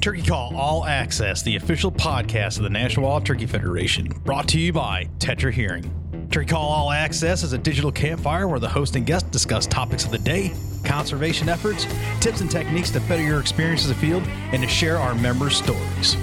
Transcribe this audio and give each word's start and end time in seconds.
Turkey 0.00 0.22
Call 0.22 0.56
All 0.56 0.86
Access, 0.86 1.42
the 1.42 1.56
official 1.56 1.92
podcast 1.92 2.56
of 2.56 2.62
the 2.62 2.70
National 2.70 3.06
Wild 3.06 3.26
Turkey 3.26 3.44
Federation, 3.44 4.08
brought 4.24 4.48
to 4.48 4.58
you 4.58 4.72
by 4.72 5.04
Tetra 5.18 5.52
Hearing. 5.52 6.28
Turkey 6.30 6.46
Call 6.46 6.66
All 6.66 6.90
Access 6.90 7.42
is 7.42 7.52
a 7.52 7.58
digital 7.58 7.92
campfire 7.92 8.48
where 8.48 8.58
the 8.58 8.68
host 8.68 8.96
and 8.96 9.04
guest 9.04 9.30
discuss 9.30 9.66
topics 9.66 10.06
of 10.06 10.10
the 10.10 10.16
day, 10.16 10.54
conservation 10.84 11.50
efforts, 11.50 11.86
tips 12.20 12.40
and 12.40 12.50
techniques 12.50 12.88
to 12.92 13.00
better 13.00 13.22
your 13.22 13.40
experience 13.40 13.84
as 13.84 13.90
a 13.90 13.94
field, 13.94 14.22
and 14.52 14.62
to 14.62 14.68
share 14.68 14.96
our 14.96 15.14
members' 15.16 15.56
stories. 15.56 16.16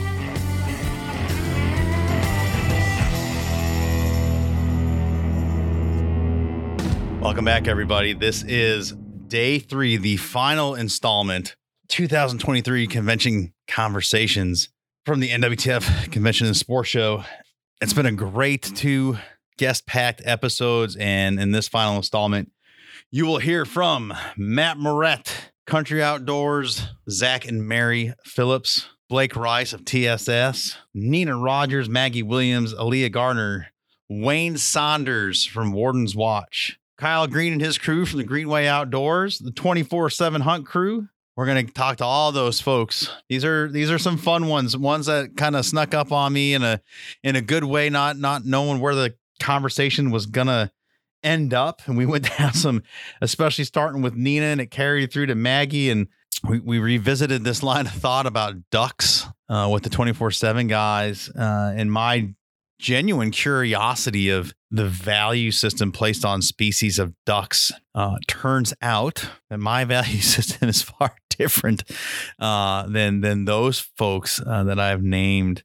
Welcome 7.22 7.46
back, 7.46 7.68
everybody. 7.68 8.14
This 8.14 8.42
is 8.42 8.94
day 9.28 9.60
three, 9.60 9.98
the 9.98 10.18
final 10.18 10.74
installment, 10.74 11.56
2023 11.90 12.88
convention 12.88 13.54
conversations 13.68 14.70
from 15.06 15.20
the 15.20 15.30
NWTF 15.30 16.12
Convention 16.12 16.48
and 16.48 16.56
Sports 16.58 16.90
Show. 16.90 17.24
It's 17.82 17.94
been 17.94 18.06
a 18.06 18.12
great 18.12 18.64
two 18.64 19.18
guest 19.58 19.86
packed 19.86 20.22
episodes. 20.26 20.96
And 20.96 21.40
in 21.40 21.52
this 21.52 21.68
final 21.68 21.98
installment, 21.98 22.52
you 23.12 23.26
will 23.26 23.40
hear 23.40 23.66
from 23.66 24.14
Matt 24.36 24.78
Morrett, 24.78 25.52
Country 25.66 26.02
Outdoors, 26.02 26.88
Zach 27.10 27.46
and 27.48 27.68
Mary 27.68 28.14
Phillips, 28.24 28.88
Blake 29.10 29.36
Rice 29.36 29.74
of 29.74 29.86
TSS, 29.86 30.78
Nina 30.94 31.38
Rogers, 31.38 31.88
Maggie 31.90 32.24
Williams, 32.24 32.74
Aaliyah 32.74 33.12
Garner, 33.12 33.68
Wayne 34.10 34.58
Saunders 34.58 35.46
from 35.46 35.72
Warden's 35.72 36.16
Watch, 36.16 36.80
Kyle 36.98 37.28
Green 37.28 37.54
and 37.54 37.62
his 37.62 37.78
crew 37.78 38.06
from 38.06 38.18
the 38.18 38.26
Greenway 38.26 38.66
Outdoors, 38.66 39.40
the 39.40 39.52
24/7 39.52 40.42
Hunt 40.42 40.66
crew. 40.66 41.08
We're 41.38 41.46
going 41.46 41.68
to 41.68 41.72
talk 41.72 41.98
to 41.98 42.04
all 42.04 42.32
those 42.32 42.60
folks. 42.60 43.12
These 43.30 43.46
are 43.46 43.72
these 43.72 43.92
are 43.92 44.00
some 44.00 44.18
fun 44.18 44.48
ones, 44.48 44.76
ones 44.76 45.06
that 45.06 45.38
kind 45.38 45.56
of 45.56 45.68
snuck 45.68 45.94
up 45.94 46.12
on 46.12 46.34
me 46.34 46.56
in 46.56 46.64
a 46.64 46.82
in 47.24 47.36
a 47.36 47.42
good 47.42 47.64
way, 47.64 47.92
not 47.92 48.18
not 48.18 48.44
knowing 48.44 48.82
where 48.82 48.96
the 48.96 49.14
conversation 49.40 50.10
was 50.10 50.26
going 50.26 50.48
to 50.48 50.72
end 51.22 51.54
up. 51.54 51.84
And 51.86 51.96
we 51.96 52.08
went 52.08 52.28
down 52.38 52.54
some, 52.54 52.82
especially 53.22 53.66
starting 53.66 54.02
with 54.02 54.16
Nina, 54.16 54.48
and 54.48 54.60
it 54.60 54.72
carried 54.72 55.14
through 55.14 55.28
to 55.28 55.36
Maggie, 55.36 55.92
and 55.92 56.08
we, 56.44 56.60
we 56.60 56.80
revisited 56.80 57.44
this 57.44 57.62
line 57.62 57.86
of 57.86 57.92
thought 57.92 58.26
about 58.26 58.56
ducks 58.72 59.28
uh, 59.48 59.70
with 59.72 59.84
the 59.84 59.90
24 59.92 60.32
7 60.32 60.68
guys 60.68 61.30
uh, 61.38 61.72
and 61.76 61.92
my 61.92 62.34
genuine 62.80 63.32
curiosity 63.32 64.30
of 64.30 64.54
the 64.70 64.86
value 64.86 65.52
system 65.52 65.92
placed 65.92 66.26
on 66.26 66.42
species 66.42 67.00
of 67.00 67.14
ducks. 67.26 67.72
Uh, 67.96 68.18
turns 68.28 68.74
out 68.82 69.30
that 69.50 69.60
my 69.60 69.84
value 69.86 70.22
system 70.22 70.70
is 70.70 70.82
far 70.82 71.16
different 71.38 71.84
uh, 72.40 72.88
than 72.88 73.22
than 73.22 73.46
those 73.46 73.80
folks 73.80 74.42
uh, 74.46 74.64
that 74.66 74.80
I've 74.80 75.04
named 75.04 75.64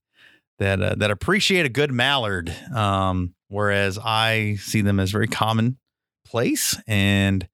that 0.58 0.82
uh, 0.82 0.94
that 0.96 1.10
appreciate 1.10 1.66
a 1.66 1.70
good 1.70 1.92
mallard, 1.92 2.54
um, 2.74 3.34
whereas 3.48 3.98
I 4.02 4.56
see 4.56 4.80
them 4.80 5.00
as 5.00 5.10
very 5.10 5.28
commonplace. 5.28 6.78
And 6.86 7.48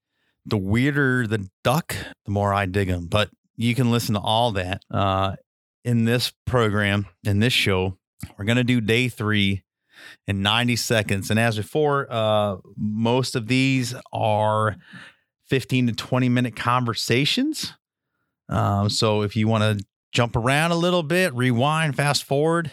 the 0.47 0.59
weirder 0.59 1.27
the 1.27 1.49
duck, 1.63 1.95
the 2.25 2.31
more 2.31 2.55
I 2.55 2.67
dig 2.67 2.89
them. 2.89 3.07
But 3.07 3.31
you 3.57 3.75
can 3.75 3.91
listen 3.91 4.15
to 4.15 4.21
all 4.21 4.53
that 4.53 4.83
uh, 4.91 5.37
in 5.85 6.05
this 6.05 6.33
program 6.47 7.07
in 7.25 7.41
this 7.41 7.53
show 7.53 7.99
we're 8.37 8.45
to 8.57 8.65
do 8.65 8.81
day 8.81 9.09
three 9.09 9.63
in 10.27 10.43
90 10.43 10.77
seconds. 10.77 11.31
And 11.31 11.39
as 11.39 11.57
before, 11.57 12.07
uh, 12.11 12.57
most 12.77 13.37
of 13.37 13.47
these 13.49 13.95
are 14.13 14.77
15 15.47 15.89
to 15.89 15.93
20 15.93 16.29
minute 16.29 16.57
conversations. 16.57 17.75
Um, 18.49 18.89
so 18.91 19.23
if 19.23 19.37
you 19.37 19.49
want 19.49 19.79
to 19.79 19.85
jump 20.13 20.37
around 20.37 20.71
a 20.71 20.77
little 20.77 21.03
bit, 21.03 21.35
rewind, 21.35 21.97
fast 21.97 22.25
forward, 22.25 22.71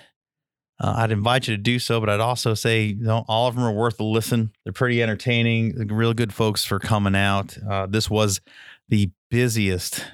uh, 0.80 0.96
I'd 0.98 1.12
invite 1.12 1.48
you 1.48 1.56
to 1.56 1.62
do 1.62 1.80
so. 1.80 2.00
But 2.00 2.10
I'd 2.10 2.20
also 2.20 2.54
say, 2.54 2.86
you 2.86 3.04
know, 3.04 3.26
all 3.28 3.48
of 3.48 3.56
them 3.56 3.64
are 3.64 3.72
worth 3.74 4.00
a 4.00 4.04
listen. 4.04 4.52
They're 4.64 4.74
pretty 4.74 5.02
entertaining. 5.02 5.88
Real 5.88 6.14
good 6.14 6.34
folks 6.34 6.64
for 6.66 6.80
coming 6.80 7.16
out. 7.16 7.58
Uh, 7.68 7.86
this 7.88 8.10
was 8.10 8.42
the 8.90 9.12
busiest 9.30 10.06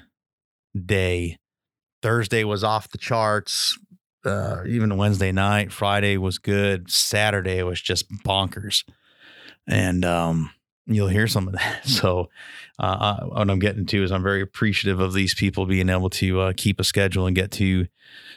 day. 0.86 1.38
Thursday 2.02 2.42
was 2.42 2.64
off 2.64 2.88
the 2.88 2.98
charts 2.98 3.78
uh, 4.24 4.62
even 4.66 4.96
Wednesday 4.96 5.32
night, 5.32 5.72
Friday 5.72 6.16
was 6.16 6.38
good. 6.38 6.90
Saturday 6.90 7.62
was 7.62 7.80
just 7.80 8.10
bonkers, 8.24 8.84
and 9.66 10.04
um, 10.04 10.50
you'll 10.94 11.08
hear 11.08 11.26
some 11.26 11.48
of 11.48 11.54
that. 11.54 11.80
So, 11.86 12.28
uh, 12.78 13.24
what 13.26 13.50
I'm 13.50 13.58
getting 13.58 13.86
to 13.86 14.02
is 14.02 14.10
I'm 14.10 14.22
very 14.22 14.40
appreciative 14.40 14.98
of 14.98 15.12
these 15.12 15.34
people 15.34 15.66
being 15.66 15.88
able 15.88 16.10
to 16.10 16.40
uh, 16.40 16.52
keep 16.56 16.80
a 16.80 16.84
schedule 16.84 17.26
and 17.26 17.36
get 17.36 17.50
to 17.52 17.86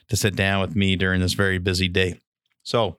to 0.10 0.16
sit 0.16 0.36
down 0.36 0.62
with 0.62 0.76
me 0.76 0.96
during 0.96 1.22
this 1.22 1.34
very 1.34 1.58
busy 1.58 1.88
day. 1.88 2.20
So, 2.64 2.98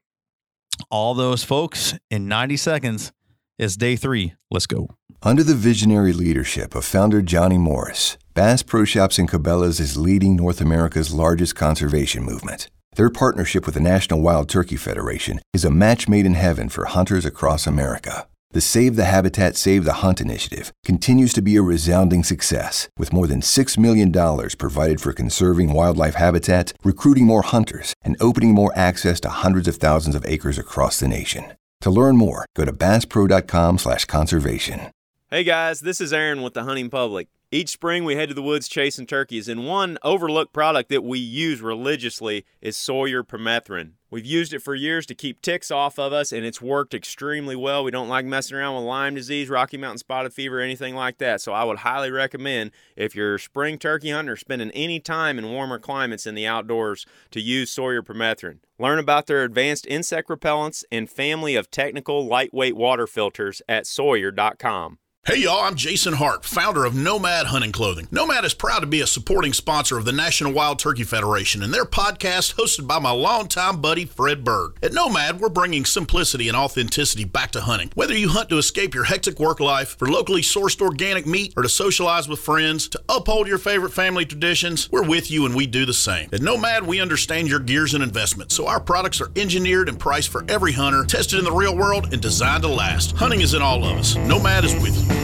all 0.91 1.15
those 1.15 1.45
folks 1.45 1.95
in 2.11 2.29
90 2.29 2.57
seconds 2.57 3.13
is 3.59 3.77
day 3.77 3.97
three. 3.97 4.35
Let's 4.51 4.67
go. 4.67 4.89
Under 5.23 5.43
the 5.43 5.55
visionary 5.55 6.13
leadership 6.13 6.75
of 6.75 6.85
founder 6.85 7.23
Johnny 7.23 7.59
Morris, 7.59 8.19
Bass 8.35 8.63
Pro 8.63 8.85
Shops 8.85 9.19
and 9.19 9.29
Cabela's 9.29 9.81
is 9.81 9.97
leading 9.97 10.37
North 10.37 10.61
America's 10.61 11.13
largest 11.13 11.57
conservation 11.57 12.23
movement. 12.23 12.69
Their 12.97 13.11
partnership 13.11 13.67
with 13.67 13.75
the 13.75 13.81
National 13.81 14.21
Wild 14.21 14.49
Turkey 14.49 14.77
Federation 14.77 15.41
is 15.53 15.65
a 15.65 15.71
match 15.71 16.09
made 16.09 16.27
in 16.27 16.35
heaven 16.35 16.69
for 16.69 16.87
hunters 16.87 17.25
across 17.25 17.67
America. 17.67 18.27
The 18.51 18.61
Save 18.61 18.97
the 18.97 19.05
Habitat, 19.05 19.57
Save 19.57 19.85
the 19.85 20.01
Hunt 20.05 20.21
initiative 20.21 20.73
continues 20.85 21.33
to 21.35 21.43
be 21.43 21.57
a 21.57 21.63
resounding 21.63 22.23
success, 22.23 22.89
with 22.97 23.13
more 23.13 23.27
than 23.27 23.41
$6 23.41 23.77
million 23.77 24.11
provided 24.57 25.01
for 25.01 25.13
conserving 25.13 25.73
wildlife 25.73 26.15
habitat, 26.15 26.73
recruiting 26.83 27.27
more 27.27 27.43
hunters, 27.43 27.93
and 28.03 28.17
opening 28.19 28.55
more 28.55 28.73
access 28.75 29.21
to 29.21 29.29
hundreds 29.29 29.69
of 29.69 29.77
thousands 29.77 30.15
of 30.15 30.25
acres 30.27 30.59
across 30.59 30.99
the 31.01 31.09
nation. 31.09 31.53
To 31.83 31.91
learn 31.91 32.17
more, 32.17 32.47
go 32.55 32.65
to 32.65 32.73
basspro.com 32.73 33.79
slash 33.79 34.05
conservation. 34.07 34.91
Hey 35.29 35.45
guys, 35.45 35.81
this 35.81 36.01
is 36.01 36.13
Aaron 36.13 36.41
with 36.41 36.55
the 36.55 36.65
Hunting 36.65 36.89
Public. 36.89 37.29
Each 37.51 37.71
spring, 37.71 38.05
we 38.05 38.15
head 38.15 38.29
to 38.29 38.35
the 38.35 38.43
woods 38.43 38.69
chasing 38.69 39.07
turkeys, 39.07 39.49
and 39.49 39.67
one 39.67 39.99
overlooked 40.03 40.53
product 40.53 40.89
that 40.91 41.05
we 41.05 41.19
use 41.19 41.61
religiously 41.61 42.47
is 42.61 42.77
Sawyer 42.77 43.23
permethrin. 43.23 43.93
We've 44.09 44.25
used 44.25 44.53
it 44.53 44.63
for 44.63 44.75
years 44.75 45.05
to 45.07 45.15
keep 45.15 45.43
ticks 45.43 45.71
off 45.71 45.99
of 45.99 46.13
us, 46.13 46.31
and 46.33 46.45
it's 46.45 46.63
worked 46.63 46.95
extremely 46.95 47.57
well. 47.57 47.83
We 47.83 47.91
don't 47.91 48.09
like 48.09 48.25
messing 48.25 48.57
around 48.57 48.77
with 48.77 48.85
Lyme 48.85 49.17
disease, 49.17 49.49
Rocky 49.49 49.77
Mountain 49.77 49.99
spotted 49.99 50.33
fever, 50.33 50.61
anything 50.61 50.95
like 50.95 51.19
that. 51.19 51.41
So 51.41 51.53
I 51.53 51.65
would 51.65 51.79
highly 51.79 52.13
recommend 52.13 52.71
if 52.95 53.17
you're 53.17 53.35
a 53.35 53.41
spring 53.41 53.79
turkey 53.79 54.11
hunter 54.11 54.35
or 54.35 54.37
spending 54.37 54.71
any 54.71 55.01
time 55.01 55.39
in 55.39 55.51
warmer 55.51 55.79
climates 55.79 56.27
in 56.27 56.37
the 56.37 56.47
outdoors 56.47 57.05
to 57.33 57.41
use 57.41 57.71
Sawyer 57.71 58.03
permethrin. 58.03 58.59
Learn 58.79 58.99
about 58.99 59.27
their 59.27 59.43
advanced 59.43 59.87
insect 59.87 60.29
repellents 60.29 60.85
and 60.93 61.11
family 61.11 61.57
of 61.57 61.71
technical 61.71 62.27
lightweight 62.27 62.77
water 62.77 63.07
filters 63.07 63.61
at 63.69 63.87
Sawyer.com. 63.87 64.99
Hey 65.29 65.39
y'all, 65.39 65.65
I'm 65.65 65.75
Jason 65.75 66.13
Hart, 66.13 66.45
founder 66.45 66.85
of 66.85 66.95
Nomad 66.95 67.47
Hunting 67.47 67.73
Clothing. 67.73 68.07
Nomad 68.13 68.45
is 68.45 68.55
proud 68.55 68.79
to 68.79 68.87
be 68.87 69.01
a 69.01 69.09
supporting 69.09 69.53
sponsor 69.53 69.99
of 69.99 70.05
the 70.05 70.13
National 70.13 70.53
Wild 70.53 70.79
Turkey 70.79 71.03
Federation 71.03 71.65
and 71.65 71.75
their 71.75 71.85
podcast 71.85 72.55
hosted 72.55 72.87
by 72.87 73.01
my 73.01 73.11
longtime 73.11 73.81
buddy 73.81 74.05
Fred 74.05 74.45
Berg. 74.45 74.79
At 74.85 74.93
Nomad, 74.93 75.41
we're 75.41 75.49
bringing 75.49 75.85
simplicity 75.85 76.47
and 76.47 76.57
authenticity 76.57 77.25
back 77.25 77.51
to 77.51 77.63
hunting. 77.63 77.91
Whether 77.97 78.17
you 78.17 78.29
hunt 78.29 78.51
to 78.51 78.59
escape 78.59 78.95
your 78.95 79.03
hectic 79.03 79.41
work 79.41 79.59
life, 79.59 79.99
for 79.99 80.07
locally 80.07 80.43
sourced 80.43 80.81
organic 80.81 81.27
meat, 81.27 81.55
or 81.57 81.65
to 81.65 81.69
socialize 81.69 82.29
with 82.29 82.39
friends, 82.39 82.87
to 82.91 83.03
uphold 83.09 83.49
your 83.49 83.59
favorite 83.59 83.93
family 83.93 84.27
traditions, 84.27 84.89
we're 84.93 85.03
with 85.03 85.29
you 85.29 85.45
and 85.45 85.57
we 85.57 85.67
do 85.67 85.85
the 85.85 85.93
same. 85.93 86.29
At 86.33 86.41
Nomad, 86.41 86.87
we 86.87 87.01
understand 87.01 87.49
your 87.49 87.59
gears 87.59 87.95
and 87.95 88.05
investments, 88.05 88.55
so 88.55 88.69
our 88.69 88.79
products 88.79 89.21
are 89.21 89.33
engineered 89.35 89.89
and 89.89 89.99
priced 89.99 90.29
for 90.29 90.45
every 90.49 90.71
hunter, 90.71 91.03
tested 91.03 91.41
in 91.41 91.45
the 91.45 91.51
real 91.51 91.77
world, 91.77 92.13
and 92.13 92.23
designed 92.23 92.63
to 92.63 92.69
last. 92.69 93.17
Hunting 93.17 93.41
is 93.41 93.55
in 93.55 93.61
all 93.63 93.85
of 93.85 93.99
us. 93.99 94.15
Nomad 94.15 94.65
is 94.65 94.75
with 94.75 94.97
you. 95.11 95.16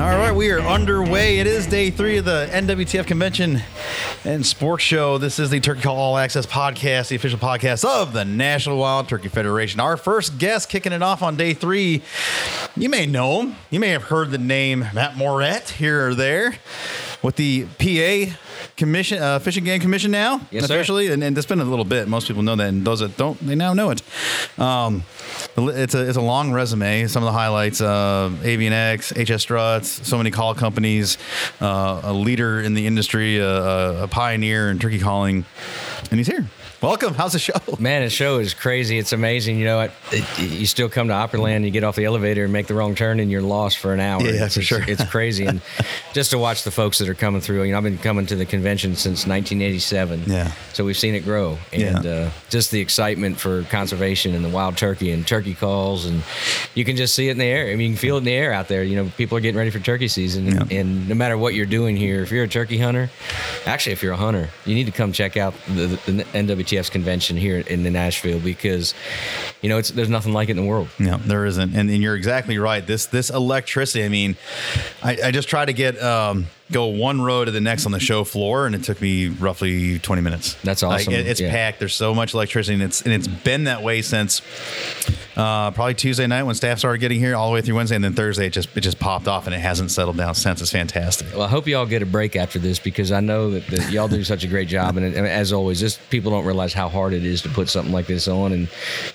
All 0.00 0.16
right, 0.16 0.32
we 0.34 0.50
are 0.50 0.60
underway. 0.60 1.38
It 1.38 1.46
is 1.46 1.66
day 1.66 1.90
three 1.90 2.16
of 2.18 2.24
the 2.24 2.48
NWTF 2.50 3.06
Convention 3.06 3.60
and 4.24 4.44
Sports 4.46 4.82
Show. 4.82 5.18
This 5.18 5.38
is 5.38 5.50
the 5.50 5.60
Turkey 5.60 5.82
Call 5.82 5.96
All 5.96 6.16
Access 6.16 6.46
podcast, 6.46 7.08
the 7.08 7.16
official 7.16 7.38
podcast 7.38 7.84
of 7.84 8.12
the 8.12 8.24
National 8.24 8.78
Wild 8.78 9.08
Turkey 9.08 9.28
Federation. 9.28 9.78
Our 9.78 9.96
first 9.96 10.38
guest 10.38 10.68
kicking 10.70 10.92
it 10.92 11.02
off 11.02 11.22
on 11.22 11.36
day 11.36 11.52
three. 11.52 12.02
You 12.76 12.88
may 12.88 13.06
know 13.06 13.42
him. 13.42 13.56
You 13.68 13.78
may 13.78 13.90
have 13.90 14.04
heard 14.04 14.30
the 14.30 14.38
name 14.38 14.86
Matt 14.94 15.16
Morrett 15.16 15.68
here 15.70 16.08
or 16.08 16.14
there 16.14 16.54
with 17.22 17.36
the 17.36 17.66
PA 17.78 18.34
commission, 18.76 19.22
uh, 19.22 19.38
fishing 19.38 19.64
game 19.64 19.80
commission 19.80 20.10
now 20.10 20.40
Yes, 20.50 20.66
sir. 20.66 20.74
officially, 20.74 21.08
and, 21.08 21.22
and 21.22 21.36
it's 21.36 21.46
been 21.46 21.60
a 21.60 21.64
little 21.64 21.84
bit. 21.84 22.08
Most 22.08 22.26
people 22.28 22.42
know 22.42 22.56
that, 22.56 22.68
and 22.68 22.84
those 22.86 23.00
that 23.00 23.16
don't, 23.16 23.38
they 23.46 23.54
now 23.54 23.72
know 23.74 23.90
it. 23.90 24.02
Um, 24.58 25.04
it's 25.56 25.94
a 25.94 26.06
it's 26.08 26.16
a 26.16 26.20
long 26.20 26.52
resume. 26.52 27.06
Some 27.06 27.22
of 27.22 27.26
the 27.26 27.32
highlights: 27.32 27.80
uh, 27.80 28.30
Avian 28.42 28.72
X, 28.72 29.12
HS 29.12 29.42
Struts, 29.42 30.06
so 30.08 30.16
many 30.16 30.30
call 30.30 30.54
companies, 30.54 31.18
uh, 31.60 32.00
a 32.04 32.12
leader 32.12 32.60
in 32.60 32.74
the 32.74 32.86
industry, 32.86 33.38
a, 33.38 33.46
a- 33.48 34.04
a 34.04 34.08
pioneer 34.08 34.70
in 34.70 34.78
turkey 34.78 34.98
calling, 34.98 35.44
and 36.10 36.18
he's 36.18 36.26
here. 36.26 36.46
Welcome. 36.82 37.12
How's 37.12 37.34
the 37.34 37.38
show? 37.38 37.52
Man, 37.78 38.04
the 38.04 38.08
show 38.08 38.38
is 38.38 38.54
crazy. 38.54 38.96
It's 38.98 39.12
amazing. 39.12 39.58
You 39.58 39.66
know 39.66 39.76
what? 39.76 39.92
You 40.38 40.64
still 40.64 40.88
come 40.88 41.08
to 41.08 41.12
Opryland, 41.14 41.62
you 41.64 41.70
get 41.70 41.84
off 41.84 41.94
the 41.94 42.06
elevator 42.06 42.44
and 42.44 42.54
make 42.54 42.68
the 42.68 42.74
wrong 42.74 42.94
turn, 42.94 43.20
and 43.20 43.30
you're 43.30 43.42
lost 43.42 43.76
for 43.76 43.92
an 43.92 44.00
hour. 44.00 44.22
Yeah, 44.22 44.30
yeah 44.32 44.44
it's, 44.46 44.54
for 44.54 44.62
sure. 44.62 44.82
It's 44.88 45.04
crazy, 45.04 45.44
and 45.44 45.60
just 46.14 46.30
to 46.30 46.38
watch 46.38 46.62
the 46.64 46.70
folks 46.70 46.96
that 46.96 47.08
are 47.10 47.14
coming 47.14 47.42
through. 47.42 47.64
You 47.64 47.72
know, 47.72 47.76
I've 47.76 47.84
been 47.84 47.98
coming 47.98 48.24
to 48.26 48.34
the 48.34 48.46
convention 48.46 48.96
since 48.96 49.26
1987. 49.26 50.22
Yeah. 50.26 50.52
So 50.72 50.86
we've 50.86 50.96
seen 50.96 51.14
it 51.14 51.20
grow, 51.22 51.58
and 51.70 52.02
Yeah. 52.02 52.10
uh, 52.10 52.30
just 52.48 52.70
the 52.70 52.80
excitement 52.80 53.38
for 53.38 53.64
conservation 53.64 54.34
and 54.34 54.42
the 54.42 54.48
wild 54.48 54.78
turkey 54.78 55.10
and 55.10 55.26
turkey 55.26 55.54
calls, 55.54 56.06
and 56.06 56.22
you 56.74 56.86
can 56.86 56.96
just 56.96 57.14
see 57.14 57.28
it 57.28 57.32
in 57.32 57.38
the 57.38 57.44
air. 57.44 57.66
I 57.66 57.76
mean, 57.76 57.90
you 57.90 57.96
can 57.96 57.96
feel 57.98 58.14
it 58.14 58.20
in 58.20 58.24
the 58.24 58.32
air 58.32 58.54
out 58.54 58.68
there. 58.68 58.82
You 58.84 58.96
know, 58.96 59.12
people 59.18 59.36
are 59.36 59.42
getting 59.42 59.58
ready 59.58 59.70
for 59.70 59.80
turkey 59.80 60.08
season, 60.08 60.48
and, 60.48 60.72
and 60.72 61.08
no 61.10 61.14
matter 61.14 61.36
what 61.36 61.52
you're 61.52 61.66
doing 61.66 61.94
here, 61.94 62.22
if 62.22 62.32
you're 62.32 62.44
a 62.44 62.48
turkey 62.48 62.78
hunter, 62.78 63.10
actually, 63.66 63.92
if 63.92 64.02
you're 64.02 64.14
a 64.14 64.16
hunter, 64.16 64.48
you 64.64 64.74
need 64.74 64.86
to 64.86 64.92
come 64.92 65.12
check 65.12 65.36
out 65.36 65.52
the, 65.66 65.86
the, 66.06 66.12
the 66.12 66.24
NWTF's 66.70 66.90
convention 66.90 67.36
here 67.36 67.58
in 67.58 67.82
the 67.82 67.90
Nashville 67.90 68.40
because, 68.40 68.94
you 69.62 69.68
know, 69.68 69.78
it's 69.78 69.90
there's 69.90 70.08
nothing 70.08 70.32
like 70.32 70.48
it 70.48 70.52
in 70.52 70.56
the 70.56 70.68
world. 70.68 70.88
No, 70.98 71.16
there 71.18 71.46
isn't, 71.46 71.74
and, 71.74 71.90
and 71.90 72.02
you're 72.02 72.16
exactly 72.16 72.58
right. 72.58 72.86
This 72.86 73.06
this 73.06 73.30
electricity. 73.30 74.04
I 74.04 74.08
mean, 74.08 74.36
I, 75.02 75.18
I 75.26 75.30
just 75.30 75.48
try 75.48 75.64
to 75.64 75.72
get 75.72 76.00
um, 76.02 76.46
go 76.72 76.86
one 76.86 77.20
row 77.20 77.44
to 77.44 77.50
the 77.50 77.60
next 77.60 77.86
on 77.86 77.92
the 77.92 78.00
show 78.00 78.24
floor, 78.24 78.66
and 78.66 78.74
it 78.74 78.84
took 78.84 79.00
me 79.00 79.28
roughly 79.28 79.98
20 79.98 80.22
minutes. 80.22 80.54
That's 80.62 80.82
Like, 80.82 81.00
awesome. 81.02 81.14
it- 81.14 81.26
it's 81.26 81.40
Yeah. 81.40 81.50
packed. 81.50 81.78
There's 81.80 81.94
so 81.94 82.14
much 82.14 82.34
electricity, 82.34 82.74
and 82.74 82.82
it's 82.82 83.02
and 83.02 83.12
it's 83.12 83.26
been 83.28 83.64
that 83.64 83.82
way 83.82 84.02
since 84.02 84.40
uh, 85.36 85.70
probably 85.70 85.94
Tuesday 85.94 86.26
night 86.26 86.42
when 86.42 86.54
staff 86.54 86.78
started 86.78 86.98
getting 86.98 87.18
here, 87.18 87.34
all 87.34 87.48
the 87.48 87.54
way 87.54 87.60
through 87.62 87.74
Wednesday, 87.76 87.94
and 87.96 88.04
then 88.04 88.12
Thursday 88.12 88.46
it 88.46 88.52
just 88.52 88.68
it 88.76 88.80
just 88.80 88.98
popped 88.98 89.26
off, 89.28 89.46
and 89.46 89.54
it 89.54 89.58
hasn't 89.60 89.90
settled 89.90 90.16
down 90.16 90.34
since. 90.34 90.60
It's 90.60 90.70
fantastic. 90.70 91.28
Well, 91.32 91.42
I 91.42 91.48
hope 91.48 91.66
you 91.66 91.76
all 91.76 91.86
get 91.86 92.02
a 92.02 92.06
break 92.06 92.36
after 92.36 92.58
this 92.58 92.78
because 92.78 93.10
I 93.12 93.20
know 93.20 93.50
that, 93.52 93.66
that 93.68 93.90
y'all 93.90 94.08
do 94.08 94.22
such 94.32 94.44
a 94.44 94.48
great 94.48 94.68
job. 94.68 94.96
And, 94.96 95.06
and 95.14 95.26
as 95.26 95.52
always, 95.52 95.80
just 95.80 95.98
people 96.10 96.30
don't 96.30 96.44
realize 96.44 96.72
how 96.72 96.88
hard 96.88 97.12
it 97.14 97.24
is 97.24 97.42
to 97.42 97.48
put 97.48 97.68
something 97.68 97.92
like 97.92 98.06
this 98.06 98.28
on. 98.28 98.52
And 98.52 98.68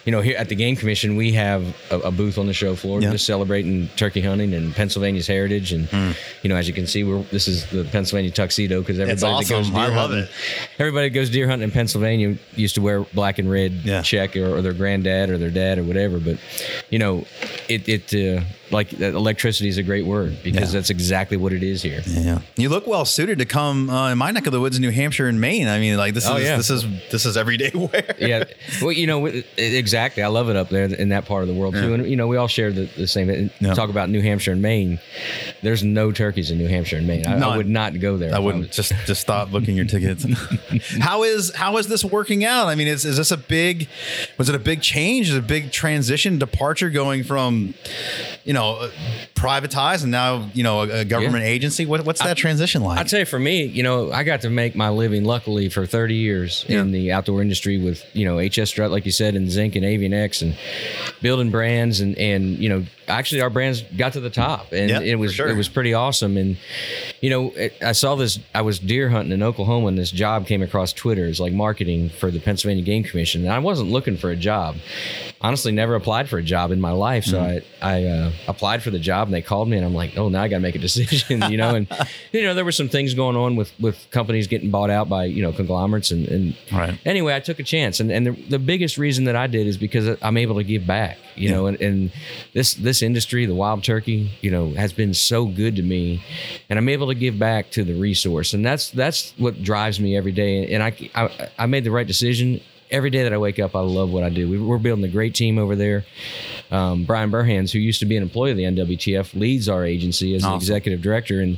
you 0.06 0.12
know, 0.12 0.22
here 0.22 0.38
at 0.38 0.50
the 0.50 0.56
Game 0.56 0.76
Commission, 0.76 1.16
we 1.16 1.34
have 1.34 1.64
a, 1.92 2.00
a 2.00 2.12
booth 2.12 2.38
on 2.38 2.48
the 2.48 2.54
show 2.54 2.76
floor 2.76 3.02
Yeah. 3.02 3.12
just 3.12 3.26
celebrating 3.26 3.90
turkey 3.96 4.22
hunting 4.22 4.54
and 4.54 4.74
Pennsylvania's 4.76 5.28
heritage. 5.28 5.74
And 5.74 5.88
you 6.42 6.50
know, 6.50 6.56
as 6.56 6.68
you 6.68 6.74
can 6.74 6.88
see, 6.88 7.04
we're 7.04 7.22
this 7.32 7.45
is 7.48 7.66
the 7.70 7.84
Pennsylvania 7.86 8.32
tuxedo 8.32 8.80
because 8.82 9.00
everybody 9.00 9.22
that 9.22 9.28
awesome. 9.28 9.58
goes 9.58 9.70
deer 9.70 9.80
I 9.80 9.88
love 9.88 10.12
hunting, 10.12 10.20
it. 10.24 10.30
everybody 10.80 11.10
that 11.10 11.16
goes 11.16 11.30
deer 11.30 11.48
hunting 11.48 11.66
in 11.68 11.72
Pennsylvania 11.72 12.38
used 12.56 12.76
to 12.76 12.82
wear 12.82 13.02
black 13.14 13.40
and 13.40 13.50
red 13.50 13.72
Yeah. 13.84 14.02
check 14.02 14.36
or, 14.36 14.58
or 14.58 14.62
their 14.62 14.74
granddad 14.74 15.30
or 15.30 15.38
their 15.38 15.50
dad 15.52 15.78
or 15.80 15.84
whatever. 15.84 16.20
But 16.20 16.38
you 16.90 17.00
know, 17.00 17.26
it 17.70 17.88
it 17.88 18.14
uh, 18.14 18.44
like 18.72 18.94
electricity 19.00 19.70
is 19.70 19.78
a 19.78 19.84
great 19.84 20.06
word 20.06 20.38
because 20.44 20.74
Yeah. 20.74 20.80
that's 20.80 20.90
exactly 20.90 21.38
what 21.38 21.54
it 21.54 21.64
is 21.64 21.82
here. 21.82 22.02
Yeah, 22.06 22.40
you 22.58 22.70
look 22.70 22.88
well 22.88 23.06
suited 23.06 23.40
to 23.40 23.46
come 23.46 23.90
uh, 23.90 24.12
in 24.12 24.18
my 24.18 24.32
neck 24.32 24.46
of 24.48 24.52
the 24.54 24.60
woods, 24.60 24.80
New 24.80 24.90
Hampshire 24.92 25.28
and 25.28 25.40
Maine. 25.40 25.68
I 25.68 25.80
mean, 25.80 25.98
like 25.98 26.14
this 26.14 26.28
Oh, 26.28 26.38
is 26.38 26.44
yeah. 26.44 26.58
this 26.58 26.70
is 26.70 26.86
this 27.12 27.26
is 27.26 27.38
everyday 27.38 27.72
wear. 27.76 28.16
yeah. 28.20 28.44
Well, 28.82 28.92
you 28.92 29.08
know, 29.08 29.26
exactly. 29.58 30.24
I 30.24 30.28
love 30.28 30.50
it 30.50 30.56
up 30.56 30.70
there 30.70 30.86
in 30.86 31.10
that 31.10 31.26
part 31.26 31.44
of 31.44 31.48
the 31.48 31.54
world 31.54 31.76
too. 31.76 31.94
And 31.94 32.08
you 32.10 32.16
know, 32.16 32.28
we 32.28 32.38
all 32.38 32.48
share 32.48 32.72
the, 32.72 32.86
the 32.98 33.08
same. 33.08 33.50
Yeah. 33.60 33.74
Talk 33.74 33.90
about 33.90 34.10
New 34.10 34.22
Hampshire 34.22 34.52
and 34.52 34.62
Maine. 34.62 35.00
There's 35.62 35.84
no 35.84 36.12
turkeys 36.12 36.52
in 36.52 36.58
New 36.58 36.68
Hampshire 36.68 36.98
and 36.98 37.08
Maine. 37.08 37.26
I, 37.28 37.40
I 37.40 37.58
would 37.58 37.68
not 37.70 38.00
go 38.00 38.18
there. 38.18 38.34
I 38.36 38.40
wouldn't 38.40 38.68
was- 38.68 38.76
just 38.76 38.94
just 39.06 39.22
stop 39.22 39.52
booking 39.52 39.76
your 39.76 39.86
tickets. 39.86 40.26
how 41.00 41.24
is 41.24 41.54
how 41.54 41.78
is 41.78 41.88
this 41.88 42.04
working 42.04 42.44
out? 42.46 42.68
I 42.68 42.76
mean, 42.76 42.88
is, 42.88 43.06
is 43.06 43.18
this 43.18 43.32
a 43.32 43.38
big 43.38 43.88
was 44.38 44.50
it 44.50 44.56
a 44.56 44.60
big 44.60 44.82
change? 44.82 45.30
Is 45.30 45.36
it 45.36 45.40
a 45.40 45.42
big 45.42 45.72
transition 45.72 46.38
departure 46.40 46.90
going 46.90 47.24
from 47.24 47.74
you 48.44 48.54
know 48.54 48.55
uh, 48.64 48.92
privatized 49.36 50.04
and 50.04 50.12
now 50.12 50.50
you 50.54 50.64
know 50.64 50.82
a, 50.82 51.02
a 51.02 51.06
government 51.06 51.44
agency? 51.44 51.86
What, 51.86 52.06
what's 52.06 52.22
that 52.24 52.38
transition 52.38 52.82
like? 52.82 53.00
I'd 53.00 53.10
say 53.10 53.24
for 53.24 53.40
me, 53.40 53.66
you 53.66 53.84
know, 53.84 54.12
I 54.12 54.24
got 54.24 54.42
to 54.42 54.50
make 54.50 54.76
my 54.76 54.90
living 54.90 55.24
luckily 55.24 55.70
for 55.70 55.86
30 55.86 56.16
years 56.16 56.66
in 56.68 56.92
the 56.92 57.12
outdoor 57.12 57.42
industry 57.42 57.78
with, 57.78 58.04
you 58.16 58.26
know, 58.26 58.40
HS 58.40 58.70
Strut, 58.70 58.92
like 58.92 59.06
you 59.06 59.12
said, 59.12 59.36
and 59.36 59.50
Zink 59.50 59.76
and 59.76 59.86
Avian 59.86 60.14
X 60.14 60.42
and 60.42 60.58
building 61.22 61.52
brands 61.52 62.00
and, 62.02 62.18
and, 62.18 62.58
you 62.58 62.70
know, 62.70 62.86
actually 63.08 63.42
our 63.42 63.50
brands 63.52 63.84
got 63.96 64.14
to 64.14 64.20
the 64.20 64.30
top 64.32 64.72
and 64.72 64.90
Yeah, 64.90 65.00
it 65.02 65.16
was, 65.16 65.36
sure. 65.36 65.48
it 65.48 65.56
was 65.56 65.70
pretty 65.70 65.94
awesome. 65.94 66.38
And, 66.38 66.58
you 67.22 67.30
know, 67.30 67.52
it, 67.52 67.76
I 67.82 67.92
saw 67.92 68.16
this, 68.16 68.40
I 68.54 68.62
was 68.62 68.80
deer 68.80 69.10
hunting 69.10 69.32
in 69.32 69.44
Oklahoma 69.44 69.88
and 69.88 69.98
this 69.98 70.12
job 70.12 70.48
came 70.48 70.62
across 70.64 70.92
Twitter. 70.94 71.26
It's 71.26 71.40
like 71.40 71.54
marketing 71.54 72.10
for 72.10 72.32
the 72.32 72.40
Pennsylvania 72.40 72.84
Game 72.84 73.04
Commission. 73.04 73.44
And 73.44 73.52
I 73.52 73.60
wasn't 73.60 73.90
looking 73.92 74.18
for 74.18 74.32
a 74.32 74.36
job. 74.36 74.78
Honestly, 75.42 75.72
never 75.72 75.96
applied 75.96 76.28
for 76.30 76.38
a 76.40 76.44
job 76.44 76.72
in 76.72 76.82
my 76.82 76.92
life. 76.92 77.24
So 77.26 77.36
Mm-hmm. 77.36 77.86
I, 77.86 77.90
I 77.96 78.04
uh, 78.06 78.32
applied 78.48 78.84
for 78.84 78.92
the 78.92 79.00
job 79.00 79.28
and 79.28 79.34
they 79.34 79.42
called 79.42 79.68
me 79.70 79.78
and 79.78 79.86
I'm 79.86 79.94
like, 79.94 80.18
oh, 80.18 80.30
now 80.30 80.44
I 80.44 80.48
got 80.48 80.58
to 80.58 80.62
make 80.62 80.76
a 80.76 80.80
decision, 80.80 81.42
you 81.52 81.58
know? 81.58 81.76
And, 81.76 81.88
you 82.32 82.44
know, 82.44 82.54
there 82.54 82.66
were 82.66 82.72
some 82.72 82.90
things 82.90 83.14
going 83.14 83.36
on 83.36 83.56
with, 83.56 83.72
with 83.80 84.08
companies 84.12 84.48
getting 84.48 84.72
bought 84.72 84.90
out 84.90 85.10
by, 85.10 85.26
you 85.26 85.42
know, 85.42 85.52
conglomerates. 85.52 86.12
And, 86.12 86.28
and 86.28 86.56
Right. 86.72 87.00
anyway, 87.06 87.36
I 87.36 87.40
took 87.40 87.60
a 87.60 87.64
chance. 87.64 88.00
And, 88.00 88.12
and 88.12 88.28
the, 88.28 88.32
the 88.32 88.60
biggest 88.60 88.98
reason 88.98 89.26
that 89.26 89.36
I 89.36 89.48
did 89.48 89.68
is 89.68 89.78
because 89.78 90.18
I'm 90.22 90.38
able 90.38 90.56
to 90.56 90.64
give 90.64 90.86
back, 90.86 91.18
you 91.36 91.50
know, 91.50 91.68
and, 91.68 91.80
and 91.82 92.12
this, 92.54 92.74
this 92.76 93.02
industry, 93.02 93.46
the 93.46 93.56
wild 93.56 93.84
turkey, 93.84 94.32
you 94.42 94.52
know, 94.52 94.72
has 94.74 94.94
been 94.94 95.14
so 95.14 95.46
good 95.46 95.76
to 95.78 95.82
me 95.84 96.24
and 96.70 96.78
I'm 96.80 96.90
able 96.90 97.08
to 97.08 97.16
give 97.16 97.38
back 97.40 97.72
to 97.72 97.84
the 97.84 97.94
resource. 97.94 98.54
And 98.54 98.66
that's, 98.66 98.90
that's 98.92 99.34
what 99.38 99.64
drives 99.64 100.00
me 100.00 100.16
every 100.16 100.32
day. 100.32 100.74
And 100.74 100.84
I, 100.84 101.10
I, 101.16 101.50
I 101.60 101.66
made 101.66 101.84
the 101.84 101.92
right 101.92 102.08
decision. 102.08 102.62
Every 102.92 103.10
day 103.10 103.24
that 103.24 103.34
I 103.34 103.38
wake 103.38 103.60
up, 103.60 103.76
I 103.76 103.80
love 103.80 104.12
what 104.12 104.24
I 104.24 104.30
do. 104.30 104.48
We- 104.48 104.60
We're 104.60 104.78
building 104.78 105.04
a 105.06 105.10
great 105.10 105.34
team 105.34 105.58
over 105.58 105.76
there. 105.76 106.06
Um, 106.72 107.04
Bryan 107.04 107.32
Burhans, 107.32 107.72
who 107.72 107.80
used 107.80 108.00
to 108.00 108.06
be 108.06 108.16
an 108.18 108.24
employee 108.24 108.52
of 108.52 108.58
the 108.58 108.64
NWTF, 108.66 109.34
leads 109.34 109.68
our 109.70 109.86
agency 109.86 110.36
as 110.36 110.44
the 110.44 110.50
executive 110.56 111.02
director. 111.02 111.42
And, 111.42 111.58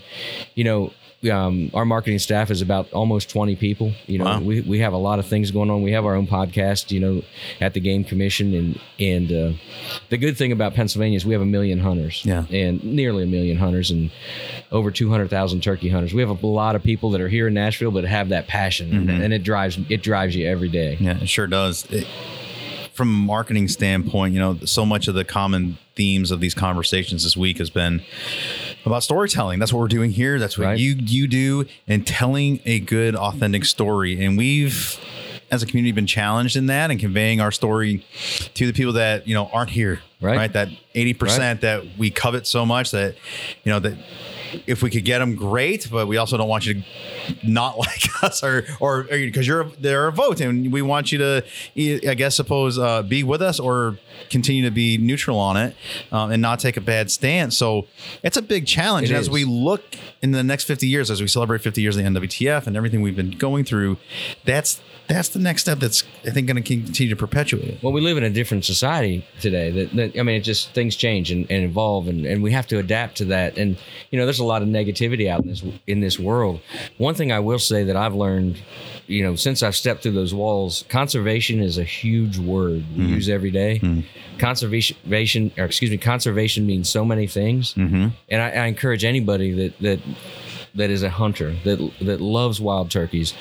you 0.56 0.63
know, 0.63 0.91
um, 1.31 1.71
our 1.73 1.83
marketing 1.85 2.19
staff 2.19 2.51
is 2.51 2.61
about 2.61 2.91
almost 2.93 3.29
20 3.29 3.55
people. 3.55 3.91
You 4.05 4.19
know, 4.19 4.25
Wow. 4.25 4.39
we, 4.41 4.61
we 4.61 4.79
have 4.79 4.93
a 4.93 4.97
lot 4.97 5.17
of 5.19 5.25
things 5.25 5.49
going 5.51 5.69
on. 5.71 5.81
We 5.81 5.91
have 5.93 6.05
our 6.05 6.13
own 6.15 6.27
podcast, 6.27 6.91
you 6.91 6.99
know, 6.99 7.23
at 7.59 7.73
the 7.73 7.79
Game 7.79 8.03
Commission. 8.03 8.53
And, 8.53 8.79
and 8.99 9.31
uh, 9.31 9.57
the 10.09 10.17
good 10.17 10.37
thing 10.37 10.51
about 10.51 10.75
Pennsylvania 10.75 11.15
is 11.17 11.25
we 11.25 11.33
have 11.33 11.41
a 11.41 11.45
million 11.45 11.79
hunters. 11.79 12.23
Yeah. 12.23 12.45
And 12.51 12.83
nearly 12.83 13.23
a 13.23 13.27
million 13.27 13.57
hunters 13.57 13.89
and 13.89 14.11
over 14.71 14.91
200,000 14.91 15.61
turkey 15.61 15.89
hunters. 15.89 16.13
We 16.13 16.21
have 16.21 16.29
a 16.43 16.47
lot 16.47 16.75
of 16.75 16.83
people 16.83 17.09
that 17.11 17.21
are 17.21 17.29
here 17.29 17.47
in 17.47 17.55
Nashville, 17.55 17.91
but 17.91 18.03
have 18.03 18.29
that 18.29 18.47
passion. 18.47 18.91
Mm-hmm. 18.91 19.09
And, 19.09 19.23
and 19.23 19.33
it 19.33 19.43
drives, 19.43 19.79
it 19.89 20.03
drives 20.03 20.35
you 20.35 20.47
every 20.47 20.69
day. 20.69 20.97
Yeah, 20.99 21.17
it 21.19 21.29
sure 21.29 21.47
does. 21.47 21.85
It, 21.91 22.05
from 22.93 23.09
a 23.09 23.17
marketing 23.17 23.67
standpoint, 23.67 24.33
you 24.33 24.39
know, 24.39 24.57
so 24.65 24.83
much 24.83 25.07
of 25.07 25.13
the 25.13 25.23
common 25.23 25.77
themes 25.95 26.31
of 26.31 26.39
these 26.39 26.55
conversations 26.55 27.23
this 27.23 27.37
week 27.37 27.59
has 27.59 27.69
been 27.69 28.01
about 28.88 29.04
storytelling. 29.04 29.60
That's 29.60 29.72
what 29.72 29.80
we're 29.80 29.88
doing 29.88 30.12
here. 30.12 30.39
That's 30.39 30.57
what 30.57 30.66
Right. 30.66 30.80
you 30.80 30.95
you 31.00 31.28
do, 31.28 31.66
and 31.88 32.06
telling 32.06 32.60
a 32.66 32.80
good, 32.80 33.16
authentic 33.16 33.66
story. 33.66 34.24
And 34.25 34.38
we've, 34.38 35.00
as 35.51 35.62
a 35.63 35.66
community, 35.66 35.92
been 35.92 36.07
challenged 36.07 36.56
in 36.56 36.66
that 36.68 36.89
and 36.92 37.00
conveying 37.00 37.39
our 37.42 37.51
story 37.51 38.06
to 38.56 38.66
the 38.68 38.74
people 38.74 38.94
that 38.94 39.28
you 39.28 39.34
know 39.34 39.50
aren't 39.54 39.69
here. 39.69 40.01
Right. 40.19 40.51
That 40.51 40.69
eighty 40.95 41.13
percent 41.13 41.62
that 41.62 41.84
we 41.98 42.10
covet 42.10 42.48
so 42.48 42.66
much 42.66 42.92
that 42.92 43.16
you 43.63 43.72
know 43.72 43.80
that 43.80 43.98
if 44.65 44.81
we 44.81 44.89
could 44.89 45.06
get 45.06 45.19
them, 45.19 45.36
great. 45.36 45.89
But 45.91 46.08
we 46.08 46.17
also 46.17 46.38
don't 46.38 46.50
want 46.50 46.65
you 46.65 46.75
to 46.75 46.84
not 47.43 47.77
like 47.77 48.24
us 48.24 48.43
or 48.43 48.65
or 48.79 49.03
because 49.03 49.48
you're 49.48 49.65
they're 49.79 50.08
a 50.08 50.12
vote 50.12 50.41
and 50.41 50.72
we 50.72 50.81
want 50.81 51.12
you 51.12 51.17
to 51.20 51.43
I 51.77 52.13
guess 52.15 52.36
suppose 52.36 52.79
uh, 52.79 53.03
be 53.03 53.24
with 53.24 53.41
us 53.41 53.60
or 53.60 53.98
continue 54.29 54.63
to 54.63 54.72
be 54.72 54.98
neutral 54.98 55.39
on 55.39 55.58
it 55.58 55.75
um, 56.12 56.31
and 56.31 56.41
not 56.41 56.60
take 56.60 56.77
a 56.77 56.81
bad 56.81 57.12
stance. 57.12 57.55
So 57.55 57.88
it's 58.24 58.38
a 58.38 58.41
big 58.41 58.65
challenge. 58.65 59.10
It 59.10 59.13
and 59.13 59.20
as 59.20 59.29
we 59.29 59.46
look 59.46 59.84
in 60.22 60.31
the 60.31 60.43
next 60.43 60.65
50 60.65 60.88
years, 60.88 61.12
as 61.12 61.22
we 61.22 61.27
celebrate 61.27 61.62
50 61.62 61.81
years 61.81 61.98
of 61.98 62.03
the 62.03 62.10
NWTF 62.10 62.67
and 62.67 62.75
everything 62.75 63.01
we've 63.01 63.15
been 63.15 63.31
going 63.31 63.63
through, 63.63 63.98
that's 64.46 64.81
that's 65.07 65.29
the 65.29 65.39
next 65.39 65.61
step 65.61 65.79
that's 65.79 66.03
I 66.25 66.31
think 66.31 66.47
going 66.47 66.61
to 66.61 66.61
continue 66.61 67.09
to 67.09 67.15
perpetuate 67.15 67.67
it. 67.67 67.83
well, 67.83 67.93
we 67.93 68.01
live 68.01 68.17
in 68.17 68.23
a 68.23 68.29
different 68.29 68.65
society 68.65 69.25
today. 69.39 69.71
That, 69.71 69.95
that 69.95 70.19
I 70.19 70.23
mean, 70.23 70.35
it 70.35 70.41
just 70.41 70.71
things 70.71 70.95
change 70.95 71.31
and, 71.31 71.49
and 71.49 71.63
evolve, 71.63 72.07
and, 72.07 72.25
and 72.25 72.43
we 72.43 72.51
have 72.51 72.67
to 72.67 72.79
adapt 72.79 73.17
to 73.17 73.25
that. 73.25 73.57
And 73.57 73.77
you 74.11 74.19
know, 74.19 74.25
there's 74.25 74.39
a 74.39 74.45
lot 74.45 74.61
of 74.61 74.67
negativity 74.67 75.29
out 75.29 75.41
in 75.41 75.47
this 75.47 75.63
in 75.87 75.99
this 76.01 76.19
world. 76.19 76.59
One 76.97 77.15
thing 77.15 77.31
I 77.31 77.39
will 77.39 77.59
say 77.59 77.83
that 77.85 77.95
I've 77.95 78.15
learned, 78.15 78.61
you 79.07 79.23
know, 79.23 79.35
since 79.35 79.63
I've 79.63 79.75
stepped 79.75 80.03
through 80.03 80.13
those 80.13 80.33
walls, 80.33 80.83
conservation 80.89 81.61
is 81.61 81.77
a 81.77 81.83
huge 81.83 82.37
word 82.37 82.83
we 82.95 83.03
mm-hmm. 83.03 83.13
use 83.13 83.29
every 83.29 83.51
day. 83.51 83.79
Mm-hmm. 83.79 84.01
Conservation, 84.39 85.51
or 85.57 85.65
excuse 85.65 85.89
me, 85.89 85.97
conservation 85.97 86.67
means 86.67 86.89
so 86.89 87.03
many 87.03 87.25
things, 87.27 87.73
mm-hmm. 87.73 88.09
and 88.29 88.41
I, 88.41 88.49
I 88.49 88.65
encourage 88.65 89.03
anybody 89.03 89.51
that 89.53 89.79
that 89.79 89.99
that 90.75 90.89
is 90.91 91.01
a 91.01 91.09
hunter 91.09 91.55
that 91.63 91.79
that 92.01 92.21
loves 92.21 92.61
wild 92.61 92.91
turkeys 92.91 93.33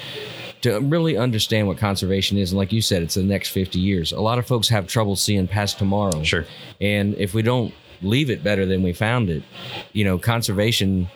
to 0.67 0.81
really 0.81 1.17
understand 1.17 1.67
what 1.69 1.79
conservation 1.79 2.37
is 2.39 2.51
and 2.53 2.59
like 2.59 2.73
you 2.73 2.81
said 2.83 3.03
it's 3.03 3.15
the 3.15 3.23
next 3.23 3.49
50 3.51 3.79
years 3.79 4.13
a 4.13 4.21
lot 4.21 4.39
of 4.39 4.47
folks 4.47 4.69
have 4.69 4.87
trouble 4.87 5.17
seeing 5.17 5.47
past 5.49 5.79
tomorrow 5.79 6.23
Sure. 6.23 6.45
and 6.81 7.15
if 7.17 7.35
we 7.35 7.43
don't 7.43 7.73
leave 8.03 8.29
it 8.31 8.43
better 8.45 8.67
than 8.67 8.83
we 8.83 8.93
found 8.93 9.31
it 9.31 9.43
you 9.93 10.05
know 10.05 10.19
conservation 10.19 11.09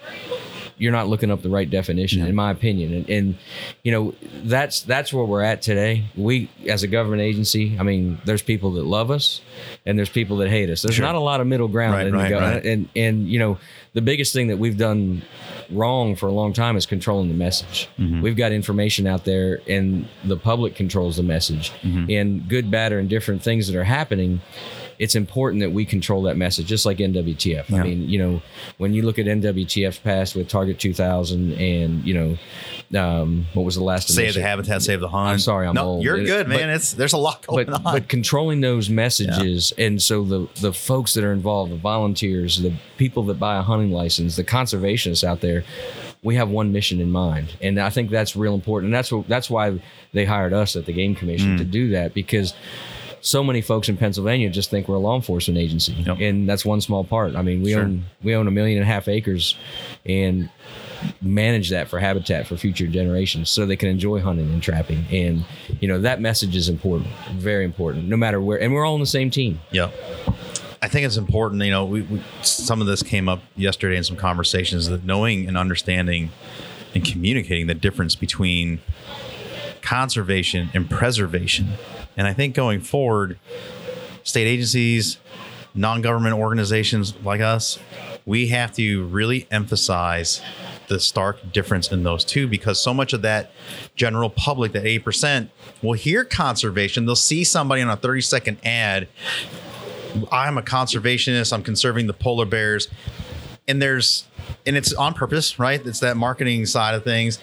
you're 0.78 0.92
not 0.92 1.08
looking 1.08 1.30
up 1.30 1.42
the 1.42 1.50
right 1.50 1.68
definition, 1.68 2.24
in 2.26 2.34
my 2.34 2.50
opinion. 2.50 2.94
And, 2.94 3.10
and 3.10 3.38
you 3.82 3.92
know, 3.92 4.14
that's 4.44 4.80
that's 4.80 5.12
where 5.12 5.26
we're 5.26 5.42
at 5.42 5.60
today. 5.60 6.06
We, 6.16 6.48
as 6.66 6.82
a 6.82 6.86
government 6.86 7.20
agency, 7.20 7.76
I 7.78 7.82
mean, 7.82 8.18
there's 8.24 8.40
people 8.40 8.70
that 8.72 8.86
love 8.86 9.10
us, 9.10 9.42
and 9.84 9.98
there's 9.98 10.08
people 10.08 10.38
that 10.38 10.48
hate 10.48 10.70
us. 10.70 10.80
There's 10.80 10.94
Sure. 10.94 11.04
not 11.04 11.16
a 11.16 11.20
lot 11.20 11.42
of 11.42 11.46
middle 11.46 11.68
ground. 11.68 11.96
Right, 11.96 12.06
in 12.06 12.12
the 12.12 12.16
right, 12.18 12.32
gov- 12.32 12.40
right. 12.40 12.64
And 12.64 12.88
and 12.96 13.28
you 13.28 13.38
know, 13.38 13.58
the 13.92 14.02
biggest 14.02 14.32
thing 14.32 14.48
that 14.48 14.58
we've 14.58 14.78
done 14.78 15.22
wrong 15.70 16.14
for 16.14 16.26
a 16.26 16.32
long 16.32 16.52
time 16.52 16.76
is 16.76 16.86
controlling 16.86 17.28
the 17.28 17.34
message. 17.34 17.88
Mm-hmm. 17.98 18.22
We've 18.22 18.36
got 18.36 18.52
information 18.52 19.06
out 19.06 19.24
there, 19.24 19.60
and 19.68 20.08
the 20.24 20.36
public 20.36 20.74
controls 20.74 21.16
the 21.16 21.22
message. 21.22 21.70
Mm-hmm. 21.82 22.10
And 22.10 22.48
good, 22.48 22.70
bad, 22.70 22.92
or 22.92 22.98
indifferent 22.98 23.42
things 23.42 23.66
that 23.66 23.76
are 23.76 23.84
happening 23.84 24.40
it's 25.00 25.14
important 25.14 25.60
that 25.62 25.72
we 25.72 25.84
control 25.86 26.22
that 26.24 26.36
message, 26.36 26.66
just 26.66 26.84
like 26.84 26.98
NWTF. 26.98 27.70
Yeah. 27.70 27.80
I 27.80 27.82
mean, 27.82 28.08
you 28.08 28.18
know, 28.18 28.42
when 28.76 28.92
you 28.92 29.00
look 29.02 29.18
at 29.18 29.24
NWTF's 29.24 29.98
past 29.98 30.36
with 30.36 30.46
Target 30.48 30.78
2000 30.78 31.54
and, 31.54 32.04
you 32.04 32.12
know, 32.92 33.00
um, 33.00 33.46
what 33.54 33.64
was 33.64 33.76
the 33.76 33.82
last 33.82 34.08
Save 34.10 34.34
the 34.34 34.42
habitat, 34.42 34.82
save 34.82 35.00
the 35.00 35.08
hunt. 35.08 35.28
I'm 35.32 35.38
sorry, 35.38 35.66
I'm 35.66 35.74
no, 35.74 35.84
old. 35.84 36.04
You're 36.04 36.18
It- 36.18 36.26
good, 36.26 36.46
but- 36.48 36.56
man. 36.60 36.68
it's 36.68 36.92
there's 36.92 37.14
a 37.14 37.16
lot 37.18 37.46
going 37.46 37.66
but, 37.66 37.74
on. 37.76 37.82
but 37.82 38.08
controlling 38.08 38.60
those 38.60 38.90
messages 38.90 39.72
and 39.78 40.00
so 40.02 40.22
the 40.24 40.48
the 40.60 40.72
folks 40.72 41.14
that 41.14 41.24
are 41.24 41.32
involved 41.32 41.72
the 41.72 41.76
volunteers 41.76 42.58
the 42.60 42.72
people 42.98 43.22
that 43.24 43.38
buy 43.38 43.56
a 43.56 43.62
hunting 43.62 43.90
license 43.90 44.36
the 44.36 44.44
conservationists 44.44 45.24
out 45.24 45.40
there 45.40 45.64
we 46.22 46.34
have 46.36 46.48
one 46.50 46.72
mission 46.72 47.00
in 47.00 47.10
mind 47.10 47.54
and 47.62 47.78
i 47.80 47.88
think 47.90 48.10
that's 48.10 48.36
real 48.36 48.54
important 48.54 48.86
and 48.88 48.94
that's 48.94 49.10
what 49.12 49.26
that's 49.28 49.48
why 49.48 49.80
they 50.12 50.24
hired 50.24 50.52
us 50.52 50.76
at 50.76 50.84
the 50.86 50.92
game 50.92 51.14
commission 51.14 51.54
Mm. 51.56 51.58
to 51.58 51.64
do 51.64 51.90
that 51.90 52.12
because 52.14 52.52
so 53.20 53.44
many 53.44 53.60
folks 53.60 53.88
in 53.88 53.96
Pennsylvania 53.96 54.48
just 54.50 54.70
think 54.70 54.88
we're 54.88 54.94
a 54.96 54.98
law 54.98 55.14
enforcement 55.16 55.58
agency, 55.58 55.92
Yep. 55.92 56.18
and 56.20 56.48
that's 56.48 56.64
one 56.64 56.80
small 56.80 57.04
part. 57.04 57.36
I 57.36 57.42
mean, 57.42 57.62
we 57.62 57.72
Sure. 57.72 57.82
own 57.82 58.04
we 58.22 58.34
own 58.34 58.46
a 58.48 58.50
million 58.50 58.78
and 58.78 58.88
a 58.88 58.92
half 58.92 59.08
acres, 59.08 59.56
and 60.06 60.48
manage 61.22 61.70
that 61.70 61.88
for 61.88 61.98
habitat 61.98 62.46
for 62.46 62.56
future 62.56 62.86
generations, 62.86 63.48
so 63.48 63.64
they 63.66 63.76
can 63.76 63.88
enjoy 63.88 64.20
hunting 64.20 64.50
and 64.52 64.62
trapping. 64.62 65.04
And 65.10 65.44
you 65.80 65.88
know 65.88 65.98
that 66.00 66.20
message 66.20 66.54
is 66.56 66.68
important, 66.68 67.10
very 67.34 67.64
important, 67.64 68.08
no 68.08 68.16
matter 68.16 68.40
where. 68.40 68.60
And 68.60 68.72
we're 68.74 68.84
all 68.84 68.94
on 68.94 69.00
the 69.00 69.06
same 69.06 69.30
team. 69.30 69.60
Yeah. 69.70 69.90
I 70.82 70.88
think 70.88 71.04
it's 71.04 71.18
important, 71.18 71.62
you 71.62 71.70
know, 71.70 71.84
we, 71.84 72.00
we 72.02 72.22
some 72.42 72.80
of 72.80 72.86
this 72.86 73.02
came 73.02 73.28
up 73.28 73.42
yesterday 73.54 73.96
in 73.98 74.04
some 74.04 74.16
conversations 74.16 74.88
that 74.88 75.04
knowing 75.04 75.46
and 75.46 75.58
understanding 75.58 76.30
and 76.94 77.04
communicating 77.04 77.66
the 77.66 77.74
difference 77.74 78.14
between 78.14 78.80
conservation 79.82 80.70
and 80.74 80.88
preservation. 80.90 81.68
And 82.20 82.28
I 82.28 82.34
think 82.34 82.54
going 82.54 82.82
forward, 82.82 83.38
state 84.24 84.46
agencies, 84.46 85.16
non-government 85.74 86.36
organizations 86.36 87.14
like 87.24 87.40
us, 87.40 87.78
we 88.26 88.48
have 88.48 88.74
to 88.74 89.06
really 89.06 89.48
emphasize 89.50 90.42
the 90.88 91.00
stark 91.00 91.50
difference 91.50 91.90
in 91.90 92.02
those 92.02 92.22
two 92.22 92.46
because 92.46 92.78
so 92.78 92.92
much 92.92 93.14
of 93.14 93.22
that 93.22 93.52
general 93.96 94.28
public, 94.28 94.72
that 94.72 94.84
8%, 94.84 95.48
will 95.82 95.94
hear 95.94 96.22
conservation. 96.22 97.06
They'll 97.06 97.16
see 97.16 97.42
somebody 97.42 97.80
on 97.80 97.88
a 97.88 97.96
30 97.96 98.20
second 98.20 98.58
ad 98.66 99.08
I'm 100.30 100.58
a 100.58 100.62
conservationist. 100.62 101.54
I'm 101.54 101.62
conserving 101.62 102.06
the 102.06 102.12
polar 102.12 102.44
bears. 102.44 102.88
And 103.66 103.80
there's, 103.80 104.26
and 104.66 104.76
it's 104.76 104.92
on 104.92 105.14
purpose, 105.14 105.58
right? 105.58 105.80
It's 105.86 106.00
that 106.00 106.18
marketing 106.18 106.66
side 106.66 106.94
of 106.94 107.02
things. 107.02 107.38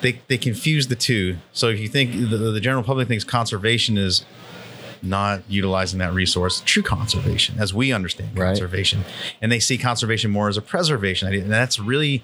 They, 0.00 0.20
they 0.28 0.38
confuse 0.38 0.86
the 0.88 0.96
two. 0.96 1.38
So 1.52 1.68
if 1.68 1.80
you 1.80 1.88
think 1.88 2.12
the, 2.12 2.36
the 2.36 2.60
general 2.60 2.84
public 2.84 3.08
thinks 3.08 3.24
conservation 3.24 3.98
is 3.98 4.24
not 5.02 5.42
utilizing 5.48 5.98
that 6.00 6.12
resource, 6.12 6.62
true 6.64 6.82
conservation, 6.82 7.56
as 7.58 7.72
we 7.72 7.92
understand 7.92 8.36
Right. 8.36 8.46
conservation, 8.46 9.04
and 9.40 9.50
they 9.50 9.60
see 9.60 9.78
conservation 9.78 10.30
more 10.30 10.48
as 10.48 10.56
a 10.56 10.62
preservation 10.62 11.28
idea. 11.28 11.42
And 11.42 11.52
that's 11.52 11.78
really, 11.78 12.22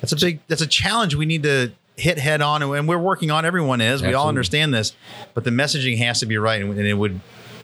that's 0.00 0.12
a 0.12 0.16
big, 0.16 0.40
that's 0.48 0.60
a 0.62 0.66
challenge 0.66 1.14
we 1.14 1.26
need 1.26 1.42
to 1.44 1.72
hit 1.96 2.18
head 2.18 2.40
on. 2.40 2.62
And 2.62 2.88
we're 2.88 2.98
working 2.98 3.30
on, 3.30 3.44
everyone 3.44 3.80
is, 3.80 4.02
we 4.02 4.14
all 4.14 4.28
understand 4.28 4.72
this, 4.74 4.94
but 5.34 5.44
the 5.44 5.50
messaging 5.50 5.98
has 5.98 6.20
to 6.20 6.26
be 6.26 6.38
right. 6.38 6.60
And 6.62 6.78
it 6.78 6.94
would, 6.94 7.20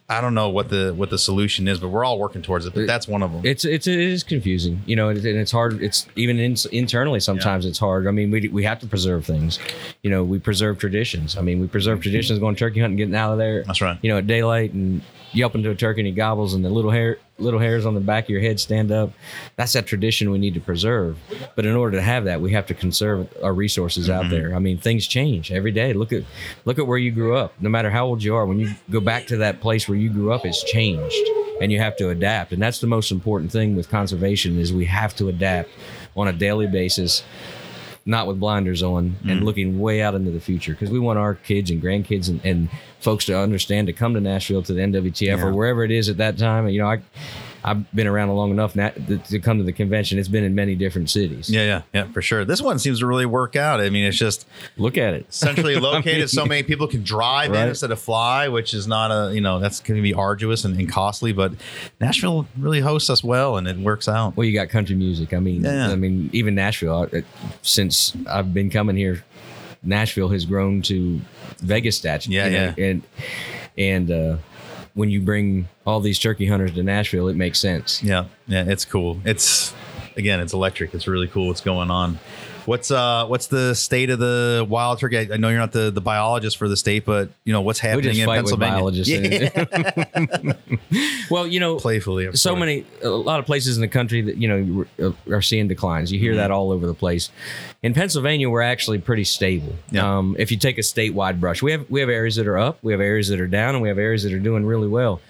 I 0.09 0.21
don't 0.21 0.35
know 0.35 0.49
what 0.49 0.69
the 0.69 0.95
what 0.95 1.11
the 1.11 1.19
solution 1.19 1.67
is, 1.67 1.81
but 1.81 1.89
we're 1.89 2.05
all 2.05 2.19
working 2.19 2.41
towards 2.41 2.65
it. 2.65 2.75
But 2.75 2.87
that's 2.87 3.09
one 3.09 3.25
of 3.25 3.33
them. 3.33 3.41
It's 3.45 3.65
it's 3.65 3.89
it 3.89 3.99
is 3.99 4.23
confusing, 4.23 4.83
you 4.87 4.95
know, 4.95 5.09
and 5.09 5.19
and 5.19 5.39
it's 5.39 5.51
hard. 5.51 5.83
It's 5.83 6.07
even 6.15 6.39
in, 6.39 6.57
internally 6.71 7.19
sometimes 7.19 7.67
it's 7.67 7.79
hard. 7.79 8.07
I 8.07 8.13
mean, 8.13 8.31
we 8.31 8.49
we 8.49 8.63
have 8.63 8.79
to 8.81 8.87
preserve 8.87 9.27
things, 9.27 9.59
you 10.03 10.11
know. 10.11 10.23
We 10.23 10.39
preserve 10.39 10.79
traditions. 10.79 11.37
I 11.37 11.41
mean, 11.41 11.61
we 11.61 11.67
preserve 11.67 11.99
mm-hmm. 11.99 12.03
traditions 12.03 12.39
going 12.39 12.55
turkey 12.55 12.81
hunting, 12.81 12.97
getting 12.97 13.17
out 13.17 13.33
of 13.33 13.39
there. 13.39 13.65
That's 13.65 13.81
right. 13.81 13.99
You 14.01 14.11
know, 14.11 14.19
at 14.19 14.29
daylight 14.29 14.73
and 14.73 15.03
you 15.37 15.47
up 15.47 15.55
into 15.55 15.71
a 15.71 15.75
turkey 15.75 16.01
and 16.01 16.07
he 16.07 16.13
gobbles 16.13 16.55
and 16.55 16.65
the 16.65 16.71
little 16.71 16.91
hair 16.91 17.19
little 17.39 17.61
hairs 17.61 17.85
on 17.85 17.93
the 17.95 18.01
back 18.01 18.25
of 18.25 18.31
your 18.31 18.41
head 18.41 18.59
stand 18.59 18.91
up. 18.91 19.13
That's 19.57 19.75
that 19.75 19.87
tradition 19.87 20.31
we 20.31 20.39
need 20.39 20.55
to 20.55 20.61
preserve. 20.61 21.19
But 21.55 21.67
in 21.67 21.77
order 21.77 21.99
to 21.99 22.03
have 22.03 22.25
that, 22.25 22.41
we 22.41 22.53
have 22.53 22.67
to 22.69 22.75
conserve 22.75 23.29
our 23.43 23.53
resources 23.53 24.09
Mm-hmm. 24.09 24.25
out 24.25 24.31
there. 24.31 24.55
I 24.55 24.59
mean, 24.59 24.79
things 24.79 25.07
change 25.07 25.53
every 25.53 25.73
day. 25.73 25.93
Look 25.93 26.13
at 26.13 26.23
look 26.65 26.79
at 26.79 26.87
where 26.87 26.99
you 26.99 27.11
grew 27.11 27.37
up. 27.37 27.53
No 27.61 27.69
matter 27.69 27.91
how 27.91 28.07
old 28.07 28.23
you 28.23 28.35
are, 28.35 28.47
when 28.47 28.59
you 28.59 28.71
go 28.91 29.01
back 29.01 29.27
to 29.27 29.37
that 29.39 29.61
place 29.61 29.89
where 29.89 29.99
you 29.99 30.09
grew 30.11 30.33
up, 30.33 30.47
it's 30.47 30.63
changed. 30.65 31.17
And 31.61 31.73
you 31.73 31.79
have 31.79 31.97
to 31.97 32.11
adapt. 32.11 32.53
And 32.53 32.61
that's 32.63 32.81
the 32.81 32.87
most 32.87 33.11
important 33.11 33.51
thing 33.51 33.77
with 33.77 33.89
conservation 33.89 34.59
is 34.59 34.73
we 34.75 34.85
have 34.85 35.17
to 35.17 35.29
adapt 35.29 35.71
on 36.15 36.29
a 36.29 36.33
daily 36.33 36.67
basis 36.67 37.23
not 38.07 38.29
with 38.29 38.39
blinders 38.39 38.83
on 38.83 39.17
and 39.29 39.41
mm. 39.41 39.45
looking 39.45 39.81
way 39.81 40.01
out 40.01 40.15
into 40.15 40.31
the 40.31 40.41
future. 40.41 40.73
Because 40.73 40.91
we 40.91 41.01
want 41.01 41.19
our 41.19 41.35
kids 41.35 41.71
and 41.71 41.83
grandkids 41.83 42.29
and, 42.29 42.41
and 42.45 42.71
folks 43.01 43.25
to 43.27 43.37
understand 43.37 43.89
to 43.89 43.93
come 43.93 44.15
to 44.15 44.21
Nashville 44.21 44.63
to 44.63 44.73
the 44.73 44.81
NWTF 44.81 45.43
or 45.43 45.53
wherever 45.53 45.83
it 45.83 45.91
is 45.91 46.09
at 46.09 46.17
that 46.19 46.39
time. 46.39 46.69
You 46.69 46.81
know, 46.81 46.89
I 46.89 47.03
I've 47.67 47.91
been 47.93 48.07
around 48.07 48.29
long 48.29 48.53
enough 48.53 48.77
now 48.77 48.91
to, 48.91 49.39
come 49.41 49.59
to 49.59 49.65
the 49.65 49.73
convention. 49.73 50.21
It's 50.21 50.29
been 50.29 50.45
in 50.45 50.55
many 50.55 50.77
different 50.77 51.11
cities. 51.11 51.51
yeah, 51.51 51.65
yeah, 51.65 51.83
yeah, 51.93 52.13
for 52.13 52.23
sure. 52.23 52.45
This 52.45 52.63
one 52.63 52.79
seems 52.79 53.01
to 53.01 53.07
really 53.07 53.27
work 53.27 53.57
out. 53.57 53.81
I 53.81 53.91
mean, 53.91 54.05
it's 54.05 54.17
just 54.17 54.47
Look 54.77 54.97
at 54.97 55.15
it. 55.15 55.27
centrally 55.35 55.75
located, 55.81 56.31
so 56.31 56.47
many 56.47 56.63
people 56.63 56.87
can 56.87 57.03
drive 57.03 57.53
in 57.53 57.69
instead 57.69 57.91
of 57.91 57.99
fly, 58.01 58.47
which 58.47 58.73
is 58.73 58.87
not 58.87 59.11
a 59.11 59.35
you 59.35 59.41
know 59.41 59.59
that's 59.59 59.81
going 59.81 59.97
to 59.97 60.03
be 60.03 60.15
arduous 60.15 60.65
and, 60.65 60.79
and 60.79 60.89
costly. 60.89 61.33
But 61.33 61.55
Nashville 62.01 62.47
really 62.57 62.81
hosts 62.81 63.11
us 63.11 63.25
well, 63.25 63.57
and 63.57 63.67
it 63.67 63.77
works 63.79 64.09
out. 64.09 64.37
Well, 64.37 64.47
you 64.47 64.55
got 64.55 64.69
country 64.69 64.95
music. 64.95 65.35
I 65.35 65.41
mean, 65.41 65.65
Yeah. 65.65 65.91
I 65.91 65.97
mean, 65.97 66.31
even 66.33 66.55
Nashville. 66.55 67.09
Since 67.63 68.17
I've 68.29 68.55
been 68.55 68.71
coming 68.71 68.97
here, 68.97 69.25
Nashville 69.83 70.29
has 70.29 70.45
grown 70.45 70.83
to 70.83 71.21
Vegas 71.59 71.97
stature. 71.97 72.31
Yeah, 72.31 72.47
you 72.47 72.53
know, 72.53 72.75
yeah. 72.77 72.85
and 72.87 73.03
and 73.77 74.11
uh, 74.11 74.37
when 74.97 75.11
you 75.11 75.21
bring 75.21 75.69
all 75.87 76.01
these 76.01 76.19
turkey 76.19 76.47
hunters 76.47 76.73
to 76.73 76.83
Nashville, 76.83 77.29
it 77.29 77.37
makes 77.37 77.61
sense. 77.61 78.03
Yeah, 78.03 78.25
yeah, 78.49 78.65
it's 78.67 78.85
cool. 78.85 79.21
It's 79.25 79.75
again, 80.17 80.41
it's 80.41 80.55
electric. 80.55 80.95
It's 80.95 81.07
really 81.07 81.29
cool 81.29 81.49
what's 81.49 81.61
going 81.61 81.91
on. 81.91 82.19
What's 82.67 82.91
uh 82.91 83.27
what's 83.27 83.47
the 83.47 83.75
state 83.75 84.11
of 84.11 84.19
the 84.19 84.67
wild 84.69 84.99
turkey? 84.99 85.19
I, 85.19 85.29
I 85.35 85.37
know 85.37 85.49
you're 85.49 85.59
not 85.59 85.73
the, 85.73 85.91
the 85.91 86.01
biologist 86.01 86.57
for 86.57 86.69
the 86.69 86.77
state, 86.77 87.05
but 87.05 87.31
you 87.45 87.53
know 87.53 87.61
what's 87.61 87.79
happening 87.79 88.17
in 88.19 88.27
Pennsylvania. 88.29 88.91
Yeah, 89.05 90.53
well, 91.31 91.47
you 91.47 91.61
know, 91.61 91.77
playfully. 91.77 92.27
of 92.27 92.39
so 92.39 92.51
course. 92.51 92.61
many 92.61 92.85
a 93.03 93.09
lot 93.09 93.39
of 93.41 93.47
places 93.47 93.77
in 93.77 93.81
the 93.81 93.89
country 93.89 94.21
that 94.23 94.37
you 94.37 94.49
know 94.49 94.87
are- 95.29 95.37
are 95.37 95.43
seeing 95.43 95.69
declines 95.69 96.13
you 96.13 96.19
hear 96.19 96.33
Mm-hmm. 96.33 96.39
that 96.39 96.51
all 96.51 96.73
over 96.73 96.87
the 96.87 96.95
place 96.95 97.31
in 97.85 97.95
pennsylvania 97.95 98.51
we're 98.51 98.61
actually 98.63 98.99
pretty 98.99 99.23
stable 99.25 99.73
Yeah. 99.93 100.19
um, 100.19 100.35
if 100.39 100.51
you 100.51 100.57
take 100.59 100.77
a 100.77 100.81
statewide 100.83 101.39
brush 101.39 101.63
we 101.63 101.71
have 101.73 101.89
we 101.89 102.01
have 102.01 102.09
areas 102.09 102.35
that 102.37 102.47
are 102.49 102.59
up 102.59 102.79
we 102.83 102.91
have 102.93 103.01
areas 103.01 103.29
that 103.29 103.41
are 103.41 103.47
down 103.47 103.75
and 103.77 103.83
we 103.83 103.89
have 103.89 103.99
areas 103.99 104.25
that 104.25 104.33
are 104.33 104.39
doing 104.41 104.67
really 104.67 104.89
well 104.89 105.21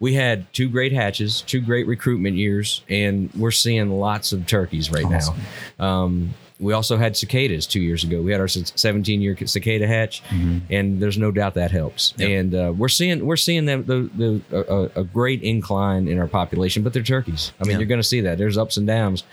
we 0.00 0.12
had 0.14 0.52
two 0.52 0.68
great 0.68 0.92
hatches 0.92 1.40
two 1.42 1.60
great 1.62 1.86
recruitment 1.86 2.36
years 2.36 2.82
and 2.90 3.32
we're 3.34 3.50
seeing 3.50 3.90
lots 3.98 4.32
of 4.32 4.46
turkeys 4.46 4.90
right 4.92 5.06
Awesome. 5.06 5.36
now 5.78 5.84
um, 5.86 6.34
we 6.60 6.72
also 6.72 6.96
had 6.96 7.16
cicadas 7.16 7.66
two 7.66 7.80
years 7.80 8.04
ago. 8.04 8.22
We 8.22 8.30
had 8.30 8.40
our 8.40 8.46
17 8.48 9.20
year 9.20 9.36
cicada 9.46 9.86
hatch, 9.86 10.22
and 10.70 11.00
there's 11.00 11.18
no 11.18 11.30
doubt 11.32 11.54
that 11.54 11.70
helps. 11.72 12.12
Mm-hmm. 12.12 12.20
Yep. 12.22 12.30
And 12.30 12.54
uh, 12.54 12.72
we're 12.76 12.88
seeing 12.88 13.26
we're 13.26 13.36
seeing 13.36 13.64
them 13.64 13.84
the, 13.86 14.08
the 14.50 14.92
a, 14.96 15.00
a 15.00 15.04
great 15.04 15.42
incline 15.42 16.06
in 16.08 16.18
our 16.18 16.28
population, 16.28 16.82
but 16.82 16.92
they're 16.92 17.02
turkeys. 17.02 17.52
I 17.60 17.64
mean, 17.64 17.72
Yeah. 17.72 17.78
you're 17.78 17.88
going 17.88 18.00
to 18.00 18.06
see 18.06 18.20
that. 18.22 18.38
There's 18.38 18.56
ups 18.56 18.76
and 18.76 18.86
downs. 18.86 19.24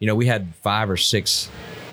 You 0.00 0.06
know, 0.06 0.14
we 0.14 0.26
had 0.26 0.54
five 0.62 0.88
or 0.90 0.96
six 0.96 1.50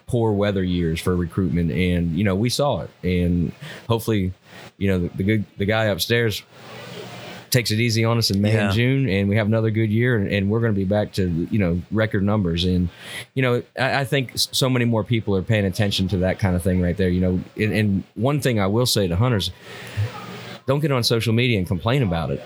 poor 0.07 0.31
weather 0.33 0.63
years 0.63 0.99
for 0.99 1.15
recruitment, 1.15 1.71
and 1.71 2.17
you 2.17 2.23
know 2.23 2.35
we 2.35 2.49
saw 2.49 2.81
it. 2.81 2.89
And 3.03 3.51
hopefully, 3.89 4.33
you 4.77 4.87
know 4.87 4.99
the, 4.99 5.07
the 5.09 5.23
good 5.23 5.45
the 5.57 5.65
guy 5.65 5.85
upstairs 5.85 6.43
takes 7.51 7.69
it 7.71 7.79
easy 7.79 8.03
on 8.05 8.17
us 8.17 8.31
in 8.31 8.41
May 8.41 8.53
Yeah. 8.53 8.65
and 8.65 8.73
June, 8.73 9.09
and 9.09 9.29
we 9.29 9.35
have 9.35 9.47
another 9.47 9.69
good 9.71 9.89
year, 9.91 10.15
and, 10.17 10.27
and 10.31 10.49
we're 10.49 10.61
going 10.61 10.73
to 10.73 10.77
be 10.79 10.85
back 10.85 11.11
to 11.13 11.47
you 11.51 11.59
know 11.59 11.81
record 11.91 12.23
numbers. 12.23 12.63
And 12.65 12.89
you 13.33 13.41
know, 13.41 13.61
I, 13.79 13.99
I 14.01 14.05
think 14.05 14.31
so 14.35 14.69
many 14.69 14.85
more 14.85 15.03
people 15.03 15.35
are 15.35 15.41
paying 15.43 15.65
attention 15.65 16.07
to 16.09 16.17
that 16.17 16.39
kind 16.39 16.55
of 16.55 16.63
thing 16.63 16.81
right 16.81 16.97
there. 16.97 17.09
You 17.09 17.21
know, 17.21 17.39
and, 17.57 17.73
and 17.73 18.03
one 18.15 18.39
thing 18.41 18.59
I 18.59 18.67
will 18.67 18.85
say 18.85 19.07
to 19.07 19.15
hunters, 19.15 19.51
don't 20.65 20.79
get 20.79 20.91
on 20.91 21.03
social 21.03 21.33
media 21.33 21.57
and 21.57 21.67
complain 21.67 22.03
about 22.03 22.31
it. 22.31 22.41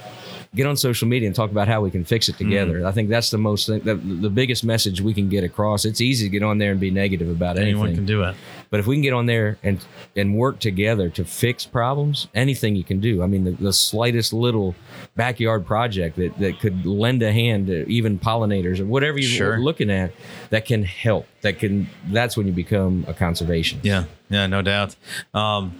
get 0.55 0.65
on 0.65 0.77
social 0.77 1.05
media 1.07 1.27
and 1.27 1.35
talk 1.35 1.51
about 1.51 1.67
how 1.67 1.81
we 1.81 1.91
can 1.91 2.05
fix 2.05 2.29
it 2.29 2.37
together. 2.37 2.79
Mm. 2.79 2.85
I 2.87 2.91
think 2.93 3.09
that's 3.09 3.29
the 3.29 3.37
most 3.37 3.67
the, 3.67 3.79
the 3.95 4.29
biggest 4.29 4.63
message 4.63 5.01
we 5.01 5.13
can 5.13 5.27
get 5.29 5.43
across. 5.43 5.83
It's 5.85 5.99
easy 6.01 6.25
to 6.25 6.29
get 6.29 6.43
on 6.43 6.57
there 6.59 6.71
and 6.71 6.79
be 6.79 6.91
negative 6.91 7.29
about 7.29 7.57
Anyone 7.57 7.87
anything. 7.87 7.97
can 7.97 8.05
do 8.05 8.23
it. 8.23 8.35
But 8.69 8.79
if 8.79 8.87
we 8.87 8.95
can 8.95 9.01
get 9.01 9.13
on 9.13 9.25
there 9.25 9.57
and 9.63 9.83
and 10.15 10.35
work 10.35 10.59
together 10.59 11.09
to 11.11 11.25
fix 11.25 11.65
problems, 11.65 12.27
anything 12.33 12.75
you 12.75 12.83
can 12.83 12.99
do. 12.99 13.21
I 13.21 13.27
mean, 13.27 13.43
the, 13.43 13.51
the 13.51 13.73
slightest 13.73 14.33
little 14.33 14.75
backyard 15.15 15.65
project 15.65 16.15
that, 16.17 16.37
that 16.39 16.59
could 16.59 16.85
lend 16.85 17.21
a 17.23 17.31
hand 17.31 17.67
to 17.67 17.87
even 17.89 18.19
pollinators 18.19 18.79
or 18.79 18.85
whatever 18.85 19.19
you're 19.19 19.29
Sure. 19.29 19.59
looking 19.59 19.89
at 19.89 20.11
that 20.49 20.65
can 20.65 20.83
help. 20.83 21.27
That 21.41 21.59
can 21.59 21.87
that's 22.11 22.35
when 22.37 22.47
you 22.47 22.53
become 22.53 23.05
a 23.07 23.13
conservation. 23.13 23.79
Yeah, 23.83 24.05
yeah, 24.29 24.47
no 24.47 24.61
doubt. 24.61 24.95
Um, 25.33 25.79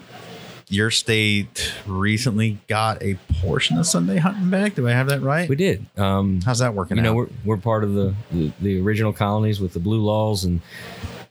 your 0.68 0.89
state 0.89 1.72
recently 1.86 2.58
got 2.68 3.01
a 3.04 3.15
portion 3.42 3.77
of 3.77 3.86
Sunday 3.86 4.18
hunting 4.18 4.50
back. 4.50 4.74
Do 4.75 4.88
I 4.88 4.92
have 4.92 5.10
that 5.10 5.22
right? 5.22 5.48
We 5.48 5.56
did. 5.56 5.86
Um, 5.96 6.42
How's 6.44 6.58
that 6.60 6.74
working 6.74 6.98
you 6.98 7.04
know, 7.04 7.12
out? 7.12 7.15
we're, 7.15 7.27
we're 7.46 7.58
part 7.58 7.84
of 7.84 7.94
the, 7.94 8.15
the, 8.32 8.51
the 8.62 8.82
original 8.82 9.13
colonies 9.13 9.60
with 9.60 9.74
the 9.74 9.80
blue 9.80 10.01
laws 10.01 10.44
and 10.44 10.62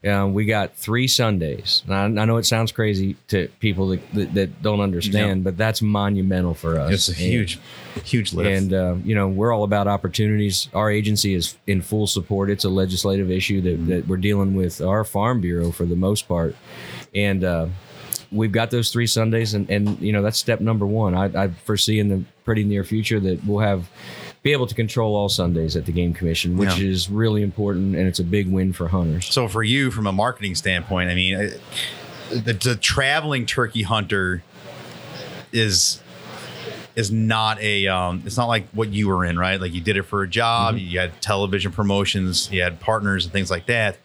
uh, 0.06 0.26
we 0.26 0.44
got 0.44 0.76
three 0.76 1.08
Sundays. 1.08 1.82
And 1.86 2.18
I, 2.18 2.22
I 2.22 2.24
know 2.26 2.36
it 2.36 2.44
sounds 2.46 2.72
crazy 2.72 3.16
to 3.28 3.48
people 3.60 3.88
that, 3.88 4.12
that, 4.14 4.34
that 4.34 4.62
don't 4.62 4.80
understand, 4.80 5.44
but 5.44 5.56
that's 5.56 5.80
monumental 5.80 6.54
for 6.54 6.78
us. 6.78 6.92
it's 6.92 7.08
a 7.08 7.12
And- 7.12 7.20
huge, 7.20 7.58
huge 8.04 8.32
lift. 8.32 8.50
And 8.50 8.72
uh, 8.74 8.96
you 9.04 9.14
know, 9.14 9.28
we're 9.28 9.52
all 9.52 9.64
about 9.64 9.86
opportunities. 9.88 10.68
Our 10.74 10.90
agency 10.90 11.34
is 11.34 11.56
in 11.66 11.80
full 11.82 12.06
support. 12.06 12.50
It's 12.50 12.64
a 12.64 12.68
legislative 12.68 13.30
issue 13.30 13.60
that, 13.62 13.86
that 13.88 14.08
we're 14.08 14.16
dealing 14.18 14.54
with 14.54 14.80
our 14.80 15.04
farm 15.04 15.40
bureau 15.40 15.70
for 15.70 15.84
the 15.86 15.96
most 15.96 16.28
part, 16.28 16.54
and 17.14 17.42
uh, 17.44 17.66
we've 18.32 18.52
got 18.52 18.70
those 18.70 18.90
three 18.90 19.06
Sundays, 19.06 19.54
and, 19.54 19.70
and 19.70 19.98
you 20.00 20.12
know 20.12 20.22
that's 20.22 20.38
step 20.38 20.60
number 20.60 20.86
one. 20.86 21.14
I, 21.14 21.44
I 21.44 21.48
foresee 21.64 21.98
in 21.98 22.08
the 22.08 22.24
pretty 22.44 22.64
near 22.64 22.84
future 22.84 23.20
that 23.20 23.44
we'll 23.44 23.60
have 23.60 23.88
be 24.44 24.52
able 24.52 24.66
to 24.66 24.74
control 24.74 25.16
all 25.16 25.30
Sundays 25.30 25.74
at 25.74 25.86
the 25.86 25.92
game 25.92 26.12
commission, 26.12 26.56
which 26.58 26.78
Yeah. 26.78 26.86
is 26.86 27.08
really 27.08 27.42
important, 27.42 27.96
and 27.96 28.06
it's 28.06 28.18
a 28.18 28.24
big 28.24 28.46
win 28.46 28.74
for 28.74 28.88
hunters. 28.88 29.24
So 29.32 29.48
for 29.48 29.62
you, 29.62 29.90
from 29.90 30.06
a 30.06 30.12
marketing 30.12 30.54
standpoint, 30.54 31.08
I 31.10 31.14
mean, 31.14 31.50
the, 32.30 32.52
the 32.52 32.76
traveling 32.76 33.46
turkey 33.46 33.82
hunter 33.82 34.42
is 35.52 36.00
is 36.94 37.10
not 37.10 37.60
a 37.60 37.86
um 37.88 38.22
it's 38.26 38.36
not 38.36 38.46
like 38.46 38.68
what 38.70 38.88
you 38.92 39.08
were 39.08 39.24
in 39.24 39.36
right 39.38 39.60
like 39.60 39.72
you 39.72 39.80
did 39.80 39.96
it 39.96 40.02
for 40.04 40.22
a 40.22 40.28
job 40.28 40.76
you 40.78 40.98
had 40.98 41.20
television 41.20 41.72
promotions 41.72 42.48
you 42.52 42.62
had 42.62 42.78
partners 42.80 43.24
and 43.24 43.32
things 43.32 43.50
like 43.50 43.66
that 43.66 43.96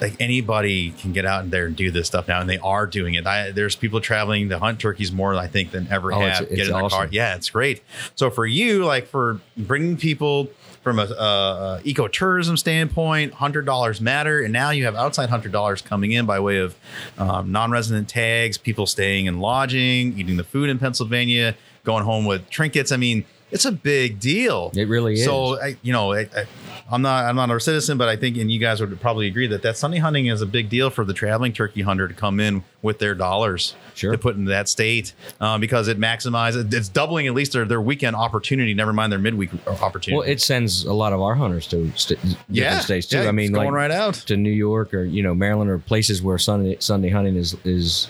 like 0.00 0.14
anybody 0.20 0.90
can 0.90 1.12
get 1.12 1.24
out 1.24 1.50
there 1.50 1.66
and 1.66 1.74
do 1.76 1.90
this 1.90 2.06
stuff 2.06 2.28
now 2.28 2.40
and 2.40 2.48
they 2.50 2.58
are 2.58 2.86
doing 2.86 3.14
it. 3.14 3.26
I, 3.26 3.50
there's 3.50 3.74
people 3.76 4.00
traveling 4.00 4.48
to 4.50 4.58
hunt 4.58 4.78
turkeys 4.80 5.10
more 5.12 5.34
i 5.36 5.46
think 5.46 5.70
than 5.70 5.88
ever 5.90 6.12
Oh, 6.12 6.20
it's- 6.20 6.38
have. 6.38 6.46
It's 6.48 6.56
get 6.56 6.66
in 6.66 6.72
their 6.72 6.80
car. 6.88 7.00
awesome. 7.02 7.08
yeah 7.12 7.34
it's 7.34 7.48
great. 7.50 7.82
So 8.14 8.28
for 8.30 8.44
you 8.46 8.84
like 8.84 9.06
for 9.06 9.40
bringing 9.56 9.96
people 9.96 10.50
from 10.82 10.98
a, 11.00 11.02
a, 11.04 11.78
a 11.78 11.80
ecotourism 11.84 12.56
standpoint 12.58 13.32
hundred 13.34 13.64
dollars 13.66 14.00
matter 14.00 14.40
and 14.42 14.52
now 14.52 14.70
you 14.70 14.84
have 14.84 14.94
outside 14.94 15.30
hundred 15.30 15.50
dollars 15.52 15.82
coming 15.82 16.12
in 16.12 16.26
by 16.26 16.38
way 16.40 16.58
of 16.58 16.76
um, 17.18 17.50
non-resident 17.50 18.08
tags 18.08 18.56
people 18.58 18.86
staying 18.86 19.26
and 19.26 19.40
lodging 19.40 20.16
eating 20.18 20.36
the 20.36 20.44
food 20.44 20.68
in 20.70 20.78
pennsylvania 20.78 21.54
going 21.84 22.04
home 22.04 22.24
with 22.24 22.48
trinkets. 22.50 22.92
I 22.92 22.96
mean 22.98 23.24
it's 23.50 23.64
a 23.64 23.70
big 23.72 24.18
deal. 24.18 24.72
It 24.74 24.88
really 24.88 25.14
is. 25.14 25.24
so 25.24 25.60
I, 25.60 25.76
you 25.82 25.92
know 25.92 26.12
I, 26.12 26.20
I, 26.36 26.44
i'm 26.90 27.02
not 27.02 27.24
i'm 27.24 27.36
not 27.36 27.50
a 27.50 27.58
citizen 27.60 27.96
but 27.98 28.08
i 28.08 28.16
think 28.16 28.36
and 28.36 28.50
you 28.50 28.58
guys 28.58 28.80
would 28.80 29.00
probably 29.00 29.26
agree 29.26 29.46
that 29.46 29.62
that 29.62 29.76
sunday 29.76 29.98
hunting 29.98 30.26
is 30.26 30.40
a 30.42 30.46
big 30.46 30.68
deal 30.68 30.88
for 30.90 31.04
the 31.04 31.12
traveling 31.12 31.52
turkey 31.52 31.82
hunter 31.82 32.06
to 32.08 32.14
come 32.14 32.38
in 32.40 32.62
with 32.82 32.98
their 32.98 33.14
dollars 33.14 33.74
Sure. 33.94 34.12
to 34.12 34.18
put 34.18 34.36
into 34.36 34.50
that 34.50 34.68
state 34.68 35.14
um, 35.40 35.58
because 35.60 35.88
it 35.88 35.98
maximizes 35.98 36.70
it's 36.72 36.88
doubling 36.90 37.26
at 37.26 37.32
least 37.34 37.52
their, 37.52 37.64
their 37.64 37.80
weekend 37.80 38.14
opportunity 38.14 38.74
never 38.74 38.92
mind 38.92 39.10
their 39.10 39.18
midweek 39.18 39.48
opportunity 39.82 40.18
Well, 40.18 40.28
it 40.28 40.40
sends 40.42 40.84
a 40.84 40.92
lot 40.92 41.12
of 41.14 41.20
our 41.22 41.34
hunters 41.34 41.66
to 41.68 41.90
st- 41.96 42.20
different 42.20 42.38
yeah 42.50 42.80
states 42.80 43.06
too. 43.06 43.22
yeah, 43.22 43.28
I 43.28 43.32
mean, 43.32 43.46
it's 43.46 43.54
going 43.54 43.68
like, 43.68 43.74
right 43.74 43.90
out 43.90 44.14
to 44.14 44.36
New 44.36 44.50
York 44.50 44.92
or 44.92 45.02
you 45.04 45.22
know 45.22 45.34
Maryland 45.34 45.70
or 45.70 45.78
places 45.78 46.20
where 46.20 46.36
Sunday 46.36 46.76
Sunday 46.78 47.08
hunting 47.08 47.36
is 47.36 47.56
is 47.64 48.08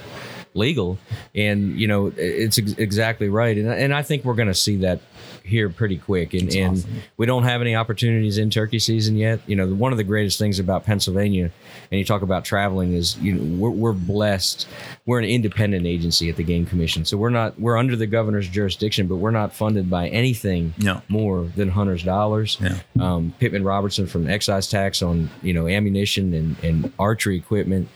legal, 0.57 0.99
and 1.35 1.79
you 1.79 1.87
know 1.87 2.13
it's 2.17 2.59
ex- 2.59 2.73
exactly 2.79 3.29
right, 3.29 3.57
and 3.57 3.69
and 3.69 3.95
I 3.95 4.03
think 4.03 4.25
we're 4.25 4.35
going 4.35 4.49
to 4.49 4.55
see 4.55 4.77
that 4.79 5.01
here 5.45 5.69
pretty 5.71 5.97
quick, 5.99 6.35
and 6.35 6.53
and 6.55 6.85
we 7.17 7.27
don't 7.27 7.45
have 7.45 7.61
any 7.61 7.77
opportunities 7.77 8.39
in 8.39 8.51
turkey 8.51 8.79
season 8.81 9.17
yet. 9.17 9.41
You 9.47 9.55
know, 9.57 9.67
one 9.73 9.93
of 9.93 9.99
the 9.99 10.05
greatest 10.05 10.39
things 10.39 10.59
about 10.59 10.85
Pennsylvania, 10.85 11.51
and 11.91 11.99
you 11.99 12.05
talk 12.05 12.23
about 12.23 12.45
traveling, 12.45 12.95
is 12.95 13.17
you 13.19 13.33
know 13.35 13.57
we're, 13.59 13.71
we're 13.71 13.93
blessed. 13.93 14.67
We're 15.05 15.19
an 15.21 15.25
independent 15.25 15.87
agency 15.87 16.29
at 16.31 16.37
the 16.37 16.43
Game 16.45 16.67
Commission, 16.67 17.05
so 17.05 17.17
we're 17.17 17.31
not 17.31 17.59
we're 17.61 17.77
under 17.77 17.95
the 17.95 18.07
governor's 18.07 18.49
jurisdiction, 18.49 19.07
but 19.07 19.17
we're 19.17 19.31
not 19.31 19.53
funded 19.55 19.89
by 19.89 20.09
anything 20.09 20.75
No. 20.79 21.03
more 21.09 21.45
than 21.55 21.69
hunters' 21.69 22.03
dollars 22.03 22.59
Yeah. 22.61 22.79
um, 22.99 23.33
Pittman 23.39 23.63
Robertson 23.63 24.07
from 24.07 24.29
excise 24.29 24.69
tax 24.69 25.03
on 25.03 25.31
you 25.43 25.53
know 25.53 25.69
ammunition 25.69 26.35
and, 26.35 26.57
and 26.65 26.93
archery 26.99 27.37
equipment, 27.37 27.89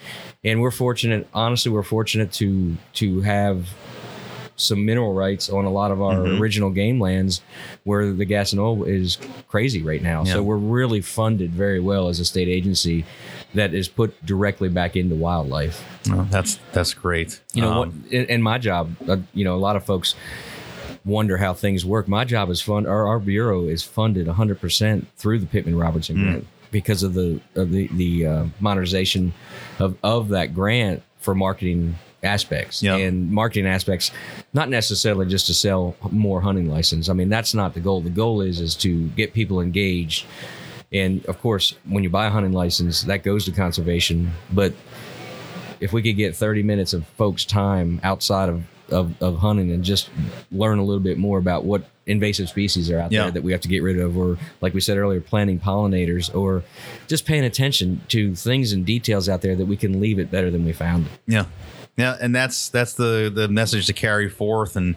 and 0.44 0.60
we're 0.60 0.70
fortunate. 0.70 1.28
Honestly, 1.34 1.70
we're 1.72 1.82
fortunate 1.82 2.32
to 2.34 2.76
to 2.94 3.20
have 3.22 3.68
some 4.56 4.84
mineral 4.84 5.14
rights 5.14 5.48
on 5.48 5.64
a 5.64 5.70
lot 5.70 5.90
of 5.90 6.02
our 6.02 6.16
Mm-hmm. 6.16 6.40
original 6.42 6.68
game 6.70 7.00
lands 7.00 7.40
where 7.84 8.12
the 8.12 8.26
gas 8.26 8.52
and 8.52 8.60
oil 8.60 8.84
is 8.84 9.16
crazy 9.48 9.82
right 9.82 10.02
now. 10.02 10.22
Yeah. 10.22 10.34
So 10.34 10.42
we're 10.42 10.56
really 10.58 11.00
funded 11.00 11.50
very 11.52 11.80
well 11.80 12.08
as 12.08 12.20
a 12.20 12.26
state 12.26 12.46
agency 12.48 13.06
that 13.54 13.72
is 13.72 13.88
put 13.88 14.14
directly 14.26 14.68
back 14.68 14.96
into 14.96 15.14
wildlife. 15.14 15.82
Oh, 16.10 16.26
that's 16.30 16.58
that's 16.72 16.92
great 16.92 17.40
You 17.54 17.62
know, 17.62 17.70
Um, 17.72 17.78
what, 17.78 18.12
in, 18.12 18.26
in 18.26 18.42
my 18.42 18.58
job, 18.58 18.94
uh, 19.08 19.16
you 19.32 19.44
know, 19.44 19.56
a 19.56 19.58
lot 19.58 19.76
of 19.76 19.84
folks 19.84 20.14
wonder 21.06 21.38
how 21.38 21.54
things 21.54 21.84
work. 21.86 22.06
My 22.06 22.24
job 22.26 22.50
is 22.50 22.60
fund. 22.60 22.86
Our, 22.86 23.06
our 23.08 23.18
bureau 23.18 23.64
is 23.66 23.82
funded 23.82 24.26
100 24.26 24.60
percent 24.60 25.06
through 25.16 25.38
the 25.38 25.46
Pittman 25.46 25.76
Robertson 25.78 26.16
Hmm. 26.16 26.22
grant 26.24 26.46
because 26.70 27.02
of 27.02 27.14
the 27.14 27.40
of 27.54 27.70
the 27.70 27.88
the 27.88 28.26
uh, 28.26 28.44
monetization 28.60 29.32
of 29.78 29.96
of 30.02 30.28
that 30.28 30.54
grant 30.54 31.02
for 31.18 31.34
marketing 31.34 31.96
aspects. 32.22 32.82
Yeah. 32.82 32.96
and 32.96 33.30
marketing 33.30 33.66
aspects 33.66 34.10
not 34.52 34.68
necessarily 34.68 35.26
just 35.26 35.46
to 35.46 35.54
sell 35.54 35.96
more 36.10 36.40
hunting 36.40 36.68
license. 36.68 37.08
I 37.08 37.12
mean 37.14 37.28
that's 37.28 37.54
not 37.54 37.74
the 37.74 37.80
goal. 37.80 38.00
The 38.00 38.10
goal 38.10 38.40
is 38.40 38.60
is 38.60 38.74
to 38.76 39.08
get 39.08 39.32
people 39.32 39.60
engaged. 39.60 40.26
And 40.92 41.24
of 41.26 41.40
course 41.40 41.74
when 41.88 42.02
you 42.02 42.10
buy 42.10 42.26
a 42.26 42.30
hunting 42.30 42.52
license 42.52 43.02
that 43.02 43.22
goes 43.22 43.44
to 43.46 43.52
conservation. 43.52 44.32
But 44.52 44.74
if 45.80 45.92
we 45.92 46.02
could 46.02 46.16
get 46.16 46.36
30 46.36 46.62
minutes 46.62 46.92
of 46.92 47.06
folks' 47.16 47.44
time 47.44 48.00
outside 48.02 48.50
of, 48.50 48.64
of, 48.90 49.22
of 49.22 49.38
hunting 49.38 49.72
and 49.72 49.82
just 49.82 50.10
learn 50.52 50.78
a 50.78 50.84
little 50.84 51.02
bit 51.02 51.16
more 51.16 51.38
about 51.38 51.64
what 51.64 51.84
invasive 52.10 52.48
species 52.48 52.90
are 52.90 52.98
out 52.98 53.12
Yeah. 53.12 53.22
there 53.24 53.30
that 53.32 53.42
we 53.42 53.52
have 53.52 53.60
to 53.62 53.68
get 53.68 53.82
rid 53.82 53.98
of, 53.98 54.16
or 54.16 54.36
like 54.60 54.74
we 54.74 54.80
said 54.80 54.98
earlier, 54.98 55.20
planting 55.20 55.58
pollinators, 55.60 56.34
or 56.34 56.62
just 57.08 57.24
paying 57.24 57.44
attention 57.44 58.00
to 58.08 58.34
things 58.34 58.72
and 58.72 58.84
details 58.84 59.28
out 59.28 59.40
there 59.42 59.54
that 59.56 59.66
we 59.66 59.76
can 59.76 60.00
leave 60.00 60.18
it 60.18 60.30
better 60.30 60.50
than 60.50 60.64
we 60.64 60.72
found 60.72 61.06
it. 61.06 61.12
Yeah, 61.26 61.44
yeah, 61.96 62.16
and 62.20 62.34
that's 62.34 62.68
that's 62.68 62.94
the 62.94 63.30
the 63.34 63.48
message 63.48 63.86
to 63.86 63.92
carry 63.92 64.28
forth, 64.28 64.76
and 64.76 64.96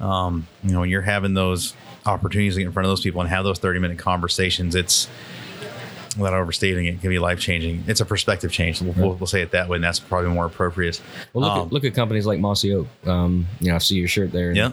um, 0.00 0.46
you 0.64 0.72
know 0.72 0.80
when 0.80 0.90
you're 0.90 1.02
having 1.02 1.34
those 1.34 1.74
opportunities 2.06 2.54
to 2.54 2.60
get 2.60 2.66
in 2.66 2.72
front 2.72 2.86
of 2.86 2.90
those 2.90 3.02
people 3.02 3.20
and 3.20 3.28
have 3.28 3.44
those 3.44 3.58
30 3.58 3.80
minute 3.80 3.98
conversations, 3.98 4.74
it's 4.74 5.08
without 6.16 6.34
overstating 6.34 6.86
it, 6.86 7.00
can 7.00 7.10
be 7.10 7.18
life 7.18 7.38
changing. 7.38 7.84
It's 7.86 8.00
a 8.00 8.04
perspective 8.04 8.50
change. 8.50 8.80
We'll, 8.82 8.92
we'll, 8.94 9.14
we'll 9.14 9.26
say 9.26 9.42
it 9.42 9.52
that 9.52 9.68
way, 9.68 9.76
and 9.76 9.84
that's 9.84 10.00
probably 10.00 10.30
more 10.30 10.46
appropriate. 10.46 11.00
Well, 11.32 11.44
look, 11.44 11.52
Um, 11.52 11.66
at, 11.66 11.72
look 11.72 11.84
at 11.84 11.94
companies 11.94 12.26
like 12.26 12.40
Mossy 12.40 12.72
Oak. 12.72 12.88
Um, 13.06 13.46
you 13.60 13.68
know, 13.68 13.76
I 13.76 13.78
see 13.78 13.96
your 13.96 14.08
shirt 14.08 14.32
there. 14.32 14.52
Yeah. 14.52 14.70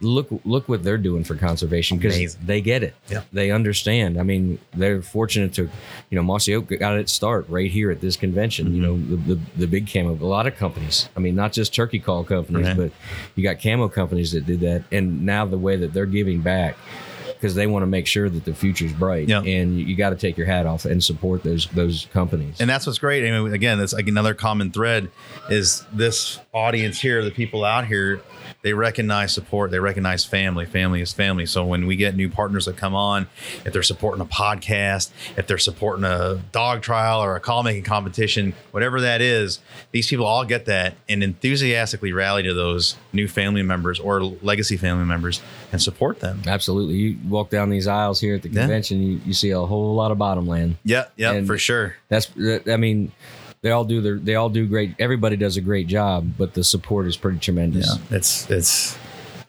Look, 0.00 0.28
look 0.44 0.68
what 0.68 0.82
they're 0.84 0.98
doing 0.98 1.24
for 1.24 1.34
conservation 1.36 1.96
because 1.96 2.34
they 2.36 2.60
get 2.60 2.82
it. 2.82 2.94
Yeah. 3.08 3.22
They 3.32 3.50
understand. 3.50 4.20
I 4.20 4.24
mean, 4.24 4.58
they're 4.74 5.00
fortunate 5.00 5.54
to, 5.54 5.62
you 6.10 6.16
know, 6.16 6.22
Mossy 6.22 6.54
Oak 6.54 6.68
got 6.78 6.98
its 6.98 7.12
start 7.12 7.46
right 7.48 7.70
here 7.70 7.90
at 7.90 8.00
this 8.02 8.16
convention. 8.16 8.74
You 8.74 8.82
Mm-hmm. 8.82 9.10
know, 9.10 9.16
the, 9.16 9.34
the 9.34 9.40
the 9.60 9.66
big 9.66 9.90
camo. 9.90 10.12
A 10.12 10.26
lot 10.26 10.46
of 10.46 10.56
companies. 10.56 11.08
I 11.16 11.20
mean, 11.20 11.34
not 11.34 11.52
just 11.52 11.74
turkey 11.74 11.98
call 11.98 12.24
companies, 12.24 12.66
Right. 12.66 12.76
but 12.76 12.92
you 13.36 13.42
got 13.42 13.62
camo 13.62 13.88
companies 13.88 14.32
that 14.32 14.44
did 14.44 14.60
that. 14.60 14.84
And 14.92 15.24
now 15.24 15.46
the 15.46 15.58
way 15.58 15.76
that 15.76 15.92
they're 15.94 16.06
giving 16.06 16.40
back. 16.42 16.76
Because 17.26 17.54
they 17.54 17.66
want 17.66 17.82
to 17.82 17.86
make 17.86 18.06
sure 18.06 18.30
that 18.30 18.46
the 18.46 18.54
future's 18.54 18.94
bright, 18.94 19.28
Yeah. 19.28 19.42
and 19.42 19.78
you, 19.78 19.94
got 19.94 20.08
to 20.10 20.16
take 20.16 20.38
your 20.38 20.46
hat 20.46 20.64
off 20.64 20.86
and 20.86 21.04
support 21.04 21.42
those 21.42 21.66
those 21.66 22.06
companies. 22.10 22.60
and 22.62 22.70
that's 22.70 22.86
what's 22.86 22.98
great. 22.98 23.28
I 23.30 23.38
mean, 23.38 23.52
again, 23.52 23.76
that's 23.78 23.92
like 23.92 24.08
another 24.08 24.32
common 24.32 24.70
thread 24.72 25.10
is 25.50 25.84
this 25.92 26.38
audience 26.54 26.98
here, 26.98 27.22
the 27.22 27.30
people 27.30 27.62
out 27.62 27.86
here, 27.86 28.22
they 28.66 28.72
recognize 28.72 29.32
support, 29.32 29.70
they 29.70 29.78
recognize 29.78 30.24
family. 30.24 30.66
Family 30.66 31.00
is 31.00 31.12
family. 31.12 31.46
So 31.46 31.64
when 31.64 31.86
we 31.86 31.94
get 31.94 32.16
new 32.16 32.28
partners 32.28 32.64
that 32.64 32.76
come 32.76 32.96
on, 32.96 33.28
if 33.64 33.72
they're 33.72 33.84
supporting 33.84 34.20
a 34.20 34.26
podcast, 34.26 35.10
if 35.36 35.46
they're 35.46 35.56
supporting 35.56 36.02
a 36.04 36.42
dog 36.50 36.82
trial 36.82 37.20
or 37.22 37.36
a 37.36 37.40
call 37.40 37.62
making 37.62 37.84
competition, 37.84 38.54
whatever 38.72 39.00
that 39.02 39.20
is, 39.20 39.60
these 39.92 40.08
people 40.08 40.26
all 40.26 40.44
get 40.44 40.64
that 40.64 40.94
and 41.08 41.22
enthusiastically 41.22 42.12
rally 42.12 42.42
to 42.42 42.52
those 42.54 42.96
new 43.12 43.28
family 43.28 43.62
members 43.62 44.00
or 44.00 44.20
legacy 44.20 44.76
family 44.76 45.04
members 45.04 45.40
and 45.70 45.80
support 45.80 46.18
them. 46.18 46.42
Absolutely. 46.44 46.96
You 46.96 47.18
walk 47.28 47.50
down 47.50 47.70
these 47.70 47.86
aisles 47.86 48.18
here 48.20 48.34
at 48.34 48.42
the 48.42 48.48
Yeah. 48.48 48.62
convention, 48.62 49.00
you, 49.00 49.20
you 49.24 49.32
see 49.32 49.50
a 49.52 49.60
whole 49.60 49.94
lot 49.94 50.10
of 50.10 50.18
bottom 50.18 50.48
land. 50.48 50.74
Yeah, 50.82 51.04
yeah, 51.14 51.30
And- 51.34 51.46
for 51.46 51.56
sure. 51.56 51.94
That's, 52.08 52.28
I 52.68 52.76
mean, 52.76 53.12
they 53.66 53.72
all 53.72 53.84
do 53.84 54.00
their, 54.00 54.14
they 54.14 54.36
all 54.36 54.48
do 54.48 54.64
great. 54.64 54.94
Everybody 55.00 55.36
does 55.36 55.56
a 55.56 55.60
great 55.60 55.88
job, 55.88 56.34
but 56.38 56.54
the 56.54 56.62
support 56.62 57.08
is 57.08 57.16
pretty 57.16 57.40
tremendous. 57.40 57.88
Yeah, 57.88 58.16
it's 58.16 58.48
it's 58.48 58.96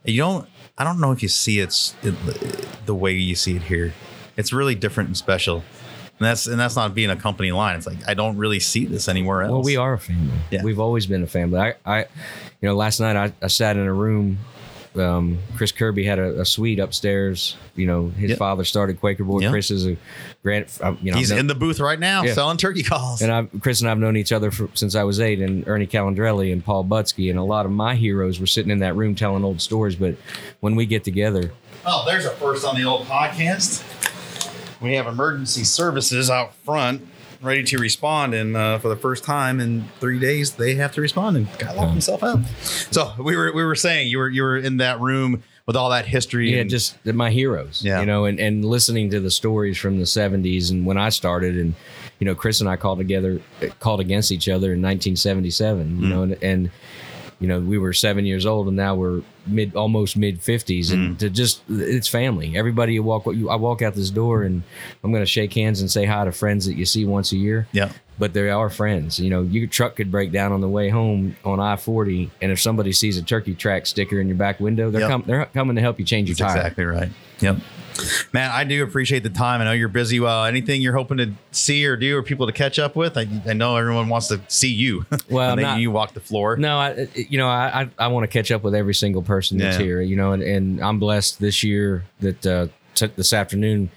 you 0.06 0.24
don't 0.24 0.50
I 0.76 0.84
don't 0.84 1.00
know 1.00 1.12
if 1.12 1.22
you 1.22 1.30
see 1.30 1.60
it's 1.60 1.94
it, 2.02 2.16
the 2.88 2.96
way 2.96 3.12
you 3.12 3.36
see 3.36 3.58
it 3.58 3.62
here. 3.62 3.94
It's 4.36 4.52
really 4.52 4.74
different 4.74 5.10
and 5.10 5.18
special. 5.18 5.58
And 5.58 6.26
that's 6.26 6.48
and 6.48 6.60
that's 6.60 6.76
not 6.76 6.96
being 6.96 7.12
a 7.12 7.16
company 7.16 7.52
line. 7.52 7.78
It's 7.78 7.86
like 7.86 8.00
I 8.08 8.16
don't 8.16 8.38
really 8.38 8.60
see 8.60 8.86
this 8.86 9.08
anywhere 9.08 9.44
else. 9.44 9.52
Well, 9.52 9.62
we 9.62 9.78
are 9.78 9.94
a 9.94 10.00
family. 10.00 10.34
Yeah. 10.50 10.64
We've 10.64 10.80
always 10.80 11.06
been 11.06 11.22
a 11.22 11.28
family. 11.28 11.60
I, 11.60 11.76
I 11.86 12.00
you 12.00 12.70
know, 12.70 12.76
last 12.76 13.00
night 13.00 13.16
I, 13.16 13.32
I 13.40 13.48
sat 13.50 13.78
in 13.78 13.86
a 13.86 13.94
room. 13.94 14.40
Um, 15.00 15.38
Chris 15.56 15.72
Kirby 15.72 16.04
had 16.04 16.20
a, 16.20 16.42
a 16.42 16.46
suite 16.46 16.80
upstairs. 16.80 17.56
You 17.76 17.86
know, 17.88 18.08
his 18.10 18.32
Yep. 18.32 18.40
father 18.40 18.64
started 18.64 19.00
Quaker 19.00 19.24
Boy. 19.24 19.42
Yep. 19.42 19.52
Chris 19.52 19.72
is 19.72 19.86
a 19.88 19.98
grand. 20.44 20.66
uh, 20.82 20.96
You 21.02 21.12
know, 21.12 21.18
He's 21.18 21.30
known- 21.30 21.40
in 21.40 21.48
the 21.48 21.56
booth 21.56 21.80
right 21.80 22.00
now 22.00 22.24
Yeah. 22.24 22.34
selling 22.34 22.58
turkey 22.58 22.84
calls. 22.84 23.22
and 23.22 23.32
I've, 23.32 23.50
Chris 23.62 23.82
and 23.82 23.90
I've 23.90 23.98
known 24.00 24.18
each 24.18 24.32
other 24.32 24.52
for, 24.52 24.70
since 24.74 24.96
I 24.96 25.04
was 25.04 25.20
eight, 25.20 25.40
and 25.40 25.68
Ernie 25.68 25.88
Calandrelli 25.88 26.52
and 26.52 26.64
Paul 26.64 26.84
Butski, 26.86 27.30
and 27.30 27.38
a 27.40 27.44
lot 27.44 27.66
of 27.66 27.72
my 27.72 27.96
heroes 27.96 28.40
were 28.40 28.48
sitting 28.48 28.72
in 28.72 28.80
that 28.80 28.96
room 28.96 29.16
telling 29.16 29.44
old 29.44 29.62
stories. 29.62 29.96
But 29.96 30.16
when 30.60 30.76
we 30.76 30.86
get 30.86 31.04
together, 31.04 31.52
Oh, 31.86 32.04
there's 32.06 32.26
a 32.26 32.32
first 32.32 32.66
on 32.66 32.76
the 32.76 32.84
old 32.84 33.06
podcast. 33.08 33.84
We 34.82 34.94
have 34.96 35.08
emergency 35.08 35.64
services 35.64 36.30
out 36.30 36.54
front, 36.56 37.08
ready 37.42 37.64
to 37.64 37.78
respond, 37.78 38.34
and 38.34 38.56
uh, 38.56 38.80
for 38.80 38.90
the 38.90 38.96
first 38.96 39.24
time 39.24 39.60
in 39.60 39.86
three 40.00 40.20
days, 40.20 40.56
they 40.56 40.76
have 40.76 40.92
to 40.94 41.02
respond 41.02 41.38
and 41.38 41.48
got 41.60 41.76
locked 41.76 41.92
himself 41.92 42.24
out. 42.24 42.46
So 42.92 43.14
we 43.20 43.36
were 43.36 43.52
we 43.54 43.64
were 43.64 43.76
saying 43.76 44.08
you 44.10 44.18
were 44.20 44.30
you 44.30 44.44
were 44.44 44.58
in 44.58 44.78
that 44.78 45.00
room 45.00 45.44
with 45.66 45.76
all 45.76 45.90
that 45.90 46.06
history. 46.06 46.54
yeah, 46.54 46.62
and, 46.62 46.70
just 46.70 46.96
my 47.06 47.30
heroes, 47.30 47.84
Yeah. 47.84 48.00
you 48.00 48.06
know, 48.06 48.24
and, 48.24 48.40
and 48.40 48.64
listening 48.64 49.10
to 49.10 49.20
the 49.20 49.30
stories 49.32 49.78
from 49.78 49.98
the 49.98 50.06
'70s 50.06 50.72
and 50.72 50.86
when 50.86 50.98
I 50.98 51.10
started, 51.10 51.58
and 51.58 51.76
you 52.20 52.26
know, 52.26 52.36
Chris 52.36 52.62
and 52.62 52.70
I 52.70 52.78
called 52.78 52.98
together, 53.00 53.42
called 53.80 54.00
against 54.00 54.32
each 54.32 54.48
other 54.50 54.74
in 54.74 54.82
1977, 54.82 56.02
you 56.02 56.08
know, 56.08 56.24
and, 56.24 56.38
and 56.42 56.72
you 57.40 57.48
know, 57.48 57.60
we 57.60 57.78
were 57.78 57.94
seven 57.94 58.26
years 58.26 58.46
old, 58.46 58.68
and 58.68 58.76
now 58.76 58.96
we're 58.96 59.22
mid, 59.46 59.76
almost 59.76 60.18
mid 60.18 60.40
50s, 60.42 60.92
and 60.92 61.16
mm. 61.16 61.20
to 61.20 61.30
just 61.30 61.62
it's 61.70 62.08
family. 62.08 62.58
Everybody 62.58 62.94
you 62.94 63.04
walk, 63.04 63.26
you, 63.28 63.50
I 63.50 63.56
walk 63.56 63.82
out 63.82 63.94
this 63.94 64.10
door, 64.10 64.44
and 64.44 64.64
I'm 65.04 65.12
going 65.12 65.22
to 65.22 65.28
shake 65.28 65.54
hands 65.54 65.80
and 65.82 65.90
say 65.92 66.06
hi 66.06 66.26
to 66.26 66.32
friends 66.32 66.66
that 66.66 66.76
you 66.76 66.86
see 66.86 67.06
once 67.06 67.32
a 67.32 67.38
year. 67.38 67.68
yeah. 67.72 67.92
but 68.20 68.34
they 68.34 68.50
are 68.50 68.70
friends. 68.72 69.20
You 69.20 69.30
know, 69.30 69.44
your 69.44 69.68
truck 69.68 69.96
could 69.96 70.10
break 70.12 70.32
down 70.32 70.52
on 70.52 70.62
the 70.62 70.68
way 70.68 70.90
home 70.90 71.36
on 71.46 71.60
I 71.60 71.76
forty, 71.76 72.32
and 72.42 72.52
if 72.52 72.60
somebody 72.60 72.92
sees 72.92 73.18
a 73.18 73.22
turkey 73.22 73.54
track 73.54 73.86
sticker 73.86 74.20
in 74.20 74.28
your 74.28 74.38
back 74.38 74.60
window, 74.60 74.90
they're 74.90 75.02
Yep. 75.02 75.10
com- 75.10 75.24
they're 75.28 75.46
coming 75.54 75.76
to 75.76 75.82
help 75.84 76.00
you 76.00 76.06
change 76.06 76.30
your 76.30 76.36
That's 76.36 76.54
tire. 76.54 76.62
exactly 76.62 76.86
right. 76.86 77.10
Yep. 77.42 77.58
Man, 78.34 78.50
I 78.52 78.64
do 78.64 78.84
appreciate 78.84 79.24
the 79.24 79.30
time. 79.30 79.62
I 79.62 79.66
know 79.66 79.72
you're 79.72 79.88
busy. 79.90 80.20
Well, 80.20 80.46
anything 80.46 80.82
you're 80.82 80.96
hoping 80.96 81.18
to 81.18 81.32
see 81.52 81.86
or 81.86 81.96
do 81.96 82.18
or 82.18 82.24
people 82.24 82.46
to 82.48 82.54
catch 82.54 82.80
up 82.80 82.96
with, 82.96 83.18
I, 83.18 83.28
I 83.48 83.54
know 83.54 83.76
everyone 83.76 84.10
wants 84.10 84.28
to 84.28 84.42
see 84.48 84.72
you. 84.72 85.06
Well, 85.30 85.52
And 85.52 85.60
then 85.60 85.66
not- 85.66 85.80
you 85.80 85.92
walk 85.92 86.14
the 86.14 86.20
floor. 86.20 86.56
No, 86.58 86.78
I 86.78 87.08
you 87.16 87.38
know 87.38 87.48
I 87.48 87.82
I, 87.82 87.90
I 88.06 88.08
want 88.08 88.24
to 88.24 88.28
catch 88.28 88.52
up 88.52 88.64
with 88.64 88.74
every 88.76 88.94
single 88.94 89.22
person 89.22 89.58
that's 89.58 89.78
Yeah. 89.78 89.84
here. 89.86 90.02
You 90.02 90.16
know, 90.16 90.32
and, 90.32 90.42
and 90.44 90.82
I'm 90.82 91.00
blessed 91.00 91.40
this 91.40 91.64
year 91.64 92.04
that 92.22 92.46
uh, 92.46 92.68
t- 92.96 93.08
this 93.16 93.34
afternoon 93.34 93.90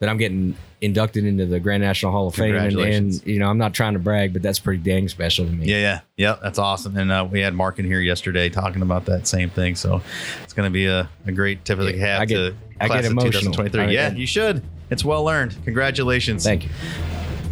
that 0.00 0.08
I'm 0.08 0.18
getting 0.18 0.56
inducted 0.80 1.24
into 1.24 1.46
the 1.46 1.58
Grand 1.58 1.82
National 1.82 2.12
Hall 2.12 2.26
of 2.26 2.34
Fame, 2.34 2.54
and, 2.56 2.76
and 2.78 3.26
you 3.26 3.38
know 3.38 3.48
I'm 3.48 3.56
not 3.56 3.72
trying 3.72 3.94
to 3.94 3.98
brag, 3.98 4.34
but 4.34 4.42
that's 4.42 4.58
pretty 4.58 4.82
dang 4.82 5.08
special 5.08 5.46
to 5.46 5.50
me. 5.50 5.66
Yeah, 5.66 5.78
yeah, 5.78 6.00
yeah. 6.18 6.36
That's 6.42 6.58
awesome. 6.58 6.96
And 6.98 7.10
uh, 7.10 7.26
we 7.30 7.40
had 7.40 7.54
Mark 7.54 7.78
in 7.78 7.86
here 7.86 8.00
yesterday 8.00 8.50
talking 8.50 8.82
about 8.82 9.06
that 9.06 9.26
same 9.26 9.48
thing. 9.48 9.74
So 9.76 10.02
it's 10.42 10.52
going 10.52 10.66
to 10.66 10.72
be 10.72 10.86
a, 10.86 11.08
a 11.26 11.32
great 11.32 11.64
tip 11.64 11.78
of 11.78 11.86
the 11.86 11.96
Yeah, 11.96 12.18
hat 12.18 12.28
get- 12.28 12.34
to 12.36 12.54
I 12.80 12.86
class 12.86 13.02
get 13.02 13.06
of 13.06 13.12
emotional. 13.12 13.52
2023. 13.52 13.80
I- 13.80 13.90
yeah, 13.90 14.08
I- 14.12 14.16
you 14.16 14.26
should. 14.26 14.62
It's 14.90 15.04
well 15.04 15.28
earned. 15.28 15.56
Congratulations. 15.64 16.44
Thank 16.44 16.64
you. 16.64 16.70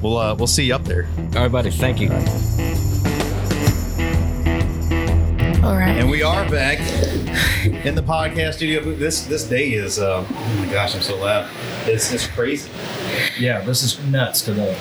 We'll 0.02 0.16
uh, 0.18 0.34
we'll 0.34 0.46
see 0.46 0.64
you 0.64 0.74
up 0.74 0.84
there. 0.84 1.06
All 1.36 1.42
right, 1.42 1.50
buddy. 1.52 1.70
Thank 1.70 2.00
you. 2.00 2.08
All 5.64 5.76
right. 5.76 5.94
And 5.96 6.10
we 6.10 6.22
are 6.24 6.48
back 6.50 6.78
in 7.86 7.94
the 7.94 8.02
podcast 8.02 8.54
studio. 8.54 8.82
This 8.94 9.22
this 9.26 9.44
day 9.44 9.70
is 9.72 9.98
uh, 10.00 10.26
oh 10.28 10.56
my 10.58 10.66
gosh, 10.72 10.94
I'm 10.96 11.02
so 11.02 11.16
loud. 11.16 11.48
It's 11.86 12.12
it's 12.12 12.26
crazy. 12.26 12.68
Yeah, 13.38 13.60
this 13.60 13.82
is 13.84 13.98
nuts 14.06 14.42
today. 14.42 14.76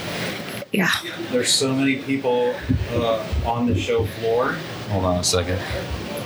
yeah. 0.72 0.90
There's 1.32 1.52
so 1.54 1.74
many 1.74 1.98
people 1.98 2.56
uh, 2.94 3.24
on 3.46 3.68
the 3.68 3.78
show 3.80 4.06
floor. 4.06 4.54
Hold 4.90 5.06
on 5.06 5.18
a 5.20 5.24
second. 5.24 5.60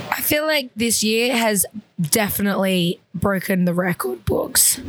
I 0.10 0.22
feel 0.22 0.46
like 0.46 0.70
this 0.76 1.04
year 1.04 1.36
has 1.36 1.66
definitely 2.00 3.00
broken 3.14 3.64
the 3.66 3.74
record 3.74 4.26
books. 4.26 4.82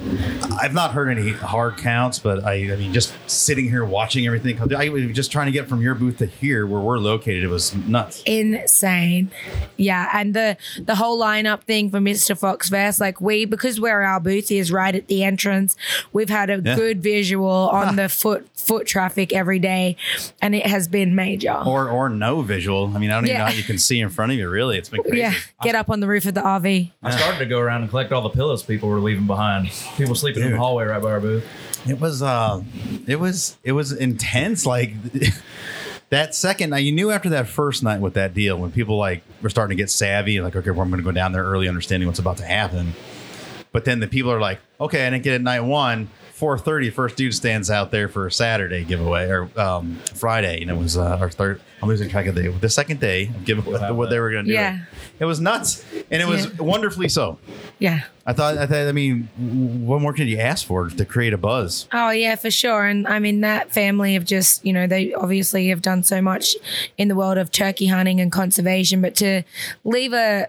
I've 0.61 0.75
not 0.75 0.93
heard 0.93 1.09
any 1.09 1.31
hard 1.33 1.77
counts, 1.77 2.19
but 2.19 2.45
I, 2.45 2.73
I 2.73 2.77
mean, 2.77 2.93
just 2.93 3.15
sitting 3.31 3.69
here 3.69 3.85
watching 3.85 4.27
everything. 4.27 4.59
I 4.75 4.89
was 4.89 5.05
just 5.13 5.31
trying 5.31 5.47
to 5.47 5.53
get 5.53 5.69
from 5.69 5.81
your 5.81 5.95
booth 5.95 6.19
to 6.19 6.27
here 6.27 6.67
where 6.67 6.81
we're 6.81 6.99
located. 6.99 7.45
It 7.45 7.49
was 7.49 7.75
nuts. 7.75 8.23
Insane. 8.27 9.31
Yeah. 9.77 10.11
And 10.13 10.35
the 10.35 10.57
the 10.81 10.97
whole 10.97 11.21
lineup 11.21 11.63
thing 11.63 11.91
for 11.91 11.99
Mr. 12.01 12.37
Fox 12.37 12.69
Fest, 12.69 13.01
like 13.01 13.21
we 13.21 13.45
because 13.45 13.79
where 13.81 14.03
our 14.03 14.19
booth 14.19 14.51
is 14.51 14.73
right 14.73 14.95
at 14.95 15.07
the 15.07 15.23
entrance, 15.23 15.77
we've 16.13 16.29
had 16.31 16.51
a 16.51 16.61
Yeah. 16.65 16.75
good 16.75 17.03
visual 17.03 17.47
on 17.73 17.95
the 17.97 18.09
foot 18.09 18.49
foot 18.55 18.87
traffic 18.89 19.33
every 19.33 19.61
day 19.61 19.97
and 20.43 20.55
it 20.55 20.67
has 20.67 20.89
been 20.89 21.15
major. 21.15 21.53
Or 21.53 21.89
or 21.89 22.09
no 22.09 22.43
visual. 22.43 22.91
I 22.95 22.99
mean, 22.99 23.11
I 23.11 23.15
don't 23.15 23.27
even 23.27 23.37
Yeah. 23.37 23.45
know 23.45 23.51
how 23.51 23.57
you 23.57 23.63
can 23.63 23.79
see 23.79 24.01
in 24.01 24.09
front 24.09 24.33
of 24.33 24.39
you. 24.39 24.49
Really, 24.49 24.79
it's 24.79 24.89
been 24.89 25.03
crazy. 25.05 25.19
yeah. 25.19 25.35
Get 25.63 25.77
up 25.77 25.89
on 25.91 26.01
the 26.01 26.09
roof 26.09 26.27
of 26.27 26.35
the 26.35 26.41
RV. 26.41 26.91
I 27.03 27.17
started 27.17 27.39
to 27.39 27.47
go 27.47 27.61
around 27.61 27.83
and 27.83 27.91
collect 27.91 28.13
all 28.13 28.23
the 28.23 28.31
pillows 28.31 28.63
people 28.63 28.89
were 28.89 29.01
leaving 29.01 29.27
behind. 29.27 29.71
People 29.97 30.15
sleeping 30.15 30.43
in 30.43 30.53
the 30.53 30.59
hallway 30.59 30.85
right 30.87 31.01
by 31.01 31.13
our 31.13 31.21
booth. 31.21 31.47
It 31.87 32.01
was 32.01 32.23
uh, 32.23 32.63
it 33.07 33.17
was 33.17 33.57
it 33.63 33.73
was 33.73 33.93
intense. 33.93 34.67
Like 34.67 34.95
that 36.11 36.35
second 36.35 36.71
night, 36.71 36.81
you 36.81 36.93
knew 36.93 37.11
after 37.11 37.29
that 37.31 37.49
first 37.49 37.83
night 37.83 38.01
with 38.01 38.15
that 38.15 38.35
deal 38.35 38.59
when 38.59 38.73
people 38.73 38.97
like 38.97 39.23
were 39.43 39.51
starting 39.51 39.77
to 39.77 39.81
get 39.81 39.91
savvy, 39.91 40.41
like 40.41 40.57
okay, 40.57 40.71
well, 40.71 40.83
I'm 40.83 40.91
going 40.91 41.01
to 41.01 41.05
go 41.05 41.13
down 41.13 41.33
there 41.33 41.45
early, 41.45 41.69
understanding 41.69 42.09
what's 42.09 42.19
about 42.19 42.39
to 42.39 42.45
happen. 42.45 42.95
But 43.73 43.85
then 43.85 44.01
the 44.01 44.09
people 44.09 44.33
are 44.33 44.41
like, 44.41 44.59
okay, 44.81 45.07
I 45.07 45.11
didn't 45.11 45.23
get 45.23 45.35
it 45.35 45.43
night 45.43 45.61
one. 45.61 46.09
4:30, 46.39 46.93
first 46.93 47.17
dude 47.17 47.35
stands 47.35 47.71
out 47.71 47.91
there 47.91 48.09
for 48.09 48.27
a 48.27 48.33
Saturday 48.33 48.85
giveaway 48.85 49.27
or 49.29 49.49
um, 49.59 49.97
Friday, 50.15 50.61
and 50.61 50.71
it 50.71 50.77
was 50.77 50.97
uh, 50.97 51.17
our 51.21 51.31
third. 51.31 51.61
I'm 51.83 51.89
losing 51.89 52.09
track 52.09 52.27
of 52.27 52.35
the 52.35 52.49
the 52.51 52.69
second 52.69 53.01
day 53.01 53.25
of 53.29 53.45
giveaway 53.45 53.91
what 53.93 54.11
they 54.11 54.19
were 54.21 54.31
going 54.31 54.45
to 54.45 54.51
do. 54.51 54.55
Yeah. 54.55 54.81
it 55.19 55.25
was 55.25 55.41
nuts, 55.41 55.85
and 56.11 56.21
it 56.23 56.27
was 56.29 56.47
Yeah. 56.47 56.53
wonderfully 56.63 57.09
so. 57.09 57.39
Yeah. 57.79 58.03
I 58.29 58.33
thought, 58.33 58.59
I 58.59 58.67
thought, 58.67 58.89
I 58.89 58.93
mean, 58.93 59.29
what 59.87 60.01
more 60.01 60.13
could 60.13 60.27
you 60.27 60.39
ask 60.39 60.67
for 60.67 60.89
to 60.89 61.05
create 61.05 61.33
a 61.33 61.39
buzz? 61.39 61.87
Oh 61.93 62.11
yeah, 62.11 62.35
for 62.35 62.51
sure. 62.51 62.85
And 62.85 63.07
I 63.07 63.19
mean 63.21 63.41
that 63.43 63.71
family 63.73 64.15
have 64.15 64.25
just, 64.25 64.65
you 64.67 64.73
know, 64.73 64.87
they 64.89 65.15
obviously 65.15 65.69
have 65.69 65.81
done 65.81 66.03
so 66.03 66.21
much 66.21 66.57
in 66.99 67.07
the 67.09 67.15
world 67.15 67.39
of 67.39 67.51
turkey 67.53 67.87
hunting 67.87 68.21
and 68.21 68.33
conservation, 68.33 69.01
but 69.01 69.15
to 69.17 69.43
leave 69.85 70.13
a 70.13 70.49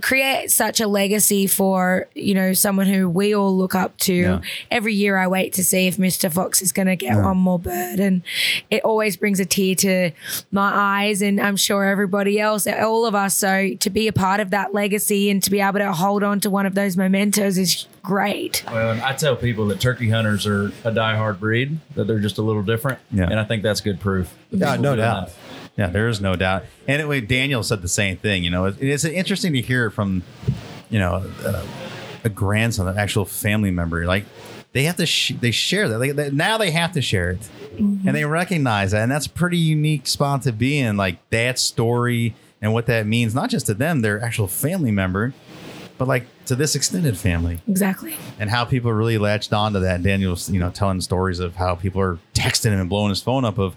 create 0.00 0.50
such 0.50 0.80
a 0.80 0.86
legacy 0.86 1.46
for, 1.46 2.08
you 2.14 2.34
know, 2.34 2.52
someone 2.52 2.86
who 2.86 3.08
we 3.08 3.34
all 3.34 3.56
look 3.56 3.74
up 3.74 3.96
to. 3.98 4.14
Yeah. 4.14 4.40
Every 4.70 4.94
year 4.94 5.16
I 5.16 5.26
wait 5.26 5.52
to 5.54 5.64
see 5.64 5.86
if 5.86 5.96
Mr. 5.96 6.32
Fox 6.32 6.62
is 6.62 6.72
gonna 6.72 6.96
get 6.96 7.16
one 7.16 7.36
more 7.36 7.58
bird. 7.58 8.00
And 8.00 8.22
it 8.70 8.82
always 8.84 9.16
brings 9.16 9.40
a 9.40 9.44
tear 9.44 9.74
to 9.76 10.10
my 10.50 10.70
eyes 10.74 11.22
and 11.22 11.40
I'm 11.40 11.56
sure 11.56 11.84
everybody 11.84 12.40
else, 12.40 12.66
all 12.66 13.06
of 13.06 13.14
us. 13.14 13.36
So 13.36 13.74
to 13.74 13.90
be 13.90 14.08
a 14.08 14.12
part 14.12 14.40
of 14.40 14.50
that 14.50 14.74
legacy 14.74 15.30
and 15.30 15.42
to 15.42 15.50
be 15.50 15.60
able 15.60 15.78
to 15.80 15.92
hold 15.92 16.22
on 16.22 16.40
to 16.40 16.50
one 16.50 16.66
of 16.66 16.74
those 16.74 16.96
mementos 16.96 17.58
is 17.58 17.86
great. 18.02 18.64
Well, 18.66 18.92
and 18.92 19.00
I 19.02 19.14
tell 19.14 19.36
people 19.36 19.66
that 19.68 19.80
turkey 19.80 20.10
hunters 20.10 20.46
are 20.46 20.66
a 20.84 20.90
diehard 20.92 21.38
breed, 21.38 21.78
that 21.94 22.06
they're 22.06 22.18
just 22.18 22.38
a 22.38 22.42
little 22.42 22.62
different. 22.62 22.98
Yeah. 23.10 23.24
And 23.24 23.38
I 23.38 23.44
think 23.44 23.62
that's 23.62 23.80
good 23.80 24.00
proof. 24.00 24.34
Yeah, 24.50 24.76
no 24.76 24.96
doubt. 24.96 25.28
that. 25.28 25.34
Yeah, 25.80 25.86
there 25.86 26.08
is 26.08 26.20
no 26.20 26.36
doubt. 26.36 26.64
And 26.86 27.00
anyway, 27.00 27.22
Daniel 27.22 27.62
said 27.62 27.80
the 27.80 27.88
same 27.88 28.18
thing. 28.18 28.44
You 28.44 28.50
know, 28.50 28.66
it, 28.66 28.76
it's 28.82 29.02
interesting 29.06 29.54
to 29.54 29.62
hear 29.62 29.88
from, 29.88 30.22
you 30.90 30.98
know, 30.98 31.24
uh, 31.42 31.64
a 32.22 32.28
grandson, 32.28 32.86
an 32.86 32.98
actual 32.98 33.24
family 33.24 33.70
member. 33.70 34.04
Like 34.04 34.26
they 34.72 34.82
have 34.84 34.96
to, 34.96 35.06
sh- 35.06 35.32
they 35.40 35.50
share 35.50 35.88
that. 35.88 35.98
Like 35.98 36.16
they, 36.16 36.30
now 36.32 36.58
they 36.58 36.70
have 36.70 36.92
to 36.92 37.00
share 37.00 37.30
it, 37.30 37.48
and 37.78 38.14
they 38.14 38.26
recognize 38.26 38.90
that, 38.90 39.00
and 39.04 39.10
that's 39.10 39.24
a 39.24 39.30
pretty 39.30 39.56
unique 39.56 40.06
spot 40.06 40.42
to 40.42 40.52
be 40.52 40.78
in. 40.78 40.98
Like 40.98 41.16
that 41.30 41.58
story 41.58 42.34
and 42.60 42.74
what 42.74 42.84
that 42.84 43.06
means, 43.06 43.34
not 43.34 43.48
just 43.48 43.64
to 43.68 43.74
them, 43.74 44.02
their 44.02 44.22
actual 44.22 44.48
family 44.48 44.90
member, 44.90 45.32
but 45.96 46.06
like 46.06 46.26
to 46.44 46.54
this 46.54 46.74
extended 46.76 47.16
family 47.16 47.60
Exactly. 47.66 48.16
and 48.38 48.50
how 48.50 48.66
people 48.66 48.92
really 48.92 49.16
latched 49.16 49.54
on 49.54 49.72
to 49.72 49.80
that. 49.80 50.02
Daniel's, 50.02 50.50
you 50.50 50.60
know, 50.60 50.68
telling 50.68 51.00
stories 51.00 51.40
of 51.40 51.56
how 51.56 51.74
people 51.74 52.02
are 52.02 52.18
texting 52.34 52.72
him 52.72 52.80
and 52.80 52.90
blowing 52.90 53.08
his 53.08 53.22
phone 53.22 53.46
up 53.46 53.56
of 53.58 53.76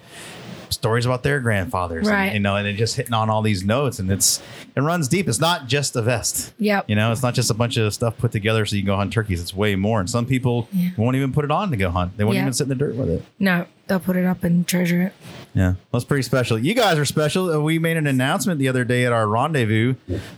stories 0.74 1.06
about 1.06 1.24
their 1.24 1.40
grandfathers, 1.40 2.08
Right. 2.08 2.26
And, 2.26 2.34
you 2.36 2.40
know, 2.40 2.56
and 2.56 2.68
it 2.68 2.74
just 2.74 2.96
hitting 2.96 3.14
on 3.14 3.30
all 3.30 3.42
these 3.42 3.64
notes, 3.64 4.00
and 4.00 4.12
it's 4.12 4.42
it 4.76 4.82
runs 4.82 5.08
deep. 5.08 5.28
It's 5.28 5.40
not 5.40 5.68
just 5.68 5.96
a 5.96 6.02
vest. 6.02 6.54
Yep. 6.60 6.90
You 6.90 6.96
know, 6.96 7.12
it's 7.12 7.24
not 7.24 7.34
just 7.34 7.50
a 7.50 7.54
bunch 7.54 7.78
of 7.78 7.94
stuff 7.94 8.18
put 8.18 8.32
together 8.32 8.66
so 8.66 8.76
you 8.76 8.82
can 8.82 8.88
go 8.88 8.96
hunt 8.96 9.14
turkeys. 9.14 9.42
It's 9.42 9.54
way 9.54 9.76
more. 9.76 10.00
And 10.00 10.10
some 10.10 10.26
people 10.26 10.68
Yeah. 10.74 10.90
won't 10.98 11.16
even 11.16 11.32
put 11.34 11.46
it 11.46 11.52
on 11.52 11.72
to 11.72 11.78
go 11.78 11.90
hunt. 11.90 12.18
They 12.18 12.24
won't 12.24 12.36
Yeah. 12.36 12.42
even 12.42 12.54
sit 12.54 12.64
in 12.64 12.70
the 12.70 12.76
dirt 12.76 12.96
with 12.96 13.10
it. 13.10 13.24
No, 13.40 13.66
they'll 13.94 14.00
put 14.00 14.16
it 14.16 14.26
up 14.26 14.44
and 14.44 14.68
treasure 14.68 15.04
it. 15.04 15.14
Yeah, 15.54 15.76
that's 15.92 16.04
pretty 16.04 16.24
special. 16.24 16.58
You 16.58 16.74
guys 16.74 16.98
are 16.98 17.06
special. 17.06 17.52
Uh, 17.52 17.60
We 17.60 17.78
made 17.78 17.96
an 17.96 18.08
announcement 18.08 18.58
the 18.60 18.68
other 18.68 18.84
day 18.84 19.06
at 19.06 19.14
our 19.14 19.28
rendezvous, 19.28 19.94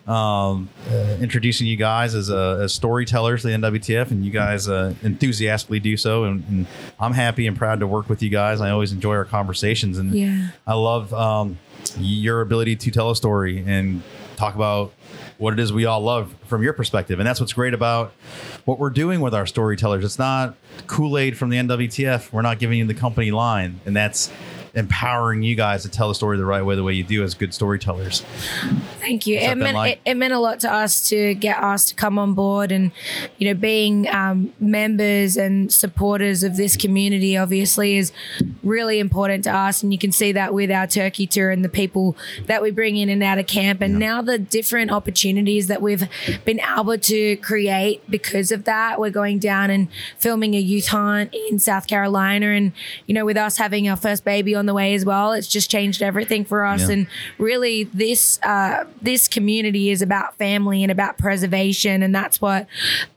um, 0.08 0.68
uh, 0.92 1.16
introducing 1.22 1.68
you 1.68 1.78
guys 1.78 2.14
as, 2.16 2.30
uh, 2.30 2.60
as 2.64 2.74
storytellers 2.74 3.44
to 3.44 3.48
the 3.48 3.54
NWTF, 3.54 4.12
and 4.12 4.26
you 4.26 4.32
guys 4.32 4.68
uh, 4.68 4.94
enthusiastically 5.04 5.80
do 5.80 5.96
so. 5.96 6.26
And, 6.26 6.44
and 6.50 6.68
I'm 7.00 7.14
happy 7.14 7.48
and 7.48 7.56
proud 7.58 7.80
to 7.80 7.88
work 7.88 8.10
with 8.10 8.22
you 8.22 8.30
guys. 8.30 8.60
I 8.60 8.72
always 8.72 8.92
enjoy 8.92 9.14
our 9.16 9.26
conversations, 9.26 9.98
and 9.98 10.14
Yeah. 10.14 10.50
I 10.68 10.74
love 10.74 11.14
um, 11.14 11.58
your 11.98 12.42
ability 12.42 12.76
to 12.76 12.92
tell 12.92 13.10
a 13.10 13.16
story 13.16 13.64
and 13.66 14.04
talk 14.36 14.56
about 14.56 14.92
what 15.38 15.54
it 15.54 15.60
is 15.60 15.74
we 15.74 15.86
all 15.86 16.02
love 16.02 16.34
from 16.46 16.64
your 16.64 16.74
perspective. 16.74 17.20
And 17.20 17.28
that's 17.28 17.40
what's 17.40 17.54
great 17.54 17.74
about 17.74 18.14
what 18.66 18.80
we're 18.80 18.90
doing 18.90 19.22
with 19.22 19.34
our 19.34 19.46
storytellers. 19.46 20.04
It's 20.06 20.20
not 20.20 20.56
Kool 20.88 21.18
Aid 21.18 21.38
from 21.38 21.50
the 21.50 21.58
NWTF. 21.58 22.32
We're 22.32 22.42
not 22.42 22.60
giving 22.60 22.80
you 22.80 22.86
the 22.86 22.94
company 22.94 23.32
line, 23.32 23.80
and 23.86 23.96
that's 23.96 24.32
empowering 24.76 25.42
you 25.42 25.56
guys 25.56 25.84
to 25.84 25.90
tell 25.90 26.10
the 26.10 26.16
story 26.16 26.38
the 26.38 26.46
right 26.46 26.62
way, 26.62 26.76
the 26.76 26.84
way 26.84 26.94
you 26.94 27.04
do 27.04 27.24
as 27.24 27.34
good 27.34 27.54
storytellers. 27.54 28.22
Thank 29.00 29.26
you. 29.26 29.38
It 29.38 29.56
meant, 29.58 29.76
like? 29.76 30.02
it, 30.06 30.12
it 30.12 30.14
meant 30.16 30.34
a 30.34 30.40
lot 30.40 30.60
to 30.62 30.72
us 30.72 31.08
to 31.10 31.34
get 31.36 31.62
us 31.64 31.86
to 31.86 31.96
come 31.96 32.20
on 32.20 32.34
board 32.34 32.72
and, 32.72 32.92
you 33.38 33.48
know, 33.48 33.60
being 33.60 34.08
um, 34.10 34.54
members 34.60 35.38
and 35.38 35.72
supporters 35.72 36.44
of 36.44 36.58
this 36.58 36.76
community 36.76 37.38
obviously 37.38 37.98
is 37.98 38.12
really 38.64 39.00
important 39.00 39.44
to 39.46 39.56
us. 39.56 39.82
And 39.82 39.94
you 39.94 40.00
can 40.00 40.12
see 40.12 40.32
that 40.34 40.54
with 40.54 40.72
our 40.72 40.88
turkey 40.88 41.26
tour 41.26 41.52
and 41.52 41.64
the 41.64 41.70
people 41.70 42.18
that 42.48 42.62
we 42.62 42.72
bring 42.72 42.98
in 42.98 43.10
and 43.10 43.24
out 43.24 43.38
of 43.38 43.48
camp. 43.48 43.82
And 43.82 43.98
now 43.98 44.22
the 44.22 44.38
different 44.38 44.92
opportunities 44.92 45.68
that 45.68 45.82
we've 45.82 46.08
been 46.44 46.60
able 46.78 46.98
to 46.98 47.38
create 47.38 48.02
because 48.10 48.52
of 48.52 48.66
that. 48.66 49.00
We're 49.00 49.10
going 49.10 49.40
down 49.40 49.70
and 49.70 49.88
filming 50.18 50.56
a 50.56 50.60
youth 50.60 50.88
hunt 50.88 51.34
in 51.50 51.60
South 51.60 51.88
Carolina. 51.88 52.48
And, 52.48 52.74
you 53.06 53.14
know, 53.14 53.24
with 53.24 53.38
us 53.38 53.58
having 53.58 53.88
our 53.88 53.96
first 53.96 54.26
baby 54.26 54.56
on 54.56 54.65
the 54.66 54.74
way 54.74 54.94
as 54.96 55.06
well, 55.06 55.34
it's 55.34 55.48
just 55.48 55.70
changed 55.70 56.02
everything 56.02 56.46
for 56.46 56.66
us. 56.66 56.82
Yeah. 56.82 56.94
And 56.96 57.08
really 57.38 57.86
this 57.86 58.40
uh, 58.44 58.86
this 59.02 59.28
community 59.28 59.90
is 59.90 60.02
about 60.02 60.36
family 60.36 60.84
and 60.84 60.92
about 60.92 61.18
preservation. 61.18 62.04
And 62.04 62.14
that's 62.14 62.42
what 62.42 62.68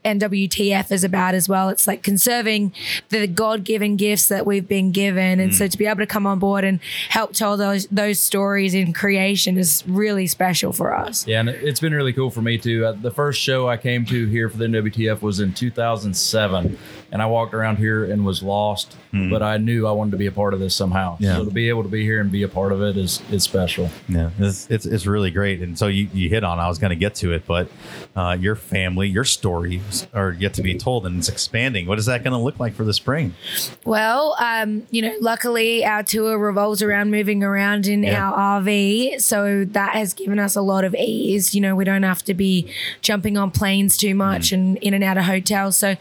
NWTF 0.05 0.91
is 0.91 1.03
about 1.03 1.35
as 1.35 1.49
well. 1.49 1.69
It's 1.69 1.87
like 1.87 2.03
conserving 2.03 2.73
the 3.09 3.27
god-given 3.27 3.97
gifts 3.97 4.27
that 4.27 4.45
we've 4.45 4.67
been 4.67 4.91
given. 4.91 5.39
And 5.39 5.53
so 5.53 5.67
to 5.67 5.77
be 5.77 5.85
able 5.85 5.99
to 5.99 6.07
come 6.07 6.25
on 6.25 6.39
board 6.39 6.63
and 6.63 6.79
help 7.09 7.33
tell 7.33 7.57
those 7.57 7.87
those 7.87 8.19
stories 8.19 8.73
in 8.73 8.93
creation 8.93 9.57
is 9.57 9.83
really 9.87 10.27
special 10.27 10.73
for 10.73 10.95
us. 10.95 11.27
Yeah, 11.27 11.41
and 11.41 11.49
it's 11.49 11.79
been 11.79 11.93
really 11.93 12.13
cool 12.13 12.31
for 12.31 12.41
me 12.41 12.57
too. 12.57 12.85
Uh, 12.85 12.91
the 12.93 13.11
first 13.11 13.41
show 13.41 13.67
I 13.67 13.77
came 13.77 14.05
to 14.05 14.25
here 14.27 14.49
for 14.49 14.57
the 14.57 14.65
NWTF 14.65 15.21
was 15.21 15.39
in 15.39 15.53
2007, 15.53 16.77
and 17.11 17.21
I 17.21 17.25
walked 17.25 17.53
around 17.53 17.77
here 17.77 18.05
and 18.05 18.25
was 18.25 18.43
lost, 18.43 18.95
but 19.11 19.41
I 19.41 19.57
knew 19.57 19.87
I 19.87 19.91
wanted 19.91 20.11
to 20.11 20.17
be 20.17 20.27
a 20.27 20.31
part 20.31 20.53
of 20.53 20.59
this 20.59 20.75
somehow. 20.75 21.17
Yeah. 21.19 21.37
So 21.37 21.45
to 21.45 21.51
be 21.51 21.69
able 21.69 21.83
to 21.83 21.89
be 21.89 22.03
here 22.03 22.21
and 22.21 22.31
be 22.31 22.43
a 22.43 22.47
part 22.47 22.71
of 22.71 22.81
it 22.81 22.95
is 22.97 23.21
is 23.31 23.43
special. 23.43 23.89
Yeah, 24.07 24.29
it's, 24.39 24.69
it's, 24.69 24.85
it's 24.85 25.05
really 25.05 25.31
great. 25.31 25.61
And 25.61 25.77
so 25.77 25.87
you, 25.87 26.07
you 26.13 26.29
hit 26.29 26.43
on, 26.43 26.59
I 26.59 26.67
was 26.67 26.77
going 26.77 26.89
to 26.91 26.95
get 26.95 27.15
to 27.15 27.33
it, 27.33 27.45
but 27.47 27.69
uh, 28.15 28.37
your 28.39 28.55
family, 28.55 29.07
your 29.07 29.23
stories 29.23 30.07
are 30.13 30.31
yet 30.31 30.53
to 30.55 30.61
be 30.61 30.77
told 30.77 31.05
and 31.05 31.17
it's 31.19 31.29
expanding. 31.29 31.87
What 31.87 31.97
is 31.99 32.05
that 32.05 32.23
going 32.23 32.33
to 32.33 32.37
look 32.39 32.59
like 32.59 32.73
for 32.75 32.83
the 32.83 32.93
spring? 32.93 33.33
Well, 33.85 34.35
um, 34.39 34.83
you 34.91 35.01
know, 35.01 35.15
luckily 35.21 35.83
our 35.85 36.03
tour 36.03 36.37
revolves 36.37 36.81
around 36.81 37.11
moving 37.11 37.43
around 37.43 37.87
in 37.87 38.03
Yeah. 38.03 38.29
our 38.29 38.61
RV. 38.61 39.21
So 39.21 39.65
that 39.65 39.93
has 39.93 40.13
given 40.13 40.37
us 40.39 40.55
a 40.55 40.61
lot 40.61 40.83
of 40.83 40.93
ease. 40.95 41.55
You 41.55 41.61
know, 41.61 41.75
we 41.75 41.83
don't 41.85 42.03
have 42.03 42.23
to 42.25 42.33
be 42.33 42.71
jumping 43.01 43.37
on 43.37 43.51
planes 43.51 43.97
too 43.97 44.13
much 44.15 44.51
and 44.51 44.77
in 44.77 44.93
and 44.93 45.03
out 45.03 45.17
of 45.17 45.23
hotels. 45.25 45.77
So 45.77 45.95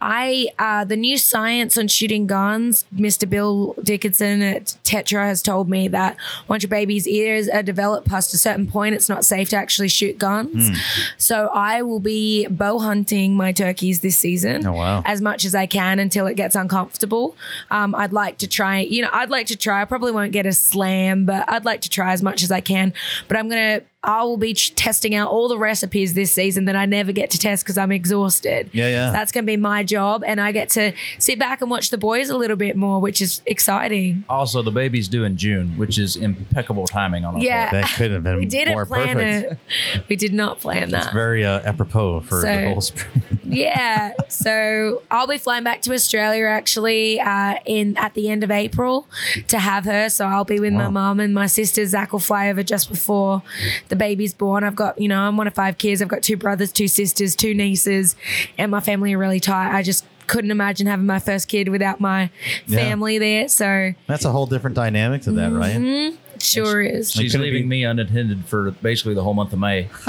I, 0.00 0.48
uh, 0.58 0.84
the 0.84 0.96
new 0.96 1.16
science 1.16 1.76
on 1.78 1.88
shooting 1.88 2.26
guns, 2.26 2.49
Mr. 2.94 3.28
Bill 3.28 3.74
Dickinson 3.82 4.42
at 4.42 4.76
Tetra 4.84 5.24
has 5.26 5.42
told 5.42 5.68
me 5.68 5.88
that 5.88 6.16
once 6.48 6.62
your 6.62 6.68
baby's 6.70 7.06
ears 7.08 7.48
are 7.48 7.62
developed 7.62 8.08
past 8.08 8.34
a 8.34 8.38
certain 8.38 8.66
point, 8.66 8.94
it's 8.94 9.08
not 9.08 9.24
safe 9.24 9.48
to 9.50 9.56
actually 9.56 9.88
shoot 9.88 10.18
guns. 10.18 10.70
So 11.18 11.48
I 11.54 11.82
will 11.82 12.00
be 12.00 12.46
bow 12.48 12.78
hunting 12.78 13.34
my 13.34 13.52
turkeys 13.52 14.00
this 14.00 14.16
season 14.18 14.66
Oh, 14.66 14.72
wow. 14.72 15.02
as 15.04 15.20
much 15.20 15.44
as 15.44 15.54
I 15.54 15.66
can 15.66 15.98
until 15.98 16.26
it 16.26 16.34
gets 16.34 16.54
uncomfortable. 16.56 17.36
Um, 17.70 17.94
I'd 17.94 18.12
like 18.12 18.38
to 18.38 18.46
try, 18.46 18.80
you 18.80 19.02
know, 19.02 19.10
I'd 19.12 19.30
like 19.30 19.46
to 19.48 19.56
try. 19.56 19.82
I 19.82 19.84
probably 19.84 20.12
won't 20.12 20.32
get 20.32 20.46
a 20.46 20.52
slam, 20.52 21.24
but 21.26 21.48
I'd 21.48 21.64
like 21.64 21.80
to 21.82 21.90
try 21.90 22.12
as 22.12 22.22
much 22.22 22.42
as 22.42 22.50
I 22.50 22.60
can. 22.60 22.92
But 23.28 23.36
I'm 23.36 23.48
going 23.48 23.80
to, 23.80 23.86
I 24.02 24.22
will 24.22 24.38
be 24.38 24.54
ch- 24.54 24.74
testing 24.74 25.14
out 25.14 25.30
all 25.30 25.46
the 25.48 25.58
recipes 25.58 26.14
this 26.14 26.32
season 26.32 26.64
that 26.64 26.74
I 26.76 26.86
never 26.86 27.12
get 27.12 27.28
to 27.32 27.38
test 27.38 27.64
because 27.64 27.76
I'm 27.76 27.92
exhausted. 27.92 28.70
Yeah, 28.72 28.88
yeah. 28.88 29.10
That's 29.10 29.30
going 29.30 29.44
to 29.44 29.46
be 29.46 29.58
my 29.58 29.84
job. 29.84 30.24
And 30.26 30.40
I 30.40 30.52
get 30.52 30.70
to 30.70 30.92
sit 31.18 31.38
back 31.38 31.60
and 31.60 31.70
watch 31.70 31.90
the 31.90 31.98
boys 31.98 32.30
a 32.30 32.36
little 32.38 32.56
bit 32.56 32.76
more, 32.76 32.98
which 33.00 33.20
is 33.20 33.42
exciting. 33.44 34.24
Also, 34.28 34.62
the 34.62 34.70
baby's 34.70 35.06
due 35.06 35.24
in 35.24 35.36
June, 35.36 35.76
which 35.76 35.98
is 35.98 36.16
impeccable 36.16 36.86
timing 36.86 37.26
on 37.26 37.34
our 37.34 37.40
Yeah. 37.42 37.68
part. 37.68 37.82
That 37.82 37.94
could 37.96 38.10
have 38.12 38.22
been 38.24 38.36
We 38.38 38.46
didn't 38.46 38.72
more 38.72 38.86
plan 38.86 39.16
perfect. 39.16 39.60
it. 39.96 40.04
We 40.08 40.16
did 40.16 40.32
not 40.32 40.60
plan 40.60 40.90
that. 40.92 41.12
Very 41.12 41.44
uh, 41.44 41.60
apropos 41.60 42.20
for 42.20 42.40
the 42.40 42.68
whole 42.70 42.80
spring. 42.80 43.22
yeah. 43.44 44.14
So 44.28 45.02
I'll 45.10 45.26
be 45.26 45.36
flying 45.36 45.64
back 45.64 45.82
to 45.82 45.92
Australia 45.92 46.46
actually 46.46 47.20
uh, 47.20 47.56
in 47.66 47.98
at 47.98 48.14
the 48.14 48.30
end 48.30 48.44
of 48.44 48.50
April 48.50 49.06
to 49.48 49.58
have 49.58 49.84
her. 49.84 50.08
So 50.08 50.24
I'll 50.24 50.44
be 50.46 50.58
with 50.58 50.72
my 50.72 50.88
mom 50.88 51.20
and 51.20 51.34
my 51.34 51.46
sister. 51.46 51.84
Zach 51.84 52.12
will 52.12 52.18
fly 52.18 52.48
over 52.48 52.62
just 52.62 52.88
before 52.88 53.42
the 53.90 53.96
baby's 53.96 54.32
born. 54.32 54.64
I've 54.64 54.74
got, 54.76 54.98
you 55.00 55.08
know, 55.08 55.20
I'm 55.20 55.36
one 55.36 55.46
of 55.46 55.54
five 55.54 55.76
kids. 55.76 56.00
I've 56.00 56.08
got 56.08 56.22
two 56.22 56.36
brothers, 56.38 56.72
two 56.72 56.88
sisters, 56.88 57.36
two 57.36 57.52
nieces, 57.54 58.16
and 58.56 58.70
my 58.70 58.80
family 58.80 59.12
are 59.12 59.18
really 59.18 59.40
tight. 59.40 59.76
I 59.76 59.82
just 59.82 60.06
couldn't 60.26 60.50
imagine 60.52 60.86
having 60.86 61.06
my 61.06 61.18
first 61.18 61.48
kid 61.48 61.68
without 61.68 62.00
my 62.00 62.30
Yeah. 62.66 62.78
family 62.78 63.18
there. 63.18 63.48
So 63.48 63.92
That's 64.06 64.24
a 64.24 64.30
whole 64.30 64.46
different 64.46 64.76
dynamic 64.76 65.22
to 65.22 65.32
that, 65.32 65.52
right? 65.52 65.74
Mm-hmm. 65.76 66.16
it 66.36 66.42
sure 66.42 66.80
is. 66.80 67.10
She's 67.12 67.34
leaving 67.36 67.64
be- 67.64 67.68
me 67.68 67.84
unattended 67.84 68.44
for 68.46 68.70
basically 68.70 69.14
the 69.14 69.22
whole 69.24 69.34
month 69.34 69.52
of 69.52 69.58
May. 69.58 69.88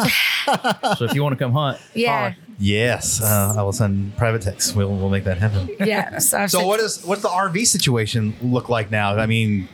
so 0.97 1.05
if 1.05 1.13
you 1.15 1.23
want 1.23 1.33
to 1.37 1.43
come 1.43 1.51
hunt, 1.53 1.79
Yeah. 1.93 2.19
holler. 2.19 2.35
Yes, 2.61 3.19
uh, 3.21 3.55
I 3.57 3.63
will 3.63 3.73
send 3.73 4.15
private 4.17 4.43
texts. 4.43 4.75
We'll 4.75 4.89
we'll 4.89 5.09
make 5.09 5.23
that 5.23 5.39
happen. 5.39 5.69
Yes. 5.79 6.27
So, 6.31 6.37
I've 6.37 6.51
So 6.51 6.59
said- 6.59 6.67
what 6.67 6.79
is 6.79 7.03
what's 7.03 7.21
the 7.23 7.27
RV 7.29 7.65
situation 7.65 8.35
look 8.41 8.69
like 8.69 8.91
now? 8.91 9.17
I 9.17 9.25
mean, 9.25 9.67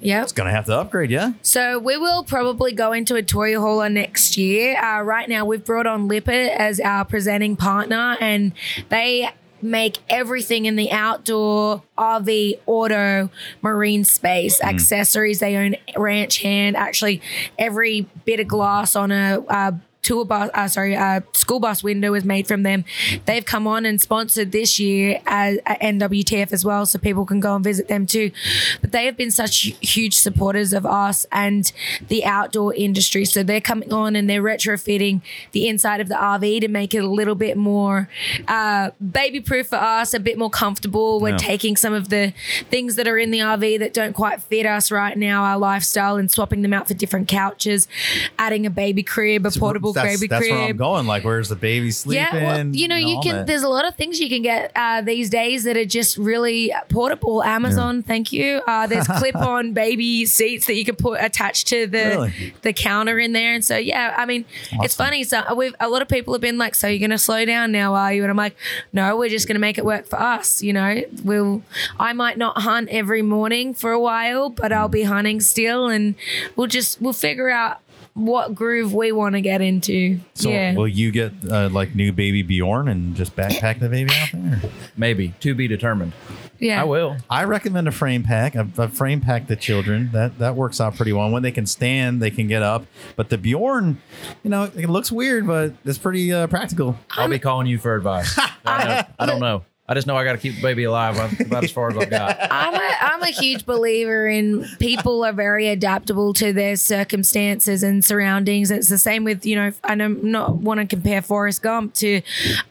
yeah. 0.00 0.22
it's 0.22 0.32
gonna 0.32 0.50
have 0.50 0.66
to 0.66 0.76
upgrade, 0.76 1.10
yeah. 1.10 1.34
So 1.42 1.78
we 1.78 1.96
will 1.96 2.24
probably 2.24 2.72
go 2.72 2.92
into 2.92 3.14
a 3.14 3.22
toy 3.22 3.58
hauler 3.58 3.88
next 3.88 4.36
year. 4.36 4.76
Uh, 4.82 5.02
right 5.02 5.28
now, 5.28 5.44
we've 5.44 5.64
brought 5.64 5.86
on 5.86 6.08
Lippert 6.08 6.50
as 6.58 6.80
our 6.80 7.04
presenting 7.04 7.54
partner, 7.56 8.16
and 8.20 8.52
they 8.88 9.30
make 9.62 9.98
everything 10.10 10.66
in 10.66 10.76
the 10.76 10.90
outdoor 10.90 11.82
RV, 11.96 12.58
auto, 12.66 13.30
marine 13.62 14.04
space, 14.04 14.60
accessories. 14.62 15.38
They 15.38 15.56
own 15.56 15.76
ranch 15.96 16.42
hand. 16.42 16.76
Actually, 16.76 17.22
every 17.58 18.02
bit 18.24 18.40
of 18.40 18.48
glass 18.48 18.96
on 18.96 19.12
a 19.12 19.42
uh, 19.48 19.72
tour 20.06 20.24
bus, 20.24 20.50
uh, 20.54 20.68
sorry, 20.68 20.94
uh, 20.94 21.20
school 21.32 21.58
bus 21.58 21.82
window 21.82 22.14
is 22.14 22.24
made 22.24 22.46
from 22.46 22.62
them. 22.62 22.84
They've 23.24 23.44
come 23.44 23.66
on 23.66 23.84
and 23.84 24.00
sponsored 24.00 24.52
this 24.52 24.78
year 24.78 25.20
as 25.26 25.58
at 25.66 25.80
NWTF 25.80 26.52
as 26.52 26.64
well, 26.64 26.86
so 26.86 26.98
people 26.98 27.26
can 27.26 27.40
go 27.40 27.56
and 27.56 27.64
visit 27.64 27.88
them 27.88 28.06
too. 28.06 28.30
But 28.80 28.92
they 28.92 29.06
have 29.06 29.16
been 29.16 29.32
such 29.32 29.72
huge 29.80 30.14
supporters 30.14 30.72
of 30.72 30.86
us 30.86 31.26
and 31.32 31.72
the 32.06 32.24
outdoor 32.24 32.72
industry. 32.74 33.24
So 33.24 33.42
they're 33.42 33.60
coming 33.60 33.92
on 33.92 34.14
and 34.14 34.30
they're 34.30 34.42
retrofitting 34.42 35.22
the 35.50 35.66
inside 35.66 36.00
of 36.00 36.08
the 36.08 36.14
RV 36.14 36.60
to 36.60 36.68
make 36.68 36.94
it 36.94 37.02
a 37.02 37.08
little 37.08 37.34
bit 37.34 37.56
more 37.56 38.08
uh, 38.46 38.90
baby 39.10 39.40
proof 39.40 39.66
for 39.68 39.76
us, 39.76 40.14
a 40.14 40.20
bit 40.20 40.38
more 40.38 40.50
comfortable. 40.50 41.18
We're 41.20 41.30
Yeah. 41.30 41.36
taking 41.38 41.76
some 41.76 41.92
of 41.94 42.10
the 42.10 42.32
things 42.70 42.94
that 42.94 43.08
are 43.08 43.18
in 43.18 43.32
the 43.32 43.40
RV 43.40 43.78
that 43.78 43.92
don't 43.92 44.12
quite 44.12 44.40
fit 44.40 44.66
us 44.66 44.92
right 44.92 45.16
now, 45.18 45.42
our 45.42 45.58
lifestyle, 45.58 46.16
and 46.16 46.30
swapping 46.30 46.62
them 46.62 46.72
out 46.72 46.86
for 46.86 46.94
different 46.94 47.26
couches, 47.26 47.88
adding 48.38 48.64
a 48.66 48.70
baby 48.70 49.02
crib, 49.02 49.44
a 49.44 49.50
portable 49.50 49.92
that's, 49.96 50.16
baby 50.20 50.28
that's 50.28 50.46
crib. 50.46 50.52
where 50.54 50.68
I'm 50.68 50.76
going. 50.76 51.06
Like, 51.06 51.24
where's 51.24 51.48
the 51.48 51.56
baby 51.56 51.90
sleeping? 51.90 52.24
Yeah, 52.24 52.56
well, 52.56 52.66
you 52.66 52.88
know, 52.88 52.96
you 52.96 53.20
can. 53.22 53.36
that. 53.36 53.46
There's 53.46 53.62
a 53.62 53.68
lot 53.68 53.86
of 53.86 53.96
things 53.96 54.20
you 54.20 54.28
can 54.28 54.42
get 54.42 54.72
uh, 54.76 55.00
these 55.02 55.28
days 55.28 55.64
that 55.64 55.76
are 55.76 55.84
just 55.84 56.16
really 56.16 56.72
portable. 56.88 57.42
Amazon, 57.42 58.02
thank 58.02 58.32
you. 58.32 58.62
Uh, 58.66 58.86
there's 58.86 59.06
clip-on 59.18 59.72
baby 59.72 60.24
seats 60.26 60.66
that 60.66 60.74
you 60.74 60.84
can 60.84 60.96
put 60.96 61.20
attached 61.22 61.66
to 61.68 61.86
the 61.86 61.96
Really? 62.06 62.54
the 62.62 62.72
counter 62.72 63.18
in 63.18 63.32
there, 63.32 63.52
and 63.54 63.64
so 63.64 63.76
yeah, 63.76 64.14
I 64.16 64.26
mean, 64.26 64.44
it's 64.82 64.94
funny. 64.94 65.24
So 65.24 65.54
we've 65.54 65.74
a 65.80 65.88
lot 65.88 66.02
of 66.02 66.08
people 66.08 66.32
have 66.34 66.40
been 66.40 66.58
like, 66.58 66.74
"So 66.74 66.86
you're 66.86 67.00
gonna 67.00 67.18
slow 67.18 67.44
down 67.44 67.72
now, 67.72 67.94
are 67.94 68.12
you?" 68.12 68.22
And 68.22 68.30
I'm 68.30 68.36
like, 68.36 68.56
"No, 68.92 69.16
we're 69.16 69.28
just 69.28 69.48
gonna 69.48 69.58
make 69.58 69.78
it 69.78 69.84
work 69.84 70.06
for 70.06 70.20
us." 70.20 70.62
You 70.62 70.72
know, 70.72 71.02
we'll. 71.24 71.62
I 71.98 72.12
might 72.12 72.38
not 72.38 72.58
hunt 72.58 72.88
every 72.90 73.22
morning 73.22 73.74
for 73.74 73.92
a 73.92 74.00
while, 74.00 74.50
but 74.50 74.72
I'll 74.72 74.88
be 74.88 75.02
hunting 75.02 75.40
still, 75.40 75.88
and 75.88 76.14
we'll 76.54 76.66
just 76.66 77.00
we'll 77.00 77.12
figure 77.12 77.50
out 77.50 77.80
what 78.16 78.54
groove 78.54 78.94
we 78.94 79.12
want 79.12 79.34
to 79.34 79.42
get 79.42 79.60
into. 79.60 80.18
So 80.34 80.48
yeah. 80.48 80.74
will 80.74 80.88
you 80.88 81.12
get 81.12 81.32
uh, 81.48 81.68
like 81.68 81.94
new 81.94 82.12
baby 82.12 82.42
Bjorn 82.42 82.88
and 82.88 83.14
just 83.14 83.36
backpack 83.36 83.78
the 83.78 83.90
baby 83.90 84.10
out 84.14 84.30
there? 84.32 84.62
maybe 84.96 85.34
to 85.40 85.54
be 85.54 85.68
determined. 85.68 86.14
yeah. 86.58 86.80
I 86.80 86.84
will. 86.84 87.18
I 87.28 87.44
recommend 87.44 87.88
a 87.88 87.92
frame 87.92 88.22
pack. 88.22 88.56
I've, 88.56 88.80
I've 88.80 88.94
frame 88.94 89.20
pack 89.20 89.48
the 89.48 89.56
children. 89.56 90.10
That 90.12 90.38
that 90.38 90.56
works 90.56 90.80
out 90.80 90.96
pretty 90.96 91.12
well. 91.12 91.30
When 91.30 91.42
they 91.42 91.52
can 91.52 91.66
stand, 91.66 92.22
they 92.22 92.30
can 92.30 92.48
get 92.48 92.62
up. 92.62 92.86
But 93.16 93.28
the 93.28 93.36
Bjorn, 93.36 94.00
you 94.42 94.50
know, 94.50 94.64
it 94.64 94.88
looks 94.88 95.12
weird, 95.12 95.46
but 95.46 95.74
it's 95.84 95.98
pretty 95.98 96.32
uh, 96.32 96.46
practical. 96.46 96.98
I'll 97.10 97.28
be 97.28 97.38
calling 97.38 97.66
you 97.66 97.78
for 97.78 97.94
advice. 97.94 98.38
I, 98.64 98.84
know, 98.84 99.02
I 99.18 99.26
don't 99.26 99.40
know. 99.40 99.64
I 99.88 99.94
just 99.94 100.08
know 100.08 100.16
I 100.16 100.24
got 100.24 100.32
to 100.32 100.38
keep 100.38 100.56
the 100.56 100.62
baby 100.62 100.82
alive. 100.82 101.16
That's 101.16 101.40
about 101.40 101.62
as 101.62 101.70
far 101.70 101.90
as 101.90 101.96
I've 101.96 102.10
got. 102.10 102.36
I'm 102.50 102.74
a, 102.74 102.96
I'm 103.00 103.22
a 103.22 103.28
huge 103.28 103.64
believer 103.64 104.26
in 104.26 104.66
people 104.80 105.24
are 105.24 105.32
very 105.32 105.68
adaptable 105.68 106.32
to 106.34 106.52
their 106.52 106.74
circumstances 106.74 107.84
and 107.84 108.04
surroundings. 108.04 108.72
It's 108.72 108.88
the 108.88 108.98
same 108.98 109.22
with, 109.22 109.46
you 109.46 109.54
know, 109.54 109.72
I 109.84 109.94
don't 109.94 110.24
not 110.24 110.56
want 110.56 110.80
to 110.80 110.86
compare 110.86 111.22
Forrest 111.22 111.62
Gump 111.62 111.94
to 111.94 112.20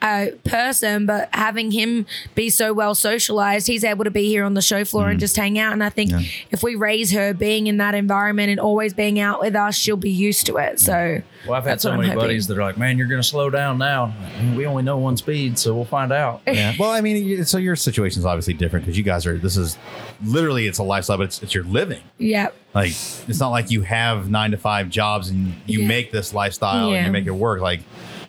a 0.01 0.33
person, 0.43 1.05
but 1.05 1.29
having 1.31 1.71
him 1.71 2.05
be 2.35 2.49
so 2.49 2.73
well 2.73 2.93
socialized, 2.93 3.67
he's 3.67 3.85
able 3.85 4.03
to 4.03 4.11
be 4.11 4.27
here 4.27 4.43
on 4.43 4.53
the 4.53 4.61
show 4.61 4.83
floor 4.83 5.09
and 5.09 5.17
mm. 5.17 5.21
just 5.21 5.37
hang 5.37 5.57
out. 5.57 5.71
And 5.71 5.83
I 5.83 5.89
think 5.89 6.11
if 6.51 6.63
we 6.63 6.75
raise 6.75 7.11
her 7.13 7.33
being 7.33 7.67
in 7.67 7.77
that 7.77 7.95
environment 7.95 8.49
and 8.49 8.59
always 8.59 8.93
being 8.93 9.21
out 9.21 9.39
with 9.39 9.55
us, 9.55 9.75
she'll 9.75 9.95
be 9.95 10.11
used 10.11 10.45
to 10.47 10.57
it. 10.57 10.81
So 10.81 11.21
Well, 11.45 11.53
I've 11.53 11.63
had 11.63 11.79
so 11.79 11.95
many 11.95 12.13
buddies 12.13 12.47
that 12.47 12.57
are 12.57 12.63
like, 12.63 12.77
"Man, 12.77 12.97
you're 12.97 13.07
going 13.07 13.21
to 13.21 13.27
slow 13.27 13.49
down 13.49 13.77
now." 13.77 14.13
I'm 14.17 14.21
like, 14.21 14.41
"Man, 14.41 14.55
We 14.55 14.65
only 14.65 14.83
know 14.83 14.97
one 14.97 15.15
speed, 15.15 15.57
so 15.57 15.73
we'll 15.73 15.85
find 15.85 16.11
out. 16.11 16.41
Yeah. 16.55 16.73
Well, 16.79 16.89
I 16.89 17.01
mean, 17.01 17.04
you- 17.11 17.43
so 17.43 17.57
your 17.57 17.75
situation 17.75 18.19
is 18.19 18.25
obviously 18.25 18.53
different 18.53 18.85
because 18.85 18.97
you 18.97 19.03
guys 19.03 19.25
are. 19.25 19.37
This 19.37 19.57
is 19.57 19.77
literally 20.23 20.67
it's 20.67 20.79
a 20.79 20.83
lifestyle, 20.83 21.17
but 21.17 21.23
it's, 21.25 21.43
it's 21.43 21.53
your 21.53 21.63
living. 21.65 22.01
yeah. 22.17 22.49
Like 22.73 22.89
it's 22.91 23.39
not 23.39 23.49
like 23.51 23.71
you 23.71 23.83
have 23.83 24.29
nine 24.29 24.51
to 24.51 24.57
five 24.57 24.89
jobs 24.89 25.29
and 25.29 25.53
you 25.65 25.79
Yeah. 25.81 25.87
make 25.87 26.11
this 26.11 26.33
lifestyle 26.33 26.91
and 26.93 27.05
you 27.05 27.11
make 27.11 27.25
it 27.25 27.31
work. 27.31 27.61
Like 27.61 27.81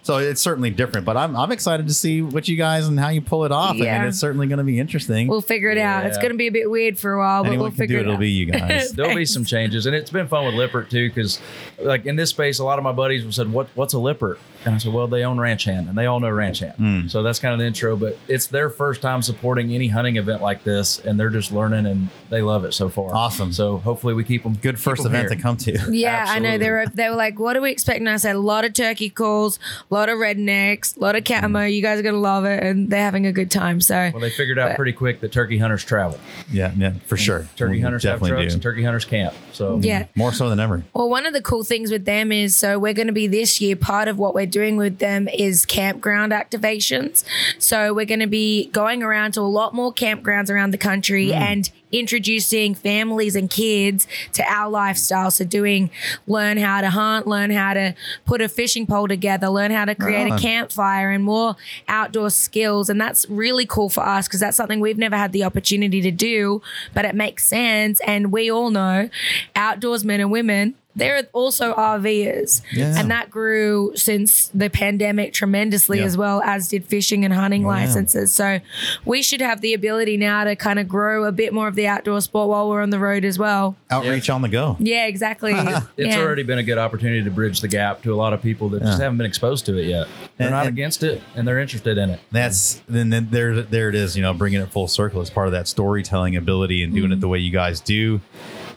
so, 0.02 0.18
it's 0.18 0.40
certainly 0.40 0.70
different. 0.70 1.04
But 1.04 1.16
I'm 1.16 1.34
I'm 1.36 1.50
excited 1.50 1.88
to 1.88 1.94
see 1.94 2.22
what 2.22 2.46
you 2.46 2.56
guys 2.56 2.86
and 2.86 2.98
how 3.00 3.08
you 3.08 3.20
pull 3.20 3.44
it 3.44 3.50
off. 3.50 3.72
I 3.72 3.78
Yeah. 3.78 3.98
mean, 3.98 4.08
it's 4.08 4.20
certainly 4.20 4.46
going 4.46 4.58
to 4.58 4.64
be 4.64 4.78
interesting. 4.78 5.26
We'll 5.26 5.40
figure 5.40 5.70
it 5.70 5.78
out. 5.78 6.06
It's 6.06 6.16
going 6.18 6.30
to 6.30 6.36
be 6.36 6.46
a 6.46 6.52
bit 6.52 6.70
weird 6.70 6.96
for 6.96 7.12
a 7.14 7.18
while, 7.18 7.42
but 7.42 7.48
Anyone 7.48 7.62
we'll 7.64 7.70
can 7.72 7.78
figure 7.78 7.96
do 7.96 8.00
it. 8.02 8.06
it 8.06 8.08
It'll 8.10 8.20
be 8.20 8.30
you 8.30 8.46
guys. 8.52 8.92
There'll 8.92 9.16
be 9.16 9.26
some 9.26 9.44
changes, 9.44 9.86
and 9.86 9.96
it's 9.96 10.10
been 10.10 10.28
fun 10.28 10.44
with 10.46 10.54
Lippert 10.54 10.90
too, 10.90 11.08
because 11.08 11.40
like 11.80 12.06
in 12.06 12.14
this 12.14 12.30
space, 12.30 12.60
a 12.60 12.64
lot 12.64 12.78
of 12.78 12.84
my 12.84 12.92
buddies 12.92 13.24
have 13.24 13.34
said, 13.34 13.52
"What 13.52 13.66
what's 13.74 13.94
a 13.94 13.98
Lippert?" 13.98 14.38
And 14.66 14.74
I 14.74 14.78
said, 14.78 14.92
"Well, 14.92 15.06
they 15.06 15.24
own 15.24 15.38
Ranch 15.38 15.64
Hand, 15.64 15.88
and 15.88 15.96
they 15.96 16.06
all 16.06 16.20
know 16.20 16.30
Ranch 16.30 16.58
Hand." 16.60 16.74
Hmm. 16.76 17.08
So 17.08 17.22
that's 17.22 17.38
kind 17.38 17.52
of 17.54 17.58
the 17.60 17.66
intro. 17.66 17.96
But 17.96 18.18
it's 18.28 18.46
their 18.48 18.68
first 18.70 19.00
time 19.02 19.22
supporting 19.22 19.72
any 19.72 19.88
hunting 19.88 20.16
event 20.16 20.42
like 20.42 20.64
this, 20.64 20.98
and 20.98 21.18
they're 21.18 21.30
just 21.30 21.52
learning, 21.52 21.86
and 21.86 22.08
they 22.30 22.42
love 22.42 22.64
it 22.64 22.72
so 22.74 22.88
far. 22.88 23.14
Awesome. 23.14 23.52
So 23.52 23.78
hopefully 23.78 24.14
we 24.14 24.24
keep 24.24 24.42
them 24.42 24.54
Good 24.60 24.78
first 24.80 25.04
event 25.06 25.28
to 25.30 25.36
come 25.36 25.56
to. 25.58 25.76
Yeah, 25.96 26.24
I 26.28 26.38
know. 26.38 26.58
They 26.58 26.68
Absolutely. 26.68 26.70
were 26.70 26.86
they 26.94 27.08
were 27.10 27.16
like, 27.16 27.38
"What 27.38 27.54
do 27.54 27.62
we 27.62 27.70
expect?" 27.70 28.00
And 28.00 28.08
I 28.08 28.16
said, 28.16 28.36
"A 28.36 28.40
lot 28.40 28.64
of 28.64 28.72
turkey 28.74 29.08
calls, 29.10 29.58
a 29.90 29.94
lot 29.94 30.08
of 30.08 30.18
rednecks, 30.18 30.96
a 30.96 31.00
lot 31.00 31.16
of 31.16 31.24
camo. 31.24 31.62
You 31.64 31.80
guys 31.82 31.98
are 32.00 32.02
gonna 32.02 32.16
love 32.18 32.44
it, 32.44 32.62
and 32.62 32.90
they're 32.90 33.00
having 33.00 33.26
a 33.26 33.32
good 33.32 33.50
time." 33.50 33.80
So 33.80 34.10
Well, 34.12 34.20
they 34.20 34.30
figured 34.30 34.58
out 34.58 34.70
But- 34.70 34.76
pretty 34.76 34.92
quick 34.92 35.20
that 35.20 35.32
turkey 35.32 35.58
hunters 35.58 35.84
travel. 35.84 36.18
Yeah, 36.50 36.72
yeah, 36.76 36.92
for 37.06 37.16
sure. 37.16 37.46
Turkey 37.56 37.72
We 37.76 37.80
hunters 37.80 38.02
have 38.04 38.14
definitely 38.14 38.30
trucks, 38.42 38.52
do. 38.52 38.56
and 38.56 38.62
turkey 38.62 38.82
hunters 38.82 39.04
camp. 39.04 39.34
So 39.52 39.78
yeah. 39.82 40.06
More 40.16 40.32
so 40.32 40.48
than 40.50 40.58
ever. 40.60 40.82
Well, 40.94 41.08
one 41.08 41.26
of 41.26 41.32
the 41.32 41.40
cool 41.42 41.62
things 41.64 41.90
with 41.90 42.04
them 42.04 42.32
is 42.32 42.56
so 42.56 42.78
we're 42.78 42.92
going 42.94 43.06
to 43.06 43.12
be 43.12 43.26
this 43.26 43.60
year. 43.60 43.76
Part 43.76 44.08
of 44.08 44.18
what 44.18 44.34
we're 44.34 44.46
doing 44.46 44.55
with 44.56 44.98
them 44.98 45.28
is 45.28 45.66
campground 45.66 46.32
activations. 46.32 47.24
So 47.58 47.92
we're 47.92 48.06
going 48.06 48.20
to 48.20 48.26
be 48.26 48.68
going 48.68 49.02
around 49.02 49.32
to 49.34 49.40
a 49.40 49.42
lot 49.42 49.74
more 49.74 49.92
campgrounds 49.92 50.50
around 50.50 50.70
the 50.70 50.78
country 50.78 51.28
mm. 51.28 51.34
and 51.34 51.70
introducing 51.98 52.74
families 52.74 53.36
and 53.36 53.50
kids 53.50 54.06
to 54.34 54.42
our 54.44 54.70
lifestyle. 54.70 55.30
So 55.30 55.44
doing 55.44 55.90
learn 56.26 56.58
how 56.58 56.80
to 56.80 56.90
hunt, 56.90 57.26
learn 57.26 57.50
how 57.50 57.74
to 57.74 57.94
put 58.24 58.40
a 58.40 58.48
fishing 58.48 58.86
pole 58.86 59.08
together, 59.08 59.48
learn 59.48 59.70
how 59.70 59.84
to 59.84 59.94
create 59.94 60.30
a 60.30 60.38
campfire 60.38 61.10
and 61.10 61.24
more 61.24 61.56
outdoor 61.88 62.30
skills. 62.30 62.88
And 62.90 63.00
that's 63.00 63.28
really 63.28 63.66
cool 63.66 63.88
for 63.88 64.02
us 64.02 64.26
because 64.28 64.40
that's 64.40 64.56
something 64.56 64.80
we've 64.80 64.98
never 64.98 65.16
had 65.16 65.32
the 65.32 65.44
opportunity 65.44 66.00
to 66.02 66.10
do, 66.10 66.62
but 66.94 67.04
it 67.04 67.14
makes 67.14 67.46
sense. 67.46 68.00
And 68.06 68.32
we 68.32 68.50
all 68.50 68.70
know 68.70 69.08
outdoorsmen 69.54 70.20
and 70.20 70.30
women. 70.30 70.74
They're 70.96 71.28
also 71.34 71.74
RVers. 71.74 72.62
Yeah. 72.72 72.94
And 72.98 73.10
that 73.10 73.28
grew 73.28 73.92
since 73.96 74.48
the 74.54 74.70
pandemic 74.70 75.34
tremendously, 75.34 75.98
Yeah. 75.98 76.06
as 76.06 76.16
well 76.16 76.40
as 76.40 76.68
did 76.68 76.86
fishing 76.86 77.22
and 77.22 77.34
hunting 77.34 77.62
yeah. 77.62 77.68
licenses. 77.68 78.32
So 78.32 78.60
we 79.04 79.22
should 79.22 79.42
have 79.42 79.60
the 79.60 79.74
ability 79.74 80.16
now 80.16 80.44
to 80.44 80.56
kind 80.56 80.78
of 80.78 80.88
grow 80.88 81.24
a 81.24 81.32
bit 81.32 81.52
more 81.52 81.68
of 81.68 81.74
the 81.74 81.85
outdoor 81.86 82.20
sport 82.20 82.48
while 82.48 82.68
we're 82.68 82.82
on 82.82 82.90
the 82.90 82.98
road 82.98 83.24
as 83.24 83.38
well. 83.38 83.76
Outreach 83.90 84.30
on 84.30 84.42
the 84.42 84.48
go. 84.48 84.76
Yeah, 84.78 85.06
exactly. 85.06 85.52
It's 85.96 86.14
Yeah. 86.14 86.20
already 86.20 86.42
been 86.42 86.58
a 86.58 86.62
good 86.62 86.78
opportunity 86.78 87.22
to 87.24 87.30
bridge 87.30 87.60
the 87.60 87.68
gap 87.68 88.02
to 88.02 88.12
a 88.12 88.16
lot 88.16 88.32
of 88.32 88.42
people 88.42 88.68
that 88.70 88.82
just 88.82 89.00
haven't 89.00 89.18
been 89.18 89.26
exposed 89.26 89.66
to 89.66 89.78
it 89.78 89.86
yet. 89.86 90.08
They're 90.36 90.48
And- 90.48 90.54
not 90.54 90.66
and- 90.66 90.76
against 90.76 91.02
it, 91.02 91.22
and 91.34 91.46
they're 91.46 91.58
interested 91.58 91.98
in 91.98 92.10
it. 92.10 92.20
That's 92.32 92.80
then, 92.88 93.10
then 93.10 93.28
there 93.30 93.62
there 93.62 93.88
it 93.88 93.94
is. 93.94 94.16
You 94.16 94.22
know, 94.22 94.32
bringing 94.34 94.60
it 94.60 94.70
full 94.70 94.88
circle 94.88 95.20
as 95.20 95.30
part 95.30 95.46
of 95.46 95.52
that 95.52 95.68
storytelling 95.68 96.36
ability 96.36 96.82
and 96.82 96.94
doing 96.94 97.10
it 97.10 97.14
mm-hmm. 97.14 97.20
the 97.20 97.28
way 97.28 97.38
you 97.38 97.50
guys 97.50 97.80
do, 97.80 98.20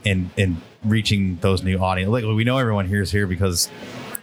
and 0.05 0.29
and 0.37 0.61
reaching 0.83 1.37
those 1.41 1.61
new 1.63 1.77
audience. 1.77 2.09
Like 2.09 2.23
we 2.23 2.43
know 2.43 2.57
everyone 2.57 2.87
here 2.87 3.01
is 3.01 3.11
here 3.11 3.27
because 3.27 3.69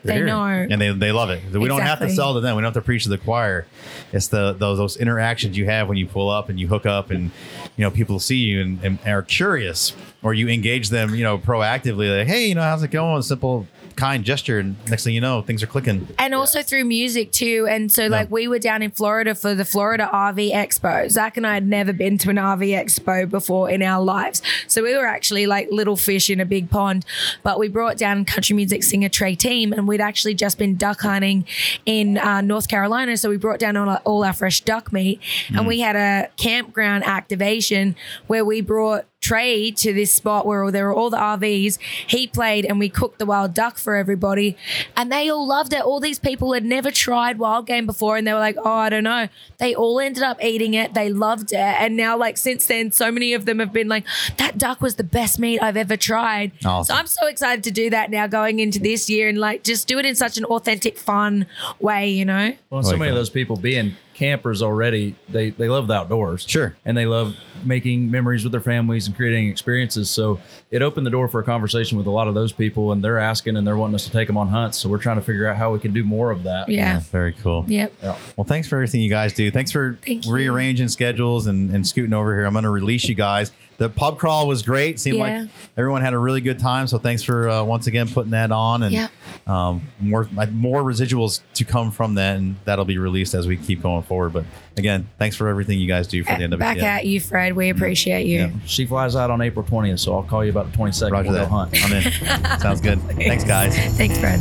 they're 0.07 0.15
They 0.25 0.27
here, 0.27 0.27
know. 0.27 0.67
and 0.71 0.81
they 0.81 0.91
they 0.93 1.13
love 1.13 1.31
it. 1.31 1.43
We 1.53 1.69
don't 1.69 1.83
have 1.83 1.99
to 2.01 2.09
sell 2.11 2.35
to 2.35 2.41
them. 2.41 2.57
We 2.57 2.63
don't 2.63 2.73
have 2.75 2.83
to 2.83 2.85
preach 2.85 3.03
to 3.05 3.09
the 3.09 3.19
choir. 3.19 3.67
It's 4.13 4.29
the 4.29 4.53
those 4.53 4.79
those 4.79 4.97
interactions 4.97 5.57
you 5.57 5.67
have 5.67 5.89
when 5.89 5.99
you 5.99 6.07
pull 6.07 6.31
up 6.31 6.49
and 6.49 6.59
you 6.59 6.69
hook 6.69 6.87
up, 6.87 7.11
and 7.11 7.31
you 7.77 7.85
know 7.85 7.91
people 7.91 8.19
see 8.21 8.37
you 8.39 8.61
and, 8.63 8.81
and 8.85 8.99
are 9.07 9.23
curious, 9.23 9.95
or 10.23 10.33
you 10.35 10.49
engage 10.49 10.89
them. 10.91 11.15
You 11.15 11.25
know, 11.25 11.39
proactively, 11.39 12.17
like, 12.19 12.27
hey, 12.27 12.47
you 12.47 12.55
know, 12.55 12.63
how's 12.63 12.83
it 12.83 12.91
going? 12.91 13.23
Simple. 13.23 13.67
Kind 13.97 14.25
gesture, 14.25 14.59
and 14.59 14.77
next 14.89 15.05
thing 15.05 15.15
you 15.15 15.21
know, 15.21 15.43
things 15.43 15.63
are 15.63 15.67
clicking. 15.67 16.07
and 16.19 16.35
also 16.35 16.63
through 16.63 16.85
music 16.85 17.33
too. 17.33 17.67
And 17.69 17.91
so, 17.91 18.07
like, 18.07 18.31
we 18.31 18.47
were 18.47 18.59
down 18.59 18.83
in 18.83 18.91
Florida 18.91 19.35
for 19.35 19.55
the 19.55 19.65
Florida 19.65 20.09
RV 20.13 20.53
Expo. 20.53 21.11
Zach 21.11 21.37
and 21.37 21.47
I 21.47 21.55
had 21.55 21.67
never 21.67 21.93
been 21.93 22.19
to 22.19 22.31
an 22.31 22.37
RV 22.37 22.69
Expo 22.85 23.29
before 23.29 23.71
in 23.71 23.83
our 23.83 24.03
lives. 24.03 24.43
So 24.67 24.83
we 24.83 24.95
were 24.95 25.07
actually 25.07 25.47
like 25.47 25.69
little 25.71 25.97
fish 25.97 26.29
in 26.29 26.41
a 26.41 26.45
big 26.45 26.71
pond. 26.71 27.05
But 27.43 27.59
we 27.59 27.69
brought 27.69 27.97
down 27.97 28.25
country 28.25 28.55
music 28.55 28.83
singer 28.83 29.09
Trey 29.09 29.35
Team, 29.35 29.73
and 29.73 29.89
we'd 29.89 30.01
actually 30.01 30.35
just 30.35 30.59
been 30.59 30.77
duck 30.77 31.01
hunting 31.01 31.47
in 31.87 32.19
uh, 32.19 32.41
North 32.43 32.69
Carolina. 32.69 33.17
So 33.17 33.31
we 33.31 33.39
brought 33.39 33.59
down 33.59 33.77
all 33.77 33.89
our, 33.89 34.03
all 34.05 34.25
our 34.25 34.33
fresh 34.33 34.61
duck 34.61 34.93
meat, 34.93 35.21
and 35.55 35.67
we 35.67 35.81
had 35.81 35.97
a 35.97 36.29
campground 36.37 37.05
activation 37.05 37.97
where 38.27 38.45
we 38.45 38.61
brought 38.61 39.07
Trey 39.27 39.73
to 39.73 39.93
this 39.93 40.15
spot 40.15 40.47
where 40.47 40.71
there 40.71 40.87
were 40.87 40.95
all 40.95 41.11
the 41.11 41.17
RVs. 41.17 41.79
He 42.07 42.29
played 42.29 42.65
and 42.65 42.79
we 42.79 42.89
cooked 42.89 43.19
the 43.19 43.27
wild 43.27 43.55
duck 43.55 43.77
for 43.77 43.97
everybody. 43.97 44.57
And 44.97 45.11
they 45.11 45.29
all 45.29 45.47
loved 45.47 45.73
it. 45.73 45.81
All 45.81 45.99
these 45.99 46.21
people 46.21 46.53
had 46.53 46.65
never 46.65 46.93
tried 46.93 47.39
wild 47.39 47.67
game 47.67 47.87
before 47.87 48.17
and 48.17 48.25
they 48.25 48.33
were 48.33 48.39
like, 48.39 48.57
oh, 48.57 48.71
I 48.71 48.89
don't 48.89 49.03
know. 49.03 49.29
They 49.59 49.75
all 49.75 49.99
ended 49.99 50.23
up 50.23 50.43
eating 50.45 50.75
it. 50.75 50.95
They 50.95 51.11
loved 51.11 51.53
it. 51.53 51.59
And 51.59 51.97
now, 51.97 52.17
like, 52.17 52.37
since 52.37 52.67
then, 52.67 52.93
so 52.93 53.11
many 53.11 53.35
of 53.35 53.47
them 53.47 53.59
have 53.59 53.73
been 53.73 53.89
like, 53.89 54.05
that 54.37 54.59
duck 54.59 54.81
was 54.81 54.95
the 54.95 55.05
best 55.05 55.41
meat 55.41 55.61
I've 55.61 55.77
ever 55.77 55.97
tried. 55.97 56.53
Awesome. 56.65 56.95
So 56.95 56.99
I'm 56.99 57.09
so 57.09 57.27
excited 57.27 57.65
to 57.65 57.73
do 57.73 57.91
that 57.91 58.11
now 58.11 58.29
going 58.29 58.61
into 58.61 58.79
this 58.79 59.11
year 59.11 59.29
and 59.29 59.39
like 59.39 59.65
just 59.65 59.89
do 59.89 59.99
it 59.99 60.07
in 60.07 60.15
such 60.15 60.37
an 60.39 60.45
authentic, 60.45 60.99
fun 60.99 61.47
way, 61.81 62.11
you 62.11 62.25
know? 62.25 62.55
Well, 62.71 62.85
so 62.85 62.97
many 62.97 63.09
of 63.09 63.17
those 63.17 63.31
people 63.31 63.57
being 63.57 63.97
campers 64.17 64.63
already, 64.63 65.15
they 65.29 65.51
they 65.51 65.69
love 65.69 65.87
the 65.87 65.95
outdoors. 65.95 66.45
Sure. 66.49 66.75
And 66.85 66.97
they 66.97 67.05
love 67.05 67.37
making 67.65 68.11
memories 68.11 68.45
with 68.45 68.53
their 68.53 68.61
families 68.63 69.07
and 69.07 69.15
creating 69.15 69.49
experiences. 69.49 70.11
So 70.11 70.41
it 70.71 70.81
opened 70.83 71.07
the 71.07 71.11
door 71.11 71.29
for 71.29 71.39
a 71.41 71.45
conversation 71.45 71.99
with 71.99 72.07
a 72.07 72.11
lot 72.11 72.27
of 72.27 72.35
those 72.35 72.51
people, 72.51 72.93
and 72.93 73.05
they're 73.05 73.19
asking 73.19 73.57
and 73.57 73.67
they're 73.67 73.77
wanting 73.77 73.95
us 73.95 74.07
to 74.07 74.11
take 74.11 74.27
them 74.27 74.39
on 74.39 74.49
hunts. 74.49 74.79
So 74.79 74.89
we're 74.89 74.99
trying 74.99 75.17
to 75.17 75.23
figure 75.23 75.47
out 75.47 75.57
how 75.57 75.71
we 75.73 75.79
can 75.79 75.93
do 75.93 76.03
more 76.03 76.31
of 76.31 76.45
that. 76.45 76.69
Yeah. 76.69 77.01
very 77.01 77.35
cool. 77.35 77.65
Yep. 77.69 77.93
Well, 78.37 78.45
thanks 78.47 78.69
for 78.69 78.77
everything 78.77 79.03
you 79.03 79.11
guys 79.11 79.35
do. 79.35 79.51
Thanks 79.51 79.71
for 79.71 79.99
Thank 80.05 80.25
rearranging 80.27 80.89
schedules 80.89 81.47
and, 81.47 81.71
and 81.75 81.87
scooting 81.87 82.15
over 82.15 82.35
here. 82.35 82.47
I'm 82.47 82.55
going 82.55 82.65
to 82.65 82.71
release 82.71 83.05
you 83.05 83.15
guys. 83.15 83.53
The 83.79 83.91
pub 83.91 84.19
crawl 84.19 84.49
was 84.49 84.63
great. 84.63 84.99
Seemed 84.99 85.19
Yeah. 85.19 85.41
like 85.41 85.49
everyone 85.77 86.01
had 86.01 86.15
a 86.15 86.19
really 86.19 86.41
good 86.41 86.59
time. 86.59 86.87
So 86.87 86.97
thanks 86.97 87.23
for 87.23 87.49
uh, 87.49 87.63
once 87.63 87.87
again 87.87 88.09
putting 88.09 88.31
that 88.31 88.51
on 88.51 88.83
and 88.83 88.91
Yeah. 88.93 89.09
um, 89.47 89.83
more 90.01 90.27
more 90.51 90.83
residuals 90.83 91.41
to 91.55 91.65
come 91.65 91.91
from 91.91 92.15
that, 92.15 92.37
and 92.37 92.57
that'll 92.65 92.87
be 92.87 92.97
released 92.97 93.35
as 93.35 93.47
we 93.47 93.59
keep 93.59 93.83
going 93.83 94.03
forward. 94.03 94.33
But 94.33 94.45
again, 94.79 95.09
thanks 95.19 95.37
for 95.37 95.49
everything 95.49 95.79
you 95.79 95.87
guys 95.89 96.07
do 96.09 96.25
for 96.25 96.35
the 96.37 96.43
end 96.45 96.55
of 96.55 96.59
Back 96.59 96.79
it. 96.79 96.85
at 96.85 97.05
you, 97.07 97.21
Fred. 97.21 97.55
We 97.55 97.69
appreciate 97.69 98.27
you. 98.27 98.39
Yeah. 98.39 98.51
She 98.65 98.87
flies 98.87 99.15
out 99.15 99.31
on 99.31 99.43
April 99.43 99.65
20th, 99.65 99.99
so 100.01 100.15
I'll 100.15 100.23
call 100.23 100.43
you 100.43 100.51
about 100.51 100.73
the 100.73 100.79
22nd. 100.79 101.11
Roger 101.13 101.29
we'll 101.31 101.39
that. 101.41 101.49
go 101.51 101.55
hunt. 101.57 101.85
I'm 101.85 101.93
in. 101.93 102.59
Sounds 102.61 102.81
good. 102.81 102.99
Thanks, 103.03 103.45
guys. 103.45 103.77
Thanks, 103.99 104.19
Fred. 104.19 104.41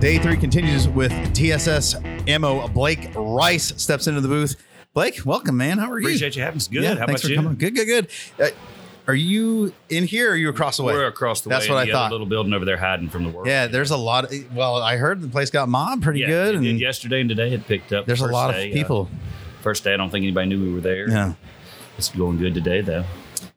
Day 0.00 0.16
three 0.18 0.36
continues 0.36 0.86
with 0.88 1.12
TSS 1.34 1.96
Ammo. 2.28 2.68
Blake 2.68 3.10
Rice 3.16 3.74
steps 3.82 4.06
into 4.06 4.20
the 4.20 4.28
booth. 4.28 4.54
Blake, 4.98 5.24
welcome, 5.24 5.56
man. 5.56 5.78
How 5.78 5.92
are 5.92 6.00
you? 6.00 6.08
Appreciate 6.08 6.34
you 6.34 6.42
having 6.42 6.56
us. 6.56 6.66
Good. 6.66 6.82
Yeah, 6.82 6.96
How 6.96 7.06
thanks 7.06 7.22
about 7.22 7.28
for 7.28 7.28
you? 7.28 7.36
coming. 7.36 7.54
Good, 7.54 7.76
good, 7.76 7.84
good. 7.84 8.08
Uh, 8.36 8.48
are 9.06 9.14
you 9.14 9.72
in 9.88 10.02
here 10.02 10.30
or 10.30 10.32
are 10.32 10.36
you 10.36 10.48
across 10.48 10.76
the 10.76 10.82
way? 10.82 10.92
We're 10.92 11.06
across 11.06 11.42
the 11.42 11.50
That's 11.50 11.68
way. 11.68 11.74
what 11.76 11.88
I 11.88 11.92
thought. 11.92 12.10
Little 12.10 12.26
building 12.26 12.52
over 12.52 12.64
there, 12.64 12.76
hiding 12.76 13.08
from 13.08 13.22
the 13.22 13.28
world. 13.28 13.46
Yeah, 13.46 13.68
there's 13.68 13.92
a 13.92 13.96
lot. 13.96 14.24
Of, 14.24 14.52
well, 14.56 14.82
I 14.82 14.96
heard 14.96 15.20
the 15.20 15.28
place 15.28 15.50
got 15.50 15.68
mobbed 15.68 16.02
pretty 16.02 16.18
yeah, 16.22 16.26
good, 16.26 16.54
it 16.56 16.60
did 16.62 16.80
yesterday 16.80 17.20
and 17.20 17.28
today 17.28 17.52
it 17.54 17.64
picked 17.68 17.92
up. 17.92 18.06
there's 18.06 18.22
a 18.22 18.26
lot 18.26 18.50
day, 18.50 18.66
of 18.66 18.72
uh, 18.72 18.74
people. 18.74 19.08
first 19.60 19.84
day, 19.84 19.94
I 19.94 19.96
don't 19.96 20.10
think 20.10 20.24
anybody 20.24 20.48
knew 20.48 20.60
we 20.60 20.74
were 20.74 20.80
there. 20.80 21.08
yeah, 21.08 21.34
It's 21.96 22.08
going 22.08 22.38
good 22.38 22.54
today, 22.54 22.80
though. 22.80 23.04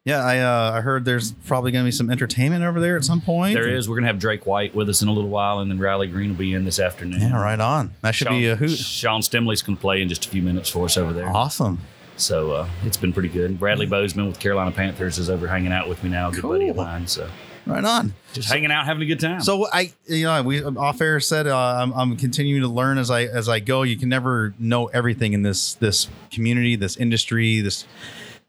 Yeah. 0.05 0.23
I 0.23 0.39
uh, 0.39 0.77
I 0.77 0.81
heard 0.81 1.05
there's 1.05 1.31
probably 1.31 1.71
going 1.71 1.83
to 1.83 1.87
be 1.87 1.91
some 1.91 2.09
entertainment 2.09 2.63
over 2.63 2.79
there 2.79 2.97
at 2.97 3.03
some 3.03 3.21
point. 3.21 3.53
There 3.53 3.69
is. 3.69 3.87
We're 3.89 3.95
gonna 3.95 4.07
have 4.07 4.19
Drake 4.19 4.45
White 4.45 4.73
with 4.73 4.89
us 4.89 5.01
in 5.01 5.07
a 5.07 5.13
little 5.13 5.29
while, 5.29 5.59
and 5.59 5.69
then 5.69 5.79
Riley 5.79 6.07
Green 6.07 6.29
will 6.29 6.37
be 6.37 6.53
in 6.53 6.65
this 6.65 6.79
afternoon. 6.79 7.21
Yeah, 7.21 7.41
right 7.41 7.59
on. 7.59 7.93
That 8.01 8.15
should 8.15 8.27
Sean, 8.27 8.39
be 8.39 8.47
a 8.47 8.55
hoot. 8.55 8.77
Sean 8.77 9.21
Stemaly's 9.21 9.61
gonna 9.61 9.77
play 9.77 10.01
in 10.01 10.09
just 10.09 10.25
a 10.25 10.29
few 10.29 10.41
minutes 10.41 10.69
for 10.69 10.85
us 10.85 10.97
over 10.97 11.13
there. 11.13 11.29
Awesome. 11.29 11.79
So 12.17 12.51
uh, 12.51 12.69
it's 12.85 12.97
been 12.97 13.13
pretty 13.13 13.29
good. 13.29 13.59
Bradley 13.59 13.87
Bozeman 13.87 14.27
with 14.27 14.39
Carolina 14.39 14.71
Panthers 14.71 15.17
is 15.17 15.29
over 15.29 15.47
hanging 15.47 15.71
out 15.71 15.89
with 15.89 16.03
me 16.03 16.09
now. 16.09 16.29
a 16.29 16.31
Good 16.31 16.43
buddy 16.43 16.69
of 16.69 16.75
mine. 16.75 17.07
So 17.07 17.27
Right 17.65 17.83
on. 17.83 18.13
Just 18.33 18.49
hanging 18.49 18.71
out, 18.71 18.85
having 18.85 19.03
a 19.03 19.05
good 19.05 19.19
time. 19.19 19.41
So 19.41 19.67
I, 19.71 19.93
you 20.07 20.25
know, 20.25 20.41
we 20.41 20.63
off 20.63 20.99
air 20.99 21.19
said 21.19 21.47
uh, 21.47 21.57
I'm, 21.57 21.93
I'm 21.93 22.17
continuing 22.17 22.61
to 22.61 22.67
learn 22.67 22.97
as 22.97 23.11
I 23.11 23.23
as 23.23 23.47
I 23.47 23.59
go. 23.59 23.83
You 23.83 23.97
can 23.97 24.09
never 24.09 24.53
know 24.57 24.87
everything 24.87 25.33
in 25.33 25.43
this 25.43 25.75
this 25.75 26.09
community, 26.31 26.75
this 26.75 26.97
industry. 26.97 27.61
This 27.61 27.85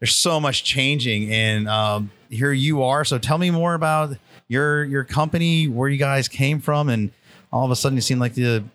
there's 0.03 0.15
so 0.15 0.37
much 0.37 0.65
changing, 0.65 1.31
and 1.31 1.69
um, 1.69 2.11
here 2.29 2.51
you 2.51 2.83
are. 2.83 3.05
So 3.05 3.17
tell 3.17 3.37
me 3.37 3.51
more 3.51 3.73
about 3.73 4.17
your 4.49 4.83
your 4.83 5.05
company, 5.05 5.69
where 5.69 5.87
you 5.87 5.95
guys 5.97 6.27
came 6.27 6.59
from, 6.59 6.89
and 6.89 7.09
all 7.53 7.63
of 7.63 7.71
a 7.71 7.75
sudden 7.77 7.95
you 7.95 8.01
seem 8.01 8.19
like 8.19 8.33
the 8.33 8.65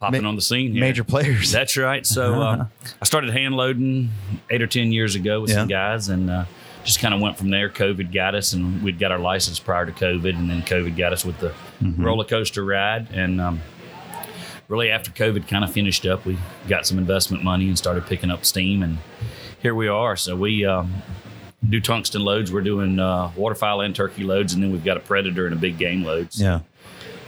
popping 0.00 0.22
ma- 0.22 0.30
on 0.30 0.34
the 0.34 0.40
scene 0.40 0.72
here. 0.72 0.80
major 0.80 1.04
players. 1.04 1.52
That's 1.52 1.76
right. 1.76 2.06
So 2.06 2.32
uh, 2.40 2.66
I 3.02 3.04
started 3.04 3.28
hand 3.34 3.54
loading 3.54 4.08
eight 4.48 4.62
or 4.62 4.66
ten 4.66 4.90
years 4.90 5.14
ago 5.14 5.42
with 5.42 5.52
some 5.52 5.68
guys, 5.68 6.08
and 6.08 6.30
uh, 6.30 6.46
just 6.84 7.00
kind 7.00 7.12
of 7.12 7.20
went 7.20 7.36
from 7.36 7.50
there. 7.50 7.68
COVID 7.68 8.10
got 8.10 8.34
us, 8.34 8.54
and 8.54 8.82
we'd 8.82 8.98
got 8.98 9.12
our 9.12 9.18
license 9.18 9.58
prior 9.58 9.84
to 9.84 9.92
COVID, 9.92 10.34
and 10.36 10.48
then 10.48 10.62
COVID 10.62 10.96
got 10.96 11.12
us 11.12 11.22
with 11.22 11.38
the 11.38 11.52
Mm-hmm. 11.82 12.02
roller 12.02 12.24
coaster 12.24 12.64
ride. 12.64 13.08
And 13.12 13.40
um, 13.42 13.60
really, 14.68 14.90
after 14.90 15.10
COVID 15.10 15.48
kind 15.48 15.64
of 15.64 15.72
finished 15.72 16.06
up, 16.06 16.24
we 16.24 16.38
got 16.68 16.86
some 16.86 16.98
investment 16.98 17.42
money 17.42 17.66
and 17.68 17.76
started 17.76 18.06
picking 18.06 18.30
up 18.30 18.44
steam, 18.44 18.82
and 18.82 18.98
here 19.60 19.74
we 19.74 19.88
are. 19.88 20.16
So 20.16 20.36
we. 20.36 20.64
Um, 20.64 21.02
do 21.68 21.80
tungsten 21.80 22.22
loads. 22.22 22.52
We're 22.52 22.60
doing 22.62 23.00
uh, 23.00 23.32
waterfowl 23.34 23.80
and 23.80 23.92
turkey 23.92 24.22
loads, 24.22 24.54
and 24.54 24.62
then 24.62 24.70
we've 24.70 24.84
got 24.84 24.96
a 24.96 25.00
predator 25.00 25.44
and 25.44 25.52
a 25.52 25.58
big 25.58 25.76
game 25.76 26.04
loads. 26.04 26.40
yeah. 26.40 26.60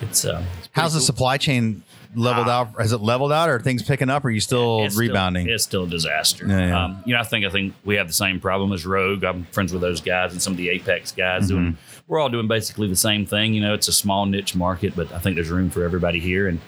It's 0.00 0.24
uh, 0.24 0.44
it's 0.60 0.68
How's 0.70 0.92
the 0.92 1.00
cool. 1.00 1.04
supply 1.06 1.36
chain 1.36 1.82
leveled 2.14 2.46
Ah. 2.46 2.60
out? 2.60 2.68
Has 2.80 2.92
it 2.92 3.00
leveled 3.00 3.32
out, 3.32 3.48
or 3.48 3.56
are 3.56 3.58
things 3.60 3.82
picking 3.82 4.08
up? 4.08 4.24
Or 4.24 4.28
are 4.28 4.30
you 4.30 4.38
still 4.38 4.84
It's 4.84 4.94
still- 4.94 5.00
rebounding? 5.08 5.48
it's 5.48 5.64
still 5.64 5.82
a 5.82 5.88
disaster. 5.88 6.46
Yeah, 6.46 6.66
yeah. 6.68 6.84
Um, 6.84 7.02
you 7.04 7.12
know, 7.14 7.20
I 7.20 7.24
think 7.24 7.44
I 7.44 7.50
think 7.50 7.74
we 7.84 7.96
have 7.96 8.06
the 8.06 8.12
same 8.14 8.38
problem 8.38 8.72
as 8.72 8.86
Rogue. 8.86 9.24
I'm 9.24 9.46
friends 9.50 9.72
with 9.72 9.82
those 9.82 10.00
guys 10.00 10.30
and 10.30 10.40
some 10.40 10.52
of 10.52 10.58
the 10.58 10.68
Apex 10.68 11.10
guys 11.10 11.46
Mm-hmm. 11.50 11.56
doing. 11.56 11.78
We're 12.06 12.20
all 12.20 12.28
doing 12.28 12.46
basically 12.46 12.86
the 12.88 12.94
same 12.94 13.26
thing. 13.26 13.52
You 13.52 13.62
know, 13.62 13.74
it's 13.74 13.88
a 13.88 13.92
small 13.92 14.26
niche 14.26 14.54
market, 14.54 14.94
but 14.94 15.10
I 15.12 15.18
think 15.18 15.34
there's 15.34 15.50
room 15.50 15.70
for 15.70 15.82
everybody 15.82 16.20
here. 16.20 16.46
And 16.46 16.60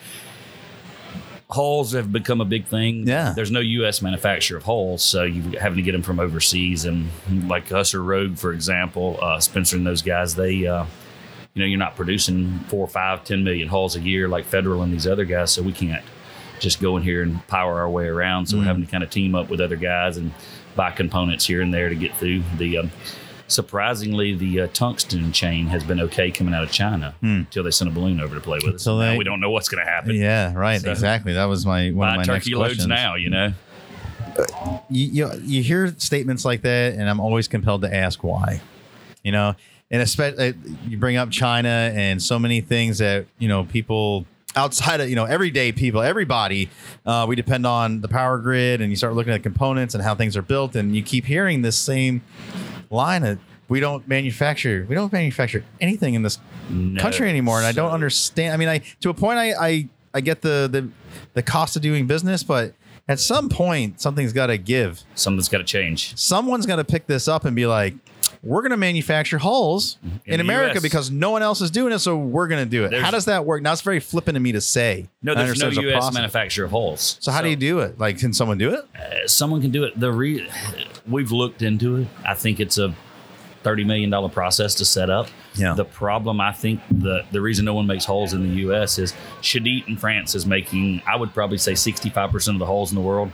hulls 1.53 1.93
have 1.93 2.13
become 2.13 2.41
a 2.41 2.45
big 2.45 2.67
thing. 2.67 3.07
Yeah. 3.07 3.33
There's 3.35 3.51
no 3.51 3.61
U.S. 3.61 4.03
manufacturer 4.03 4.59
of 4.59 4.65
hulls, 4.65 5.03
so 5.03 5.23
you're 5.25 5.61
having 5.61 5.77
to 5.77 5.83
get 5.83 5.93
them 5.93 6.03
from 6.03 6.19
overseas. 6.19 6.85
And 6.85 7.09
like 7.49 7.71
us 7.73 7.95
or 7.95 8.03
Rogue, 8.03 8.37
for 8.37 8.53
example, 8.53 9.19
uh, 9.23 9.41
Spencer 9.41 9.77
and 9.77 9.87
those 9.87 10.03
guys, 10.03 10.35
they. 10.35 10.67
Uh, 10.67 10.87
you 11.55 11.61
know, 11.61 11.67
you're 11.67 11.79
not 11.79 11.97
producing 11.97 12.61
four, 12.69 12.89
five, 12.89 13.25
ten 13.25 13.45
million 13.45 13.69
hulls 13.69 13.95
a 13.95 14.01
year 14.01 14.27
like 14.27 14.47
Federal 14.47 14.81
and 14.83 14.91
these 14.91 15.07
other 15.07 15.27
guys, 15.27 15.53
so 15.53 15.61
we 15.63 15.73
can't 15.73 16.03
just 16.61 16.81
go 16.81 16.97
in 16.97 17.03
here 17.03 17.23
and 17.23 17.47
power 17.47 17.81
our 17.81 17.91
way 17.91 18.07
around. 18.07 18.47
So 18.47 18.57
we're 18.57 18.65
having 18.65 18.85
to 18.87 18.91
kind 18.91 19.05
of 19.05 19.11
team 19.11 19.35
up 19.35 19.51
with 19.51 19.61
other 19.61 19.77
guys 19.77 20.17
and 20.17 20.33
buy 20.77 20.93
components 20.93 21.45
here 21.45 21.61
and 21.61 21.75
there 21.75 21.89
to 21.89 21.95
get 21.95 22.17
through. 22.17 22.43
The 22.57 22.79
um, 22.79 22.91
surprisingly, 23.49 24.34
the 24.34 24.62
uh, 24.62 24.66
tungsten 24.72 25.32
chain 25.32 25.66
has 25.66 25.84
been 25.84 26.01
okay 26.01 26.30
coming 26.30 26.55
out 26.55 26.64
of 26.64 26.70
China 26.70 27.14
hmm. 27.20 27.26
until 27.26 27.64
they 27.64 27.70
sent 27.70 27.90
a 27.90 27.95
balloon 27.95 28.20
over 28.20 28.34
to 28.34 28.40
play 28.40 28.59
with 28.64 28.76
us. 28.76 28.82
So 28.82 28.99
Now 28.99 29.12
they- 29.12 29.18
we 29.18 29.24
don't 29.24 29.40
know 29.40 29.51
what's 29.51 29.68
going 29.68 29.84
to 29.84 29.90
happen. 29.90 30.14
yeah, 30.14 30.53
right. 30.55 30.80
So- 30.80 30.90
exactly. 30.90 31.34
That 31.34 31.45
was 31.45 31.66
my 31.66 31.90
one 31.90 32.09
of 32.09 32.16
my 32.16 32.24
turkey 32.24 32.32
next 32.32 32.49
loads 32.51 32.68
questions. 32.74 32.88
now, 32.88 33.14
you 33.16 33.30
know. 33.30 33.53
Uh, 34.36 34.78
you, 34.88 35.07
you 35.07 35.40
you 35.45 35.62
hear 35.62 35.95
statements 35.99 36.45
like 36.45 36.62
that, 36.62 36.95
and 36.95 37.09
I'm 37.09 37.20
always 37.20 37.49
compelled 37.49 37.82
to 37.82 37.95
ask 37.95 38.24
why. 38.24 38.62
You 39.22 39.32
know, 39.32 39.55
and 39.90 40.01
especially 40.01 40.49
uh, 40.49 40.53
you 40.88 40.97
bring 40.97 41.16
up 41.16 41.30
China 41.30 41.68
and 41.68 42.20
so 42.22 42.38
many 42.38 42.61
things 42.62 42.99
that 42.99 43.26
you 43.38 43.49
know 43.49 43.64
people 43.64 44.24
outside 44.57 45.01
of 45.01 45.09
you 45.09 45.17
know 45.17 45.25
everyday 45.25 45.73
people, 45.73 46.03
everybody, 46.03 46.69
uh, 47.07 47.25
we 47.29 47.37
depend 47.37 47.67
on 47.67 48.01
the 48.01 48.09
power 48.09 48.39
grid, 48.39 48.81
and 48.81 48.91
you 48.91 48.97
start 48.97 49.15
looking 49.15 49.33
at 49.33 49.43
components 49.43 49.95
and 49.95 50.03
how 50.03 50.15
things 50.15 50.37
are 50.37 50.43
built, 50.43 50.77
and 50.77 50.95
you 50.97 51.03
keep 51.03 51.25
hearing 51.25 51.63
this 51.63 51.77
same 51.77 52.23
line 52.91 53.23
of 53.25 53.39
we 53.69 53.81
don't 53.81 54.07
manufacture 54.07 54.85
we 54.89 54.95
don't 54.95 55.13
manufacture 55.13 55.65
anything 55.81 56.15
in 56.15 56.23
this 56.23 56.39
No. 56.71 57.01
country 57.01 57.29
anymore, 57.29 57.59
and 57.59 57.67
I 57.67 57.73
don't 57.73 57.91
understand. 57.93 58.53
I 58.53 58.57
mean, 58.57 58.69
I 58.69 58.79
to 59.01 59.11
a 59.11 59.15
point, 59.15 59.39
I 59.39 59.53
I, 59.53 59.89
I 60.15 60.21
get 60.21 60.43
the 60.43 60.69
the 60.71 60.89
the 61.35 61.43
cost 61.43 61.77
of 61.77 61.83
doing 61.83 62.07
business, 62.07 62.43
but 62.43 62.75
at 63.09 63.19
some 63.19 63.49
point, 63.49 64.01
something's 64.01 64.33
got 64.33 64.47
to 64.47 64.57
give 64.59 65.03
Something's 65.17 65.49
got 65.49 65.59
to 65.59 65.65
change. 65.65 66.17
someone's 66.17 66.67
got 66.67 66.77
to 66.77 66.85
pick 66.85 67.07
this 67.07 67.27
up 67.27 67.45
and 67.45 67.57
be 67.57 67.67
like, 67.67 67.95
we're 68.43 68.62
going 68.62 68.70
to 68.72 68.76
manufacture 68.76 69.38
hulls 69.38 69.99
in, 70.26 70.34
In 70.34 70.40
America 70.40 70.76
US. 70.78 70.82
because 70.82 71.11
no 71.11 71.30
one 71.30 71.43
else 71.43 71.61
is 71.61 71.70
doing 71.70 71.93
it, 71.93 72.01
so 72.01 72.16
we're 72.16 72.49
going 72.49 72.64
to 72.64 72.68
do 72.68 72.84
it. 72.84 72.90
There's- 72.90 73.05
How 73.05 73.11
does 73.12 73.26
that 73.26 73.45
work? 73.45 73.62
Now 73.62 73.72
it's 73.72 73.82
very 73.82 74.01
flippant 74.01 74.34
to 74.34 74.40
me 74.40 74.53
to 74.53 74.61
say. 74.61 75.09
No, 75.22 75.34
there's 75.34 75.61
no 75.61 75.68
a 75.68 75.72
U.S. 75.72 76.12
manufacturer 76.12 76.64
of 76.64 76.72
hulls. 76.72 77.18
So 77.20 77.30
how 77.30 77.40
do 77.43 77.49
you 77.49 77.57
do 77.57 77.78
it? 77.80 77.99
Like, 77.99 78.18
can 78.18 78.32
someone 78.32 78.59
do 78.59 78.74
it? 78.74 78.84
Uh, 78.97 79.26
someone 79.28 79.61
can 79.61 79.70
do 79.70 79.84
it. 79.84 79.99
The 79.99 80.11
re- 80.12 80.49
we've 81.07 81.30
looked 81.32 81.62
into 81.62 81.97
it. 81.97 82.09
I 82.26 82.34
think 82.34 82.59
it's 82.61 82.78
a 82.78 82.95
thirty 83.62 83.84
million 83.84 84.11
dollar 84.11 84.28
process 84.28 84.74
to 84.76 84.84
set 84.84 85.09
up. 85.09 85.28
Yeah. 85.55 85.74
The 85.74 85.84
problem, 85.84 86.40
I 86.40 86.51
think, 86.53 86.80
the 86.90 87.24
the 87.30 87.40
reason 87.40 87.64
no 87.64 87.74
one 87.74 87.86
makes 87.86 88.05
holes 88.05 88.32
in 88.32 88.43
the 88.43 88.55
U.S. 88.62 88.99
is 88.99 89.14
Cheddite 89.40 89.86
in 89.86 89.97
France 89.97 90.34
is 90.34 90.47
making. 90.47 91.01
I 91.07 91.14
would 91.14 91.32
probably 91.32 91.59
say 91.59 91.74
sixty 91.76 92.11
five 92.11 92.32
percent 92.32 92.57
of 92.57 92.59
the 92.59 92.66
holes 92.66 92.90
in 92.90 92.97
the 92.97 93.03
world. 93.03 93.30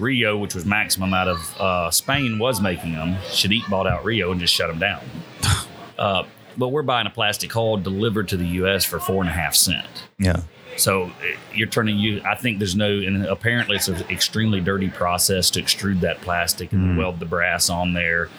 Rio, 0.00 0.36
which 0.36 0.54
was 0.54 0.64
Maxam 0.64 1.14
out 1.14 1.28
of 1.28 1.60
uh, 1.60 1.90
Spain, 1.90 2.38
was 2.38 2.60
making 2.60 2.92
them. 2.92 3.16
Cheddite 3.32 3.68
bought 3.68 3.86
out 3.86 4.04
Rio 4.04 4.32
and 4.32 4.40
just 4.40 4.54
shut 4.54 4.68
them 4.68 4.78
down. 4.78 5.02
Uh, 5.98 6.24
but 6.56 6.68
we're 6.68 6.82
buying 6.82 7.06
a 7.06 7.10
plastic 7.10 7.52
hull 7.52 7.76
delivered 7.76 8.26
to 8.28 8.38
the 8.38 8.46
U.S. 8.46 8.86
for 8.86 8.98
four 8.98 9.20
and 9.20 9.28
a 9.28 9.34
half 9.34 9.54
cent. 9.54 9.86
Yeah. 10.18 10.40
So 10.78 11.04
uh, 11.04 11.10
you're 11.52 11.68
turning 11.68 11.98
you. 11.98 12.22
I 12.24 12.36
think 12.36 12.58
there's 12.58 12.74
no, 12.74 12.90
and 12.90 13.26
apparently 13.26 13.76
it's 13.76 13.88
an 13.88 14.02
extremely 14.08 14.62
dirty 14.62 14.88
process 14.88 15.50
to 15.50 15.62
extrude 15.62 16.00
that 16.00 16.22
plastic 16.22 16.72
and 16.72 16.96
weld 16.96 17.20
the 17.20 17.26
brass 17.26 17.68
on 17.68 17.92
there. 17.92 18.30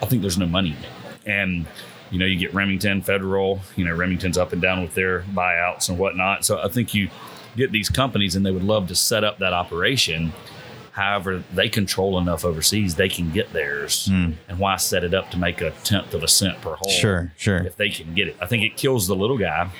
I 0.00 0.06
think 0.06 0.22
there's 0.22 0.38
no 0.38 0.46
money 0.46 0.70
in 0.70 0.76
it. 0.76 1.26
And 1.26 1.66
you 2.10 2.18
know, 2.18 2.26
you 2.26 2.38
get 2.38 2.54
Remington, 2.54 3.02
Federal. 3.02 3.60
You 3.76 3.84
know, 3.84 3.94
Remington's 3.94 4.38
up 4.38 4.52
and 4.52 4.62
down 4.62 4.82
with 4.82 4.94
their 4.94 5.22
buyouts 5.22 5.88
and 5.88 5.98
whatnot. 5.98 6.44
So 6.44 6.60
I 6.62 6.68
think 6.68 6.94
you 6.94 7.10
get 7.56 7.72
these 7.72 7.88
companies, 7.88 8.36
and 8.36 8.46
they 8.46 8.50
would 8.50 8.64
love 8.64 8.88
to 8.88 8.94
set 8.94 9.24
up 9.24 9.38
that 9.38 9.52
operation. 9.52 10.32
However, 10.98 11.44
they 11.54 11.68
control 11.68 12.18
enough 12.18 12.44
overseas, 12.44 12.96
they 12.96 13.08
can 13.08 13.30
get 13.30 13.52
theirs. 13.52 14.08
And 14.08 14.36
why 14.58 14.74
set 14.76 15.04
it 15.04 15.14
up 15.14 15.30
to 15.30 15.38
make 15.38 15.60
a 15.60 15.70
tenth 15.84 16.12
of 16.12 16.24
a 16.24 16.28
cent 16.28 16.60
per 16.60 16.74
hole? 16.74 16.90
Sure, 16.90 17.32
sure. 17.36 17.58
if 17.58 17.76
they 17.76 17.88
can 17.88 18.14
get 18.14 18.26
it. 18.26 18.36
I 18.40 18.46
think 18.46 18.64
it 18.64 18.76
kills 18.76 19.06
the 19.06 19.14
little 19.14 19.38
guy. 19.38 19.70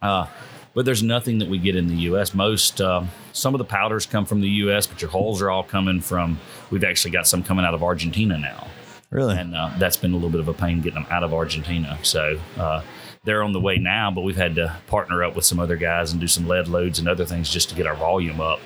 Uh, 0.00 0.26
but 0.72 0.86
there's 0.86 1.02
nothing 1.02 1.40
that 1.40 1.48
we 1.50 1.58
get 1.58 1.76
in 1.76 1.88
the 1.88 1.96
U.S. 2.10 2.32
Most, 2.32 2.80
um, 2.80 3.10
some 3.34 3.52
of 3.54 3.58
the 3.58 3.66
powders 3.66 4.06
come 4.06 4.24
from 4.24 4.40
the 4.40 4.48
U.S., 4.64 4.86
but 4.86 5.02
your 5.02 5.10
holes 5.10 5.42
are 5.42 5.50
all 5.50 5.62
coming 5.62 6.00
from. 6.00 6.40
We've 6.70 6.84
actually 6.84 7.10
got 7.10 7.26
some 7.26 7.42
coming 7.42 7.66
out 7.66 7.74
of 7.74 7.82
Argentina 7.82 8.38
now, 8.38 8.66
Really? 9.10 9.36
and 9.36 9.54
uh, 9.54 9.72
that's 9.78 9.98
been 9.98 10.12
a 10.12 10.14
little 10.14 10.30
bit 10.30 10.40
of 10.40 10.48
a 10.48 10.54
pain 10.54 10.80
getting 10.80 11.02
them 11.02 11.06
out 11.10 11.22
of 11.22 11.34
Argentina. 11.34 11.98
So 12.02 12.40
uh, 12.56 12.80
they're 13.26 13.42
on 13.42 13.52
the 13.52 13.60
way 13.60 13.76
now, 13.76 14.10
but 14.10 14.22
we've 14.22 14.36
had 14.36 14.54
to 14.54 14.74
partner 14.86 15.22
up 15.24 15.34
with 15.34 15.44
some 15.44 15.58
other 15.58 15.76
guys 15.76 16.12
and 16.12 16.20
do 16.20 16.28
some 16.28 16.46
lead 16.46 16.68
loads 16.68 17.00
and 17.00 17.08
other 17.08 17.26
things 17.26 17.50
just 17.50 17.68
to 17.68 17.74
get 17.74 17.86
our 17.86 17.96
volume 17.96 18.40
up 18.40 18.60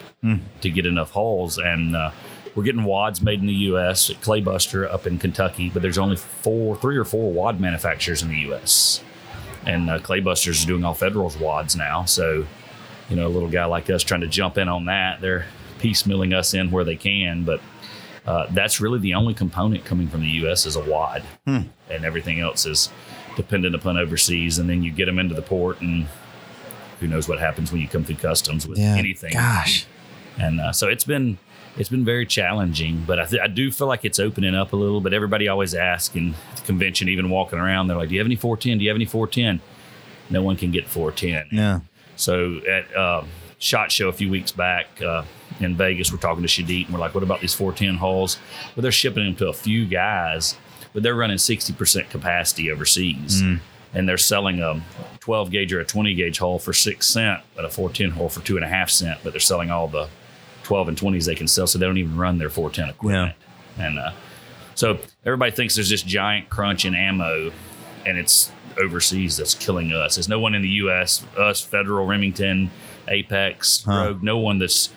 to 0.61 0.71
get 0.71 0.85
enough 0.85 1.11
holes. 1.11 1.59
And 1.59 1.97
uh, 1.97 2.11
we're 2.55 2.65
getting 2.65 2.85
wads 2.85 3.23
made 3.23 3.41
in 3.41 3.47
the 3.47 3.55
U.S. 3.55 4.11
at 4.11 4.21
Claybuster 4.21 4.89
up 4.89 5.07
in 5.07 5.19
Kentucky, 5.19 5.71
but 5.71 5.81
there's 5.81 5.97
only 5.97 6.17
four, 6.17 6.77
three 6.77 6.99
or 6.99 7.07
four 7.07 7.33
wad 7.33 7.59
manufacturers 7.59 8.23
in 8.23 8.29
the 8.29 8.37
U.S. 8.37 9.03
And 9.65 9.89
uh, 9.89 9.99
Claybuster's 9.99 10.65
doing 10.67 10.85
all 10.85 10.95
Federal's 10.95 11.39
wads 11.39 11.75
now. 11.75 12.05
So, 12.05 12.47
you 13.09 13.17
know, 13.17 13.27
a 13.27 13.29
little 13.29 13.49
guy 13.51 13.65
like 13.65 13.89
us 13.89 14.03
trying 14.03 14.21
to 14.21 14.29
jump 14.29 14.59
in 14.59 14.69
on 14.69 14.85
that, 14.85 15.23
they're 15.23 15.47
piecemealing 15.79 16.35
us 16.37 16.53
in 16.53 16.71
where 16.71 16.85
they 16.85 16.97
can. 16.97 17.45
But 17.45 17.63
uh, 18.27 18.47
that's 18.51 18.79
really 18.79 18.99
the 18.99 19.15
only 19.15 19.33
component 19.33 19.87
coming 19.87 20.07
from 20.09 20.21
the 20.21 20.29
U.S. 20.29 20.67
is 20.67 20.77
a 20.77 20.81
wad, 20.81 21.23
and 21.89 22.05
everything 22.05 22.41
else 22.41 22.67
is 22.67 22.91
dependent 23.37 23.75
upon 23.75 23.97
overseas. 23.97 24.59
And 24.59 24.69
then 24.69 24.83
you 24.83 24.91
get 24.93 25.07
them 25.07 25.19
into 25.19 25.35
the 25.35 25.43
port, 25.43 25.81
and 25.81 26.07
who 27.01 27.07
knows 27.07 27.29
what 27.29 27.39
happens 27.39 27.73
when 27.73 27.81
you 27.81 27.89
come 27.89 28.05
through 28.05 28.17
customs 28.17 28.67
with 28.69 28.79
yeah. 28.79 28.95
anything 28.97 29.33
Gosh. 29.33 29.87
and 30.39 30.61
uh, 30.61 30.71
so 30.71 30.87
it's 30.87 31.05
been 31.05 31.39
it's 31.79 31.89
been 31.89 32.05
very 32.05 32.27
challenging 32.27 33.05
but 33.07 33.19
I, 33.19 33.25
th- 33.25 33.41
I 33.43 33.47
do 33.47 33.73
feel 33.73 33.87
like 33.87 34.05
it's 34.05 34.19
opening 34.19 34.55
up 34.55 34.75
a 34.75 34.77
little 34.77 35.01
but 35.01 35.15
everybody 35.15 35.49
always 35.49 35.75
asks 35.75 36.15
in 36.15 36.35
the 36.57 36.63
convention 36.67 37.09
even 37.09 37.31
walking 37.31 37.59
around 37.59 37.87
they're 37.87 37.97
like 37.97 38.11
do 38.11 38.17
you 38.17 38.21
have 38.21 38.27
any 38.27 38.37
410 38.37 38.77
do 38.79 38.85
you 38.85 38.91
have 38.91 38.97
any 38.97 39.07
410 39.07 39.63
no 40.29 40.43
one 40.43 40.57
can 40.57 40.71
get 40.73 40.87
410 40.87 41.57
Yeah. 41.59 41.81
so 42.17 42.59
at 42.69 42.95
uh, 42.95 43.25
shot 43.59 43.91
show 43.91 44.09
a 44.11 44.13
few 44.13 44.29
weeks 44.29 44.53
back 44.53 45.01
uh, 45.01 45.23
in 45.59 45.77
vegas 45.77 46.13
we're 46.13 46.19
talking 46.19 46.43
to 46.43 46.49
Cheddite 46.49 46.85
and 46.85 46.93
we're 46.95 47.01
like 47.01 47.15
what 47.15 47.23
about 47.23 47.41
these 47.41 47.55
410 47.55 47.97
hulls 47.99 48.39
well 48.77 48.83
they're 48.83 48.93
shipping 48.93 49.25
them 49.25 49.37
to 49.37 49.49
a 49.49 49.55
few 49.55 49.87
guys 49.87 50.59
but 50.93 51.03
they're 51.03 51.15
running 51.15 51.37
60% 51.37 52.11
capacity 52.11 52.71
overseas 52.71 53.43
and 53.95 54.09
they're 54.09 54.17
selling 54.19 54.61
a 54.61 54.81
12 55.21 55.51
gauge 55.51 55.73
or 55.73 55.81
a 55.81 55.85
20 55.85 56.15
gauge 56.15 56.39
hull 56.39 56.59
for 56.59 56.73
six 56.73 57.07
cent, 57.09 57.41
but 57.57 57.65
a 57.65 57.69
410 57.69 58.11
hull 58.17 58.29
for 58.29 58.41
two 58.41 58.57
and 58.57 58.65
a 58.65 58.69
half 58.69 58.89
cent. 58.91 59.19
But 59.25 59.33
they're 59.33 59.41
selling 59.41 59.71
all 59.71 59.89
the 59.89 60.09
12 60.65 60.89
and 60.89 60.97
20s 60.99 61.27
they 61.27 61.35
can 61.35 61.49
sell, 61.49 61.67
so 61.67 61.79
they 61.79 61.87
don't 61.87 61.99
even 61.99 62.17
run 62.17 62.39
their 62.39 62.51
410 62.51 62.91
equipment. 62.95 63.35
And 63.79 63.99
uh, 63.99 64.13
so 64.75 64.99
everybody 65.27 65.51
thinks 65.51 65.75
there's 65.75 65.91
this 65.91 66.03
giant 66.03 66.49
crunch 66.51 66.85
in 66.85 66.95
ammo, 66.95 67.51
and 68.07 68.17
it's 68.19 68.53
overseas 68.81 69.37
that's 69.37 69.55
killing 69.55 69.93
us. 69.93 70.15
There's 70.17 70.29
no 70.29 70.39
one 70.41 70.55
in 70.55 70.63
the 70.63 70.69
U.S., 70.69 71.25
us, 71.37 71.61
Federal, 71.61 72.07
Remington, 72.07 72.71
Apex, 73.09 73.83
Huh. 73.85 74.05
Rogue, 74.07 74.23
no 74.23 74.39
one 74.39 74.59
that's 74.59 74.91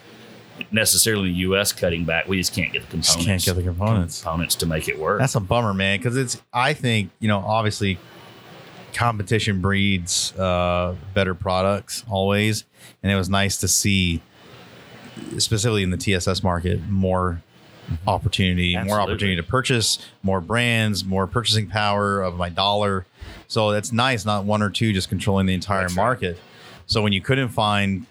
necessarily 0.70 1.28
the 1.30 1.34
U.S. 1.38 1.72
cutting 1.72 2.04
back. 2.04 2.28
We 2.28 2.36
just 2.38 2.52
can't 2.54 2.72
get 2.72 2.88
the 2.90 2.96
Just 2.98 3.16
components. 3.16 3.44
can't 3.44 3.56
get 3.56 3.62
the 3.64 3.68
components. 3.68 4.22
components 4.22 4.54
to 4.56 4.66
make 4.66 4.88
it 4.88 4.98
work. 4.98 5.20
That's 5.20 5.34
a 5.34 5.40
bummer, 5.40 5.74
man. 5.74 5.98
Because 5.98 6.16
it's, 6.16 6.40
I 6.52 6.72
think, 6.74 7.10
you 7.18 7.28
know, 7.28 7.38
obviously, 7.38 7.98
competition 8.92 9.60
breeds 9.60 10.32
uh, 10.38 10.94
better 11.14 11.34
products 11.34 12.04
always, 12.08 12.64
and 13.02 13.10
it 13.10 13.16
was 13.16 13.28
nice 13.28 13.56
to 13.58 13.68
see, 13.68 14.22
specifically 15.38 15.82
in 15.82 15.90
the 15.90 15.96
TSS 15.96 16.42
market, 16.42 16.80
more 16.88 17.42
opportunity, 18.06 18.76
more 18.84 19.00
opportunity 19.00 19.36
to 19.36 19.42
purchase, 19.42 19.98
more 20.22 20.40
brands, 20.40 21.04
more 21.04 21.26
purchasing 21.26 21.68
power 21.68 22.22
of 22.22 22.36
my 22.36 22.48
dollar. 22.48 23.04
So 23.48 23.72
that's 23.72 23.92
nice, 23.92 24.24
not 24.24 24.44
one 24.44 24.62
or 24.62 24.70
two 24.70 24.92
just 24.92 25.08
controlling 25.08 25.46
the 25.46 25.54
entire 25.54 25.82
That's 25.82 25.94
right. 25.96 26.02
market. 26.02 26.38
So 26.86 27.02
when 27.02 27.12
you 27.12 27.20
couldn't 27.20 27.48
find 27.48 28.06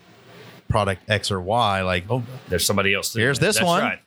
product 0.74 1.10
X 1.10 1.32
or 1.32 1.40
Y, 1.40 1.82
like 1.84 2.04
oh, 2.10 2.24
There's 2.50 2.66
somebody 2.66 2.94
else. 2.94 3.14
Here's 3.14 3.40
this 3.40 3.56
That's 3.56 3.66
one. 3.66 3.82
Right. 3.82 4.00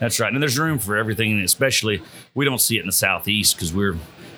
That's 0.00 0.18
right. 0.18 0.32
And 0.32 0.42
there's 0.42 0.58
room 0.58 0.78
for 0.78 0.96
everything, 0.96 1.32
and 1.32 1.44
especially 1.44 2.02
we 2.34 2.44
don't 2.44 2.60
see 2.60 2.76
it 2.78 2.80
in 2.80 2.86
the 2.86 2.92
southeast 2.92 3.54
because 3.56 3.72
we're 3.72 3.96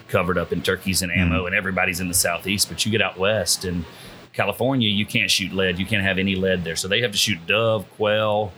covered 0.08 0.36
up 0.36 0.52
in 0.52 0.60
turkeys 0.62 1.02
and 1.02 1.10
ammo, 1.12 1.38
Mm-hmm. 1.38 1.46
and 1.46 1.54
everybody's 1.54 2.00
in 2.00 2.08
the 2.08 2.14
southeast. 2.14 2.68
But 2.68 2.84
you 2.84 2.90
get 2.92 3.00
out 3.00 3.16
west 3.18 3.64
and 3.64 3.84
California, 4.32 4.88
you 4.88 5.06
can't 5.06 5.30
shoot 5.30 5.52
lead. 5.52 5.78
You 5.78 5.86
can't 5.86 6.02
have 6.02 6.18
any 6.18 6.34
lead 6.34 6.64
there, 6.64 6.76
so 6.76 6.88
they 6.88 7.00
have 7.02 7.12
to 7.12 7.16
shoot 7.18 7.38
dove, 7.46 7.86
quail, 7.96 8.52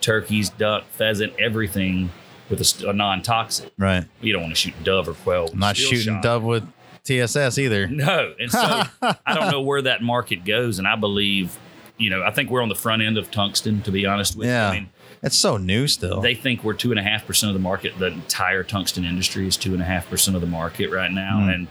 turkeys, 0.00 0.50
duck, 0.50 0.84
pheasant, 0.90 1.32
everything 1.40 2.10
with 2.50 2.60
a, 2.60 2.88
a 2.90 2.92
non-toxic. 2.92 3.72
right, 3.78 4.04
You 4.20 4.32
don't 4.34 4.42
want 4.42 4.54
to 4.54 4.60
shoot 4.60 4.74
dove 4.84 5.08
or 5.08 5.14
quail. 5.14 5.48
I'm 5.52 5.58
not 5.58 5.76
shooting 5.76 6.14
shot. 6.14 6.22
dove 6.22 6.42
with 6.42 6.64
TSS 7.04 7.58
either. 7.58 7.86
No, 7.88 8.34
and 8.38 8.50
so 8.50 8.58
I 9.02 9.34
don't 9.34 9.50
know 9.50 9.62
where 9.62 9.82
that 9.82 10.02
market 10.02 10.44
goes, 10.44 10.78
and 10.78 10.86
I 10.86 10.96
believe, 10.96 11.58
you 11.98 12.10
know, 12.10 12.22
I 12.22 12.30
think 12.30 12.50
we're 12.50 12.62
on 12.62 12.68
the 12.68 12.74
front 12.74 13.02
end 13.02 13.16
of 13.18 13.30
tungsten. 13.30 13.82
To 13.82 13.90
be 13.90 14.06
honest 14.06 14.36
with 14.36 14.48
Yeah, 14.48 14.70
you, 14.72 14.76
I 14.76 14.80
mean, 14.80 14.90
it's 15.22 15.38
so 15.38 15.56
new 15.56 15.86
still. 15.86 16.20
they 16.20 16.34
think 16.34 16.64
we're 16.64 16.72
two 16.74 16.90
and 16.90 16.98
a 16.98 17.02
half 17.02 17.26
percent 17.26 17.48
of 17.50 17.54
the 17.54 17.60
market. 17.60 17.98
The 17.98 18.06
entire 18.06 18.62
tungsten 18.64 19.04
industry 19.04 19.46
is 19.46 19.56
two 19.56 19.72
and 19.74 19.82
a 19.82 19.86
half 19.86 20.08
percent 20.10 20.34
of 20.34 20.40
the 20.40 20.46
market 20.48 20.90
right 20.90 21.10
now, 21.12 21.40
Hmm. 21.42 21.48
and 21.50 21.68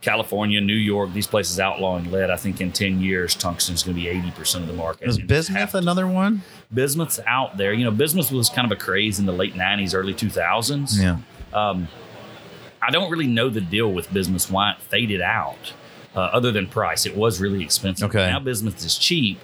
California, 0.00 0.60
New 0.60 0.74
York, 0.74 1.12
these 1.12 1.28
places 1.28 1.60
outlawing 1.60 2.10
lead. 2.10 2.28
I 2.28 2.36
think 2.36 2.60
in 2.60 2.72
ten 2.72 3.00
years, 3.00 3.36
tungsten 3.36 3.74
is 3.76 3.82
going 3.84 3.96
to 3.96 4.02
be 4.02 4.08
eighty 4.08 4.30
percent 4.32 4.62
of 4.62 4.68
the 4.68 4.74
market. 4.76 5.08
Is 5.08 5.18
bismuth 5.18 5.74
another 5.74 6.06
one? 6.08 6.42
bismuth's 6.74 7.20
out 7.26 7.56
there? 7.56 7.72
You 7.72 7.84
know, 7.84 7.90
bismuth 7.92 8.32
was 8.32 8.48
kind 8.48 8.64
of 8.70 8.72
a 8.76 8.80
craze 8.80 9.18
in 9.20 9.26
the 9.26 9.32
late 9.32 9.54
'90s, 9.54 9.94
early 9.94 10.12
2000s. 10.14 11.00
Yeah. 11.00 11.18
I 11.54 12.90
don't 12.90 13.10
really 13.10 13.28
know 13.28 13.48
the 13.48 13.60
deal 13.60 13.92
with 13.92 14.12
bismuth, 14.12 14.50
why 14.50 14.72
it 14.72 14.80
faded 14.80 15.20
out, 15.20 15.72
uh, 16.14 16.20
other 16.20 16.52
than 16.52 16.66
price. 16.66 17.06
It 17.06 17.16
was 17.16 17.40
really 17.40 17.62
expensive. 17.62 18.08
Okay. 18.10 18.28
Now 18.30 18.40
bismuth 18.40 18.84
is 18.84 18.96
cheap. 18.98 19.38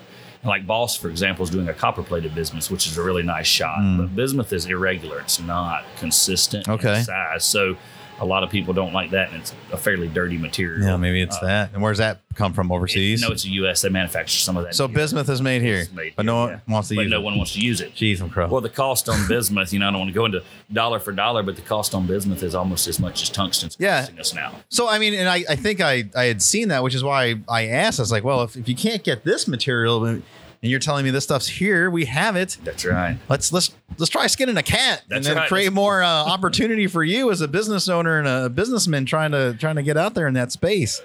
Like 0.44 0.66
Boss, 0.66 0.96
for 0.96 1.08
example, 1.10 1.42
is 1.44 1.50
doing 1.50 1.68
a 1.68 1.74
copper 1.74 2.02
plated 2.02 2.32
bismuth, 2.34 2.70
which 2.70 2.86
is 2.86 2.96
a 2.96 3.02
really 3.02 3.24
nice 3.24 3.46
shot. 3.48 3.78
Mm. 3.80 3.98
But 3.98 4.14
bismuth 4.14 4.52
is 4.52 4.66
irregular. 4.66 5.18
It's 5.20 5.40
not 5.40 5.84
consistent 5.98 6.68
Okay. 6.68 6.98
in 6.98 7.04
size. 7.04 7.44
So 7.44 7.76
a 8.20 8.24
lot 8.24 8.42
of 8.42 8.50
people 8.50 8.74
don't 8.74 8.92
like 8.92 9.10
that, 9.10 9.30
and 9.30 9.40
it's 9.40 9.54
a 9.72 9.76
fairly 9.76 10.08
dirty 10.08 10.36
material. 10.38 10.86
Yeah, 10.86 10.96
maybe 10.96 11.22
it's 11.22 11.36
Uh, 11.36 11.46
that. 11.46 11.70
And 11.72 11.82
where's 11.82 11.98
that 11.98 12.20
come 12.34 12.52
from 12.52 12.70
overseas? 12.72 13.22
No, 13.22 13.28
it's 13.30 13.42
the 13.44 13.50
U.S. 13.50 13.82
They 13.82 13.88
manufacture 13.88 14.38
some 14.38 14.56
of 14.56 14.64
that. 14.64 14.74
so 14.74 14.86
here. 14.88 14.94
bismuth 14.96 15.28
is 15.28 15.40
made 15.42 15.62
here, 15.62 15.86
made 15.94 16.14
but 16.16 16.22
here, 16.24 16.32
no 16.32 16.36
one 16.40 16.48
yeah. 16.50 16.58
wants 16.68 16.88
to 16.88 16.94
but 16.96 17.02
use 17.02 17.10
no 17.10 17.18
it. 17.20 17.22
one 17.22 17.36
wants 17.36 17.52
to 17.54 17.60
use 17.60 17.80
it. 17.80 17.94
Jeez, 17.94 18.20
I'm 18.20 18.30
crow. 18.30 18.48
Well, 18.48 18.60
the 18.60 18.68
cost 18.68 19.08
on 19.08 19.26
bismuth, 19.28 19.72
you 19.72 19.78
know, 19.78 19.88
I 19.88 19.90
don't 19.90 20.00
want 20.00 20.10
to 20.10 20.14
go 20.14 20.24
into 20.24 20.42
dollar 20.72 20.98
for 20.98 21.12
dollar, 21.12 21.42
but 21.42 21.56
the 21.56 21.62
cost 21.62 21.94
on 21.94 22.06
bismuth 22.06 22.42
is 22.42 22.54
almost 22.54 22.86
as 22.88 22.98
much 23.00 23.22
as 23.22 23.30
tungsten's 23.30 23.76
Yeah. 23.78 24.00
costing 24.00 24.18
us 24.20 24.34
now. 24.34 24.52
So 24.68 24.88
I 24.88 24.98
mean, 24.98 25.14
and 25.14 25.28
I, 25.28 25.44
I 25.48 25.56
think 25.56 25.80
I, 25.80 26.04
I 26.16 26.24
had 26.24 26.42
seen 26.42 26.68
that, 26.68 26.82
which 26.82 26.94
is 26.94 27.04
why 27.04 27.36
I 27.48 27.66
asked. 27.66 27.98
I 27.98 28.02
was 28.02 28.12
like, 28.12 28.24
well, 28.24 28.42
if, 28.42 28.56
if 28.56 28.68
you 28.68 28.74
can't 28.76 29.02
get 29.04 29.24
this 29.24 29.46
material, 29.48 30.20
and 30.62 30.70
you're 30.70 30.80
telling 30.80 31.04
me 31.04 31.11
this 31.11 31.24
stuff's 31.24 31.48
here, 31.48 31.90
we 31.90 32.06
have 32.06 32.36
it. 32.36 32.56
That's 32.64 32.84
right. 32.84 33.16
Let's 33.28 33.52
let's 33.52 33.72
let's 33.96 34.11
try 34.11 34.26
skinning 34.26 34.56
a 34.56 34.62
cat, 34.62 35.02
and 35.11 35.24
then 35.24 35.36
right. 35.36 35.48
create 35.48 35.72
more 35.72 36.02
uh, 36.02 36.09
opportunity 36.09 36.86
for 36.86 37.04
you 37.04 37.30
as 37.30 37.40
a 37.40 37.48
business 37.48 37.88
owner 37.88 38.18
and 38.18 38.26
a 38.26 38.48
businessman 38.48 39.06
trying 39.06 39.32
to 39.32 39.54
trying 39.59 39.76
to 39.76 39.82
get 39.82 39.96
out 39.96 40.14
there 40.14 40.26
in 40.26 40.34
that 40.34 40.52
space. 40.52 41.00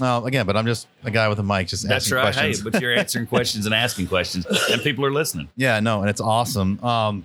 Uh, 0.00 0.20
again, 0.26 0.44
but 0.44 0.56
I'm 0.58 0.66
just 0.66 0.86
a 1.04 1.10
guy 1.10 1.26
with 1.28 1.38
a 1.38 1.42
mic, 1.42 1.68
just 1.68 1.88
That's 1.88 2.04
asking 2.04 2.16
right. 2.16 2.22
questions. 2.34 2.58
Hey, 2.58 2.70
but 2.70 2.82
you're 2.82 2.94
answering 2.94 3.26
questions 3.26 3.64
and 3.64 3.74
asking 3.74 4.08
questions, 4.08 4.44
and 4.70 4.82
people 4.82 5.04
are 5.04 5.12
listening. 5.12 5.48
Yeah, 5.56 5.80
no, 5.80 6.00
and 6.00 6.10
it's 6.10 6.20
awesome. 6.20 6.82
Um, 6.84 7.24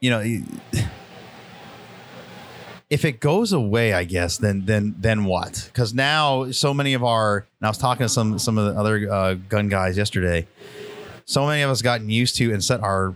you 0.00 0.10
know, 0.10 0.20
if 2.92 3.06
it 3.06 3.20
goes 3.20 3.54
away, 3.54 3.94
I 3.94 4.04
guess 4.04 4.36
then 4.36 4.66
then 4.66 4.94
then 4.98 5.24
what? 5.24 5.64
Because 5.72 5.94
now 5.94 6.50
so 6.50 6.74
many 6.74 6.92
of 6.92 7.02
our, 7.02 7.46
and 7.58 7.66
I 7.66 7.68
was 7.68 7.78
talking 7.78 8.04
to 8.04 8.08
some 8.08 8.38
some 8.38 8.58
of 8.58 8.74
the 8.74 8.78
other 8.78 9.10
uh, 9.10 9.34
gun 9.48 9.68
guys 9.68 9.96
yesterday. 9.96 10.46
So 11.24 11.46
many 11.46 11.62
of 11.62 11.70
us 11.70 11.80
gotten 11.80 12.10
used 12.10 12.36
to 12.36 12.52
and 12.52 12.62
set 12.62 12.80
our 12.80 13.14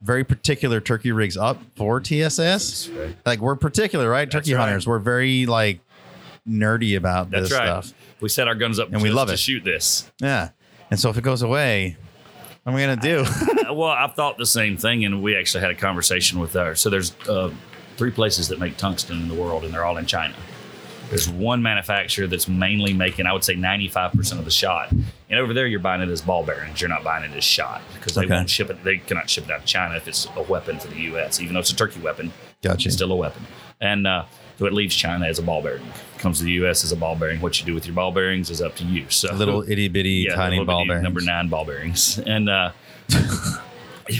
very 0.00 0.24
particular 0.24 0.80
turkey 0.80 1.12
rigs 1.12 1.36
up 1.36 1.58
for 1.76 2.00
TSS. 2.00 2.88
Like 3.26 3.40
we're 3.40 3.56
particular, 3.56 4.08
right? 4.08 4.30
turkey 4.30 4.54
right. 4.54 4.62
hunters. 4.62 4.86
We're 4.86 4.98
very 4.98 5.44
like 5.44 5.80
nerdy 6.48 6.96
about 6.96 7.30
That's 7.30 7.50
this 7.50 7.58
right. 7.58 7.66
stuff. 7.66 7.92
We 8.22 8.30
set 8.30 8.48
our 8.48 8.54
guns 8.54 8.78
up 8.78 8.90
And 8.90 9.02
we 9.02 9.10
love 9.10 9.28
to 9.28 9.34
it. 9.34 9.38
shoot 9.38 9.64
this. 9.64 10.10
Yeah. 10.18 10.50
And 10.90 10.98
so 10.98 11.10
if 11.10 11.18
it 11.18 11.24
goes 11.24 11.42
away, 11.42 11.98
what 12.62 12.72
am 12.72 12.78
I 12.78 12.80
gonna 12.80 12.96
do? 12.96 13.24
Uh, 13.70 13.74
well, 13.74 13.90
I've 13.90 14.14
thought 14.14 14.36
the 14.36 14.46
same 14.46 14.76
thing, 14.76 15.04
and 15.04 15.22
we 15.22 15.36
actually 15.36 15.60
had 15.60 15.70
a 15.70 15.76
conversation 15.76 16.40
with 16.40 16.56
our. 16.56 16.74
So 16.74 16.90
there's 16.90 17.12
uh, 17.28 17.50
three 18.00 18.10
places 18.10 18.48
that 18.48 18.58
make 18.58 18.78
tungsten 18.78 19.20
in 19.20 19.28
the 19.28 19.34
world, 19.34 19.62
and 19.62 19.74
they're 19.74 19.84
all 19.84 19.98
in 19.98 20.06
China. 20.06 20.34
There's 21.10 21.28
one 21.28 21.60
manufacturer 21.62 22.26
that's 22.26 22.48
mainly 22.48 22.94
making, 22.94 23.26
I 23.26 23.34
would 23.34 23.44
say, 23.44 23.54
95% 23.56 24.38
of 24.38 24.46
the 24.46 24.50
shot. 24.50 24.90
And 24.90 25.38
over 25.38 25.52
there, 25.52 25.66
you're 25.66 25.80
buying 25.80 26.00
it 26.00 26.08
as 26.08 26.22
ball 26.22 26.42
bearings. 26.42 26.80
You're 26.80 26.88
not 26.88 27.04
buying 27.04 27.30
it 27.30 27.36
as 27.36 27.44
shot 27.44 27.82
because 27.92 28.14
they 28.14 28.22
Okay. 28.24 28.32
won't 28.36 28.48
ship 28.48 28.70
it. 28.70 28.82
They 28.84 28.96
cannot 28.98 29.28
ship 29.28 29.44
it 29.44 29.50
out 29.50 29.58
of 29.60 29.64
China 29.66 29.96
if 29.96 30.08
it's 30.08 30.26
a 30.34 30.42
weapon 30.42 30.78
for 30.78 30.88
the 30.88 31.00
U.S. 31.12 31.38
Even 31.40 31.52
though 31.52 31.60
it's 31.60 31.70
a 31.72 31.76
turkey 31.76 32.00
weapon, 32.00 32.32
Gotcha. 32.62 32.86
it's 32.88 32.96
still 32.96 33.12
a 33.12 33.16
weapon. 33.16 33.44
And 33.82 34.06
uh, 34.06 34.24
so 34.58 34.64
it 34.64 34.72
leaves 34.72 34.94
China 34.96 35.26
as 35.26 35.38
a 35.38 35.42
ball 35.42 35.60
bearing. 35.62 35.82
Comes 36.18 36.38
to 36.38 36.44
the 36.44 36.52
U.S. 36.52 36.84
as 36.84 36.92
a 36.92 36.96
ball 36.96 37.16
bearing. 37.16 37.40
What 37.42 37.60
you 37.60 37.66
do 37.66 37.74
with 37.74 37.84
your 37.86 37.94
ball 37.96 38.12
bearings 38.12 38.48
is 38.48 38.62
up 38.62 38.76
to 38.76 38.84
you. 38.84 39.10
So 39.10 39.34
Little 39.34 39.62
itty 39.68 39.88
bitty 39.88 40.26
yeah, 40.28 40.36
tiny 40.36 40.64
ball 40.64 40.86
bearings. 40.86 41.02
number 41.04 41.20
nine 41.20 41.48
ball 41.48 41.66
bearings, 41.66 42.18
and 42.26 42.48
uh, 42.58 42.70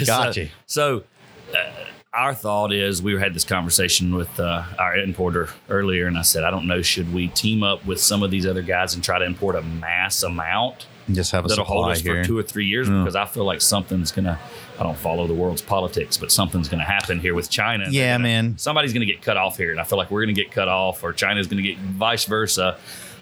Gotcha. 0.06 0.48
So, 0.66 1.04
so 1.46 1.56
uh, 1.56 1.70
our 2.12 2.34
thought 2.34 2.72
is 2.72 3.02
we 3.02 3.18
had 3.20 3.34
this 3.34 3.44
conversation 3.44 4.14
with 4.14 4.40
uh, 4.40 4.64
our 4.78 4.96
importer 4.96 5.48
earlier, 5.68 6.06
and 6.06 6.18
I 6.18 6.22
said, 6.22 6.42
I 6.42 6.50
don't 6.50 6.66
know, 6.66 6.82
should 6.82 7.12
we 7.14 7.28
team 7.28 7.62
up 7.62 7.84
with 7.86 8.00
some 8.00 8.22
of 8.24 8.30
these 8.32 8.46
other 8.46 8.62
guys 8.62 8.94
and 8.94 9.04
try 9.04 9.18
to 9.18 9.24
import 9.24 9.54
a 9.54 9.62
mass 9.62 10.24
amount 10.24 10.86
Just 11.12 11.30
have 11.30 11.44
a 11.44 11.48
that'll 11.48 11.64
hold 11.64 11.88
us 11.90 12.00
here. 12.00 12.22
for 12.22 12.26
two 12.26 12.36
or 12.36 12.42
three 12.42 12.66
years? 12.66 12.88
Because 12.88 13.14
I 13.14 13.26
feel 13.26 13.44
like 13.44 13.60
something's 13.60 14.10
gonna. 14.10 14.38
I 14.78 14.82
don't 14.82 14.98
follow 14.98 15.26
the 15.28 15.34
world's 15.34 15.62
politics, 15.62 16.16
but 16.16 16.32
something's 16.32 16.68
gonna 16.68 16.84
happen 16.84 17.20
here 17.20 17.34
with 17.34 17.48
China. 17.48 17.86
Yeah, 17.90 18.14
gonna- 18.14 18.22
man. 18.24 18.58
Somebody's 18.58 18.92
gonna 18.92 19.04
get 19.06 19.22
cut 19.22 19.36
off 19.36 19.56
here, 19.56 19.70
and 19.70 19.80
I 19.80 19.84
feel 19.84 19.98
like 19.98 20.10
we're 20.10 20.22
gonna 20.22 20.32
get 20.32 20.50
cut 20.50 20.68
off, 20.68 21.04
or 21.04 21.12
China's 21.12 21.46
gonna 21.46 21.62
get 21.62 21.78
vice 21.78 22.24
versa, 22.24 22.76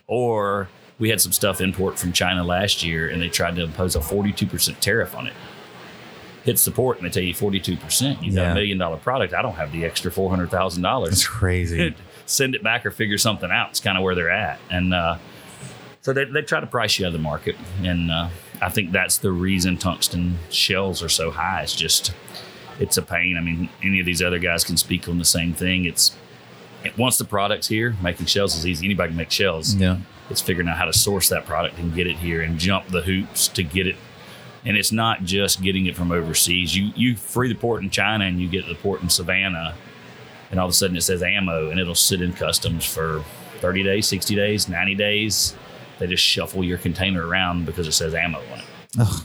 or 0.07 0.69
we 0.99 1.11
had 1.11 1.21
some 1.21 1.33
stuff 1.33 1.61
import 1.61 1.99
from 1.99 2.13
China 2.13 2.43
last 2.43 2.83
year, 2.83 3.09
and 3.11 3.21
they 3.21 3.29
tried 3.29 3.55
to 3.57 3.65
impose 3.65 3.97
a 3.97 4.01
forty-two 4.01 4.47
percent 4.47 4.81
tariff 4.81 5.15
on 5.15 5.27
it. 5.27 5.35
Hit 6.49 6.59
support, 6.59 6.97
and 6.99 7.07
they 7.07 7.11
tell 7.11 7.23
you 7.23 7.35
forty-two 7.35 7.77
percent. 7.77 8.23
You 8.23 8.33
got 8.35 8.41
Yeah. 8.43 8.51
a 8.53 8.55
million-dollar 8.55 8.97
product. 8.99 9.35
I 9.35 9.43
don't 9.43 9.55
have 9.57 9.71
the 9.71 9.85
extra 9.85 10.11
four 10.11 10.31
hundred 10.31 10.51
thousand 10.51 10.83
dollars 10.83 11.13
It's 11.13 11.27
crazy. 11.27 11.95
send 12.27 12.55
it 12.55 12.63
back 12.63 12.87
or 12.87 12.91
figure 12.91 13.19
something 13.19 13.51
out. 13.51 13.71
It's 13.71 13.81
kind 13.81 13.99
of 13.99 14.05
where 14.05 14.15
they're 14.15 14.31
at. 14.31 14.59
And 14.71 14.95
uh, 14.95 15.19
so 16.01 16.13
they, 16.13 16.25
they 16.25 16.43
try 16.43 16.61
to 16.61 16.67
price 16.67 16.99
you 16.99 17.05
out 17.05 17.09
of 17.09 17.13
the 17.15 17.19
market. 17.19 17.57
And 17.83 18.11
uh, 18.11 18.29
I 18.63 18.69
think 18.71 18.93
that's 18.93 19.19
the 19.19 19.31
reason 19.33 19.77
tungsten 19.77 20.39
shells 20.51 21.03
are 21.03 21.09
so 21.09 21.31
high. 21.31 21.63
It's 21.63 21.75
just, 21.75 22.13
it's 22.81 22.97
a 22.97 23.03
pain. 23.03 23.37
I 23.37 23.41
mean, 23.41 23.69
any 23.83 24.01
of 24.01 24.07
these 24.07 24.23
other 24.23 24.39
guys 24.39 24.65
can 24.65 24.77
speak 24.77 25.09
on 25.09 25.19
the 25.19 25.25
same 25.25 25.53
thing. 25.55 25.85
It's, 25.85 26.17
once 26.97 27.19
the 27.19 27.25
product's 27.25 27.69
here, 27.69 27.95
making 28.03 28.27
shells 28.27 28.55
is 28.57 28.67
easy. 28.67 28.87
Anybody 28.87 29.11
can 29.11 29.17
make 29.17 29.31
shells. 29.31 29.75
yeah. 29.75 29.99
It's 30.31 30.41
figuring 30.43 30.69
out 30.69 30.77
how 30.77 30.85
to 30.85 30.93
source 30.93 31.29
that 31.31 31.47
product 31.47 31.79
and 31.79 31.95
get 31.95 32.07
it 32.07 32.17
here 32.17 32.43
and 32.43 32.59
jump 32.59 32.89
the 32.89 33.01
hoops 33.03 33.49
to 33.49 33.63
get 33.63 33.87
it. 33.87 33.97
And 34.69 34.77
it's 34.77 34.93
not 34.93 35.25
just 35.25 35.63
getting 35.63 35.87
it 35.87 35.97
from 35.97 36.13
overseas. 36.13 36.77
You 36.77 36.93
you 36.95 37.17
free 37.17 37.49
the 37.49 37.55
port 37.59 37.83
in 37.83 37.89
China 37.91 38.25
and 38.27 38.39
you 38.41 38.49
get 38.49 38.67
the 38.69 38.75
port 38.77 39.03
in 39.03 39.09
Savannah, 39.09 39.75
and 40.51 40.61
all 40.61 40.67
of 40.67 40.71
a 40.71 40.75
sudden 40.75 40.97
it 40.97 41.01
says 41.03 41.23
ammo 41.23 41.71
and 41.71 41.81
it'll 41.81 41.95
sit 41.95 42.21
in 42.21 42.33
customs 42.35 42.85
for 42.85 43.25
30 43.61 43.83
days, 43.83 44.07
60 44.07 44.35
days, 44.37 44.69
90 44.69 44.95
days. 44.95 45.57
They 45.99 46.07
just 46.07 46.23
shuffle 46.23 46.63
your 46.63 46.79
container 46.79 47.27
around 47.27 47.67
because 47.67 47.89
it 47.89 47.93
says 47.93 48.15
ammo 48.15 48.39
on 48.53 48.59
it. 48.61 48.65
Ugh. 49.01 49.25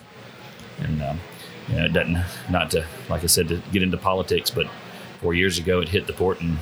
And 0.80 1.02
um, 1.04 1.20
you 1.70 1.76
know, 1.76 1.86
it 1.86 1.94
doesn't 1.94 2.24
not 2.50 2.72
to 2.72 2.86
like 3.10 3.24
I 3.24 3.28
said 3.28 3.48
to 3.50 3.62
get 3.72 3.84
into 3.84 3.98
politics, 3.98 4.50
but 4.50 4.68
four 5.22 5.34
years 5.34 5.60
ago 5.60 5.82
it 5.82 5.90
hit 5.90 6.08
the 6.08 6.14
port 6.14 6.40
and 6.42 6.58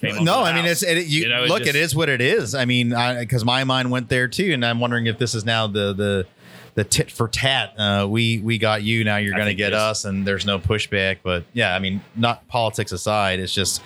came 0.00 0.22
No, 0.22 0.42
I 0.42 0.54
mean 0.54 0.66
it's 0.66 0.82
it, 0.82 1.06
you, 1.06 1.22
You 1.22 1.28
know, 1.28 1.44
it 1.44 1.48
look. 1.48 1.60
just- 1.60 1.70
it 1.70 1.76
is 1.76 1.94
what 1.94 2.08
it 2.08 2.20
is. 2.20 2.54
I 2.54 2.66
mean, 2.66 2.90
because 2.90 3.44
my 3.44 3.64
mind 3.64 3.90
went 3.90 4.10
there 4.10 4.28
too, 4.28 4.52
and 4.52 4.64
I'm 4.64 4.80
wondering 4.80 5.06
if 5.06 5.16
this 5.18 5.34
is 5.34 5.44
now 5.46 5.66
the 5.66 5.92
the 5.94 6.26
the 6.74 6.84
tit 6.84 7.10
for 7.10 7.28
tat. 7.28 7.74
Uh, 7.78 8.06
we 8.08 8.38
we 8.40 8.58
got 8.58 8.82
you. 8.82 9.04
Now 9.04 9.16
you're 9.18 9.34
going 9.34 9.46
to 9.46 9.54
get 9.54 9.72
us, 9.74 10.04
and 10.04 10.26
there's 10.26 10.46
no 10.46 10.58
pushback. 10.58 11.18
But 11.22 11.44
yeah, 11.52 11.74
I 11.74 11.78
mean, 11.78 12.00
not 12.16 12.46
politics 12.48 12.92
aside, 12.92 13.40
it's 13.40 13.52
just 13.54 13.82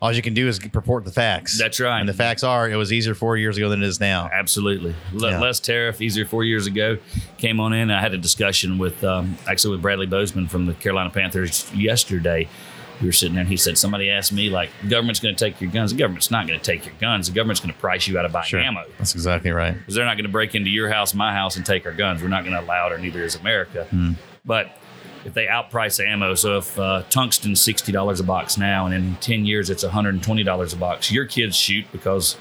all 0.00 0.10
you 0.10 0.22
can 0.22 0.32
do 0.32 0.48
is 0.48 0.58
purport 0.58 1.04
the 1.04 1.10
facts. 1.10 1.58
That's 1.58 1.78
right. 1.80 2.00
And 2.00 2.08
the 2.08 2.14
facts 2.14 2.42
are, 2.42 2.66
it 2.68 2.76
was 2.76 2.94
easier 2.94 3.14
four 3.14 3.36
years 3.36 3.58
ago 3.58 3.68
than 3.68 3.82
it 3.82 3.86
is 3.86 4.00
now. 4.00 4.30
Absolutely. 4.32 4.94
Le- 5.12 5.32
Yeah. 5.32 5.38
Less 5.40 5.60
tariff, 5.60 6.00
easier 6.00 6.24
four 6.24 6.44
years 6.44 6.66
ago. 6.66 6.96
Came 7.36 7.60
on 7.60 7.74
in. 7.74 7.90
I 7.90 8.00
had 8.00 8.14
a 8.14 8.18
discussion 8.18 8.78
with 8.78 9.04
um, 9.04 9.36
actually 9.46 9.72
with 9.72 9.82
Bradley 9.82 10.06
Bozeman 10.06 10.48
from 10.48 10.64
the 10.64 10.72
Carolina 10.74 11.10
Panthers 11.10 11.70
yesterday. 11.74 12.48
We 13.00 13.06
were 13.06 13.12
sitting 13.12 13.34
there 13.34 13.42
and 13.42 13.48
he 13.50 13.56
said, 13.56 13.76
somebody 13.76 14.10
asked 14.10 14.32
me, 14.32 14.48
like, 14.50 14.70
the 14.82 14.88
government's 14.88 15.20
going 15.20 15.34
to 15.34 15.44
take 15.44 15.60
your 15.60 15.70
guns. 15.70 15.92
The 15.92 15.98
government's 15.98 16.30
not 16.30 16.46
going 16.46 16.58
to 16.58 16.64
take 16.64 16.86
your 16.86 16.94
guns. 17.00 17.26
The 17.28 17.34
government's 17.34 17.60
going 17.60 17.72
to 17.74 17.78
price 17.78 18.06
you 18.08 18.18
out 18.18 18.24
of 18.24 18.32
buying 18.32 18.46
Sure. 18.46 18.60
ammo 18.60 18.84
That's 18.98 19.14
exactly 19.14 19.50
right. 19.50 19.74
because 19.74 19.94
they're 19.94 20.04
not 20.06 20.14
going 20.16 20.24
to 20.26 20.30
break 20.32 20.54
into 20.54 20.70
your 20.70 20.88
house, 20.88 21.12
my 21.14 21.32
house, 21.32 21.56
and 21.56 21.66
take 21.66 21.84
our 21.86 21.92
guns. 21.92 22.22
We're 22.22 22.28
not 22.28 22.44
going 22.44 22.54
to 22.56 22.60
allow 22.62 22.86
it, 22.88 22.92
or 22.92 22.98
neither 22.98 23.22
is 23.22 23.34
America. 23.34 23.86
But 24.44 24.78
if 25.24 25.34
they 25.34 25.46
outprice 25.46 25.98
ammo, 26.04 26.34
so 26.34 26.58
if 26.58 26.78
uh, 26.78 27.02
tungsten's 27.10 27.60
sixty 27.60 27.90
dollars 27.90 28.20
a 28.20 28.24
box 28.24 28.56
now, 28.56 28.86
and 28.86 28.94
in 28.94 29.16
ten 29.16 29.44
years 29.44 29.70
it's 29.70 29.82
one 29.82 29.92
hundred 29.92 30.14
and 30.14 30.22
twenty 30.22 30.44
dollars 30.44 30.72
a 30.72 30.76
box, 30.76 31.10
your 31.10 31.24
kids 31.26 31.56
shoot 31.56 31.84
because 31.90 32.36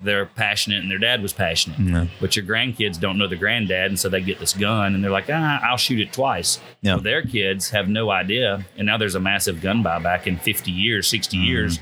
they're 0.00 0.26
passionate 0.26 0.80
and 0.82 0.90
their 0.90 0.98
dad 0.98 1.22
was 1.22 1.32
passionate. 1.32 2.08
But 2.20 2.36
your 2.36 2.44
grandkids 2.44 3.00
don't 3.00 3.18
know 3.18 3.26
the 3.26 3.36
granddad, 3.36 3.86
and 3.90 3.98
so 3.98 4.08
they 4.08 4.20
get 4.20 4.38
this 4.38 4.52
gun 4.52 4.94
and 4.94 5.02
they're 5.02 5.10
like, 5.10 5.26
ah, 5.28 5.60
I'll 5.62 5.76
shoot 5.76 6.00
it 6.00 6.12
twice. 6.12 6.60
Yeah. 6.82 6.94
Well, 6.94 7.02
their 7.02 7.22
kids 7.22 7.70
have 7.70 7.88
no 7.88 8.10
idea, 8.10 8.64
and 8.76 8.86
now 8.86 8.96
there's 8.96 9.14
a 9.16 9.20
massive 9.20 9.60
gun 9.60 9.82
buyback 9.82 10.26
in 10.26 10.36
fifty 10.38 10.70
years, 10.70 11.08
60 11.08 11.36
years. 11.36 11.78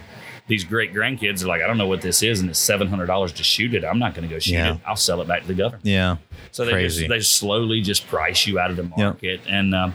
These 0.49 0.63
great 0.63 0.95
grandkids 0.95 1.43
are 1.43 1.49
like, 1.49 1.61
I 1.61 1.67
don't 1.67 1.77
know 1.77 1.89
what 1.89 2.03
this 2.03 2.23
is, 2.23 2.39
and 2.41 2.49
it's 2.49 2.59
seven 2.61 2.87
hundred 2.87 3.07
dollars 3.07 3.33
to 3.33 3.43
shoot 3.43 3.75
it. 3.75 3.85
I'm 3.85 3.99
not 3.99 4.15
going 4.15 4.29
to 4.29 4.33
go 4.33 4.39
shoot 4.39 4.53
Yeah. 4.53 4.75
it. 4.75 4.81
I'll 4.87 4.95
sell 4.97 5.21
it 5.21 5.27
back 5.27 5.43
to 5.43 5.49
the 5.49 5.55
government. 5.55 5.85
Yeah. 5.85 6.17
So 6.53 6.65
they 6.65 6.71
Crazy. 6.73 7.01
just, 7.01 7.09
they 7.11 7.21
slowly 7.21 7.81
just 7.83 8.07
price 8.07 8.47
you 8.47 8.59
out 8.61 8.71
of 8.71 8.77
the 8.77 8.85
market. 8.85 9.41
And 9.49 9.75
um, 9.75 9.95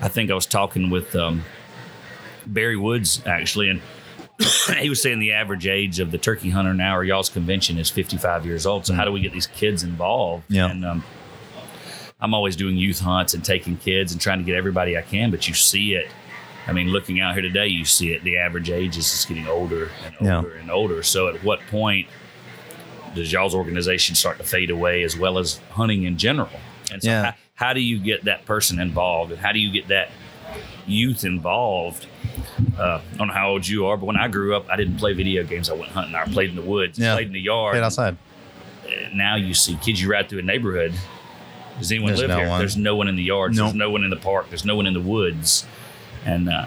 I 0.00 0.06
think 0.08 0.30
I 0.30 0.34
was 0.34 0.46
talking 0.46 0.90
with 0.90 1.14
um, 1.16 1.42
Barry 2.46 2.76
Woods 2.76 3.20
actually, 3.26 3.68
and 3.68 3.82
he 4.78 4.88
was 4.88 5.00
saying 5.00 5.18
the 5.20 5.32
average 5.32 5.66
age 5.66 6.00
of 6.00 6.10
the 6.10 6.18
turkey 6.18 6.50
hunter 6.50 6.74
now, 6.74 6.96
or 6.96 7.04
y'all's 7.04 7.28
convention, 7.28 7.78
is 7.78 7.90
55 7.90 8.44
years 8.46 8.66
old. 8.66 8.86
So 8.86 8.94
how 8.94 9.04
do 9.04 9.12
we 9.12 9.20
get 9.20 9.32
these 9.32 9.46
kids 9.46 9.82
involved? 9.82 10.44
Yeah. 10.48 10.70
And 10.70 10.84
um, 10.84 11.04
I'm 12.20 12.34
always 12.34 12.56
doing 12.56 12.76
youth 12.76 13.00
hunts 13.00 13.34
and 13.34 13.44
taking 13.44 13.76
kids 13.76 14.12
and 14.12 14.20
trying 14.20 14.38
to 14.38 14.44
get 14.44 14.56
everybody 14.56 14.96
I 14.98 15.02
can, 15.02 15.30
but 15.30 15.46
you 15.48 15.54
see 15.54 15.94
it. 15.94 16.08
I 16.66 16.72
mean, 16.72 16.88
looking 16.88 17.20
out 17.20 17.34
here 17.34 17.42
today, 17.42 17.66
you 17.66 17.84
see 17.84 18.12
it. 18.12 18.24
The 18.24 18.38
average 18.38 18.70
age 18.70 18.96
is 18.96 19.10
just 19.10 19.28
getting 19.28 19.46
older 19.46 19.90
and 20.04 20.14
Yeah. 20.20 20.36
older 20.38 20.54
and 20.54 20.70
older. 20.70 21.02
So 21.02 21.28
at 21.28 21.44
what 21.44 21.60
point 21.70 22.08
does 23.14 23.30
y'all's 23.30 23.54
organization 23.54 24.14
start 24.14 24.38
to 24.38 24.44
fade 24.44 24.70
away 24.70 25.02
as 25.02 25.16
well 25.16 25.38
as 25.38 25.58
hunting 25.72 26.04
in 26.04 26.16
general? 26.16 26.50
And 26.90 27.02
so, 27.02 27.08
Yeah. 27.08 27.24
how, 27.24 27.34
how 27.66 27.72
do 27.74 27.80
you 27.80 27.98
get 27.98 28.24
that 28.24 28.46
person 28.46 28.80
involved, 28.80 29.30
and 29.30 29.40
how 29.40 29.52
do 29.52 29.58
you 29.60 29.70
get 29.70 29.88
that 29.88 30.10
youth 30.86 31.24
involved? 31.24 32.06
Uh, 32.78 33.00
I 33.12 33.16
don't 33.16 33.28
know 33.28 33.34
how 33.34 33.50
old 33.50 33.66
you 33.66 33.86
are, 33.86 33.96
but 33.96 34.06
when 34.06 34.16
I 34.16 34.28
grew 34.28 34.54
up, 34.56 34.68
I 34.68 34.76
didn't 34.76 34.96
play 34.96 35.12
video 35.12 35.42
games. 35.44 35.70
I 35.70 35.74
went 35.74 35.90
hunting. 35.92 36.14
I 36.14 36.24
played 36.24 36.50
in 36.50 36.56
the 36.56 36.62
woods, 36.62 36.98
Yeah. 36.98 37.14
played 37.14 37.26
in 37.28 37.32
the 37.32 37.40
yard. 37.40 37.72
Played 37.72 37.82
outside. 37.84 38.16
Now 39.12 39.36
you 39.36 39.54
see 39.54 39.76
kids. 39.76 40.00
You 40.02 40.10
ride 40.10 40.28
through 40.28 40.40
a 40.40 40.42
neighborhood. 40.42 40.92
Does 41.78 41.90
anyone 41.90 42.08
There's 42.10 42.20
live 42.20 42.28
no 42.30 42.36
here? 42.38 42.48
one. 42.48 42.58
There's 42.60 42.76
no 42.76 42.94
one 42.96 43.08
in 43.08 43.16
the 43.16 43.22
yards. 43.24 43.56
There's 43.56 43.74
no 43.74 43.90
one 43.90 44.04
in 44.04 44.10
the 44.10 44.16
park. 44.16 44.46
There's 44.48 44.64
no 44.64 44.76
one 44.76 44.86
in 44.86 44.94
the 44.94 45.00
woods, 45.00 45.66
and 46.24 46.48
uh, 46.48 46.66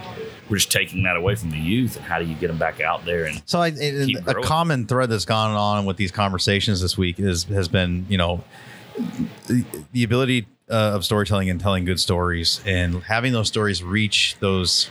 we're 0.50 0.58
just 0.58 0.72
taking 0.72 1.04
that 1.04 1.16
away 1.16 1.36
from 1.36 1.52
the 1.52 1.58
youth. 1.58 1.96
And 1.96 2.04
how 2.04 2.20
do 2.20 2.26
you 2.26 2.36
get 2.36 2.48
them 2.48 2.58
back 2.58 2.82
out 2.82 3.06
there? 3.06 3.26
And 3.26 3.42
So 3.46 3.60
I, 3.62 3.68
it, 3.70 4.28
a 4.28 4.34
common 4.42 4.86
thread 4.88 5.10
that's 5.10 5.24
gone 5.26 5.52
on 5.56 5.86
with 5.86 5.96
these 5.96 6.12
conversations 6.12 6.82
this 6.82 6.98
week 6.98 7.20
is 7.20 7.46
has 7.46 7.68
been 7.70 8.06
you 8.10 8.18
know 8.18 8.44
the, 9.48 9.64
the 9.94 10.04
ability 10.04 10.48
uh, 10.70 10.74
of 10.96 11.06
storytelling 11.06 11.50
and 11.50 11.62
telling 11.62 11.86
good 11.86 12.00
stories 12.00 12.60
and 12.66 13.04
having 13.04 13.32
those 13.32 13.48
stories 13.48 13.82
reach 13.84 14.36
those 14.42 14.90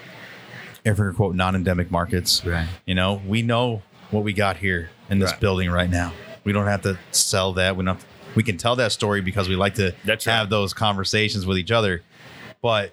air 0.87 1.13
quote 1.13 1.35
non-endemic 1.35 1.91
markets. 1.91 2.45
Right. 2.45 2.69
You 2.87 2.95
know, 2.95 3.21
we 3.27 3.43
know 3.43 3.83
what 4.11 4.23
we 4.25 4.33
got 4.33 4.57
here 4.57 4.89
in 5.11 5.19
this 5.19 5.33
Right. 5.33 5.41
building 5.41 5.71
right 5.71 5.91
now. 5.91 6.13
We 6.45 6.53
don't 6.53 6.67
have 6.67 6.83
to 6.83 6.99
sell 7.11 7.53
that. 7.55 7.77
We 7.77 7.85
don't. 7.85 7.99
To, 7.99 8.07
we 8.37 8.43
can 8.43 8.57
tell 8.57 8.77
that 8.77 8.93
story 8.93 9.21
because 9.21 9.49
we 9.49 9.57
like 9.57 9.75
to 9.77 9.95
That's 10.05 10.27
right. 10.27 10.35
have 10.35 10.51
those 10.51 10.73
conversations 10.73 11.45
with 11.47 11.59
each 11.59 11.73
other. 11.73 12.03
But 12.63 12.93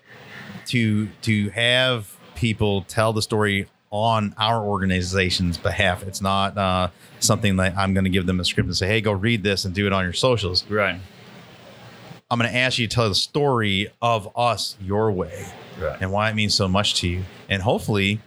to 0.68 1.08
to 1.24 1.50
have 1.50 2.16
people 2.36 2.82
tell 2.84 3.14
the 3.14 3.22
story 3.22 3.68
on 3.92 4.34
our 4.40 4.64
organization's 4.64 5.58
behalf, 5.58 6.02
it's 6.04 6.22
not 6.22 6.58
uh, 6.58 6.88
something 7.20 7.58
that 7.58 7.78
I'm 7.78 7.94
going 7.94 8.06
to 8.06 8.10
give 8.10 8.26
them 8.26 8.40
a 8.40 8.46
script 8.46 8.68
and 8.68 8.76
say, 8.76 8.88
"Hey, 8.88 9.02
go 9.02 9.12
read 9.12 9.44
this 9.44 9.66
and 9.66 9.76
do 9.76 9.86
it 9.86 9.94
on 9.94 10.04
your 10.04 10.14
socials." 10.14 10.64
right, 10.68 11.00
I'm 12.32 12.40
going 12.40 12.50
to 12.52 12.58
ask 12.58 12.80
you 12.80 12.88
to 12.88 12.96
tell 12.96 13.08
the 13.10 13.14
story 13.16 13.92
of 14.02 14.28
us 14.36 14.78
your 14.82 15.12
way 15.12 15.46
right, 15.80 15.98
and 16.02 16.12
why 16.12 16.30
it 16.30 16.36
means 16.36 16.54
so 16.54 16.68
much 16.68 16.96
to 17.02 17.08
you, 17.08 17.24
and 17.50 17.62
hopefully 17.62 18.20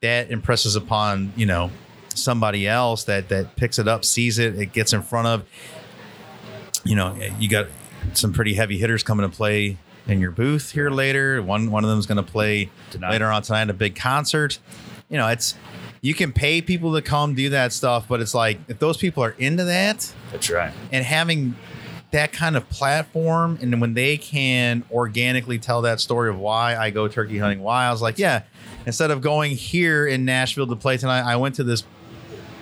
that 0.00 0.30
impresses 0.30 0.76
upon 0.76 1.32
you 1.36 1.46
know 1.46 1.70
somebody 2.14 2.68
else 2.68 3.04
that 3.04 3.28
that 3.28 3.56
picks 3.56 3.78
it 3.78 3.88
up, 3.88 4.04
sees 4.04 4.38
it, 4.38 4.58
it 4.58 4.72
gets 4.72 4.92
in 4.92 5.02
front 5.02 5.26
of. 5.28 5.44
You 6.84 6.96
know, 6.96 7.14
you 7.38 7.48
got 7.48 7.68
some 8.12 8.32
pretty 8.32 8.54
heavy 8.54 8.76
hitters 8.78 9.02
coming 9.02 9.28
to 9.28 9.34
play 9.34 9.76
in 10.08 10.20
your 10.20 10.32
booth 10.32 10.72
here 10.72 10.90
later. 10.90 11.42
One 11.42 11.70
one 11.70 11.84
of 11.84 11.90
them 11.90 11.98
is 11.98 12.06
going 12.06 12.16
to 12.16 12.30
play 12.30 12.70
Tonight. 12.90 13.10
later 13.10 13.26
on 13.26 13.42
tonight 13.42 13.62
at 13.62 13.70
a 13.70 13.74
big 13.74 13.94
concert. 13.94 14.58
You 15.08 15.18
know, 15.18 15.28
it's 15.28 15.54
you 16.00 16.14
can 16.14 16.32
pay 16.32 16.60
people 16.60 16.94
to 16.94 17.02
come 17.02 17.34
do 17.34 17.50
that 17.50 17.72
stuff, 17.72 18.06
but 18.08 18.20
it's 18.20 18.34
like 18.34 18.58
if 18.68 18.78
those 18.80 18.96
people 18.96 19.22
are 19.22 19.36
into 19.38 19.64
that, 19.64 20.12
that's 20.32 20.50
right. 20.50 20.72
and 20.90 21.04
having 21.04 21.54
that 22.12 22.32
kind 22.32 22.56
of 22.56 22.68
platform 22.68 23.58
and 23.60 23.80
when 23.80 23.94
they 23.94 24.16
can 24.16 24.84
organically 24.90 25.58
tell 25.58 25.82
that 25.82 25.98
story 26.00 26.28
of 26.30 26.38
why 26.38 26.76
I 26.76 26.90
go 26.90 27.08
turkey 27.08 27.38
hunting, 27.38 27.62
why 27.62 27.86
I 27.86 27.90
was 27.90 28.00
like, 28.02 28.18
yeah, 28.18 28.42
instead 28.86 29.10
of 29.10 29.20
going 29.20 29.52
here 29.56 30.06
in 30.06 30.24
Nashville 30.24 30.66
to 30.66 30.76
play 30.76 30.96
tonight, 30.98 31.22
I 31.22 31.36
went 31.36 31.54
to 31.56 31.64
this 31.64 31.84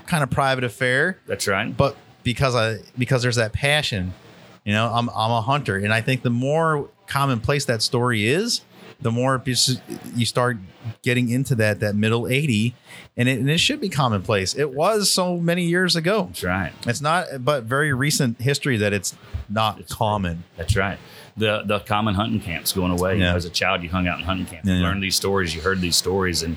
kind 0.07 0.22
of 0.22 0.30
private 0.30 0.64
affair, 0.64 1.18
That's 1.26 1.46
right. 1.46 1.76
but 1.76 1.96
because 2.22 2.55
I 2.55 2.78
because 2.98 3.22
there's 3.22 3.36
that 3.36 3.53
passion, 3.53 4.12
you 4.64 4.72
know, 4.72 4.86
I'm 4.92 5.09
I'm 5.11 5.30
a 5.30 5.40
hunter, 5.40 5.76
and 5.76 5.92
I 5.92 6.01
think 6.01 6.22
the 6.22 6.30
more 6.30 6.88
commonplace 7.07 7.64
that 7.66 7.82
story 7.82 8.26
is, 8.26 8.61
the 9.01 9.11
more 9.11 9.43
you 10.14 10.26
start 10.26 10.57
getting 11.03 11.28
into 11.28 11.55
that 11.55 11.80
that 11.80 11.95
middle 11.95 12.26
80 12.26 12.74
and 13.16 13.28
it, 13.28 13.38
and 13.38 13.51
it 13.51 13.59
should 13.59 13.80
be 13.80 13.88
commonplace 13.88 14.55
it 14.55 14.72
was 14.72 15.12
so 15.12 15.36
many 15.36 15.64
years 15.64 15.97
ago 15.97 16.24
That's 16.26 16.43
right. 16.45 16.72
it's 16.86 17.01
not, 17.01 17.26
but 17.45 17.64
very 17.64 17.93
recent 17.93 18.41
history 18.41 18.76
that 18.78 18.93
it's 18.93 19.14
not 19.49 19.88
common. 19.88 20.45
That's 20.57 20.76
right. 20.76 20.99
The 21.36 21.62
the 21.64 21.80
common 21.80 22.14
hunting 22.14 22.41
camps 22.41 22.72
going 22.72 22.93
away. 22.93 23.14
You 23.14 23.24
know, 23.24 23.34
as 23.34 23.45
a 23.45 23.51
child, 23.51 23.82
you 23.82 23.88
hung 23.88 24.07
out 24.07 24.18
in 24.20 24.24
hunting 24.24 24.47
camp. 24.47 24.64
Yeah, 24.64 24.76
you 24.76 24.82
learned 24.82 25.03
these 25.03 25.16
stories. 25.16 25.55
You 25.55 25.61
heard 25.61 25.80
these 25.80 25.97
stories, 25.97 26.43
and 26.43 26.57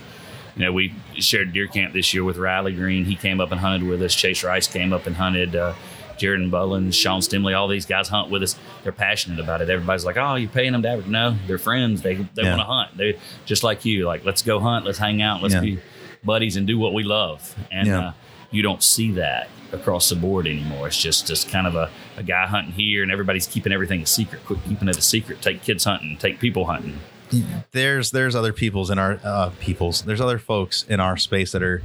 you 0.55 0.63
know 0.65 0.71
we 0.71 0.93
shared 1.15 1.53
deer 1.53 1.67
camp 1.67 1.93
this 1.93 2.13
year 2.13 2.23
with 2.23 2.37
Riley 2.37 2.73
Green. 2.73 3.05
He 3.05 3.15
came 3.15 3.41
up 3.41 3.51
and 3.51 3.59
hunted 3.59 3.87
with 3.87 4.01
us. 4.03 4.13
Chase 4.13 4.43
Rice 4.43 4.67
came 4.67 4.93
up 4.93 5.07
and 5.07 5.15
hunted. 5.15 5.55
Uh, 5.55 5.73
Jared 6.17 6.49
Bullins, 6.51 6.95
Sean 6.95 7.19
Stemaly, 7.21 7.55
all 7.57 7.67
these 7.67 7.85
guys 7.85 8.07
hunt 8.09 8.29
with 8.29 8.43
us. 8.43 8.55
They're 8.83 8.91
passionate 8.91 9.39
about 9.39 9.61
it. 9.61 9.69
Everybody's 9.69 10.05
like, 10.05 10.17
"Oh, 10.17 10.35
you're 10.35 10.49
paying 10.49 10.71
them 10.71 10.81
to 10.83 10.89
average?" 10.89 11.07
No, 11.07 11.35
they're 11.47 11.57
friends. 11.57 12.01
They 12.01 12.15
they 12.15 12.43
Yeah. 12.43 12.49
want 12.57 12.61
to 12.61 12.65
hunt. 12.65 12.97
They 12.97 13.17
just 13.45 13.63
like 13.63 13.85
you. 13.85 14.05
Like, 14.05 14.25
let's 14.25 14.41
go 14.41 14.59
hunt. 14.59 14.85
Let's 14.85 14.97
hang 14.99 15.21
out. 15.21 15.41
Let's 15.41 15.53
Yeah. 15.55 15.61
be 15.61 15.79
buddies 16.23 16.55
and 16.55 16.65
do 16.67 16.77
what 16.77 16.93
we 16.93 17.03
love. 17.03 17.55
And 17.71 17.87
Yeah. 17.87 17.99
uh, 17.99 18.11
you 18.51 18.61
don't 18.61 18.81
see 18.83 19.11
that 19.11 19.49
across 19.71 20.09
the 20.09 20.15
board 20.15 20.45
anymore. 20.47 20.87
It's 20.87 21.01
just 21.01 21.27
just 21.27 21.49
kind 21.49 21.65
of 21.67 21.75
a, 21.75 21.89
a 22.17 22.23
guy 22.23 22.45
hunting 22.47 22.73
here, 22.73 23.01
and 23.03 23.11
everybody's 23.11 23.47
keeping 23.47 23.73
everything 23.73 24.01
a 24.01 24.05
secret. 24.05 24.45
Quit 24.45 24.59
keeping 24.67 24.87
it 24.87 24.97
a 24.97 25.01
secret. 25.01 25.41
Take 25.41 25.63
kids 25.63 25.83
hunting. 25.83 26.17
Take 26.17 26.39
people 26.39 26.65
hunting. 26.65 26.99
There's 27.71 28.11
there's 28.11 28.35
other 28.35 28.53
peoples 28.53 28.91
in 28.91 28.99
our 28.99 29.19
uh, 29.23 29.49
peoples. 29.59 30.03
There's 30.03 30.21
other 30.21 30.37
folks 30.37 30.85
in 30.87 30.99
our 30.99 31.17
space 31.17 31.51
that 31.53 31.63
are 31.63 31.81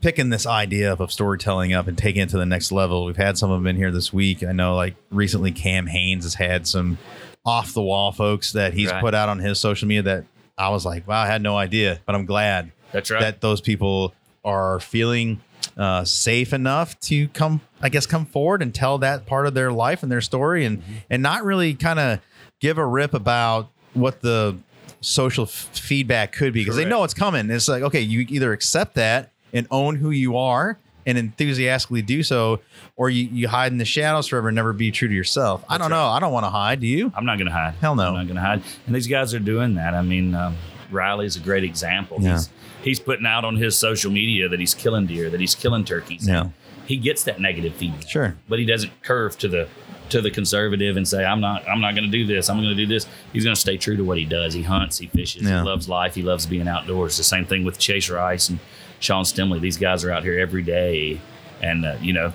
picking 0.00 0.30
this 0.30 0.46
idea 0.46 0.92
of, 0.92 1.00
of 1.00 1.10
storytelling 1.12 1.72
up 1.72 1.88
and 1.88 1.98
taking 1.98 2.22
it 2.22 2.28
to 2.30 2.38
the 2.38 2.46
next 2.46 2.70
level. 2.72 3.04
We've 3.04 3.16
had 3.16 3.36
some 3.38 3.50
of 3.50 3.60
them 3.60 3.66
in 3.66 3.76
here 3.76 3.90
this 3.90 4.12
week. 4.12 4.42
I 4.44 4.52
know, 4.52 4.74
like 4.76 4.94
recently, 5.10 5.50
Cam 5.52 5.86
Hanes 5.86 6.24
has 6.24 6.34
had 6.34 6.66
some 6.66 6.98
off 7.44 7.72
the 7.72 7.82
wall 7.82 8.12
folks 8.12 8.52
that 8.52 8.74
he's 8.74 8.90
Right. 8.90 9.00
put 9.00 9.14
out 9.14 9.28
on 9.28 9.38
his 9.38 9.58
social 9.58 9.88
media 9.88 10.02
that 10.02 10.24
I 10.56 10.68
was 10.70 10.84
like, 10.84 11.06
wow, 11.08 11.22
I 11.22 11.26
had 11.26 11.42
no 11.42 11.56
idea, 11.56 12.00
but 12.06 12.14
I'm 12.14 12.26
glad 12.26 12.70
That's 12.92 13.10
right. 13.10 13.20
that 13.20 13.40
those 13.40 13.60
people 13.60 14.12
are 14.44 14.80
feeling 14.80 15.40
uh, 15.76 16.04
safe 16.04 16.52
enough 16.52 16.98
to 17.00 17.28
come, 17.28 17.60
I 17.80 17.88
guess, 17.88 18.06
come 18.06 18.26
forward 18.26 18.62
and 18.62 18.74
tell 18.74 18.98
that 18.98 19.26
part 19.26 19.46
of 19.46 19.54
their 19.54 19.72
life 19.72 20.02
and 20.02 20.10
their 20.12 20.20
story, 20.20 20.64
and 20.64 20.78
Mm-hmm. 20.82 20.92
and 21.10 21.22
not 21.22 21.44
really 21.44 21.74
kind 21.74 21.98
of 21.98 22.20
give 22.60 22.78
a 22.78 22.86
rip 22.86 23.14
about 23.14 23.68
what 23.94 24.20
the 24.20 24.56
social 25.00 25.44
f- 25.44 25.70
feedback 25.72 26.32
could 26.32 26.52
be 26.52 26.60
because 26.62 26.76
they 26.76 26.84
know 26.84 27.04
it's 27.04 27.14
coming. 27.14 27.48
It's 27.50 27.68
like 27.68 27.82
okay, 27.82 28.00
you 28.00 28.26
either 28.28 28.52
accept 28.52 28.94
that 28.94 29.30
and 29.52 29.66
own 29.70 29.96
who 29.96 30.10
you 30.10 30.36
are 30.36 30.78
and 31.06 31.16
enthusiastically 31.16 32.02
do 32.02 32.22
so, 32.22 32.60
or 32.96 33.08
you, 33.08 33.24
you 33.32 33.48
hide 33.48 33.72
in 33.72 33.78
the 33.78 33.84
shadows 33.84 34.26
forever 34.26 34.48
and 34.48 34.54
never 34.56 34.72
be 34.74 34.90
true 34.90 35.08
to 35.08 35.14
yourself. 35.14 35.64
I 35.68 35.78
don't 35.78 35.90
know. 35.90 36.06
I 36.06 36.20
don't 36.20 36.32
want 36.32 36.44
to 36.44 36.50
hide. 36.50 36.80
Do 36.80 36.86
you? 36.86 37.10
I'm 37.16 37.24
not 37.24 37.38
going 37.38 37.46
to 37.46 37.52
hide. 37.52 37.74
Hell 37.80 37.94
no. 37.96 38.08
I'm 38.08 38.14
not 38.14 38.24
going 38.26 38.36
to 38.36 38.42
hide. 38.42 38.62
And 38.86 38.94
these 38.94 39.06
guys 39.06 39.32
are 39.32 39.38
doing 39.38 39.76
that. 39.76 39.94
I 39.94 40.02
mean, 40.02 40.34
um, 40.34 40.56
Riley's 40.90 41.36
a 41.36 41.40
great 41.40 41.64
example. 41.64 42.18
Yeah. 42.20 42.32
He's 42.34 42.50
he's 42.82 43.00
putting 43.00 43.26
out 43.26 43.44
on 43.44 43.56
his 43.56 43.76
social 43.76 44.10
media 44.10 44.48
that 44.48 44.60
he's 44.60 44.74
killing 44.74 45.06
deer, 45.06 45.30
that 45.30 45.40
he's 45.40 45.54
killing 45.54 45.84
turkeys. 45.84 46.28
Yeah. 46.28 46.48
He 46.86 46.96
gets 46.96 47.24
that 47.24 47.40
negative 47.40 47.74
feedback. 47.74 48.08
Sure. 48.08 48.36
But 48.48 48.58
he 48.58 48.64
doesn't 48.66 49.02
curve 49.02 49.36
to 49.38 49.48
the 49.48 49.68
to 50.10 50.22
the 50.22 50.30
conservative 50.30 50.96
and 50.96 51.06
say, 51.06 51.24
I'm 51.24 51.40
not 51.40 51.66
I'm 51.68 51.80
not 51.80 51.92
going 51.94 52.04
to 52.04 52.10
do 52.10 52.26
this. 52.26 52.48
I'm 52.50 52.56
going 52.58 52.68
to 52.70 52.74
do 52.74 52.86
this. 52.86 53.06
He's 53.32 53.44
going 53.44 53.54
to 53.54 53.60
stay 53.60 53.76
true 53.76 53.96
to 53.96 54.04
what 54.04 54.16
he 54.18 54.24
does. 54.24 54.52
He 54.54 54.62
hunts, 54.62 54.98
he 54.98 55.06
fishes, 55.06 55.42
Yeah. 55.42 55.60
he 55.62 55.66
loves 55.66 55.88
life, 55.88 56.14
he 56.14 56.22
loves 56.22 56.46
being 56.46 56.66
outdoors. 56.68 57.16
The 57.16 57.24
same 57.24 57.44
thing 57.46 57.64
with 57.64 57.78
Chase 57.78 58.08
Rice 58.10 58.48
and 58.48 58.58
Sean 59.00 59.24
Stemaly. 59.24 59.60
These 59.60 59.76
guys 59.78 60.04
are 60.04 60.10
out 60.12 60.22
here 60.24 60.38
every 60.38 60.62
day, 60.62 61.20
and 61.62 61.84
uh, 61.84 61.96
you 62.00 62.12
know. 62.12 62.32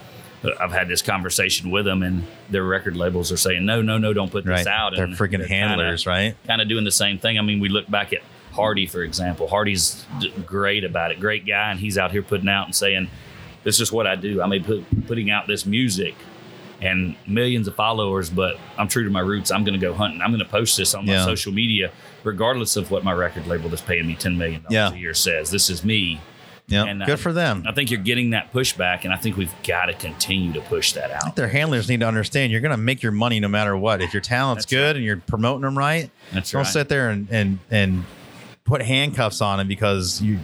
I've 0.59 0.73
had 0.73 0.89
this 0.89 1.01
conversation 1.01 1.71
with 1.71 1.85
them, 1.85 2.03
and 2.03 2.25
their 2.49 2.65
record 2.65 2.97
labels 2.97 3.31
are 3.31 3.37
saying, 3.37 3.65
"No, 3.65 3.81
no, 3.81 3.97
no, 3.97 4.11
don't 4.11 4.29
put 4.29 4.43
Right. 4.45 4.57
this 4.57 4.67
out." 4.67 4.91
They're 4.93 5.05
And 5.05 5.15
freaking 5.15 5.47
handlers, 5.47 6.05
right? 6.05 6.35
Kind 6.45 6.61
of 6.61 6.67
doing 6.67 6.83
the 6.83 6.91
same 6.91 7.17
thing. 7.17 7.39
I 7.39 7.41
mean, 7.41 7.61
we 7.61 7.69
look 7.69 7.89
back 7.89 8.11
at 8.11 8.19
Hardy, 8.51 8.85
for 8.85 9.03
example. 9.03 9.47
Hardy's 9.47 10.05
d- 10.19 10.33
great 10.45 10.83
about 10.83 11.11
it, 11.11 11.21
great 11.21 11.45
guy, 11.47 11.71
and 11.71 11.79
he's 11.79 11.97
out 11.97 12.11
here 12.11 12.21
putting 12.23 12.49
out 12.49 12.65
and 12.65 12.75
saying, 12.75 13.07
"This 13.63 13.79
is 13.79 13.89
what 13.93 14.05
I 14.05 14.17
do. 14.17 14.41
I 14.41 14.47
may 14.47 14.59
put 14.59 14.83
putting 15.07 15.31
out 15.31 15.47
this 15.47 15.65
music." 15.65 16.13
And 16.81 17.15
millions 17.25 17.69
of 17.69 17.75
followers, 17.75 18.29
but 18.29 18.57
I'm 18.77 18.89
true 18.89 19.05
to 19.05 19.09
my 19.09 19.21
roots. 19.21 19.49
I'm 19.49 19.63
going 19.63 19.79
to 19.79 19.85
go 19.85 19.93
hunting. 19.93 20.21
I'm 20.21 20.31
going 20.31 20.43
to 20.43 20.45
post 20.51 20.75
this 20.75 20.93
on 20.93 21.05
my 21.05 21.13
Yeah. 21.13 21.23
social 21.23 21.53
media, 21.53 21.89
regardless 22.25 22.75
of 22.75 22.91
what 22.91 23.05
my 23.05 23.13
record 23.13 23.47
label 23.47 23.69
that's 23.69 23.81
paying 23.81 24.05
me 24.07 24.15
$10 24.15 24.35
million 24.35 24.65
Yeah. 24.69 24.91
a 24.91 24.95
year 24.97 25.13
says. 25.13 25.51
This 25.51 25.69
is 25.69 25.85
me. 25.85 26.19
Yeah, 26.67 26.85
And, 26.85 27.03
uh, 27.03 27.05
good 27.05 27.19
for 27.19 27.33
them. 27.33 27.63
I 27.67 27.73
think 27.73 27.91
you're 27.91 27.99
getting 28.01 28.29
that 28.29 28.53
pushback, 28.53 29.03
and 29.03 29.13
I 29.13 29.17
think 29.17 29.35
we've 29.35 29.53
got 29.63 29.87
to 29.87 29.93
continue 29.93 30.53
to 30.53 30.61
push 30.61 30.93
that 30.93 31.11
out. 31.11 31.35
Their 31.35 31.49
handlers 31.49 31.89
need 31.89 31.99
to 31.99 32.07
understand 32.07 32.51
you're 32.53 32.61
going 32.61 32.71
to 32.71 32.77
make 32.77 33.03
your 33.03 33.11
money 33.11 33.39
no 33.41 33.49
matter 33.49 33.75
what. 33.75 34.01
If 34.01 34.13
your 34.13 34.21
talent's 34.21 34.63
That's 34.63 34.71
good 34.71 34.85
right. 34.87 34.95
and 34.95 35.03
you're 35.05 35.17
promoting 35.17 35.61
them 35.63 35.77
right, 35.77 36.09
That's 36.31 36.51
don't 36.51 36.63
right. 36.63 36.67
sit 36.71 36.87
there 36.89 37.09
and 37.09 37.27
and 37.29 37.59
and 37.69 38.05
put 38.63 38.81
handcuffs 38.81 39.41
on 39.41 39.57
them 39.57 39.67
because 39.67 40.21
you. 40.21 40.39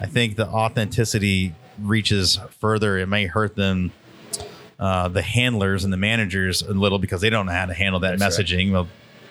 I 0.00 0.06
think 0.06 0.34
the 0.34 0.48
authenticity 0.48 1.54
reaches 1.80 2.40
further. 2.58 2.98
It 2.98 3.06
may 3.06 3.26
hurt 3.26 3.54
them, 3.54 3.92
uh, 4.80 5.06
the 5.06 5.22
handlers 5.22 5.84
and 5.84 5.92
the 5.92 5.96
managers 5.96 6.62
a 6.62 6.72
little 6.72 6.98
because 6.98 7.20
they 7.20 7.30
don't 7.30 7.46
know 7.46 7.52
how 7.52 7.66
to 7.66 7.74
handle 7.74 8.00
that 8.00 8.18
That's 8.18 8.38
right. 8.38 8.44
messaging. 8.46 8.72
Well, 8.72 8.88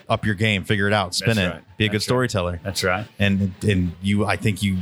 up 0.08 0.26
your 0.26 0.36
game, 0.36 0.64
figure 0.64 0.88
it 0.88 0.94
out, 0.94 1.14
spin 1.14 1.36
That's 1.36 1.40
it, 1.40 1.50
right. 1.58 1.78
be 1.78 1.86
a 1.86 1.88
good 1.90 1.96
That's 1.96 2.04
right. 2.04 2.04
storyteller, 2.04 2.60
That's 2.64 2.84
right. 2.86 3.06
and 3.20 3.54
and 3.68 3.92
you. 4.02 4.26
I 4.26 4.38
think 4.38 4.64
you 4.64 4.78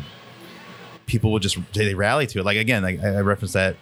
people 1.10 1.32
will 1.32 1.40
just 1.40 1.58
they 1.74 1.94
rally 1.94 2.28
to 2.28 2.40
it. 2.40 2.46
Like 2.46 2.58
again, 2.58 2.84
like 2.84 3.02
I 3.02 3.20
referenced 3.20 3.54
that 3.56 3.76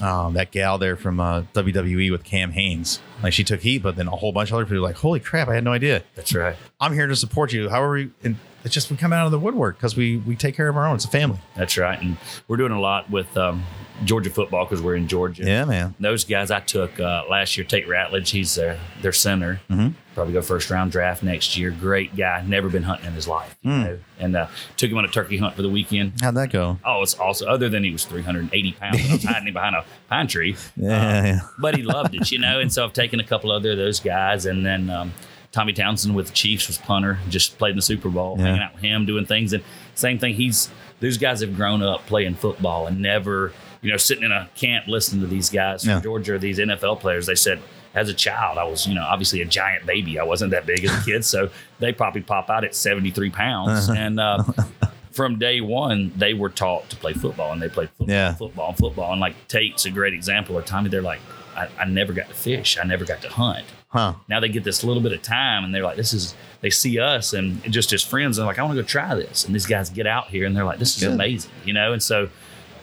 um, 0.00 0.34
that 0.34 0.50
gal 0.50 0.78
there 0.78 0.96
from 0.96 1.20
uh, 1.20 1.42
WWE 1.54 2.10
with 2.10 2.24
Cam 2.24 2.52
Hanes. 2.52 3.00
Like 3.22 3.32
she 3.32 3.44
took 3.44 3.60
heat, 3.60 3.82
but 3.82 3.96
then 3.96 4.06
a 4.06 4.16
whole 4.16 4.32
bunch 4.32 4.50
of 4.50 4.56
other 4.56 4.64
people 4.64 4.76
were 4.76 4.88
like, 4.88 4.96
"Holy 4.96 5.20
crap! 5.20 5.48
I 5.48 5.54
had 5.54 5.64
no 5.64 5.72
idea." 5.72 6.02
That's 6.14 6.34
right. 6.34 6.56
I'm 6.80 6.92
here 6.92 7.06
to 7.06 7.16
support 7.16 7.52
you. 7.52 7.68
However, 7.68 7.92
we, 7.92 8.10
and 8.22 8.36
it's 8.64 8.74
just 8.74 8.90
we 8.90 8.96
come 8.96 9.12
out 9.12 9.24
of 9.26 9.32
the 9.32 9.38
woodwork 9.38 9.76
because 9.76 9.96
we 9.96 10.16
we 10.18 10.36
take 10.36 10.54
care 10.56 10.68
of 10.68 10.76
our 10.76 10.86
own. 10.86 10.96
It's 10.96 11.04
a 11.04 11.08
family. 11.08 11.38
That's 11.56 11.76
right. 11.78 12.00
And 12.00 12.16
we're 12.48 12.56
doing 12.56 12.72
a 12.72 12.80
lot 12.80 13.10
with 13.10 13.36
um, 13.36 13.62
Georgia 14.04 14.30
football 14.30 14.64
because 14.64 14.82
we're 14.82 14.96
in 14.96 15.08
Georgia. 15.08 15.44
Yeah, 15.44 15.64
man. 15.64 15.94
Those 16.00 16.24
guys 16.24 16.50
I 16.50 16.60
took 16.60 16.98
uh, 17.00 17.24
last 17.30 17.56
year, 17.56 17.64
Tate 17.66 17.86
Ratledge, 17.86 18.28
he's 18.30 18.54
their, 18.54 18.78
their 19.02 19.12
center. 19.12 19.60
Mhm. 19.70 19.94
Probably 20.14 20.32
go 20.32 20.42
first 20.42 20.68
round 20.70 20.90
draft 20.90 21.22
next 21.22 21.56
year. 21.56 21.70
Great 21.70 22.16
guy. 22.16 22.42
Never 22.46 22.68
been 22.68 22.82
hunting 22.82 23.06
in 23.06 23.12
his 23.12 23.28
life. 23.28 23.56
you 23.62 23.70
Mm. 23.70 23.84
know? 23.84 23.98
And 24.18 24.36
uh, 24.36 24.46
took 24.76 24.90
him 24.90 24.98
on 24.98 25.04
a 25.04 25.08
turkey 25.08 25.36
hunt 25.38 25.54
for 25.54 25.62
the 25.62 25.68
weekend. 25.68 26.20
How'd 26.20 26.34
that 26.34 26.50
go? 26.50 26.78
Oh, 26.84 27.02
it's 27.02 27.14
also 27.14 27.46
Other 27.46 27.68
than 27.68 27.84
he 27.84 27.92
was 27.92 28.04
380 28.04 28.72
pounds, 28.72 29.08
I 29.08 29.12
was 29.12 29.22
hiding 29.24 29.48
him 29.48 29.54
behind 29.54 29.76
a 29.76 29.84
pine 30.08 30.26
tree. 30.26 30.56
Yeah, 30.76 30.88
Uh, 31.18 31.22
yeah. 31.24 31.40
but 31.60 31.76
he 31.76 31.82
loved 31.82 32.14
it, 32.16 32.32
you 32.32 32.38
know. 32.40 32.58
And 32.58 32.72
so 32.72 32.84
I've 32.84 32.92
taken 32.92 33.20
a 33.20 33.24
couple 33.24 33.52
other 33.52 33.70
of 33.72 33.78
those 33.78 34.00
guys, 34.00 34.44
and 34.46 34.66
then 34.66 34.90
um, 34.90 35.12
Tommy 35.58 35.72
Townsend 35.72 36.14
with 36.14 36.28
the 36.28 36.32
Chiefs 36.32 36.68
was 36.68 36.78
punter, 36.78 37.18
just 37.28 37.58
played 37.58 37.70
in 37.70 37.76
the 37.76 37.82
Super 37.82 38.08
Bowl, 38.10 38.36
Yeah. 38.38 38.44
hanging 38.46 38.62
out 38.62 38.74
with 38.74 38.82
him, 38.82 39.06
doing 39.06 39.26
things. 39.26 39.52
And 39.52 39.64
same 39.96 40.18
thing, 40.20 40.34
he's 40.34 40.70
those 41.00 41.18
guys 41.18 41.40
have 41.40 41.56
grown 41.56 41.82
up 41.82 42.06
playing 42.06 42.36
football 42.36 42.86
and 42.86 43.00
never, 43.02 43.52
you 43.82 43.90
know, 43.90 43.96
sitting 43.96 44.22
in 44.22 44.30
a 44.30 44.48
camp 44.56 44.86
listening 44.86 45.20
to 45.22 45.26
these 45.26 45.50
guys 45.50 45.82
from 45.82 45.90
Yeah. 45.94 46.00
Georgia 46.00 46.34
or 46.34 46.38
these 46.38 46.60
NFL 46.60 46.96
players. 47.00 47.26
They 47.26 47.34
said. 47.34 47.58
As 47.94 48.08
a 48.10 48.14
child, 48.14 48.58
I 48.58 48.64
was, 48.64 48.86
you 48.86 48.94
know, 48.94 49.02
obviously 49.02 49.40
a 49.40 49.46
giant 49.46 49.86
baby. 49.86 50.20
I 50.20 50.22
wasn't 50.22 50.50
that 50.52 50.66
big 50.66 50.84
as 50.84 50.92
a 50.96 51.04
kid, 51.04 51.24
so 51.24 51.48
they 51.80 51.90
probably 51.90 52.20
pop 52.20 52.48
out 52.50 52.62
at 52.62 52.74
73 52.74 53.30
pounds. 53.30 53.88
and 53.88 54.20
uh, 54.20 54.44
from 55.10 55.38
day 55.38 55.60
one, 55.62 56.12
they 56.14 56.34
were 56.34 56.50
taught 56.50 56.88
to 56.90 56.96
play 56.96 57.14
football, 57.14 57.50
and 57.50 57.60
they 57.62 57.68
played 57.68 57.88
football, 57.96 58.14
Yeah. 58.14 58.34
football, 58.34 58.68
and 58.68 58.78
football. 58.78 59.12
And 59.12 59.20
like 59.20 59.34
Tate's 59.48 59.86
a 59.86 59.90
great 59.90 60.12
example. 60.12 60.56
Or 60.56 60.62
Tommy, 60.62 60.90
they're 60.90 61.02
like, 61.02 61.18
I, 61.56 61.68
I 61.78 61.86
never 61.86 62.12
got 62.12 62.28
to 62.28 62.34
fish. 62.34 62.78
I 62.80 62.84
never 62.84 63.04
got 63.06 63.22
to 63.22 63.30
hunt. 63.30 63.64
Huh? 63.90 64.14
Now 64.28 64.38
they 64.40 64.48
get 64.50 64.64
this 64.64 64.84
little 64.84 65.02
bit 65.02 65.12
of 65.12 65.22
time, 65.22 65.64
and 65.64 65.74
they're 65.74 65.82
like, 65.82 65.96
this 65.96 66.12
is. 66.12 66.34
They 66.60 66.70
see 66.70 66.98
us 66.98 67.32
and 67.32 67.62
just 67.72 67.92
as 67.92 68.02
friends, 68.02 68.36
and 68.36 68.42
they're 68.42 68.50
like, 68.50 68.58
I 68.58 68.62
want 68.64 68.76
to 68.76 68.82
go 68.82 68.86
try 68.86 69.14
this. 69.14 69.44
And 69.46 69.54
these 69.54 69.64
guys 69.66 69.88
get 69.90 70.06
out 70.06 70.26
here, 70.28 70.44
and 70.44 70.54
they're 70.56 70.64
like, 70.64 70.78
this 70.80 70.96
is 70.96 71.02
Good. 71.04 71.12
amazing, 71.12 71.50
you 71.64 71.72
know. 71.72 71.92
And 71.92 72.02
so, 72.02 72.28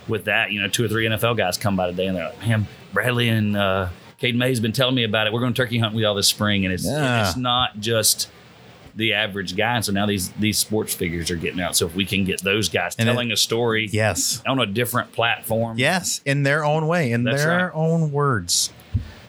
with 0.08 0.26
that, 0.26 0.52
you 0.52 0.62
know, 0.62 0.68
two 0.70 0.84
or 0.86 0.88
three 0.88 1.06
NFL 1.06 1.36
guys 1.38 1.58
come 1.58 1.76
by 1.76 1.88
today, 1.88 2.08
and 2.08 2.16
they're 2.18 2.30
like, 2.30 2.40
man, 2.48 2.68
Bradley 2.94 3.28
and 3.30 3.56
uh, 3.58 3.90
Cade 4.18 4.36
Mays 4.36 4.60
been 4.62 4.72
telling 4.72 4.96
me 4.96 5.04
about 5.04 5.28
it. 5.28 5.34
We're 5.34 5.42
going 5.42 5.54
to 5.54 5.58
turkey 5.62 5.78
hunt 5.78 5.94
with 5.94 6.02
y'all 6.04 6.16
this 6.16 6.28
spring, 6.28 6.64
and 6.66 6.74
it's 6.74 6.86
Yeah. 6.86 7.28
it's 7.28 7.36
not 7.38 7.80
just 7.80 8.30
the 8.96 9.12
average 9.14 9.58
guy. 9.58 9.76
And 9.76 9.84
so 9.86 9.92
now 9.92 10.06
these 10.06 10.30
these 10.40 10.58
sports 10.58 10.94
figures 10.96 11.30
are 11.30 11.36
getting 11.36 11.60
out. 11.60 11.76
So 11.76 11.86
if 11.86 11.94
we 11.96 12.06
can 12.06 12.24
get 12.24 12.42
those 12.42 12.70
guys 12.70 12.96
And 12.98 13.10
it- 13.10 13.12
telling 13.12 13.30
a 13.32 13.36
story 13.38 13.90
Yes. 13.92 14.42
on 14.48 14.58
a 14.58 14.66
different 14.66 15.12
platform, 15.12 15.78
Yes, 15.78 16.22
in 16.26 16.44
their 16.44 16.64
own 16.64 16.88
way, 16.88 17.12
in 17.12 17.26
That's 17.26 17.44
their 17.44 17.66
right. 17.66 17.72
own 17.76 18.14
words. 18.14 18.72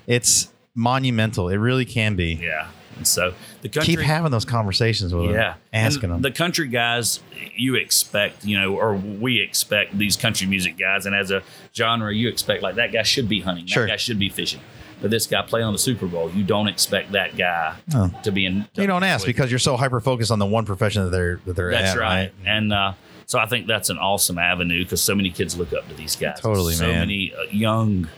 It's 0.07 0.53
monumental. 0.77 1.49
It 1.49 1.57
really 1.57 1.85
can 1.85 2.15
be. 2.15 2.35
yeah. 2.35 2.69
And 2.97 3.07
so 3.07 3.35
the 3.61 3.69
country, 3.69 3.97
Keep 3.97 4.01
having 4.07 4.31
those 4.31 4.47
conversations 4.47 5.13
with 5.13 5.27
yeah, 5.27 5.33
them, 5.33 5.55
asking 5.75 6.05
And 6.05 6.13
them. 6.15 6.23
The 6.23 6.31
country 6.31 6.67
guys, 6.67 7.21
you 7.55 7.75
expect, 7.75 8.45
you 8.47 8.59
know, 8.59 8.75
or 8.75 8.95
we 8.95 9.43
expect 9.43 9.99
these 9.99 10.17
country 10.17 10.47
music 10.47 10.79
guys, 10.79 11.05
and 11.05 11.15
as 11.15 11.31
a 11.31 11.43
genre, 11.75 12.15
you 12.15 12.29
expect 12.29 12.63
like 12.63 12.77
that 12.77 12.93
guy 12.93 13.03
should 13.03 13.29
be 13.29 13.41
hunting, 13.41 13.67
Sure. 13.67 13.83
that 13.85 13.91
guy 13.93 13.97
should 13.97 14.19
be 14.19 14.31
fishing. 14.31 14.61
But 15.03 15.11
this 15.11 15.27
guy 15.27 15.43
playing 15.43 15.67
on 15.67 15.75
the 15.75 15.79
Super 15.79 16.07
Bowl, 16.07 16.31
you 16.31 16.43
don't 16.43 16.69
expect 16.69 17.13
that 17.13 17.37
guy 17.37 17.75
Oh. 17.95 18.11
to 18.23 18.33
be 18.33 18.47
in. 18.47 18.67
you 18.77 18.87
don't 18.87 19.03
ask 19.05 19.27
because 19.27 19.51
you're 19.53 19.59
so 19.59 19.77
hyper 19.77 20.01
focused 20.01 20.31
on 20.31 20.39
the 20.39 20.47
one 20.47 20.65
profession 20.65 21.05
that 21.05 21.11
they're 21.11 21.39
that 21.45 21.55
they're 21.55 21.71
That's 21.73 21.91
at, 21.97 21.99
right. 21.99 22.33
And 22.47 22.73
uh, 22.73 22.95
so 23.27 23.39
I 23.39 23.45
think 23.45 23.67
that's 23.67 23.91
an 23.91 23.99
awesome 23.99 24.39
avenue 24.39 24.83
because 24.85 25.03
so 25.03 25.15
many 25.15 25.29
kids 25.29 25.55
look 25.59 25.75
up 25.75 25.87
to 25.91 25.95
these 25.95 26.17
guys. 26.17 26.41
Totally, 26.41 26.73
so 26.73 26.87
man. 26.87 27.01
many 27.01 27.35
uh, 27.35 27.43
young 27.51 28.09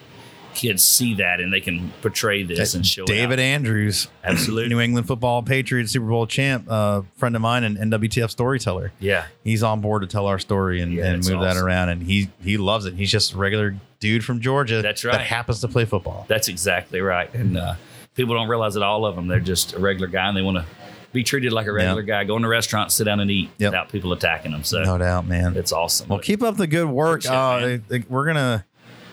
kids 0.59 0.83
see 0.83 1.15
that 1.15 1.41
and 1.41 1.53
they 1.53 1.61
can 1.61 1.93
portray 2.03 2.43
this 2.43 2.75
and 2.75 2.85
show 2.85 3.05
David. 3.05 3.39
Andrews, 3.39 4.09
Absolutely. 4.25 4.69
New 4.69 4.81
England 4.81 5.07
football 5.07 5.43
Patriots 5.43 5.93
Super 5.93 6.07
Bowl 6.07 6.27
champ, 6.27 6.67
uh, 6.69 7.03
friend 7.17 7.37
of 7.37 7.43
mine 7.43 7.65
and 7.65 7.77
NWTF 7.79 8.29
storyteller. 8.31 8.93
Yeah. 8.99 9.27
He's 9.45 9.63
on 9.63 9.81
board 9.81 10.03
to 10.03 10.09
tell 10.09 10.27
our 10.27 10.39
story 10.39 10.81
and, 10.81 10.93
Yeah, 10.93 11.07
and 11.07 11.27
move 11.29 11.41
that 11.43 11.57
around, 11.57 11.91
and 11.91 12.03
he 12.03 12.29
he 12.43 12.57
loves 12.59 12.85
it. 12.87 12.95
He's 12.95 13.11
just 13.11 13.33
a 13.35 13.37
regular 13.39 13.77
dude 14.01 14.25
from 14.25 14.41
Georgia. 14.41 14.83
That's 14.83 15.05
right. 15.05 15.13
That 15.13 15.21
happens 15.27 15.61
to 15.61 15.69
play 15.69 15.85
football. 15.85 16.25
That's 16.29 16.49
exactly 16.49 17.01
right. 17.01 17.33
And 17.35 17.57
uh, 17.57 17.75
people 18.15 18.35
don't 18.35 18.49
realize 18.49 18.75
that 18.75 18.83
all 18.83 19.07
of 19.07 19.15
them, 19.17 19.29
they're 19.29 19.41
just 19.41 19.73
a 19.75 19.79
regular 19.79 20.09
guy 20.09 20.29
and 20.29 20.37
they 20.37 20.43
want 20.43 20.57
to 20.59 20.65
be 21.13 21.23
treated 21.25 21.53
like 21.53 21.67
a 21.67 21.73
regular 21.73 22.03
guy, 22.03 22.25
go 22.25 22.37
in 22.37 22.45
a 22.45 22.49
restaurant, 22.49 22.93
sit 22.93 23.05
down 23.05 23.19
and 23.21 23.31
eat 23.31 23.49
Yep. 23.59 23.71
without 23.71 23.89
people 23.91 24.13
attacking 24.13 24.53
them. 24.53 24.63
So 24.63 24.83
No 24.83 24.99
doubt, 24.99 25.27
man. 25.27 25.57
it's 25.57 25.73
awesome. 25.73 26.09
Well, 26.09 26.19
keep 26.19 26.43
up 26.43 26.57
the 26.59 26.67
good 26.67 26.85
work. 26.89 27.25
Uh, 27.25 27.31
man. 27.61 27.85
I- 27.91 27.95
I- 27.97 28.05
we're 28.11 28.27
gonna 28.27 28.65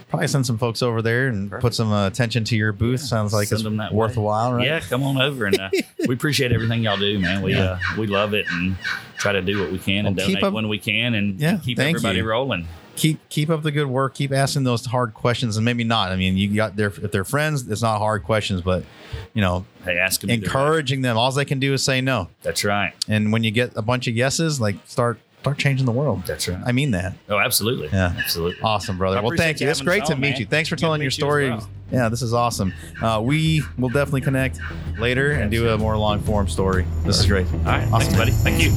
probably 0.09 0.27
send 0.27 0.45
some 0.45 0.57
folks 0.57 0.81
over 0.81 1.01
there 1.01 1.27
and 1.27 1.51
put 1.51 1.73
some 1.73 1.91
uh, 1.91 2.07
attention 2.07 2.43
to 2.45 2.55
your 2.55 2.71
booth. 2.71 3.01
Sounds 3.01 3.33
like 3.33 3.51
it's 3.51 3.63
them 3.63 3.77
that 3.77 3.93
worth 3.93 4.15
way. 4.17 4.21
a 4.21 4.25
while, 4.25 4.53
right? 4.53 4.65
Yeah, 4.67 4.79
come 4.79 5.03
on 5.03 5.19
over 5.21 5.45
and 5.45 5.59
uh, 5.59 5.69
we 6.07 6.13
appreciate 6.15 6.51
everything 6.51 6.83
y'all 6.83 6.97
do, 6.97 7.19
man. 7.19 7.41
We 7.41 7.53
uh, 7.55 7.77
we 7.97 8.07
love 8.07 8.33
it 8.33 8.45
and 8.51 8.77
try 9.17 9.31
to 9.33 9.41
do 9.41 9.59
what 9.59 9.71
we 9.71 9.79
can 9.79 10.05
and 10.05 10.15
Well, 10.15 10.25
keep 10.27 10.35
donate 10.35 10.43
up- 10.47 10.53
when 10.53 10.67
we 10.67 10.79
can 10.79 11.13
and 11.15 11.39
Yeah, 11.39 11.57
keep 11.63 11.79
everybody 11.79 12.19
you. 12.19 12.25
rolling. 12.25 12.67
Keep 12.95 13.27
keep 13.27 13.49
up 13.49 13.61
the 13.61 13.71
good 13.73 13.87
work. 13.87 14.13
Keep 14.15 14.31
asking 14.31 14.63
those 14.63 14.85
hard 14.85 15.13
questions, 15.13 15.57
and 15.57 15.65
maybe 15.65 15.83
not. 15.83 16.13
I 16.13 16.15
mean, 16.15 16.37
you 16.37 16.55
got 16.55 16.77
their 16.77 16.87
if 16.87 17.11
they're 17.11 17.25
friends, 17.25 17.67
it's 17.69 17.81
not 17.81 17.97
hard 17.97 18.23
questions, 18.23 18.61
but 18.61 18.85
you 19.33 19.41
know, 19.41 19.65
Hey, 19.83 19.97
ask 19.97 20.21
them. 20.21 20.29
encouraging 20.29 21.01
them. 21.01 21.17
All 21.17 21.29
they 21.33 21.43
can 21.43 21.59
do 21.59 21.73
is 21.73 21.83
say 21.83 21.99
no. 21.99 22.29
That's 22.41 22.63
right. 22.63 22.93
And 23.09 23.33
when 23.33 23.43
you 23.43 23.51
get 23.51 23.75
a 23.75 23.81
bunch 23.81 24.07
of 24.07 24.15
yeses, 24.15 24.61
like 24.61 24.77
start 24.85 25.19
start 25.45 25.59
changing 25.59 25.85
the 25.85 25.91
world. 25.91 26.23
That's 26.25 26.47
right. 26.47 26.57
I 26.65 26.71
mean 26.71 26.89
that. 26.91 27.13
Oh, 27.29 27.37
absolutely. 27.37 27.87
Yeah. 27.93 28.15
absolutely. 28.17 28.59
Awesome, 28.63 28.97
brother. 28.97 29.19
I 29.19 29.21
Well, 29.21 29.37
thank 29.37 29.59
you. 29.59 29.67
you 29.67 29.71
It's 29.71 29.79
great 29.79 30.03
to 30.05 30.15
meet 30.15 30.31
man. 30.31 30.39
you. 30.39 30.45
Thanks 30.47 30.69
for 30.69 30.75
Good 30.75 30.79
telling 30.81 31.01
your 31.01 31.09
meet 31.09 31.17
you 31.17 31.21
story. 31.21 31.49
well. 31.51 31.69
Yeah, 31.91 32.09
this 32.09 32.23
is 32.23 32.33
awesome. 32.33 32.73
Uh, 32.99 33.21
we 33.23 33.61
will 33.77 33.89
definitely 33.89 34.21
connect 34.21 34.59
later 34.97 35.33
and 35.33 35.51
do 35.51 35.69
a 35.69 35.77
more 35.77 35.95
long 35.99 36.19
form 36.19 36.47
story. 36.47 36.83
This 37.03 37.19
is 37.19 37.27
great. 37.27 37.45
All 37.45 37.59
right. 37.59 37.87
Awesome. 37.91 38.11
Thanks, 38.15 38.17
buddy. 38.17 38.31
Thank 38.31 38.63
you. 38.63 38.71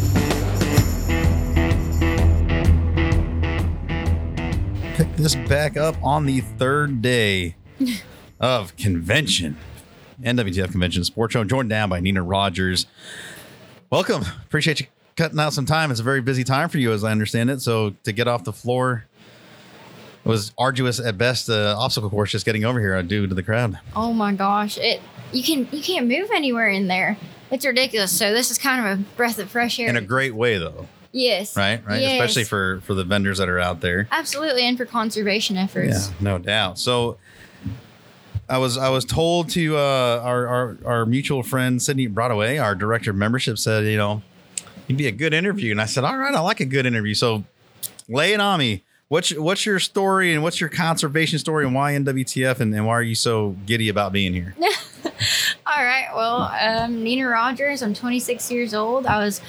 Pick 4.96 5.16
this 5.16 5.34
back 5.48 5.78
up 5.78 5.94
on 6.02 6.26
the 6.26 6.40
third 6.40 7.00
day 7.00 7.56
of 8.40 8.76
convention. 8.76 9.56
NWTF 10.22 10.70
convention 10.72 11.02
sports 11.04 11.32
show, 11.32 11.44
joined 11.44 11.70
down 11.70 11.88
by 11.88 12.00
Nina 12.00 12.22
Rogers. 12.22 12.84
Welcome. 13.90 14.24
Appreciate 14.44 14.80
you 14.80 14.86
cutting 15.18 15.38
out 15.40 15.52
some 15.52 15.66
time. 15.66 15.90
It's 15.90 16.00
a 16.00 16.04
very 16.04 16.22
busy 16.22 16.44
time 16.44 16.68
for 16.68 16.78
you, 16.78 16.92
as 16.92 17.04
I 17.04 17.10
understand 17.10 17.50
it. 17.50 17.60
So 17.60 17.90
to 18.04 18.12
get 18.12 18.28
off 18.28 18.44
the 18.44 18.52
floor 18.52 19.04
was 20.24 20.52
arduous 20.56 21.00
at 21.00 21.18
best. 21.18 21.48
The 21.48 21.74
obstacle 21.76 22.08
course 22.08 22.30
just 22.30 22.46
getting 22.46 22.64
over 22.64 22.80
here 22.80 23.02
due 23.02 23.26
to 23.26 23.34
the 23.34 23.42
crowd. 23.42 23.78
Oh 23.94 24.12
my 24.12 24.32
gosh, 24.32 24.78
it 24.78 25.02
you 25.32 25.42
can 25.42 25.68
you 25.72 25.82
can't 25.82 26.06
move 26.06 26.30
anywhere 26.32 26.68
in 26.68 26.86
there. 26.86 27.18
It's 27.50 27.66
ridiculous. 27.66 28.16
So 28.16 28.32
this 28.32 28.50
is 28.50 28.58
kind 28.58 28.86
of 28.86 29.00
a 29.00 29.02
breath 29.16 29.38
of 29.38 29.50
fresh 29.50 29.80
air. 29.80 29.88
In 29.88 29.96
a 29.96 30.02
great 30.02 30.34
way, 30.34 30.58
though, 30.58 30.86
yes. 31.12 31.56
right? 31.56 31.84
Right. 31.84 32.00
Yes. 32.00 32.20
Especially 32.20 32.44
for 32.44 32.80
for 32.82 32.94
the 32.94 33.04
vendors 33.04 33.38
that 33.38 33.48
are 33.48 33.58
out 33.58 33.80
there. 33.80 34.06
absolutely 34.12 34.62
and 34.62 34.78
for 34.78 34.86
conservation 34.86 35.56
efforts. 35.56 36.08
Yeah, 36.08 36.14
no 36.20 36.38
doubt. 36.38 36.78
So 36.78 37.18
I 38.48 38.58
was 38.58 38.76
I 38.76 38.90
was 38.90 39.04
told 39.04 39.50
to 39.50 39.76
uh, 39.76 40.20
our, 40.22 40.46
our 40.46 40.76
our 40.84 41.06
mutual 41.06 41.42
friend 41.42 41.82
Sydney 41.82 42.06
Broadway, 42.06 42.58
our 42.58 42.74
director 42.74 43.10
of 43.10 43.16
membership, 43.16 43.58
said 43.58 43.84
you 43.84 43.96
know 43.96 44.22
you'd 44.88 44.98
be 44.98 45.06
a 45.06 45.12
good 45.12 45.32
interview, 45.32 45.70
and 45.70 45.80
I 45.80 45.84
said 45.86 46.02
all 46.04 46.16
right, 46.16 46.34
I 46.34 46.40
like 46.40 46.60
a 46.60 46.64
good 46.64 46.86
interview. 46.86 47.14
So 47.14 47.44
lay 48.08 48.32
it 48.32 48.40
on 48.40 48.58
me. 48.58 48.82
What's 49.08 49.30
what's 49.34 49.64
your 49.64 49.78
story 49.78 50.34
and 50.34 50.42
what's 50.42 50.60
your 50.60 50.68
conservation 50.68 51.38
story 51.38 51.64
and 51.64 51.74
why 51.74 51.92
NWTF 51.92 52.60
and, 52.60 52.74
and 52.74 52.86
why 52.86 52.92
are 52.94 53.02
you 53.02 53.14
so 53.14 53.56
giddy 53.64 53.88
about 53.88 54.12
being 54.12 54.34
here? 54.34 54.54
All 55.66 55.84
right. 55.84 56.08
Well, 56.14 56.50
um, 56.60 57.02
Nina 57.02 57.26
Rogers. 57.28 57.82
I'm 57.82 57.94
26 57.94 58.50
years 58.50 58.74
old. 58.74 59.06
I 59.06 59.18
was 59.24 59.40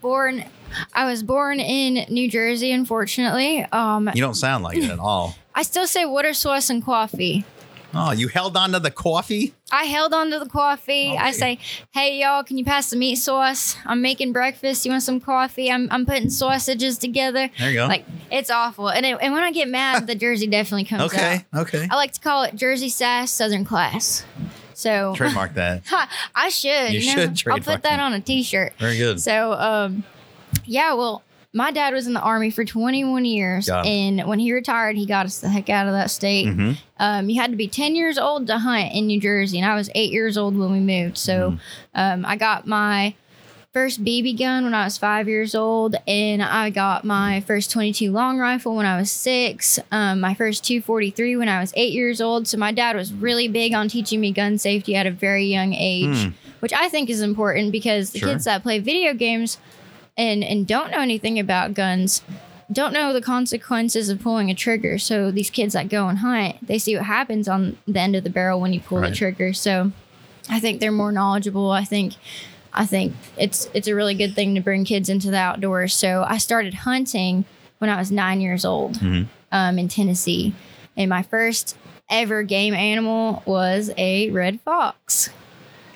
born. 0.00 0.44
I 0.92 1.06
was 1.06 1.22
born 1.22 1.60
in 1.60 2.04
New 2.12 2.30
Jersey, 2.30 2.72
unfortunately. 2.72 3.64
Um, 3.72 4.08
You 4.14 4.20
don't 4.20 4.34
sound 4.34 4.62
like 4.64 4.76
it 4.76 4.90
at 4.90 4.98
all. 4.98 5.34
I 5.54 5.62
still 5.62 5.86
say 5.86 6.04
water 6.04 6.34
sauce 6.34 6.70
and 6.70 6.84
coffee. 6.84 7.44
Oh, 7.94 8.12
you 8.12 8.28
held 8.28 8.56
on 8.56 8.72
to 8.72 8.80
the 8.80 8.90
coffee? 8.90 9.54
I 9.72 9.84
held 9.84 10.12
on 10.12 10.30
to 10.30 10.38
the 10.38 10.46
coffee. 10.48 11.16
I 11.16 11.30
say, 11.30 11.58
"Hey 11.90 12.20
y'all, 12.20 12.42
can 12.44 12.58
you 12.58 12.64
pass 12.64 12.90
the 12.90 12.96
meat 12.96 13.16
sauce? 13.16 13.76
I'm 13.86 14.02
making 14.02 14.32
breakfast. 14.32 14.84
You 14.84 14.90
want 14.90 15.02
some 15.02 15.20
coffee? 15.20 15.70
I'm 15.70 15.88
I'm 15.90 16.04
putting 16.04 16.28
sausages 16.30 16.98
together. 16.98 17.48
There 17.58 17.70
you 17.70 17.76
go. 17.76 17.86
Like 17.86 18.04
it's 18.30 18.50
awful. 18.50 18.88
And 18.90 19.06
it, 19.06 19.16
and 19.22 19.32
when 19.32 19.42
I 19.42 19.52
get 19.52 19.68
mad, 19.68 20.06
the 20.06 20.14
Jersey 20.14 20.46
definitely 20.46 20.84
comes 20.84 21.02
out. 21.02 21.12
Okay, 21.14 21.44
okay. 21.54 21.88
I 21.90 21.94
like 21.96 22.12
to 22.12 22.20
call 22.20 22.42
it 22.44 22.54
Jersey 22.54 22.90
sass, 22.90 23.30
Southern 23.30 23.64
class. 23.64 24.24
So 24.74 25.14
Trademark 25.16 25.54
that. 25.54 25.82
Ha, 25.86 26.08
I 26.34 26.50
should. 26.50 26.92
You 26.92 27.00
You, 27.00 27.16
know? 27.16 27.34
should 27.34 27.48
I'll 27.50 27.56
put 27.56 27.64
that 27.64 27.82
that. 27.82 28.00
on 28.00 28.12
a 28.12 28.20
T-shirt. 28.20 28.74
Very 28.78 28.96
good. 28.98 29.20
So, 29.20 29.52
um, 29.54 30.04
yeah. 30.66 30.92
Well, 30.94 31.22
my 31.54 31.70
dad 31.70 31.94
was 31.94 32.06
in 32.06 32.12
the 32.12 32.20
army 32.20 32.50
for 32.50 32.64
21 32.64 33.24
years, 33.24 33.68
and 33.70 34.22
when 34.26 34.38
he 34.38 34.52
retired, 34.52 34.96
he 34.96 35.06
got 35.06 35.26
us 35.26 35.38
the 35.40 35.48
heck 35.48 35.70
out 35.70 35.86
of 35.86 35.92
that 35.94 36.10
state. 36.10 36.46
Mhm. 36.46 36.76
Um, 36.98 37.30
you 37.30 37.40
had 37.40 37.50
to 37.50 37.56
be 37.56 37.66
10 37.68 37.96
years 37.96 38.18
old 38.18 38.46
to 38.48 38.58
hunt 38.58 38.92
in 38.92 39.06
New 39.06 39.20
Jersey, 39.20 39.58
and 39.58 39.66
I 39.70 39.74
was 39.74 39.88
eight 39.94 40.12
years 40.12 40.36
old 40.36 40.56
when 40.56 40.70
we 40.70 40.80
moved. 40.80 41.16
So, 41.16 41.52
Mm-hmm. 41.52 41.58
um, 41.94 42.26
I 42.26 42.36
got 42.36 42.66
my 42.66 43.14
first 43.72 44.04
BB 44.04 44.32
gun 44.38 44.64
when 44.64 44.74
I 44.74 44.84
was 44.84 44.98
five 44.98 45.26
years 45.28 45.54
old, 45.54 45.96
and 46.06 46.42
I 46.42 46.68
got 46.70 47.04
my 47.04 47.40
first 47.40 47.70
22 47.70 48.10
long 48.12 48.38
rifle 48.38 48.74
when 48.76 48.86
I 48.86 48.98
was 48.98 49.10
six. 49.10 49.78
Um, 49.92 50.20
my 50.20 50.34
first 50.34 50.64
243 50.64 51.36
when 51.36 51.48
I 51.48 51.60
was 51.60 51.72
eight 51.76 51.92
years 51.94 52.20
old. 52.20 52.46
So 52.48 52.58
my 52.58 52.72
dad 52.72 52.94
was 52.96 53.12
really 53.12 53.46
big 53.48 53.72
on 53.74 53.88
teaching 53.88 54.20
me 54.20 54.32
gun 54.32 54.58
safety 54.58 54.96
at 54.96 55.06
a 55.06 55.10
very 55.10 55.46
young 55.46 55.72
age, 55.74 56.24
Hmm. 56.24 56.28
which 56.60 56.72
I 56.72 56.88
think 56.88 57.08
is 57.08 57.20
important 57.22 57.70
because 57.72 58.10
the 58.10 58.18
Sure. 58.18 58.28
kids 58.30 58.44
that 58.44 58.62
play 58.62 58.80
video 58.80 59.14
games 59.14 59.58
and 60.18 60.44
and 60.44 60.66
don't 60.66 60.90
know 60.90 61.00
anything 61.00 61.38
about 61.38 61.72
guns 61.72 62.20
don't 62.70 62.92
know 62.92 63.14
the 63.14 63.22
consequences 63.22 64.10
of 64.10 64.20
pulling 64.20 64.50
a 64.50 64.54
trigger. 64.54 64.98
So 64.98 65.30
these 65.30 65.48
kids 65.48 65.72
that 65.72 65.88
go 65.88 66.06
and 66.08 66.18
hunt, 66.18 66.66
they 66.66 66.78
see 66.78 66.94
what 66.94 67.06
happens 67.06 67.48
on 67.48 67.78
the 67.86 67.98
end 67.98 68.14
of 68.14 68.24
the 68.24 68.28
barrel 68.30 68.60
when 68.60 68.74
you 68.74 68.80
pull 68.80 68.98
Right. 68.98 69.08
the 69.08 69.16
trigger. 69.16 69.54
So 69.54 69.90
I 70.50 70.60
think 70.60 70.78
they're 70.78 70.92
more 70.92 71.10
knowledgeable. 71.10 71.70
I 71.70 71.84
think 71.84 72.12
I 72.74 72.84
think 72.84 73.14
it's 73.38 73.70
it's 73.72 73.88
a 73.88 73.94
really 73.94 74.12
good 74.14 74.34
thing 74.34 74.54
to 74.54 74.60
bring 74.60 74.84
kids 74.84 75.08
into 75.08 75.30
the 75.30 75.38
outdoors. 75.38 75.94
So 75.94 76.26
I 76.28 76.36
started 76.36 76.74
hunting 76.74 77.46
when 77.78 77.88
I 77.88 77.96
was 77.96 78.10
nine 78.12 78.42
years 78.42 78.66
old 78.66 78.98
um, 79.50 79.78
in 79.78 79.88
Tennessee, 79.88 80.54
and 80.94 81.08
my 81.08 81.22
first 81.22 81.74
ever 82.10 82.42
game 82.42 82.74
animal 82.74 83.42
was 83.46 83.90
a 83.96 84.28
red 84.28 84.60
fox. 84.60 85.30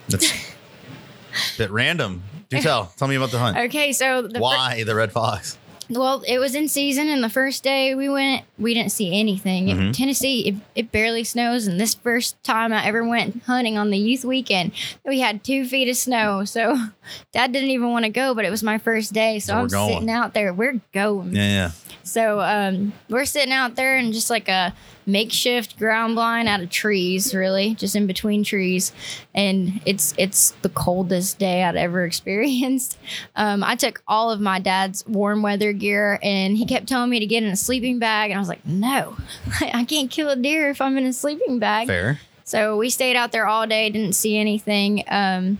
That's 0.09 0.33
a 1.55 1.59
bit 1.59 1.71
random. 1.71 2.23
Do 2.57 2.63
tell. 2.63 2.93
Tell 2.97 3.09
me 3.09 3.17
about 3.17 3.31
the 3.31 3.39
hunt. 3.39 3.57
Okay, 3.57 3.93
so 3.93 4.23
the 4.23 4.35
fir- 4.35 4.41
Why 4.41 4.85
the 4.85 4.95
red 4.95 5.13
fox? 5.13 5.59
Well, 5.91 6.23
it 6.27 6.39
was 6.39 6.55
in 6.55 6.69
season, 6.69 7.09
and 7.09 7.23
the 7.23 7.29
first 7.29 7.63
day 7.63 7.95
we 7.95 8.09
went, 8.09 8.45
we 8.59 8.73
didn't 8.73 8.93
see 8.93 9.19
anything. 9.19 9.69
In 9.69 9.79
Mhm. 9.79 9.93
Tennessee, 9.97 10.49
it, 10.49 10.55
it 10.75 10.93
barely 10.93 11.23
snows, 11.25 11.67
and 11.67 11.79
this 11.79 11.93
first 11.95 12.43
time 12.45 12.73
I 12.73 12.87
ever 12.87 13.05
went 13.07 13.43
hunting 13.47 13.77
on 13.77 13.91
the 13.91 13.99
youth 13.99 14.25
weekend, 14.25 14.73
we 15.05 15.21
had 15.21 15.45
two 15.45 15.67
feet 15.67 15.89
of 15.91 15.97
snow. 15.97 16.45
So, 16.45 16.79
Dad 17.33 17.53
didn't 17.53 17.71
even 17.71 17.91
want 17.91 18.05
to 18.07 18.11
go, 18.11 18.33
but 18.35 18.45
it 18.47 18.51
was 18.51 18.63
my 18.63 18.79
first 18.79 19.13
day, 19.13 19.39
so 19.39 19.53
So 19.53 19.59
I'm 19.59 19.67
going. 19.69 19.93
sitting 19.95 20.11
out 20.11 20.33
there. 20.33 20.55
We're 20.55 20.81
going. 20.95 21.35
Yeah, 21.35 21.43
yeah. 21.49 21.71
So 22.05 22.41
um, 22.41 22.93
we're 23.11 23.27
sitting 23.27 23.53
out 23.53 23.75
there 23.75 23.97
and 23.97 24.13
just 24.15 24.31
like 24.31 24.49
a 24.49 24.73
makeshift 25.07 25.79
ground 25.79 26.15
blind 26.15 26.49
out 26.49 26.61
of 26.61 26.71
trees, 26.71 27.35
really, 27.35 27.75
just 27.75 27.97
in 27.97 28.07
between 28.07 28.45
trees, 28.45 28.93
and 29.35 29.81
it's 29.87 30.15
it's 30.17 30.51
the 30.63 30.69
coldest 30.69 31.39
day 31.39 31.63
I'd 31.63 31.77
ever 31.77 32.05
experienced. 32.07 32.99
Um, 33.37 33.65
I 33.65 33.75
took 33.75 34.03
all 34.07 34.31
of 34.31 34.41
my 34.41 34.59
dad's 34.59 35.07
warm 35.07 35.43
weather 35.43 35.73
gear, 35.73 36.19
and 36.23 36.57
he 36.57 36.67
kept 36.67 36.89
telling 36.89 37.11
me 37.11 37.21
to 37.21 37.27
get 37.27 37.43
in 37.43 37.51
a 37.51 37.57
sleeping 37.57 37.99
bag, 37.99 38.31
and 38.31 38.39
I 38.39 38.41
was 38.41 38.49
like, 38.49 38.65
no, 38.67 39.17
I 39.61 39.85
can't 39.85 40.11
kill 40.11 40.31
a 40.31 40.37
deer 40.37 40.71
if 40.71 40.81
I'm 40.81 40.97
in 40.99 41.07
a 41.07 41.13
sleeping 41.13 41.59
bag. 41.59 41.89
Fair. 41.89 42.21
So 42.45 42.77
we 42.77 42.91
stayed 42.91 43.17
out 43.17 43.33
there 43.33 43.47
all 43.47 43.67
day, 43.67 43.89
didn't 43.89 44.15
see 44.15 44.37
anything. 44.37 45.05
Um, 45.09 45.59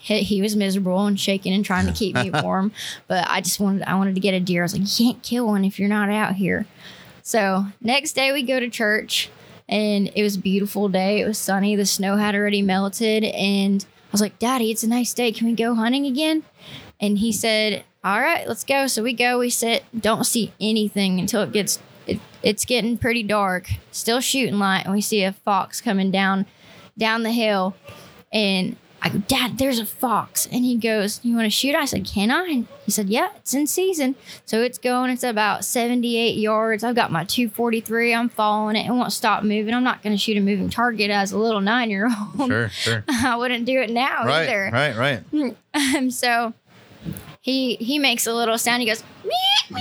he, 0.00 0.22
he 0.22 0.42
was 0.42 0.54
miserable 0.54 1.06
and 1.06 1.18
shaking 1.18 1.52
and 1.54 1.64
trying 1.64 1.86
to 1.86 1.92
keep 1.92 2.14
me 2.14 2.30
warm, 2.42 2.72
but 3.08 3.26
I 3.28 3.40
just 3.40 3.58
wanted 3.58 3.82
I 3.84 3.94
wanted 3.94 4.14
to 4.14 4.20
get 4.20 4.34
a 4.34 4.40
deer. 4.40 4.62
I 4.62 4.64
was 4.64 4.78
like, 4.78 4.82
you 4.82 5.06
can't 5.06 5.22
kill 5.22 5.46
one 5.46 5.64
if 5.64 5.78
you're 5.78 5.88
not 5.88 6.10
out 6.10 6.34
here. 6.34 6.66
So 7.24 7.64
next 7.80 8.12
day 8.12 8.32
we 8.32 8.42
go 8.42 8.60
to 8.60 8.68
church, 8.68 9.30
and 9.66 10.12
it 10.14 10.22
was 10.22 10.36
a 10.36 10.40
beautiful 10.40 10.90
day. 10.90 11.22
It 11.22 11.26
was 11.26 11.38
sunny. 11.38 11.74
The 11.74 11.86
snow 11.86 12.16
had 12.16 12.34
already 12.34 12.60
melted, 12.60 13.24
and 13.24 13.82
I 13.82 14.12
was 14.12 14.20
like, 14.20 14.38
Daddy, 14.38 14.70
it's 14.70 14.82
a 14.82 14.88
nice 14.88 15.14
day. 15.14 15.32
Can 15.32 15.46
we 15.46 15.54
go 15.54 15.74
hunting 15.74 16.04
again? 16.04 16.42
And 17.00 17.16
he 17.18 17.32
said, 17.32 17.82
All 18.04 18.20
right, 18.20 18.46
let's 18.46 18.62
go. 18.62 18.86
So 18.88 19.02
we 19.02 19.14
go. 19.14 19.38
We 19.38 19.48
sit. 19.48 19.84
Don't 19.98 20.24
see 20.24 20.52
anything 20.60 21.18
until 21.18 21.40
it 21.40 21.52
gets. 21.52 21.78
It, 22.06 22.20
it's 22.42 22.66
getting 22.66 22.98
pretty 22.98 23.22
dark. 23.22 23.70
Still 23.90 24.20
shooting 24.20 24.58
light, 24.58 24.84
and 24.84 24.92
we 24.92 25.00
see 25.00 25.24
a 25.24 25.32
fox 25.32 25.80
coming 25.80 26.10
down 26.10 26.44
down 26.98 27.22
the 27.22 27.32
hill, 27.32 27.74
and 28.34 28.76
I 29.04 29.10
go, 29.10 29.18
Dad, 29.18 29.58
there's 29.58 29.78
a 29.78 29.84
fox. 29.84 30.46
And 30.46 30.64
he 30.64 30.78
goes, 30.78 31.20
You 31.22 31.36
want 31.36 31.44
to 31.44 31.50
shoot? 31.50 31.74
I 31.74 31.84
said, 31.84 32.06
Can 32.06 32.30
I? 32.30 32.46
And 32.46 32.66
he 32.86 32.90
said, 32.90 33.10
Yeah, 33.10 33.28
it's 33.36 33.52
in 33.52 33.66
season. 33.66 34.14
So 34.46 34.62
it's 34.62 34.78
going, 34.78 35.10
it's 35.10 35.22
about 35.22 35.64
78 35.66 36.38
yards. 36.38 36.82
I've 36.82 36.94
got 36.94 37.12
my 37.12 37.24
243. 37.24 38.14
I'm 38.14 38.30
following 38.30 38.76
it. 38.76 38.86
It 38.86 38.90
won't 38.90 39.12
stop 39.12 39.42
moving. 39.42 39.74
I'm 39.74 39.84
not 39.84 40.02
going 40.02 40.14
to 40.14 40.18
shoot 40.18 40.38
a 40.38 40.40
moving 40.40 40.70
target 40.70 41.10
as 41.10 41.32
a 41.32 41.38
little 41.38 41.60
nine 41.60 41.90
year 41.90 42.08
old. 42.38 42.48
Sure, 42.48 42.68
sure. 42.70 43.04
I 43.08 43.36
wouldn't 43.36 43.66
do 43.66 43.78
it 43.78 43.90
now 43.90 44.24
right, 44.24 44.48
either. 44.48 44.70
right, 44.72 44.96
right. 44.96 45.54
Um, 45.74 46.10
so 46.10 46.54
he 47.42 47.76
he 47.76 47.98
makes 47.98 48.26
a 48.26 48.32
little 48.32 48.56
sound. 48.56 48.80
He 48.80 48.88
goes, 48.88 49.04
meow, 49.22 49.30
meow, 49.70 49.80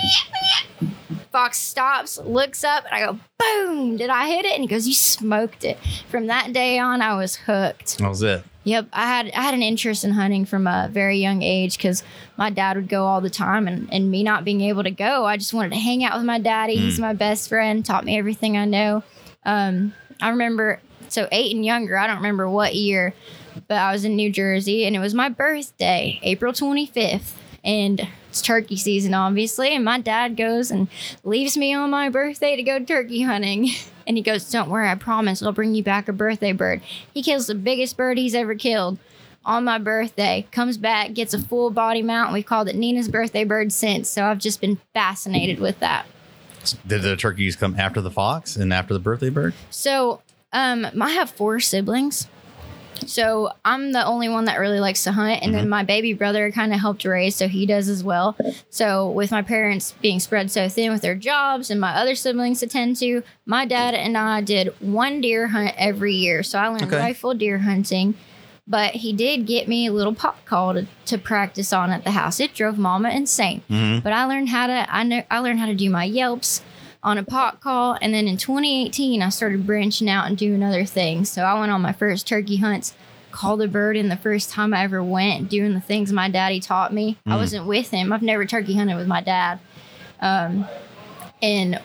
meow. 0.81 0.89
Fox 1.31 1.57
stops, 1.57 2.19
looks 2.19 2.63
up, 2.63 2.85
and 2.85 2.93
I 2.93 2.99
go, 3.07 3.19
boom! 3.39 3.97
Did 3.97 4.11
I 4.11 4.27
hit 4.27 4.45
it? 4.45 4.51
And 4.51 4.61
he 4.61 4.67
goes, 4.67 4.87
you 4.87 4.93
smoked 4.93 5.63
it. 5.63 5.79
From 6.11 6.27
that 6.27 6.53
day 6.53 6.77
on, 6.77 7.01
I 7.01 7.15
was 7.15 7.37
hooked. 7.37 7.97
That 7.97 8.09
was 8.09 8.21
it. 8.21 8.43
Yep, 8.65 8.87
I 8.93 9.07
had 9.07 9.31
I 9.31 9.41
had 9.41 9.53
an 9.53 9.61
interest 9.61 10.05
in 10.05 10.11
hunting 10.11 10.45
from 10.45 10.67
a 10.67 10.89
very 10.89 11.17
young 11.17 11.41
age 11.41 11.75
because 11.77 12.01
my 12.37 12.49
dad 12.49 12.77
would 12.77 12.87
go 12.87 13.05
all 13.05 13.19
the 13.19 13.29
time, 13.29 13.67
and, 13.67 13.91
and 13.91 14.09
me 14.09 14.23
not 14.23 14.45
being 14.45 14.61
able 14.61 14.83
to 14.83 14.91
go, 14.91 15.25
I 15.25 15.35
just 15.35 15.53
wanted 15.53 15.71
to 15.73 15.79
hang 15.79 16.03
out 16.05 16.15
with 16.15 16.25
my 16.25 16.39
daddy. 16.39 16.77
He's 16.77 16.97
my 16.97 17.13
best 17.13 17.49
friend, 17.49 17.85
taught 17.85 18.05
me 18.05 18.17
everything 18.17 18.55
I 18.55 18.63
know. 18.63 19.03
Um, 19.43 19.93
I 20.21 20.29
remember 20.29 20.79
so 21.09 21.27
eight 21.31 21.53
and 21.53 21.65
younger. 21.65 21.97
I 21.97 22.07
don't 22.07 22.17
remember 22.17 22.49
what 22.49 22.73
year, 22.73 23.13
but 23.67 23.77
I 23.77 23.91
was 23.91 24.05
in 24.05 24.15
New 24.15 24.31
Jersey, 24.31 24.85
and 24.85 24.95
it 24.95 24.99
was 24.99 25.13
my 25.13 25.27
birthday, 25.27 26.19
April 26.23 26.53
twenty 26.53 26.85
fifth, 26.85 27.37
and 27.63 28.07
it's 28.29 28.41
turkey 28.41 28.77
season, 28.77 29.13
obviously. 29.13 29.75
And 29.75 29.85
my 29.85 29.99
dad 29.99 30.35
goes 30.35 30.71
and 30.71 30.87
leaves 31.23 31.55
me 31.57 31.73
on 31.73 31.89
my 31.89 32.09
birthday 32.09 32.55
to 32.55 32.63
go 32.63 32.79
turkey 32.83 33.21
hunting. 33.21 33.69
And 34.05 34.17
he 34.17 34.21
goes, 34.21 34.51
Don't 34.51 34.69
worry, 34.69 34.89
I 34.89 34.95
promise 34.95 35.41
I'll 35.41 35.53
bring 35.53 35.75
you 35.75 35.81
back 35.81 36.09
a 36.09 36.11
birthday 36.11 36.51
bird. 36.51 36.81
He 37.13 37.23
kills 37.23 37.47
the 37.47 37.55
biggest 37.55 37.95
bird 37.95 38.17
he's 38.17 38.35
ever 38.35 38.53
killed 38.53 38.97
on 39.45 39.63
my 39.63 39.77
birthday, 39.77 40.47
comes 40.51 40.77
back, 40.77 41.13
gets 41.13 41.33
a 41.33 41.39
full 41.39 41.69
body 41.69 42.01
mount. 42.01 42.33
We've 42.33 42.45
called 42.45 42.67
it 42.67 42.75
Nina's 42.75 43.07
birthday 43.07 43.43
bird 43.43 43.71
since. 43.71 44.09
So 44.09 44.25
I've 44.25 44.39
just 44.39 44.61
been 44.61 44.79
fascinated 44.93 45.59
with 45.59 45.79
that. 45.79 46.05
Did 46.87 47.01
the 47.01 47.15
turkeys 47.15 47.55
come 47.55 47.79
after 47.79 47.99
the 47.99 48.11
fox 48.11 48.55
and 48.55 48.73
after 48.73 48.93
the 48.93 48.99
birthday 48.99 49.29
bird? 49.29 49.53
So 49.69 50.21
um, 50.53 50.87
I 51.01 51.11
have 51.11 51.29
four 51.29 51.59
siblings. 51.59 52.27
So 53.09 53.51
I'm 53.63 53.91
the 53.91 54.05
only 54.05 54.29
one 54.29 54.45
that 54.45 54.59
really 54.59 54.79
likes 54.79 55.03
to 55.03 55.11
hunt, 55.11 55.41
and 55.43 55.53
then 55.53 55.63
mm-hmm. 55.63 55.69
my 55.69 55.83
baby 55.83 56.13
brother 56.13 56.51
kind 56.51 56.73
of 56.73 56.79
helped 56.79 57.05
raise, 57.05 57.35
so 57.35 57.47
he 57.47 57.65
does 57.65 57.89
as 57.89 58.03
well. 58.03 58.35
So 58.69 59.09
with 59.09 59.31
my 59.31 59.41
parents 59.41 59.93
being 60.01 60.19
spread 60.19 60.51
so 60.51 60.69
thin 60.69 60.91
with 60.91 61.01
their 61.01 61.15
jobs 61.15 61.69
and 61.69 61.79
my 61.79 61.95
other 61.95 62.15
siblings 62.15 62.59
to 62.61 62.67
tend 62.67 62.97
to, 62.97 63.23
my 63.45 63.65
dad 63.65 63.93
and 63.93 64.17
I 64.17 64.41
did 64.41 64.73
one 64.79 65.21
deer 65.21 65.47
hunt 65.47 65.73
every 65.77 66.13
year. 66.13 66.43
So 66.43 66.59
I 66.59 66.67
learned 66.67 66.83
Okay. 66.83 66.97
rifle 66.97 67.33
deer 67.33 67.59
hunting. 67.59 68.15
But 68.65 68.95
he 68.95 69.11
did 69.11 69.45
get 69.45 69.67
me 69.67 69.87
a 69.87 69.91
little 69.91 70.15
pot 70.15 70.37
call 70.45 70.73
to, 70.73 70.87
to 71.07 71.17
practice 71.17 71.73
on 71.73 71.91
at 71.91 72.05
the 72.05 72.11
house. 72.11 72.39
It 72.39 72.53
drove 72.53 72.77
Mama 72.77 73.09
insane. 73.09 73.61
Mm-hmm. 73.69 73.99
But 73.99 74.13
I 74.13 74.23
learned 74.23 74.49
how 74.49 74.67
to 74.67 74.85
I 74.89 75.03
know 75.03 75.21
I 75.29 75.39
learned 75.39 75.59
how 75.59 75.65
to 75.65 75.75
do 75.75 75.89
my 75.89 76.05
yelps 76.05 76.61
on 77.03 77.17
a 77.17 77.23
pot 77.23 77.59
call, 77.59 77.97
and 78.01 78.13
then 78.13 78.27
in 78.27 78.37
2018 78.37 79.21
I 79.21 79.29
started 79.29 79.67
branching 79.67 80.09
out 80.09 80.27
and 80.27 80.37
doing 80.37 80.63
other 80.63 80.85
things. 80.85 81.29
So 81.29 81.43
I 81.43 81.59
went 81.59 81.71
on 81.71 81.81
my 81.81 81.91
first 81.93 82.27
turkey 82.27 82.57
hunts, 82.57 82.95
called 83.31 83.61
a 83.61 83.67
bird 83.67 83.97
in 83.97 84.09
the 84.09 84.17
first 84.17 84.51
time 84.51 84.73
I 84.73 84.83
ever 84.83 85.03
went, 85.03 85.49
doing 85.49 85.73
the 85.73 85.81
things 85.81 86.13
my 86.13 86.29
daddy 86.29 86.59
taught 86.59 86.93
me. 86.93 87.17
I 87.25 87.35
wasn't 87.35 87.65
with 87.65 87.89
him. 87.89 88.13
I've 88.13 88.21
never 88.21 88.45
turkey 88.45 88.75
hunted 88.75 88.95
with 88.95 89.07
my 89.07 89.21
dad, 89.21 89.59
um, 90.21 90.65
and 91.41 91.81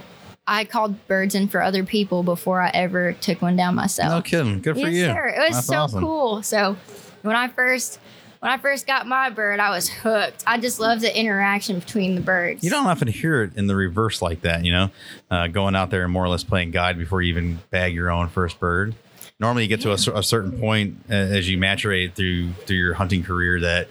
I 0.46 0.64
called 0.64 1.06
birds 1.08 1.34
in 1.34 1.48
for 1.48 1.62
other 1.62 1.84
people 1.84 2.22
before 2.22 2.60
I 2.62 2.70
ever 2.70 3.12
took 3.12 3.42
one 3.42 3.56
down 3.56 3.74
myself. 3.74 4.10
No 4.10 4.22
kidding. 4.22 4.62
Good 4.62 4.76
for 4.76 4.88
yes, 4.88 4.94
you. 4.94 5.04
sir. 5.04 5.28
It 5.28 5.40
was 5.40 5.56
That's 5.56 5.66
so 5.66 5.76
awesome. 5.76 6.02
cool. 6.02 6.42
So 6.42 6.76
when 7.22 7.36
I 7.36 7.48
first 7.48 7.98
when 8.40 8.52
I 8.52 8.58
first 8.58 8.86
got 8.86 9.06
my 9.06 9.30
bird, 9.30 9.60
I 9.60 9.70
was 9.70 9.88
hooked. 9.88 10.44
I 10.46 10.58
just 10.58 10.78
love 10.80 11.00
the 11.00 11.18
interaction 11.18 11.78
between 11.78 12.14
the 12.14 12.20
birds. 12.20 12.62
You 12.62 12.70
don't 12.70 12.86
often 12.86 13.08
hear 13.08 13.42
it 13.42 13.56
in 13.56 13.66
the 13.66 13.76
reverse 13.76 14.22
like 14.22 14.42
that, 14.42 14.64
you 14.64 14.72
know, 14.72 14.90
uh, 15.30 15.48
going 15.48 15.74
out 15.74 15.90
there 15.90 16.04
and 16.04 16.12
more 16.12 16.24
or 16.24 16.28
less 16.28 16.44
playing 16.44 16.70
guide 16.70 16.98
before 16.98 17.22
you 17.22 17.30
even 17.30 17.58
bag 17.70 17.94
your 17.94 18.10
own 18.10 18.28
first 18.28 18.60
bird. 18.60 18.94
Normally, 19.40 19.64
you 19.64 19.68
get 19.68 19.80
to 19.82 19.90
a, 19.90 20.18
a 20.18 20.22
certain 20.22 20.58
point 20.58 20.98
uh, 21.08 21.14
as 21.14 21.48
you 21.48 21.58
maturate 21.58 22.14
through 22.14 22.52
through 22.66 22.76
your 22.76 22.94
hunting 22.94 23.22
career 23.22 23.60
that 23.60 23.88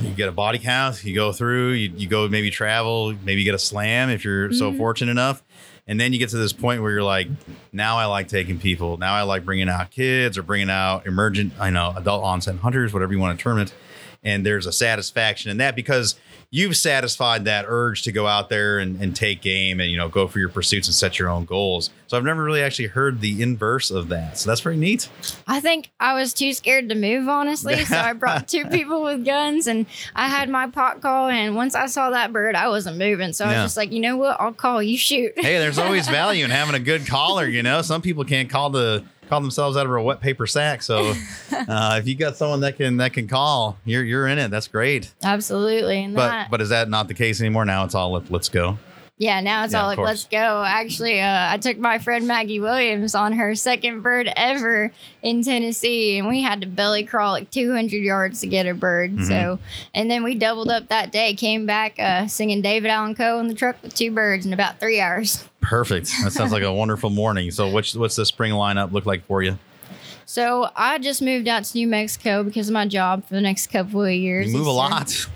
you 0.00 0.10
get 0.10 0.28
a 0.28 0.32
body 0.32 0.58
count, 0.58 1.04
you 1.04 1.14
go 1.14 1.32
through, 1.32 1.72
you, 1.72 1.92
you 1.96 2.08
go 2.08 2.28
maybe 2.28 2.50
travel, 2.50 3.14
maybe 3.24 3.44
get 3.44 3.54
a 3.54 3.58
slam 3.58 4.08
if 4.08 4.24
you're 4.24 4.52
so 4.52 4.72
fortunate 4.72 5.10
enough. 5.10 5.42
And 5.86 6.00
then 6.00 6.12
you 6.12 6.18
get 6.18 6.28
to 6.30 6.36
this 6.36 6.52
point 6.52 6.80
where 6.80 6.92
you're 6.92 7.02
like, 7.02 7.28
now 7.72 7.98
I 7.98 8.04
like 8.04 8.28
taking 8.28 8.58
people. 8.58 8.96
Now 8.98 9.14
I 9.14 9.22
like 9.22 9.44
bringing 9.44 9.68
out 9.68 9.90
kids 9.90 10.38
or 10.38 10.42
bringing 10.42 10.70
out 10.70 11.06
emergent, 11.06 11.54
I 11.58 11.70
know, 11.70 11.92
adult 11.96 12.22
onset 12.22 12.56
hunters, 12.56 12.92
whatever 12.92 13.12
you 13.12 13.18
want 13.18 13.38
to 13.38 13.42
term 13.42 13.58
it. 13.58 13.74
And 14.22 14.46
there's 14.46 14.66
a 14.66 14.72
satisfaction 14.72 15.50
in 15.50 15.56
that 15.56 15.74
because 15.74 16.14
you've 16.54 16.76
satisfied 16.76 17.46
that 17.46 17.64
urge 17.66 18.02
to 18.02 18.12
go 18.12 18.26
out 18.26 18.50
there 18.50 18.78
and, 18.78 19.00
and 19.00 19.16
take 19.16 19.40
game 19.40 19.80
and, 19.80 19.90
you 19.90 19.96
know, 19.96 20.06
go 20.06 20.28
for 20.28 20.38
your 20.38 20.50
pursuits 20.50 20.86
and 20.86 20.94
set 20.94 21.18
your 21.18 21.30
own 21.30 21.46
goals. 21.46 21.88
So 22.08 22.16
I've 22.18 22.24
never 22.24 22.44
really 22.44 22.60
actually 22.60 22.88
heard 22.88 23.22
the 23.22 23.40
inverse 23.42 23.90
of 23.90 24.08
that. 24.08 24.38
So 24.38 24.50
that's 24.50 24.60
pretty 24.60 24.78
neat. 24.78 25.08
I 25.48 25.60
think 25.60 25.90
I 25.98 26.12
was 26.12 26.34
too 26.34 26.52
scared 26.52 26.90
to 26.90 26.94
move, 26.94 27.26
honestly. 27.26 27.82
So 27.86 27.96
I 27.96 28.12
brought 28.12 28.48
two 28.48 28.66
people 28.70 29.02
with 29.02 29.24
guns 29.24 29.66
and 29.66 29.86
I 30.14 30.28
had 30.28 30.50
my 30.50 30.66
pot 30.66 31.00
call. 31.00 31.28
And 31.28 31.56
once 31.56 31.74
I 31.74 31.86
saw 31.86 32.10
that 32.10 32.34
bird, 32.34 32.54
I 32.54 32.68
wasn't 32.68 32.98
moving. 32.98 33.32
So 33.32 33.46
I 33.46 33.48
was 33.48 33.56
just 33.56 33.76
like, 33.78 33.90
you 33.90 34.00
know 34.00 34.18
what? 34.18 34.38
I'll 34.38 34.52
call 34.52 34.82
you 34.82 34.98
shoot. 34.98 35.32
hey, 35.36 35.58
there's 35.58 35.78
always 35.78 36.06
value 36.06 36.44
in 36.44 36.50
having 36.50 36.74
a 36.74 36.80
good 36.80 37.06
caller. 37.06 37.46
You 37.46 37.62
know, 37.62 37.80
some 37.80 38.02
people 38.02 38.24
can't 38.24 38.50
call 38.50 38.68
the 38.68 39.04
call 39.32 39.40
themselves 39.40 39.78
out 39.78 39.86
of 39.86 39.92
a 39.92 40.02
wet 40.02 40.20
paper 40.20 40.46
sack. 40.46 40.82
So 40.82 41.14
uh, 41.52 41.96
if 41.98 42.06
you 42.06 42.14
got 42.14 42.36
someone 42.36 42.60
that 42.60 42.76
can 42.76 42.98
that 42.98 43.14
can 43.14 43.26
call, 43.26 43.78
you're 43.86 44.04
you're 44.04 44.26
in 44.26 44.38
it. 44.38 44.50
That's 44.50 44.68
great. 44.68 45.10
Absolutely. 45.22 46.06
But 46.08 46.28
that, 46.28 46.50
but 46.50 46.60
is 46.60 46.68
that 46.68 46.90
not 46.90 47.08
the 47.08 47.14
case 47.14 47.40
anymore? 47.40 47.64
Now 47.64 47.84
it's 47.84 47.94
all 47.94 48.12
let, 48.12 48.30
let's 48.30 48.50
go. 48.50 48.76
Yeah, 49.22 49.40
now 49.40 49.62
it's 49.62 49.72
Yeah, 49.72 49.82
all 49.82 49.86
like, 49.86 49.98
let's 49.98 50.24
go. 50.24 50.64
Actually, 50.66 51.20
uh, 51.20 51.52
I 51.52 51.56
took 51.56 51.78
my 51.78 52.00
friend 52.00 52.26
Maggie 52.26 52.58
Williams 52.58 53.14
on 53.14 53.34
her 53.34 53.54
second 53.54 54.00
bird 54.00 54.28
ever 54.34 54.90
in 55.22 55.44
Tennessee, 55.44 56.18
and 56.18 56.26
we 56.26 56.42
had 56.42 56.60
to 56.62 56.66
belly 56.66 57.04
crawl 57.04 57.30
like 57.30 57.48
200 57.52 57.98
yards 57.98 58.40
to 58.40 58.48
get 58.48 58.66
a 58.66 58.74
bird. 58.74 59.12
Mm-hmm. 59.12 59.26
So, 59.26 59.60
and 59.94 60.10
then 60.10 60.24
we 60.24 60.34
doubled 60.34 60.70
up 60.70 60.88
that 60.88 61.12
day, 61.12 61.34
came 61.34 61.66
back 61.66 62.00
uh, 62.00 62.26
singing 62.26 62.62
David 62.62 62.90
Allan 62.90 63.14
Coe 63.14 63.38
in 63.38 63.46
the 63.46 63.54
truck 63.54 63.80
with 63.80 63.94
two 63.94 64.10
birds 64.10 64.44
in 64.44 64.52
about 64.52 64.80
three 64.80 64.98
hours. 64.98 65.48
Perfect. 65.60 66.10
That 66.24 66.32
sounds 66.32 66.50
like 66.50 66.64
a 66.64 66.72
wonderful 66.72 67.08
morning. 67.08 67.52
So 67.52 67.68
what's 67.68 67.94
what's 67.94 68.16
the 68.16 68.26
spring 68.26 68.50
lineup 68.50 68.90
look 68.90 69.06
like 69.06 69.24
for 69.26 69.40
you? 69.40 69.56
So 70.26 70.68
I 70.74 70.98
just 70.98 71.22
moved 71.22 71.46
out 71.46 71.62
to 71.62 71.78
New 71.78 71.86
Mexico 71.86 72.42
because 72.42 72.68
of 72.68 72.72
my 72.72 72.88
job 72.88 73.24
for 73.28 73.34
the 73.34 73.40
next 73.40 73.68
couple 73.68 74.02
of 74.02 74.10
years. 74.10 74.50
You 74.50 74.58
move 74.58 74.66
a 74.66 74.70
uh, 74.70 74.72
lot. 74.72 75.28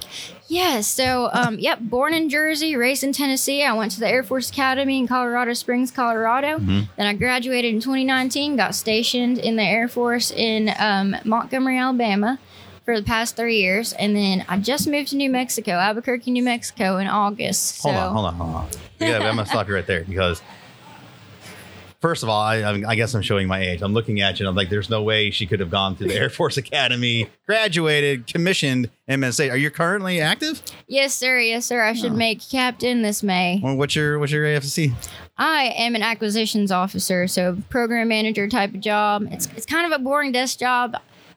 Yeah. 0.48 0.80
So, 0.80 1.28
um, 1.32 1.58
yep, 1.58 1.80
born 1.80 2.14
in 2.14 2.28
Jersey, 2.28 2.76
raised 2.76 3.02
in 3.02 3.12
Tennessee. 3.12 3.62
I 3.62 3.72
went 3.72 3.92
to 3.92 4.00
the 4.00 4.08
Air 4.08 4.22
Force 4.22 4.50
Academy 4.50 4.98
in 4.98 5.08
Colorado 5.08 5.52
Springs, 5.54 5.90
Colorado. 5.90 6.58
Mm-hmm. 6.58 6.80
Then 6.96 7.06
I 7.06 7.14
graduated 7.14 7.74
in 7.74 7.80
2019, 7.80 8.56
got 8.56 8.74
stationed 8.74 9.38
in 9.38 9.56
the 9.56 9.64
Air 9.64 9.88
Force 9.88 10.30
in 10.30 10.70
um, 10.78 11.16
Montgomery, 11.24 11.78
Alabama 11.78 12.38
for 12.84 12.98
the 12.98 13.04
past 13.04 13.36
three 13.36 13.58
years. 13.58 13.92
And 13.94 14.16
then 14.16 14.44
I 14.48 14.58
just 14.58 14.88
moved 14.88 15.08
to 15.08 15.16
New 15.16 15.30
Mexico, 15.30 15.72
Albuquerque, 15.72 16.30
New 16.30 16.44
Mexico 16.44 16.98
in 16.98 17.08
August. 17.08 17.82
Hold 17.82 17.94
so, 17.96 18.00
on, 18.00 18.12
hold 18.12 18.26
on, 18.26 18.34
hold 18.34 18.54
on. 18.54 18.68
Yeah, 19.00 19.16
I'm 19.16 19.36
gonna 19.36 19.44
stop 19.44 19.68
you 19.68 19.74
right 19.74 19.86
there 19.86 20.04
because 20.04 20.40
first 22.06 22.22
of 22.22 22.28
all, 22.28 22.40
I, 22.40 22.84
I 22.86 22.94
guess 22.94 23.14
I'm 23.14 23.22
showing 23.22 23.48
my 23.48 23.60
age. 23.60 23.82
I'm 23.82 23.92
looking 23.92 24.20
at 24.20 24.38
you 24.38 24.44
and 24.44 24.48
I'm 24.48 24.54
like, 24.54 24.70
there's 24.70 24.88
no 24.88 25.02
way 25.02 25.32
she 25.32 25.44
could 25.44 25.58
have 25.58 25.70
gone 25.70 25.96
to 25.96 26.04
the 26.04 26.14
Air 26.14 26.30
Force 26.30 26.56
Academy, 26.56 27.28
graduated, 27.46 28.28
commissioned, 28.28 28.90
and 29.08 29.24
then 29.24 29.32
say, 29.32 29.50
are 29.50 29.56
you 29.56 29.72
currently 29.72 30.20
active? 30.20 30.62
Yes, 30.86 31.14
sir. 31.14 31.40
Yes, 31.40 31.66
sir. 31.66 31.82
I 31.82 31.94
should 31.94 32.12
oh. 32.12 32.16
make 32.16 32.48
captain 32.48 33.02
this 33.02 33.24
May. 33.24 33.58
Well, 33.60 33.74
what's 33.74 33.96
your 33.96 34.20
what's 34.20 34.30
your 34.30 34.44
AFC? 34.44 34.94
I 35.36 35.74
am 35.76 35.96
an 35.96 36.02
acquisitions 36.02 36.70
officer, 36.70 37.26
so 37.26 37.58
program 37.70 38.06
manager 38.06 38.48
type 38.48 38.72
of 38.72 38.78
job. 38.78 39.26
It's 39.32 39.46
it's 39.56 39.66
kind 39.66 39.92
of 39.92 40.00
a 40.00 40.00
boring 40.00 40.30
desk 40.30 40.60
job, 40.60 40.94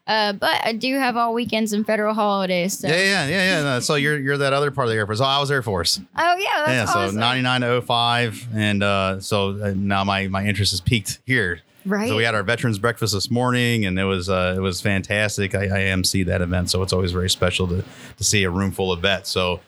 uh, 0.08 0.34
but 0.34 0.66
I 0.66 0.74
do 0.74 0.95
have 0.95 1.18
all 1.18 1.34
weekends 1.34 1.72
and 1.74 1.86
federal 1.86 2.14
holidays. 2.14 2.80
So. 2.80 2.88
Yeah, 2.88 2.95
yeah, 2.95 3.28
yeah, 3.28 3.43
yeah. 3.43 3.64
No, 3.64 3.80
so 3.80 3.95
you're 3.95 4.18
you're 4.18 4.38
that 4.38 4.54
other 4.54 4.72
part 4.72 4.88
of 4.88 4.91
the 4.91 4.97
Air 4.97 5.06
Force. 5.06 5.22
Oh, 5.22 5.26
I 5.26 5.39
was 5.39 5.52
Air 5.52 5.62
Force. 5.62 6.00
Oh 6.18 6.36
yeah, 6.38 6.72
yeah, 6.72 6.86
so 6.86 7.00
awesome. 7.00 7.20
99 7.20 7.62
to 7.62 7.82
05, 7.82 8.47
and 8.56 8.84
uh, 8.84 9.20
so 9.20 9.50
uh, 9.62 9.74
now 9.76 10.04
my 10.04 10.28
my 10.28 10.45
interest 10.45 10.74
is 10.74 10.82
peaked 10.82 11.20
here. 11.26 11.62
Right. 11.86 12.10
So 12.10 12.16
we 12.16 12.24
had 12.24 12.36
our 12.36 12.43
veterans 12.43 12.80
breakfast 12.80 13.14
this 13.14 13.32
morning, 13.32 13.86
and 13.86 13.97
it 14.00 14.04
was 14.04 14.30
uh, 14.30 14.56
it 14.58 14.60
was 14.60 14.82
fantastic. 14.82 15.56
I, 15.56 15.66
I 15.66 15.82
MC 15.84 16.24
that 16.24 16.41
event, 16.41 16.70
so 16.70 16.82
it's 16.82 16.93
always 16.93 17.12
very 17.12 17.30
special 17.30 17.68
to 17.68 17.84
to 18.18 18.24
see 18.24 18.43
a 18.43 18.50
room 18.50 18.72
full 18.72 18.91
of 18.91 19.02
vets. 19.02 19.30
So. 19.30 19.62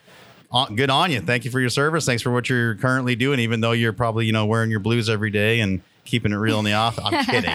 Good 0.75 0.89
on 0.89 1.11
you. 1.11 1.21
Thank 1.21 1.45
you 1.45 1.51
for 1.51 1.61
your 1.61 1.69
service. 1.69 2.05
Thanks 2.05 2.21
for 2.21 2.29
what 2.29 2.49
you're 2.49 2.75
currently 2.75 3.15
doing, 3.15 3.39
even 3.39 3.61
though 3.61 3.71
you're 3.71 3.93
probably, 3.93 4.25
you 4.25 4.33
know, 4.33 4.45
wearing 4.45 4.69
your 4.69 4.81
blues 4.81 5.09
every 5.09 5.31
day 5.31 5.61
and 5.61 5.81
keeping 6.05 6.31
it 6.31 6.35
real 6.35 6.59
in 6.59 6.65
the 6.65 6.73
office. 6.73 7.03
I'm 7.05 7.25
kidding. 7.25 7.53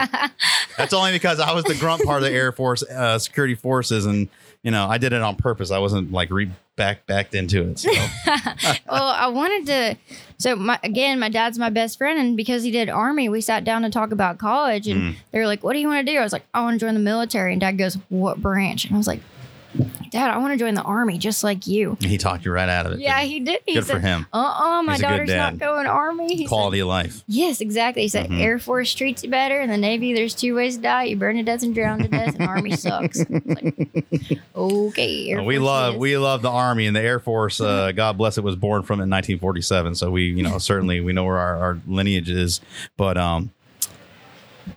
That's 0.76 0.92
only 0.92 1.12
because 1.12 1.40
I 1.40 1.52
was 1.54 1.64
the 1.64 1.74
grunt 1.74 2.02
part 2.04 2.22
of 2.22 2.28
the 2.28 2.34
Air 2.34 2.52
Force 2.52 2.82
uh, 2.82 3.18
security 3.18 3.54
forces, 3.54 4.06
and 4.06 4.28
you 4.62 4.70
know 4.70 4.86
I 4.86 4.98
did 4.98 5.12
it 5.12 5.22
on 5.22 5.36
purpose. 5.36 5.70
I 5.70 5.78
wasn't 5.78 6.12
like 6.12 6.30
re 6.30 6.50
back 6.76 7.06
backed 7.06 7.34
into 7.34 7.62
it. 7.70 7.78
So 7.78 7.90
well, 8.90 9.08
I 9.08 9.28
wanted 9.28 9.66
to. 9.66 9.96
So 10.38 10.54
my 10.56 10.78
again, 10.82 11.18
my 11.18 11.28
dad's 11.28 11.58
my 11.58 11.70
best 11.70 11.96
friend, 11.98 12.18
and 12.18 12.36
because 12.36 12.62
he 12.62 12.70
did 12.70 12.88
army, 12.90 13.28
we 13.28 13.40
sat 13.40 13.64
down 13.64 13.82
to 13.82 13.90
talk 13.90 14.10
about 14.12 14.38
college, 14.38 14.86
and 14.88 15.14
Mm. 15.14 15.16
they 15.32 15.38
were 15.38 15.46
like, 15.46 15.62
"What 15.64 15.72
do 15.72 15.78
you 15.78 15.88
want 15.88 16.06
to 16.06 16.12
do?" 16.12 16.18
I 16.18 16.22
was 16.22 16.32
like, 16.32 16.44
"I 16.52 16.60
want 16.62 16.78
to 16.78 16.84
join 16.86 16.94
the 16.94 17.00
military," 17.00 17.52
and 17.52 17.60
Dad 17.60 17.78
goes, 17.78 17.96
"What 18.10 18.40
branch?" 18.42 18.84
And 18.84 18.94
I 18.94 18.98
was 18.98 19.06
like, 19.06 19.20
"Dad, 20.10 20.30
I 20.30 20.38
want 20.38 20.52
to 20.52 20.58
join 20.58 20.74
the 20.74 20.82
army, 20.82 21.18
just 21.18 21.42
like 21.44 21.66
you." 21.66 21.96
he 22.00 22.18
talked 22.18 22.44
you 22.44 22.52
right 22.52 22.68
out 22.68 22.86
of 22.86 22.92
it. 22.92 23.00
Yeah, 23.00 23.20
he 23.20 23.40
did. 23.40 23.60
He 23.66 23.74
Good 23.74 23.84
said, 23.86 23.94
for 23.94 24.00
him. 24.00 24.26
Uh 24.32 24.36
uh 24.78 24.82
my 24.82 24.98
daughter's 24.98 25.28
not 25.30 25.58
going 25.58 25.86
army. 25.86 26.34
He 26.36 26.44
said, 26.44 26.48
Quality 26.48 26.80
of 26.80 26.88
life. 26.88 27.22
Yes, 27.26 27.60
exactly. 27.60 28.02
He 28.02 28.08
said 28.08 28.30
Mhm. 28.30 28.40
Air 28.40 28.58
Force 28.58 28.94
treats 28.94 29.22
you 29.24 29.30
better. 29.30 29.60
In 29.60 29.70
the 29.70 29.76
Navy, 29.76 30.14
there's 30.14 30.34
two 30.34 30.54
ways 30.54 30.76
to 30.76 30.82
die: 30.82 31.04
you 31.04 31.16
burn 31.16 31.36
to 31.36 31.42
death 31.42 31.62
and 31.62 31.74
drown 31.74 31.98
to 32.00 32.08
death. 32.08 32.34
And 32.38 32.46
Army 32.48 32.76
sucks. 32.76 33.24
Like, 33.28 33.88
okay, 34.56 35.30
Air 35.30 35.42
we 35.42 35.56
Force 35.56 35.66
love 35.66 35.94
is. 35.94 36.00
we 36.00 36.16
love 36.18 36.42
the 36.42 36.50
army 36.50 36.86
and 36.86 36.94
the 36.96 37.00
air 37.00 37.18
force 37.20 37.60
uh, 37.60 37.92
god 37.92 38.16
bless 38.18 38.38
it 38.38 38.44
was 38.44 38.56
born 38.56 38.82
from 38.82 38.94
in 39.00 39.08
1947 39.10 39.94
so 39.94 40.10
we 40.10 40.24
you 40.24 40.42
know 40.42 40.58
certainly 40.72 41.00
we 41.00 41.12
know 41.12 41.24
where 41.24 41.38
our, 41.38 41.56
our 41.58 41.78
lineage 41.86 42.30
is 42.30 42.60
but 42.96 43.16
um 43.18 43.50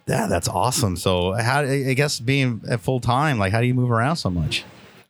yeah 0.07 0.27
that's 0.27 0.47
awesome 0.47 0.95
so 0.95 1.33
how 1.33 1.61
i 1.61 1.93
guess 1.93 2.19
being 2.19 2.61
at 2.69 2.79
full 2.79 2.99
time 2.99 3.37
like 3.39 3.51
how 3.51 3.61
do 3.61 3.67
you 3.67 3.73
move 3.73 3.91
around 3.91 4.15
so 4.15 4.29
much 4.29 4.63